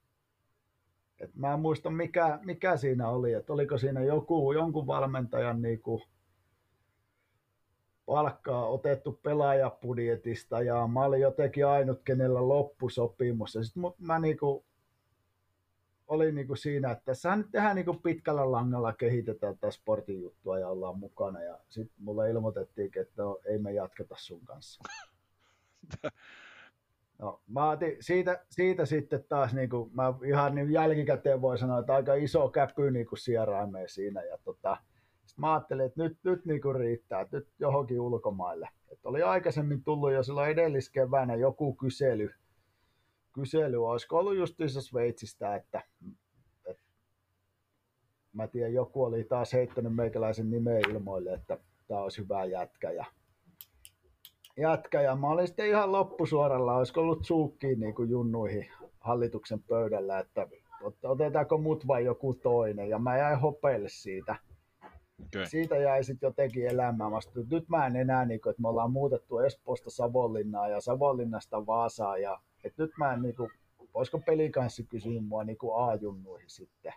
Et 1.19 1.35
mä 1.35 1.53
en 1.53 1.59
muista 1.59 1.89
mikä, 1.89 2.39
mikä 2.43 2.77
siinä 2.77 3.09
oli, 3.09 3.33
että 3.33 3.53
oliko 3.53 3.77
siinä 3.77 4.03
joku, 4.03 4.53
jonkun 4.53 4.87
valmentajan 4.87 5.61
niin 5.61 5.81
kuin 5.81 6.01
palkkaa 8.05 8.67
otettu 8.67 9.19
pelaajapudjetista 9.23 10.61
ja 10.61 10.87
mä 10.87 11.05
olin 11.05 11.21
jotenkin 11.21 11.67
ainut, 11.67 12.01
kenellä 12.03 12.47
loppusopimus. 12.47 13.55
Ja 13.55 13.63
sitten 13.63 13.83
mä 13.97 14.19
niinku, 14.19 14.65
olin 16.07 16.35
niinku 16.35 16.55
siinä, 16.55 16.91
että 16.91 17.05
tässä 17.05 17.35
nyt 17.35 17.51
tehdään 17.51 17.75
niinku 17.75 17.93
pitkällä 17.93 18.51
langalla, 18.51 18.93
kehitetään 18.93 19.57
tätä 19.57 19.71
sportin 19.71 20.21
juttua 20.21 20.59
ja 20.59 20.69
ollaan 20.69 20.99
mukana. 20.99 21.43
Ja 21.43 21.59
sitten 21.69 21.95
mulle 22.03 22.29
ilmoitettiin, 22.29 22.91
että 22.95 23.23
no, 23.23 23.39
ei 23.45 23.57
me 23.57 23.73
jatketa 23.73 24.15
sun 24.17 24.41
kanssa. 24.45 24.83
No, 27.19 27.41
mä 27.47 27.69
otin 27.69 27.97
siitä, 27.99 28.45
siitä 28.49 28.85
sitten 28.85 29.25
taas, 29.29 29.53
niin 29.53 29.69
kuin, 29.69 29.91
mä 29.93 30.13
ihan 30.25 30.55
niin 30.55 30.71
jälkikäteen 30.71 31.41
voi 31.41 31.57
sanoa, 31.57 31.79
että 31.79 31.93
aika 31.93 32.13
iso 32.13 32.49
käpy 32.49 32.91
niin 32.91 33.05
kuin 33.05 33.19
sieraimeen 33.19 33.89
siinä. 33.89 34.23
Ja 34.23 34.37
tota, 34.43 34.77
sit 34.77 34.94
mä 35.37 35.53
ajattelin, 35.53 35.85
että 35.85 36.03
nyt, 36.03 36.17
nyt 36.23 36.45
niin 36.45 36.61
kuin 36.61 36.75
riittää, 36.75 37.21
että 37.21 37.37
nyt 37.37 37.47
johonkin 37.59 38.01
ulkomaille. 38.01 38.69
Et 38.91 39.05
oli 39.05 39.21
aikaisemmin 39.21 39.83
tullut 39.83 40.11
jo 40.11 40.23
silloin 40.23 40.51
edelliskeväänä 40.51 41.35
joku 41.35 41.73
kysely, 41.73 42.33
kysely, 43.33 43.85
olisiko 43.85 44.19
ollut 44.19 44.37
justiinsa 44.37 44.81
Sveitsistä, 44.81 45.55
että, 45.55 45.83
että 46.65 46.83
mä 48.33 48.47
tiedän, 48.47 48.73
joku 48.73 49.03
oli 49.03 49.23
taas 49.23 49.53
heittänyt 49.53 49.95
meikäläisen 49.95 50.49
nimeä 50.49 50.79
ilmoille, 50.89 51.33
että 51.33 51.57
tämä 51.87 51.99
olisi 51.99 52.21
hyvä 52.21 52.45
jätkä. 52.45 52.91
Ja 52.91 53.05
jätkä 54.57 55.01
ja 55.01 55.15
mä 55.15 55.29
olin 55.29 55.47
sitten 55.47 55.67
ihan 55.67 55.91
loppusuoralla, 55.91 56.75
olisiko 56.75 57.01
ollut 57.01 57.25
suukkiin 57.25 57.79
niin 57.79 57.95
kuin 57.95 58.09
junnuihin 58.09 58.67
hallituksen 58.99 59.63
pöydällä, 59.63 60.19
että 60.19 60.47
otetaanko 61.03 61.57
mut 61.57 61.87
vai 61.87 62.05
joku 62.05 62.33
toinen 62.33 62.89
ja 62.89 62.99
mä 62.99 63.17
jäin 63.17 63.39
hopeille 63.39 63.89
siitä. 63.89 64.35
Okay. 65.25 65.45
Siitä 65.45 65.77
jäi 65.77 66.03
sitten 66.03 66.27
jotenkin 66.27 66.67
elämään. 66.67 67.11
Mä 67.11 67.21
sanoin, 67.21 67.47
nyt 67.49 67.69
mä 67.69 67.85
en 67.85 67.95
enää, 67.95 68.25
niin 68.25 68.41
kuin, 68.41 68.51
että 68.51 68.61
me 68.61 68.67
ollaan 68.67 68.91
muutettu 68.91 69.39
Espoosta 69.39 69.89
Savonlinnaa 69.89 70.67
ja 70.67 70.81
Savonlinnasta 70.81 71.65
Vaasaan 71.65 72.21
ja 72.21 72.39
että 72.63 72.83
nyt 72.83 72.91
mä 72.97 73.13
en, 73.13 73.21
niin 73.21 73.35
kuin, 73.35 73.51
voisiko 73.93 74.19
pelikanssi 74.19 74.83
kysyä 74.83 75.21
mua 75.21 75.43
niin 75.43 75.57
A-junnuihin 75.75 76.49
sitten. 76.49 76.93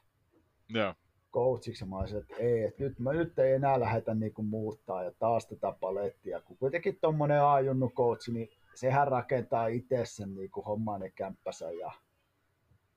Yeah 0.74 0.96
coachiksi. 1.32 1.84
Mä 1.84 1.96
olisin, 1.96 2.18
että 2.18 2.34
ei, 2.36 2.64
että 2.64 2.82
nyt, 2.82 2.98
mä 2.98 3.12
nyt 3.12 3.38
ei 3.38 3.52
enää 3.52 3.80
lähdetä 3.80 4.14
niin 4.14 4.34
kuin 4.34 4.46
muuttaa 4.46 5.02
ja 5.02 5.12
taas 5.18 5.46
tätä 5.46 5.72
palettia. 5.80 6.40
Kun 6.40 6.56
kuitenkin 6.56 6.98
tuommoinen 7.00 7.44
ajunnu 7.44 7.90
coach, 7.90 8.28
niin 8.28 8.48
sehän 8.74 9.08
rakentaa 9.08 9.66
itse 9.66 10.00
sen 10.04 10.34
niin 10.34 10.50
kuin 10.50 10.66
homman 10.66 11.02
ja 11.02 11.10
kämppänsä 11.10 11.70
ja 11.70 11.92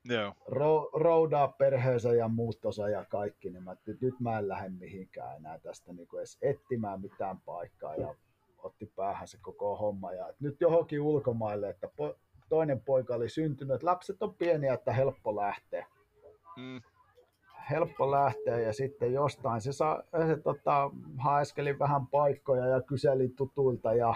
Joo. 0.03 0.33
Ro, 0.47 0.89
roudaa 0.93 1.47
perheensä 1.47 2.13
ja 2.13 2.27
muuttosa 2.27 2.89
ja 2.89 3.05
kaikki, 3.05 3.49
niin 3.49 3.63
mä, 3.63 3.71
että 3.71 3.91
nyt 4.01 4.19
mä 4.19 4.39
en 4.39 4.47
lähde 4.47 4.69
mihinkään 4.69 5.35
enää 5.35 5.59
tästä 5.59 5.93
niin 5.93 6.07
kuin 6.07 6.19
edes 6.19 6.37
etsimään 6.41 7.01
mitään 7.01 7.39
paikkaa 7.45 7.95
ja 7.95 8.15
otti 8.57 8.85
päähän 8.95 9.27
se 9.27 9.37
koko 9.41 9.75
homma 9.75 10.13
ja 10.13 10.29
että 10.29 10.43
nyt 10.43 10.61
johonkin 10.61 11.01
ulkomaille, 11.01 11.69
että 11.69 11.89
po, 11.95 12.15
toinen 12.49 12.81
poika 12.81 13.15
oli 13.15 13.29
syntynyt, 13.29 13.75
että 13.75 13.87
lapset 13.87 14.23
on 14.23 14.35
pieniä, 14.35 14.73
että 14.73 14.93
helppo 14.93 15.35
lähteä. 15.35 15.87
Mm 16.57 16.81
helppo 17.69 18.11
lähteä 18.11 18.59
ja 18.59 18.73
sitten 18.73 19.13
jostain 19.13 19.61
se, 19.61 19.73
sa, 19.73 20.03
se 20.27 20.37
tota, 20.37 20.91
haeskeli 21.17 21.79
vähän 21.79 22.07
paikkoja 22.07 22.65
ja 22.65 22.81
kyseli 22.81 23.29
tutuilta 23.29 23.93
ja 23.93 24.15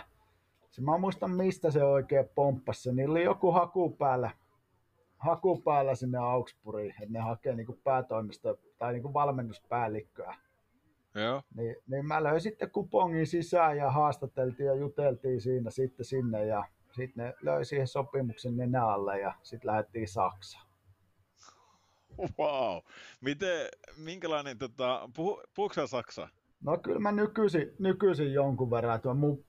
se, 0.71 0.81
mä 0.81 0.97
muistan 0.97 1.31
mistä 1.31 1.71
se 1.71 1.83
oikein 1.83 2.29
pomppasi. 2.35 2.93
Niillä 2.93 3.11
oli 3.11 3.23
joku 3.23 3.51
haku 3.51 3.89
päällä, 3.89 4.31
haku 5.25 5.61
päällä 5.61 5.95
sinne 5.95 6.17
Augsburgiin, 6.17 6.91
että 7.01 7.13
ne 7.13 7.19
hakee 7.19 7.55
niin 7.55 7.81
päätoimista 7.83 8.55
tai 8.77 8.93
niin 8.93 9.13
valmennuspäällikköä. 9.13 10.35
Joo. 11.15 11.41
Niin, 11.55 11.75
niin 11.87 12.05
mä 12.05 12.23
löin 12.23 12.41
sitten 12.41 12.71
kupongin 12.71 13.27
sisään 13.27 13.77
ja 13.77 13.91
haastateltiin 13.91 14.67
ja 14.67 14.75
juteltiin 14.75 15.41
siinä 15.41 15.69
sitten 15.69 16.05
sinne 16.05 16.45
ja 16.45 16.65
sitten 16.91 17.25
ne 17.25 17.33
löi 17.41 17.65
siihen 17.65 17.87
sopimuksen 17.87 18.57
nenä 18.57 18.87
alle 18.87 19.19
ja 19.19 19.33
sitten 19.43 19.67
lähdettiin 19.67 20.07
Saksaan. 20.07 20.65
Wow. 22.39 22.77
Miten, 23.21 23.67
minkälainen, 23.97 24.57
tota, 24.57 25.09
puhu, 25.15 25.41
puhuuko 25.55 25.87
Saksa? 25.87 26.29
No 26.63 26.77
kyllä 26.77 26.99
mä 26.99 27.11
nykyisin, 27.11 27.71
nykyisin 27.79 28.33
jonkun 28.33 28.71
verran. 28.71 29.01
Tuo 29.01 29.13
mun 29.13 29.45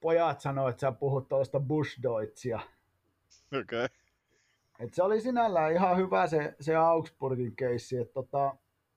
pojat 0.00 0.40
sanoo, 0.40 0.68
että 0.68 0.80
sä 0.80 0.92
puhut 0.92 1.28
tuosta 1.28 1.60
Bushdeutschia. 1.60 2.60
Okei. 3.60 3.84
Okay. 3.84 3.88
Et 4.78 4.94
se 4.94 5.02
oli 5.02 5.20
sinällään 5.20 5.72
ihan 5.72 5.96
hyvä 5.96 6.26
se, 6.26 6.54
se 6.60 6.76
Augsburgin 6.76 7.56
keissi. 7.56 7.96
Että 7.96 8.14
tota, 8.14 8.56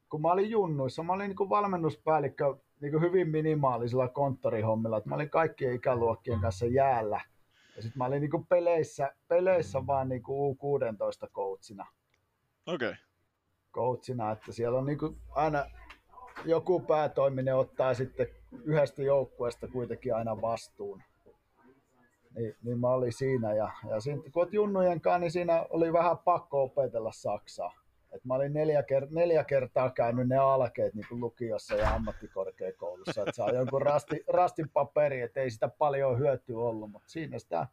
kun 0.09 0.21
mä 0.21 0.31
olin 0.31 0.49
junnuissa, 0.49 1.03
mä 1.03 1.13
olin 1.13 1.27
niin 1.27 1.49
valmennuspäällikkö 1.49 2.55
niin 2.81 3.01
hyvin 3.01 3.29
minimaalisilla 3.29 4.07
konttorihommilla. 4.07 4.97
Että 4.97 5.09
mä 5.09 5.15
olin 5.15 5.29
kaikkien 5.29 5.75
ikäluokkien 5.75 6.39
kanssa 6.39 6.65
jäällä. 6.65 7.21
Ja 7.75 7.81
sitten 7.81 7.97
mä 7.97 8.05
olin 8.05 8.21
niin 8.21 8.47
peleissä, 8.49 9.15
peleissä 9.27 9.87
vaan 9.87 10.09
niin 10.09 10.23
U16 10.23 11.29
coachina. 11.33 11.87
Okei. 12.65 12.89
Okay. 12.89 13.01
Coachina, 13.73 14.31
että 14.31 14.51
siellä 14.51 14.77
on 14.77 14.85
niin 14.85 14.97
aina 15.29 15.65
joku 16.45 16.79
päätoiminen 16.79 17.55
ottaa 17.55 17.93
sitten 17.93 18.27
yhdestä 18.63 19.03
joukkueesta 19.03 19.67
kuitenkin 19.67 20.15
aina 20.15 20.41
vastuun. 20.41 21.03
Niin, 22.37 22.55
niin 22.63 22.79
mä 22.79 22.89
olin 22.89 23.13
siinä 23.13 23.53
ja, 23.53 23.71
ja 23.89 23.99
sitten 23.99 24.31
kun 24.31 24.47
junnujen 24.51 25.01
kanssa, 25.01 25.19
niin 25.19 25.31
siinä 25.31 25.65
oli 25.69 25.93
vähän 25.93 26.17
pakko 26.17 26.63
opetella 26.63 27.11
Saksaa. 27.11 27.73
Et 28.11 28.25
mä 28.25 28.33
olin 28.33 28.53
neljä, 28.53 28.81
ker- 28.81 29.07
neljä 29.09 29.43
kertaa 29.43 29.89
käynyt 29.89 30.27
ne 30.27 30.37
alkeet 30.37 30.93
niin 30.93 31.05
kuin 31.09 31.21
lukiossa 31.21 31.75
ja 31.75 31.93
ammattikorkeakoulussa, 31.93 33.21
että 33.21 33.31
saa 33.35 33.49
jonkun 33.49 33.81
rasti, 33.81 34.23
rastin 34.27 34.69
paperi, 34.69 35.21
että 35.21 35.39
ei 35.39 35.49
sitä 35.49 35.67
paljon 35.67 36.19
hyötyä 36.19 36.57
ollut, 36.57 36.91
mutta 36.91 37.09
siinä 37.09 37.39
sitä 37.39 37.67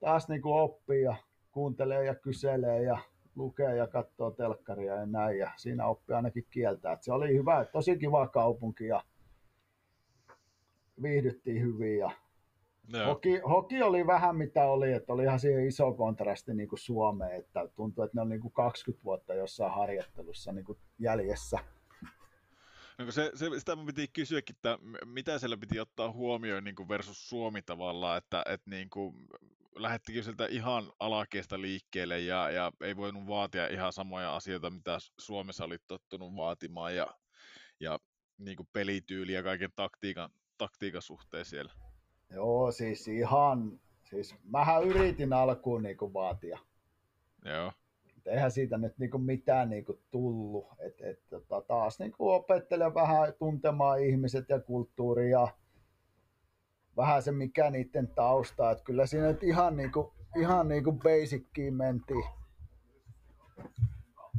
taas 0.00 0.28
niin 0.28 0.42
kuin 0.42 0.60
oppii 0.60 1.02
ja 1.02 1.16
kuuntelee 1.52 2.04
ja 2.04 2.14
kyselee 2.14 2.82
ja 2.82 2.98
lukee 3.36 3.76
ja 3.76 3.86
katsoo 3.86 4.30
telkkaria 4.30 4.94
ja 4.94 5.06
näin, 5.06 5.38
ja 5.38 5.50
siinä 5.56 5.86
oppii 5.86 6.16
ainakin 6.16 6.46
kieltä. 6.50 6.92
Et 6.92 7.02
se 7.02 7.12
oli 7.12 7.34
hyvä, 7.34 7.64
tosi 7.64 7.98
kiva 7.98 8.28
kaupunki 8.28 8.86
ja 8.86 9.02
viihdyttiin 11.02 11.62
hyvin 11.62 11.98
ja 11.98 12.10
Hoki, 13.06 13.38
hoki, 13.38 13.82
oli 13.82 14.06
vähän 14.06 14.36
mitä 14.36 14.64
oli, 14.64 14.92
että 14.92 15.12
oli 15.12 15.22
ihan 15.22 15.40
siihen 15.40 15.66
iso 15.66 15.92
kontrasti 15.92 16.54
niin 16.54 16.68
kuin 16.68 16.78
Suomeen, 16.78 17.38
että 17.38 17.68
tuntui, 17.76 18.04
että 18.04 18.16
ne 18.16 18.22
on 18.22 18.28
niin 18.28 18.40
kuin 18.40 18.52
20 18.52 19.04
vuotta 19.04 19.34
jossain 19.34 19.72
harjoittelussa 19.72 20.52
niin 20.52 20.64
kuin 20.64 20.78
jäljessä. 20.98 21.58
No 22.98 23.10
se, 23.10 23.30
se, 23.34 23.46
sitä 23.58 23.76
mun 23.76 23.86
piti 23.86 24.08
kysyäkin, 24.08 24.56
että 24.56 24.78
mitä 25.04 25.38
siellä 25.38 25.56
piti 25.56 25.80
ottaa 25.80 26.12
huomioon 26.12 26.64
niin 26.64 26.74
kuin 26.74 26.88
versus 26.88 27.28
Suomi 27.28 27.62
tavallaan, 27.62 28.18
että, 28.18 28.42
että 28.46 28.70
niin 28.70 28.90
kuin, 28.90 29.14
lähettikö 29.74 30.22
sieltä 30.22 30.46
ihan 30.46 30.92
alakeesta 30.98 31.60
liikkeelle 31.60 32.20
ja, 32.20 32.50
ja 32.50 32.72
ei 32.80 32.96
voinut 32.96 33.26
vaatia 33.26 33.66
ihan 33.66 33.92
samoja 33.92 34.36
asioita, 34.36 34.70
mitä 34.70 34.98
Suomessa 35.18 35.64
oli 35.64 35.78
tottunut 35.88 36.36
vaatimaan 36.36 36.96
ja, 36.96 37.06
ja 37.80 37.98
niin 38.38 38.56
kuin 38.56 38.68
pelityyli 38.72 39.32
ja 39.32 39.42
kaiken 39.42 39.70
taktiikan, 39.76 40.30
taktiikan 40.58 41.02
suhteen 41.02 41.44
siellä. 41.44 41.72
Joo, 42.30 42.72
siis 42.72 43.08
ihan, 43.08 43.80
siis 44.02 44.34
mähän 44.44 44.84
yritin 44.84 45.32
alkuun 45.32 45.82
niin 45.82 45.96
kuin 45.96 46.14
vaatia. 46.14 46.58
Joo. 47.44 47.72
Eihän 48.26 48.50
siitä 48.50 48.78
nyt 48.78 48.98
niin 48.98 49.10
kuin 49.10 49.22
mitään 49.22 49.70
niin 49.70 49.84
kuin 49.84 49.98
tullut. 50.10 50.66
Et, 50.78 51.00
et, 51.00 51.20
tota, 51.30 51.60
taas 51.60 51.98
niin 51.98 52.12
kuin 52.12 52.34
opettelen 52.34 52.94
vähän 52.94 53.34
tuntemaan 53.38 54.02
ihmiset 54.02 54.48
ja 54.48 54.60
kulttuuria 54.60 55.48
vähän 56.96 57.22
se 57.22 57.32
mikä 57.32 57.70
niiden 57.70 58.08
tausta, 58.08 58.70
että 58.70 58.84
kyllä 58.84 59.06
siinä 59.06 59.26
nyt 59.26 59.42
ihan 59.42 59.76
niinku, 59.76 60.12
ihan 60.36 60.68
niinku 60.68 60.92
basickiin 60.92 61.74
mentiin. 61.74 62.24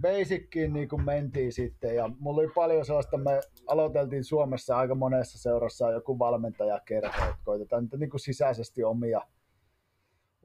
Basickiin 0.02 0.74
niin 0.74 0.90
kuin 0.90 1.06
mentiin 1.06 1.54
sitten 1.54 1.96
ja 1.96 2.10
mulla 2.20 2.42
oli 2.42 2.52
paljon 2.56 2.86
sellaista, 2.86 3.18
me 3.18 3.42
aloiteltiin 3.68 4.24
Suomessa 4.24 4.78
aika 4.78 4.96
monessa 4.96 5.40
seurassa 5.40 5.92
joku 5.92 6.20
valmentajakerho, 6.20 7.24
että 7.30 7.44
koitetaan 7.44 7.84
niitä 7.84 7.98
niin 7.98 8.10
kuin 8.10 8.22
sisäisesti 8.22 8.84
omia 8.84 9.22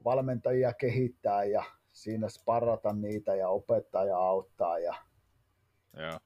valmentajia 0.04 0.72
kehittää 0.72 1.44
ja 1.44 1.64
siinä 1.92 2.28
sparrata 2.28 2.92
niitä 2.92 3.34
ja 3.34 3.48
opettaa 3.48 4.04
ja 4.04 4.18
auttaa 4.18 4.78
ja 4.78 4.94
Joo. 5.96 6.18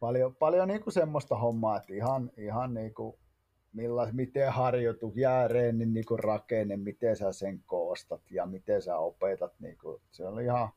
paljon, 0.00 0.36
paljon 0.36 0.68
niin 0.68 0.82
kuin 0.82 0.94
semmoista 0.94 1.36
hommaa, 1.36 1.76
että 1.76 1.94
ihan, 1.94 2.30
ihan 2.36 2.74
niin 2.74 2.94
kuin 2.94 3.16
millais, 3.72 4.12
miten 4.12 4.52
harjoitu, 4.52 5.12
jääreennin 5.16 5.94
niin 5.94 6.06
kuin 6.06 6.18
rakenne, 6.18 6.76
miten 6.76 7.16
sä 7.16 7.32
sen 7.32 7.62
koostat 7.66 8.30
ja 8.30 8.46
miten 8.46 8.82
sä 8.82 8.98
opetat. 8.98 9.52
Niin 9.60 9.78
kuin, 9.78 10.02
se 10.10 10.26
oli 10.26 10.44
ihan... 10.44 10.68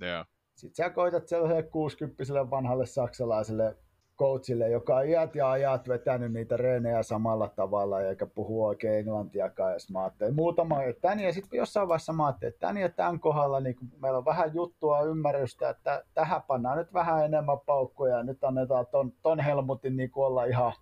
Joo. 0.00 0.24
Sitten 0.58 0.84
sä 0.84 0.90
koitat 0.90 1.28
sellaiselle 1.28 1.62
60 1.62 2.50
vanhalle 2.50 2.86
saksalaiselle 2.86 3.76
coachille, 4.18 4.68
joka 4.68 4.96
on 4.96 5.06
iät 5.08 5.34
ja 5.34 5.50
ajat 5.50 5.88
vetänyt 5.88 6.32
niitä 6.32 6.56
reenejä 6.56 7.02
samalla 7.02 7.48
tavalla 7.48 8.00
eikä 8.00 8.26
puhu 8.26 8.64
oikein 8.64 8.98
englantiakaan. 8.98 9.72
Ja 9.72 9.78
mä 9.92 10.00
ajattelin 10.00 10.34
muutama, 10.34 10.76
tän 11.00 11.20
ja 11.20 11.32
sitten 11.32 11.58
jossain 11.58 11.88
vaiheessa 11.88 12.12
mä 12.12 12.26
ajattelin, 12.26 12.54
että 12.54 12.66
tän 12.66 12.76
ja 12.76 12.88
tämän 12.88 13.20
kohdalla 13.20 13.60
niin 13.60 13.76
meillä 14.02 14.18
on 14.18 14.24
vähän 14.24 14.54
juttua, 14.54 15.02
ymmärrystä, 15.02 15.68
että 15.68 16.04
tähän 16.14 16.42
pannaan 16.42 16.78
nyt 16.78 16.92
vähän 16.92 17.24
enemmän 17.24 17.60
paukkuja 17.66 18.16
ja 18.16 18.22
nyt 18.22 18.44
annetaan 18.44 18.86
ton, 18.86 19.12
ton 19.22 19.40
Helmutin 19.40 19.96
niin 19.96 20.10
olla 20.14 20.44
ihan, 20.44 20.72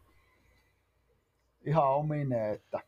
ihan 1.66 1.88
omine, 1.88 2.52
että 2.52 2.80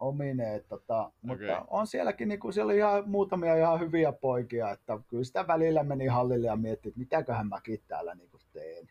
omine, 0.00 0.64
tota, 0.68 1.12
mutta 1.22 1.44
Okei. 1.58 1.64
on 1.68 1.86
sielläkin, 1.86 2.28
niin 2.28 2.40
kuin, 2.40 2.52
siellä 2.52 2.70
oli 2.70 2.78
ihan 2.78 3.08
muutamia 3.10 3.56
ihan 3.56 3.80
hyviä 3.80 4.12
poikia, 4.12 4.70
että 4.70 4.98
kyllä 5.08 5.24
sitä 5.24 5.46
välillä 5.46 5.82
meni 5.82 6.06
hallille 6.06 6.46
ja 6.46 6.56
mietti, 6.56 6.88
että 6.88 6.98
mitäköhän 7.00 7.48
mäkin 7.48 7.82
täällä 7.88 8.14
niin 8.14 8.30
kuin 8.30 8.40
teen. 8.52 8.90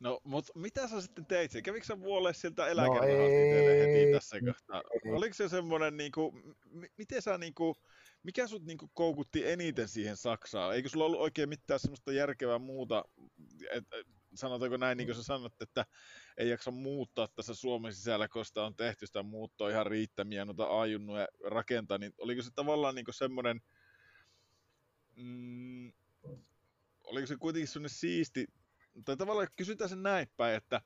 No, 0.00 0.20
mutta 0.24 0.52
mitä 0.54 0.88
sä 0.88 1.00
sitten 1.00 1.26
teit? 1.26 1.52
Kävikö 1.64 1.86
sä 1.86 2.00
vuolle 2.00 2.32
siltä 2.32 2.62
No 2.62 2.68
eläkerahastiteelle 2.68 3.78
heti 3.80 4.12
tässä 4.12 4.40
kohtaa? 4.40 4.82
ei. 5.04 5.12
Oliko 5.12 5.34
se 5.34 5.48
semmoinen, 5.48 5.96
niinku, 5.96 6.32
m- 6.70 6.84
miten 6.98 7.22
sä 7.22 7.38
niinku, 7.38 7.76
mikä 8.22 8.46
sut 8.46 8.64
niinku 8.64 8.90
koukutti 8.94 9.48
eniten 9.50 9.88
siihen 9.88 10.16
Saksaan? 10.16 10.74
Eikö 10.74 10.88
sulla 10.88 11.04
ollut 11.04 11.20
oikein 11.20 11.48
mitään 11.48 11.80
semmoista 11.80 12.12
järkevää 12.12 12.58
muuta, 12.58 13.04
et, 13.70 13.84
sanotaanko 14.34 14.76
näin, 14.76 14.98
niin 14.98 15.06
kuin 15.06 15.16
sä 15.16 15.22
sanot, 15.22 15.62
että 15.62 15.86
ei 16.36 16.48
jaksa 16.48 16.70
muuttaa 16.70 17.28
tässä 17.28 17.54
Suomen 17.54 17.94
sisällä, 17.94 18.28
sitä 18.42 18.64
on 18.64 18.74
tehty 18.74 19.06
sitä 19.06 19.22
muuttoa 19.22 19.70
ihan 19.70 19.86
riittämiä, 19.86 20.44
noita 20.44 20.80
ajunnut 20.80 21.16
rakentaa, 21.44 21.98
niin 21.98 22.14
oliko 22.18 22.42
se 22.42 22.50
tavallaan 22.54 22.94
niinku 22.94 23.12
semmoinen, 23.12 23.60
mm, 25.16 25.92
oliko 27.04 27.26
se 27.26 27.36
kuitenkin 27.36 27.68
semmoinen 27.68 27.96
siisti, 27.96 28.46
tai 29.04 29.16
tavallaan 29.16 29.48
kysytään 29.56 29.90
sen 29.90 30.02
näin 30.02 30.28
päin, 30.36 30.56
että 30.56 30.80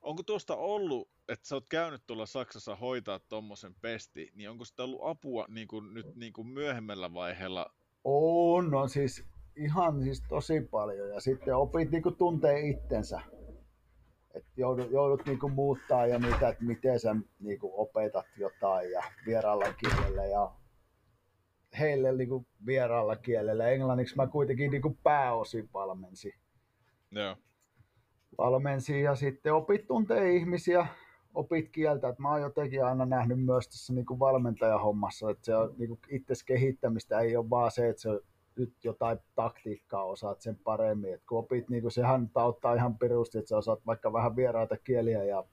onko 0.00 0.22
tuosta 0.22 0.56
ollut, 0.56 1.10
että 1.28 1.48
sä 1.48 1.54
oot 1.54 1.68
käynyt 1.68 2.02
tuolla 2.06 2.26
Saksassa 2.26 2.76
hoitaa 2.76 3.18
tuommoisen 3.18 3.74
pesti, 3.74 4.30
niin 4.34 4.50
onko 4.50 4.64
sitä 4.64 4.82
ollut 4.82 5.00
apua 5.02 5.46
niin 5.48 5.68
kuin, 5.68 5.94
nyt 5.94 6.14
niin 6.14 6.32
kuin 6.32 6.48
myöhemmällä 6.48 7.14
vaiheella? 7.14 7.74
On, 8.04 8.74
on 8.74 8.88
siis 8.88 9.24
ihan 9.56 10.02
siis 10.02 10.22
tosi 10.28 10.60
paljon. 10.60 11.08
Ja 11.08 11.20
sitten 11.20 11.56
opit 11.56 11.90
niinku 11.90 12.10
tuntee 12.10 12.60
itsensä. 12.60 13.20
Et 14.34 14.44
joudut, 14.56 14.90
joudut 14.90 15.26
niinku 15.26 15.48
muuttaa 15.48 16.06
ja 16.06 16.18
niitä, 16.18 16.48
että 16.48 16.64
miten 16.64 17.00
sä 17.00 17.16
niinku 17.40 17.72
opetat 17.76 18.26
jotain 18.36 18.90
ja 18.90 19.02
vieraalla 19.26 19.72
kielellä 19.72 20.24
ja 20.24 20.52
heille 21.78 22.12
niinku 22.12 22.46
vieraalla 22.66 23.16
kielellä. 23.16 23.68
Englanniksi 23.68 24.16
mä 24.16 24.26
kuitenkin 24.26 24.70
niinku 24.70 24.98
pääosin 25.02 25.68
valmensin. 25.74 26.32
Joo. 27.10 27.36
valmensin 28.38 29.02
ja 29.02 29.14
sitten 29.14 29.54
opit 29.54 29.86
tuntee 29.86 30.36
ihmisiä, 30.36 30.86
opit 31.34 31.68
kieltä, 31.68 32.08
että 32.08 32.22
mä 32.22 32.30
oon 32.30 32.40
jotenkin 32.40 32.84
aina 32.84 33.06
nähnyt 33.06 33.44
myös 33.44 33.68
tässä 33.68 33.92
niin 33.92 34.06
kuin 34.06 34.18
valmentajahommassa, 34.18 35.30
että 35.30 35.44
se 35.44 35.56
on 35.56 35.74
niin 35.78 35.88
kuin 35.88 36.00
itses 36.08 36.44
kehittämistä, 36.44 37.20
ei 37.20 37.36
ole 37.36 37.50
vaan 37.50 37.70
se, 37.70 37.88
että 37.88 38.02
se 38.02 38.20
nyt 38.56 38.84
jotain 38.84 39.18
taktiikkaa 39.34 40.04
osaat 40.04 40.40
sen 40.40 40.58
paremmin, 40.64 41.14
että 41.14 41.26
kun 41.28 41.38
opit, 41.38 41.68
niin 41.68 41.82
kuin 41.82 41.92
sehän 41.92 42.30
auttaa 42.34 42.74
ihan 42.74 42.98
perusti, 42.98 43.38
että 43.38 43.48
sä 43.48 43.56
osaat 43.56 43.86
vaikka 43.86 44.12
vähän 44.12 44.36
vieraita 44.36 44.76
kieliä 44.76 45.24
ja 45.24 45.44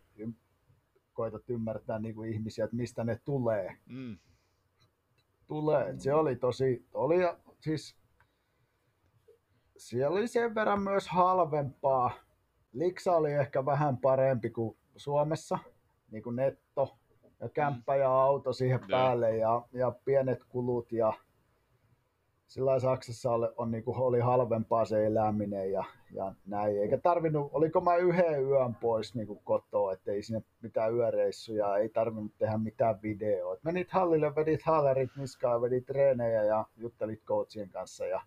koitat 1.14 1.50
ymmärtää 1.50 2.00
niin 2.00 2.16
kuin 2.16 2.34
ihmisiä, 2.34 2.66
että 2.66 2.78
mistä 2.78 3.04
ne 3.04 3.20
tulee. 3.26 3.78
Mm. 3.86 4.18
tulee. 5.48 5.90
Et 5.90 6.00
se 6.00 6.14
oli 6.14 6.36
tosi, 6.36 6.86
oli 6.94 7.18
siis 7.60 7.96
siellä 9.78 10.18
oli 10.18 10.28
sen 10.28 10.56
verran 10.56 10.82
myös 10.82 11.08
halvempaa. 11.08 12.12
Liksa 12.74 13.12
oli 13.12 13.32
ehkä 13.32 13.66
vähän 13.66 13.98
parempi 13.98 14.50
kuin 14.50 14.78
Suomessa, 14.96 15.60
niin 16.12 16.24
kuin 16.24 16.36
netto 16.36 16.98
ja 17.40 17.50
kämppä 17.50 17.96
ja 17.96 18.12
auto 18.12 18.54
siihen 18.54 18.80
päälle 18.90 19.38
ja, 19.38 19.68
ja 19.74 19.92
pienet 20.06 20.44
kulut 20.44 20.92
ja 20.92 21.14
sillä 22.52 22.80
Saksassa 22.80 23.32
oli, 23.32 23.48
on, 23.58 23.72
niin 23.72 23.84
kuin, 23.84 23.98
oli 23.98 24.20
halvempaa 24.20 24.86
se 24.86 25.06
eläminen 25.06 25.72
ja, 25.72 25.84
ja 26.14 26.36
näin. 26.46 26.82
Eikä 26.82 26.98
tarvinnut, 26.98 27.50
oliko 27.54 27.82
mä 27.82 27.96
yhden 27.96 28.44
yön 28.44 28.76
pois 28.76 29.16
niin 29.16 29.28
kuin 29.28 29.40
kotoa, 29.44 29.94
ettei 29.94 30.24
sinne 30.24 30.44
mitään 30.62 30.96
yöreissuja, 30.96 31.78
ei 31.78 31.90
tarvinnut 31.90 32.38
tehdä 32.38 32.58
mitään 32.58 33.02
videoa. 33.02 33.54
Et 33.54 33.64
menit 33.64 33.92
hallille, 33.92 34.36
vedit 34.36 34.62
haalarit 34.64 35.10
niskaan, 35.18 35.62
vedit 35.62 35.86
treenejä 35.86 36.44
ja 36.44 36.66
juttelit 36.78 37.24
coachien 37.24 37.70
kanssa 37.70 38.06
ja 38.06 38.22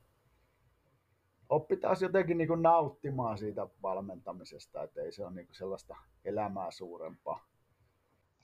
oppi 1.49 1.77
taas 1.77 2.03
jotenkin 2.03 2.39
niin 2.39 2.49
kuin 2.49 2.63
nauttimaan 2.63 3.39
siitä 3.39 3.67
valmentamisesta, 3.83 4.83
että 4.83 5.03
ei 5.03 5.13
se 5.13 5.25
ole 5.25 5.35
niin 5.35 5.47
kuin 5.47 5.57
sellaista 5.57 5.97
elämää 6.25 6.71
suurempaa. 6.71 7.47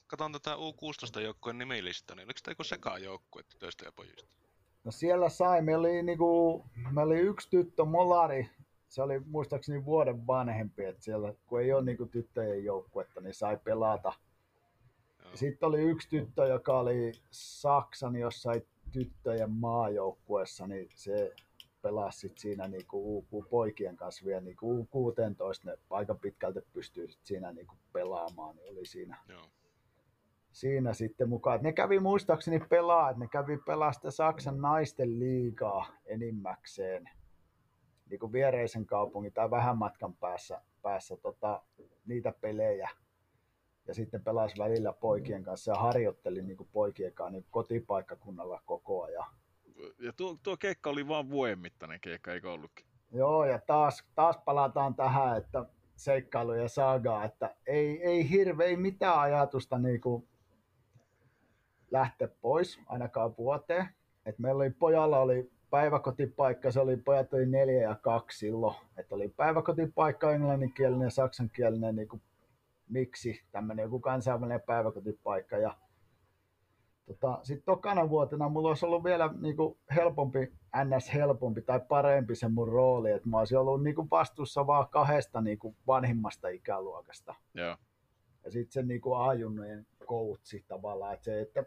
Katon 0.07 0.31
tätä 0.31 0.55
U16-joukkueen 0.55 1.57
nimilistä, 1.57 2.15
niin 2.15 2.27
oliko 2.27 2.39
tämä 2.43 2.51
joku 2.51 2.63
sekajoukkue 2.63 3.43
tytöistä 3.43 3.85
ja 3.85 3.91
pojista? 3.91 4.40
No 4.83 4.91
siellä 4.91 5.29
sai, 5.29 5.61
meillä 5.61 5.87
oli, 5.87 6.03
niinku, 6.03 6.65
meillä 6.91 7.13
oli 7.13 7.19
yksi 7.19 7.49
tyttö, 7.49 7.85
Molari, 7.85 8.49
se 8.89 9.01
oli 9.01 9.19
muistaakseni 9.19 9.85
vuoden 9.85 10.27
vanhempi, 10.27 10.85
että 10.85 11.03
siellä 11.03 11.33
kun 11.47 11.61
ei 11.61 11.73
ole 11.73 11.85
niinku 11.85 12.05
tyttöjen 12.05 12.63
joukkuetta, 12.63 13.21
niin 13.21 13.33
sai 13.33 13.57
pelata. 13.63 14.13
Joo. 15.23 15.35
Sitten 15.35 15.69
oli 15.69 15.81
yksi 15.81 16.09
tyttö, 16.09 16.45
joka 16.45 16.79
oli 16.79 17.11
Saksan 17.31 18.15
jossain 18.15 18.67
tyttöjen 18.91 19.51
maajoukkueessa, 19.51 20.67
niin 20.67 20.89
se 20.95 21.33
pelasi 21.81 22.19
sit 22.19 22.37
siinä 22.37 22.67
niinku 22.67 23.17
UK-poikien 23.17 23.95
kanssa 23.95 24.25
vielä 24.25 24.41
niinku 24.41 24.83
U16, 24.83 25.65
ne 25.65 25.77
aika 25.89 26.15
pitkälti 26.15 26.59
pystyy 26.73 27.07
sit 27.07 27.25
siinä 27.25 27.51
niinku 27.51 27.75
pelaamaan, 27.93 28.55
niin 28.55 28.71
oli 28.71 28.85
siinä 28.85 29.17
Joo. 29.27 29.41
Siinä 30.51 30.93
sitten 30.93 31.29
mukaan. 31.29 31.55
Et 31.55 31.61
ne 31.61 31.73
kävi 31.73 31.99
muistaakseni 31.99 32.59
pelaa, 32.59 33.09
että 33.09 33.19
ne 33.19 33.27
kävi 33.27 33.57
pelaa 33.57 33.93
sitä 33.93 34.11
Saksan 34.11 34.61
naisten 34.61 35.19
liigaa 35.19 35.85
enimmäkseen 36.05 37.09
niin 38.09 38.19
kuin 38.19 38.31
viereisen 38.31 38.85
kaupungin 38.85 39.33
tai 39.33 39.51
vähän 39.51 39.77
matkan 39.77 40.13
päässä, 40.13 40.61
päässä 40.81 41.17
tota, 41.17 41.61
niitä 42.05 42.33
pelejä. 42.41 42.89
Ja 43.87 43.93
sitten 43.93 44.23
pelasi 44.23 44.57
välillä 44.57 44.93
poikien 44.93 45.43
kanssa 45.43 45.71
ja 45.71 45.77
harjoitteli 45.77 46.41
niin 46.41 46.57
kuin 46.57 46.69
poikien 46.71 47.13
kanssa 47.13 47.31
niin 47.31 47.45
kotipaikkakunnalla 47.51 48.61
koko 48.65 49.03
ajan. 49.03 49.25
Ja 49.99 50.13
tuo, 50.13 50.37
tuo 50.43 50.57
keikka 50.57 50.89
oli 50.89 51.07
vaan 51.07 51.29
vuoden 51.29 51.59
mittainen 51.59 51.99
keikka, 52.01 52.33
eikö 52.33 52.51
ollutkin? 52.51 52.85
Joo, 53.11 53.45
ja 53.45 53.59
taas, 53.67 54.03
taas 54.15 54.37
palataan 54.45 54.95
tähän, 54.95 55.37
että 55.37 55.65
seikkailu 55.95 56.53
ja 56.53 56.67
sagaa, 56.67 57.23
että 57.23 57.55
ei, 57.67 58.03
ei 58.03 58.29
hirveä, 58.29 58.77
mitään 58.77 59.19
ajatusta 59.19 59.77
niin 59.77 60.01
kuin 60.01 60.27
lähteä 61.91 62.27
pois, 62.41 62.79
ainakaan 62.85 63.37
vuoteen. 63.37 63.87
Et 64.25 64.39
meillä 64.39 64.61
oli 64.63 64.69
pojalla 64.69 65.19
oli 65.19 65.51
päiväkotipaikka, 65.69 66.71
se 66.71 66.79
oli, 66.79 66.97
pojat 66.97 67.33
oli 67.33 67.45
neljä 67.45 67.81
ja 67.81 67.95
kaksi 67.95 68.39
silloin, 68.39 68.75
että 68.97 69.15
oli 69.15 69.27
päiväkotipaikka 69.27 70.31
englanninkielinen 70.31 71.05
ja 71.05 71.09
saksankielinen 71.09 71.95
niin 71.95 72.07
kuin, 72.07 72.21
miksi 72.89 73.41
tämmöinen 73.51 73.83
joku 73.83 73.99
kansainvälinen 73.99 74.61
päiväkotipaikka 74.61 75.57
ja 75.57 75.77
Tota, 77.05 77.39
Sitten 77.43 77.65
tokana 77.65 78.09
vuotena 78.09 78.49
mulla 78.49 78.67
olisi 78.67 78.85
ollut 78.85 79.03
vielä 79.03 79.33
niin 79.41 79.55
kuin 79.55 79.77
helpompi, 79.95 80.51
ns. 80.85 81.13
helpompi 81.13 81.61
tai 81.61 81.79
parempi 81.79 82.35
se 82.35 82.49
mun 82.49 82.67
rooli, 82.67 83.11
että 83.11 83.29
mä 83.29 83.39
olisin 83.39 83.57
ollut 83.57 83.83
niin 83.83 83.95
kuin 83.95 84.07
vastuussa 84.11 84.67
vaan 84.67 84.87
kahdesta 84.89 85.41
niin 85.41 85.59
kuin 85.59 85.75
vanhimmasta 85.87 86.47
ikäluokasta. 86.47 87.35
Joo. 87.53 87.77
Ja 88.43 88.51
sitten 88.51 88.71
se 88.71 88.83
niin 88.83 89.01
kuin 89.01 89.19
ajunnojen 89.19 89.85
coachi 90.05 90.65
tavallaan, 90.67 91.13
että 91.13 91.25
se, 91.25 91.41
että 91.41 91.63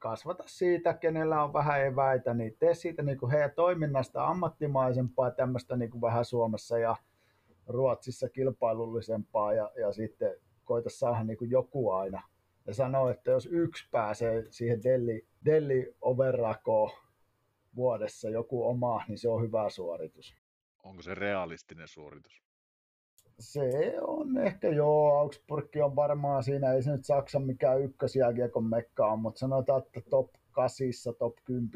kasvata 0.00 0.44
siitä, 0.46 0.94
kenellä 0.94 1.42
on 1.42 1.52
vähän 1.52 1.86
eväitä, 1.86 2.34
niin 2.34 2.56
tee 2.58 2.74
siitä 2.74 3.02
niin 3.02 3.18
kuin 3.18 3.32
heidän 3.32 3.52
toiminnasta 3.56 4.26
ammattimaisempaa, 4.26 5.30
tämmöistä 5.30 5.76
niin 5.76 5.90
kuin 5.90 6.00
vähän 6.00 6.24
Suomessa 6.24 6.78
ja 6.78 6.96
Ruotsissa 7.66 8.28
kilpailullisempaa 8.28 9.52
ja, 9.52 9.70
ja 9.80 9.92
sitten 9.92 10.34
koita 10.64 10.90
saada 10.90 11.24
niin 11.24 11.38
kuin 11.38 11.50
joku 11.50 11.90
aina 11.90 12.22
ja 12.66 12.74
sanoo, 12.74 13.08
että 13.08 13.30
jos 13.30 13.46
yksi 13.46 13.88
pääsee 13.90 14.46
siihen 14.50 14.82
Delli, 14.82 15.26
Delli 15.44 15.94
overrakoon, 16.00 16.90
vuodessa 17.76 18.28
joku 18.28 18.68
oma, 18.68 19.04
niin 19.08 19.18
se 19.18 19.28
on 19.28 19.42
hyvä 19.42 19.70
suoritus. 19.70 20.36
Onko 20.82 21.02
se 21.02 21.14
realistinen 21.14 21.88
suoritus? 21.88 22.42
Se 23.40 23.94
on 24.00 24.38
ehkä 24.38 24.68
joo, 24.68 25.18
Augsburg 25.18 25.68
on 25.84 25.96
varmaan 25.96 26.44
siinä, 26.44 26.72
ei 26.72 26.82
se 26.82 26.90
nyt 26.90 27.04
Saksan 27.04 27.42
mikään 27.42 27.82
ykkösjääkiekon 27.82 28.64
mekka 28.64 29.06
on, 29.06 29.18
mutta 29.18 29.38
sanotaan, 29.38 29.82
että 29.82 30.10
top 30.10 30.30
8, 30.50 30.86
top 31.18 31.36
10 31.44 31.70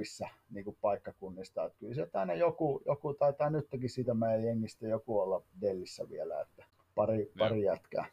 niin 0.51 0.65
kuin 0.65 0.77
paikkakunnista. 0.81 1.65
Että 1.65 1.79
kyllä 1.79 1.95
se 1.95 2.09
aina 2.13 2.35
joku, 2.35 2.83
joku 2.87 3.15
taitaa 3.15 3.51
nytkin 3.51 3.91
siitä 3.91 4.15
meidän 4.15 4.45
jengistä 4.45 4.87
joku 4.87 5.19
olla 5.19 5.43
Dellissä 5.61 6.09
vielä, 6.11 6.41
että 6.41 6.65
pari, 6.95 7.33
pari 7.39 7.63
jätkää. 7.63 8.07